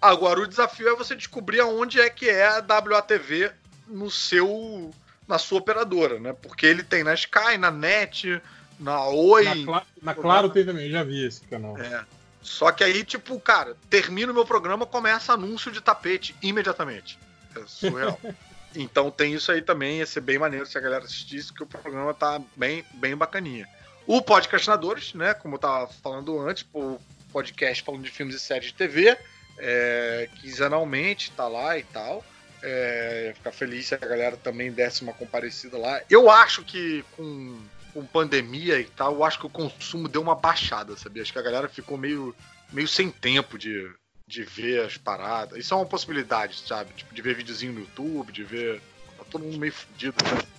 [0.00, 3.50] Agora o desafio é você descobrir aonde é que é a WATV
[3.88, 4.92] no seu
[5.26, 6.34] na sua operadora, né?
[6.42, 8.42] Porque ele tem na Sky, na Net,
[8.78, 9.44] na Oi.
[9.44, 11.78] Na, Cla- na Claro tem também, eu já vi esse canal.
[11.78, 12.04] É.
[12.42, 17.18] Só que aí, tipo, cara, termina o meu programa, começa anúncio de tapete imediatamente.
[17.56, 18.20] É surreal.
[18.74, 21.66] Então tem isso aí também, ia ser bem maneiro se a galera assistisse, que o
[21.66, 23.68] programa tá bem, bem bacaninha.
[24.06, 26.98] O Podcastinadores, né, como eu tava falando antes, o
[27.32, 29.16] podcast falando de filmes e séries de TV,
[29.58, 32.24] é, quinzenalmente, tá lá e tal.
[32.62, 36.00] É, ficar feliz se a galera também desse uma comparecida lá.
[36.08, 37.60] Eu acho que com,
[37.92, 41.22] com pandemia e tal, eu acho que o consumo deu uma baixada, sabia?
[41.22, 42.34] Acho que a galera ficou meio,
[42.72, 43.90] meio sem tempo de,
[44.26, 45.58] de ver as paradas.
[45.58, 46.90] Isso é uma possibilidade, sabe?
[46.96, 48.80] Tipo, de ver videozinho no YouTube, de ver.
[49.18, 50.14] Tá todo mundo meio fudido.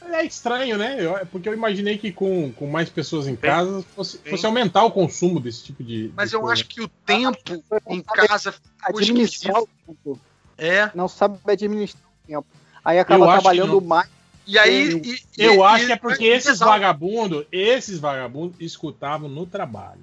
[0.06, 0.20] Né?
[0.20, 0.96] É estranho, né?
[1.00, 4.84] Eu- é porque eu imaginei que com, com mais pessoas em casa fosse, fosse aumentar
[4.86, 6.12] o consumo desse tipo de.
[6.16, 6.54] Mas de eu coisa.
[6.54, 8.70] acho que o tempo em casa ficou
[9.00, 9.70] Administrar esquisito.
[9.88, 10.22] o tempo.
[10.58, 10.90] É.
[10.96, 12.48] Não sabe administrar o tempo.
[12.84, 14.10] Aí acaba Eu trabalhando mais.
[14.48, 14.92] E aí.
[15.38, 20.02] Eu e- acho e- que é porque e- esses vagabundos, esses vagabundos escutavam no trabalho.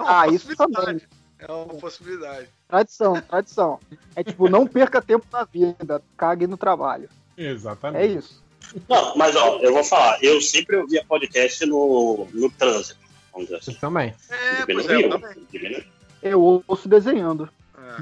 [0.00, 1.00] Ah, isso também.
[1.38, 2.48] É uma possibilidade.
[2.68, 3.80] Tradição, tradição.
[4.16, 7.08] É tipo, não perca tempo na vida, cague no trabalho.
[7.36, 8.02] Exatamente.
[8.02, 8.42] É isso.
[8.88, 12.98] Não, mas ó, eu vou falar, eu sempre ouvia podcast no, no trânsito.
[13.32, 13.74] Vamos dizer assim.
[13.74, 14.14] Também.
[14.30, 15.84] É, pois é, eu também.
[16.22, 17.48] Eu ouço desenhando.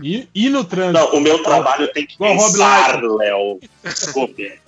[0.01, 0.93] E, e no trânsito?
[0.99, 3.03] Não, o meu trabalho tem que Rob pensar.
[3.03, 3.61] Léo.
[3.83, 4.61] Desculpe.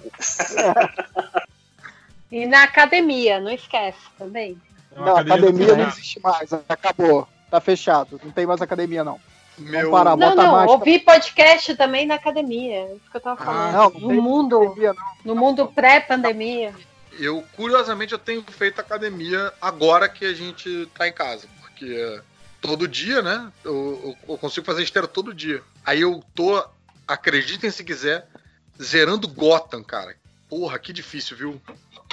[2.31, 4.60] E na academia, não esquece também.
[4.97, 7.28] Não, academia não existe mais, acabou.
[7.55, 8.20] Tá fechado.
[8.24, 9.20] Não tem mais academia, não.
[9.57, 9.73] Meu...
[9.83, 10.68] Vamos parar, Não, bota não, mais.
[10.73, 12.74] ouvir podcast também na academia.
[12.74, 13.73] É isso que eu tava falando.
[13.73, 14.76] não, não no mundo,
[15.24, 16.74] no mundo pré-pandemia.
[17.16, 21.47] Eu, curiosamente, eu tenho feito academia agora que a gente tá em casa.
[21.60, 22.20] Porque
[22.60, 23.52] todo dia, né?
[23.65, 25.62] Eu, eu- eu consigo fazer esteira todo dia.
[25.86, 26.60] Aí eu tô,
[27.07, 28.26] acreditem se quiser,
[28.83, 30.16] zerando Gotham, cara.
[30.49, 31.61] Porra, que difícil, viu?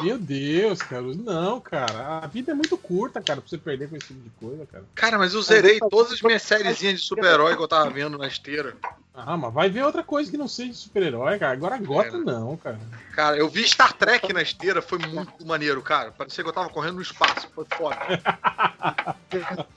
[0.01, 1.01] Meu Deus, cara.
[1.01, 2.19] Não, cara.
[2.24, 4.84] A vida é muito curta, cara, pra você perder com esse tipo de coisa, cara.
[4.95, 8.27] Cara, mas eu zerei todas as minhas sériezinhas de super-herói que eu tava vendo na
[8.27, 8.76] esteira.
[9.14, 11.51] Ah, mas vai ver outra coisa que não seja de super-herói, cara.
[11.51, 11.80] Agora É.
[11.80, 12.80] Gotham não, cara.
[13.14, 16.11] Cara, eu vi Star Trek na esteira, foi muito maneiro, cara.
[16.11, 17.98] Parecia que eu tava correndo no espaço, foi foda.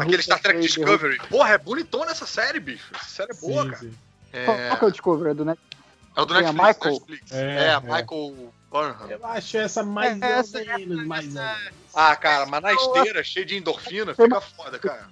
[0.00, 1.18] Aquele Star Trek Discovery.
[1.28, 2.84] Porra, é bonitona essa série, bicho.
[2.94, 3.80] Essa série é boa, Sim, cara.
[3.82, 3.92] sim.
[4.32, 5.74] É, Qual que é o Discovery do Netflix?
[6.16, 6.66] É o do a Netflix.
[6.76, 6.92] Michael?
[6.94, 7.32] Netflix.
[7.32, 7.80] É, É, é.
[7.80, 9.10] Michael Burnham.
[9.10, 11.72] Eu acho essa mais É, ou essa é- menos, mais ou menos.
[11.94, 15.08] Ah, cara, mas na esteira, cheio de endorfina, fica foda, cara.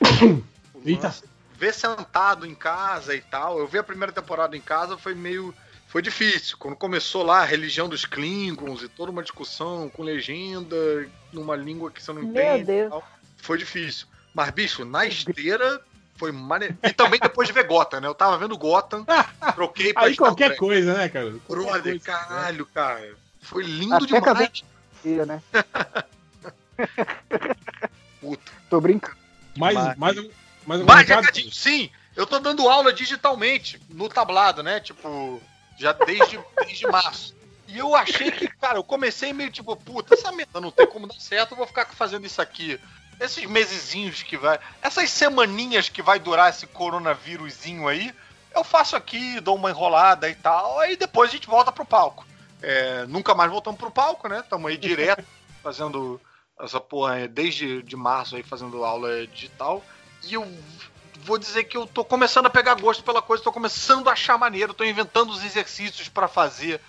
[0.84, 1.14] Eita.
[1.56, 3.58] Ver sentado em casa e tal.
[3.58, 5.52] Eu vi a primeira temporada em casa, foi meio.
[5.88, 6.56] Foi difícil.
[6.58, 10.76] Quando começou lá a religião dos Klingons e toda uma discussão com legenda,
[11.32, 12.64] numa língua que você não Meu entende.
[12.64, 12.90] Deus.
[12.90, 13.08] tal,
[13.38, 14.06] foi difícil.
[14.34, 15.80] Mas, bicho, na esteira
[16.18, 16.76] foi maneiro.
[16.82, 18.08] E também depois de ver Gotham, né?
[18.08, 19.06] Eu tava vendo Gotham,
[19.54, 20.58] troquei pra Aí Star qualquer Trek.
[20.60, 21.30] coisa, né, cara?
[21.48, 22.00] Brother, coisa.
[22.00, 23.14] caralho, cara.
[23.40, 24.24] Foi lindo Até demais.
[24.24, 25.42] cadê- né?
[28.20, 28.52] Puto.
[28.68, 29.16] Tô brincando.
[29.56, 30.30] Mais, Mas- mais, um-
[30.66, 31.20] mais um Mais recado?
[31.24, 31.90] recadinho, sim.
[32.16, 34.80] Eu tô dando aula digitalmente no tablado, né?
[34.80, 35.40] Tipo,
[35.78, 37.34] já desde, desde março.
[37.68, 41.06] E eu achei que, cara, eu comecei meio tipo, puta, essa merda não tem como
[41.06, 42.80] dar certo, eu vou ficar fazendo isso aqui.
[43.20, 44.58] Esses mesezinhos que vai.
[44.80, 48.14] Essas semaninhas que vai durar esse coronavírusinho aí,
[48.54, 52.26] eu faço aqui, dou uma enrolada e tal, aí depois a gente volta pro palco.
[52.62, 54.42] É, nunca mais voltamos pro palco, né?
[54.48, 55.24] Tamo aí direto
[55.62, 56.20] fazendo
[56.60, 59.82] essa porra desde de março aí fazendo aula digital.
[60.24, 60.46] E eu
[61.20, 64.38] vou dizer que eu tô começando a pegar gosto pela coisa, tô começando a achar
[64.38, 66.80] maneiro, tô inventando os exercícios pra fazer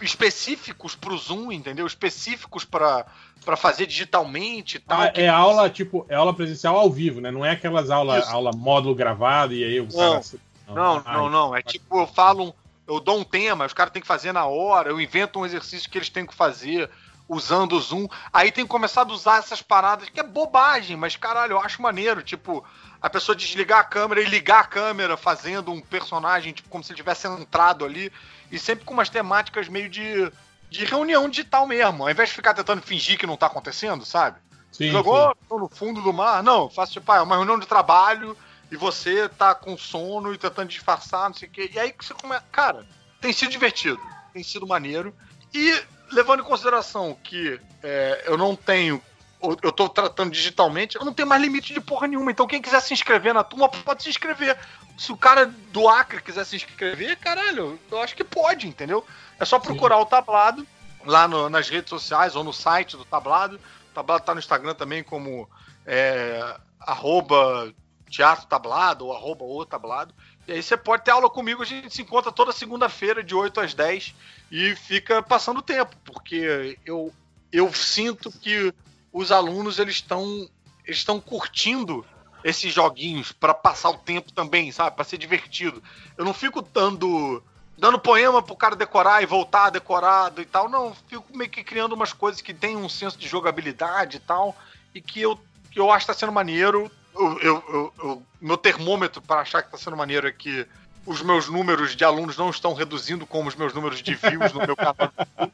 [0.00, 1.86] específicos pro Zoom, entendeu?
[1.86, 3.06] Específicos pra
[3.44, 5.00] pra fazer digitalmente e tal.
[5.00, 7.30] Ah, é aula, tipo, é aula presencial ao vivo, né?
[7.30, 10.20] Não é aquelas aulas, aula módulo gravado e aí o Não.
[10.20, 10.22] cara.
[10.68, 11.56] Não, Ah, não, não.
[11.56, 12.54] É tipo, eu falo,
[12.86, 15.90] eu dou um tema, os caras têm que fazer na hora, eu invento um exercício
[15.90, 16.88] que eles têm que fazer
[17.28, 18.06] usando o Zoom.
[18.32, 22.22] Aí tem começado a usar essas paradas, que é bobagem, mas caralho, eu acho maneiro.
[22.22, 22.64] Tipo,
[23.00, 26.90] a pessoa desligar a câmera e ligar a câmera fazendo um personagem, tipo, como se
[26.90, 28.12] ele tivesse entrado ali.
[28.50, 30.30] E sempre com umas temáticas meio de,
[30.68, 32.02] de reunião digital mesmo.
[32.02, 34.38] Ao invés de ficar tentando fingir que não tá acontecendo, sabe?
[34.72, 36.42] Sim, Jogou tô no fundo do mar.
[36.42, 38.36] Não, faço tipo, ah, é uma reunião de trabalho
[38.70, 41.70] e você tá com sono e tentando disfarçar, não sei o quê.
[41.72, 42.44] E aí que você começa.
[42.52, 42.86] Cara,
[43.20, 44.00] tem sido divertido,
[44.32, 45.14] tem sido maneiro.
[45.52, 49.02] E levando em consideração que é, eu não tenho.
[49.42, 52.30] Eu tô tratando digitalmente, eu não tenho mais limite de porra nenhuma.
[52.30, 54.58] Então, quem quiser se inscrever na turma, pode se inscrever.
[54.98, 59.04] Se o cara do Acre quiser se inscrever, caralho, eu acho que pode, entendeu?
[59.38, 60.66] É só procurar o tablado
[61.06, 63.56] lá no- nas redes sociais ou no site do tablado.
[63.56, 65.48] O tablado tá no Instagram também como
[65.86, 67.72] é, arroba
[68.10, 70.14] teatro tablado ou arroba o tablado.
[70.46, 73.60] E aí você pode ter aula comigo, a gente se encontra toda segunda-feira de 8
[73.60, 74.14] às 10
[74.50, 77.10] e fica passando o tempo, porque eu,
[77.52, 78.74] eu sinto que
[79.12, 80.48] os alunos eles estão
[80.86, 82.04] estão curtindo
[82.42, 84.96] esses joguinhos para passar o tempo também, sabe?
[84.96, 85.82] Para ser divertido.
[86.16, 87.42] Eu não fico dando
[87.76, 90.68] dando poema pro cara decorar e voltar decorado e tal.
[90.68, 94.54] Não, fico meio que criando umas coisas que tem um senso de jogabilidade e tal.
[94.94, 95.38] E que eu,
[95.70, 96.90] que eu acho que tá sendo maneiro.
[97.14, 100.66] Eu, eu- eu- eu- meu termômetro para achar que tá sendo maneiro é que
[101.06, 104.60] os meus números de alunos não estão reduzindo como os meus números de views no
[104.66, 104.96] meu canal.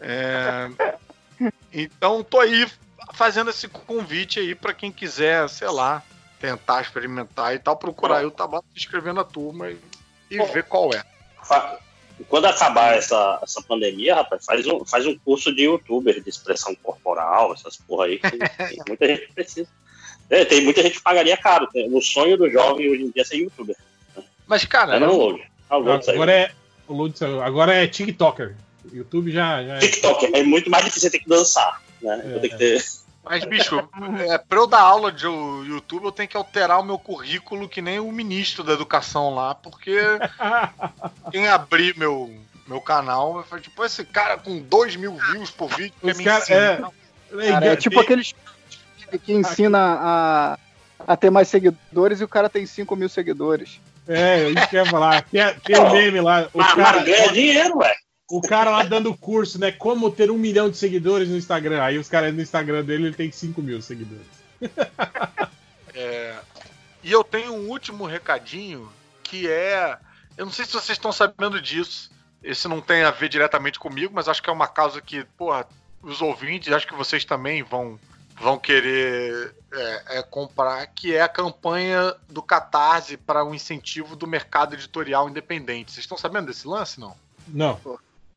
[0.00, 0.70] É,
[1.72, 2.66] então tô aí
[3.12, 6.02] fazendo esse convite aí para quem quiser, sei lá,
[6.40, 9.78] tentar experimentar e tal, procurar aí o Tabata se inscrever na turma e,
[10.30, 11.02] e ver qual é.
[12.28, 16.74] Quando acabar essa, essa pandemia, rapaz, faz um, faz um curso de youtuber de expressão
[16.74, 19.68] corporal, essas porra aí, que tem muita gente precisa.
[20.28, 21.68] É, tem muita gente que pagaria caro.
[21.68, 23.76] Tem- O sonho do jovem hoje em dia é ser youtuber.
[24.46, 24.96] Mas, cara.
[24.96, 25.42] É não, Load.
[25.70, 26.10] O Load.
[26.10, 26.50] Agora é,
[26.88, 28.56] Load agora é TikToker.
[28.92, 29.78] O YouTube já, já é.
[29.78, 32.20] TikTok é muito mais difícil ter que dançar, né?
[32.24, 32.82] Eu tenho que ter.
[33.24, 33.76] Mas, bicho,
[34.30, 37.82] é, pra eu dar aula de YouTube, eu tenho que alterar o meu currículo que
[37.82, 39.94] nem o ministro da educação lá, porque
[41.30, 42.32] quem abrir meu,
[42.66, 46.24] meu canal vai falar, tipo, esse cara com 2 mil views por vídeo quer me
[46.24, 46.92] cara- ensinar.
[47.30, 47.48] é.
[47.50, 48.34] Cara, é tipo aqueles
[49.24, 50.58] que ensina a,
[51.06, 53.78] a ter mais seguidores e o cara tem 5 mil seguidores.
[54.06, 55.22] É, isso que eu ia falar.
[55.24, 56.48] Tem, tem um meme lá.
[56.54, 57.94] O Mas- cara, mas ganha dinheiro, ué.
[58.30, 59.72] O cara lá dando curso, né?
[59.72, 61.82] Como ter um milhão de seguidores no Instagram.
[61.82, 64.26] Aí os caras no Instagram dele ele tem 5 mil seguidores.
[65.94, 66.38] É,
[67.02, 68.88] e eu tenho um último recadinho
[69.24, 69.98] que é.
[70.36, 72.10] Eu não sei se vocês estão sabendo disso.
[72.40, 75.66] Esse não tem a ver diretamente comigo, mas acho que é uma causa que, porra,
[76.00, 77.98] os ouvintes, acho que vocês também vão,
[78.40, 84.26] vão querer é, é, comprar, que é a campanha do Catarse para o incentivo do
[84.26, 85.90] mercado editorial independente.
[85.90, 87.16] Vocês estão sabendo desse lance, não?
[87.48, 87.80] Não,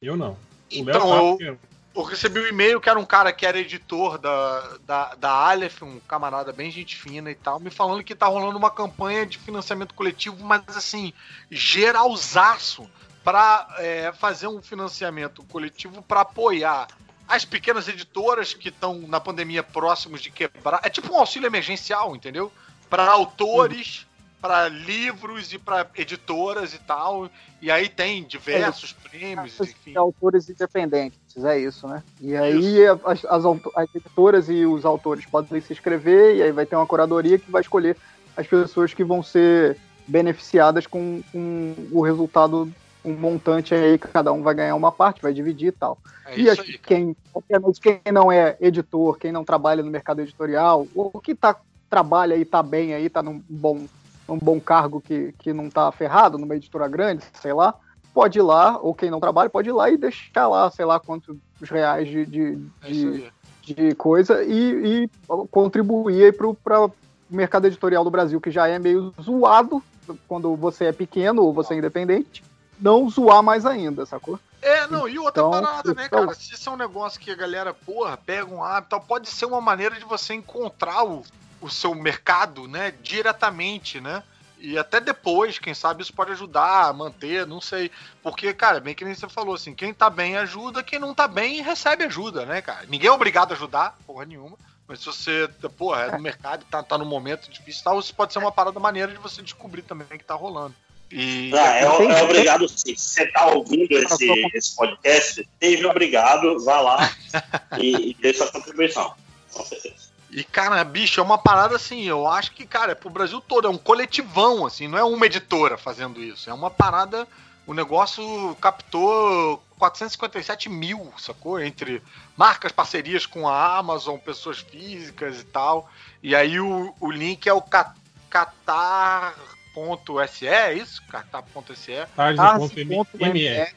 [0.02, 0.32] eu não.
[0.32, 0.38] O
[0.72, 1.58] Então, tá, eu, porque-
[1.96, 5.82] eu recebi um e-mail que era um cara que era editor da, da, da Aleph,
[5.84, 9.38] um camarada bem gente fina e tal, me falando que tá rolando uma campanha de
[9.38, 11.12] financiamento coletivo, mas assim,
[11.50, 12.90] geralzaço,
[13.24, 16.88] pra é, fazer um financiamento coletivo para apoiar
[17.28, 20.80] as pequenas editoras que estão na pandemia próximos de quebrar.
[20.84, 22.52] É tipo um auxílio emergencial, entendeu?
[22.90, 24.06] Para autores,
[24.42, 27.30] para livros e para editoras e tal.
[27.62, 29.92] E aí tem diversos prêmios, enfim.
[29.92, 32.02] De autores independentes, é isso, né?
[32.20, 36.66] E aí as, as, as editoras e os autores podem se inscrever e aí vai
[36.66, 37.98] ter uma curadoria que vai escolher
[38.36, 42.72] as pessoas que vão ser beneficiadas com, com o resultado,
[43.04, 45.98] um montante aí, que cada um vai ganhar uma parte, vai dividir e tal.
[46.26, 50.22] É e aí, que quem, obviamente, quem não é editor, quem não trabalha no mercado
[50.22, 51.56] editorial, ou que tá,
[51.90, 53.86] trabalha e tá bem aí, tá num bom,
[54.28, 57.76] num bom cargo que, que não tá ferrado, numa editora grande, sei lá,
[58.14, 61.00] pode ir lá, ou quem não trabalha, pode ir lá e deixar lá, sei lá,
[61.00, 63.32] quantos reais de, de, É de,
[63.64, 65.10] de coisa e, e
[65.50, 66.90] contribuir aí pro pra
[67.30, 69.82] mercado editorial do Brasil, que já é meio zoado
[70.28, 72.44] quando você é pequeno ou você é independente,
[72.80, 74.38] não zoar mais ainda, sacou?
[74.62, 76.34] É, não, e outra Então, parada, né, então- cara?
[76.36, 79.46] Se isso é um negócio que a galera, porra, pega um hábito, tal, pode ser
[79.46, 81.24] uma maneira de você encontrar o,
[81.62, 84.22] o seu mercado, né, diretamente, né?
[84.62, 87.90] E até depois, quem sabe isso pode ajudar a manter, não sei.
[88.22, 91.28] Porque, cara, bem que nem você falou, assim, quem tá bem ajuda, quem não tá
[91.28, 92.86] bem recebe ajuda, né, cara?
[92.88, 94.56] Ninguém é obrigado a ajudar, porra nenhuma.
[94.88, 98.14] Mas se você, porra, é no mercado, tá, tá num momento difícil e tal, isso
[98.14, 100.76] pode ser uma parada maneira de você descobrir também o que tá rolando.
[101.12, 101.52] E.
[101.54, 102.96] Ah, é, é obrigado sim.
[102.96, 107.12] Se você tá ouvindo esse, esse podcast, seja obrigado, vá lá
[107.80, 109.14] e, e dê sua contribuição.
[109.52, 110.01] Com certeza.
[110.32, 113.68] E, cara, bicho, é uma parada assim, eu acho que, cara, é pro Brasil todo,
[113.68, 117.28] é um coletivão, assim, não é uma editora fazendo isso, é uma parada,
[117.68, 121.60] o negócio captou 457 mil, sacou?
[121.60, 122.02] Entre
[122.38, 125.92] marcas, parcerias com a Amazon, pessoas físicas e tal,
[126.24, 127.94] e aí o, o link é o ca-
[128.30, 131.04] catar.se, é isso?
[131.08, 133.68] catar.se Tarde.me.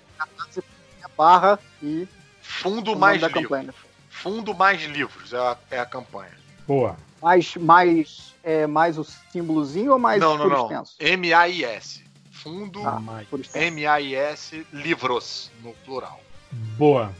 [1.17, 2.07] barra e
[2.41, 3.43] Fundo mais livros.
[4.11, 6.44] Fundo mais livros é a, é a campanha.
[6.67, 6.97] Boa.
[7.23, 10.63] Mais, mais, é, mais o símbolozinho ou mais não, não, por não.
[10.65, 10.95] extenso?
[11.01, 12.05] M-A-I-S.
[12.31, 13.01] Fundo Ah.
[13.55, 16.21] M-A-I-S livros, no plural.
[16.77, 17.13] Boa.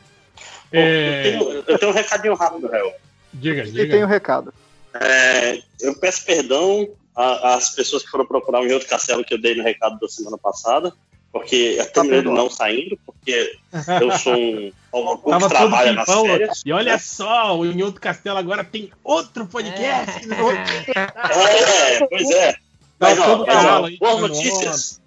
[0.71, 0.83] Eu,
[1.23, 2.93] tenho, eu tenho um recadinho rápido, Réu.
[3.33, 4.53] Diga, E tem o recado.
[4.95, 9.55] É, eu peço perdão às pessoas que foram procurar o outro castelo que eu dei
[9.55, 10.93] no recado da semana passada,
[11.35, 13.59] porque eu terminei ele não saindo, porque
[14.01, 16.25] eu sou um um que trabalha nas tempão.
[16.27, 16.63] férias.
[16.65, 20.25] E olha só, o Inhoto Castelo agora tem outro podcast.
[20.29, 20.37] né?
[20.95, 22.55] É, pois é.
[23.01, 25.01] Mas, Tá ó, mas, ó, boas tirando notícias.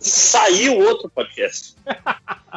[0.00, 1.74] Saiu outro podcast.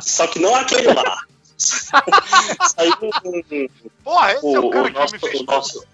[0.01, 1.17] Só que não aquele lá.
[1.57, 2.93] Saiu
[3.23, 3.67] um-
[4.03, 5.85] Porra, esse é o cara que nosso, me fez o nosso-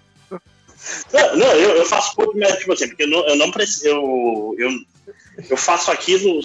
[1.12, 3.86] Não, não, eu, eu faço pouco mérito de você, porque eu não, eu não preciso.
[3.86, 4.70] Eu, eu,
[5.48, 6.40] eu faço aquilo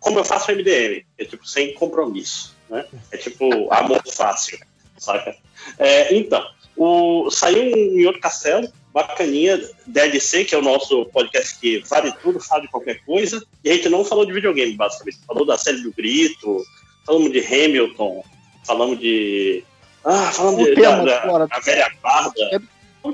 [0.00, 2.84] como eu faço MDM, é tipo sem compromisso, né?
[3.12, 4.58] É tipo amor fácil,
[4.98, 5.36] saca?
[5.78, 6.44] É, então,
[6.76, 12.12] o, saiu um em outro castelo, bacaninha, DLC, que é o nosso podcast que vale
[12.22, 15.18] tudo, fala de qualquer coisa, e a gente não falou de videogame, basicamente.
[15.26, 16.64] Falou da série do Grito,
[17.04, 18.24] falamos de Hamilton,
[18.64, 19.62] falamos de.
[20.04, 22.62] Ah, falamos O de, tema, da, da, da velha guarda,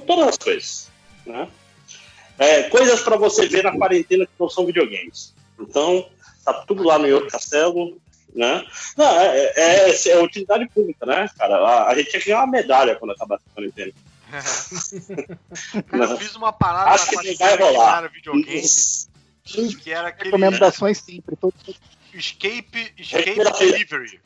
[0.07, 0.89] todas as coisas,
[1.27, 1.49] né?
[2.39, 5.35] É, coisas para você ver na quarentena que não são videogames.
[5.59, 6.07] Então,
[6.53, 8.01] tá tudo lá no Ioto Castelo,
[8.35, 8.65] né?
[8.97, 11.57] Não, é, é, é utilidade pública, né, cara?
[11.57, 13.93] A, a gente tinha que ganhar uma medalha quando acabar a quarentena.
[15.89, 17.99] Cara, eu fiz uma parada Acho que vai rolar.
[17.99, 18.63] era videogame,
[19.83, 21.37] que era aquele Recomendações sempre.
[21.37, 21.55] Todo...
[22.13, 23.35] Escape, Escape.
[23.59, 24.21] Delivery.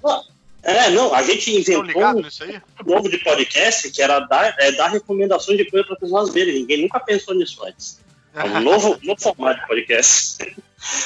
[0.62, 5.57] É, não, a gente inventou um novo de podcast que era dar, é, dar recomendações
[5.57, 6.55] de coisa para as pessoas verem.
[6.55, 8.00] Ninguém nunca pensou nisso antes.
[8.34, 10.57] É um novo, novo formato de podcast.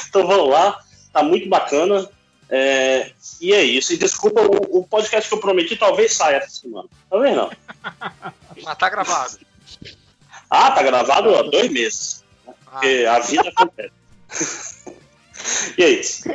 [0.09, 0.77] então vamos lá,
[1.15, 2.07] tá muito bacana.
[2.49, 3.11] É,
[3.41, 3.93] e é isso.
[3.93, 6.87] E desculpa, o, o podcast que eu prometi talvez saia essa semana.
[7.09, 7.49] Talvez não.
[8.63, 9.39] Mas tá gravado.
[10.49, 12.23] Ah, tá gravado há dois meses.
[12.45, 12.53] né?
[12.65, 13.91] Porque a vida acontece.
[15.77, 16.29] e é isso.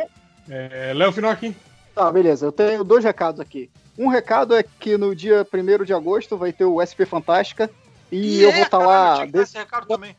[0.48, 1.54] É, Léo Finocchi.
[1.94, 2.46] Tá, beleza.
[2.46, 3.70] Eu tenho dois recados aqui.
[3.98, 7.70] Um recado é que no dia 1 de agosto vai ter o SP Fantástica
[8.10, 9.26] e eu vou estar lá.
[9.34, 10.16] Esse recado também.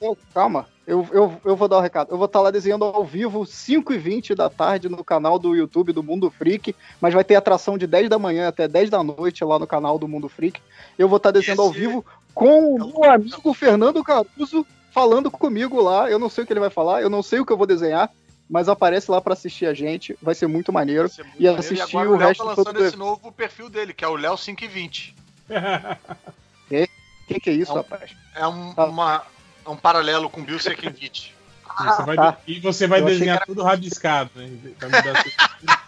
[0.00, 2.10] Eu- calma, eu, eu, eu vou dar o recado.
[2.12, 6.02] Eu vou estar lá desenhando ao vivo 5h20 da tarde no canal do YouTube do
[6.02, 9.58] Mundo Freak, mas vai ter atração de 10 da manhã até 10 da noite lá
[9.58, 10.60] no canal do Mundo Freak.
[10.98, 16.08] Eu vou estar desenhando ao vivo com o meu amigo Fernando Caruso falando comigo lá.
[16.10, 17.66] Eu não sei o que ele vai falar, eu não sei o que eu vou
[17.66, 18.10] desenhar,
[18.48, 20.16] mas aparece lá pra assistir a gente.
[20.22, 21.10] Vai ser muito maneiro.
[21.38, 23.92] e E assistir agora o o Léo resto tá lançando do esse novo perfil dele,
[23.92, 25.16] que é o Léo 520.
[25.48, 25.48] O
[27.26, 28.10] que, que é isso, É um- rapaz?
[28.34, 29.22] É um, uma,
[29.66, 31.34] é um paralelo com Bill Sekenvich.
[31.80, 32.38] E você vai, tá.
[32.46, 34.48] e você vai Eu desenhar que era- tudo rabiscado, né?
[34.78, 35.24] Pra me dar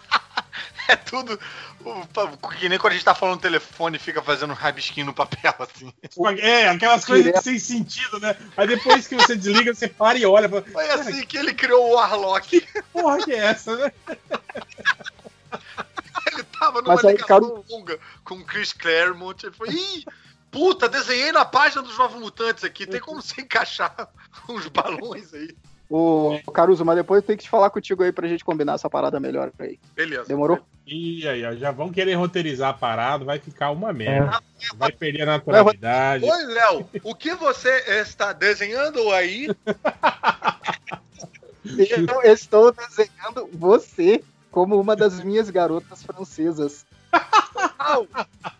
[0.87, 1.39] É tudo.
[1.85, 5.13] o- Que nem quando a gente tá falando no telefone fica fazendo um rabisquinho no
[5.13, 5.93] papel, assim.
[6.39, 7.43] É, aquelas coisas Direto.
[7.43, 8.35] sem sentido, né?
[8.57, 10.49] Aí depois que você desliga, você para e olha.
[10.49, 12.67] Fala, Foi assim que ele criou o Warlock.
[12.91, 13.91] Porra, que é essa, né?
[16.31, 19.43] Ele tava numa Mas aí, ligação longa com o Chris Claremont.
[19.45, 20.05] Ele falou: Ih,
[20.51, 22.85] puta, desenhei na página dos Novos Mutantes aqui.
[22.85, 24.09] Tem como você encaixar
[24.49, 25.55] uns balões aí?
[25.89, 28.87] Ô, Caruso, mas depois eu tenho que te falar contigo aí pra gente combinar essa
[28.87, 29.79] parada melhor aí.
[29.95, 30.25] Beleza.
[30.27, 30.59] Demorou?
[30.85, 33.93] E aí, ó, já vão querer roteirizar a parada, vai ficar uma É.
[33.93, 34.39] merda.
[34.75, 36.25] Vai perder a naturalidade.
[36.25, 37.69] Oi, Léo, o que você
[38.01, 39.47] está desenhando aí?
[41.65, 46.85] Eu estou desenhando você como uma das minhas garotas francesas.
[47.77, 48.07] Au,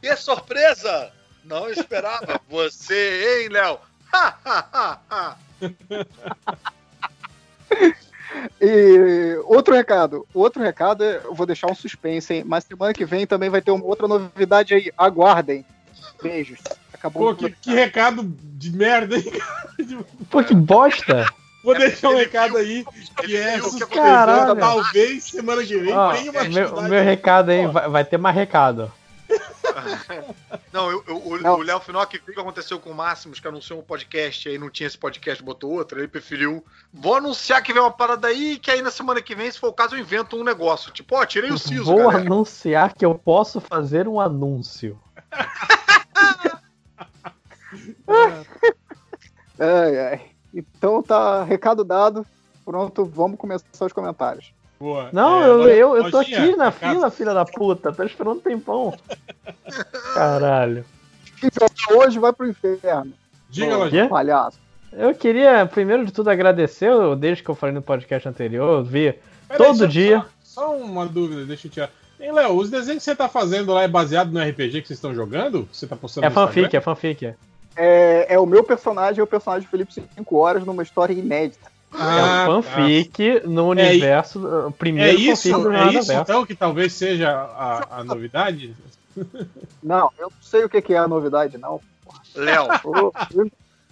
[0.02, 1.12] que surpresa!
[1.50, 2.40] Não esperava.
[2.48, 3.80] Você, hein, Léo?
[4.14, 5.38] Ha, ha, ha, ha.
[8.62, 12.44] E outro recado, outro recado, é- eu vou deixar um suspense, hein?
[12.46, 14.92] Mas semana que vem também vai ter uma outra novidade aí.
[14.96, 15.66] Aguardem.
[16.22, 16.60] Beijos.
[16.94, 17.34] Acabou.
[17.34, 19.34] Pô, que, que recado de merda, hein?
[20.30, 21.26] Pô, que bosta!
[21.64, 22.86] Vou deixar um recado aí
[23.26, 23.60] que é.
[23.92, 24.56] Caralho.
[24.60, 26.90] Talvez semana que vem Ó, tenha uma meu, atividade.
[26.90, 28.92] meu recado aí, vai, vai ter mais recado.
[30.74, 33.48] Não, eu- eu- o o Léo Finock viu o que aconteceu com o Máximos, que
[33.48, 36.64] anunciou um podcast e aí não tinha esse podcast, botou outro, ele preferiu.
[36.94, 39.68] Vou anunciar que vem uma parada aí, que aí na semana que vem, se for
[39.70, 40.92] o caso, eu invento um negócio.
[40.92, 42.20] Tipo, ó, tirei o siso, Vou galera.
[42.20, 45.00] anunciar que eu posso fazer um anúncio.
[49.60, 50.22] Ai, ai.
[50.54, 52.26] Então tá, recado dado.
[52.66, 54.54] Pronto, vamos começar os comentários.
[54.80, 55.10] Boa.
[55.12, 56.94] Não, É, eu, eu, eu tô Lojinha, aqui na recado.
[56.94, 57.92] fila, filha da puta.
[57.92, 58.96] Tô esperando um tempão.
[60.14, 60.86] Caralho.
[61.92, 63.12] Hoje vai pro inferno.
[63.50, 64.08] Diga, Lojinha.
[64.08, 64.58] Palhaço.
[64.92, 68.84] Eu queria, primeiro de tudo, agradecer, eu- desde que eu falei no podcast anterior, eu
[68.84, 69.14] vi
[69.48, 70.26] Peraí, todo só- dia.
[70.44, 71.90] Só, só uma dúvida, deixa eu tirar.
[72.20, 74.98] Hein, Léo, os desenhos que você tá fazendo lá é baseado no RPG que vocês
[74.98, 75.66] estão jogando?
[75.72, 76.78] Que Você tá postando É fanfic, Instagram?
[76.78, 77.34] é fanfic.
[77.76, 81.72] É, é o meu personagem, é o personagem do Felipe 5 horas numa história inédita.
[81.92, 86.14] Ah, é um fanfic no É, universo, É primeiro isso, fanfic do é isso Verso.
[86.14, 88.76] então que talvez seja a, a novidade?
[89.82, 91.82] Não, eu não sei o que que é a novidade, não.
[92.36, 92.68] Léo,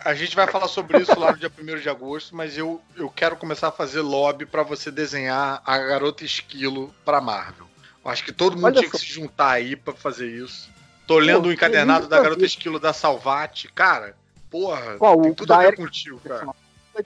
[0.03, 3.09] a gente vai falar sobre isso lá no dia 1 de agosto, mas eu, eu
[3.09, 7.65] quero começar a fazer lobby pra você desenhar a garota esquilo pra Marvel.
[8.05, 9.03] Eu acho que todo mundo Olha tinha que só.
[9.03, 10.69] se juntar aí pra fazer isso.
[11.05, 13.69] Tô lendo o encadernado tem da garota esquilo da Salvate.
[13.73, 14.15] Cara,
[14.51, 16.47] porra, Qual, tem o tudo a ver Eric- contigo, cara.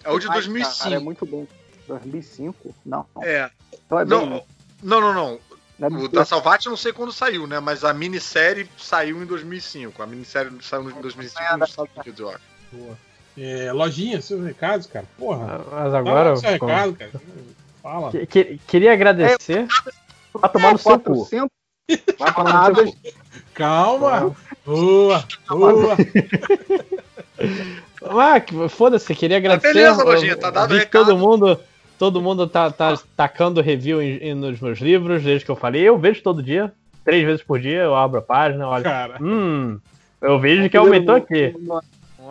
[0.03, 0.83] É o de 2005.
[0.83, 1.47] Cara, é muito bom.
[1.87, 2.73] 2005?
[2.85, 3.05] Não.
[3.21, 3.49] É.
[3.85, 4.19] Então é bem.
[4.19, 4.43] Não,
[4.83, 5.39] não, não, não.
[5.79, 7.59] Não é O da Salvati eu não sei quando saiu, né?
[7.59, 10.01] Mas a minissérie saiu em 2005.
[10.01, 12.41] A minissérie saiu em 2005 nos Estados Unidos, eu acho.
[12.71, 12.97] Boa.
[13.37, 15.05] É, lojinha, seus recados, cara.
[15.17, 15.65] Porra.
[15.71, 16.35] Mas agora.
[16.35, 17.11] Seu recado, cara.
[17.81, 18.11] Fala.
[18.11, 19.67] Que- que- queria agradecer.
[20.33, 21.25] Vai tomar no seu cu.
[21.27, 21.49] 400
[22.19, 22.71] Vai tomar.
[23.53, 24.35] Calma.
[24.65, 25.97] Boa, boa.
[28.03, 29.73] Ah, que- foda-se, queria agradecer.
[29.73, 31.05] beleza, eu- Lojinha, tá dado recado.
[31.05, 31.59] todo mundo,
[31.99, 35.81] todo mundo tá, tá tacando review em- em- nos meus livros, desde que eu falei.
[35.83, 36.71] Eu vejo todo dia,
[37.05, 38.83] três vezes por dia, eu abro a página, olho.
[38.83, 39.17] Cara.
[39.21, 39.79] Hum,
[40.21, 41.53] eu vejo que aumentou aqui.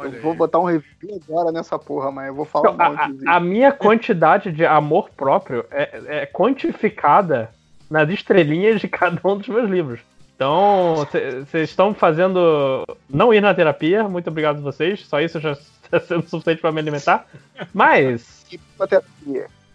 [0.02, 2.76] Eu vou botar um review agora nessa porra, mas eu vou falar um
[3.12, 3.28] monte.
[3.28, 7.50] a, a minha quantidade de amor próprio é, é quantificada
[7.90, 10.00] nas estrelinhas de cada um dos meus livros.
[10.40, 11.06] Então,
[11.44, 15.06] vocês estão fazendo não ir na terapia, muito obrigado a vocês.
[15.06, 17.26] Só isso já está sendo suficiente para me alimentar.
[17.74, 18.46] Mas,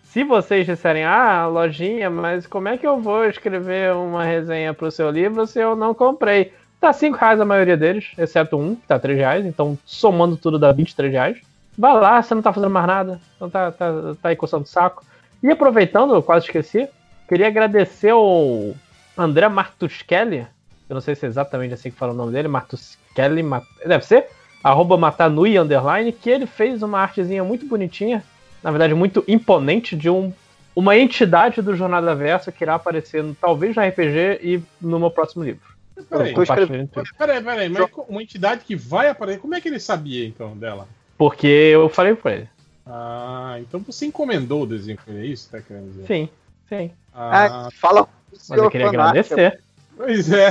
[0.06, 4.90] se vocês disserem, ah, lojinha, mas como é que eu vou escrever uma resenha pro
[4.90, 6.52] seu livro se eu não comprei?
[6.82, 10.58] Tá 5 reais a maioria deles, exceto um, que tá 3 reais, então somando tudo
[10.58, 11.38] dá 23 reais.
[11.78, 14.68] Vai lá, você não tá fazendo mais nada, então tá, tá, tá aí coçando o
[14.68, 15.06] saco.
[15.44, 16.90] E aproveitando, eu quase esqueci,
[17.30, 18.74] queria agradecer ao
[19.16, 20.48] André Martuschelli,
[20.90, 24.06] eu não sei se é exatamente assim que fala o nome dele, Martuschelli, Mat- deve
[24.06, 24.28] ser,
[24.64, 28.24] arroba matanui, underline, que ele fez uma artezinha muito bonitinha,
[28.64, 30.32] na verdade muito imponente, de um,
[30.76, 35.10] uma entidade do Jornada Versa que irá aparecer no- talvez no RPG e no meu
[35.12, 35.76] próximo livro.
[36.10, 36.88] Peraí, tudo.
[37.18, 40.88] peraí, peraí, mas uma entidade que vai aparecer, como é que ele sabia então dela?
[41.18, 42.50] Porque eu falei pra ele.
[42.86, 46.06] Ah, então você encomendou o desenho é isso que tá querendo dizer?
[46.06, 46.30] Sim,
[46.70, 46.92] sim.
[47.14, 48.08] Ah, fala.
[48.50, 49.60] Mas eu queria agradecer.
[49.98, 50.50] Pois é.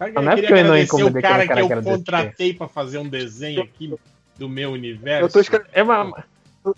[0.00, 2.68] Não é porque eu não encomendei o que eu cara não que eu contratei pra
[2.68, 3.92] fazer um desenho aqui
[4.38, 5.24] do meu universo.
[5.26, 6.24] Eu tô escrevendo- É, mas,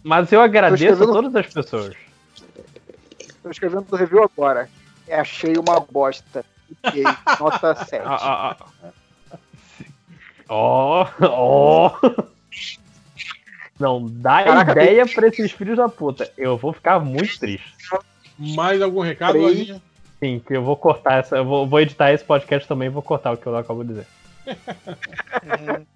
[0.02, 1.94] mas eu agradeço a escrevendo- todas as pessoas.
[3.42, 4.68] Tô escrevendo o review agora.
[5.06, 6.44] É, achei uma bosta.
[6.84, 7.04] Fiquei,
[7.40, 8.02] nota 7.
[8.04, 8.56] Ah,
[10.48, 11.92] Ó, ó.
[13.78, 16.30] Não dá Caraca, ideia pra esses filhos da puta.
[16.38, 17.74] Eu vou ficar muito triste.
[18.38, 19.38] Mais algum recado.
[19.38, 19.82] Lojinha?
[20.18, 21.36] Sim, que eu vou cortar essa.
[21.36, 23.88] Eu vou, vou editar esse podcast também e vou cortar o que eu acabo de
[23.90, 24.06] dizer.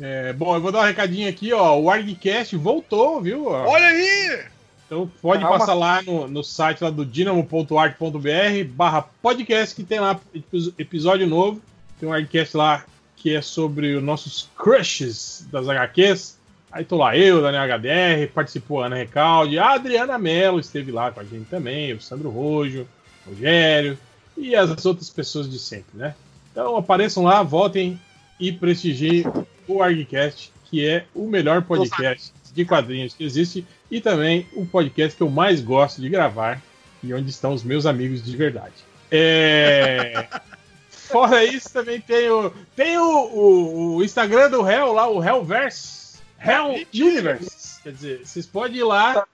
[0.00, 1.78] É, bom, eu vou dar um recadinho aqui, ó.
[1.78, 3.48] O ArgCast voltou, viu?
[3.48, 4.44] Olha aí!
[4.86, 5.58] Então pode Calma.
[5.58, 11.26] passar lá no, no site lá do dinamo.arc.br barra podcast que tem lá epi- episódio
[11.26, 11.60] novo.
[11.98, 16.38] Tem um ArgCast lá que é sobre os nossos crushes das HQs.
[16.72, 21.10] Aí tô lá eu, Daniel HDR, participou a Ana Recalde, a Adriana Mello esteve lá
[21.10, 22.86] com a gente também, o Sandro Rojo,
[23.26, 23.98] Rogério
[24.36, 26.14] e as outras pessoas de sempre, né?
[26.50, 28.00] Então apareçam lá, votem
[28.38, 29.24] e prestigiem
[29.68, 35.16] o ArgCast, que é o melhor podcast de quadrinhos que existe e também o podcast
[35.16, 36.60] que eu mais gosto de gravar
[37.02, 38.74] e onde estão os meus amigos de verdade.
[39.10, 40.26] É...
[40.88, 46.18] Fora isso, também tem o, tem o, o, o Instagram do Hell lá, o Hellverse.
[46.38, 47.82] Hell Universe.
[47.82, 49.26] Quer dizer, vocês podem ir lá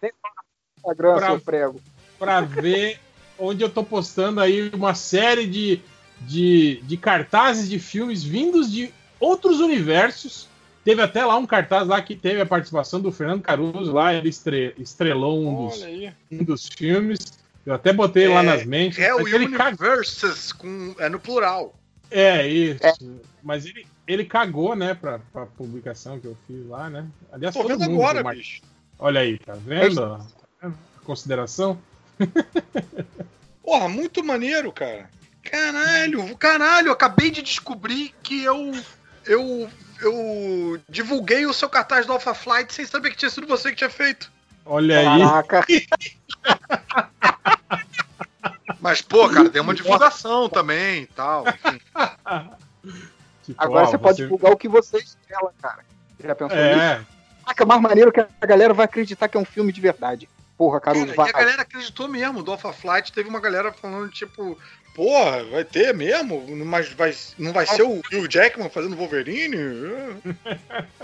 [0.78, 1.80] Instagram, pra- seu prego.
[2.18, 2.98] para ver
[3.38, 5.80] onde eu tô postando aí uma série de,
[6.22, 8.90] de, de cartazes de filmes vindos de
[9.20, 10.48] outros universos.
[10.84, 14.28] Teve até lá um cartaz lá que teve a participação do Fernando Caruso lá, ele
[14.28, 15.82] estre- estrelou um dos,
[16.30, 17.18] um dos filmes.
[17.64, 18.96] Eu até botei lá É, nas mentes.
[18.98, 19.88] Ele cagou.
[19.88, 21.74] Universes, com, é no plural.
[22.08, 22.80] É, isso.
[23.42, 27.04] Mas ele, ele cagou, né, pra, pra publicação que eu fiz lá, né?
[27.32, 28.42] Aliás, Tô todo vendo mundo, agora, Marcos.
[28.42, 28.62] bicho.
[28.96, 29.96] Olha aí, tá vendo?
[30.00, 30.20] Tá
[30.62, 30.78] vendo?
[31.02, 31.76] Consideração.
[33.62, 35.08] Porra, muito maneiro, cara.
[35.42, 38.72] Caralho, caralho, acabei de descobrir que eu.
[39.24, 39.68] Eu.
[39.98, 43.76] Eu divulguei o seu cartaz do Alpha Flight sem saber que tinha sido você que
[43.76, 44.30] tinha feito.
[44.64, 45.20] Olha aí.
[45.20, 45.64] Caraca.
[48.78, 51.44] Mas, pô, cara, tem uma divulgação também e tal.
[51.48, 51.80] enfim.
[53.46, 55.84] Tipo, Agora ó, você pode divulgar o que você estrela, cara.
[56.22, 56.98] Já pensou É.
[56.98, 57.06] nisso?
[57.44, 60.28] Caraca, mais maneiro que a galera vai acreditar que é um filme de verdade.
[60.56, 61.26] Porra, Caruso, Cara, vai.
[61.26, 62.42] e a galera acreditou mesmo.
[62.42, 64.58] Do Alpha Flight teve uma galera falando, tipo,
[64.94, 66.42] porra, vai ter mesmo?
[66.64, 69.56] Mas vai, não vai ser o Hugh Jackman fazendo Wolverine?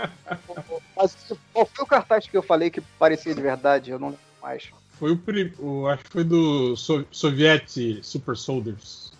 [0.95, 1.15] Mas
[1.51, 3.91] qual foi o cartaz que eu falei que parecia de verdade?
[3.91, 4.63] Eu não lembro mais.
[4.99, 9.11] Foi o, pri- o- acho que foi do so Soviet Super Soldiers.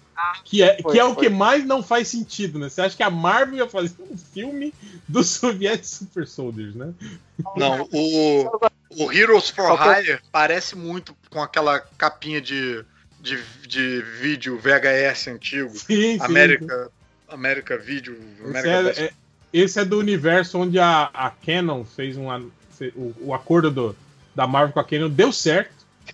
[0.45, 2.69] que é, foi, que é o que mais não faz sentido, né?
[2.69, 4.73] Você acha que a Marvel ia fazer um filme
[5.07, 6.93] do Soviet Super Soldiers, né?
[7.55, 8.49] Não, o,
[8.97, 12.83] o Heroes for Hire parece muito com aquela capinha de,
[13.19, 15.69] de, de vídeo VHS antigo.
[15.77, 16.91] Sim, sim, América,
[17.29, 18.13] América Video.
[18.39, 19.13] Esse América Best- é, é-
[19.53, 22.17] esse é do universo onde a, a Canon fez
[22.71, 23.95] fe- o, o acordo do-
[24.35, 25.71] da Marvel com a Canon deu certo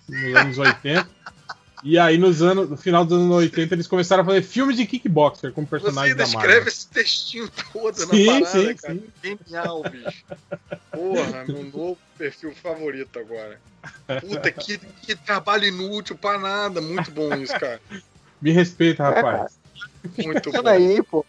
[0.08, 1.08] nos anos 80.
[1.82, 4.86] E aí, nos anos, no final dos anos 80, eles começaram a fazer filmes de
[4.86, 6.40] kickboxer com Você personagens da Marvel.
[6.40, 8.94] escreve esse textinho todo Sim, na parada, sim, cara.
[8.94, 9.02] sim.
[9.22, 10.24] Genial, bicho.
[10.90, 13.58] Porra, meu novo perfil favorito agora.
[14.20, 16.82] Puta, que, que trabalho inútil pra nada.
[16.82, 17.80] Muito bom isso, cara.
[18.42, 19.58] Me respeita, É, rapaz.
[20.18, 20.68] Muito bom.
[20.68, 21.24] aí, pô.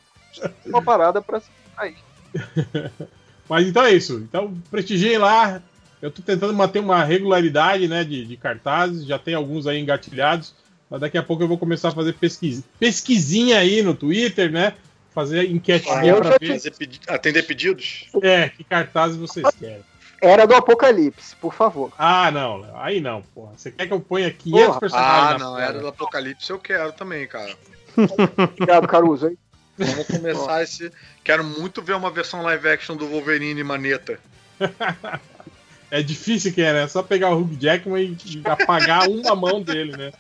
[0.65, 1.47] Uma parada pra se
[1.77, 1.95] aí.
[3.47, 4.15] Mas então é isso.
[4.17, 5.61] Então, prestigiem lá.
[6.01, 9.05] Eu tô tentando manter uma regularidade, né, de, de cartazes.
[9.05, 10.53] Já tem alguns aí engatilhados.
[10.89, 14.73] Mas daqui a pouco eu vou começar a fazer pesquisa, pesquisinha aí no Twitter, né?
[15.13, 15.47] Fazer
[16.17, 16.53] pra ver.
[16.53, 18.09] Fazer pedi- Atender pedidos?
[18.21, 19.81] É, que cartazes vocês querem.
[20.21, 21.91] Era do Apocalipse, por favor.
[21.97, 23.53] Ah, não, aí não, porra.
[23.57, 24.79] Você quer que eu ponha 500 Porra.
[24.79, 27.55] personagens Ah, não, era do Apocalipse, eu quero também, cara.
[28.53, 29.29] Obrigado, Caruso.
[29.29, 29.37] Hein?
[29.77, 30.91] Vamos começar esse.
[31.23, 34.19] Quero muito ver uma versão live action do Wolverine e Maneta.
[35.91, 36.83] É difícil que é, né?
[36.83, 40.11] É só pegar o Hugh Jackman e, apagar uma mão dele, né?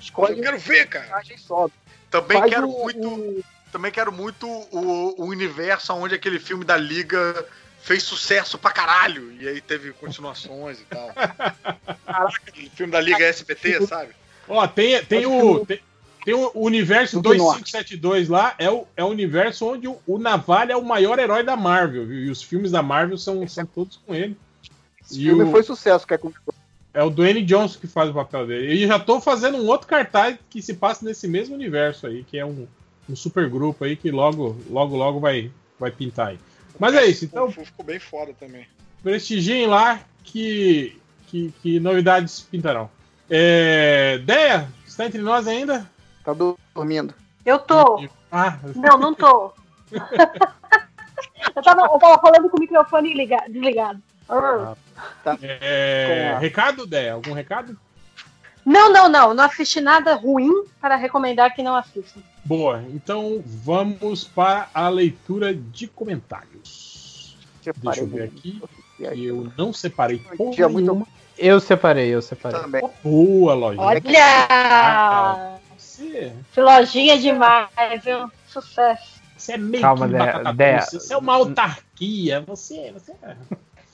[0.00, 1.22] Escolhe Eu quero ver, cara.
[1.38, 1.68] só.
[2.10, 3.44] Também Faz quero o- muito.
[3.72, 7.44] Também quero muito o, o universo onde aquele filme da Liga
[7.82, 9.32] fez sucesso pra caralho.
[9.40, 11.10] E aí teve continuações e tal.
[12.06, 14.12] Caraca, aquele filme da Liga SBT, sabe?
[14.48, 15.64] Ó, tem, tem o.
[15.66, 15.80] Tem,
[16.26, 20.72] tem o universo Do 2572 lá, é o, é o universo onde o, o Navalha
[20.72, 22.24] é o maior herói da Marvel, viu?
[22.24, 24.36] E os filmes da Marvel são, são todos com ele.
[25.00, 26.18] Esse filme o- foi sucesso, quer
[26.92, 28.74] É o Dwayne Johnson que faz o papel dele.
[28.74, 32.36] E já tô fazendo um outro cartaz que se passa nesse mesmo universo aí, que
[32.36, 32.66] é um,
[33.08, 35.48] um super grupo aí que logo, logo, logo vai,
[35.78, 36.40] vai pintar aí.
[36.76, 38.66] Mas é isso, então ficou bem foda também.
[39.00, 40.98] prestigiem lá que,
[41.28, 42.90] que, que novidades pintarão.
[43.30, 45.88] É, Deia, está entre nós ainda?
[46.26, 46.34] Tá
[46.74, 47.14] dormindo.
[47.44, 48.04] Eu tô.
[48.32, 49.52] Ah, Não, não tô.
[49.92, 54.02] eu, tava, eu tava falando com o microfone liga- desligado.
[55.40, 57.12] é, recado, Deia?
[57.14, 57.78] Algum recado?
[58.64, 59.32] Não, não, não.
[59.34, 62.20] Não assisti nada ruim para recomendar que não assistam.
[62.44, 67.36] Boa, então vamos para a leitura de comentários.
[67.76, 68.60] Deixa eu ver aqui.
[68.96, 71.06] que Eu não separei porra muito.
[71.38, 72.60] Eu separei, eu separei.
[72.60, 72.82] Também.
[73.04, 73.84] Boa, lojinha.
[73.84, 75.56] Olha!
[75.96, 77.68] Você, Que lojinha demais,
[78.04, 78.30] viu?
[78.48, 79.20] Sucesso.
[79.36, 82.40] você é meio Calma, que doce, Você é uma autarquia.
[82.42, 83.36] Você, você, é-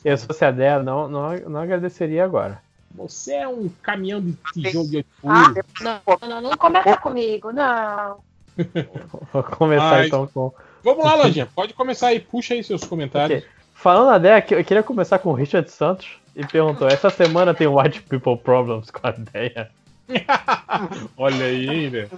[0.05, 2.61] Eu, se fosse a Dea, não, não, não agradeceria agora.
[2.91, 8.19] você é um caminhão de tijolo de Ah, não, não, não começa comigo, não.
[9.33, 10.53] Vou começar Mas- então com.
[10.83, 11.47] Vamos lá, lojinha.
[11.55, 12.19] Pode começar aí.
[12.19, 13.39] Puxa aí seus comentários.
[13.45, 13.51] Ok.
[13.75, 17.69] Falando na Dea, eu queria começar com o Richard Santos e perguntou: essa semana tem
[17.69, 19.71] White People Problems com a Dea?
[21.17, 22.11] Olha aí, hein, Deia.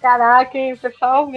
[0.00, 1.30] Caraca, hein, pessoal.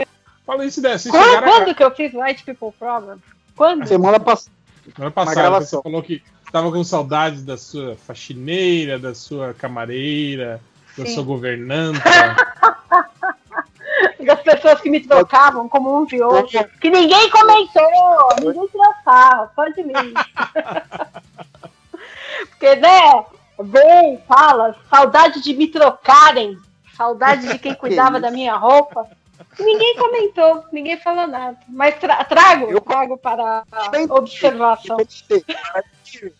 [0.45, 0.81] Fala isso.
[0.81, 3.17] Vocês Quando, a- quando que eu fiz White People Problem?
[3.55, 3.87] Quando?
[3.87, 4.51] Semana passada.
[4.83, 10.61] Semana Na passada, você falou que estava com saudades da sua faxineira, da sua camareira,
[10.97, 11.13] da Sim.
[11.13, 12.01] sua governanta.
[14.25, 16.65] Das pessoas que me trocavam como um de outro.
[16.79, 17.83] Que ninguém comentou,
[18.39, 19.93] ninguém tirou sarro, só de mim.
[22.49, 23.25] Porque, né,
[23.59, 26.57] vem, fala, saudade de me trocarem,
[26.95, 29.07] saudade de quem cuidava da minha roupa.
[29.59, 31.57] Ninguém comentou, ninguém falou nada.
[31.67, 34.97] Mas tra- trago, trago para a observação.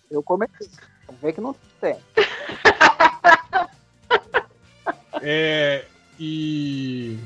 [0.10, 0.70] Eu comentei.
[1.08, 1.98] Vamos ver que não tem.
[5.26, 5.86] É,
[6.20, 7.18] e.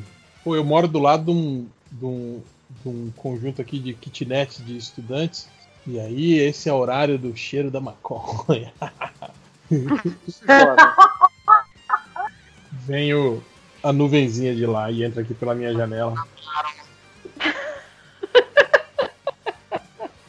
[0.44, 2.44] Pô, eu moro do lado de um, de um,
[2.84, 5.50] de um conjunto aqui de kitnets de estudantes.
[5.86, 8.72] E aí, esse é o horário do cheiro da maconha.
[12.86, 13.42] Vem o,
[13.84, 16.14] a nuvenzinha de lá e entra aqui pela minha janela.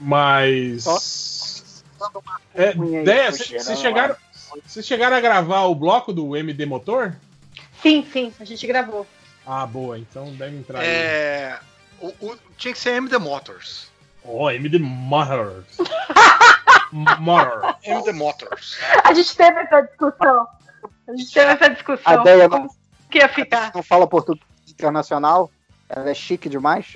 [0.01, 1.85] Mas.
[2.54, 2.72] É,
[3.04, 4.17] Déia, vocês chegaram,
[4.67, 7.15] vocês chegaram a gravar o bloco do MD Motor?
[7.83, 9.06] Sim, sim, a gente gravou.
[9.47, 10.87] Ah, boa, então deve entrar aí.
[10.87, 11.58] É.
[12.01, 13.88] O, o- tinha que ser MD Motors.
[14.24, 15.65] Oh, MD Motors.
[16.92, 17.76] Motor.
[17.83, 18.78] MD Motors.
[19.04, 20.47] A gente teve essa discussão.
[21.06, 22.12] A gente teve essa discussão.
[22.12, 22.71] A Deia Como não,
[23.10, 23.72] que ia ficar?
[23.74, 25.51] não fala português internacional.
[25.88, 26.94] Ela é chique demais.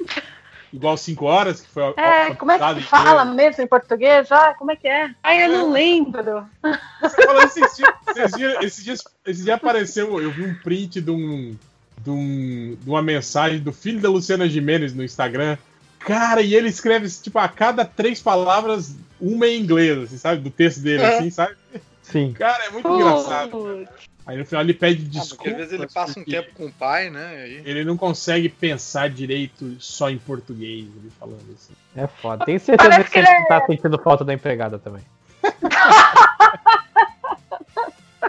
[0.72, 4.32] Igual 5 horas, que foi É, como é que se fala mesmo em português?
[4.32, 5.14] Ah, como é que é?
[5.22, 6.46] Ai, eu não lembro.
[6.62, 11.10] Falando esses dias, esses dias, esses dias, esse dia apareceu, eu vi um print de,
[11.10, 11.54] um,
[11.98, 15.58] de, um, de uma mensagem do filho da Luciana Gimenez no Instagram.
[16.04, 20.40] Cara, e ele escreve, tipo, a cada três palavras, uma em inglês, assim, sabe?
[20.40, 21.54] Do texto dele, assim, sabe?
[22.02, 22.32] Sim.
[22.32, 23.86] Cara, é muito engraçado.
[24.24, 25.48] Aí no final ele pede desculpa.
[25.48, 27.48] Ah, às vezes ele passa um tempo com o pai, né?
[27.48, 31.72] Ele não consegue pensar direito só em português, ele falando assim.
[31.96, 32.44] É foda.
[32.44, 33.60] Tenho certeza Parece que, que ele tá é...
[33.60, 35.02] tá sentindo falta da empregada também.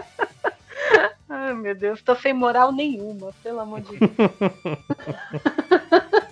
[1.28, 4.10] Ai, meu Deus, tô sem moral nenhuma, pelo amor de Deus.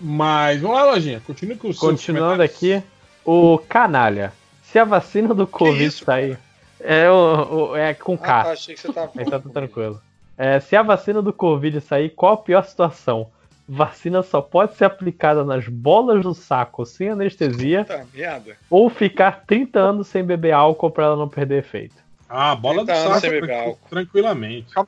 [0.00, 1.20] Mas vamos lá, Lojinha.
[1.26, 2.82] Continue com o seu Continuando aqui,
[3.24, 4.32] o canalha.
[4.62, 6.38] Se a vacina do Covid sair.
[6.80, 8.40] É, o, o- é com K.
[8.40, 9.10] Ah, tá, achei que você tava.
[9.16, 10.00] Aí tá tranquilo.
[10.36, 13.28] É, se a vacina do Covid sair, qual a pior situação?
[13.68, 18.56] Vacina só pode ser aplicada nas bolas do saco sem anestesia merda.
[18.70, 21.96] ou ficar 30 anos sem beber álcool pra ela não perder efeito.
[22.28, 23.88] Ah, bola do 30 anos saco sem beber álcool.
[23.90, 24.72] tranquilamente.
[24.72, 24.86] Qual,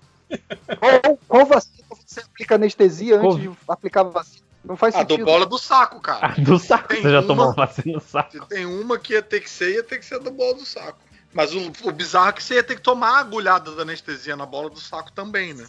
[1.29, 3.49] qual vacina você aplica anestesia antes Covid.
[3.51, 4.47] de aplicar a vacina?
[4.65, 5.25] Não faz Ah, do sentido.
[5.27, 6.35] bola do saco, cara.
[6.37, 8.33] Ah, do saco, Tem você já uma- tomou vacina do saco.
[8.33, 10.67] Se tem uma que ia ter que ser, ia ter que ser do bola do
[10.67, 10.99] saco.
[11.33, 14.37] Mas o, o bizarro é que você ia ter que tomar a agulhada da anestesia
[14.37, 15.65] na bola do saco também, né?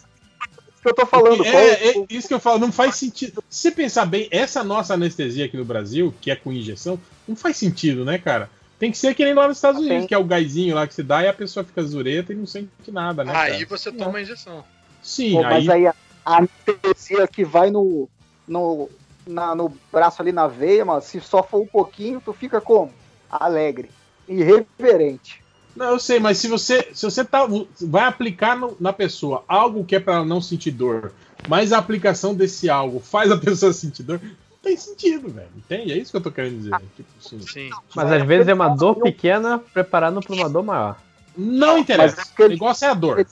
[0.82, 1.44] que eu tô falando.
[1.46, 3.42] É, é isso que eu falo, não faz sentido.
[3.48, 7.36] Se você pensar bem, essa nossa anestesia aqui no Brasil, que é com injeção, não
[7.36, 8.50] faz sentido, né, cara?
[8.80, 10.94] Tem que ser que nem lá nos Estados Unidos, que é o gásinho lá que
[10.94, 13.32] se dá e a pessoa fica zureta e não sente nada, né?
[13.32, 13.66] Aí cara?
[13.66, 14.64] você toma a injeção.
[15.00, 15.86] Sim, Pô, mas aí.
[15.86, 15.94] aí a
[16.24, 18.08] a anestesia que vai no,
[18.52, 18.88] no,
[19.26, 22.92] na- no braço ali na veia, mano, se só for um pouquinho, tu fica como?
[23.30, 23.90] Alegre.
[24.28, 25.42] Irreverente.
[25.74, 27.46] Não, eu sei, mas se você, se você tá,
[27.80, 31.12] vai aplicar no- na pessoa algo que é pra ela não sentir dor,
[31.48, 35.48] mas a aplicação desse algo faz a pessoa sentir dor, não tem sentido, velho.
[35.56, 35.92] Entende?
[35.92, 36.76] É isso que eu tô querendo dizer.
[36.94, 37.70] Tipo, assim, Sim.
[37.96, 40.96] Mas às vezes é uma dor pequena preparando pra uma dor maior.
[41.34, 42.22] Não interessa.
[42.38, 43.26] O negócio é a dor.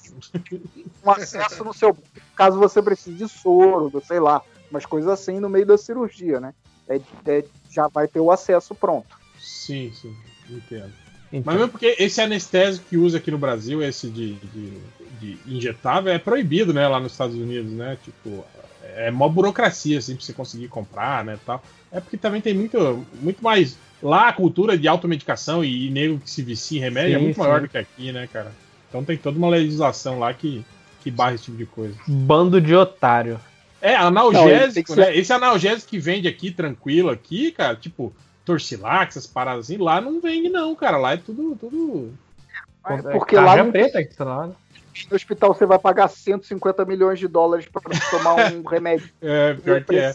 [1.05, 1.95] Um acesso no seu.
[2.35, 6.53] Caso você precise de soro, sei lá, umas coisas assim no meio da cirurgia, né?
[6.89, 9.09] É, é- já vai ter o acesso pronto.
[9.39, 10.15] Sim, sim,
[10.49, 10.93] entendo.
[11.33, 11.43] Então.
[11.53, 14.81] Mas mesmo porque esse anestésico que usa aqui no Brasil, esse de, de,
[15.21, 17.97] de injetável, é proibido, né, lá nos Estados Unidos, né?
[18.03, 18.45] Tipo,
[18.97, 21.63] é mó burocracia, assim, pra você conseguir comprar, né, tal.
[21.93, 23.77] É porque também tem muito, muito mais...
[24.03, 27.25] Lá a cultura de automedicação e, e nego que se vicia em remédio é Sim,
[27.25, 27.41] muito sim.
[27.41, 28.51] maior do que aqui, né, cara?
[28.89, 30.65] Então tem toda uma legislação lá que,
[31.03, 31.95] que barra esse tipo de coisa.
[32.09, 33.39] Bando de otário.
[33.83, 35.07] É, Não, analgésico, que né?
[35.07, 38.13] ser- Esse analgésico que vende aqui, tranquilo, aqui, cara, tipo,
[38.45, 40.97] Torcilax, essas paradas assim, lá não vende, não, cara.
[40.99, 41.57] Lá é tudo.
[41.57, 42.13] tudo...
[43.13, 44.47] Porque lá Tarja no, preta que tá lá.
[44.47, 44.55] no
[45.17, 49.09] hospital você vai pagar 150 milhões de dólares pra tomar um remédio.
[49.21, 50.13] É, pior que é.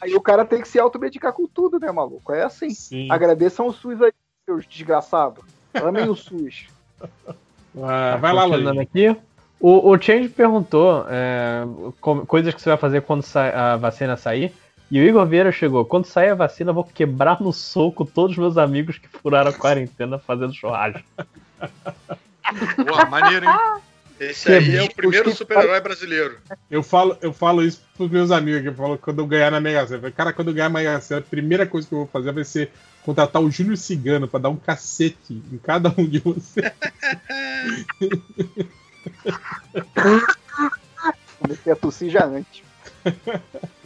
[0.00, 2.32] Aí o cara tem que se automedicar com tudo, né, maluco?
[2.32, 2.70] É assim.
[2.70, 3.08] Sim.
[3.10, 4.12] Agradeçam o SUS aí,
[4.44, 5.44] seus desgraçados.
[5.74, 6.66] Amem o SUS.
[7.74, 8.88] Ah, vai lá, Continuando Luiz.
[8.88, 9.16] aqui.
[9.62, 11.62] O, o Change perguntou é,
[12.00, 14.52] co- coisas que você vai fazer quando a vacina sair.
[14.90, 15.84] E o Igor Vieira chegou.
[15.84, 19.50] Quando sair a vacina, eu vou quebrar no soco todos os meus amigos que furaram
[19.50, 21.00] a quarentena fazendo churrasco.
[22.84, 23.80] Boa, maneiro, hein?
[24.18, 26.38] Esse aí é o primeiro super-herói brasileiro.
[26.70, 28.64] Eu falo, eu falo isso pros meus amigos.
[28.66, 30.10] Eu falo quando eu ganhar na Mega Sena.
[30.10, 32.44] Cara, quando eu ganhar na Mega Sena, a primeira coisa que eu vou fazer vai
[32.44, 32.70] ser
[33.04, 36.70] contratar o Júlio Cigano pra dar um cacete em cada um de vocês.
[41.38, 42.62] Comecei a tossir já antes.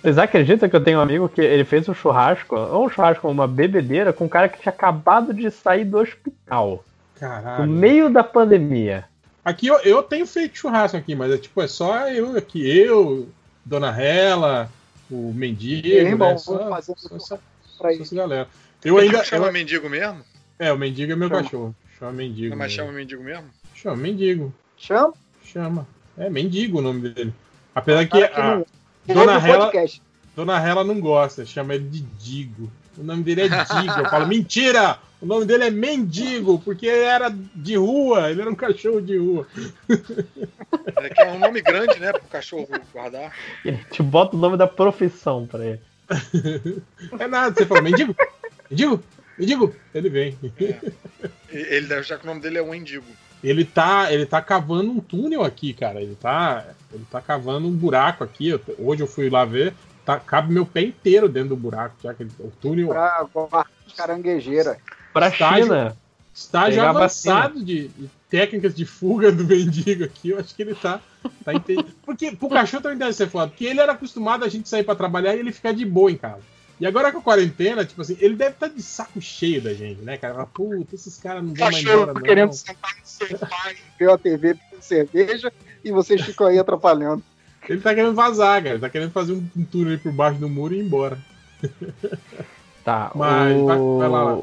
[0.03, 3.29] Vocês acreditam que eu tenho um amigo que ele fez um churrasco, ou um churrasco,
[3.29, 6.85] uma bebedeira, com um cara que tinha acabado de sair do hospital.
[7.19, 7.67] Caralho.
[7.67, 9.05] No meio da pandemia.
[9.45, 13.29] Aqui eu, eu tenho feito churrasco aqui, mas é tipo, é só eu aqui, eu,
[13.65, 14.71] Dona Rela,
[15.11, 16.39] o Mendigo, Ei, irmão, né?
[16.39, 17.39] Só, vamos fazer só, só,
[17.79, 18.49] pra só essa galera.
[18.85, 19.25] Eu ainda.
[19.25, 20.21] chama eu- mendigo mesmo?
[20.59, 21.43] É, o Mendigo é meu Chama.
[21.43, 21.75] cachorro.
[21.99, 22.51] Chama Mendigo.
[22.51, 22.85] Não, mas mesmo.
[22.87, 23.45] chama mendigo mesmo?
[23.75, 24.55] Chama Mendigo.
[24.77, 25.13] Chama?
[25.57, 25.89] Chama.
[26.19, 27.33] É Mendigo o nome dele.
[27.75, 28.67] Apesar que Cara que a não-
[29.15, 30.03] Dona Rela, podcast.
[30.35, 32.71] Dona Rela não gosta, chama ele de Digo.
[32.99, 33.99] O nome dele é Digo.
[34.01, 34.99] Eu falo, mentira!
[35.19, 39.17] O nome dele é Mendigo, porque ele era de rua, ele era um cachorro de
[39.17, 39.47] rua.
[40.99, 43.33] É que é um nome grande, né, pro cachorro guardar.
[43.65, 45.81] A gente bota o nome da profissão pra ele.
[47.19, 48.15] É nada, você fala, Mendigo?
[48.71, 49.03] Mendigo?
[49.39, 49.75] Mendigo?
[49.95, 50.39] Ele vem.
[50.59, 50.75] E-
[51.51, 53.05] Ele deve achar que o nome dele é Wendigo.
[53.49, 56.03] Ele tá, ele tá cavando um túnel aqui, cara.
[56.03, 58.49] Ele tá, ele tá cavando um buraco aqui.
[58.49, 59.73] Eu- hoje eu fui lá ver,
[60.05, 63.25] tá, cabe meu pé inteiro dentro do buraco, já que ele- o túnel Pra
[63.97, 64.79] caranguejeira.
[65.13, 65.97] Pra Estágio- China.
[66.35, 70.31] estágio avançado de, de técnicas de fuga do mendigo aqui.
[70.31, 71.01] Eu acho que ele tá,
[71.45, 71.95] tá entendendo.
[72.05, 74.97] Porque pro cachorro também deve ser foda, porque ele era acostumado a gente sair pra
[74.97, 76.43] trabalhar e ele ficar de boa em casa.
[76.79, 80.03] E agora com a quarentena, tipo assim, ele deve estar de saco cheio da gente,
[80.03, 80.35] né, cara?
[80.35, 82.21] Fala, Puta, esses caras não vão mais embora, não.
[82.21, 87.23] querendo sentar no sofá e ver a TV com cerveja e vocês ficam aí atrapalhando.
[87.69, 88.75] Ele tá querendo vazar, cara.
[88.75, 91.19] Ele tá querendo fazer um, um túnel aí por baixo do muro e ir embora.
[92.85, 93.67] Tá, Mas o...
[93.67, 94.43] vai, vai lá, lá.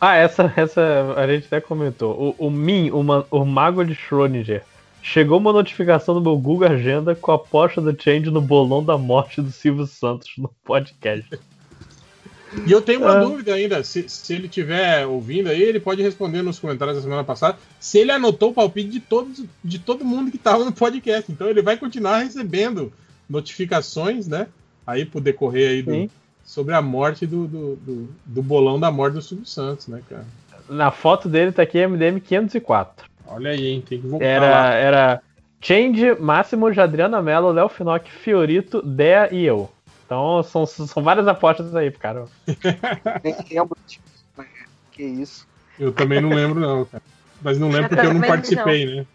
[0.00, 2.34] Ah, essa, essa a gente até comentou.
[2.38, 4.62] O, o Min, o, ma- o mago de Schrödinger.
[5.02, 8.96] Chegou uma notificação no meu Google Agenda com a aposta do Change no bolão da
[8.96, 11.38] morte do Silvio Santos no podcast.
[12.66, 13.20] E eu tenho uma Ah.
[13.24, 13.82] dúvida ainda.
[13.84, 17.98] Se, se ele estiver ouvindo aí, ele pode responder nos comentários da semana passada se
[17.98, 21.30] ele anotou o palpite de, todos, de todo mundo que estava no podcast.
[21.30, 22.92] Então ele vai continuar recebendo
[23.28, 24.46] notificações, né?
[24.86, 26.10] Aí pro decorrer aí do,
[26.44, 30.24] sobre a morte do, do, do, do bolão da morte do Silvio Santos, né, cara?
[30.68, 33.06] Na foto dele tá aqui MDM 504.
[33.26, 33.82] Olha aí, hein?
[33.86, 34.74] Tem que voltar Era, lá.
[34.74, 35.22] era
[35.60, 39.70] Change, Máximo, Adriana Mello, Léo Finock, Fiorito, Dea e eu.
[40.04, 42.26] Então são, são várias apostas aí, cara.
[43.22, 44.02] Nem lembro disso,
[44.36, 44.46] né?
[44.92, 45.46] Que isso.
[45.78, 47.02] Eu também não lembro, não, cara.
[47.42, 49.06] Mas não lembro Eu porque eu não participei, né?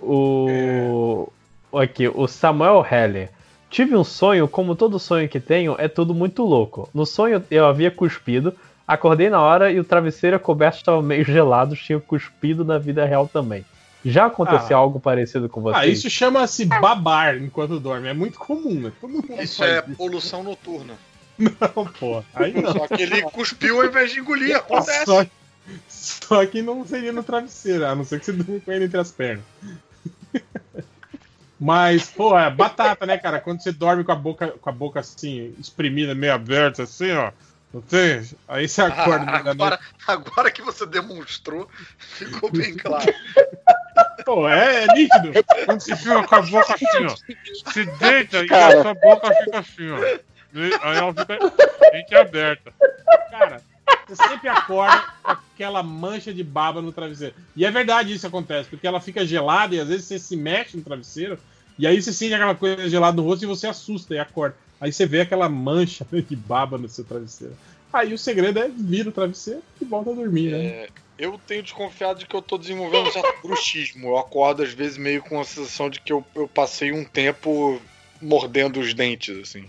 [0.00, 1.28] O.
[1.72, 3.30] Aqui, o Samuel Heller.
[3.70, 6.88] Tive um sonho, como todo sonho que tenho, é tudo muito louco.
[6.94, 8.54] No sonho eu havia cuspido,
[8.86, 12.78] acordei na hora e o travesseiro e a coberta estavam meio gelados, tinha cuspido na
[12.78, 13.64] vida real também.
[14.04, 14.80] Já aconteceu Ah.
[14.80, 15.82] algo parecido com vocês?
[15.82, 18.08] Ah, isso chama-se babar enquanto dorme.
[18.08, 18.92] É muito comum, né?
[19.00, 20.94] Todo mundo Isso é poluição noturna.
[21.38, 22.22] Não, pô.
[22.34, 22.70] Aí não.
[22.72, 25.04] Só que ele cuspiu ao invés de engolir, acontece.
[25.04, 25.26] Só,
[25.88, 29.00] só que não seria no travesseiro, a não ser que você durma com ele entre
[29.00, 29.42] as pernas.
[31.58, 33.40] Mas, pô, é batata, né, cara?
[33.40, 37.32] Quando você dorme com a boca, com a boca assim, espremida, meio aberta, assim, ó.
[37.72, 38.22] Não tem?
[38.46, 43.12] Aí você acorda da agora, agora que você demonstrou, ficou bem claro.
[44.24, 45.32] Pô, é, é nítido.
[45.66, 47.70] Quando você fica com a boca assim, ó.
[47.70, 48.76] Se deita Cara.
[48.76, 49.98] e a sua boca fica assim, ó.
[50.54, 51.38] E Aí ela fica
[51.90, 52.72] bem aberta.
[53.30, 53.60] Cara,
[54.06, 57.34] você sempre acorda com aquela mancha de baba no travesseiro.
[57.56, 60.76] E é verdade isso acontece, porque ela fica gelada e às vezes você se mexe
[60.76, 61.38] no travesseiro
[61.78, 64.56] e aí você sente aquela coisa gelada no rosto e você assusta e acorda.
[64.80, 67.56] Aí você vê aquela mancha de baba no seu travesseiro.
[67.94, 70.64] Aí o segredo é vir o travesseiro e volta a dormir, né?
[70.66, 74.08] É, eu tenho desconfiado de que eu tô desenvolvendo um certo bruxismo.
[74.08, 77.80] Eu acordo às vezes meio com a sensação de que eu, eu passei um tempo
[78.20, 79.64] mordendo os dentes, assim.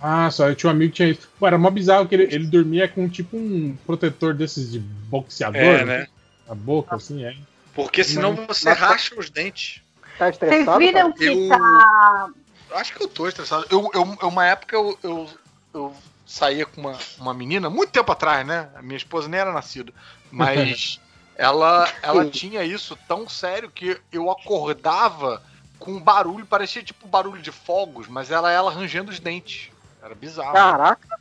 [0.00, 1.28] Ah, só, eu tinha um amigo que tinha isso.
[1.38, 5.60] Pô, era mó bizarro que ele, ele dormia com tipo um protetor desses de boxeador,
[5.60, 6.06] É, né?
[6.46, 7.34] Na boca, assim, é.
[7.74, 9.82] Porque senão Mas- você racha os dentes.
[10.18, 12.28] Tá Vocês viram que Eu- tá.
[12.72, 13.66] Acho que eu tô estressado.
[13.70, 15.28] Eu, eu, eu- uma época eu, eu,
[15.74, 15.94] eu
[16.26, 18.68] saía com uma, uma menina, muito tempo atrás, né?
[18.74, 19.92] A minha esposa nem era nascida.
[20.30, 21.00] Mas
[21.36, 25.42] ela, ela tinha isso tão sério que eu acordava
[25.78, 29.70] com um barulho, parecia tipo barulho de fogos, mas ela ela rangendo os dentes.
[30.02, 30.52] Era bizarro.
[30.52, 31.20] Caraca.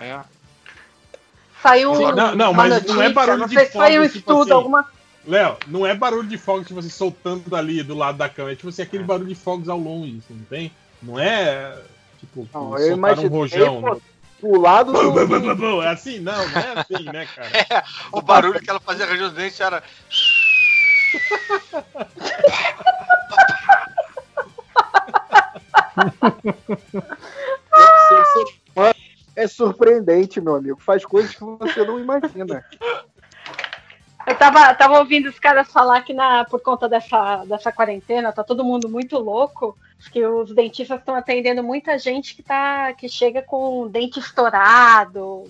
[0.00, 0.20] É.
[1.62, 4.52] Saiu não, não, mas notícia, não é barulho não de fogos, tipo estudo, assim.
[4.52, 4.86] alguma
[5.26, 8.52] Léo, não é barulho de fogos tipo assim, soltando ali do lado da cama.
[8.52, 10.72] É tipo assim, aquele barulho de fogos ao longe, assim, não tem?
[11.02, 11.76] Não é
[12.20, 13.80] tipo Não, soltar um rojão.
[13.80, 14.00] pô, né?
[14.40, 15.26] Do lado Bum, bum, do.
[15.26, 15.82] bum, bum, bum.
[15.82, 16.18] É assim?
[16.20, 17.48] Não, não é assim, né, cara?
[17.56, 19.82] É, o barulho que ela fazia rangendo os dentes era.
[29.34, 30.80] É surpreendente, meu amigo.
[30.80, 32.64] Faz coisas que você não imagina.
[34.26, 38.42] Eu tava, tava ouvindo os caras falar que na, por conta dessa, dessa quarentena, tá
[38.42, 39.78] todo mundo muito louco,
[40.10, 45.44] que os dentistas estão atendendo muita gente que, tá, que chega com o dente estourado,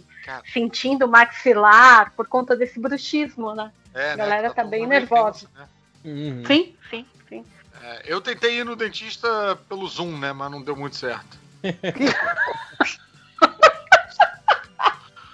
[0.53, 3.73] sentindo maxilar, por conta desse bruxismo, né?
[3.95, 4.55] É, A galera né?
[4.55, 5.49] tá, todo bem nervosa.
[5.49, 5.69] tenso, né?
[6.05, 6.45] Uhum.
[6.47, 7.45] Sim, sim, sim.
[7.83, 10.35] É, eu tentei ir no dentista pelo Zoom, né?
[10.35, 11.39] Mas não deu muito certo.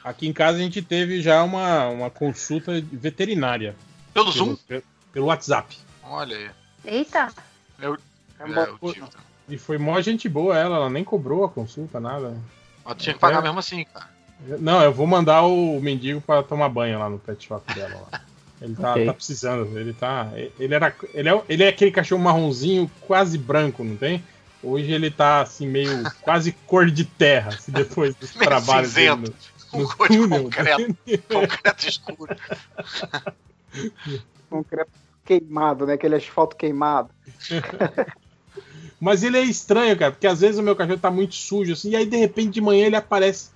[0.04, 3.74] Aqui em casa a gente teve já uma, uma consulta veterinária.
[4.12, 4.56] Pelo Zoom?
[4.66, 5.78] Pelo, pelo WhatsApp.
[6.04, 6.50] Olha aí.
[6.84, 7.28] Eita!
[7.80, 7.96] Eu,
[8.40, 9.06] É é, eu tive.
[9.48, 12.36] E foi mó gente boa ela, ela nem cobrou a consulta, nada.
[12.84, 13.42] Mas tinha que pagar É.
[13.42, 14.10] mesmo assim, cara.
[14.58, 18.20] Não, eu vou mandar o mendigo pra tomar banho lá no pet shop dela lá.
[18.60, 19.06] Ele tá, Ok.
[19.06, 20.28] tá precisando, ele tá.
[20.58, 20.94] Ele era.
[21.14, 24.22] Ele é, ele é aquele cachorro marronzinho quase branco, não tem?
[24.62, 29.34] Hoje ele tá assim, meio quase cor de terra, assim, depois dos trabalhos dele cinzento.
[29.72, 30.96] No Um cor de concreto.
[31.28, 32.36] concreto escuro.
[34.50, 34.90] Concreto
[35.24, 35.94] queimado, né?
[35.94, 37.10] Aquele asfalto queimado.
[39.00, 41.90] Mas ele é estranho, cara, porque às vezes o meu cachorro tá muito sujo, assim,
[41.90, 43.50] e aí de repente de manhã ele aparece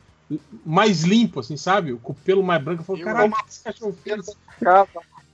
[0.65, 1.94] mais limpo, assim, sabe?
[2.02, 2.82] Com o pelo mais branco.
[2.82, 4.26] Eu falo, caralho, o que esse cachorro fez?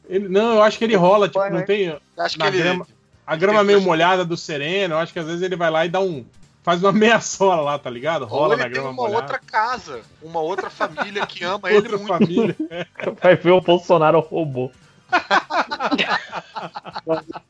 [0.09, 1.99] Ele, não, eu acho que ele rola, tipo, não tem.
[2.19, 2.87] Acho na que ele- grama,
[3.27, 5.89] a grama meio molhada do sereno, eu acho que às vezes ele vai lá e
[5.89, 6.27] dá um.
[6.63, 8.23] Faz uma meia sola lá, tá ligado?
[8.23, 9.23] Ou Rola ele na tem grama uma molhada.
[9.23, 12.09] outra casa, uma outra família que ama ele Outra muito.
[12.09, 12.57] família.
[13.21, 14.71] Vai ver o Bolsonaro robô.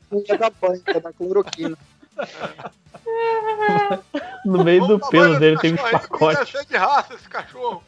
[0.09, 1.77] Punha da banca, da cloroquina.
[4.45, 7.83] No meio do pelo dele tem menino, é cheio de raça esse cachorro.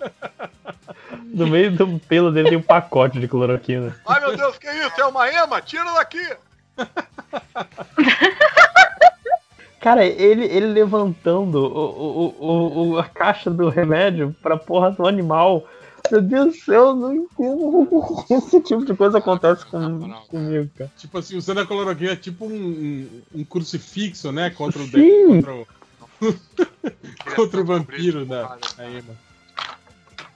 [1.24, 3.96] No meio do pelo dele tem um pacote de cloroquina.
[4.06, 5.00] Ai meu Deus, que isso?
[5.00, 5.60] É uma ema?
[5.62, 6.36] Tira daqui!
[9.84, 15.68] Cara, ele, ele levantando o, o, o, a caixa do remédio pra porra do animal.
[16.10, 20.90] Meu Deus do céu, eu não entendo esse tipo de coisa acontece com, comigo, cara.
[20.96, 24.48] Tipo assim, usando a cloroquina é tipo um, um, crucifixo, né?
[24.48, 25.42] Contra o, Sim.
[25.42, 25.66] contra o,
[27.36, 29.14] contra o vampiro da, da Emma.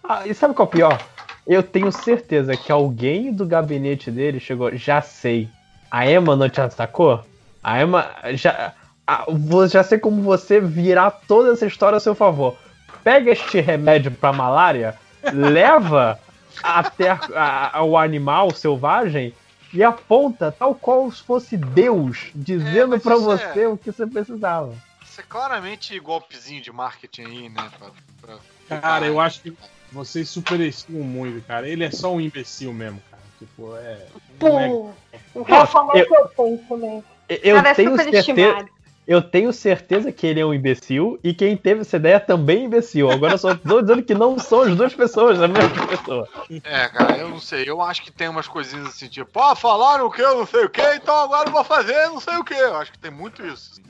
[0.05, 1.07] Ah, e sabe qual é o pior?
[1.47, 4.77] Eu tenho certeza que alguém do gabinete dele chegou.
[4.77, 5.49] Já sei.
[5.91, 7.25] A Emma não te atacou?
[7.63, 8.75] A Emma já.
[9.08, 9.24] Ah,
[9.71, 12.57] já sei como você virar toda essa história a seu favor.
[13.03, 14.94] Pega este remédio pra malária,
[15.33, 16.19] leva
[16.62, 19.33] até a- a- o animal selvagem
[19.73, 24.74] e aponta tal qual se fosse Deus dizendo é- você o que você precisava.
[25.03, 27.69] Isso é claramente golpezinho de marketing aí, né?
[27.78, 29.57] pra- pra- Cara, eu acho que
[29.91, 31.67] vocês superestimam muito, cara.
[31.67, 33.23] Ele é só um imbecil mesmo, cara.
[33.39, 33.92] Tipo, é.
[33.92, 34.07] é-
[34.39, 34.92] Pô,
[35.35, 37.05] o Rafa é Eu- que eu.
[37.28, 38.57] Eu Cara, é tenho superestimado.
[38.57, 38.78] certeza.
[39.08, 42.65] Eu tenho certeza que ele é um imbecil e quem teve essa ideia também é
[42.65, 43.10] imbecil.
[43.10, 46.28] Agora eu só tô dizendo que não são as duas pessoas, a mesma pessoa.
[46.62, 47.65] É, cara, eu não sei.
[47.67, 50.69] Eu acho que tem umas coisinhas assim, tipo, ah, falaram que eu não sei o
[50.69, 52.53] que, então agora eu vou fazer não sei o que.
[52.53, 53.81] Eu acho que tem muito isso.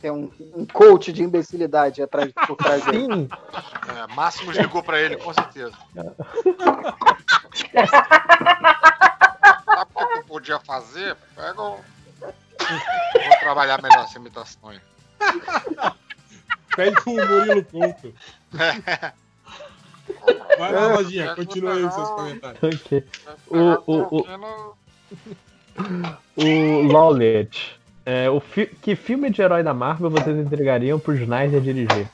[0.00, 3.06] Tem um, um coach de imbecilidade atrás, por trás dele.
[3.06, 3.28] Sim.
[3.98, 5.74] É, Máximos ligou pra ele, com certeza.
[9.64, 11.16] Sabe o que tu podia fazer?
[11.36, 11.80] Pega o.
[12.68, 14.80] Vou trabalhar melhor essa imitação aí.
[16.76, 18.14] Pede pro Murilo Couto.
[18.58, 19.12] É.
[20.58, 22.62] Vai lá, Lojinha, continua aí os seus comentários.
[22.62, 23.04] Ok.
[23.48, 24.26] O, o,
[26.36, 27.78] o, o Lawlet.
[28.06, 32.06] É, o fi- que filme de herói da Marvel vocês entregariam pro Snyder dirigir?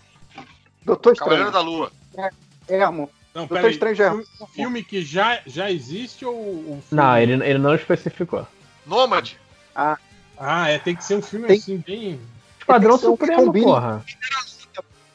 [0.84, 1.64] Doutor Cavaleiro Estranho.
[1.64, 1.92] da Lua.
[2.16, 2.30] É,
[2.68, 3.10] Ermo.
[3.34, 3.72] Não, Doutor peraí.
[3.72, 7.02] Estranho é filme, filme que já, já existe ou o filme...
[7.02, 8.46] Não, ele, ele não especificou.
[8.86, 9.36] Nômade.
[9.74, 9.98] Ah,
[10.42, 12.18] Ah, é, tem que ser um filme Tem- assim, bem.
[12.58, 13.66] Esquadrão ser um que Supremo, combine.
[13.66, 14.04] porra.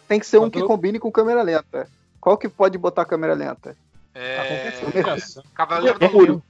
[0.07, 1.89] tem que ser um que combine com câmera lenta.
[2.21, 3.75] Qual que pode botar câmera lenta?
[4.13, 4.71] É...
[5.11, 5.43] ação.
[5.55, 6.17] Cavaleiro da Lua.
[6.21, 6.43] Mercúrio.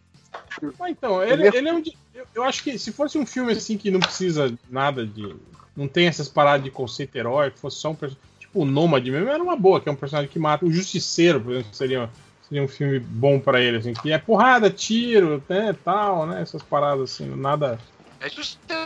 [0.79, 1.81] Ah, então, ele, ele é um.
[1.81, 5.35] de- Eu, eu acho que se fosse um filme assim que não precisa nada de.
[5.75, 8.29] Não tem essas paradas de conceito herói, que fosse só um personagem.
[8.39, 10.65] Tipo o Nômade mesmo, era uma boa, que é um personagem que mata.
[10.65, 12.09] O Justiceiro, por exemplo, seria,
[12.47, 16.41] seria um filme bom pra ele, assim, que é porrada, tiro, né, tal, né?
[16.41, 17.79] Essas paradas assim, nada.
[18.19, 18.59] É justo.
[18.67, 18.85] Né?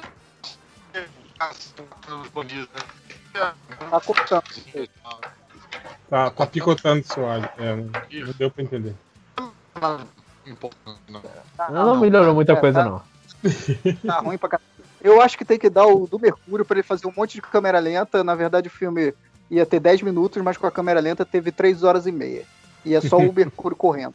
[3.34, 4.44] Tá cortando.
[6.10, 7.50] Tá, tá picotando seu áudio.
[7.58, 8.96] É, não, deu pra entender.
[10.46, 11.22] Importante, não.
[11.70, 13.02] Não, melhorou muita É, coisa, tá- não.
[14.06, 14.68] Tá ruim pra caralho.
[15.02, 17.42] Eu acho que tem que dar o do Mercúrio pra ele fazer um monte de
[17.42, 18.24] câmera lenta.
[18.24, 19.14] Na verdade, o filme
[19.50, 22.44] ia ter 10 minutos, mas com a câmera lenta teve 3 horas e meia.
[22.84, 24.14] E é só o Mercúrio correndo.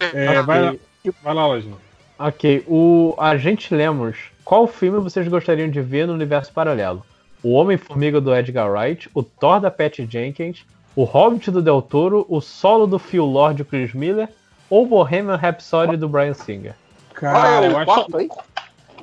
[0.00, 0.74] É, vai lá,
[1.22, 1.76] vai lá, Lojinha.
[2.18, 4.16] Ok, o Agente Lemos.
[4.44, 7.04] Qual filme vocês gostariam de ver no universo paralelo?
[7.42, 12.24] O Homem-Formiga do Edgar Wright, o Thor da Patty Jenkins, o Hobbit do Del Toro,
[12.28, 14.28] o solo do Phil Lord do Chris Miller
[14.70, 16.74] ou Bohemian Rhapsody do Brian Singer?
[17.12, 18.28] Cara, é eu o acho aí?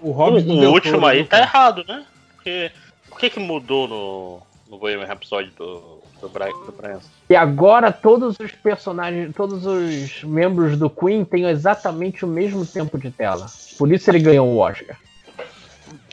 [0.01, 1.49] o O, Hobbit do o Del último Toro, aí viu, tá cara?
[1.49, 2.05] errado, né?
[2.35, 2.71] Porque
[3.11, 7.01] o que que mudou no, no Bohemian Rhapsody do, do, Brian, do?
[7.29, 12.97] E agora todos os personagens, todos os membros do Queen têm exatamente o mesmo tempo
[12.97, 13.45] de tela.
[13.77, 14.97] Por isso ele ganhou o Oscar.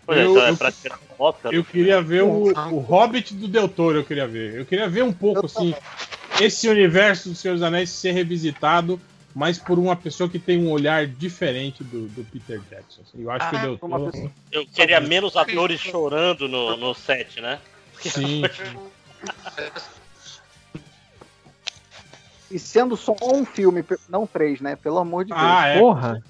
[0.07, 1.53] Pois é, Eu- então é praticamente um Oscar.
[1.53, 4.55] Eu queria ver o, o Hobbit do Del Toro, eu queria ver.
[4.57, 5.75] Eu queria ver um pouco, assim,
[6.41, 9.01] esse universo do Senhor dos Anéis ser revisitado,
[9.35, 13.03] mas por uma pessoa que tem um olhar diferente do, do Peter Jackson.
[13.17, 14.11] Eu acho que o Del uma Toro...
[14.13, 17.61] pessoa- Eu queria menos atores chorando no, no set, né?
[18.01, 18.43] Sim,
[22.51, 24.77] E sendo só um filme, não três, né?
[24.77, 25.41] Pelo amor de Deus.
[25.43, 25.79] Ah, é.
[25.79, 26.23] Porra!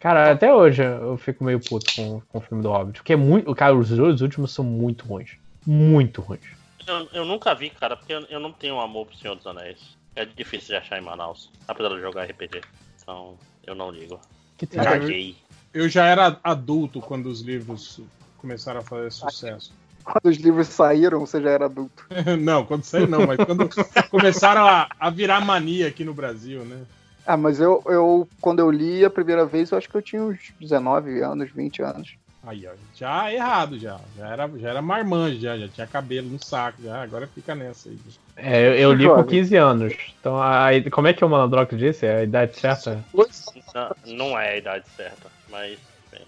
[0.00, 2.98] Cara, até hoje eu fico meio puto com, com o filme do Hobbit.
[2.98, 3.52] Porque é muito.
[3.54, 5.32] Cara, os dois últimos são muito ruins.
[5.66, 6.40] Muito ruins.
[6.86, 9.96] Eu, eu nunca vi, cara, porque eu, eu não tenho amor pro Senhor dos Anéis.
[10.14, 12.60] É difícil de achar em Manaus, apesar de jogar RPG.
[13.02, 14.18] Então, eu não ligo.
[14.56, 15.36] Que tem- Caguei.
[15.74, 18.00] Eu já era adulto quando os livros
[18.38, 19.72] começaram a fazer sucesso.
[20.10, 22.04] Quando os livros saíram, você já era adulto.
[22.40, 23.68] não, quando saiu não, mas quando
[24.10, 26.78] começaram a, a virar mania aqui no Brasil, né?
[27.26, 30.22] Ah, mas eu, eu, quando eu li a primeira vez, eu acho que eu tinha
[30.22, 32.14] uns 19 anos, 20 anos.
[32.46, 34.00] Aí, ó, já errado já.
[34.16, 37.02] Já era, já era marmanjo, já, já tinha cabelo no saco, já.
[37.02, 37.98] Agora fica nessa aí.
[38.36, 39.26] É, eu, eu li com Jovem.
[39.26, 39.94] 15 anos.
[40.18, 42.06] Então, a, a- como é que o Malandrox disse?
[42.06, 43.04] É a idade certa?
[43.12, 45.78] Não, não é a idade certa, mas.
[46.10, 46.22] bem,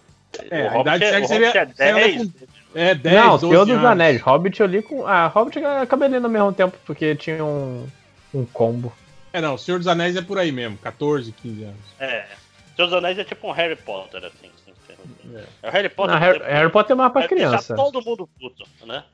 [0.50, 2.16] É, o a idade é, certa seria- seria é 10.
[2.32, 3.86] com- É, 10, Não, 12 Senhor dos anos.
[3.90, 4.20] Anéis.
[4.20, 5.06] Hobbit eu li com.
[5.06, 7.86] Ah, Hobbit eu acabei lendo ao mesmo tempo, porque tinha um,
[8.32, 8.92] um combo.
[9.32, 11.76] É, não, o Senhor dos Anéis é por aí mesmo, 14, 15 anos.
[11.98, 12.26] É.
[12.76, 14.50] Senhor dos Anéis é tipo um Harry Potter, assim.
[14.64, 16.14] sem ser- É o Harry Potter.
[16.14, 17.74] Não, Harry, Harry Potter é mais pra deixar criança.
[17.74, 19.04] todo mundo puto, né?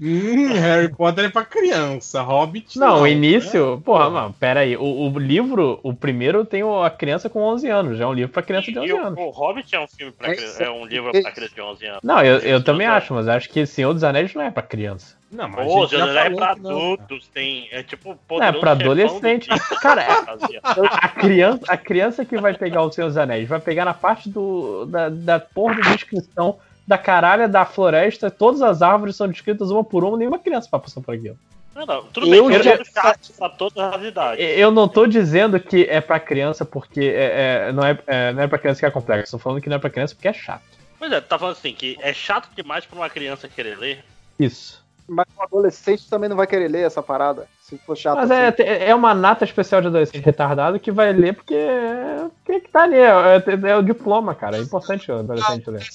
[0.00, 3.02] Hum, Harry Potter é pra criança, Hobbit Não, não.
[3.02, 3.82] o início.
[3.84, 4.76] Porra, mano, pera aí.
[4.76, 7.98] O, o livro, o primeiro tem o- a criança com 11 anos.
[7.98, 9.18] Já é um livro pra criança de 11 E o, anos.
[9.18, 11.86] o Hobbit é um filme pra É criança, é um livro pra criança de 11
[11.86, 12.00] anos.
[12.04, 15.16] Não, eu, eu também acho, mas acho que Senhor dos Anéis não é pra criança.
[15.32, 17.68] Não, Pô, já é pra adultos, tem.
[17.72, 19.48] É tipo É Poderoso pra adolescente.
[19.48, 23.48] do- Cara, é- a, a criança, a criança que vai pegar o Senhor dos Anéis
[23.48, 26.58] vai pegar na parte do, da, da porra da descrição
[26.88, 30.80] da caralha da floresta, todas as árvores são descritas uma por uma, nenhuma criança vai
[30.80, 31.38] passar por aquilo.
[31.74, 34.44] Não, não, tudo Eu bem, que já- é chato pra todas as idades.
[34.56, 38.42] Eu não tô dizendo que é pra criança porque é, é- não, é, é- não
[38.42, 40.32] é pra criança que é complexo, tô falando que não é pra criança porque é
[40.32, 40.62] chato.
[40.98, 44.02] Pois é, tá falando assim, que é chato demais pra uma criança querer ler.
[44.40, 44.82] Isso.
[45.06, 47.46] Mas o adolescente também não vai querer ler essa parada.
[47.60, 48.62] Se for chato Mas assim.
[48.62, 52.84] é, é uma nata especial de adolescente retardado que vai ler porque é que tá
[52.84, 54.56] ali, é, é- é o diploma, cara.
[54.56, 55.86] É importante o adolescente ler.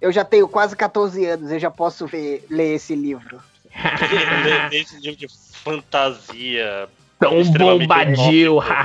[0.00, 3.40] Eu, já tenho quase 14 anos, eu já posso ver, ler esse livro.
[4.44, 5.26] ler esse livro de
[5.62, 6.88] fantasia.
[7.18, 8.58] Tão bombadil.
[8.58, 8.80] utópico.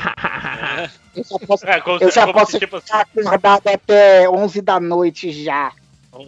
[1.15, 4.61] Eu já posso, É, como eu se- já como posso tipo, ficar acordado até 11
[4.61, 5.71] da noite já.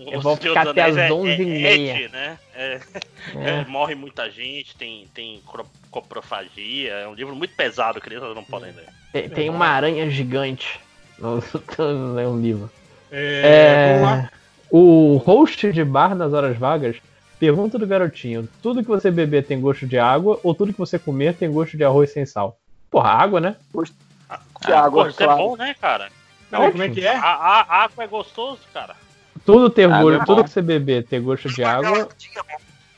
[0.10, 2.06] Eu vou ficar até às 11h30.
[2.06, 2.40] É, né?
[2.56, 2.80] É,
[3.36, 3.50] É.
[3.50, 5.42] é, morre muita gente, tem, tem
[5.92, 6.94] coprofagia.
[6.94, 8.86] É um livro muito pesado, crianças não podem ler.
[9.12, 10.80] Tem, tem uma aranha gigante.
[11.20, 11.44] Não,
[11.78, 12.72] não é um livro.
[13.12, 14.30] É, vamos lá.
[14.70, 16.98] O host de bar nas horas vagas
[17.40, 20.98] pergunta do garotinho: tudo que você beber tem gosto de água ou tudo que você
[21.00, 22.58] comer tem gosto de arroz sem sal?
[22.90, 23.56] Porra, água, né?
[24.66, 25.42] De água, Pô, isso é claro.
[25.44, 26.10] bom, né, cara?
[26.52, 27.16] Não, como é que é?
[27.16, 28.96] A, a- a água é gostoso, cara.
[29.46, 32.10] Tudo ter Água gosto, é tudo que você beber ter gosto de água.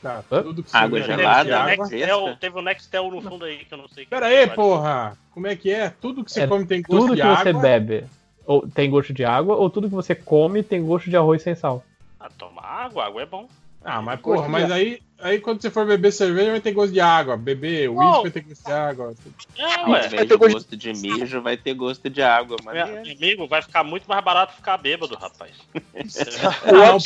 [0.02, 1.76] Tá, tudo que Água você gelada, de água.
[1.88, 4.06] Nextel, teve o Nextel no fundo aí que eu não sei.
[4.06, 5.16] Pera aí, porra!
[5.32, 5.90] Como é que é?
[5.90, 7.60] Tudo que você É, come tem gosto tudo de que você água.
[7.60, 8.04] bebe
[8.44, 11.54] ou tem gosto de água ou tudo que você come tem gosto de arroz sem
[11.54, 11.84] sal.
[12.18, 13.48] Ah, tomar água, água é bom.
[13.82, 16.72] Ah, mas Gosto porra, de mas aí, aí quando você for beber cerveja vai ter
[16.72, 17.36] gosto de água.
[17.36, 19.14] Beber uísque vai ter gosto de água.
[19.56, 20.06] É, Ao ué.
[20.06, 22.58] invés de gosto de mijo, vai ter gosto de água.
[22.62, 25.52] Mas Meu amigo, vai ficar muito mais barato ficar bêbado, rapaz.
[26.70, 26.98] Não,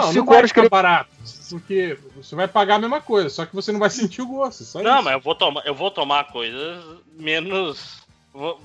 [0.00, 1.10] não, não vai ficar barato.
[1.50, 4.64] Porque você vai pagar a mesma coisa, só que você não vai sentir o gosto.
[4.64, 5.04] Só Não, isso.
[5.04, 6.82] mas eu vou tomar, eu vou tomar coisas
[7.18, 8.01] menos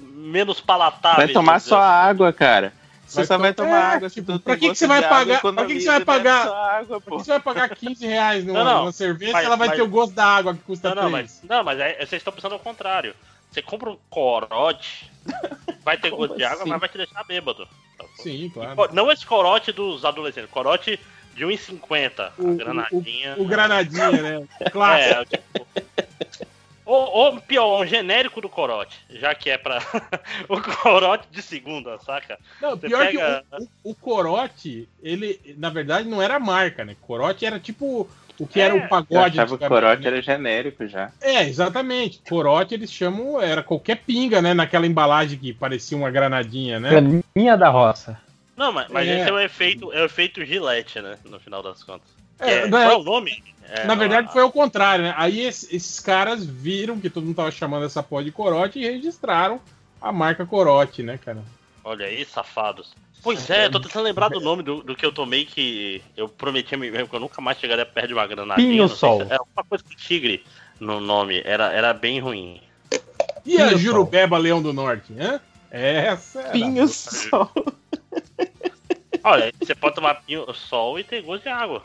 [0.01, 1.25] menos palatáveis.
[1.27, 2.09] vai tomar só assim.
[2.09, 2.73] água, cara.
[3.05, 4.79] Você Vai só vai to- tomar É, água se tipo, tu pra que, que gosto
[4.79, 5.39] você vai pagar?
[5.39, 6.47] Pra que, que você vai e pagar?
[6.49, 9.55] água, pra que você vai pagar 15 reais numa, Não, não, numa cerveja mas- ela
[9.55, 11.41] vai mas- ter o gosto da água que custa Não, não, 3?
[11.41, 13.15] mas, não, mas é- vocês estão pensando ao contrário.
[13.49, 15.09] Você compra um corote,
[15.85, 16.69] vai ter gosto de água, assim?
[16.69, 17.65] mas vai te deixar bêbado.
[18.17, 18.75] Sim, claro.
[18.75, 20.99] Pô, Não esse corote dos adolescentes, corote
[21.33, 22.31] de 1,50.
[22.37, 23.35] a granadinha.
[23.37, 24.47] O granadinha, né?
[24.69, 25.13] Clássico.
[25.21, 25.67] É, tipo.
[26.87, 27.05] Ou,
[27.35, 29.79] ou pior, um genérico do corote, já que é pra.
[30.47, 32.39] o corote de segunda, saca?
[32.61, 36.85] Não, Você pior pega- que o, o, o corote, ele, na verdade, não era marca,
[36.85, 36.95] né?
[37.01, 38.79] Corote era tipo o que era É.
[38.79, 39.37] o Eu pagode.
[39.39, 40.07] achava que o corote né?
[40.07, 41.11] era genérico já.
[41.19, 42.21] É, exatamente.
[42.27, 44.53] Corote eles chamam, era qualquer pinga, né?
[44.53, 46.89] Naquela embalagem que parecia uma granadinha, né?
[46.89, 48.17] Graninha da roça.
[48.55, 49.19] Não, mas, mas É.
[49.19, 51.17] esse é o efeito, é o efeito Gillette, né?
[51.25, 52.07] No final das contas.
[52.39, 53.43] É, é, não, qual é é- o nome?
[53.69, 55.13] É, Na verdade, a- foi ao contrário, né?
[55.17, 58.83] Aí esse- esses caras viram que todo mundo tava chamando essa porra de corote e
[58.89, 59.59] registraram
[60.01, 61.43] a marca corote, né, cara?
[61.83, 62.93] Olha aí, safados.
[63.23, 66.29] Pois é, eu tô tentando lembrar do nome do, do que eu tomei que eu
[66.29, 68.67] prometi a mim mesmo que eu nunca mais chegaria perto de uma granadinha.
[68.69, 69.21] Pinho não sei se- Sol.
[69.29, 70.45] É alguma coisa com tigre
[70.79, 71.41] no nome.
[71.43, 72.61] Era, era bem ruim.
[73.45, 75.41] E a Pinho Jurubeba Leão do Norte, hã?
[75.71, 77.51] Essa era- Pinho sol.
[79.23, 81.83] Olha, você pode tomar pinho sol e ter gosto de água.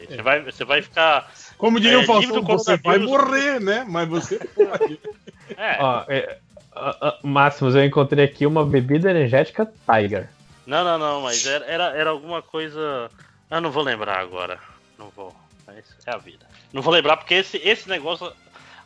[0.00, 1.32] Você, vai, você vai ficar.
[1.56, 3.84] Como diria é, o Faustão, você vai morrer, né?
[3.88, 4.98] Mas você pode.
[5.58, 5.76] É.
[5.78, 6.38] Ó, é,
[6.74, 10.28] ah, ah, Máximos, eu encontrei aqui uma bebida energética Tiger.
[10.66, 13.10] Não, não, não, mas era, era, era alguma coisa.
[13.50, 14.58] Ah, não vou lembrar agora.
[14.98, 15.34] Não vou.
[15.66, 16.46] Mas é a vida.
[16.72, 18.32] Não vou lembrar porque esse, esse negócio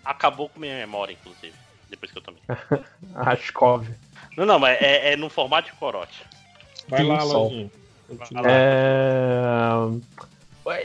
[0.04, 1.54] acabou com minha memória, inclusive.
[1.88, 2.40] Depois que eu tomei.
[3.14, 3.86] Ascov.
[4.36, 6.22] Não, não, mas é, é no formato de corote.
[6.88, 7.48] Vai lá, lá.
[8.44, 9.88] É...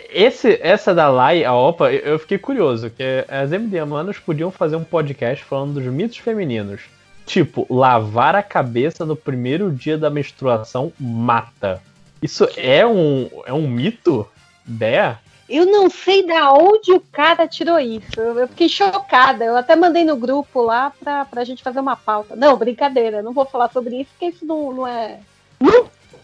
[0.10, 4.83] Esse, essa da Lai, a OPA, eu fiquei curioso, que as MDManas podiam fazer um
[4.83, 6.82] podcast falando dos mitos femininos.
[7.26, 11.82] Tipo, lavar a cabeça no primeiro dia da menstruação mata.
[12.22, 14.28] Isso é um, é um mito?
[14.66, 15.17] Dé?
[15.49, 18.17] Eu não sei da onde o cara tirou isso.
[18.19, 19.44] Eu eu fiquei chocada.
[19.44, 22.35] Eu até mandei no grupo lá pra, pra gente fazer uma pauta.
[22.35, 23.22] Não, brincadeira.
[23.22, 25.19] Não vou falar sobre isso, porque isso não, não é.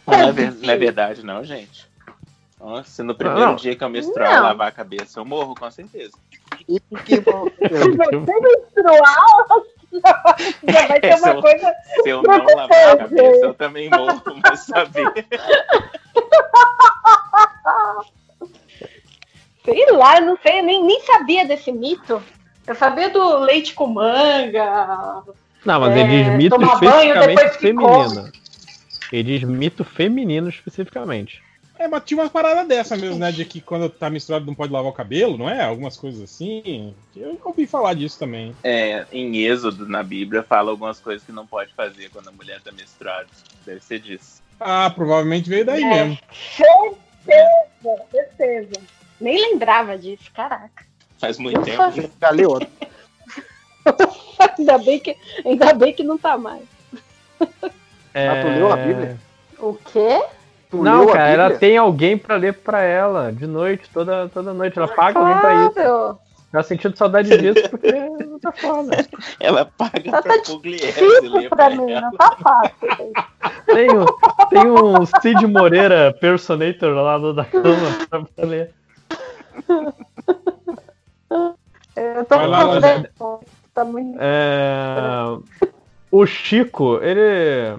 [0.07, 1.87] Não é, ver- não é verdade, não, gente.
[2.59, 3.55] Nossa, se no primeiro Não.
[3.55, 4.43] dia que eu menstruar Não.
[4.43, 6.11] lavar a cabeça, eu morro, com certeza.
[6.67, 9.65] E porque Você menstrual?
[10.69, 11.73] Já vai ter É, se uma eu- coisa.
[12.03, 15.05] Se eu não lavar a cabeça, eu também morro, mas saber.
[19.65, 22.21] Sei lá, eu não sei, eu nem, nem sabia desse mito.
[22.65, 25.23] Eu sabia do leite com manga.
[25.65, 28.31] Não, mas É, ele diz mito tomar banho, especificamente depois que feminino.
[29.11, 31.43] Ele diz mito feminino especificamente.
[31.79, 33.31] É, mas tinha umas paradas dessa mesmo, né?
[33.31, 35.63] De que quando tá misturado não pode lavar o cabelo, não é?
[35.63, 36.93] Algumas coisas assim.
[37.15, 38.53] Eu ouvi falar disso também.
[38.61, 42.59] É, em Êxodo, na Bíblia, fala algumas coisas que não pode fazer quando a mulher
[42.61, 43.27] tá menstruada.
[43.65, 44.43] Deve ser disso.
[44.59, 46.03] Ah, provavelmente veio daí É.
[46.03, 46.19] mesmo.
[46.57, 48.81] Certeza, certeza.
[49.21, 50.85] Nem lembrava disso, caraca.
[51.17, 52.11] Faz muito tempo.
[52.19, 52.67] Galeoto.
[54.57, 56.63] ainda, bem que, ainda bem que não tá mais.
[58.13, 58.41] É...
[58.41, 59.17] tu leu a Bíblia?
[59.59, 60.21] O quê?
[60.69, 64.77] Tu Não, cara, ela tem alguém pra ler pra ela de noite, toda, toda noite.
[64.77, 65.73] Ela paga alguém pra isso.
[65.73, 66.19] Claro.
[66.51, 67.91] Já sentindo saudade disso porque
[68.41, 68.97] tá foda.
[69.39, 72.01] Ela paga Tá pra Pugliese difícil ler pra pra mim, ela.
[72.01, 72.75] não tá fácil.
[73.67, 74.05] Tem, um-
[74.49, 78.71] tem um Cid Moreira personator lá do da cama pra pra ler.
[81.95, 82.63] Eu tô lá.
[83.73, 84.17] Tá muito.
[84.19, 85.37] É,
[86.11, 87.77] O Chico, ele.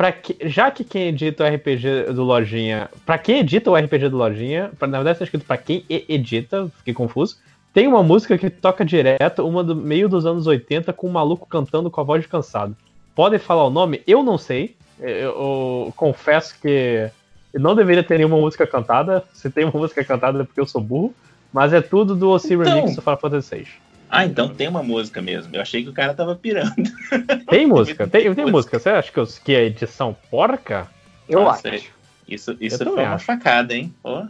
[0.00, 0.34] Pra que...
[0.48, 2.88] Já que quem edita o RPG do Lojinha.
[3.04, 4.70] Pra quem edita o RPG do Lojinha.
[4.78, 4.88] Pra...
[4.88, 7.36] Na verdade, tá escrito pra quem edita, fiquei confuso.
[7.70, 11.46] Tem uma música que toca direto, uma do meio dos anos 80, com um maluco
[11.46, 12.74] cantando com a voz de cansado.
[13.14, 14.00] Podem falar o nome?
[14.06, 14.74] Eu não sei.
[14.98, 17.10] Eu, eu confesso que
[17.52, 19.22] não deveria ter nenhuma música cantada.
[19.34, 21.14] Se tem uma música cantada é porque eu sou burro.
[21.52, 22.64] Mas é tudo do OC Então.
[22.64, 23.68] Remix do Final Fantasy VI.
[24.10, 25.54] Ah, então tem uma música mesmo.
[25.54, 26.74] Eu achei que o cara tava pirando.
[27.48, 28.78] Tem música, tem, tem música.
[28.78, 30.88] Você acha que, eu, que é edição porca?
[31.28, 31.92] Eu acho.
[32.26, 33.24] Isso, isso Eu foi uma acho.
[33.24, 33.94] facada, hein?
[34.04, 34.22] Ó.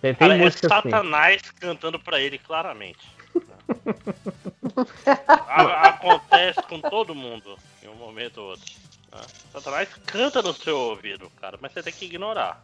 [0.00, 0.90] Tem, tem Cara, é música assim.
[0.90, 2.98] Satanás cantando pra ele claramente.
[5.26, 8.70] A- acontece com todo mundo em um momento ou outro.
[9.10, 9.26] tá?
[9.52, 12.62] Satanás canta no seu ouvido, cara, mas você tem que ignorar.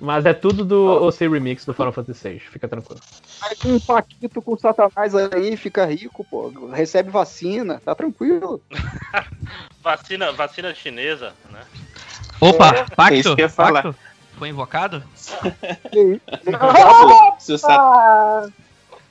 [0.00, 3.02] Mas é tudo do OC Remix do Final Fantasy VI, fica tranquilo.
[3.38, 6.48] Faz um paquito com satanás aí, fica rico, pô.
[6.72, 8.62] Recebe vacina, tá tranquilo.
[9.82, 11.60] Vacina, vacina chinesa, né?
[12.40, 13.14] Opa, É pacto?
[13.14, 13.82] isso que falar.
[13.82, 13.98] pacto?
[14.38, 15.02] Foi invocado?
[17.38, 18.48] Se o, Sa- Ah,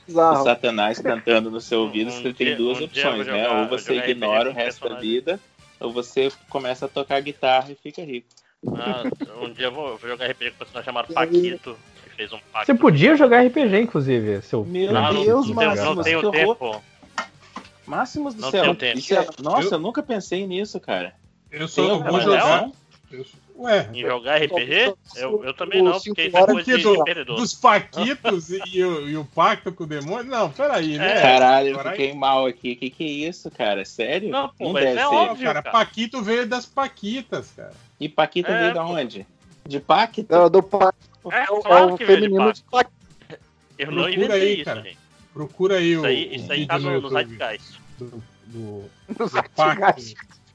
[0.08, 3.44] o Satanás cantando no seu ouvido, você tem dia- duas um opções, né?
[3.44, 5.40] jogar- Ou você RPG ignora o resto da vida,
[5.80, 8.28] ou você começa a tocar guitarra e fica rico.
[8.68, 9.04] Ah,
[9.42, 12.66] um dia eu vou, jogar RPG com um personagem chamado Paquito, que fez um pacto.
[12.66, 14.66] Você podia jogar RPG, inclusive, seu.
[14.66, 16.84] Meu Não, não- Deus, não Máximos, não tenho tempo.
[17.88, 18.62] Máximos do Não céu.
[18.64, 19.00] tenho tempo.
[19.00, 21.16] Isso é- Nossa, Eu- eu nunca pensei nisso, cara.
[21.50, 22.44] Eu Tem eu vou jogar.
[22.46, 22.74] relação?
[23.12, 23.26] eu-
[23.60, 24.96] Ué, Em jogar RPG?
[25.18, 27.36] Eu, eu também não, porque isso é coisa de do, perdedor.
[27.36, 30.32] dos Paquitos e, e o, e o pacto com o demônio?
[30.32, 31.18] Não, peraí, né?
[31.18, 31.22] É.
[31.22, 32.74] Caralho, eu fiquei mal aqui.
[32.78, 33.84] Que que é isso, cara?
[33.84, 34.30] Sério?
[34.30, 35.14] Não, pô, mas deve é ser.
[35.14, 35.46] óbvio.
[35.46, 35.74] Cara, cara.
[35.78, 37.74] Paquito veio das Paquitas, cara.
[38.00, 39.28] E Paquita É, veio da onde?
[39.68, 40.26] De Pacto?
[40.30, 40.94] É, do pa...
[41.30, 42.94] É, é o- claro é o de feminino de pacto.
[43.78, 44.82] Eu não Procura inventei aí, isso, cara.
[44.82, 44.98] gente.
[45.34, 48.90] Procura aí Isso o, aí, o isso aí tá no, no do, do, No
[49.30, 50.02] do pacto.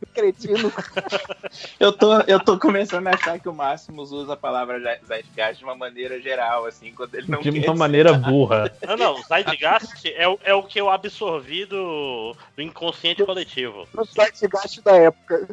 [0.06, 0.72] Cretino.
[1.78, 5.64] Eu tô, eu tô começando a achar que o Máximos usa a palavra Zeitgeist de
[5.64, 8.28] uma maneira geral, assim, quando ele não De uma maneira nada.
[8.30, 8.72] burra.
[8.86, 13.86] Não, não, o Zeitgeist é, o- é o que eu absorvi do, do inconsciente coletivo.
[13.94, 15.48] No Zeitgeist da época.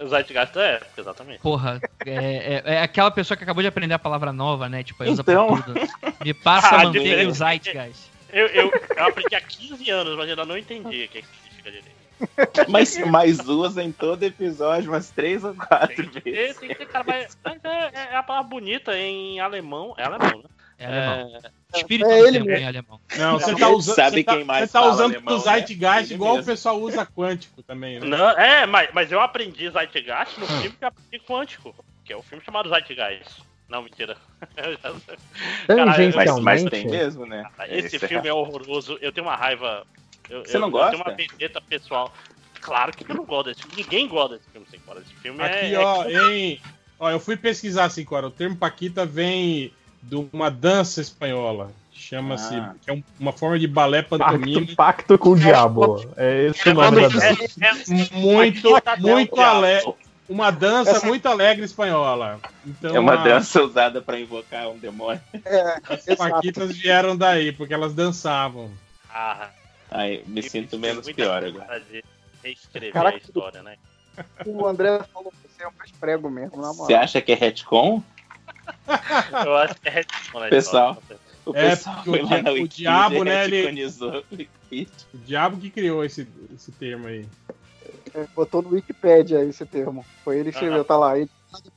[0.00, 1.40] O Zeitgeist é, exatamente.
[1.40, 4.82] Porra, é, é- é aquela pessoa que acabou de aprender a palavra nova, né?
[4.82, 5.56] Tipo, aí usa Então.
[5.56, 5.80] pra tudo.
[6.24, 7.32] Me passa Ah, a manteiga e o.
[7.32, 8.10] Zeitgeist.
[8.32, 11.93] Eu, eu, eu aprendi há 15 anos, mas ainda não entendi o que significa direito.
[12.68, 16.58] Mas, mas usa em todo episódio umas três ou quatro Tem que ter, vezes.
[16.58, 19.94] tem que ter, cara, mas, mas é, é a palavra bonita em alemão.
[19.96, 20.48] É alemão, né?
[20.78, 21.40] É alemão.
[21.72, 22.64] É, Espírito É ele mesmo.
[22.64, 23.00] em alemão.
[23.16, 23.94] Não, você tá usando.
[23.96, 26.14] sabe você tá, quem mais você tá usando alemão, o Zeitgeist né?
[26.14, 28.06] igual Ele o pessoal usa quântico também, né?
[28.06, 32.16] Não, é, mas, mas eu aprendi Zeitgeist no filme que eu aprendi Quântico, que é
[32.16, 33.42] o filme chamado Zeitgeist.
[33.68, 34.16] Não, mentira.
[35.66, 36.42] Tangencialmente.
[36.42, 37.44] Mas, mas tem mesmo, né?
[37.68, 38.98] Esse Esse é filme é horroroso.
[39.00, 39.86] Eu tenho uma raiva.
[40.30, 40.90] Eu, Você eu- não Eu gosta?
[40.92, 42.12] tenho uma vendetta pessoal.
[42.60, 43.76] Claro que eu não gosto desse filme.
[43.82, 45.04] Ninguém gosta desse filme, Cinco Horas.
[45.04, 45.78] Esse filme Aqui, é.
[45.78, 46.60] ó, em.
[46.98, 48.26] Ó, eu fui pesquisar assim, cara.
[48.26, 51.70] O termo Paquita vem de uma dança espanhola.
[51.92, 52.54] Chama-se.
[52.56, 52.74] Ah.
[52.86, 54.60] é um- uma forma de balé pantomima.
[54.60, 56.04] Pacto, pacto com o diabo.
[56.16, 57.26] É esse o nome da dança.
[57.26, 59.94] é- Muito, muito alegre.
[60.28, 62.40] Uma dança muito alegre espanhola.
[62.66, 65.20] Então, É uma a- dança usada pra invocar um demônio.
[65.44, 66.30] É, As exato.
[66.32, 68.70] Paquitas vieram daí, porque elas dançavam.
[69.08, 69.50] Ah,
[69.94, 71.80] Aí, me sinto tenho menos pior agora.
[72.42, 73.76] Reescrever Caraca, a história, né?
[74.44, 76.86] O André falou que você é mais prego mesmo, na moral.
[76.86, 78.02] Você acha que é retcon?
[79.46, 81.00] Eu acho que é retcon na Pessoal.
[81.46, 84.82] O É, pessoal porque foi o, lá na o Wiki diabo, e né, ele, o
[85.14, 87.24] o diabo que criou esse, esse termo aí.
[88.14, 90.04] É, botou no Wikipedia esse termo.
[90.24, 91.12] Foi ele que escreveu, tá lá.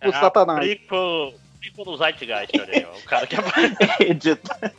[0.02, 0.66] Por É, Satanás.
[0.66, 2.98] Prequel, prequel do Zeitgeist, olha aí, ó.
[2.98, 3.36] O cara que
[4.04, 4.74] Edita-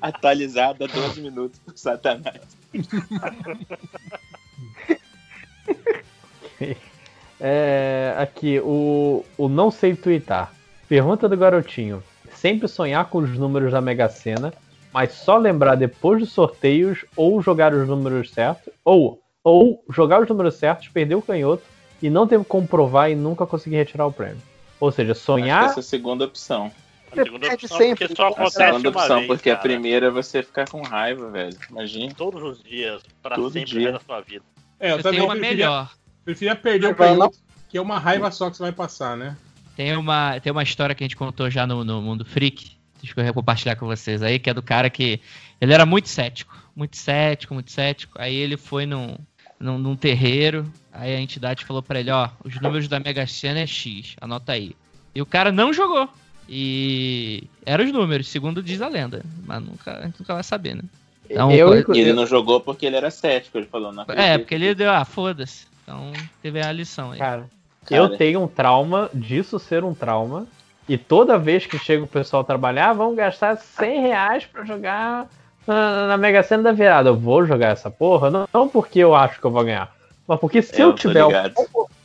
[0.00, 2.40] Atualizado a 12 minutos por Satanás.
[7.38, 10.52] É, aqui, o, o Não Sei Twittar.
[10.88, 12.02] Pergunta do garotinho.
[12.34, 14.52] Sempre sonhar com os números da Mega Sena,
[14.92, 20.28] mas só lembrar depois dos sorteios ou jogar os números certos, ou, ou jogar os
[20.28, 21.62] números certos, perder o canhoto
[22.02, 24.40] e não ter como provar e nunca conseguir retirar o prêmio.
[24.78, 25.66] Ou seja, sonhar.
[25.66, 26.70] essa é a segunda opção.
[27.12, 28.08] A segunda opção, sempre.
[28.08, 29.68] porque só A acontece segunda uma opção, vez, porque a cara.
[29.68, 31.56] primeira é você ficar com raiva, velho.
[31.70, 32.12] Imagina.
[32.14, 33.92] Todos os dias, pra Todo sempre dia.
[33.92, 34.44] na sua vida.
[34.78, 35.90] É, eu, Eu também tenho uma preferia, melhor.
[36.24, 39.36] preferia perder o canhoto, que é uma raiva só que você vai passar, né?
[39.76, 43.12] Tem uma, tem uma história que a gente contou já no, no Mundo Freak, que
[43.20, 45.20] eu ia compartilhar com vocês aí, que é do cara que.
[45.60, 48.14] Ele era muito cético, muito cético, muito cético.
[48.20, 49.16] Aí ele foi num,
[49.60, 53.60] num, num terreiro, aí a entidade falou pra ele: Ó, os números da Mega Sena
[53.60, 54.74] é X, anota aí.
[55.14, 56.08] E o cara não jogou.
[56.48, 59.22] E eram os números, segundo diz a lenda.
[59.44, 60.82] Mas nunca, a gente nunca vai saber, né?
[61.28, 64.54] Então, Eu, E ele não jogou porque ele era cético, ele falou, não É, porque
[64.54, 65.66] ele deu, ah, foda-se.
[65.82, 66.12] Então
[66.42, 67.18] teve a lição aí.
[67.18, 67.48] Cara,
[67.86, 68.02] Cara.
[68.02, 70.46] eu tenho um trauma disso ser um trauma.
[70.88, 75.28] E toda vez que chega o pessoal trabalhar, vão gastar 100 reais pra jogar
[75.66, 77.08] na, na Mega Sena da virada.
[77.08, 79.92] Eu vou jogar essa porra, não, não porque eu acho que eu vou ganhar,
[80.28, 81.52] mas porque se É, eu eu tiver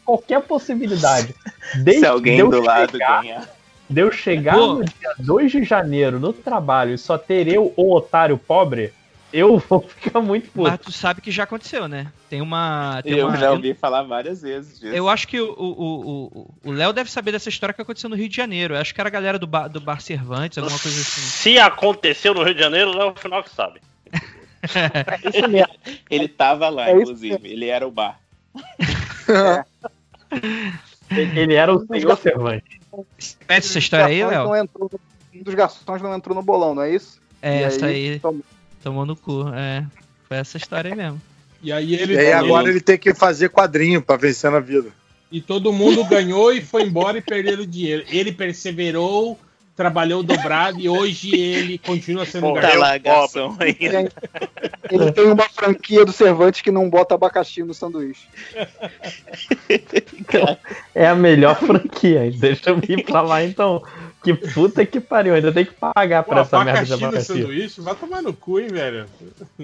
[0.04, 1.36] qualquer possibilidade
[1.84, 3.48] de, Se alguém do lado chegar, ganhar.
[3.92, 4.76] De eu chegar Pô.
[4.76, 8.94] no dia 2 de janeiro no trabalho e só ter eu, o otário pobre,
[9.34, 10.70] eu vou ficar muito puto.
[10.70, 12.12] Mas tu sabe que já aconteceu, né?
[12.30, 13.02] Tem uma.
[13.04, 14.94] Tem Eu uma já ouvi falar várias vezes disso.
[14.94, 18.74] Eu acho que o- Léo deve saber dessa história que aconteceu no Rio de Janeiro.
[18.76, 21.22] Eu acho que era a galera do bar, do bar Cervantes, alguma coisa assim.
[21.22, 23.82] Se aconteceu no Rio de Janeiro, não é o final que sabe.
[25.34, 25.74] Isso mesmo.
[26.10, 27.40] Ele tava lá, É inclusive.
[27.44, 28.20] Ele era o bar.
[31.36, 32.81] Ele era o senhor Cervantes.
[32.92, 34.44] Conhece essa história aí, Léo?
[34.46, 35.00] não entrou no-
[35.40, 37.20] Um dos garçons não entrou no bolão, não é isso?
[37.42, 38.42] É, E essa aí tomou.
[38.84, 39.48] tomou no cu.
[39.56, 39.86] É,
[40.28, 41.22] foi essa história aí mesmo.
[41.64, 42.14] E aí ele.
[42.16, 44.90] E aí agora ele tem que fazer quadrinho pra vencer na vida.
[45.32, 48.04] E todo mundo ganhou e foi embora e perderam dinheiro.
[48.10, 49.40] Ele perseverou,
[49.76, 52.80] trabalhou dobrado e hoje ele continua sendo Pô, Tá garçom.
[52.80, 54.12] lá, garçom ainda.
[54.92, 58.28] Ele, tem uma franquia do Cervantes que não bota abacaxi no sanduíche.
[60.94, 62.32] É a melhor franquia.
[62.38, 63.82] Deixa eu ir pra lá então.
[64.24, 65.34] Que puta que pariu.
[65.34, 67.28] Ainda tem que pagar Pô, pra essa merda de abacaxi no abacaxi.
[67.42, 69.06] sanduíche, vai tomar no cu, hein, velho.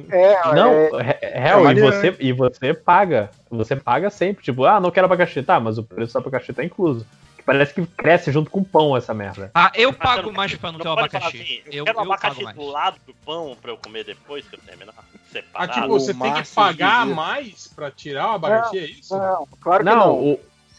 [0.10, 3.30] É, Não, é, é, real, e, você, e você paga.
[3.52, 4.44] Você paga sempre.
[4.44, 5.44] Tipo, ah, não quero abacaxi.
[5.44, 7.06] Tá, mas o preço do abacaxi tá incluso.
[7.48, 9.50] Parece que cresce junto com o pão essa merda.
[9.56, 11.38] Ah, eu pago mais pra não, ter o abacaxi.
[11.42, 12.58] assim, eu, eu quero um abacaxi mais.
[12.58, 14.94] do lado do pão pra eu comer depois que eu terminar.
[14.98, 15.72] Ah, Separado.
[15.72, 19.18] tipo, você tem que pagar mais pra tirar o abacaxi, é isso?
[19.18, 20.14] não, claro que Não, não.
[20.20, 20.34] o-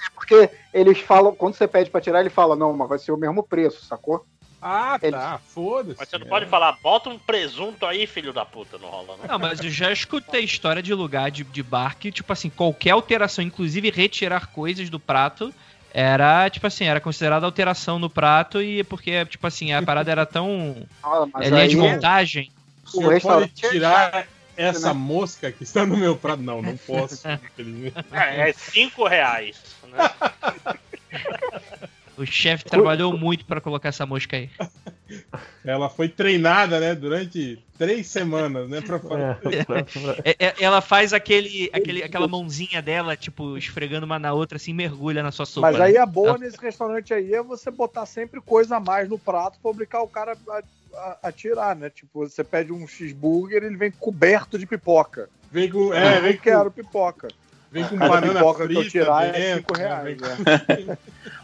[0.07, 3.13] É porque eles falam, quando você pede pra tirar, ele fala, não, mas vai ser
[3.13, 4.27] o mesmo preço, sacou?
[4.61, 5.99] Ah, Ele- tá, foda-se.
[5.99, 6.29] Mas você não É.
[6.29, 9.27] pode falar, bota um presunto aí, filho da puta, não rola, não.
[9.27, 12.91] Não, mas eu já escutei história de lugar de, de bar que, tipo assim, qualquer
[12.91, 15.55] alteração, inclusive retirar coisas do prato,
[15.99, 20.25] era, tipo assim, era considerada alteração no prato e porque, tipo assim, a parada era
[20.25, 20.87] tão.
[21.03, 22.53] Ah, mas É linha de montagem.
[22.87, 24.93] O senhor pode é tirar essa né?
[24.93, 26.43] mosca que está no meu prato?
[26.43, 27.27] Não, não posso.
[27.53, 27.97] infelizmente.
[28.13, 29.57] É, é cinco reais.
[29.91, 29.99] Né?
[32.19, 34.51] O chefe trabalhou muito pra colocar essa mosca aí.
[35.65, 40.23] Ela foi treinada, né, durante três semanas, né, pra fazer.
[40.25, 44.73] É, é, ela faz aquele, aquele, aquela mãozinha dela, tipo, esfregando uma na outra, assim,
[44.73, 45.71] mergulha na sua sopa.
[45.71, 46.01] Mas aí né?
[46.01, 49.71] a boa nesse restaurante aí é você botar sempre coisa a mais no prato pra
[49.71, 50.63] obrigar o cara a,
[50.95, 51.89] a- a tirar, né?
[51.91, 55.29] Tipo, você pede um cheeseburger ele vem coberto de pipoca.
[55.51, 55.93] Vem com.
[55.93, 57.29] É, vem com, quero pipoca.
[57.71, 60.19] Vem com Cada banana pipoca que eu frita tirar é dentro, cinco né, reais,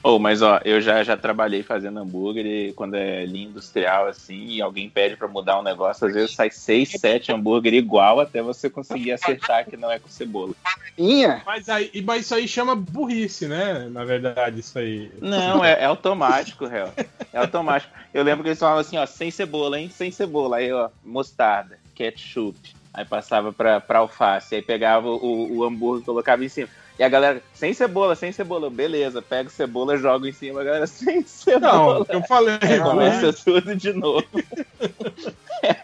[0.03, 4.47] Oh, mas ó, eu já, já trabalhei fazendo hambúrguer e quando é linha industrial assim,
[4.49, 8.43] e alguém pede pra mudar um negócio, às vezes sai seis, sete hambúrguer igual até
[8.43, 10.55] você conseguir acertar que não é com cebola.
[10.97, 11.43] Minha?
[11.45, 13.89] Mas, aí, mas isso aí chama burrice, né?
[13.91, 15.11] Na verdade, isso aí.
[15.21, 16.93] Não, é, é automático, réu.
[17.33, 17.93] É automático.
[18.13, 19.91] Eu lembro que eles falavam assim, ó, sem cebola, hein?
[19.91, 20.59] Sem cebola.
[20.59, 22.57] Aí, ó, mostarda, ketchup.
[22.95, 24.55] Aí passava pra, pra alface.
[24.55, 26.69] Aí pegava o, o hambúrguer e colocava em cima.
[26.97, 28.71] E a galera, sem cebola, sem cebola.
[28.71, 30.61] Beleza, pega cebola, joga em cima.
[30.61, 31.99] A galera, sem cebola.
[31.99, 32.57] Não, eu falei.
[32.63, 34.25] Aí começa tudo de novo.
[35.63, 35.77] É,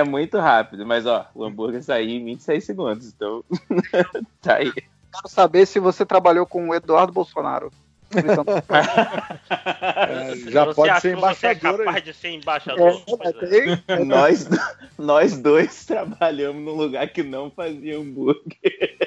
[0.00, 3.08] é muito rápido, mas ó, o hambúrguer saiu em 26 segundos.
[3.08, 3.42] Então,
[4.40, 4.70] tá aí.
[4.70, 7.72] Quero saber se você trabalhou com o Eduardo Bolsonaro.
[10.06, 11.86] É, já Você pode ser que você é embaixador aí.
[11.86, 12.88] capaz de ser embaixador?
[12.88, 12.92] É,
[13.88, 14.48] É, nós,
[14.98, 18.54] nós dois trabalhamos num lugar que não fazia hambúrguer.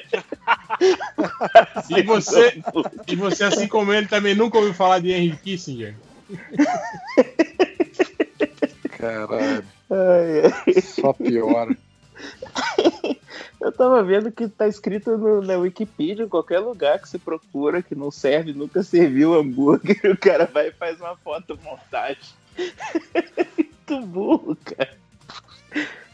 [1.89, 2.61] E você,
[3.07, 5.95] e você, assim como ele, também nunca ouviu falar de Henry Kissinger?
[8.97, 9.63] Caralho.
[9.89, 10.81] Ai, ai.
[10.81, 11.75] Só piora.
[13.59, 17.81] Eu tava vendo que tá escrito no- na Wikipedia, em qualquer lugar que você procura,
[17.81, 22.21] que não serve, nunca serviu hambúrguer, o cara vai e faz uma foto montagem.
[23.89, 24.89] Muito burro, cara.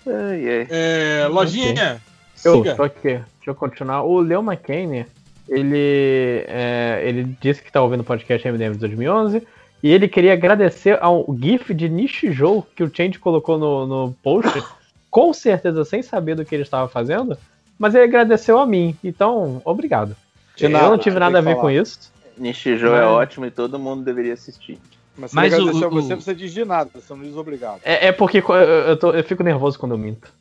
[0.05, 0.67] Ai, ai.
[0.69, 2.01] É, lojinha,
[2.43, 2.75] Eu siga.
[2.75, 3.01] tô aqui.
[3.09, 4.03] Deixa eu continuar.
[4.03, 5.05] O Leo McCain,
[5.49, 9.45] ele, é, ele disse que tá ouvindo o podcast MDM de 2011
[9.81, 14.63] e ele queria agradecer ao GIF de Nishijou que o Change colocou no, no post,
[15.13, 17.37] com certeza sem saber do que ele estava fazendo,
[17.77, 18.97] mas ele agradeceu a mim.
[19.03, 20.15] Então, obrigado.
[20.55, 21.61] De eu nada, não tive nada a ver falar.
[21.61, 22.11] com isso.
[22.35, 24.79] Nishijou é Mas- ótimo e todo mundo deveria assistir.
[25.15, 27.21] Mas se Mas ele o- agradecer a o- você, você diz de nada, você não
[27.21, 27.79] diz obrigado.
[27.83, 30.33] É, é porque eu, eu tô- eu fico nervoso quando eu minto.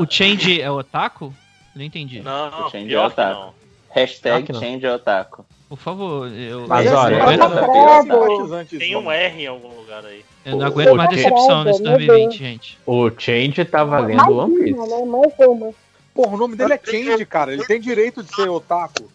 [0.00, 1.32] O, o Change é otaku?
[1.76, 2.20] Não entendi.
[2.20, 3.40] Não, Change é otaku.
[3.40, 3.54] não.
[3.90, 4.60] Hashtag não.
[4.60, 5.44] change é otaku.
[5.68, 6.66] Por favor, eu.
[6.66, 10.24] Mas eu olha, não aguento- Tem um R em algum lugar aí.
[10.44, 12.78] Eu não aguento mais decepção nesse 2020, gente.
[12.86, 14.72] O Change tá valendo One Piece.
[14.72, 14.78] né?
[15.06, 15.72] Mais uma.
[16.14, 17.52] Porra, o nome dele é Change, cara.
[17.52, 19.10] Ele tem direito de ser otaku.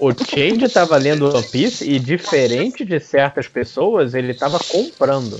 [0.00, 5.38] O Change tava lendo One Piece e, diferente de certas pessoas, ele tava comprando.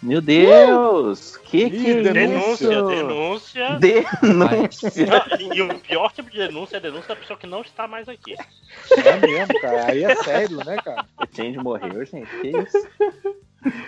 [0.00, 1.36] Meu Deus!
[1.38, 2.86] Que que é Denúncia, isso?
[2.86, 3.78] denúncia.
[3.80, 4.92] Denúncia.
[5.52, 8.08] E o pior tipo de denúncia é a denúncia da pessoa que não está mais
[8.08, 8.36] aqui.
[8.92, 9.86] É mesmo, cara.
[9.90, 11.04] Aí é sério, né, cara?
[11.20, 12.28] O Change morreu, gente.
[12.40, 12.86] Que isso?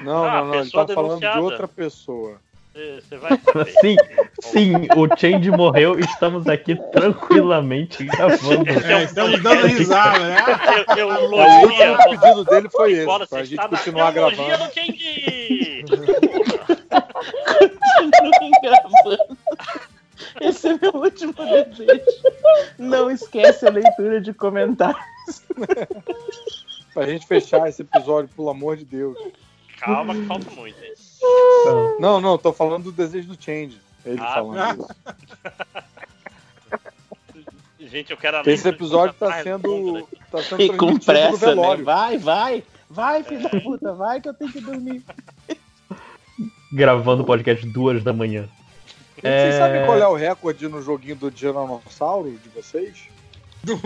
[0.03, 0.54] Não, Ah, não, não.
[0.60, 2.40] Ele tá falando de outra pessoa.
[2.72, 3.72] Você vai saber.
[3.83, 3.97] Sim,
[4.40, 8.70] sim, o Change morreu e estamos aqui tranquilamente gravando.
[8.70, 10.36] É, estamos dando risada, né?
[10.97, 11.90] Eu, eu O elogia.
[11.92, 14.36] último pedido dele foi esse, Agora pra gente na continuar gravando.
[14.69, 15.85] do Change.
[17.99, 19.38] Continuem gravando.
[20.40, 22.03] Esse é meu último desejo.
[22.78, 25.03] Não esquece a leitura de comentários.
[26.94, 29.19] Pra gente fechar esse episódio, pelo amor de Deus.
[29.80, 30.82] Calma que falta muito.
[30.84, 30.92] hein?
[31.98, 33.80] Não, não, tô falando do desejo do Change.
[34.04, 34.88] Ele Ah, falando isso.
[37.80, 41.54] Gente, eu quero a Esse episódio tá sendo, tá sendo E com pressa, né?
[41.54, 41.84] velório.
[41.84, 42.62] Vai, vai.
[42.88, 45.02] Vai, filho da puta, vai que eu tenho que dormir.
[46.72, 48.48] Gravando o podcast duas da manhã.
[49.20, 53.08] Vocês É, sabem qual é o recorde no joguinho do Tiranossauro de vocês?
[53.62, 53.78] Do-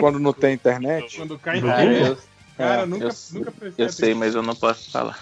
[0.00, 1.16] quando não tem internet?
[1.16, 2.18] Quando cai em Cara, eu,
[2.58, 5.18] É, nunca, eu, nunca eu sei, mas eu não posso falar.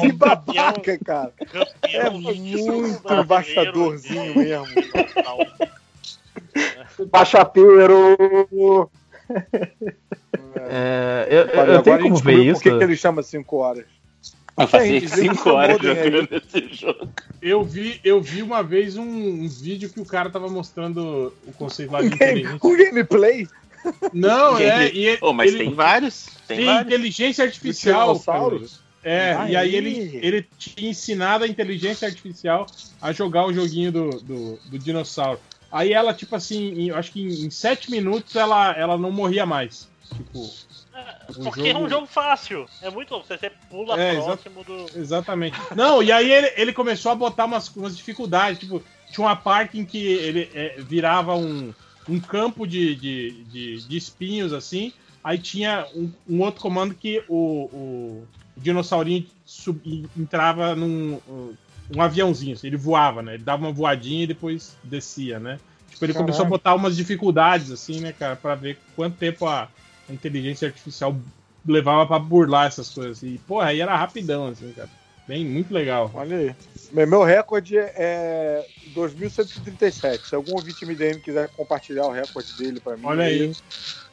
[0.00, 1.32] Que babaca, cara.
[1.84, 4.66] É muito embaixadorzinho mesmo.
[7.10, 8.90] Baixapeiro.
[10.56, 12.62] É, eu, eu, eu agora tenho como ver isso.
[12.62, 13.84] Por que, que ele chama 5 horas?
[14.58, 17.08] Eu o 5 horas jogando esse jogo.
[17.40, 21.52] Eu vi, eu vi uma vez um, um vídeo que o cara tava mostrando o
[21.52, 22.58] conceito lá de inteligência.
[22.62, 23.48] um gameplay?
[24.12, 24.90] Não, é.
[24.92, 26.26] E ele, Oh, mas ele- tem vários.
[26.46, 26.86] Tem Tem vários.
[26.86, 28.20] inteligência artificial.
[29.02, 29.52] É, Aí.
[29.52, 32.66] e aí ele, ele tinha ensinado a inteligência artificial
[33.00, 35.40] a jogar o joguinho do, do, do dinossauro.
[35.72, 39.46] Aí ela, tipo assim, em- acho que em, em sete minutos ela, ela não morria
[39.46, 39.88] mais.
[40.14, 40.50] Tipo.
[41.42, 42.66] Porque é um jogo fácil.
[42.82, 43.16] É muito.
[43.20, 44.86] Você, você pula É, exa- próximo do.
[44.98, 45.56] Exatamente.
[45.74, 48.58] Não, e aí ele, ele começou a botar umas, umas dificuldades.
[48.58, 51.72] Tipo, tinha uma parte em que ele é, virava um,
[52.10, 54.92] um campo de, de, de, de espinhos, assim.
[55.22, 59.80] Aí tinha um, um outro comando que o, o dinossaurinho sub-
[60.18, 61.54] entrava num um,
[61.94, 62.54] um aviãozinho.
[62.54, 63.34] assim, ele voava, né?
[63.34, 65.58] Ele dava uma voadinha e depois descia, né?
[65.90, 69.68] Tipo, ele começou a botar umas dificuldades, assim, né, cara, pra ver quanto tempo a,
[70.08, 71.16] a inteligência artificial
[71.66, 73.22] levava pra burlar essas coisas.
[73.22, 74.88] E, porra, aí era rapidão, assim, cara.
[75.26, 76.10] Bem, muito legal.
[76.14, 76.54] Olha aí.
[76.92, 80.26] Meu meu recorde é 2137.
[80.28, 83.02] Se algum ouvinte MDM quiser compartilhar o recorde dele pra mim.
[83.04, 83.52] Olha aí.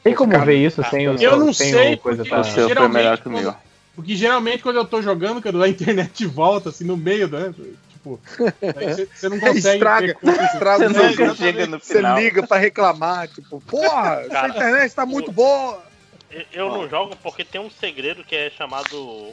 [0.02, 2.40] Tem como Cara, ver isso sem o Eu não sem sei, coisa porque pra...
[2.40, 3.54] O seu foi geralmente melhor que o quando- meu.
[3.96, 7.52] Porque geralmente quando eu tô jogando, quando a internet volta, assim, no meio, né?
[7.92, 9.58] Tipo, você você não consegue.
[9.76, 10.16] Estraga,
[10.52, 12.16] estraga Você nunca chega no Você final.
[12.18, 15.82] liga pra reclamar, tipo, porra, essa internet tá muito boa.
[16.30, 19.32] Eu- Eu não jogo porque tem um segredo que é chamado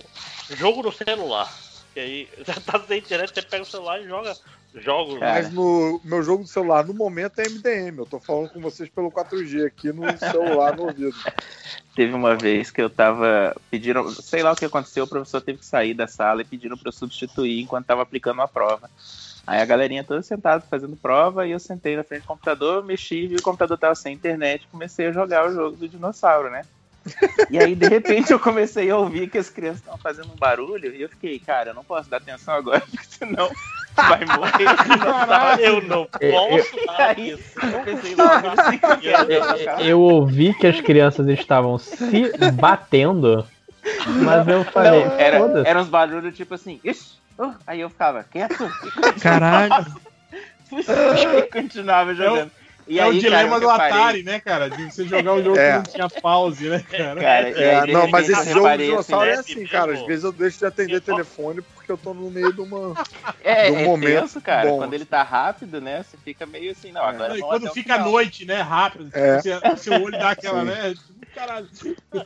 [0.58, 1.54] jogo no celular.
[1.96, 4.36] Que aí já tá sem internet, você pega o celular e joga
[4.76, 5.18] jogos.
[5.18, 8.00] Mas no meu jogo do celular, no momento, é MDM.
[8.00, 11.16] Eu tô falando com vocês pelo 4G aqui no celular, no ouvido.
[11.96, 13.56] Teve uma vez que eu tava.
[13.72, 14.10] Pediram.
[14.10, 16.90] Sei lá o que aconteceu, o professor teve que sair da sala e pediram pra
[16.90, 18.90] eu substituir enquanto tava aplicando uma prova.
[19.48, 23.28] Aí a galerinha toda sentada fazendo prova, e eu sentei na frente do computador, mexi,
[23.28, 26.64] vi o computador tava sem internet, comecei a jogar o jogo do dinossauro, né?
[27.50, 30.94] E aí, de repente, eu comecei a ouvir que as crianças estavam fazendo um barulho,
[30.94, 33.50] e eu fiquei, cara, eu não posso dar atenção agora, porque senão
[33.96, 35.62] vai morrer o dinossauro.
[35.62, 37.40] Eu não posso dar Aí, eu
[37.84, 38.88] pensei nos cinco
[39.80, 43.46] Eu, eu ouvi que as crianças estavam se batendo,
[44.24, 45.70] mas eu falei, Não, era, foda-se.
[45.70, 48.68] era uns barulhos tipo assim, "Ixi", oh", aí eu ficava quieto.
[49.22, 49.86] Caralho.
[50.72, 52.52] e continuava jogando.
[52.88, 54.70] E é aí, o dilema cara, do reparei- Atari, né, cara?
[54.70, 55.72] De você jogar um jogo É.
[55.72, 57.16] que não tinha pause, né, cara?
[57.22, 59.94] Cara, É, não, mas esse jogo do dinossauro é né, assim, cara.
[59.94, 62.94] Às vezes eu deixo de atender telefone porque eu tô no meio de uma.
[63.44, 64.70] É, de um é momento tenso, cara.
[64.70, 64.78] bom.
[64.78, 66.04] Quando ele tá rápido, né?
[66.04, 69.40] Você fica meio assim, não, agora Não, e quando fica à noite, né, rápido, É.
[69.42, 70.66] você- seu olho dá aquela, Sim.
[70.68, 70.94] né?
[70.94, 71.68] Tipo, caralho.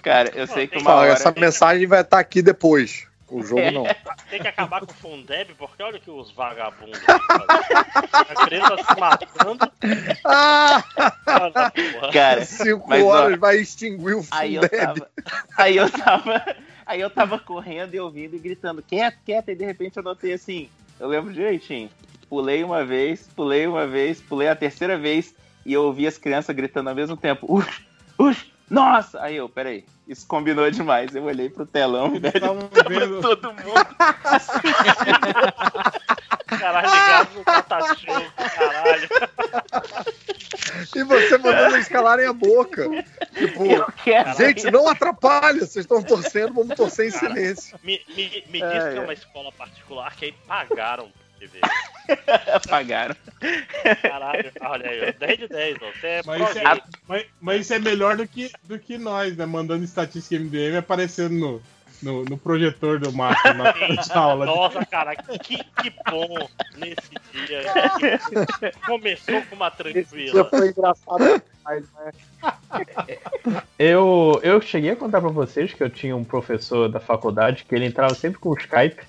[0.03, 1.13] Cara, eu sei que uma Fala, hora...
[1.13, 3.07] essa mensagem vai estar aqui depois.
[3.29, 3.83] O jogo não.
[4.29, 6.99] Tem que acabar com o Fundeb, porque olha o que os vagabundos.
[7.07, 9.71] A criança se matando.
[10.25, 10.83] Ah!
[12.11, 14.79] Cara, Cinco mas, ó, horas vai extinguir o Aí eu Fundeb.
[14.79, 15.11] tava,
[15.57, 19.65] aí eu tava, aí eu tava correndo e ouvindo e gritando, quieto, quieto, e de
[19.65, 21.89] repente eu notei assim, eu lembro direitinho,
[22.29, 26.55] pulei uma vez, pulei uma vez, pulei a terceira vez e eu ouvi as crianças
[26.55, 27.81] gritando ao mesmo tempo, ux,
[28.17, 29.21] ux, nossa!
[29.21, 33.53] Aí eu, peraí, isso combinou demais, eu olhei pro telão e velho, Estavam tava todo
[33.53, 33.63] mundo
[36.47, 39.09] Caralho, ligado no caralho.
[40.95, 42.89] E você mandando eles calarem a boca.
[43.35, 44.33] Tipo, quero.
[44.35, 45.59] gente, não atrapalha.
[45.59, 47.79] Vocês estão torcendo, vamos torcer em silêncio.
[47.83, 49.01] Me, me, me É, diz que é.
[49.01, 51.59] uma escola particular que aí pagaram TV.
[52.69, 53.15] Pagaram.
[54.01, 55.91] Caralho, olha aí, ó, 10 de 10, ó.
[55.91, 59.35] Você é Mas isso, é, mas, mas isso é melhor do que, do que nós,
[59.37, 59.45] né?
[59.45, 61.61] Mandando estatística MDM aparecendo no,
[62.01, 64.45] no, no projetor do Márcio na de aula.
[64.45, 67.63] Nossa, cara, que, que bom nesse dia.
[68.85, 70.45] Começou com uma tranquila.
[70.45, 73.17] foi engraçado demais, né?
[73.77, 77.75] Eu, eu cheguei a contar pra vocês que eu tinha um professor da faculdade que
[77.75, 79.01] ele entrava sempre com o Skype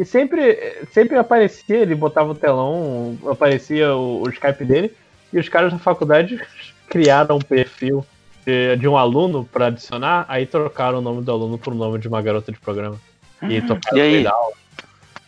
[0.00, 4.96] e sempre, sempre aparecia, ele botava o telão, aparecia o, o Skype dele
[5.30, 6.40] e os caras da faculdade
[6.88, 8.02] criaram um perfil
[8.46, 12.08] de, de um aluno pra adicionar, aí trocaram o nome do aluno por nome de
[12.08, 12.98] uma garota de programa.
[13.42, 14.26] E tocaram E aí?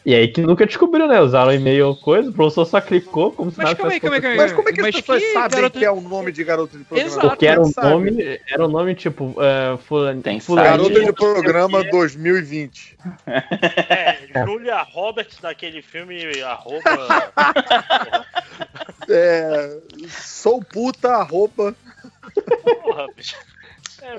[0.05, 1.21] E aí que nunca descobriram, né?
[1.21, 4.17] Usaram e-mail coisa, o professor só clicou como se Mas nada calma aí, tivesse calma
[4.17, 4.43] aí, acontecido.
[4.43, 6.77] Mas como é que as pessoas que sabem garoto- que é o nome de garoto
[6.79, 7.09] de programa?
[7.09, 7.29] Exato.
[7.29, 7.89] Porque era um Sabe?
[7.89, 12.99] nome, era um nome tipo é, fulan, Tem Garota de programa 2020.
[13.27, 16.83] É, Julia Roberts daquele filme arroba.
[19.09, 21.75] É, sou puta, arroba.
[22.83, 23.37] Porra, bicho.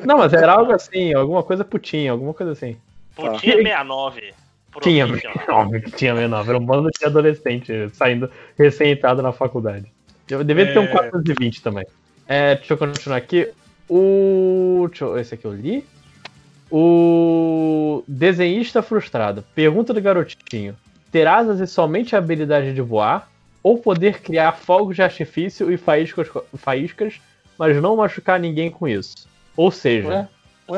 [0.05, 2.77] Não, mas era algo assim, alguma coisa putinha, alguma coisa assim.
[3.15, 4.33] Putinha 69.
[4.81, 5.05] Tinha,
[5.49, 9.85] óbvio que tinha menor, era um bando de adolescente saindo recém-entrado na faculdade.
[10.29, 10.87] Eu devia ter um É.
[10.87, 11.85] 420 também.
[12.27, 13.49] É, deixa eu continuar aqui.
[13.89, 14.87] O.
[14.89, 15.85] Deixa eu, esse aqui eu li.
[16.71, 19.43] O desenhista frustrado.
[19.53, 20.75] Pergunta do garotinho:
[21.11, 23.29] ter asas e somente a habilidade de voar?
[23.61, 27.21] Ou poder criar fogos de artifício e faíscas, faíscas,
[27.57, 29.27] mas não machucar ninguém com isso?
[29.55, 30.27] Ou seja,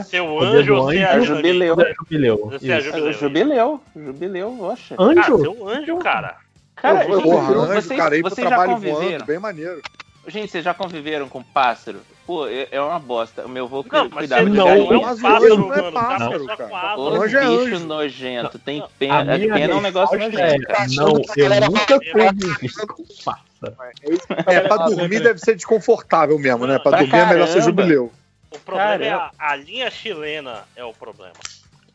[0.06, 1.76] Seu Poder anjo ou anjo, é É jubileu.
[2.00, 2.50] jubileu.
[2.52, 3.14] Você é jubileu.
[3.14, 4.76] Jubileu, jubileu.
[4.98, 5.46] Ah, Anjo?
[5.46, 6.38] é um anjo, cara.
[6.76, 9.00] Cara, Porra, gente, anjo, vocês, cara, vocês já trabalho conviveram?
[9.02, 9.82] voando, bem maneiro.
[10.28, 12.00] Gente, vocês já conviveram com pássaro?
[12.26, 13.46] Pô, é é uma bosta.
[13.46, 14.84] O meu avô Não, mas cuidava de não, galinha.
[14.86, 16.98] não é um o pássaro, anjo não é pássaro, cara.
[17.00, 17.80] Ô, anjo é bicho anjo.
[17.86, 18.60] nojento.
[18.60, 19.20] Tem pena.
[19.20, 20.40] A minha pena é um negócio nojento.
[20.40, 20.86] é, cara.
[20.96, 23.46] Não, eu nunca convivi com pássaro.
[24.48, 26.80] É, pra dormir deve ser desconfortável mesmo, né?
[26.80, 28.12] Pra dormir é melhor ser jubileu.
[28.56, 29.32] O problema é Caramba.
[29.38, 31.34] a, a linha chilena é o problema.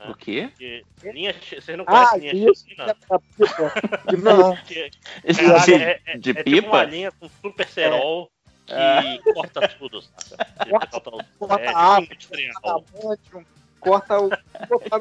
[0.09, 0.49] O quê?
[0.51, 2.65] Porque linha, vocês não Ah, conhecem linha isso.
[2.67, 2.97] chilena?
[4.23, 4.57] Não.
[4.65, 4.91] Que-
[5.25, 6.85] Esse Caralho, de, é, é, de é tipo uma pipa?
[6.85, 8.31] linha com super cerol
[8.67, 9.19] que Ah.
[9.35, 10.01] corta tudo?
[10.01, 10.35] Você
[10.71, 13.44] Corta- corta o- corta é, a árvore, tipo
[13.81, 14.31] corta o.
[14.69, 14.99] Corta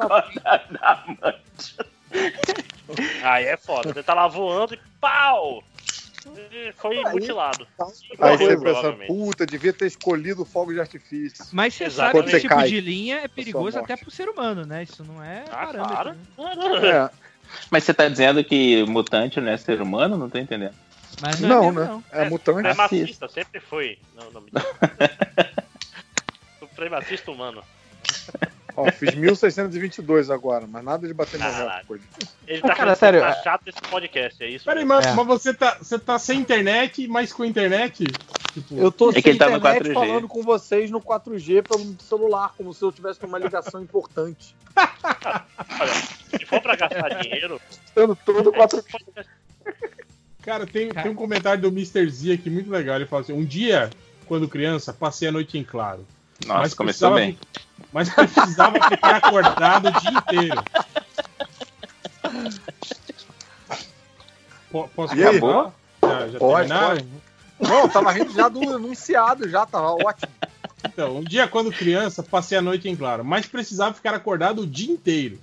[0.70, 1.46] na
[3.24, 3.94] Aí é foda.
[3.94, 5.64] Você tá lá voando e pau!
[6.76, 7.68] Foi mutilado.
[8.20, 11.46] Aí você pensa, puta, devia ter escolhido o fogo de artifício.
[11.52, 12.18] Mas você Exato.
[12.18, 14.84] sabe que esse tipo cai, de linha é perigoso até pro ser humano, né?
[14.84, 16.16] Isso não é Ah, parâmetro.
[16.36, 16.82] claro.
[16.82, 16.90] né?
[16.90, 17.10] É.
[17.72, 20.18] Mas você tá dizendo que mutante não é ser humano?
[20.18, 20.76] Não tô entendendo.
[21.22, 21.88] Mas não, Não, é mesmo, né?
[21.88, 22.04] não.
[22.12, 22.68] É mutante.
[22.68, 23.98] É Supremacista, sempre foi.
[24.16, 24.52] Não, não me...
[26.60, 27.64] Supremacista humano.
[28.80, 32.04] Ó, fiz 1622 agora, mas nada de bater meu recorde.
[32.48, 34.64] Ele tá Cara, sério, tá é- chato esse podcast, é isso?
[34.66, 35.14] Peraí, mas, É.
[35.14, 38.06] mas você, tá, você tá sem internet, mas com internet?
[38.54, 39.94] Tipo, Eu tô É que sem ele tá no internet 4G.
[39.94, 44.56] falando com vocês no 4G pelo celular, como se eu tivesse uma ligação importante.
[45.80, 45.94] Olha,
[46.40, 49.26] se for pra gastar dinheiro, Estando todo 4G.
[50.42, 52.10] Cara, tem, tem um comentário do Mr.
[52.10, 52.96] Z aqui muito legal.
[52.96, 53.90] Ele fala assim: um dia,
[54.26, 56.06] quando criança, passei a noite em claro.
[56.46, 57.38] Nossa, começou precisava bem.
[57.92, 60.64] Mas precisava ficar acordado o dia inteiro.
[64.72, 65.74] Po- Posso E continuar?
[66.04, 66.96] Já, já Pode, terminaram?
[66.98, 67.06] pode.
[67.60, 70.32] Não, eu tava rindo já do enunciado, já tava ótimo.
[70.86, 74.68] Então, um dia quando criança, passei a noite em claro, mas precisava ficar acordado o
[74.68, 75.38] dia inteiro.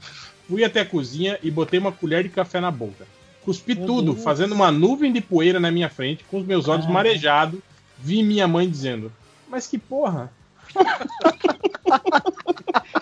[0.49, 3.07] Fui até a cozinha e botei uma colher de café na boca.
[3.45, 4.25] Cuspi tudo, Deus.
[4.25, 6.91] fazendo uma nuvem de poeira na minha frente, com os meus olhos Ah.
[6.91, 7.61] marejados.
[7.99, 9.12] Vi minha mãe dizendo:
[9.49, 10.33] Mas que porra?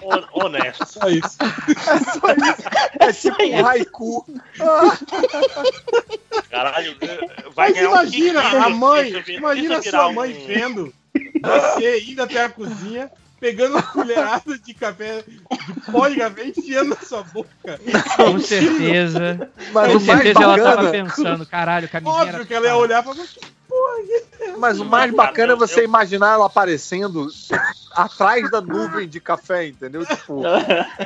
[0.02, 0.86] Hon- Honesto.
[0.86, 1.36] Só isso.
[3.00, 4.26] É tipo um haiku.
[6.50, 6.96] Caralho,
[7.54, 10.46] vai Mas ganhar um imagina kikinho a mãe, isso vir- imagina isso sua mãe um-
[10.46, 10.94] vendo
[11.42, 15.40] você indo até a cozinha, pegando uma colherada de café, de
[15.90, 17.80] pó de café, enfiando na sua boca.
[18.16, 19.50] Com certeza.
[19.72, 23.26] Mas com certeza ela tava pensando, caralho, camisinha Óbvio que ela ia olhar e falar,
[24.58, 27.28] Mas o mais bacana é você imaginar ela aparecendo
[27.92, 30.04] atrás da nuvem de café, entendeu?
[30.06, 30.42] Tipo,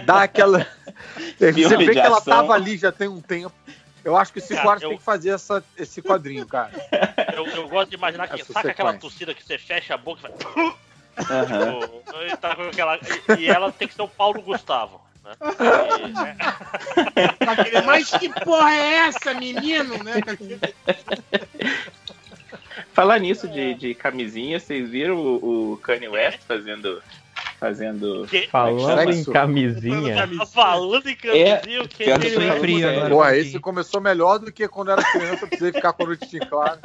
[0.05, 0.67] dá aquela.
[1.39, 3.53] Você vê que ela tava ali já tem um tempo.
[4.05, 6.71] Eu acho que o Cinco Cara, Horas eu- tem que fazer essa, esse quadrinho, cara.
[7.35, 8.41] Eu, eu gosto de imaginar que.
[8.41, 9.11] Essa Saca aquela sequência.
[9.11, 10.77] tossida que você fecha a boca e vai.
[11.31, 11.81] Aham.
[11.81, 12.99] Tipo, e tá com aquela-
[13.39, 15.01] e ela tem que ser o Paulo Gustavo.
[15.23, 15.33] Né?
[16.09, 16.37] E, né?
[17.85, 19.95] Mas que porra é essa, menino?
[20.03, 20.15] Né?
[22.99, 27.01] Falar nisso de, de camisinha, vocês viram o, o Kanye West fazendo.
[27.61, 28.27] fazendo.
[28.51, 29.31] Falando em Sexo?
[29.31, 30.27] camisinha.
[30.37, 33.09] Tá falando em É, camisinha, o que pior que falando frio agora.
[33.09, 36.37] Porra, esse começou melhor do que quando era criança, eu precisei ficar com a noite
[36.37, 36.81] em claro.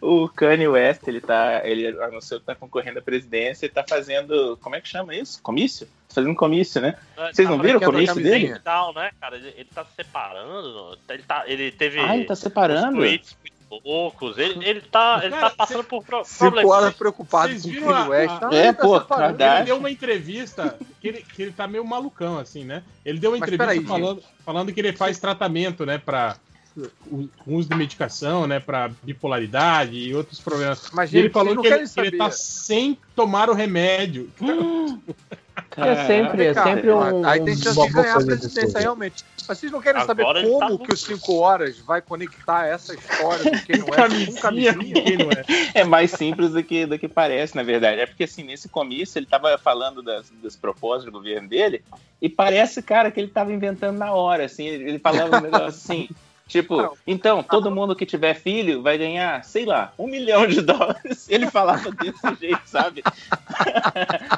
[0.00, 1.60] O Kanye West, ele tá.
[1.62, 4.56] Ele anunciou que tá concorrendo à presidência e tá fazendo.
[4.62, 5.42] Como é que chama isso?
[5.42, 5.84] Comício?
[6.08, 6.96] Tá fazendo comício, né?
[7.30, 8.58] Vocês não viram o comício dele?
[8.60, 9.36] Tal, né, cara?
[9.36, 10.98] Ele, ele tá se separando.
[11.10, 12.00] Ele, tá, ele teve.
[12.00, 12.96] Ah, ele tá separando?
[12.96, 13.36] tweets
[13.84, 14.38] loucos.
[14.38, 16.70] Ele, ele, tá, ele tá passando por pro, Cinco problemas.
[16.72, 18.30] horas preocupado com o Kanye a- West.
[18.34, 18.96] a- Ah, É, ele tá pô.
[19.24, 22.82] Ele deu uma entrevista que ele, que ele tá meio malucão, assim, né?
[23.04, 26.36] Ele deu uma Mas entrevista peraí, falando, falando que ele faz tratamento, né, pra
[27.44, 30.90] com uso de medicação, né, pra bipolaridade e outros problemas.
[30.92, 32.16] Mas, ele falou não que ele, que ele saber.
[32.16, 34.30] tá sem tomar o remédio.
[35.76, 37.24] É sempre, é sempre um.
[37.24, 39.24] Aí tem chance de ganhar a de presidência, realmente.
[39.46, 42.66] Mas vocês não querem saber Agora ele como tá que o 5 horas vai conectar
[42.66, 45.44] essa história do Kanye West com Camisinha, quem não é?
[45.74, 48.00] É mais simples do que, do que parece, na verdade.
[48.00, 51.82] É porque, assim, nesse comício, ele tava falando das, dos propósitos do governo dele,
[52.20, 54.66] e parece, cara, que ele tava inventando na hora, assim.
[54.66, 56.08] Ele ele falava um negócio assim.
[56.48, 61.28] Tipo, então, todo mundo que tiver filho vai ganhar, sei lá, um milhão de dólares.
[61.28, 63.02] Ele falava desse jeito, sabe?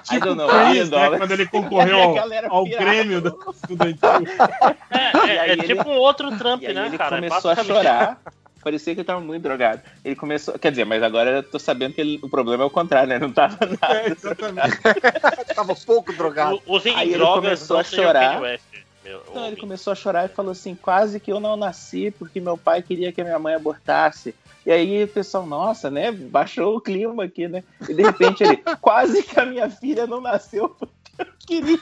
[0.05, 1.19] Foi million isso, né, dollars.
[1.19, 2.65] quando ele concorreu a ao, ao.
[2.65, 4.11] Grêmio do estudantil.
[4.91, 7.17] É, é, é ele- tipo um outro Trump, E aí né, ele cara?
[7.17, 8.21] É começou a basicamente- chorar.
[8.63, 9.81] Parecia que ele tava muito drogado.
[10.05, 10.59] Ele começou.
[10.59, 13.19] Quer dizer, mas agora eu tô sabendo que ele- o problema é o contrário, né?
[13.19, 14.01] Não tava nada.
[14.03, 14.79] É, exatamente.
[15.55, 16.61] Tava pouco drogado.
[16.67, 18.41] O- Usem Aí ele começou não a chorar.
[19.29, 22.57] Então ele começou a chorar e falou assim: quase que eu não nasci porque meu
[22.57, 24.35] pai queria que a minha mãe abortasse.
[24.65, 26.13] E aí o pessoal, nossa, né?
[26.13, 27.65] Baixou o clima aqui, né?
[27.89, 31.79] E de repente ele, quase que a minha filha não nasceu porque eu queria.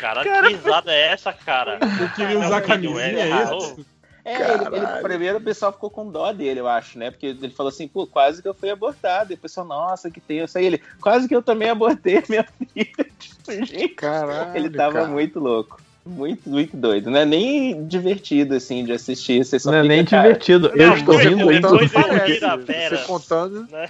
[0.00, 1.78] Caralho, que risada é essa, cara?
[2.00, 3.86] Eu queria usar camisinha, é isso?
[4.28, 7.10] É, ele, ele- primeiro o pessoal ficou com dó dele, eu acho, né?
[7.10, 9.32] Porque ele falou assim, pô, quase que eu fui abortado.
[9.32, 10.58] E o pessoal, nossa, que tenso.
[10.58, 12.86] Aí ele, quase que eu também abortei a minha filha.
[13.18, 15.06] Tipo, gente, Caralho, ele tava cara.
[15.06, 15.80] muito louco.
[16.04, 17.10] Muito, muito doido.
[17.10, 19.44] Não é nem divertido, assim, de assistir.
[19.44, 20.68] Você só Não é nem cara, divertido.
[20.74, 21.74] Eu Não, estou muito, rindo muito.
[21.74, 23.88] ele Parece, vira a pera, você contando, né?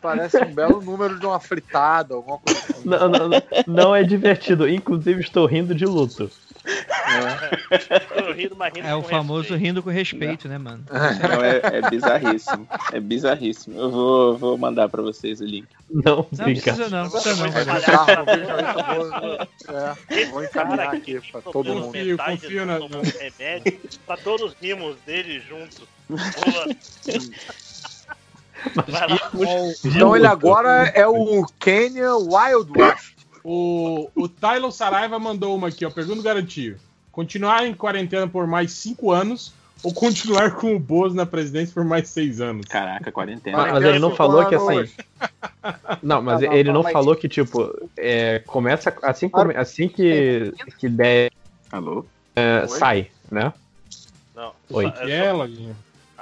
[0.00, 2.88] parece um belo número de uma fritada, alguma coisa assim.
[2.88, 4.68] Não, não, não, não é divertido.
[4.68, 6.30] Inclusive, estou rindo de luto.
[8.16, 9.60] Eu rindo, mas rindo É o famoso respeito.
[9.62, 10.84] rindo com respeito, né, mano?
[10.90, 12.68] Não, é, é bizarríssimo.
[12.92, 13.78] É bizarríssimo.
[13.80, 15.66] Eu vou, vou mandar pra vocês o link.
[15.90, 17.46] Não, Não precisa não, precisa não.
[17.46, 19.48] É veja aí, eu vou-
[20.18, 21.84] é, vou encaminhar Cara, aqui pra todo mundo.
[21.86, 22.78] Confio, confio na-
[23.18, 25.82] remédio pra todos rimos dele juntos.
[29.84, 33.12] Então ele agora é o Kenya Wild West.
[33.44, 35.90] O, o Tylon Saraiva mandou uma aqui, ó.
[35.90, 36.76] Pergunta garantido.
[37.10, 41.84] Continuar em quarentena por mais cinco anos ou continuar com o Bozo na presidência por
[41.84, 42.66] mais seis anos?
[42.66, 43.56] Caraca, quarentena.
[43.58, 44.64] Mas, mas ele não falou que assim.
[44.78, 44.94] Hoje.
[46.02, 48.94] Não, mas Não, não, ele não, não mas- falou que, tipo, é, começa.
[49.02, 51.30] Assim, come- assim que, que der,
[51.70, 52.04] Alô?
[52.36, 53.52] é, sai, né?
[54.34, 54.86] Não, Oi.
[55.00, 55.76] é é, só- Lojinha?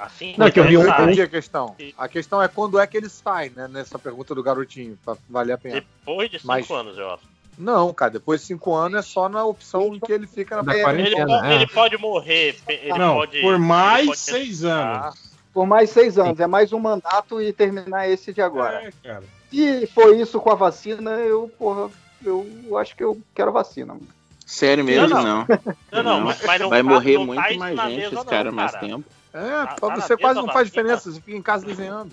[0.05, 1.75] Assim Não, que eu vi um- a questão.
[1.97, 3.67] A questão é quando é que ele sai, né?
[3.67, 5.75] Nessa pergunta do garotinho, pra valer a pena.
[5.99, 7.23] Depois de cinco Mas- anos, eu acho.
[7.57, 10.61] Não, cara, depois de cinco anos é só na opção em que ele fica na
[10.63, 11.55] Da Ele, quarentena, pode, é.
[11.55, 12.57] ele pode morrer.
[12.67, 15.03] Ele Não, pode, por ele mais pode seis ressuscitar.
[15.05, 15.31] anos.
[15.53, 16.39] Por mais seis anos.
[16.39, 18.83] É mais um mandato e terminar esse de agora.
[18.87, 19.23] É, cara.
[19.51, 21.89] Se for isso com a vacina, eu, porra,
[22.25, 23.97] eu acho que eu quero vacina.
[24.45, 25.23] Sério mesmo, Não, não.
[25.23, 25.47] não.
[25.91, 28.05] Não, não, mas- mas não Vai tá- morrer não muito tá isso mais gente, mesa
[28.07, 29.03] esse não, cara, mais tempo.
[29.33, 30.83] É, Tá- pra tá você quase não faz vacina.
[30.83, 32.11] diferença, você fica em casa desenhando.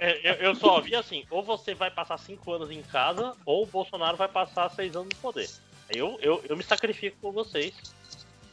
[0.00, 3.64] É, Eu, eu só vi assim, ou você vai passar cinco anos em casa, ou
[3.64, 5.48] o Bolsonaro vai passar seis anos no poder.
[5.90, 7.74] Eu, eu, eu me sacrifico por vocês.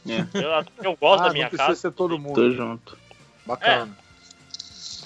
[0.08, 0.20] É.
[0.34, 0.50] Eu,
[0.90, 1.80] eu gosto Ah, da não minha precisa casa.
[1.80, 2.34] ser todo mundo.
[2.34, 2.98] Tô junto.
[3.46, 3.96] Bacana.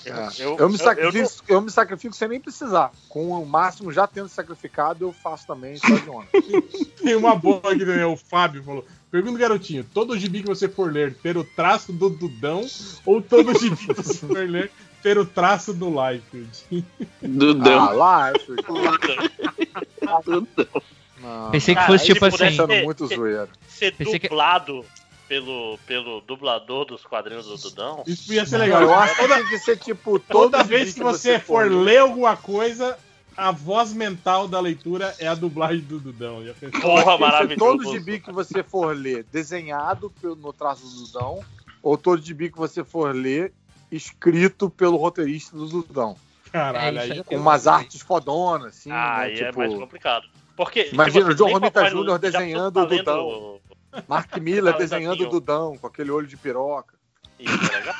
[0.05, 0.29] Eu- É.
[0.39, 2.93] eu- Eu, me eu- sacrifico, eu, me sacrifico sem nem precisar.
[3.09, 6.27] Com o máximo já tendo sacrificado, eu faço também, só de onda.
[7.03, 8.87] Tem uma boa aqui também, o Fábio falou.
[9.11, 12.67] Pergunta, garotinho, todo gibi que você for ler, ter o traço do Dudão
[13.05, 14.71] ou todo gibi que você for ler,
[15.03, 16.85] ter o traço do Liefeld?
[17.23, 18.03] Dudão.
[18.03, 18.39] Ah, é
[20.25, 20.83] Dudão.
[21.21, 23.49] Não, Pensei que fosse tipo assim- ser muito zoeiro.
[23.69, 24.85] Ser Pensei que- dublado
[25.29, 28.03] pelo, pelo dublador dos quadrinhos do Dudão.
[28.07, 28.83] Isso ia ser legal.
[28.83, 32.37] Eu acho que tem que ser tipo Toda vez gibi que você for ler alguma
[32.37, 32.97] coisa,
[33.37, 36.45] a voz mental da leitura é a dublagem do Dudão.
[36.45, 36.55] Já?
[36.81, 41.45] Porra, que ser Todo gibi que você for ler desenhado pelo, no traço do Dudão,
[41.83, 43.53] ou todo gibi que você for ler
[43.91, 46.17] escrito pelo roteirista do Dudão.
[46.51, 48.91] Caralho, É aí Com umas artes fodonas, assim.
[48.91, 50.27] Ah, né, aí é tipo- mais complicado.
[50.57, 52.07] Porque, Imagina tipo, o John Romita Jr.
[52.07, 53.61] Já desenhando tá o lendo- Dudão.
[54.09, 55.29] Mark Miller Ah, desenhando o.
[55.29, 56.96] Dudão, com aquele olho de piroca.
[57.39, 57.95] Isso, é legal.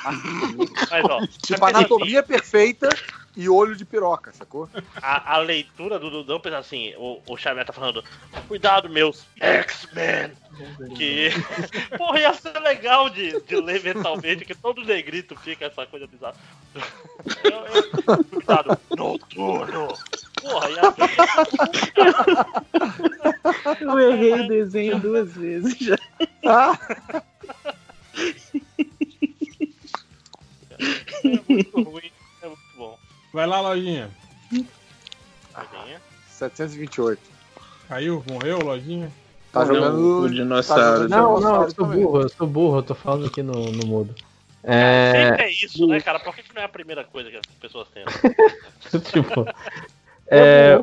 [0.89, 2.89] Mas, ó, Tipo, anatomia perfeita
[3.35, 4.67] e olho de piroca, sacou?
[4.99, 8.03] a, a leitura do Dudão pensa assim, o, o Xavier tá falando,
[8.47, 10.31] cuidado, meus X-Men.
[10.95, 11.29] Que.
[11.95, 16.33] Porra, ia ser legal de, de ler mentalmente, que todo negrito fica essa coisa bizarra.
[17.43, 19.93] Eu- eu- Cuidado, noturno.
[20.41, 20.81] Porra, ia
[23.81, 25.95] Eu errei o desenho duas vezes já.
[30.79, 32.11] É muito ruim,
[32.41, 32.97] é muito bom.
[33.33, 34.09] Vai lá, lojinha.
[34.51, 36.01] Lojinha.
[36.29, 37.19] 728.
[37.87, 38.23] Caiu?
[38.29, 39.11] Morreu, lojinha?
[39.51, 40.23] Tá jogando.
[40.23, 41.09] o dinossauro.
[41.09, 43.53] Tá Não, jogando não, eu sou burro, eu sou burro, eu tô falando aqui no,
[43.71, 44.13] no mudo.
[44.61, 45.45] Sempre É.
[45.45, 46.19] é isso, né, cara?
[46.19, 48.03] Por que, que não é a primeira coisa que as pessoas têm?
[49.11, 49.45] tipo.
[50.27, 50.77] É,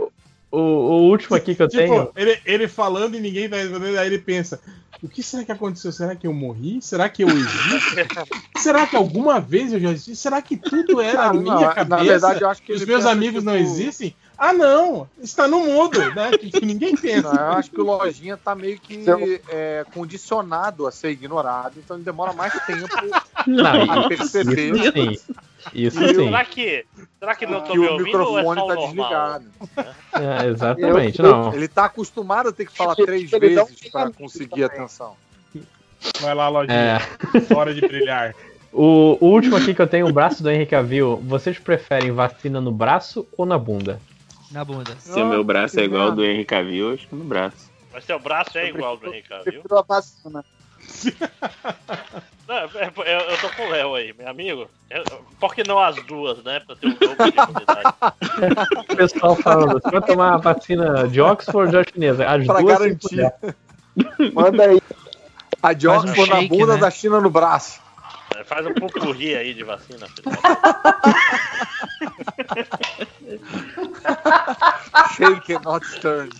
[0.58, 2.10] o, o último aqui que eu Tipo, tenho.
[2.16, 4.60] ele, ele falando e ninguém tá respondendo, aí ele pensa:
[5.02, 5.92] o que será que aconteceu?
[5.92, 6.80] Será que eu morri?
[6.80, 7.94] Será que eu existo?
[8.56, 10.16] será que alguma vez eu já existi?
[10.16, 12.04] Será que tudo era Cara, a minha não, na cabeça?
[12.04, 14.16] verdade, eu acho que os meus amigos não tipo- existem?
[14.36, 15.08] Ah, não!
[15.22, 16.32] Está no mundo, né?
[16.36, 17.32] Tipo, ninguém pensa.
[17.32, 19.04] Não, eu acho que o Lojinha tá meio que
[19.48, 22.88] é, condicionado a ser ignorado, então ele demora mais tempo
[23.46, 24.72] Não, a perceber
[25.12, 25.32] isso.
[25.72, 26.24] Isso E o- sim.
[26.26, 26.84] Será que,
[27.18, 29.44] será que não tô que me o ouvindo ou é microfone só o tá desligado.
[30.12, 31.54] É, exatamente, Eu- não.
[31.54, 35.16] Ele tá acostumado a ter que falar três um vezes pra conseguir atenção.
[36.20, 37.00] Vai lá, lojinha.
[37.54, 38.34] Hora de brilhar.
[38.72, 41.16] O, o último aqui que eu tenho, o braço do Henrique Cavill.
[41.24, 44.00] Vocês preferem vacina no braço ou na bunda?
[44.50, 44.94] Na bunda.
[44.98, 47.70] Se o meu braço é igual ao do Henrique Cavill, acho que no braço.
[47.92, 49.44] Mas seu braço é igual ao do Henrique Cavill.
[49.44, 50.44] Prefiro a vacina.
[52.46, 54.68] Não, é- eu, eu tô com o Léo aí, meu amigo.
[54.90, 56.60] Eu- por que não as duas, né?
[56.60, 57.94] Pra ter um jogo de imunidade.
[58.76, 62.26] O pessoal falando, você vai tomar a vacina de Oxford ou a chinesa?
[62.28, 63.32] As Pra duas garantir.
[64.34, 64.80] Manda aí.
[65.62, 66.80] A de Faz um Oxford na shake, bunda né?
[66.80, 67.80] da China no braço.
[68.36, 70.36] É, Faz um pupurri aí de vacina, filho.
[75.16, 76.34] Shake not stirred.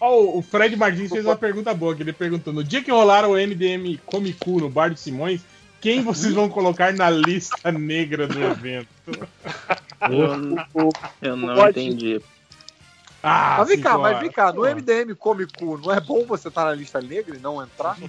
[0.00, 3.26] Ó, o Fred Martins fez uma pergunta boa, que ele perguntou: no dia que rolar
[3.26, 5.40] o MDM Comic Con no Bar de Simões,
[5.80, 8.88] quem vocês vão colocar na lista negra do evento?
[10.00, 12.20] Eu, eu não Pode- entendi.
[13.20, 16.46] Ah, mas vem cá, mas vem cá, no MDM Comic Con, não é bom você
[16.46, 17.98] estar na lista negra e não entrar?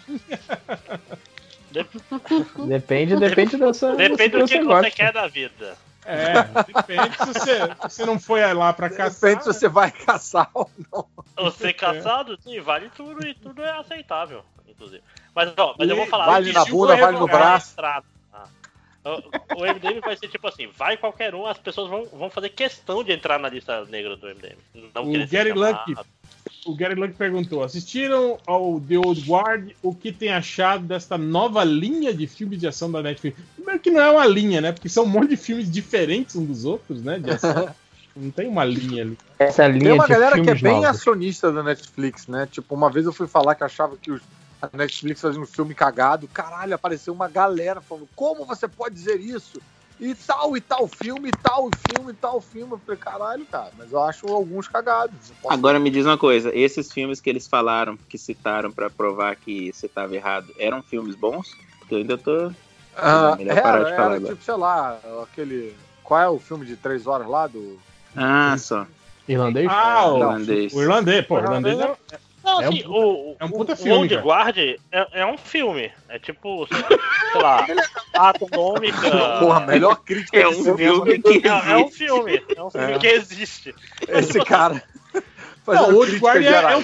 [2.67, 3.95] Depende, depende dessa.
[3.95, 5.77] Depende do que, que você quer da vida.
[6.05, 9.29] É, depende se você, se você não foi lá pra caçar.
[9.29, 11.05] Depende se você vai caçar ou não.
[11.37, 15.03] Você casado, sim, vale tudo e tudo é aceitável, inclusive.
[15.35, 16.25] Mas, ó, mas eu vou falar.
[16.25, 17.75] Vale na bunda, foi vale no braço.
[17.77, 18.01] Ah.
[19.55, 23.03] O- MDM vai ser tipo assim, vai qualquer um, as pessoas vão, vão fazer questão
[23.03, 24.57] de entrar na lista negra do MDM.
[24.93, 25.89] Não O Gary chamado.
[25.89, 26.05] Luck,
[26.69, 29.71] o Gary Luck perguntou: assistiram ao The Old Guard?
[29.81, 33.37] O que tem achado desta nova linha de filmes de ação da Netflix?
[33.55, 34.71] Primeiro que não é uma linha, né?
[34.71, 37.19] Porque são um monte de filmes diferentes uns dos outros, né?
[37.19, 37.69] De ação.
[38.15, 39.17] não tem uma linha ali.
[39.37, 40.89] Essa linha Tem uma de galera que é bem novos.
[40.89, 42.47] acionista da Netflix, né?
[42.51, 44.21] Tipo, uma vez eu fui falar que achava que os-
[44.61, 46.27] a Netflix fazia um filme cagado.
[46.27, 49.61] Caralho, apareceu uma galera falando: como você pode dizer isso?
[49.99, 52.73] E tal, e tal filme, e tal filme, e tal filme.
[52.73, 55.33] Eu falei, caralho, cara, mas eu acho alguns cagados.
[55.47, 59.71] Agora me diz uma coisa, esses filmes que eles falaram, que citaram pra provar que
[59.73, 61.57] você tava errado, eram filmes bons?
[61.79, 62.51] Porque eu ainda tô.
[62.95, 64.33] Ah, melhor era, parar de falar era agora.
[64.33, 65.75] tipo, sei lá, aquele.
[66.03, 67.79] Qual é o filme de três horas lá do.
[68.15, 68.87] Ah, só.
[69.27, 69.67] Irlandês?
[69.69, 70.73] Ah, o Irlandês.
[70.73, 73.73] o irlandês, pô, o irlandês é, Não, É assim, um- o, é um o- puta
[73.73, 74.21] o filme, Old cara.
[74.25, 74.79] Guard é,
[75.13, 75.91] é um filme.
[76.07, 77.65] É tipo, sei lá,
[78.13, 79.39] Atômica.
[79.39, 82.41] Porra, melhor crítica É um filme que É, é um filme.
[82.55, 82.99] É um filme É.
[82.99, 83.75] que existe.
[84.07, 84.81] Esse cara.
[85.13, 86.83] Não, fazendo o Old Guard é, é um,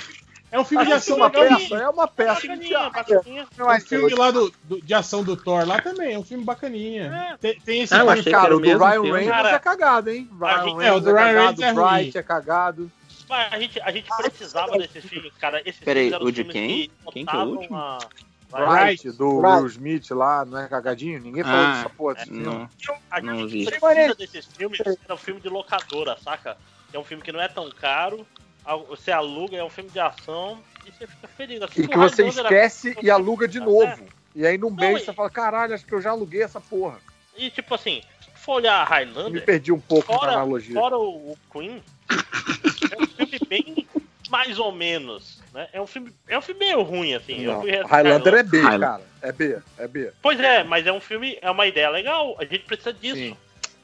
[0.52, 3.48] é um filme de Ah, ação é uma peça, é uma peça Bacaninha, bacaninha.
[3.58, 6.24] Não, O é filme lá do, do- de ação do Thor lá também, é um
[6.24, 7.38] filme bacaninha.
[7.42, 9.02] Tem, tem esse Ah, filme, Cara, o o do Ryan.
[9.14, 10.30] Reynolds é cagado, hein?
[10.42, 12.92] a Ryan É, o do é Ryan Reynolds é o é cagado.
[13.30, 15.62] Mas a gente, a gente precisava desses filmes, cara.
[15.66, 16.68] Esses Peraí, o de quem?
[16.90, 17.76] que Quem que é o último?
[17.76, 18.08] a-
[18.52, 19.58] Bright, do Bright.
[19.58, 21.20] Will Smith lá, não é cagadinho?
[21.20, 22.46] Ninguém falou Ah, dessa porra desse filme.
[22.46, 22.70] Não,
[23.10, 23.66] A não gente vi.
[23.66, 26.56] precisa desses filmes, é um filme de locadora, saca?
[26.94, 28.26] É um filme que não é tão caro,
[28.88, 31.62] você aluga, é um filme de ação e você fica feliz.
[31.62, 33.62] Assim, E o que você Highlander era- esquece e aluga de É.
[33.62, 34.06] novo.
[34.34, 36.62] E aí num Não, mês e- você fala, caralho, acho que eu já aluguei essa
[36.62, 37.00] porra.
[37.36, 40.74] E tipo assim, se for olhar Me Highlander, perdi um pouco na fora, analogia.
[40.80, 42.70] fora o, o Queen, é
[43.16, 43.88] filme bem
[44.30, 45.68] mais ou menos, né?
[45.72, 47.42] É um filme, é um filme meio ruim, assim.
[47.44, 48.80] Eu Não, fui Highlander é B, Highlander.
[48.90, 49.04] cara.
[49.22, 50.12] É B, é B.
[50.22, 53.16] Pois é, mas é um filme, é uma ideia legal, a gente precisa disso.
[53.16, 53.38] Sim.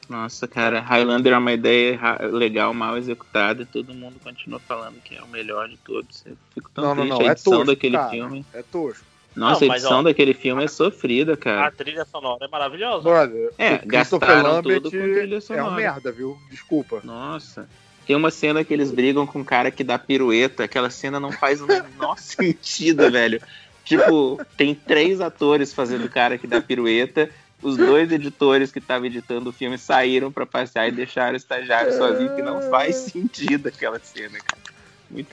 [0.10, 1.98] Nossa, cara, Highlander é uma ideia
[2.32, 6.24] legal, mal executada, e todo mundo continua falando que é o melhor de todos.
[6.26, 8.10] Eu fico tão Não, não, triste, não, a é edição tosco, daquele cara.
[8.10, 8.46] filme.
[8.54, 9.06] É tosco.
[9.34, 11.72] Nossa, Não, a mas, edição ó, daquele filme é sofrida, A cara.
[11.72, 13.04] trilha sonora é maravilhosa.
[13.04, 15.68] Brother, É, gastaram Lambert tudo com trilha é sonora.
[15.68, 16.38] uma merda, viu?
[16.50, 17.00] Desculpa.
[17.06, 17.70] Nossa.
[18.06, 20.64] Tem uma cena que eles brigam com um cara que dá pirueta.
[20.64, 23.42] Aquela cena não faz o menor sentido, velho.
[23.84, 27.30] Tipo, tem três atores fazendo o cara que dá pirueta.
[27.62, 31.96] Os dois editores que estavam editando o filme saíram pra passear e deixaram o estagiário
[31.96, 34.71] sozinho, que não faz sentido aquela cena, cara.
[35.12, 35.30] Muito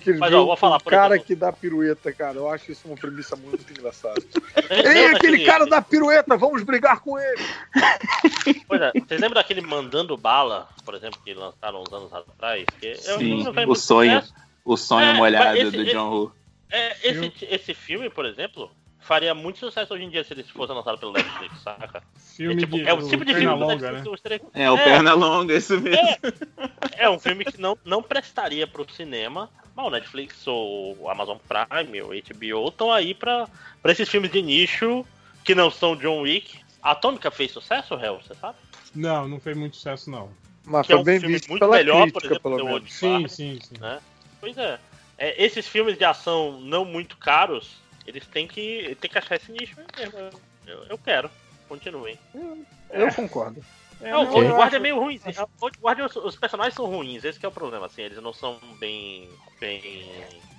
[0.00, 1.26] que eles mas, ó, vou falar, o cara exemplo.
[1.26, 2.36] que dá pirueta, cara.
[2.38, 4.22] Eu acho isso uma premissa muito engraçada.
[4.70, 7.42] Ei, aquele daquele- cara dá pirueta, vamos brigar com ele.
[8.66, 12.64] Pois é, vocês lembram daquele Mandando Bala, por exemplo, que lançaram uns anos atrás?
[12.80, 14.34] Que é um Sim, o sonho, sucesso.
[14.64, 16.32] o sonho É, molhado mas esse- do John Woo.
[16.70, 18.70] É, esse, esse filme, por exemplo,
[19.04, 22.02] faria muito sucesso hoje em dia se ele fosse lançado pelo Netflix, saca?
[22.16, 24.10] Filme é, tipo, de- é o tipo de perna filme do longa, Netflix né?
[24.10, 26.06] gostaria- É, o perna longa, isso mesmo.
[26.96, 31.36] É um filme que não, não prestaria pro cinema, mas o Netflix ou o Amazon
[31.48, 33.48] Prime ou HBO estão aí pra,
[33.82, 35.04] pra esses filmes de nicho
[35.44, 36.58] que não são John Wick.
[36.82, 38.56] A Atômica fez sucesso, Hel, você sabe?
[38.94, 40.30] Não, não fez muito sucesso, não.
[40.64, 42.64] Mas Que é foi um bem filme visto muito pela melhor, por crítica, exemplo, pelo
[42.74, 42.92] menos.
[42.92, 43.74] Sim, sim, sim.
[43.80, 44.00] né?
[44.40, 44.78] Pois é.
[45.18, 49.50] É, Esses filmes de ação não muito caros, eles têm que, têm que achar esse
[49.52, 50.18] nicho mesmo.
[50.66, 51.30] Eu, eu quero.
[51.68, 52.18] Continuem.
[52.90, 53.62] Eu concordo.
[54.00, 55.18] É, o não, Old eu Guard é meio ruim.
[55.60, 58.32] O Old Guard, os, personagens são ruins, esse que é o problema, assim, eles não
[58.32, 59.28] são bem.
[59.60, 60.10] bem.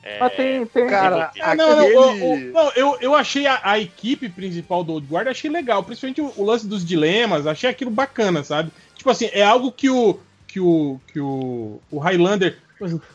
[0.01, 0.88] É, Mas tem, tem.
[0.88, 1.31] Cara.
[1.42, 4.94] Ah, não, não, Aquele- o- o- não, eu, eu achei a, a equipe principal do
[4.94, 8.72] Old Guard, achei legal, principalmente o, o lance dos dilemas, achei aquilo bacana, sabe?
[8.95, 12.58] Tipo assim, é algo que o que o que o, o Highlander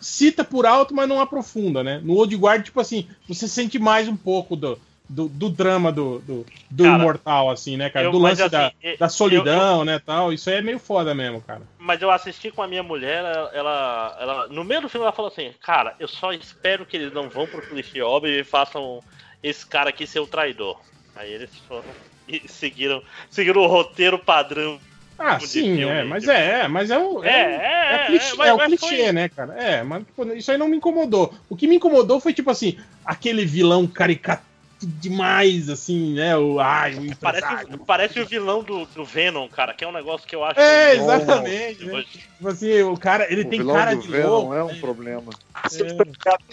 [0.00, 2.00] cita por alto, mas não aprofunda, né?
[2.02, 4.78] No Old Guard, tipo assim, você sente mais um pouco do,
[5.08, 8.06] do, do drama do, do, do Cara, imortal, assim, né, cara?
[8.06, 10.32] eu- do lance da, assim, eu- da solidão, né, tal.
[10.32, 11.62] Isso aí é meio foda mesmo, cara.
[11.78, 15.30] Mas eu assisti com a minha mulher, ela, ela, no meio do filme ela falou
[15.30, 19.02] assim, cara, eu só espero que eles não vão pro clichê óbvio e façam
[19.42, 20.80] esse cara aqui ser o traidor.
[21.16, 21.84] Aí eles foram
[22.28, 24.78] e seguiram, seguiram o roteiro padrão.
[25.22, 26.32] Ah, de sim, filme, é, mas tipo.
[26.32, 28.56] é, é, mas é o, É, é, o- é, é, clichê, é, mas- é o
[28.56, 29.54] mas clichê, foi- né, cara?
[29.62, 31.34] É, mas tipo, isso aí não me incomodou.
[31.48, 34.42] O que me incomodou foi, tipo assim, aquele vilão caricato
[34.82, 36.34] demais, assim, né?
[36.38, 37.46] O, ai, o Parece,
[37.86, 40.58] parece o vilão do, do Venom, cara, que é um negócio que eu acho.
[40.58, 42.02] É, exatamente, né?
[42.02, 44.54] Tipo assim, o cara, ele o tem vilão cara do de Venom louco.
[44.54, 45.30] é um problema.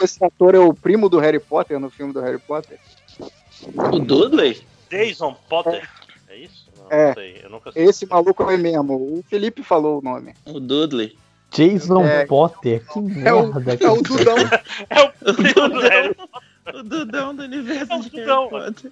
[0.01, 2.78] Esse ator é o primo do Harry Potter no filme do Harry Potter?
[3.94, 4.62] O Dudley?
[4.92, 5.88] Jason Potter.
[6.90, 7.03] É?
[7.06, 7.14] Não, É.
[7.14, 7.84] sei, eu nunca sei.
[7.86, 8.94] Esse maluco aí mesmo.
[8.96, 10.34] O Felipe falou o nome.
[10.46, 11.18] O Dudley.
[11.52, 12.26] Jason É.
[12.26, 13.78] Potter, que É o, merda.
[13.86, 14.36] é o Dudão.
[14.90, 16.16] É o primo do Harry
[16.76, 18.50] O Dudão do universo É o de Dudão.
[18.50, 18.92] Harry Potter.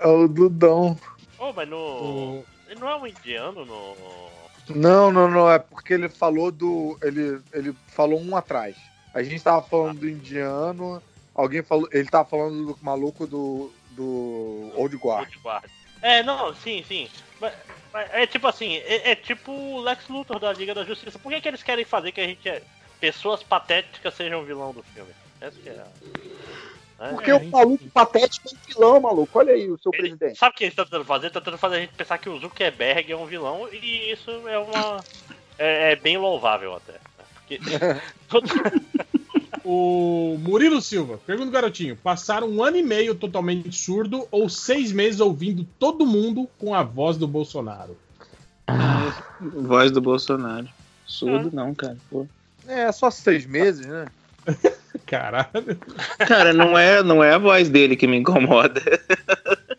[0.00, 0.98] É o Dudão.
[1.38, 1.76] Oh, mas no.
[1.76, 3.94] O- Ele não é um indiano no.
[4.76, 5.50] Não, não, não.
[5.50, 6.96] É porque ele falou do.
[7.02, 8.76] Ele, ele falou um atrás.
[9.12, 11.02] A gente tava falando do indiano.
[11.34, 11.88] Alguém falou.
[11.92, 13.72] Ele tava falando do maluco do.
[13.90, 15.26] do Old Guard.
[15.28, 15.64] Old Guard.
[16.02, 17.08] É, não, sim, sim.
[17.40, 17.52] Mas,
[17.92, 21.18] mas é tipo assim, é, é tipo o Lex Luthor da Liga da Justiça.
[21.18, 22.48] Por que, que eles querem fazer que a gente.
[22.48, 22.62] é-
[22.98, 25.12] pessoas patéticas sejam vilão do filme?
[25.40, 25.80] Essa que é
[26.98, 29.38] a, Porque o maluco patético é um vilão, maluco.
[29.38, 30.38] Olha aí o seu Ele- presidente.
[30.38, 31.30] Sabe o que ele tá tentando fazer?
[31.30, 34.58] Tá tentando fazer a gente pensar que o Zuckerberg é um vilão e isso é
[34.58, 35.04] uma.
[35.56, 36.92] É, é bem louvável até.
[36.92, 37.24] né?
[37.34, 37.58] Porque
[39.64, 45.20] O Murilo Silva, pergunta garotinho: passaram um ano e meio totalmente surdo ou seis meses
[45.20, 47.96] ouvindo todo mundo com a voz do Bolsonaro?
[49.40, 50.68] Voz do Bolsonaro.
[51.06, 51.96] Surdo não, cara.
[52.08, 52.26] Pô.
[52.66, 54.06] É, só seis meses, né?
[55.06, 55.78] Caralho.
[56.18, 58.80] Cara, não é, não é a voz dele que me incomoda.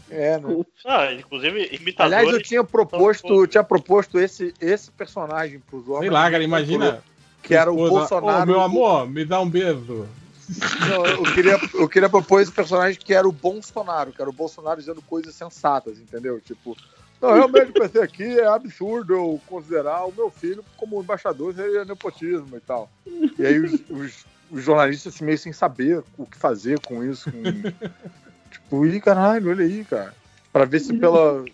[0.10, 0.64] É, né?
[0.86, 2.18] Ah, inclusive, imitadores.
[2.20, 6.02] Aliás, eu tinha proposto, eu tinha proposto esse, esse personagem pros homens.
[6.02, 7.02] Sei lá, cara, imagina.
[7.44, 8.44] Que era o Esposa, Bolsonaro.
[8.44, 10.08] Ô, meu amor, me dá um beijo.
[10.88, 14.34] Não, eu, queria, eu queria propor esse personagem que era o Bolsonaro, que era o
[14.34, 16.40] Bolsonaro dizendo coisas sensatas, entendeu?
[16.42, 16.78] Tipo,
[17.22, 22.58] não, realmente pensei aqui, é absurdo eu considerar o meu filho como embaixador, seria nepotismo
[22.58, 22.90] e tal.
[23.40, 27.32] E aí os, os- os jornalistas assim, meio sem saber o que fazer com isso.
[27.32, 27.42] com-
[28.52, 30.14] tipo, ih, caralho, olha aí, cara.
[30.52, 31.46] Pra ver se pela,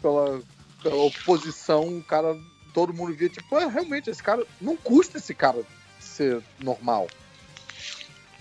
[0.00, 0.40] pela,
[0.82, 2.36] pela oposição o cara,
[2.76, 5.62] todo mundo via, tipo, é, realmente, esse cara, não custa esse cara
[5.98, 7.06] ser normal.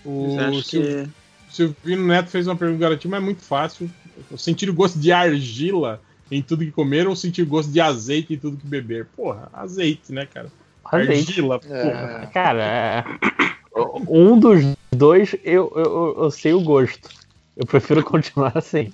[0.03, 1.07] O Acho Sil-
[1.49, 3.89] Silvino Neto fez uma pergunta garotinho, mas é muito fácil.
[4.37, 8.33] Sentir o gosto de argila em tudo que comer ou sentir o gosto de azeite
[8.33, 9.05] em tudo que beber?
[9.15, 10.51] Porra, azeite, né, cara?
[10.83, 11.29] Azeite.
[11.31, 12.29] Argila, porra.
[12.33, 13.05] Cara, é-
[14.09, 14.59] um dos
[14.91, 17.07] dois eu, eu, eu sei o gosto.
[17.55, 18.93] Eu prefiro continuar assim.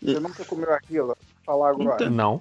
[0.00, 1.16] Você nunca comeu aquilo?
[1.44, 2.08] Falar agora.
[2.08, 2.40] Não.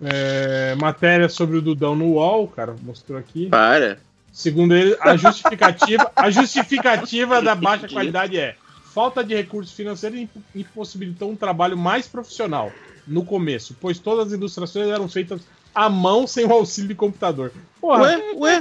[0.00, 3.48] É, matéria sobre o Dudão no UOL, cara, mostrou aqui.
[3.48, 3.98] Para.
[4.32, 8.54] Segundo ele, a justificativa, a justificativa da baixa qualidade é
[8.94, 12.70] falta de recursos financeiros imp- impossibilitou um trabalho mais profissional
[13.06, 15.40] no começo, pois todas as ilustrações eram feitas
[15.74, 17.52] à mão sem o auxílio de computador.
[17.80, 18.60] Porra, Ué, ué.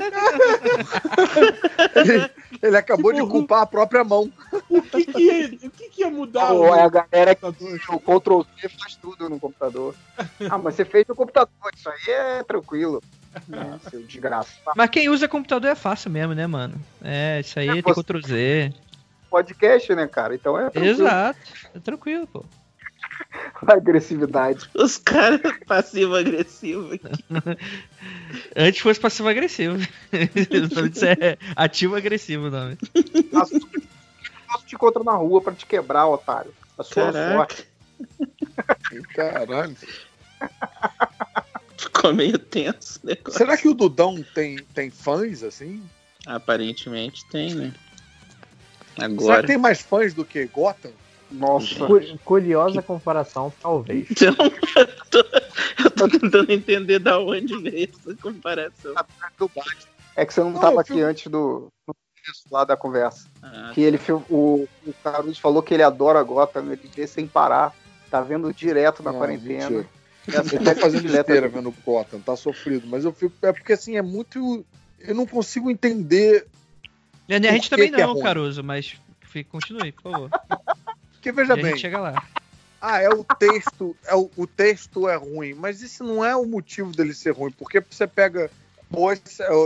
[2.61, 4.31] ele, acabou de culpar a própria mão.
[4.69, 6.47] o que que ia, o que que ia mudar?
[6.47, 9.95] Pô, é a galera que o Ctrl C faz tudo no computador.
[10.49, 13.01] Ah, mas você fez no computador, isso aí é tranquilo.
[13.47, 14.51] Né, seu desgraça.
[14.75, 16.75] Mas quem usa computador é fácil mesmo, né, mano?
[17.03, 18.73] É, isso aí É, tem Ctrl Z.
[19.29, 20.33] Podcast, né, cara?
[20.35, 20.85] Então é tranquilo.
[20.87, 21.39] Exato.
[21.75, 22.45] É tranquilo, pô.
[23.67, 24.69] Agressividade.
[24.73, 27.25] Os caras passivo-agressivo aqui.
[28.55, 29.75] Antes fosse passivo-agressivo.
[29.75, 32.77] o nome disso é ativo-agressivo o nome.
[33.31, 36.53] posso te encontrar na rua pra te quebrar, otário.
[36.77, 37.35] A sua Caraca.
[37.35, 37.67] sorte.
[39.13, 39.75] Caralho.
[41.77, 42.99] Ficou meio tenso.
[43.03, 43.37] o negócio.
[43.37, 45.83] Será que o Dudão tem, tem fãs, assim?
[46.25, 47.73] Aparentemente tem, né?
[48.95, 49.41] Será Agora.
[49.41, 50.91] que tem mais fãs do que Gotham?
[51.31, 51.85] Nossa.
[51.85, 54.09] Cu- Curiosa comparação, talvez.
[54.09, 54.33] Então,
[54.77, 55.19] eu tô,
[55.83, 58.93] eu tô tentando entender da onde veio essa comparação.
[60.15, 61.67] É que você não Não, tava eu aqui antes do,
[62.51, 63.27] lá da conversa.
[63.41, 67.27] Ah, Que ele fil- o, o Caruso falou que ele adora Gotham, ele vê sem
[67.27, 67.73] parar.
[68.09, 69.69] Tá vendo direto na Não, quarentena.
[69.69, 69.89] mentira.
[70.29, 71.27] É assim, Ele tá fazendo direto.
[71.27, 72.87] besteira vendo Gotham, tá sofrido.
[72.87, 73.33] Mas eu fico.
[73.41, 74.65] É porque assim, é muito.
[74.99, 76.47] Eu não consigo entender.
[77.27, 78.23] E a gente que também que é não, ruim?
[78.23, 78.95] Caruso, mas
[79.51, 80.31] continue, por favor.
[81.27, 81.75] Porque veja bem.
[81.75, 82.23] chega lá.
[82.79, 86.45] Ah, é o texto, é o, o texto é ruim, mas isso não é o
[86.45, 88.49] motivo dele ser ruim, porque você pega,
[88.89, 89.21] pois,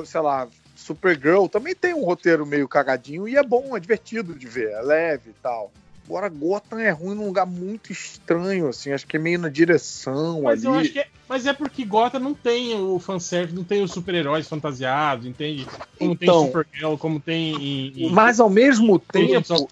[0.06, 4.48] sei lá, Supergirl também tem um roteiro meio cagadinho e é bom, é divertido de
[4.48, 5.72] ver, é leve e tal.
[6.06, 10.42] Agora Gotham é ruim num lugar muito estranho, assim, acho que é meio na direção
[10.44, 10.82] Mas eu ali.
[10.82, 14.48] acho que é, mas é porque Gotham não tem o fanservice, não tem os super-heróis
[14.48, 15.66] fantasiados, entende?
[15.98, 16.48] Como tem Então.
[16.48, 19.70] Supergirl, como tem em, em Mas ao mesmo tempo,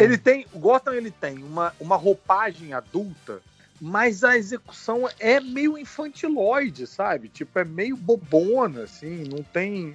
[0.00, 3.42] ele tem, Gotham ele tem uma, uma roupagem adulta,
[3.80, 7.28] mas a execução é meio infantiloide, sabe?
[7.28, 9.94] Tipo, é meio bobona, assim, não tem...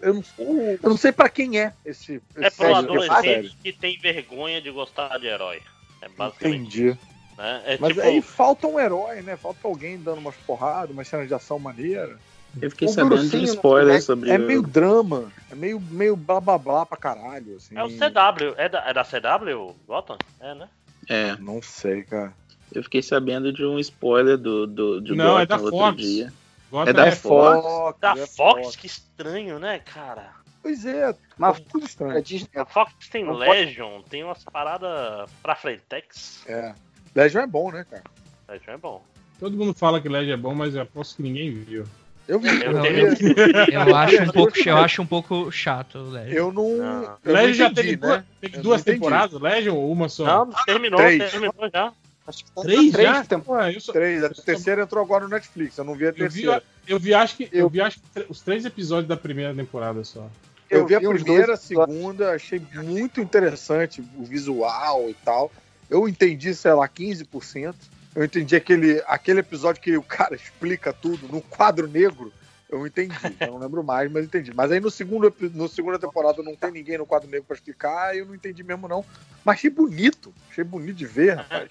[0.00, 2.22] Eu não, eu não sei pra quem é esse...
[2.36, 5.60] É esse pro essa adolescente que tem vergonha de gostar de herói.
[6.00, 6.60] É basicamente.
[6.60, 6.98] Entendi.
[7.36, 7.62] Né?
[7.64, 9.36] É Mas tipo, aí falta um herói, né?
[9.36, 12.18] Falta alguém dando umas porradas, umas cenas de ação maneira.
[12.60, 16.16] Eu fiquei O sabendo de um spoiler é, sobre É meio drama, é meio, meio
[16.16, 17.76] blá blá blá pra caralho, assim.
[17.76, 18.54] é o CW.
[18.56, 20.18] É da, é da CW, Gotham?
[20.40, 20.68] É, né?
[21.08, 21.36] É.
[21.36, 22.32] Não sei, cara.
[22.72, 25.96] Eu fiquei sabendo de um spoiler do, do, de Não, é Gotham da outro Fox.
[26.02, 26.32] dia.
[26.70, 27.98] Gotham é da é Fox?
[28.00, 30.30] Da é Fox, que estranho, né, cara?
[30.62, 32.16] Pois é, Mas tudo estranho.
[32.16, 36.42] a Disney- A Fox tem Não pode- Legion, tem umas paradas pra Frentex.
[36.46, 36.74] É.
[37.14, 38.04] Legion é bom, né, cara?
[38.48, 39.02] Legion é bom.
[39.38, 41.86] Todo mundo fala que Legend é bom, mas eu aposto que ninguém viu.
[42.28, 42.48] Eu vi.
[42.62, 43.34] Eu Eu, tenho- vi.
[43.72, 46.36] Eu acho um pouco, eu acho um pouco chato o Legend.
[46.36, 46.76] eu não.
[46.76, 47.16] Não.
[47.24, 48.08] Eu Legend não já entendi, teve, né?
[48.08, 48.96] duas, teve Eu duas não entendi.
[48.98, 50.24] temporadas, Legend ou uma só?
[50.26, 51.30] Não, terminou, Três.
[51.30, 51.92] terminou já.
[52.30, 53.24] Acho que tá Três três já?
[53.24, 53.66] temporadas.
[53.72, 54.24] Ué, eu, só- Três.
[54.24, 55.76] A terceira entrou agora no Netflix.
[55.76, 56.62] Eu não vi a eu vi, terceira.
[56.88, 60.02] eu vi acho que, eu Eu- vi acho que os três episódios da primeira temporada
[60.04, 60.28] só.
[60.70, 65.50] Eu, vi a vi uns primeira, a segunda, achei muito interessante o visual e tal.
[65.90, 67.74] Eu entendi, sei lá, 15%.
[68.14, 72.32] Eu entendi aquele, aquele episódio que o cara explica tudo no quadro negro.
[72.68, 74.52] Eu entendi, eu não lembro mais, mas entendi.
[74.54, 78.16] Mas aí no segundo, no segunda temporada não tem ninguém no quadro negro pra explicar,
[78.16, 79.04] eu não entendi mesmo não.
[79.44, 81.68] Mas achei bonito, achei bonito de ver, rapaz.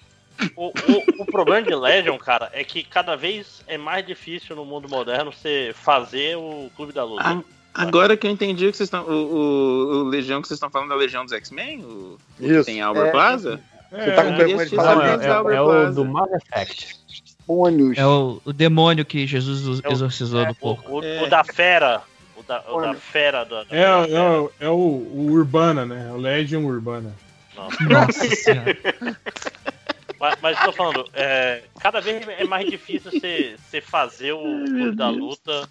[0.56, 4.64] O, o, o problema de Legion, cara, é que cada vez é mais difícil no
[4.64, 7.22] mundo moderno você fazer o Clube da Luta.
[7.24, 7.42] Ah,
[7.72, 9.04] Agora que eu entendi o que vocês estão.
[9.04, 11.84] O, o- o Legião que vocês estão falando da Legião dos X-Men?
[11.84, 12.64] O, Isso.
[12.64, 13.10] tem Albert É.
[13.10, 13.60] Plaza?
[13.92, 16.96] Você tá com vergonha de falar de Albert É o do Mass Effect.
[17.96, 20.92] É o, o demônio que Jesus exorcizou do O, porco.
[21.00, 22.00] o- o da fera.
[22.36, 23.64] O da, o da fera da.
[23.64, 26.10] da É, é, o- é o, o Urbana, né?
[26.12, 27.12] O Legion Urbana.
[27.56, 28.76] Nossa senhora.
[30.20, 35.08] Mas, mas tô falando, é, cada vez é mais difícil você, fazer o clube da
[35.08, 35.66] luta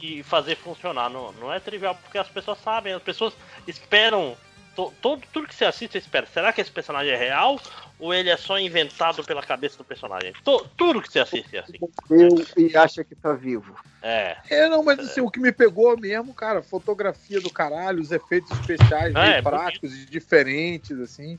[0.00, 1.10] e fazer funcionar.
[1.10, 3.34] Não, não é trivial, porque as pessoas sabem, as pessoas
[3.66, 4.34] esperam.
[4.74, 6.24] to- todo, tudo que você assiste, você espera.
[6.26, 7.60] Será que esse personagem é real?
[8.02, 10.32] Ou ele é só inventado pela cabeça do personagem?
[10.76, 11.78] Tudo que você assiste é assim.
[12.10, 13.78] Eu, e acha que tá vivo.
[14.02, 14.36] É.
[14.50, 18.50] É, não, mas assim, o que me pegou mesmo, cara, fotografia do caralho, os efeitos
[18.50, 21.38] especiais É, meio é práticos e diferentes, assim.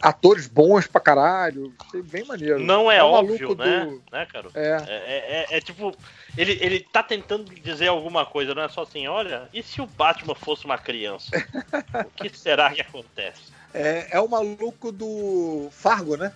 [0.00, 1.74] Atores bons pra caralho.
[1.86, 2.58] Achei bem maneiro.
[2.58, 3.84] Não é o óbvio, né?
[3.84, 4.48] do- Né, cara?
[4.54, 4.84] É.
[4.88, 5.94] É, é- é tipo,
[6.38, 9.86] ele, ele tá tentando dizer alguma coisa, não é só assim, olha, e se o
[9.86, 11.30] Batman fosse uma criança?
[12.06, 13.57] o que será que acontece?
[13.74, 16.32] É, é o maluco do Fargo, né?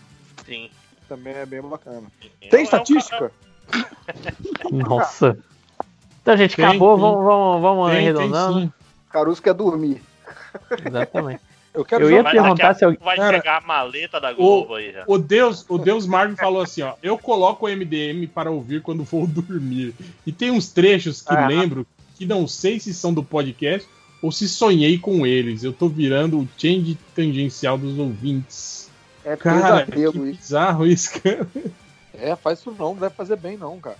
[0.47, 0.71] Sim.
[1.09, 2.03] Também é bem bacana.
[2.21, 3.33] Então, Tem é um estatística?
[4.71, 5.39] Nossa.
[6.21, 6.95] Então, gente, Tem, acabou.
[6.97, 7.03] tem.
[7.03, 8.61] Vamos, vamos, vamos Tem, tem arredondando.
[8.61, 8.73] sim.
[9.11, 10.03] Caruso quer dormir.
[10.87, 11.41] Exatamente.
[11.75, 14.93] Eu quero Eu ia perguntar se pouco Vai Cara, chegar a maleta da Globo aí
[14.93, 15.05] já.
[15.07, 19.03] O Deus, o Deus Marvel falou assim, ó, eu coloco o MDM para ouvir quando
[19.05, 19.95] vou dormir.
[20.27, 21.47] E tem uns trechos que Ah.
[21.47, 23.89] lembro que não sei se são do podcast
[24.22, 25.65] ou se sonhei com eles.
[25.65, 28.88] Eu tô virando o change tangencial dos ouvintes.
[29.24, 30.12] É Cara, que isso.
[30.12, 31.47] bizarro isso, cara.
[32.15, 33.97] É, faz isso não, não deve fazer bem não, cara.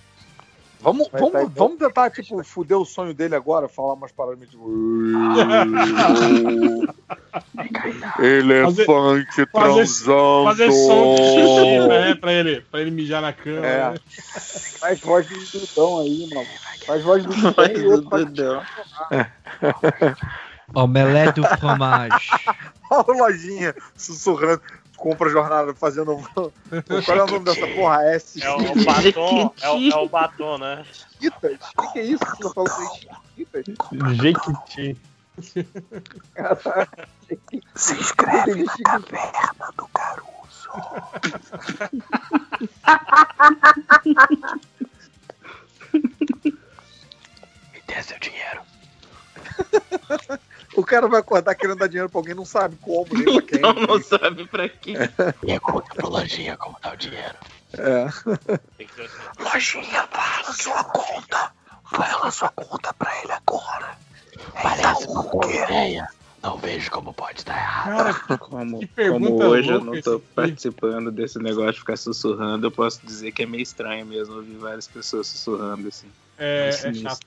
[0.83, 4.51] Vamos, vamos, tá vamos tentar, tipo, fuder o sonho dele agora, falar umas paradas meio
[4.51, 4.69] tipo.
[8.21, 10.43] Elefante Fazer- transando.
[10.43, 12.15] Fazer som de xixi, né?
[12.15, 13.65] Pra ele, pra ele mijar na cama.
[13.65, 13.91] É.
[13.91, 13.97] né?
[14.79, 16.47] Faz voz do Dudão aí, mano.
[16.85, 18.25] Faz voz do Dudão e outro faz
[20.75, 22.27] Omelete do fromage.
[22.89, 24.61] Olha a lojinha sussurrando.
[25.03, 26.15] Compra jornada fazendo.
[27.03, 28.05] Qual é o nome dessa porra?
[28.05, 28.41] S.
[28.41, 30.85] É o, é o batom, é o, é o batom, né?
[30.93, 31.59] Chiquitas?
[31.77, 32.23] O que, que é isso?
[32.25, 32.99] Você falou de
[33.35, 33.65] Chiquitas?
[34.15, 34.97] Jequiti.
[37.75, 39.89] Se inscreve na caverna do
[47.73, 48.61] Me dê seu dinheiro.
[50.75, 53.59] o cara vai acordar querendo dar dinheiro pra alguém, não sabe como, nem pra quem.
[53.59, 54.95] Não, não sabe pra quem.
[55.41, 57.35] Pergunta pro Lojinha como dá o dinheiro.
[57.77, 58.07] É.
[59.39, 61.51] Lojinha, fala sua conta.
[61.85, 63.97] Fala sua conta pra ele agora.
[64.61, 66.07] Parece uma boa ideia.
[66.41, 68.37] Não vejo como pode dar errado.
[68.49, 72.71] Como, Que pergunta como hoje eu não tô participando desse negócio de ficar sussurrando, eu
[72.71, 76.07] posso dizer que é meio estranho mesmo ouvir várias pessoas sussurrando assim.
[76.37, 77.19] É, é chato.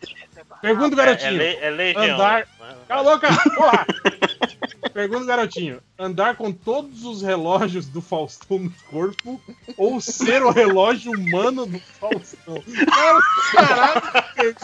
[0.61, 1.33] Pergunta, É, é, garotinho.
[1.39, 2.15] le- é legião.
[2.15, 2.47] Andar.
[2.61, 2.75] né?
[2.89, 3.29] Cala a boca!
[3.55, 3.87] Porra!
[4.97, 5.83] Pergunta, garotinho.
[5.99, 9.39] Andar com todos os relógios do Faustão no corpo
[9.77, 12.63] ou ser o relógio humano do Faustão?
[12.89, 14.57] Cara, caralho!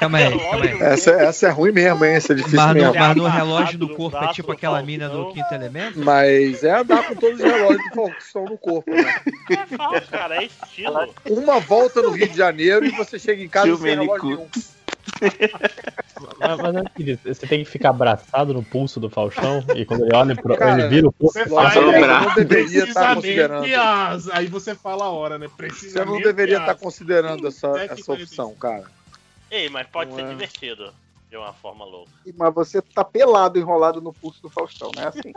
[0.00, 0.80] Calma aí, calma aí.
[0.80, 2.12] Essa, essa é ruim mesmo, hein?
[2.12, 2.94] Essa é difícil Mas no, mesmo.
[2.98, 6.02] mas no relógio do corpo é tipo aquela mina do quinto elemento?
[6.02, 9.14] Mas é andar com todos os relógios do Faustão no corpo, né?
[9.50, 11.14] É falso, cara, é estilo.
[11.28, 14.48] Uma volta no Rio de Janeiro e você chega em casa Tio sem relógio nenhum.
[16.40, 20.04] Mas, mas é seguinte, você tem que ficar abraçado no pulso do Faustão e quando
[20.04, 20.56] ele olha pro.
[20.56, 21.32] Cara, ele vira o corpo.
[21.32, 23.66] Você você não deveria estar precisamente considerando.
[23.74, 25.46] as- Aí você fala a hora, né?
[25.48, 26.80] Você Precisamente não deveria estar as.
[26.80, 28.84] considerando essa, e essa quarenta e opção, cara.
[29.50, 30.28] Ei, mas pode Não ser é.
[30.28, 30.92] divertido.
[31.30, 32.10] De uma forma louca.
[32.38, 35.30] Mas você tá pelado enrolado no pulso do Faustão, não é assim?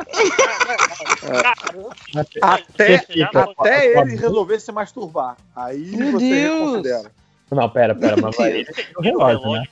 [2.41, 5.35] Até, fica- até ele resolver se masturbar.
[5.53, 6.59] Aí Meu você Deus.
[6.59, 7.11] reconsidera.
[7.51, 8.51] Não, pera, pera, mas vai.
[8.59, 9.63] Ele tem um relógio, né?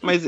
[0.00, 0.22] Mas,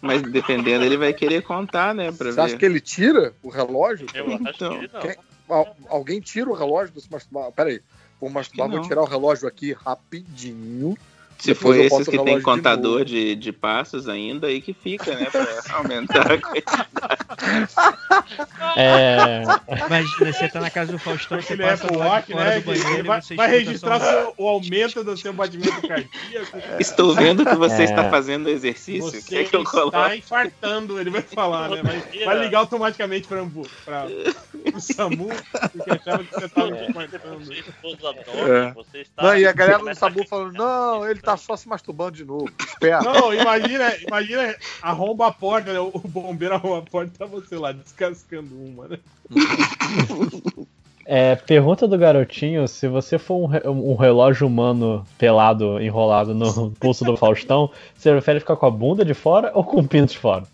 [0.00, 2.10] mas dependendo, ele vai querer contar, né?
[2.12, 2.40] Pra Você ver.
[2.42, 4.06] acha que ele tira o relógio?
[4.14, 5.00] Eu acho Então, que não.
[5.00, 5.16] Quem-
[5.48, 7.52] Al- alguém tira o relógio do se masturbar?
[7.52, 7.80] Pera aí.
[8.20, 8.88] Vou masturbar, que vou não.
[8.88, 10.96] tirar o relógio aqui rapidinho.
[11.38, 15.14] Se for esses que tem relógio de contador de, de passos ainda, aí que fica,
[15.14, 15.26] né?
[15.30, 16.66] Pra aumentar a quantidade.
[18.76, 19.42] É.
[19.86, 22.60] Imagina, você tá na casa do Faustão, você Ele passa é de fora né?
[22.60, 26.58] do banheiro e vai, você vai registrar seu- o aumento do seu batimento cardíaco.
[26.78, 27.84] Estou vendo que você É.
[27.84, 29.02] está fazendo exercício.
[29.10, 30.16] Você Quer que eu está coloque?
[30.16, 31.82] infartando, ele vai falar, né?
[31.82, 35.28] Vai, vai ligar automaticamente para o SAMU,
[35.72, 36.86] porque achava que você estava É.
[36.90, 37.52] infartando.
[37.52, 38.72] É.
[38.72, 39.22] Você está.
[39.22, 42.50] Não, e a galera do Sabu falando, não, ele tá só se masturbando de novo.
[42.58, 43.02] Espera.
[43.02, 45.80] Não, imagina, imagina, arromba a porta, né?
[45.80, 48.98] O bombeiro arromba a porta e tá você lá descascando uma, né?
[51.04, 56.70] É, pergunta do garotinho: se você for um, re- um relógio humano pelado, enrolado no
[56.72, 60.12] pulso do Faustão, você prefere ficar com a bunda de fora ou com o pinto
[60.12, 60.44] de fora?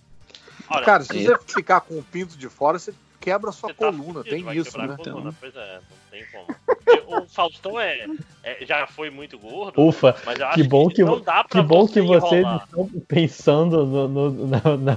[0.85, 4.23] Cara, se você ficar com o pinto de fora, você quebra a sua coluna.
[4.23, 4.97] fudido, Tem isso, né?
[4.97, 7.23] coluna, é, não tem como.
[7.23, 8.07] O Faustão é,
[8.45, 9.81] é- já foi muito gordo.
[9.81, 12.47] Ufa, mas eu acho que bom que, não dá pra que, bom você que vocês
[12.63, 14.97] estão pensando no- no- na, na-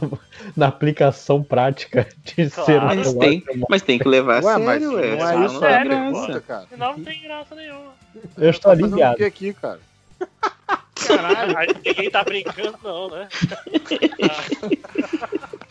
[0.55, 3.65] na aplicação prática de ser um Mas tem, humano.
[3.69, 5.07] mas tem que levar a Ué, mas sério, não ué.
[5.07, 6.41] é senão isso não a tem pergunta, graça.
[6.41, 6.67] cara.
[6.69, 7.93] Senão não tem graça nenhuma.
[8.37, 9.15] Eu estou Tá fazendo o ligado.
[9.17, 9.79] que aqui, cara?
[11.07, 13.27] Caralho, ninguém tá brincando, não, né?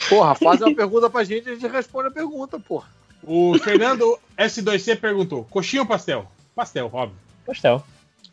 [0.09, 2.89] Porra, faz uma pergunta pra gente e a gente responde a pergunta, porra.
[3.27, 6.31] O Fernando S2C perguntou: coxinha ou pastel?
[6.55, 7.17] Pastel, óbvio.
[7.47, 7.85] Pastel.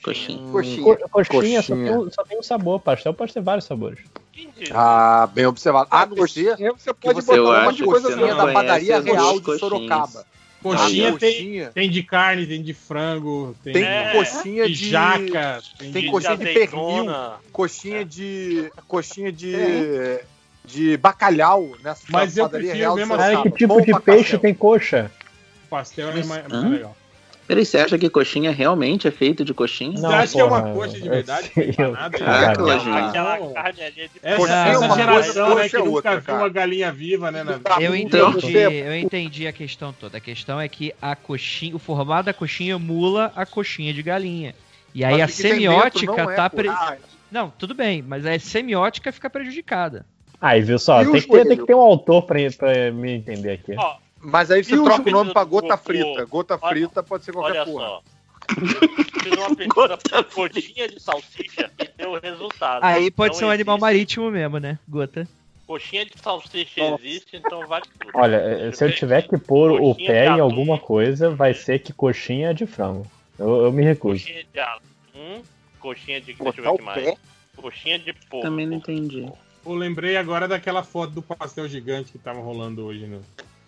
[0.04, 0.40] Coxinha.
[0.52, 0.84] Coxinha.
[0.84, 1.92] Co- Coxinha, Só, Coxinha.
[1.92, 2.80] tem, um- só tem um sabor.
[2.80, 4.00] Pastel pode ter vários sabores.
[4.74, 5.88] Ah, bem observado.
[5.92, 9.00] A não ser você pode você botar uma acho que coisa assim, não da padaria
[9.00, 9.60] real de coxinhas.
[9.60, 10.26] Sorocaba.
[10.62, 11.72] Coxinha, Ah, tem, coxinha.
[11.74, 14.90] tem de carne, tem de frango, tem, Tem É, coxinha de de.
[14.90, 17.06] jaca, tem, tem, coxinha de, pernil,
[17.52, 18.72] coxinha de.
[18.88, 20.20] coxinha de.
[20.66, 23.18] De bacalhau nessa Mas eu padaria prefiro real mesmo.
[23.18, 25.12] Cara, que tipo Bom de peixe tem coxa?
[25.70, 26.70] pastel é mais, mais Hã?
[26.70, 26.98] legal.
[27.48, 29.98] Peraí, você acha que coxinha realmente é feito de coxinha?
[29.98, 31.52] Você acha que é uma porra, coxa de eu verdade?
[31.54, 32.18] sei, eu- Empanada?
[32.20, 32.62] Caraca, Caralho.
[32.64, 33.10] Lojinha.
[33.10, 35.76] Aquela carne ali é de Essa, Coxinha é essa uma coisa, geração né, coxa que
[35.76, 37.44] é nunca outra, viu uma galinha viva, né?
[37.44, 37.70] Na vida.
[37.82, 40.18] Eu entendi, eu entendi a questão toda.
[40.18, 44.56] A questão é que a coxinha, o formato da coxinha emula a coxinha de galinha.
[44.94, 46.50] E aí Mas a semiótica dentro não é, tá.
[46.50, 46.70] Pre...
[46.70, 46.96] Ah,
[47.30, 50.06] Não, tudo bem, mas a semiótica fica prejudicada.
[50.42, 51.04] Aí, viu só?
[51.04, 53.76] Tem que, ter, tem que ter um autor pra, pra me entender aqui.
[53.78, 56.26] Ó, Mas aí você o troca o nome pra gota frita.
[56.26, 57.86] Gota Olha- frita pode ser qualquer olha porra.
[57.86, 58.02] só.
[59.24, 62.84] Fiz uma pesquisa por coxinha de salsicha e deu o resultado.
[62.84, 64.80] Aí pode Não ser um animal marítimo mesmo, né?
[64.90, 65.28] Gota.
[65.68, 68.12] Coxinha de salsicha existe, então vale tudo.
[68.16, 71.94] Olha, eh, se eu tiver que pôr o pé em alguma coisa, vai ser que
[71.94, 73.06] coxinha é de frango.
[73.40, 74.20] Eu, eu me recuso.
[74.26, 75.42] Coxinha de atum,
[75.80, 76.34] coxinha de.
[76.34, 77.04] Deixa eu Botar ver o que mais.
[77.06, 77.18] pé?
[77.56, 78.42] Coxinha de porco.
[78.42, 79.32] Também não entendi.
[79.66, 83.22] Eu lembrei agora daquela foto do pastel gigante que tava rolando hoje no,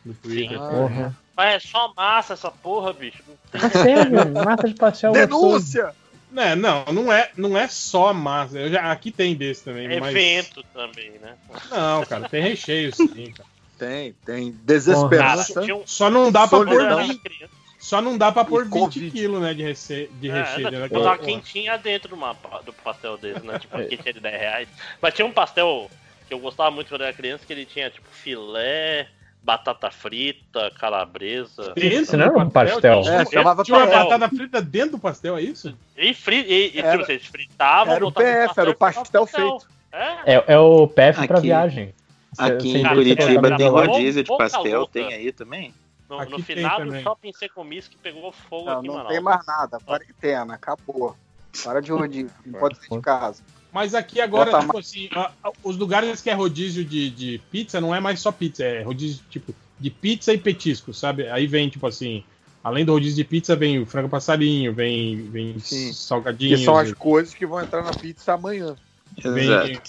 [0.06, 0.58] no Twitter.
[0.58, 0.70] Sim.
[0.70, 1.18] Porra.
[1.36, 3.24] Mas é só massa essa porra, bicho.
[3.28, 5.12] Não tem Sério, massa de pastel.
[5.14, 5.94] Denúncia!
[6.32, 8.58] Né, não, não é, não é só massa.
[8.58, 10.10] Eu já, aqui tem desse também, É mas.
[10.16, 11.36] evento também, né?
[11.70, 13.48] Não, cara, tem recheio sim, cara.
[13.78, 14.52] Tem, tem.
[14.52, 15.62] Cara, Desesperança.
[15.62, 18.62] tinha um- Só não dá pra pôr era 20, criança, só não dá pra pôr
[18.62, 19.12] E 20 Covid.
[19.12, 20.72] quilos, né, de, rece, de É, recheio.
[20.72, 21.18] né, né, tipo, porra.
[21.18, 23.60] quentinha dentro de uma pa- do pastel desse, né?
[23.60, 24.70] Tipo, que tinha de 10 reais.
[25.02, 25.92] Mas tinha um pastel
[26.28, 29.08] que eu gostava muito quando eu era criança, que ele tinha, tipo, filé,
[29.44, 31.74] batata frita, calabresa.
[31.76, 33.02] Isso não era do um pastel.
[33.02, 34.10] Tinha, É, chamava tinha uma pastel.
[34.10, 35.78] batata frita dentro do pastel, é isso?
[35.98, 39.68] E, fri e, e Era- tipo, vocês fritavam, Era o PF, era o pastel feito.
[39.92, 41.94] É, É, é o PF pra Aqui- viagem.
[42.38, 45.74] Aqui em Curitiba era tem rodízio de pastel, tem aí também?
[46.14, 47.04] No, Aqui no tem final do também.
[47.04, 49.14] shopping Secomis que pegou fogo Não, aqui em não Manaus.
[49.14, 49.80] tem mais nada.
[49.80, 51.16] Quarentena, acabou.
[51.64, 52.32] Para de rodízio.
[52.46, 53.42] Não pode sair de casa.
[53.72, 57.42] Mas aqui agora, Bota tipo assim, a- a- os lugares que é rodízio de, de
[57.52, 61.28] pizza não é mais só pizza, é rodízio tipo de pizza e petisco, sabe?
[61.30, 62.24] Aí vem, tipo assim,
[62.64, 65.92] além do rodízio de pizza, vem o frango passarinho, vem, vem Sim.
[66.38, 68.76] Que são as coisas que vão entrar na pizza amanhã.
[69.24, 69.82] vem, vem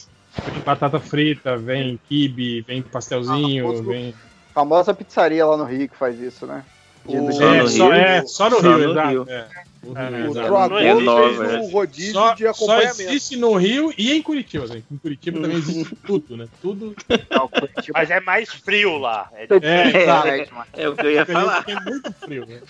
[0.64, 4.14] batata frita, vem kibe, vem pastelzinho, Ah, outro- vem.
[4.54, 6.64] Famosa pizzaria lá no Rio que faz isso, né?
[7.04, 7.94] De- O- Só é, no só, Rio?
[7.94, 9.08] é, só no Só Rio, no exato.
[9.10, 9.26] Rio.
[9.28, 9.48] é.
[9.84, 11.58] No É, Rio, no O existe, fez né?
[11.58, 13.02] um rodízio Só, de só acompanhamento.
[13.02, 14.64] existe no Rio e em Curitiba.
[14.64, 14.82] Assim.
[14.90, 16.48] Em Curitiba também existe tudo, né?
[16.62, 16.96] Tudo.
[17.30, 17.50] Não,
[17.92, 19.28] Mas é mais frio lá.
[19.34, 20.04] É É,
[20.40, 21.64] é, mas- É o que eu ia falar.
[21.68, 22.60] É muito frio, né?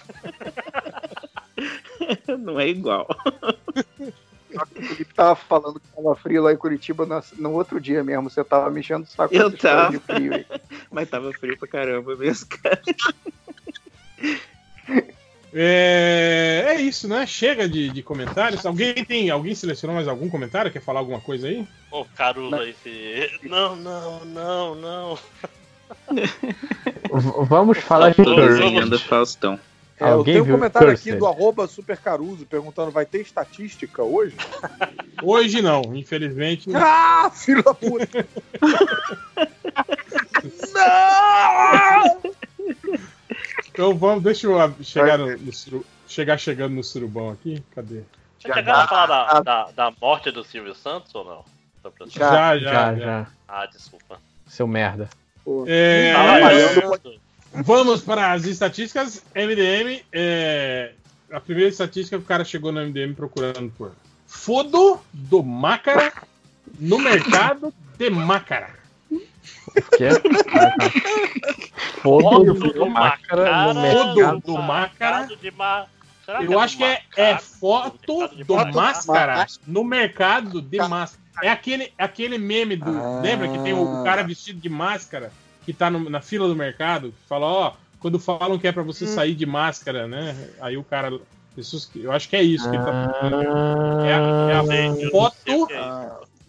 [2.36, 3.06] Não é igual.
[4.54, 7.80] Só que o Felipe tava falando que tava frio lá em Curitiba no, no outro
[7.80, 8.30] dia mesmo.
[8.30, 9.90] Você tava mexendo o saco com Eu tava.
[9.90, 10.46] de frio aí.
[10.90, 12.80] Mas tava frio pra caramba mesmo, cara.
[15.56, 17.24] É, é isso, né?
[17.28, 18.66] Chega de, de comentários.
[18.66, 19.30] Alguém tem.
[19.30, 20.68] Alguém selecionou mais algum comentário?
[20.68, 21.64] Quer falar alguma coisa aí?
[21.88, 23.30] Pô, Caruso esse.
[23.44, 25.18] Não, não, não, não.
[27.46, 29.60] Vamos falar de Faustão.
[30.00, 34.36] É, eu tenho um comentário aqui do arroba Super Caruso perguntando: vai ter estatística hoje?
[35.22, 36.68] Hoje não, infelizmente.
[36.74, 38.26] Ah, filho da puta!
[43.70, 47.60] Então vamos, deixa eu chegar, no, no chegar chegando no surubão aqui.
[47.74, 48.02] Cadê?
[48.38, 51.44] Você chegaram a falar da, da, da morte do Silvio Santos ou não?
[52.06, 52.96] Já, já, já, já.
[52.96, 53.26] já.
[53.48, 54.20] Ah, desculpa.
[54.46, 55.08] Seu merda.
[55.66, 57.20] É, Tava
[57.54, 59.22] Vamos para as estatísticas.
[59.34, 60.02] MDM.
[60.12, 60.92] é,
[61.30, 63.92] a primeira estatística que o cara chegou no MDM procurando por
[64.26, 66.12] Fodo do Mácara
[66.78, 68.70] no mercado de Mácara.
[69.96, 70.10] Que?
[72.02, 74.40] Fodo Foto do Mácara no Fodo mercado.
[74.40, 75.28] do Mácara.
[76.48, 81.22] Eu acho que é, é foto do máscara no mercado de máscara.
[81.42, 83.20] É aquele, aquele meme do.
[83.20, 85.30] Lembra que tem o cara vestido de máscara
[85.64, 87.08] que tá no- na fila do mercado?
[87.12, 90.36] Que fala, ó, quando falam que é pra você sair de máscara, né?
[90.60, 91.18] Aí o cara.
[91.56, 94.00] pessoas que- eu acho que é isso que ele tá procurando.
[94.04, 94.18] É a,
[94.50, 94.56] é
[95.06, 95.68] a foto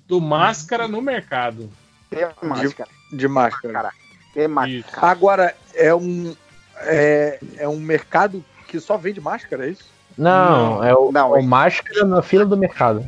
[0.07, 1.69] do máscara no mercado.
[2.09, 2.89] Tem máscara.
[3.13, 3.91] De máscara.
[4.33, 5.07] Tem máscara.
[5.07, 6.35] Agora, é um.
[6.81, 9.85] É, é um mercado que só vende máscara, é isso?
[10.17, 10.83] Não, Não.
[10.83, 13.07] é o, Não, o máscara na fila do mercado.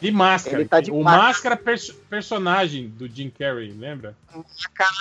[0.00, 0.56] De máscara.
[0.60, 1.22] Ele tá de o máscara.
[1.26, 4.14] máscara perso- personagem do Jim Carrey, lembra?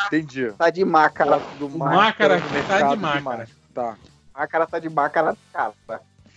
[0.08, 0.52] Entendi.
[0.58, 1.40] Tá de máscara.
[1.60, 3.48] Do O máscara no tá de máscara.
[3.74, 3.96] Tá.
[4.34, 5.74] Máscara tá de máscara, cara.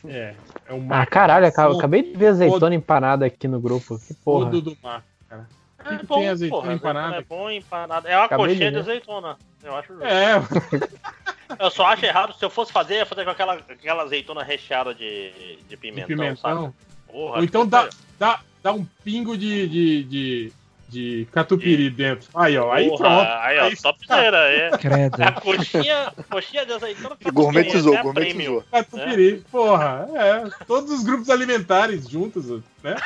[0.07, 0.35] É.
[0.67, 3.99] É o Ah, caralho, eu acabei de ver azeitona empanada aqui no grupo.
[3.99, 4.51] Que porra.
[4.51, 5.47] Do máscara.
[5.85, 7.17] É que bom, tem azeitona porra, empanada?
[7.17, 8.09] É bom empanada.
[8.09, 8.81] É uma Acabei de coxinha de, ver.
[8.83, 9.37] azeitona.
[9.63, 10.05] Eu acho justo.
[10.05, 10.35] É,
[11.59, 12.35] Eu só acho errado.
[12.35, 15.77] Se eu fosse fazer, eu ia fazer com aquela, aquela azeitona recheada de, de de
[15.77, 16.37] pimentão, pimentão.
[16.63, 16.75] sabe?
[17.11, 20.53] Porra, Ou então dá, que- dá, dá um pingo de, de, de,
[20.89, 22.29] de catupiry dentro.
[22.35, 22.73] Aí, ó.
[22.73, 23.31] Aí Porra, pronto.
[23.43, 24.37] Aí, ó, topzera.
[24.51, 24.71] É.
[24.79, 25.23] Credo.
[25.23, 28.35] A coxinha, coxinha de azeitona que Gourmetizou, é gourmetizou.
[28.35, 30.09] premium, Catupiry, porra.
[30.15, 30.65] É.
[30.67, 32.47] Todos os grupos alimentares juntos,
[32.83, 32.97] né?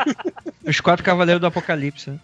[0.66, 2.10] Os quatro cavaleiros do apocalipse.
[2.10, 2.18] né?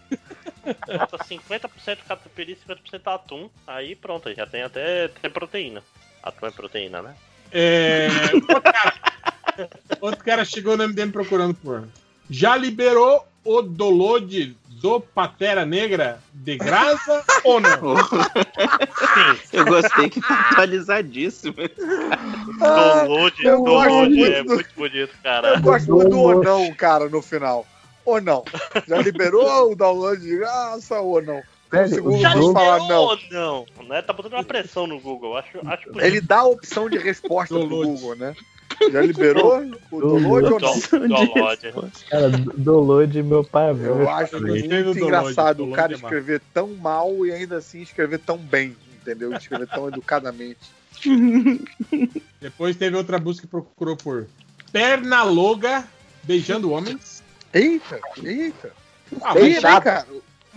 [0.85, 3.49] Bota 50% catupiry e 50% atum.
[3.65, 5.81] Aí pronto, já tem até tem proteína.
[6.21, 7.15] Atum é proteína, né?
[7.51, 8.93] É, outro, cara,
[10.01, 11.87] outro cara chegou no MDM procurando por.
[12.29, 17.95] Já liberou o download do Patera Negra de graça ou não?
[19.51, 21.55] Eu gostei que tá atualizadíssimo.
[23.07, 25.55] Gosto download é muito bonito, cara.
[25.55, 27.65] Eu gosto muito do ou não, cara, no final.
[28.05, 28.43] Ou não.
[28.87, 31.35] Já liberou o download de graça ou não?
[31.37, 33.57] No Velho, Já jogo- falar liberou não.
[33.57, 33.85] ou não?
[33.87, 34.01] Né?
[34.01, 35.35] Tá botando uma pressão no Google.
[35.35, 36.05] Acho, acho bonito.
[36.05, 37.91] Ele dá a opção de resposta pro Download.
[37.91, 38.33] Google, né?
[38.91, 39.59] Já liberou
[39.91, 40.79] o download ou não?
[40.79, 41.61] Do- download.
[42.09, 43.85] Cara, download, meu pai viu.
[44.01, 47.57] Eu acho gostei do muito download, engraçado o cara é escrever tão mal e ainda
[47.57, 49.33] assim escrever tão bem, entendeu?
[49.33, 50.59] Escrever tão educadamente.
[52.41, 54.27] Depois teve outra busca que procurou por
[54.71, 55.83] Pernaloga
[56.23, 57.23] beijando homens.
[57.53, 58.71] Eita, eita.
[59.21, 59.83] Ah, chato.
[59.83, 60.05] cara.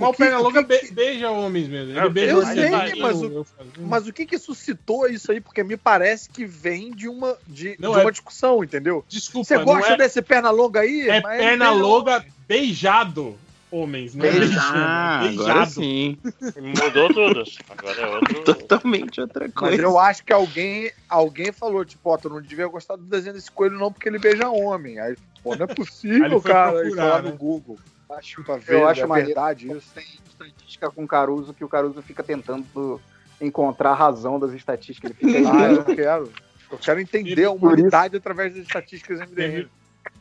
[0.01, 0.09] Mas
[0.43, 1.93] o O que- beija homens mesmo.
[1.93, 3.47] Ele Eu beija Eu sei, mas o- eu.
[3.81, 5.41] Mas o que que suscitou isso aí?
[5.41, 9.05] Porque me parece que vem de uma, de, Não, de é- uma discussão, entendeu?
[9.09, 11.09] Desculpa, Você gosta é- desse perna longa aí?
[11.09, 13.37] É Mas perna longa beijado
[13.73, 15.71] homens, não é Beijado, é agora beijado.
[15.71, 16.19] sim.
[16.57, 17.45] Mudou tudo.
[17.69, 18.41] Agora é outro.
[18.45, 19.83] Totalmente outra Mas coisa.
[19.83, 23.51] eu acho que alguém, alguém falou, tipo, ó, tu não devia gostar do desenho desse
[23.51, 24.99] coelho não, porque ele beija homem.
[24.99, 26.81] Aí, pô, não é possível, cara.
[26.81, 27.31] Procurar, lá né?
[27.31, 27.79] no Google.
[28.11, 29.29] Acho, Pra ver, eu acho é maneiro.
[29.29, 29.93] verdade isso.
[29.95, 33.01] Tem estatística com o Caruso que o Caruso fica tentando
[33.41, 35.11] encontrar a razão das estatísticas.
[35.11, 36.33] Ele fica Ah, eu quero.
[36.71, 39.69] Eu quero entender a humanidade através das estatísticas MDM.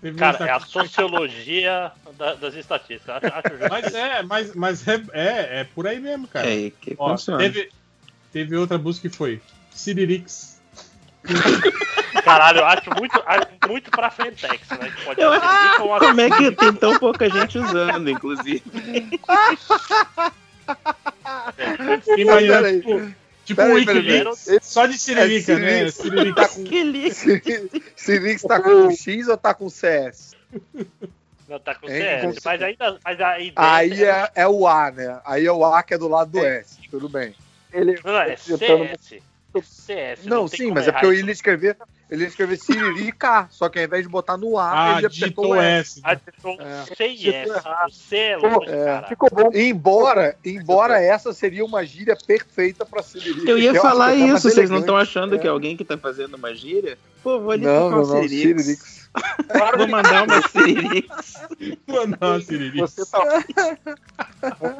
[0.02, 3.22] Uma Cara, é a sociologia da- das estatísticas.
[3.70, 6.48] Mas é, mas, mas é, é, é por aí mesmo, cara.
[6.48, 7.38] É aí que Ó, funciona.
[7.38, 7.70] teve,
[8.32, 9.42] teve outra busca que foi
[9.72, 10.59] Ciririx.
[12.24, 14.92] Caralho, eu acho muito, acho muito pra Frentex, né?
[14.96, 18.64] Que pode Eu- Ah, com uma- como é que tem tão pouca gente usando, inclusive?
[22.18, 22.80] Imagina, peraí.
[22.82, 23.14] tipo,
[23.46, 24.60] tipo Peraí, um peraí, Wikileaks peraí.
[24.62, 25.92] só de Siririca, É né?
[25.92, 26.48] Siririca.
[26.48, 30.36] Sirix- Sirix tá com X ou tá com CS?
[31.48, 32.00] Não, tá com Hein?
[32.34, 33.00] CS, mas ainda.
[33.04, 35.20] Mas a ideia Aí é, é o A, né?
[35.26, 36.78] Aí é o A que é do lado do S.
[36.92, 37.34] Tudo bem.
[37.74, 38.90] ele Não, não, é tentando-
[39.54, 39.66] CS.
[39.68, 40.26] CS.
[40.26, 41.26] Não, tem sim, mas é porque eu isso.
[41.26, 41.78] ia escrever,
[42.10, 45.10] ele ia escrever Siririca, só que ao invés de botar no A, Ah, ele apertou
[45.10, 46.02] digitou o S.
[46.02, 46.86] Tipo, É.
[46.96, 47.54] C e S.
[47.92, 49.04] C é longe, É.
[49.08, 49.50] ficou bom.
[49.54, 53.50] Embora, embora essa seria uma gíria perfeita pra Siririca.
[53.50, 55.38] Eu ia acho falar é mais isso, vocês não estão achando É.
[55.40, 56.98] que é alguém que tá fazendo uma gíria?
[57.24, 58.64] Pô, vou ali Não, não, não, Siririx.
[58.64, 59.00] Siririx.
[59.78, 61.34] Vou mandar uma Siririx.
[61.88, 62.94] Mano, Ciririx.
[62.94, 63.44] Você tá.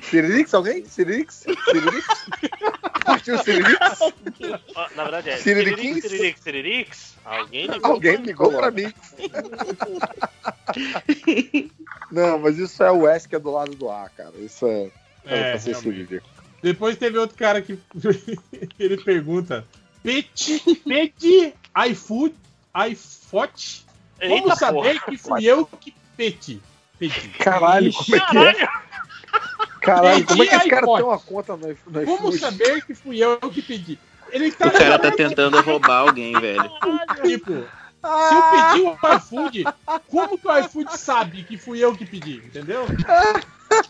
[0.00, 0.84] Siririx, alguém?
[0.86, 1.44] Siririx?
[1.70, 2.06] Siririx?
[3.04, 3.98] Partiu o Siririx?
[4.96, 6.02] Na verdade é Siririquins?
[6.02, 7.16] Siririx, Siririx.
[7.24, 7.90] Alguém ligou.
[7.92, 8.92] Alguém ligou pra mim.
[12.10, 14.32] Não, mas isso é o S que é do lado do A, cara.
[14.38, 14.90] Isso é.
[15.26, 16.20] É, É.
[16.62, 17.78] Depois teve outro cara que
[18.78, 19.64] ele pergunta:
[20.02, 21.54] Pet, pet,
[21.90, 22.34] iFood,
[22.90, 23.86] iFoot.
[24.20, 25.06] Como Eita, saber porra.
[25.06, 26.60] que fui eu que peti?
[26.98, 27.28] Peti.
[27.38, 28.54] Caralho, como é que é?
[28.54, 28.68] Caralho,
[30.26, 32.38] como é que esse cara tem uma conta no, no Como iFood?
[32.38, 33.98] saber que fui eu que pedi?
[34.30, 36.70] Ele tá O cara tá tentando roubar alguém, velho.
[37.24, 37.52] Tipo,
[38.02, 39.64] se eu pedi o iFood,
[40.08, 42.36] como que o iFood sabe que fui eu que pedi?
[42.44, 42.86] Entendeu?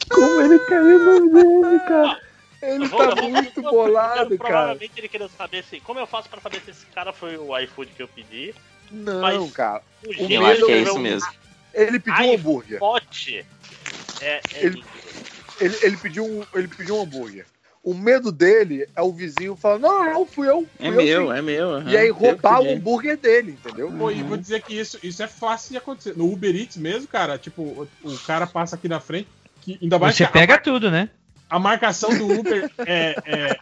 [0.08, 1.21] Como ele caiu no
[1.60, 2.21] nome cara?
[2.62, 4.51] Ele vou- tá vou- muito vou- bolado, cara.
[4.51, 5.81] Provavelmente ele querendo saber se.
[5.81, 8.55] Como eu faço pra saber se esse cara foi o iFood que eu pedi?
[8.90, 9.83] Não, Mas cara.
[10.05, 11.28] o Eu acho que é eu- isso mesmo.
[11.73, 12.76] Ele pediu um hambúrguer.
[12.76, 13.47] iFood
[14.21, 14.85] É, é Ele,
[15.60, 17.47] ele, ele pediu um, ele pediu um hambúrguer.
[17.83, 20.67] O medo dele é o vizinho falar: Não, não, fui eu.
[20.78, 21.83] Fui É eu, meu, sim." é meu.
[21.89, 23.91] E aí Eu roubar o hambúrguer dele, entendeu?
[23.91, 26.15] Pô, e vou dizer que isso, isso é fácil de acontecer.
[26.17, 29.28] No Uber Eats mesmo, cara, tipo, o, o cara passa aqui na frente,
[29.62, 31.09] que ainda mais Você que a- pega tudo, né?
[31.49, 33.57] a marcação do Uber é, é,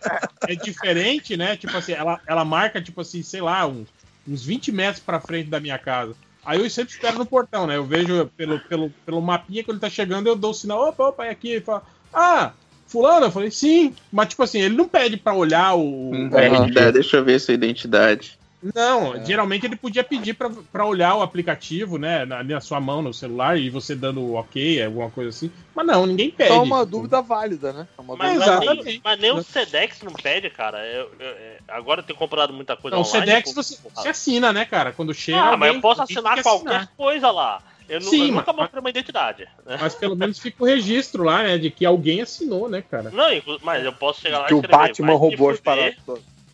[0.49, 1.57] é diferente, né?
[1.57, 3.89] Tipo assim, ela, ela marca, tipo assim, sei lá, uns,
[4.27, 6.15] uns 20 metros pra frente da minha casa.
[6.49, 7.77] Aí eu sempre espero no portão, né?
[7.77, 11.09] Eu vejo pelo, pelo, pelo mapinha que ele tá chegando, eu dou o sinal, opa,
[11.09, 11.51] opa, é aqui.
[11.51, 12.53] Ele fala, ah,
[12.87, 13.27] fulano?
[13.27, 13.95] Eu falei, sim.
[14.11, 15.83] Mas, tipo assim, ele não pede pra olhar o...
[15.83, 16.27] Uhum.
[16.29, 18.39] Identidade, Deixa eu ver sua identidade.
[18.75, 23.01] Não, geralmente ele podia pedir pra, pra olhar o aplicativo, né, na, na sua mão,
[23.01, 25.51] no celular, e você dando ok, alguma coisa assim.
[25.75, 26.51] Mas não, ninguém pede.
[26.51, 27.87] Só uma dúvida válida, né?
[27.97, 30.85] É uma Mas, dúvida mas, nem, mas nem o Sedex não pede, cara.
[30.85, 33.27] Eu- eu- é, agora eu tenho comprado muita coisa Não, o online.
[33.27, 34.91] Sedex pô, você, você assina, né, cara?
[34.93, 35.39] Quando chega.
[35.41, 36.93] Ah, mas eu posso assinar que qualquer assinar.
[36.97, 37.63] coisa lá.
[37.89, 39.47] Eu, Sim, eu nunca mas- mostrei uma identidade.
[39.65, 39.79] né?
[39.81, 41.59] Mas pelo menos fica o registro lá, né?
[41.59, 43.11] De que alguém assinou, né, cara?
[43.11, 43.29] Não,
[43.63, 44.77] mas eu posso chegar lá Que e o escrever.
[44.77, 45.95] Batman vai se roubou as paradas.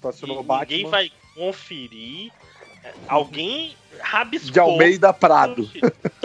[0.04, 0.90] Assinou o Ninguém Batman.
[0.90, 2.30] vai conferir.
[2.82, 4.50] é, Alguém rabiscou.
[4.52, 5.70] De Almeida Prado.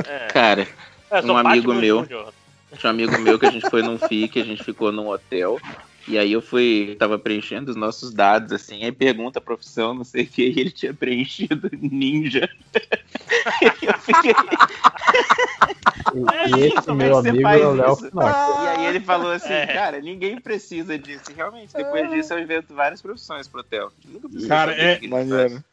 [0.05, 0.27] É.
[0.27, 0.67] Cara,
[1.11, 2.03] É, um amigo meu.
[2.03, 2.33] Júnior.
[2.77, 5.59] Tinha um amigo meu que a gente foi num FIC, a gente ficou num hotel.
[6.07, 10.03] E aí eu fui, tava preenchendo os nossos dados, assim, aí pergunta a profissão, não
[10.03, 12.49] sei o que, e ele tinha preenchido ninja.
[13.81, 14.33] eu fiquei...
[16.57, 17.97] E esse meu amigo é o Léo.
[18.13, 19.67] E aí ele falou assim, É.
[19.67, 21.23] cara, ninguém precisa disso.
[21.31, 23.91] E realmente, depois disso eu invento várias profissões pro hotel.
[24.47, 24.99] Cara, é-.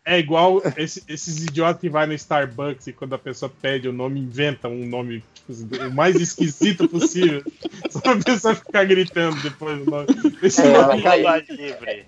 [0.05, 3.92] É igual esse- esses idiotas que vai no Starbucks e quando a pessoa pede o
[3.92, 7.42] nome, inventa um nome tipo, o mais esquisito possível.
[7.90, 10.06] Só a pessoa ficar gritando depois do nome.
[10.42, 12.05] Esse É, nome cara, livre.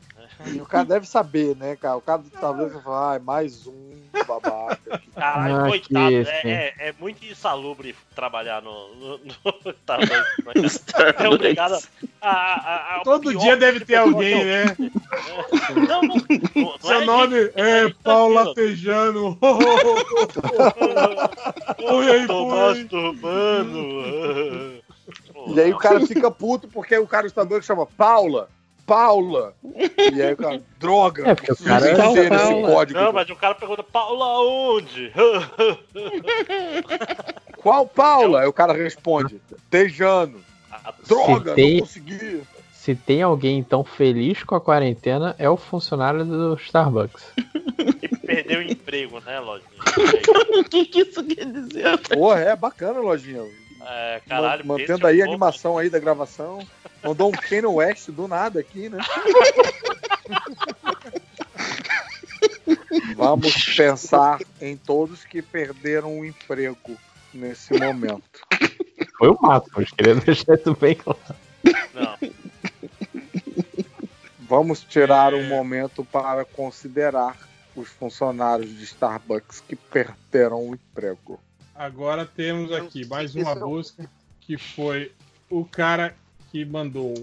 [0.47, 1.97] E o cara deve saber, né, cara?
[1.97, 3.89] O cara talvez vai falar, ai, mais um
[4.27, 5.01] babaca.
[5.15, 10.85] Caralho, Ah, coitado, que é, é, é muito insalubre trabalhar no, no, no Starbucks.
[10.87, 11.15] né?
[11.19, 11.79] É obrigado
[12.21, 14.77] a, a, a- Todo dia deve de ter alguém, né?
[15.89, 16.17] Não, não, não,
[16.57, 19.39] não Seu é nome isso, é Paulo Latejano.
[21.79, 23.79] Oi, aí, Tô masturbando.
[25.55, 28.51] E aí o cara fica puto porque o cara do Starbucks chama Paula.
[28.89, 29.55] Paula.
[30.13, 31.29] E aí o cara, droga.
[31.29, 32.69] É, porque o cara é entender esse Paula.
[32.73, 32.99] código.
[32.99, 35.13] Não, mas o cara pergunta, Paula onde?
[37.59, 38.41] Qual Paula?
[38.41, 39.41] Aí o cara responde,
[39.71, 40.41] Tejano.
[41.07, 42.43] Droga, Se tem- não consegui.
[42.73, 47.23] Se tem alguém tão feliz com a quarentena, é o funcionário do Starbucks.
[48.25, 49.69] Perdeu o emprego, né, Lojinha?
[50.59, 51.99] O que, que isso quer dizer?
[51.99, 53.43] Porra, é bacana, lojinha.
[53.91, 56.59] É, caralho, Mantendo aí a animação aí da gravação.
[57.03, 58.99] Mandou um Kanye West do nada aqui, né?
[63.17, 66.99] Vamos pensar em todos que perderam o emprego
[67.33, 68.47] nesse momento.
[69.17, 71.19] Foi o Matos, queria deixar isso bem claro.
[74.41, 77.37] Vamos tirar um momento para considerar
[77.75, 81.41] os funcionários de Starbucks que perderam o emprego.
[81.79, 85.13] Agora temos aqui mais uma busca que foi
[85.49, 86.13] o cara
[86.51, 87.15] que mandou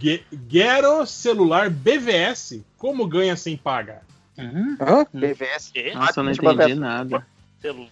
[0.00, 2.62] Ge- Gero celular BVS.
[2.78, 4.02] Como ganha sem pagar?
[4.38, 5.04] Hã?
[5.12, 5.72] BVS.
[5.94, 7.26] Nossa, eu não entendi nada.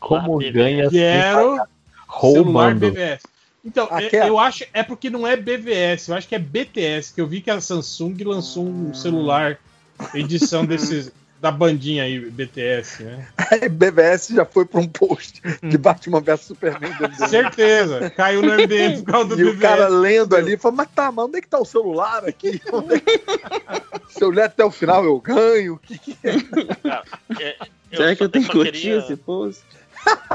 [0.01, 1.41] Como ganha sem Quero pagar?
[1.51, 1.69] celular
[2.07, 2.91] Roubando.
[2.93, 3.23] BVS.
[3.63, 7.13] Então, é- Aquela- eu acho é porque não é BVS, eu acho que é BTS,
[7.13, 9.59] que eu vi que a Samsung lançou um celular
[10.15, 13.27] edição desses da bandinha aí BTS, né?
[13.51, 16.91] Aí BBS já foi para um post de Batman vs Superman.
[17.29, 19.61] Certeza, caiu no MDM por causa do E o BVS.
[19.61, 22.61] cara lendo ali, falou, mas tá, mas onde é que tá o celular aqui?
[22.91, 25.75] É que- Se eu ler até o final, eu ganho.
[25.75, 26.37] O que, que é?
[27.43, 27.57] É,
[27.95, 29.63] Será que eu tenho que curtir queria- esse post?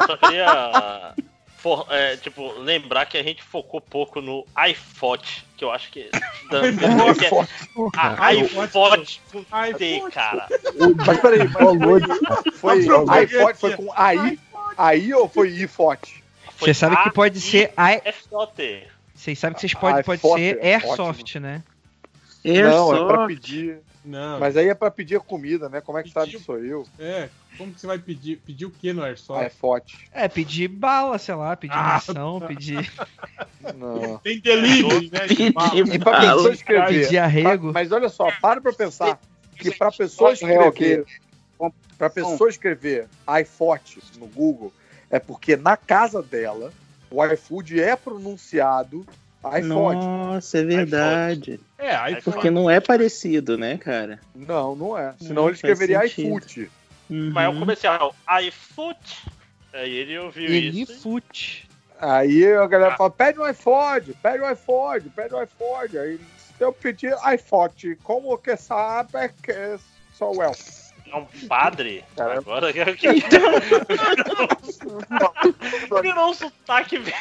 [0.06, 1.14] Só queria
[1.62, 5.22] for- é, tipo, lembrar que a gente focou pouco no iPhone,
[5.56, 6.10] que eu acho que.
[7.16, 7.30] que é,
[7.98, 9.44] a iPhone com
[9.78, 10.48] T, cara.
[11.06, 14.40] Mas peraí, mas foi, Falou de- iPod foi com AI?
[14.78, 16.24] Aí ou foi iFote?
[16.60, 17.74] Você sabe que pode ser.
[17.78, 18.12] I...
[18.12, 18.88] FOT.
[19.16, 21.64] Vocês sabem que vocês podem pode iPhone, ser é Airsoft, né?
[22.44, 23.80] Não, é pra pedir.
[24.04, 24.40] Não.
[24.40, 25.80] Mas aí é pra pedir a comida, né?
[25.80, 26.88] Como é que sabe que sou eu?
[26.98, 28.38] É, como que você vai pedir?
[28.46, 29.46] Pedir o que no Airsoft?
[29.48, 30.10] iFote.
[30.12, 32.92] É, pedir bala, sei lá, pedir Ah, munição, pedir.
[33.76, 34.18] Não.
[34.20, 35.28] Tem delivery, né?
[35.28, 35.78] de bala.
[35.78, 37.04] E pra pessoa escrever.
[37.04, 37.72] Pedir arrego.
[37.74, 39.20] Mas olha só, para pra pensar
[39.56, 41.06] que pra pessoa escrever.
[41.98, 43.08] Pra pessoa escrever
[43.42, 44.74] iFote no Google,
[45.10, 46.74] é porque na casa dela
[47.12, 49.06] o iFood é pronunciado
[49.44, 49.66] iFote.
[49.68, 51.60] Nossa, é verdade.
[51.78, 54.20] É, aí Porque não é parecido, né, cara?
[54.36, 55.14] Não, não é.
[55.20, 56.70] Senão Não ele escreveria iFood.
[57.12, 57.38] Uhum.
[57.38, 59.28] é o comercial iFoot.
[59.74, 60.92] Aí ele ouviu isso.
[60.94, 61.70] Elifute.
[62.00, 66.00] Aí a galera fala: pede um iPod, pede um iPod, pede um iPod.
[66.00, 66.20] Aí
[66.60, 69.78] eu pedir iPod, como que sabe que
[70.14, 70.52] sou eu?
[71.12, 72.04] É um padre.
[72.18, 73.12] Agora que que
[76.02, 77.14] virou um sotaque bem.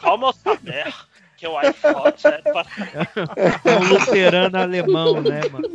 [0.00, 0.92] Como saber
[1.36, 2.66] que o iPhone é para.
[3.64, 5.68] É um luterano alemão, né, mano?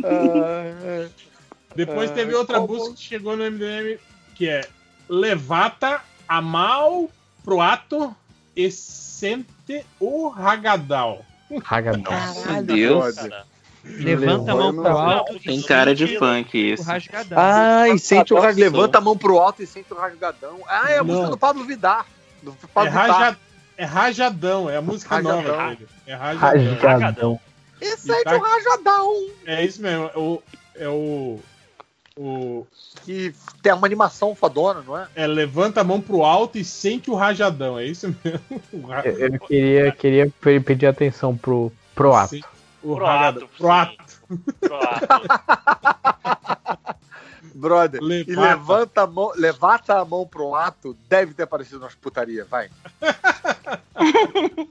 [1.75, 3.97] Depois É, teve outra busca que chegou no MDM,
[4.35, 4.61] que é
[5.09, 7.09] Levata amal
[7.43, 8.15] pro ato
[8.56, 11.25] e sente o ragadal.
[11.63, 12.13] Ragadal.
[12.45, 13.15] Meu Deus.
[13.83, 15.39] Levanta a mão pro alto.
[15.39, 16.83] Tem cara de funk isso.
[16.83, 17.38] rasgadão.
[17.38, 18.72] Ah, e sente o rasgadão.
[18.79, 20.59] Levanta a mão pro alto e sente o rasgadão.
[20.67, 22.06] Ah, é a música do Pablo Vidar.
[22.41, 23.09] Do É, Pablo Vittar.
[23.19, 23.38] raja,
[23.77, 25.41] é rajadão, é a música Rajadão.
[25.41, 25.88] nova dele.
[26.07, 26.75] É rajadão.
[26.81, 27.39] Rasgadão.
[27.81, 29.27] E E sente tá- o rajadão.
[29.45, 30.09] É isso mesmo.
[30.13, 30.43] É o,
[30.75, 31.39] é o.
[32.17, 32.65] o
[33.06, 35.08] Que tem uma animação fodona, não é?
[35.15, 37.78] é levanta a mão pro alto e sente o rajadão.
[37.79, 38.42] É isso mesmo.
[38.88, 42.29] Ra- Eu eu queria, queria pe- pedir atenção pro, pro ato.
[42.35, 42.42] Sim.
[42.83, 43.44] O Pro ragadão.
[43.44, 44.22] ato, Pro ato.
[44.60, 45.28] Pro ato.
[47.56, 52.44] Brother, e levanta a mão, levanta a mão pro ato, deve ter aparecido nas putaria,
[52.46, 52.69] vai.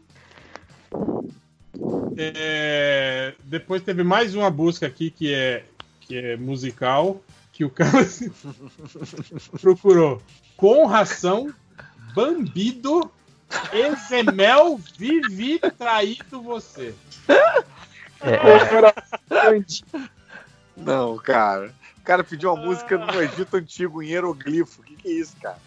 [2.17, 5.65] É, depois teve mais uma busca aqui que é,
[6.06, 7.90] que é musical, que o cara
[9.60, 10.22] procurou
[10.56, 11.52] com ração,
[12.15, 13.10] bambido,
[13.72, 16.94] exemel, vivi traído você.
[20.76, 21.72] Não, cara.
[21.99, 24.81] O cara pediu uma música no Egito Antigo em hieroglifo.
[24.81, 25.58] O que, que é isso, cara?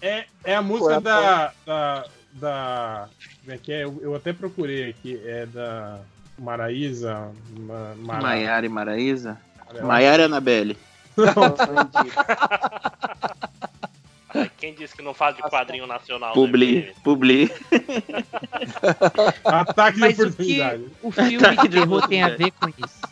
[0.00, 3.08] É, é a música da, da, da.
[3.40, 3.84] Como é que é?
[3.84, 5.20] Eu, eu até procurei aqui.
[5.24, 6.00] É da
[6.38, 7.30] Maraísa.
[7.56, 9.40] Ma, Mara- Maiara e Maraísa?
[9.80, 10.76] Maiara e Anabelle.
[14.58, 16.32] Quem disse que não faz de quadrinho nacional?
[16.32, 16.92] Publi, né?
[17.04, 17.50] publi.
[19.44, 20.86] Ataque de Mas o que oportunidade.
[21.02, 23.02] o filme de terror tem a ver com isso?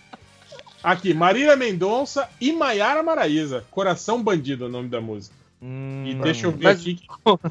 [0.83, 3.65] Aqui, Marília Mendonça e Maiara Maraíza.
[3.71, 5.35] Coração Bandido é o nome da música.
[5.61, 7.07] e deixa eu ver Mas- aqui que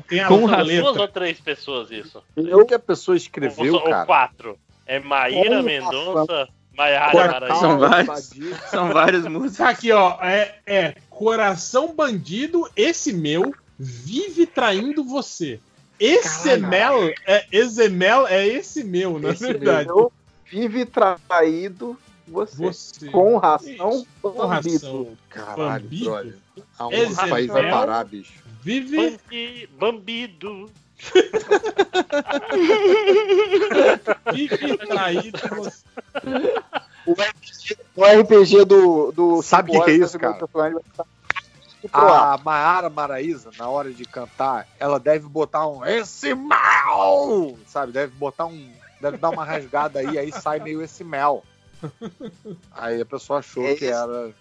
[0.08, 1.02] tem a Com outra duas letra.
[1.02, 2.24] ou três pessoas isso?
[2.36, 4.06] O que a pessoa Ou, escreveu, ou cara?
[4.06, 4.58] quatro.
[4.88, 7.56] É Maíra Mendonça, Maiara.
[7.56, 8.30] São vários.
[8.72, 9.58] São vários músicos.
[9.58, 10.18] Tá aqui, ó.
[10.22, 15.60] É, é Coração Bandido, esse meu, vive traindo você.
[16.00, 19.88] Esse mel é, Ezemel é esse meu, na Esse verdade.
[19.88, 20.12] meu
[20.50, 22.56] vive traído você.
[22.56, 23.08] Você.
[23.10, 24.74] Com ração, Com bandido.
[24.74, 25.18] ração.
[25.30, 26.06] Caralho, Bambido.
[26.06, 26.36] brother.
[26.78, 28.32] Aonde Esse o país vai mel parar, bicho?
[28.64, 28.96] Vive.
[28.98, 30.72] Bambi- Bambido.
[34.34, 35.84] Vive traído você.
[37.96, 40.38] O RPG do, do Sabe o que que é isso, cara?
[41.94, 47.94] A Maara Maraíza, na hora de cantar, ela deve botar um esse mal, sabe?
[47.94, 51.42] Deve botar um, deve dar uma rasgada aí, aí sai meio esse mel.
[52.74, 54.34] Aí a pessoa achou que era.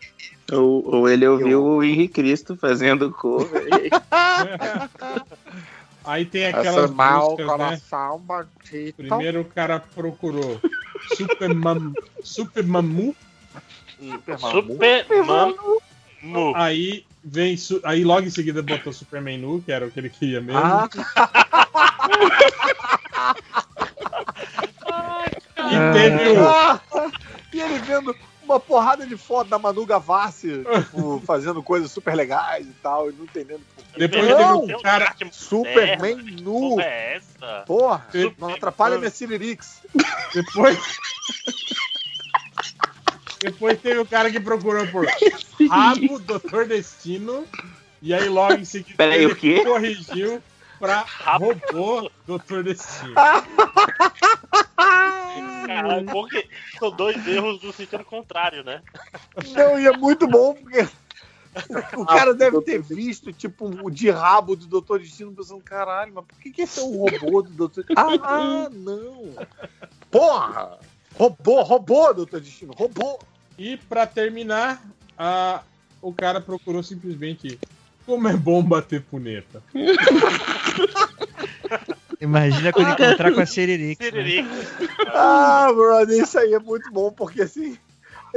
[0.51, 3.69] Ou, ou ele ouviu o Henrique Cristo fazendo cover.
[6.05, 7.53] Aí tem Essa aquelas mal, músicas, né?
[7.53, 8.93] coração, bandido.
[8.97, 10.61] Primeiro o cara procurou
[11.17, 13.15] Super, Mam, Super Mamu.
[14.39, 16.55] Super Mamu.
[16.55, 17.57] Aí vem.
[17.57, 20.61] su- Aí logo em seguida botou Superman Nu, que era o que ele queria mesmo.
[20.61, 20.89] Ah.
[25.57, 26.49] E teve o.
[26.49, 26.81] Ah,
[27.53, 32.67] e ele vendo uma porrada de foto da Manu Gavassi, tipo, fazendo coisas super legais
[32.67, 33.61] e tal, e não entendendo.
[33.99, 35.15] Depois não, teve um cara.
[35.31, 36.53] Superman nu.
[36.77, 37.65] Porra é essa?
[37.67, 39.83] Porra, Super- não atrapalha minha Ciririx.
[40.35, 40.79] Depois.
[43.41, 45.07] Depois teve o cara que procurou por
[45.71, 47.47] Rabo, Doutor Destino,
[48.03, 49.63] E aí logo em seguida Peraí, ele o quê?
[49.65, 50.43] corrigiu
[50.81, 53.15] pra robô Doutor Destino.
[55.67, 56.49] Cara, bom que
[56.79, 58.83] são dois erros do sentido contrário, né?
[59.55, 60.89] Não, e é muito bom porque
[61.97, 66.25] o cara deve ter visto, tipo, o de rabo do Doutor Destino pensando, caralho, mas
[66.25, 67.99] por que, que esse é o robô do Doutor Destino?
[68.25, 69.35] Ah, ah, não.
[70.11, 70.79] Porra!
[71.15, 73.19] Robô, robô, Doutor Destino, robô.
[73.59, 74.83] E pra terminar,
[75.17, 75.63] a-
[76.01, 77.59] o cara procurou simplesmente
[78.07, 79.63] como é bom bater punheta.
[82.21, 84.05] Imagina quando encontrar com a Siririca.
[85.15, 87.79] Ah, brother, isso aí é muito bom, porque assim.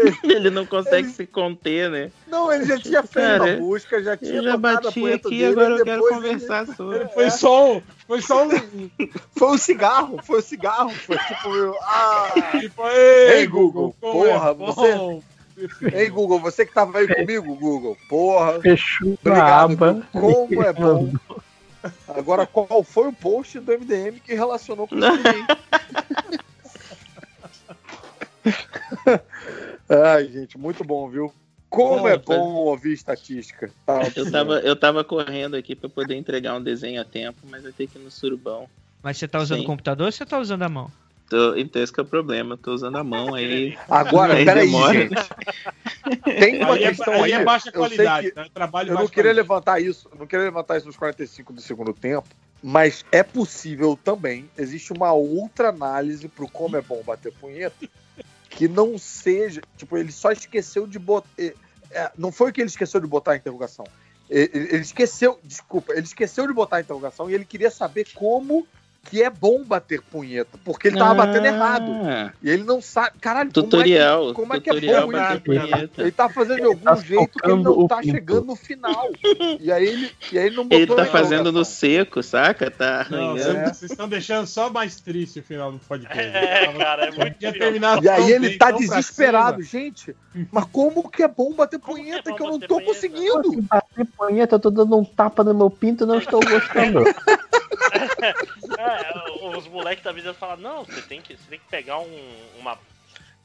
[0.23, 2.11] Ele não consegue se conter, né?
[2.27, 5.45] Não, ele já tinha feito Cara, a busca, já tinha eu já bati aqui, dele,
[5.45, 7.07] agora eu quero conversar ele- sobre.
[7.09, 7.81] Foi só um.
[8.07, 8.89] Foi só um.
[9.37, 10.89] Foi o cigarro, foi o cigarro.
[10.91, 12.31] Foi tipo, eu, ah.
[12.59, 14.65] Tipo, ei, Ei, Google, é porra, bom.
[14.73, 15.21] você.
[15.93, 18.59] Ei, Google, você que tava aí comigo, Google, porra.
[18.61, 20.07] Fechou a Obrigado, aba.
[20.11, 21.13] Como é bom.
[22.07, 25.05] Agora, qual foi o post do MDM que relacionou com isso?
[29.91, 31.33] Ai, gente, muito bom, viu?
[31.69, 33.69] Como Não, é bom ouvir estatística.
[33.85, 37.63] Tá, Eu tava, eu tava correndo aqui pra poder entregar um desenho a tempo, mas
[37.65, 38.67] eu tenho que ir no surubão.
[39.03, 39.63] Mas você tá usando Sim.
[39.65, 40.91] o computador ou você tá usando a mão?
[41.29, 43.77] Tô, então esse que é o problema, eu tô usando a mão aí.
[43.89, 44.93] Agora, aí peraí, demora.
[44.93, 45.29] gente.
[46.39, 47.31] Tem uma Aí é- questão aí aí.
[47.33, 48.47] é baixa eu qualidade, que- né?
[48.53, 49.35] Trabalho eu não queria qualidade.
[49.35, 52.27] levantar isso, eu não queria levantar isso nos 45 do segundo tempo,
[52.61, 57.77] mas é possível também, existe uma outra análise pro como é bom bater punheta,
[58.51, 61.29] que não seja, tipo, ele só esqueceu de botar,
[62.17, 63.85] não foi que ele esqueceu de botar a interrogação.
[64.29, 68.67] Ele, ele esqueceu, desculpa, ele esqueceu de botar a interrogação e ele queria saber como
[69.03, 71.91] que é bom bater punheta, porque ele tava batendo errado.
[72.05, 75.19] Ah, E ele não sabe, caralho, Tutorial, como é que, como é, tutorial que é
[75.19, 75.43] bom bater isso?
[75.69, 76.01] punheta.
[76.01, 78.11] Ele tá fazendo de algum tá jeito que ele não tá pinto.
[78.11, 79.09] chegando no final.
[79.59, 82.69] E aí ele, e aí ele não botou Ele tá fazendo no seco, saca?
[82.71, 83.57] Tá Não, arranhando.
[83.57, 83.73] É.
[83.73, 86.19] vocês estão deixando só mais triste o final do podcast.
[86.21, 90.15] É, cara, é muito E aí ele bem, tá desesperado, gente.
[90.51, 92.85] Mas como que é bom bater Como que é punheta que eu não tô punheta?
[92.93, 93.61] conseguindo?
[93.63, 97.03] Bater punheta, eu tô dando um tapa no meu pinto e não estou gostando.
[98.77, 102.35] É, os moleques da vida falam, não, você tem que, você tem que pegar um,
[102.59, 102.77] uma,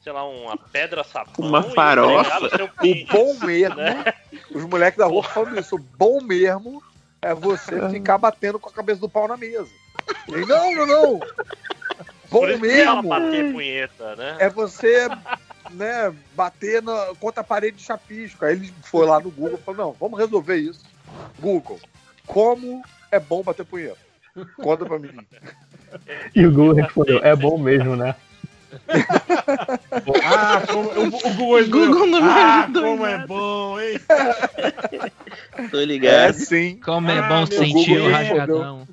[0.01, 2.47] sei lá, uma pedra sapão Uma farofa.
[2.55, 4.13] O bom mesmo, né?
[4.51, 6.81] os moleques da rua falando isso, o bom mesmo
[7.21, 9.69] é você ficar batendo com a cabeça do pau na mesa.
[10.27, 11.19] E não, não, não.
[12.29, 14.37] Bom mesmo bater punheta, né?
[14.39, 15.07] é você
[15.71, 18.45] né, bater na, contra a parede de chapisco.
[18.45, 20.85] Aí ele foi lá no Google e falou, não, vamos resolver isso.
[21.39, 21.79] Google,
[22.25, 24.06] como é bom bater punheta?
[24.61, 25.09] Conta pra mim.
[26.35, 28.15] E o Google respondeu, é bom mesmo, né?
[30.23, 33.27] Ah, como, o, o Google, Google não me ah, como é nada.
[33.27, 33.99] bom, hein?
[35.71, 36.33] Tô É ligado.
[36.33, 36.77] sim.
[36.83, 38.87] Como é Ah, bom meu sentir Google o rasgadão.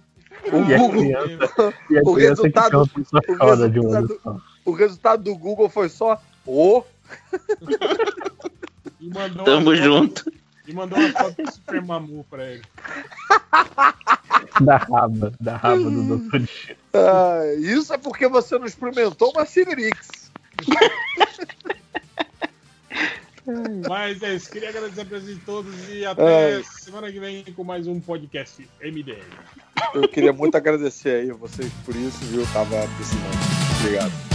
[0.53, 3.19] O E Google, criança, e o resultado- só
[4.65, 6.85] o resultado- o do Google foi só o.
[9.44, 10.25] Tamo junto.
[10.66, 12.62] E mandou uma foto do Super Mamu pra ele.
[14.60, 16.38] Da raba, da raba do Dr.
[16.38, 16.78] Destino.
[16.94, 20.30] Ah, isso é porque você não experimentou uma Cinerix.
[23.88, 26.64] Mas é isso, queria agradecer a presença de todos e até Ai.
[26.64, 29.20] semana que vem com mais um podcast MDM.
[29.92, 32.47] Eu queria muito agradecer aí vocês por isso, viu?
[32.52, 33.80] Tava precisando.
[33.80, 34.33] Obrigado.